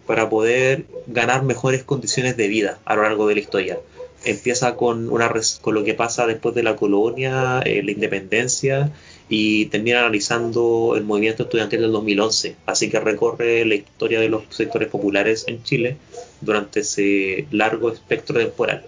para 0.06 0.30
poder 0.30 0.86
ganar 1.08 1.44
mejores 1.44 1.84
condiciones 1.84 2.38
de 2.38 2.48
vida 2.48 2.80
a 2.86 2.96
lo 2.96 3.04
largo 3.04 3.28
de 3.28 3.36
la 3.36 3.42
historia. 3.42 3.80
Empieza 4.24 4.76
con, 4.76 5.08
lo 5.08 5.84
que 5.84 5.94
pasa 5.94 6.26
después 6.26 6.56
de 6.56 6.64
la 6.64 6.76
colonia, 6.76 7.62
eh, 7.64 7.84
la 7.84 7.92
independencia 7.92 8.92
y 9.30 9.66
termina 9.68 10.00
analizando 10.00 10.94
el 10.96 11.04
movimiento 11.04 11.44
estudiantil 11.44 11.82
del 11.82 11.92
2011. 11.92 12.56
Así 12.66 12.90
que 12.90 13.00
recorre 13.00 13.66
la 13.66 13.76
historia 13.76 14.20
de 14.20 14.30
los 14.30 14.44
sectores 14.50 14.90
populares 14.90 15.46
en 15.48 15.64
Chile 15.64 15.98
durante 16.42 16.80
ese 16.80 17.48
largo 17.52 17.92
espectro 17.92 18.40
temporal. 18.40 18.84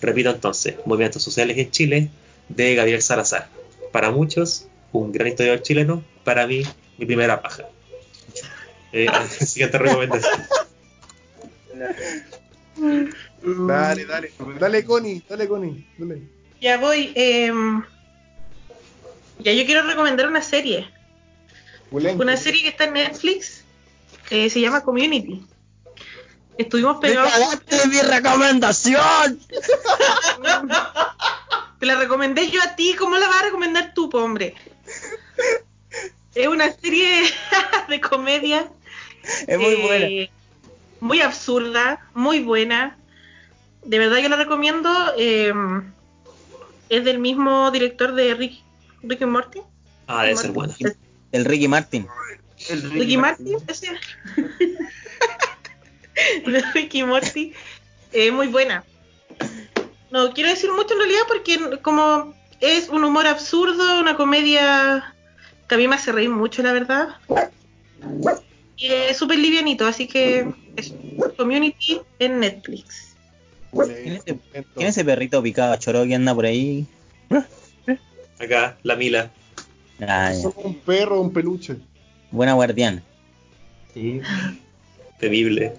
Repito 0.00 0.30
entonces, 0.30 0.76
Movimientos 0.86 1.22
Sociales 1.22 1.58
en 1.58 1.70
Chile 1.70 2.10
de 2.48 2.74
Gabriel 2.74 3.02
Salazar. 3.02 3.48
Para 3.92 4.10
muchos, 4.10 4.66
un 4.92 5.12
gran 5.12 5.28
historiador 5.28 5.62
chileno, 5.62 6.02
para 6.24 6.46
mí, 6.46 6.62
mi 6.98 7.06
primera 7.06 7.42
paja. 7.42 7.69
Eh, 8.92 9.06
siguiente 9.46 9.78
recomendación. 9.78 10.46
Dale, 13.42 14.04
dale. 14.04 14.32
Dale, 14.58 14.84
Connie, 14.84 15.22
dale, 15.28 15.48
Connie. 15.48 15.86
Dale. 15.98 16.22
Ya 16.60 16.78
voy. 16.78 17.12
em, 17.14 17.82
ya 19.38 19.52
yo 19.52 19.64
quiero 19.64 19.82
recomendar 19.86 20.28
una 20.28 20.42
serie. 20.42 20.90
Una 21.90 22.36
serie 22.36 22.62
que 22.62 22.68
está 22.68 22.84
en 22.84 22.92
Netflix. 22.94 23.64
eh, 24.30 24.48
se 24.50 24.60
llama 24.60 24.82
Community. 24.82 25.44
Estuvimos 26.58 26.98
pegados. 26.98 27.32
mi 27.88 28.00
recomendación! 28.00 29.40
Te 31.80 31.86
la 31.86 31.96
recomendé 31.96 32.50
yo 32.50 32.60
a 32.62 32.76
ti. 32.76 32.94
¿Cómo 32.98 33.16
la 33.16 33.26
vas 33.26 33.40
a 33.40 33.44
recomendar 33.46 33.94
tú, 33.94 34.10
hombre? 34.12 34.54
Es 36.34 36.46
una 36.46 36.70
serie 36.72 37.22
de 37.88 38.00
comedia 38.00 38.70
Es 39.46 39.58
muy 39.58 39.74
eh, 39.74 39.82
buena. 39.82 40.30
muy 41.00 41.20
absurda, 41.20 42.00
muy 42.14 42.40
buena. 42.40 42.96
De 43.84 43.98
verdad 43.98 44.18
yo 44.18 44.28
la 44.28 44.36
recomiendo. 44.36 44.90
eh, 45.16 45.52
es 46.90 47.04
del 47.04 47.20
mismo 47.20 47.70
director 47.70 48.14
de 48.14 48.34
Rick, 48.34 48.62
Rick 49.02 49.22
and 49.22 49.32
Morty. 49.32 49.60
Ah, 50.08 50.24
debe 50.24 50.36
ser 50.36 50.50
buena. 50.50 50.74
El 51.32 51.44
Ricky 51.44 51.68
Martin. 51.68 52.08
El 52.68 52.90
Ricky 52.90 53.16
Martin, 53.16 53.56
ese. 53.68 53.92
de 56.46 56.62
Ricky 56.74 57.04
Morty. 57.04 57.52
Es 58.12 58.32
muy 58.32 58.48
buena. 58.48 58.84
No 60.10 60.34
quiero 60.34 60.50
decir 60.50 60.72
mucho 60.72 60.94
en 60.94 60.98
realidad 60.98 61.20
porque 61.28 61.80
como 61.80 62.34
es 62.58 62.88
un 62.88 63.04
humor 63.04 63.28
absurdo, 63.28 64.00
una 64.00 64.16
comedia 64.16 65.14
que 65.68 65.76
a 65.76 65.78
mí 65.78 65.86
me 65.86 65.94
hace 65.94 66.10
reír 66.10 66.30
mucho, 66.30 66.64
la 66.64 66.72
verdad. 66.72 67.10
Y 68.80 68.86
es 68.92 69.16
súper 69.18 69.38
livianito, 69.38 69.86
así 69.86 70.06
que 70.08 70.46
es 70.76 70.94
Community 71.36 72.00
en 72.18 72.40
Netflix. 72.40 73.14
¿Quién 73.72 73.90
es, 74.14 74.22
ese, 74.26 74.38
quién 74.52 74.64
es 74.78 74.96
ese 74.96 75.04
perrito 75.04 75.42
picado 75.42 75.76
choro 75.76 76.04
que 76.04 76.14
anda 76.14 76.34
por 76.34 76.46
ahí? 76.46 76.86
Acá, 78.38 78.78
la 78.82 78.96
Mila. 78.96 79.30
Ah. 80.00 80.32
Solo 80.34 80.54
un 80.64 80.74
perro, 80.76 81.20
un 81.20 81.30
peluche. 81.32 81.76
Buena 82.30 82.54
guardián. 82.54 83.02
Sí, 83.92 84.20
Temible. 85.18 85.74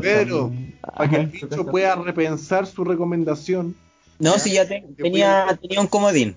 Pero, 0.00 0.52
para 0.96 1.10
que 1.10 1.16
el 1.16 1.26
bicho 1.26 1.66
pueda 1.66 1.96
repensar 1.96 2.66
su 2.66 2.84
recomendación. 2.84 3.74
No, 4.20 4.38
si 4.38 4.52
ya 4.52 4.68
te- 4.68 4.84
tenía, 4.96 5.58
tenía 5.60 5.80
un 5.80 5.86
comodín. 5.88 6.36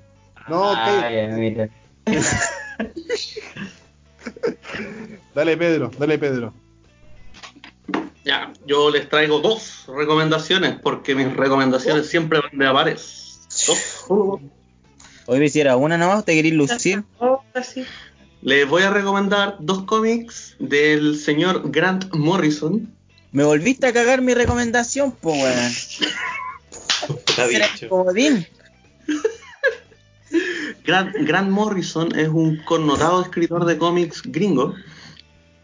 No, 0.50 0.72
Ah, 0.72 0.84
cállate. 1.04 1.16
ya, 1.16 1.28
mira. 1.38 1.70
Dale, 5.36 5.58
Pedro, 5.58 5.92
dale, 5.98 6.18
Pedro. 6.18 6.54
Ya, 8.24 8.54
yo 8.66 8.90
les 8.90 9.10
traigo 9.10 9.40
dos 9.40 9.86
recomendaciones 9.88 10.80
porque 10.82 11.16
mis 11.16 11.36
recomendaciones 11.36 12.08
siempre 12.08 12.40
van 12.40 12.58
de 12.58 12.68
a 12.68 12.74
pares. 12.74 13.42
Dos. 13.68 14.06
Hoy 15.26 15.40
me 15.40 15.46
hiciera 15.46 15.76
una 15.76 15.98
nomás, 15.98 16.24
te 16.24 16.34
querís 16.34 16.54
lucir. 16.54 17.04
Les 18.42 18.68
voy 18.68 18.84
a 18.84 18.92
recomendar 18.92 19.58
dos 19.60 19.84
cómics 19.84 20.56
del 20.60 21.18
señor 21.18 21.72
Grant 21.72 22.14
Morrison. 22.14 22.94
Me 23.32 23.44
volviste 23.44 23.88
a 23.88 23.94
cagar 23.94 24.22
mi 24.22 24.34
recomendación, 24.34 25.12
po 25.12 25.32
weón. 25.32 25.72
Está 27.28 27.88
comodín. 27.90 28.46
Grant, 30.86 31.50
Morrison 31.50 32.18
es 32.18 32.28
un 32.28 32.58
connotado 32.66 33.22
escritor 33.22 33.66
de 33.66 33.78
cómics 33.78 34.22
gringo. 34.26 34.74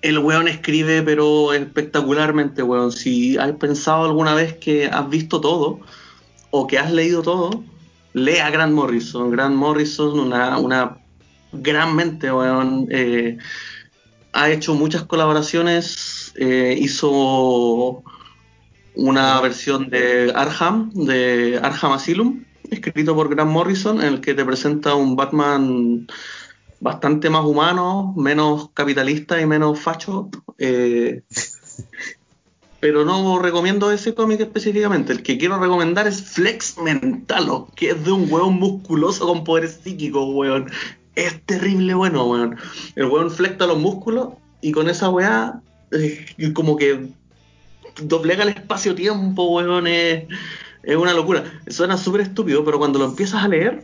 El 0.02 0.20
weón 0.20 0.48
escribe, 0.48 1.02
pero 1.02 1.54
espectacularmente, 1.54 2.64
weón. 2.64 2.92
Si 2.92 3.38
has 3.38 3.52
pensado 3.54 4.06
alguna 4.06 4.34
vez 4.34 4.56
que 4.58 4.88
has 4.88 5.10
visto 5.10 5.42
todo 5.42 5.80
o 6.52 6.68
que 6.68 6.80
has 6.80 6.92
leído 6.92 7.22
todo, 7.22 7.64
lea 8.14 8.48
a 8.48 8.50
Grant 8.50 8.74
Morrison. 8.74 9.30
Grant 9.32 9.56
Morrison, 9.56 10.20
una, 10.20 10.58
una 10.58 10.98
gran 11.52 11.96
mente, 11.96 12.32
weón. 12.32 12.88
Eh, 12.90 13.38
ha 14.32 14.50
hecho 14.50 14.74
muchas 14.74 15.04
colaboraciones. 15.04 16.32
eh, 16.38 16.78
hizo 16.80 18.04
una 18.96 19.42
versión 19.42 19.90
de 19.90 20.32
Arkham, 20.34 20.92
de 20.94 21.60
Arkham 21.62 21.94
Asylum, 21.94 22.44
escrito 22.72 23.16
por 23.16 23.30
Grant 23.30 23.52
Morrison, 23.52 24.02
en 24.02 24.08
el 24.08 24.22
que 24.22 24.34
te 24.34 24.46
presenta 24.46 24.96
un 24.96 25.16
Batman 25.16 26.08
bastante 26.80 27.30
más 27.30 27.46
humano, 27.46 28.14
menos 28.18 28.70
capitalista 28.74 29.40
y 29.40 29.46
menos 29.46 29.80
facho. 29.80 30.30
eh, 30.58 31.22
pero 32.80 33.04
no 33.04 33.40
recomiendo 33.40 33.92
ese 33.92 34.14
cómic 34.14 34.40
específicamente. 34.40 35.12
El 35.12 35.24
que 35.24 35.38
quiero 35.38 35.60
recomendar 35.60 36.08
es 36.08 36.22
Flex 36.22 36.78
Mentalo, 36.78 37.68
que 37.76 37.92
es 37.92 38.04
de 38.04 38.12
un 38.12 38.32
weón 38.32 38.56
musculoso 38.56 39.28
con 39.28 39.44
poderes 39.44 39.82
psíquicos, 39.84 40.26
weón. 40.34 40.72
Es 41.16 41.44
terrible 41.46 41.94
bueno, 41.94 42.26
weón. 42.26 42.58
El 42.96 43.06
weón 43.06 43.32
flecta 43.32 43.68
los 43.68 43.80
músculos 43.80 44.30
y 44.62 44.72
con 44.72 44.90
esa 44.90 45.10
weá, 45.10 45.62
eh, 45.92 46.26
como 46.54 46.78
que 46.78 47.10
doblega 48.02 48.44
el 48.44 48.50
espacio-tiempo, 48.50 49.56
weón. 49.56 49.88
Es, 49.88 50.24
es 50.84 50.96
una 50.96 51.14
locura. 51.14 51.44
Suena 51.68 51.98
súper 51.98 52.22
estúpido, 52.22 52.64
pero 52.64 52.78
cuando 52.80 53.00
lo 53.00 53.06
empiezas 53.06 53.44
a 53.44 53.48
leer, 53.48 53.84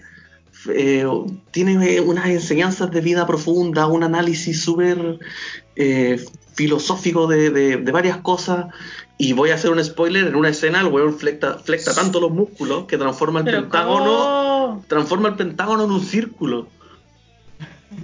eh, 0.69 1.05
tiene 1.51 1.95
eh, 1.95 2.01
unas 2.01 2.27
enseñanzas 2.27 2.89
de 2.91 3.01
vida 3.01 3.27
profunda, 3.27 3.87
un 3.87 4.03
análisis 4.03 4.61
súper 4.63 5.19
eh, 5.75 6.23
filosófico 6.55 7.27
de, 7.27 7.49
de- 7.49 7.77
de 7.77 7.91
varias 7.91 8.17
cosas. 8.17 8.67
Y 9.17 9.33
voy 9.33 9.51
a 9.51 9.55
hacer 9.55 9.71
un 9.71 9.83
spoiler: 9.83 10.27
en 10.27 10.35
una 10.35 10.49
escena, 10.49 10.81
el 10.81 10.87
weón 10.87 11.17
flecta, 11.17 11.59
flecta 11.59 11.93
tanto 11.93 12.19
los 12.19 12.31
músculos 12.31 12.85
que 12.85 12.97
transforma 12.97 13.39
el 13.39 13.45
pentágono 13.45 14.05
¿cómo? 14.05 14.85
transforma 14.87 15.29
el 15.29 15.35
pentágono 15.35 15.83
en 15.85 15.91
un 15.91 16.01
círculo. 16.03 16.67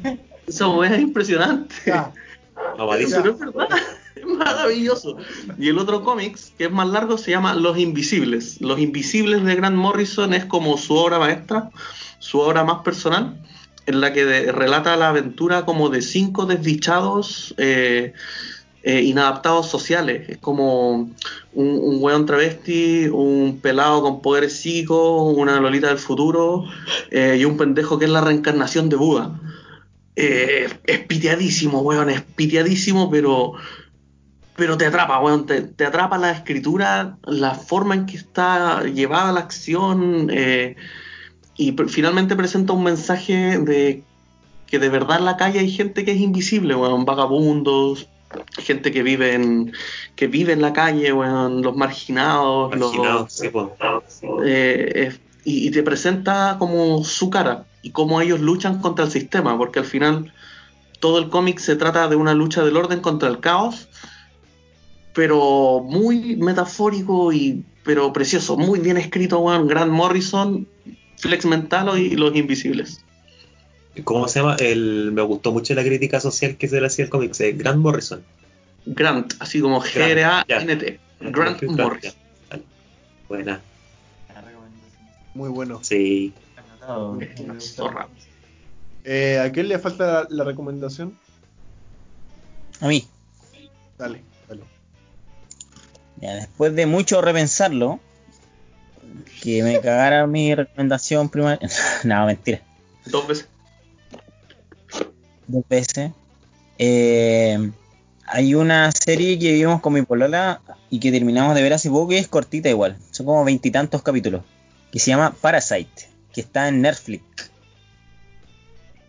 Weá 0.77 0.95
es 0.95 1.01
impresionante. 1.01 1.75
Ya, 1.85 2.11
Mamadísimo. 2.77 3.21
Pero 3.23 3.33
es 3.35 3.39
verdad, 3.39 3.77
maravilloso. 4.37 5.17
Y 5.57 5.69
el 5.69 5.77
otro 5.77 6.03
cómics, 6.03 6.53
que 6.57 6.65
es 6.65 6.71
más 6.71 6.87
largo, 6.87 7.17
se 7.17 7.31
llama 7.31 7.55
Los 7.55 7.77
Invisibles. 7.77 8.59
Los 8.61 8.79
Invisibles 8.79 9.43
de 9.43 9.55
Grant 9.55 9.75
Morrison 9.75 10.33
es 10.33 10.45
como 10.45 10.77
su 10.77 10.93
obra 10.95 11.19
maestra, 11.19 11.69
su 12.19 12.39
obra 12.39 12.63
más 12.63 12.83
personal, 12.83 13.41
en 13.85 14.01
la 14.01 14.13
que 14.13 14.51
relata 14.51 14.95
la 14.95 15.09
aventura 15.09 15.65
como 15.65 15.89
de 15.89 16.01
cinco 16.01 16.45
desdichados 16.45 17.53
eh, 17.57 18.13
eh, 18.83 19.01
inadaptados 19.01 19.69
sociales. 19.69 20.29
Es 20.29 20.37
como 20.37 20.91
un, 20.93 21.15
un 21.53 21.97
weón 21.99 22.25
travesti, 22.25 23.07
un 23.07 23.59
pelado 23.61 24.01
con 24.01 24.21
poderes 24.21 24.53
psíquicos, 24.53 25.33
una 25.35 25.59
lolita 25.59 25.87
del 25.87 25.97
futuro 25.97 26.65
eh, 27.09 27.37
y 27.39 27.45
un 27.45 27.57
pendejo 27.57 27.97
que 27.97 28.05
es 28.05 28.11
la 28.11 28.21
reencarnación 28.21 28.89
de 28.89 28.95
Buda. 28.95 29.39
Es 30.13 30.99
piteadísimo, 31.07 31.79
weón, 31.81 32.09
es 32.09 32.21
piteadísimo, 32.21 33.09
pero, 33.09 33.53
pero 34.61 34.77
te 34.77 34.85
atrapa, 34.85 35.19
weón, 35.19 35.47
te, 35.47 35.61
te 35.63 35.85
atrapa 35.87 36.19
la 36.19 36.29
escritura, 36.29 37.17
la 37.25 37.55
forma 37.55 37.95
en 37.95 38.05
que 38.05 38.15
está 38.15 38.83
llevada 38.83 39.31
la 39.31 39.39
acción, 39.39 40.27
eh, 40.31 40.75
y 41.57 41.71
finalmente 41.87 42.35
presenta 42.35 42.71
un 42.71 42.83
mensaje 42.83 43.57
de 43.57 44.03
que 44.67 44.77
de 44.77 44.89
verdad 44.89 45.17
en 45.17 45.25
la 45.25 45.35
calle 45.35 45.57
hay 45.57 45.71
gente 45.71 46.05
que 46.05 46.11
es 46.11 46.19
invisible, 46.19 46.75
weón, 46.75 47.05
vagabundos, 47.05 48.07
gente 48.59 48.91
que 48.91 49.01
vive 49.01 49.33
en, 49.33 49.73
que 50.15 50.27
vive 50.27 50.53
en 50.53 50.61
la 50.61 50.73
calle, 50.73 51.11
weón, 51.11 51.63
los 51.63 51.75
marginados, 51.75 52.75
los- 52.77 52.93
Marginado, 52.93 53.27
sí, 53.31 53.49
po. 53.49 53.75
eh, 54.45 54.91
eh, 54.95 55.17
y, 55.43 55.67
y 55.69 55.71
te 55.71 55.81
presenta 55.81 56.57
como 56.59 57.03
su 57.03 57.31
cara 57.31 57.65
y 57.81 57.89
cómo 57.89 58.21
ellos 58.21 58.39
luchan 58.39 58.79
contra 58.79 59.05
el 59.05 59.11
sistema, 59.11 59.57
porque 59.57 59.79
al 59.79 59.85
final 59.85 60.31
todo 60.99 61.17
el 61.17 61.29
cómic 61.29 61.57
se 61.57 61.75
trata 61.75 62.07
de 62.07 62.15
una 62.15 62.35
lucha 62.35 62.63
del 62.63 62.77
orden 62.77 62.99
contra 62.99 63.27
el 63.27 63.39
caos, 63.39 63.87
pero 65.13 65.81
muy 65.81 66.35
metafórico 66.37 67.31
y 67.33 67.63
pero 67.83 68.13
precioso, 68.13 68.57
muy 68.57 68.79
bien 68.79 68.97
escrito, 68.97 69.39
weón. 69.39 69.67
Grant 69.67 69.91
Morrison, 69.91 70.67
Flex 71.17 71.45
Mentalo 71.45 71.97
y 71.97 72.11
Los 72.11 72.35
Invisibles. 72.35 73.03
¿Cómo 74.03 74.27
se 74.27 74.39
llama? 74.39 74.55
El, 74.59 75.11
me 75.11 75.21
gustó 75.23 75.51
mucho 75.51 75.73
la 75.73 75.83
crítica 75.83 76.19
social 76.19 76.55
que 76.57 76.67
se 76.67 76.79
le 76.79 76.87
hacía 76.87 77.05
al 77.05 77.09
cómic. 77.09 77.37
eh, 77.39 77.53
Grant 77.53 77.79
Morrison. 77.79 78.23
Grant, 78.85 79.33
así 79.39 79.59
como 79.59 79.79
Grant, 79.79 79.95
G-R-A-N-T. 79.95 80.99
Grant 81.19 81.59
Grant, 81.59 81.63
Morrison. 81.79 82.13
Vale. 82.49 82.63
Buena. 83.27 83.61
muy 85.33 85.49
bueno. 85.49 85.79
Sí. 85.83 86.33
Zorra. 87.59 88.07
Eh, 89.03 89.39
¿A 89.39 89.51
quién 89.51 89.67
le 89.67 89.79
falta 89.79 90.05
la, 90.05 90.27
la 90.29 90.43
recomendación? 90.43 91.17
A 92.79 92.87
mí. 92.87 93.05
Dale. 93.97 94.21
Ya, 96.21 96.35
después 96.35 96.75
de 96.75 96.85
mucho 96.85 97.21
repensarlo, 97.21 97.99
que 99.41 99.63
me 99.63 99.79
cagara 99.81 100.27
mi 100.27 100.53
recomendación 100.53 101.29
primaria. 101.29 101.67
no, 102.03 102.25
mentira. 102.25 102.61
Dos 103.05 103.27
veces. 103.27 103.47
Dos 105.47 105.63
veces. 105.67 106.11
Eh, 106.77 107.71
hay 108.25 108.55
una 108.55 108.91
serie 108.91 109.37
que 109.37 109.51
vimos 109.53 109.81
con 109.81 109.93
mi 109.93 110.03
polola 110.03 110.61
y 110.89 110.99
que 110.99 111.11
terminamos 111.11 111.55
de 111.55 111.63
ver 111.63 111.73
hace 111.73 111.89
poco 111.89 112.09
que 112.09 112.19
es 112.19 112.27
cortita 112.27 112.69
igual. 112.69 112.97
Son 113.11 113.25
como 113.25 113.43
veintitantos 113.43 114.03
capítulos. 114.03 114.43
Que 114.91 114.99
se 114.99 115.11
llama 115.11 115.35
Parasite. 115.41 116.07
Que 116.31 116.41
está 116.41 116.67
en 116.67 116.81
Netflix. 116.81 117.23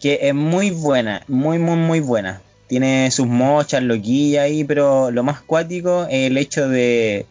Que 0.01 0.19
es 0.23 0.35
muy 0.35 0.71
buena. 0.71 1.23
Muy, 1.29 1.59
muy, 1.59 1.77
muy 1.77 2.01
buena. 2.01 2.41
Tiene 2.67 3.11
sus 3.11 3.27
mochas, 3.27 3.83
loquillas 3.83 4.45
ahí. 4.45 4.65
Pero 4.65 5.11
lo 5.11 5.23
más 5.23 5.41
cuático 5.41 6.07
es 6.09 6.31
el 6.31 6.37
hecho 6.37 6.69
de, 6.69 7.27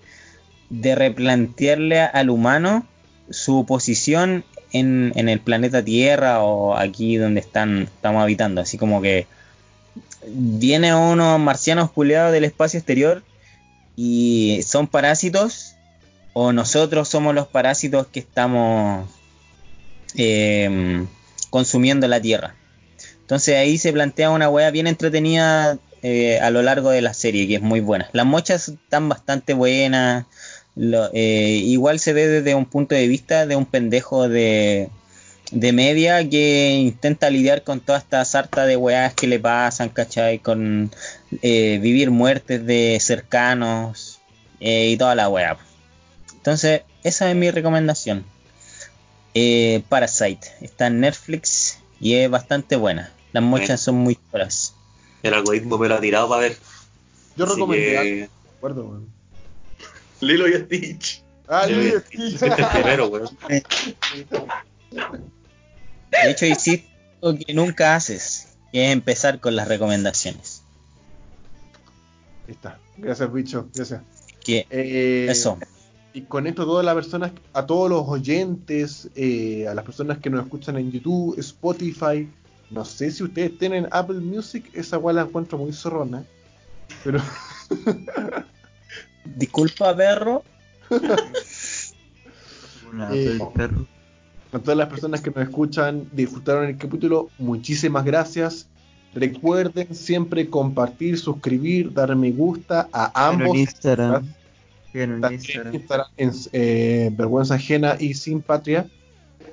replantearle 0.70 2.02
al 2.02 2.30
humano 2.30 2.86
su 3.30 3.66
posición 3.66 4.44
en, 4.74 5.14
el 5.16 5.40
planeta 5.40 5.84
Tierra 5.84 6.42
o 6.42 6.76
aquí 6.76 7.18
donde 7.18 7.40
están, 7.40 7.84
estamos 7.84 8.22
habitando. 8.22 8.62
Así 8.62 8.78
como 8.78 9.02
que 9.02 9.28
vienen 10.28 10.96
unos 10.96 11.40
marcianos 11.40 11.92
culeados 11.92 12.32
del 12.32 12.44
espacio 12.44 12.78
exterior 12.78 13.24
y 13.96 14.62
son 14.66 14.88
parásitos 14.88 15.76
o 16.34 16.54
nosotros 16.54 17.10
somos 17.10 17.36
los 17.36 17.48
parásitos 17.48 18.08
que 18.08 18.20
estamos 18.20 19.10
eh, 20.16 21.06
consumiendo 21.50 22.08
la 22.08 22.22
Tierra. 22.22 22.56
Entonces 23.32 23.56
ahí 23.56 23.78
se 23.78 23.94
plantea 23.94 24.30
una 24.30 24.50
weá 24.50 24.72
bien 24.72 24.88
entretenida 24.88 25.78
eh, 26.04 26.42
a 26.42 26.50
lo 26.50 26.62
largo 26.64 26.90
de 26.90 27.02
la 27.02 27.14
serie, 27.14 27.48
que 27.48 27.56
es 27.56 27.62
muy 27.62 27.80
buena. 27.80 28.10
Las 28.12 28.26
mochas 28.26 28.68
están 28.68 29.08
bastante 29.08 29.54
buenas. 29.54 30.26
lo- 30.76 31.10
eh, 31.14 31.62
igual 31.64 32.02
se 32.02 32.12
ve 32.12 32.28
desde 32.28 32.56
un 32.56 32.66
punto 32.66 32.94
de 32.94 33.08
vista 33.08 33.46
de 33.46 33.56
un 33.56 33.66
pendejo 33.66 34.28
de, 34.28 34.90
de 35.52 35.72
media 35.72 36.28
que 36.28 36.72
intenta 36.74 37.30
lidiar 37.30 37.64
con 37.64 37.80
toda 37.80 38.00
esta 38.00 38.26
sarta 38.26 38.66
de 38.66 38.76
weás 38.76 39.14
que 39.14 39.28
le 39.28 39.40
pasan, 39.40 39.88
¿cachai? 39.88 40.40
Con 40.40 40.92
eh, 41.42 41.80
vivir 41.82 42.12
muertes 42.12 42.66
de 42.66 42.98
cercanos 43.00 44.20
y 44.60 44.98
toda 44.98 45.16
la 45.16 45.30
weá. 45.30 45.58
Entonces, 46.34 46.82
esa 47.06 47.30
es 47.30 47.36
mi 47.38 47.50
recomendación. 47.50 48.26
Eh, 49.34 49.84
Parasite 49.88 50.50
está 50.60 50.88
en 50.88 51.00
Netflix 51.00 51.78
y 52.02 52.16
es 52.16 52.30
bastante 52.30 52.76
buena. 52.76 53.10
Las 53.34 53.44
mochas 53.44 53.80
son 53.82 53.96
muy 53.96 54.18
choras. 54.32 54.76
El 55.24 55.34
algoritmo 55.34 55.78
me 55.78 55.88
lo 55.88 55.96
ha 55.96 56.02
tirado 56.02 56.28
para 56.30 56.42
ver. 56.42 56.58
Yo 57.38 57.46
algo, 57.46 57.68
que- 57.70 58.30
acuerdo, 58.58 58.86
weón. 58.86 59.08
Lilo 60.20 60.48
y 60.48 60.54
Stitch. 60.54 61.24
Ah, 61.48 61.66
Lilo 61.66 61.84
y 61.98 62.00
Stitch. 62.02 62.38
fuiste 62.38 62.46
el 62.48 62.68
primero, 62.68 63.08
weón. 63.08 63.30
De 66.12 66.30
hecho, 66.32 66.46
hiciste 66.46 66.90
lo 67.22 67.36
que 67.36 67.54
nunca 67.54 67.96
haces, 67.96 68.50
que 68.72 68.86
es 68.88 68.92
empezar 68.92 69.40
con 69.40 69.56
las 69.56 69.68
recomendaciones. 69.68 70.64
Ahí 72.48 72.54
está. 72.54 72.80
Gracias, 72.98 73.32
bicho. 73.32 73.70
Gracias. 73.74 74.02
Que 74.44 74.66
Eh, 74.70 75.28
eso. 75.30 75.58
Y 76.14 76.22
con 76.24 76.46
esto 76.46 76.66
todas 76.66 76.84
las 76.84 76.94
personas, 76.94 77.32
a 77.54 77.66
todos 77.66 77.90
los 77.90 78.04
oyentes, 78.08 79.10
eh, 79.16 79.66
a 79.70 79.74
las 79.74 79.86
personas 79.86 80.18
que 80.18 80.30
nos 80.30 80.44
escuchan 80.44 80.76
en 80.78 80.92
YouTube, 80.92 81.40
Spotify, 81.40 82.28
no 82.72 82.86
sé 82.86 83.12
si 83.12 83.24
ustedes 83.24 83.58
tienen 83.58 83.88
Apple 83.92 84.20
Music, 84.20 84.70
esa 84.74 84.98
igual 84.98 85.18
la 85.18 85.24
encuentro 85.24 85.58
muy 85.58 85.74
zorrona, 85.74 86.24
pero 87.04 87.22
Disculpa, 89.26 89.96
perro. 89.96 90.44
Una 92.92 93.10
Eh, 93.14 93.40
perro. 93.54 93.86
a 94.52 94.60
todas 94.60 94.78
las 94.78 94.90
personas 94.90 95.22
que 95.22 95.32
nos 95.32 95.44
escuchan, 95.44 96.10
disfrutaron 96.12 96.66
el 96.66 96.78
capítulo, 96.78 97.30
muchísimas 97.38 98.04
gracias. 98.04 98.68
Recuerden 99.14 99.94
siempre 99.94 100.50
compartir, 100.50 101.18
suscribir, 101.18 101.94
dar 101.94 102.16
me 102.16 102.32
gusta 102.32 102.88
a 102.92 103.30
ambos. 103.30 103.50
en 103.50 103.56
Instagram. 103.58 104.34
En. 104.94 105.22
Instagram 105.74 106.08
en 106.18 106.32
eh, 106.52 107.10
Vergüenza 107.14 107.56
Ajena 107.56 107.96
y 108.00 108.14
Sin 108.14 108.42
Patria. 108.42 108.88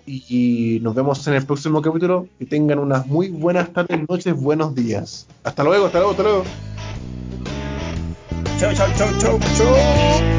Y, 0.06 0.78
nos 0.82 0.94
vemos 0.94 1.26
en 1.28 1.34
el 1.34 1.44
próximo 1.44 1.82
capítulo. 1.82 2.26
Que 2.38 2.46
tengan 2.46 2.78
unas 2.78 3.06
muy 3.06 3.28
buenas 3.28 3.72
tardes, 3.72 4.00
noches, 4.08 4.34
buenos 4.34 4.74
días. 4.74 5.26
Hasta 5.44 5.64
luego, 5.64 5.86
hasta 5.86 5.98
luego, 5.98 6.10
hasta 6.12 6.22
luego. 6.22 6.44
Chau, 8.58 8.74
chau, 8.74 8.88
chau, 8.96 9.08
chau, 9.20 9.38
chau. 9.56 10.37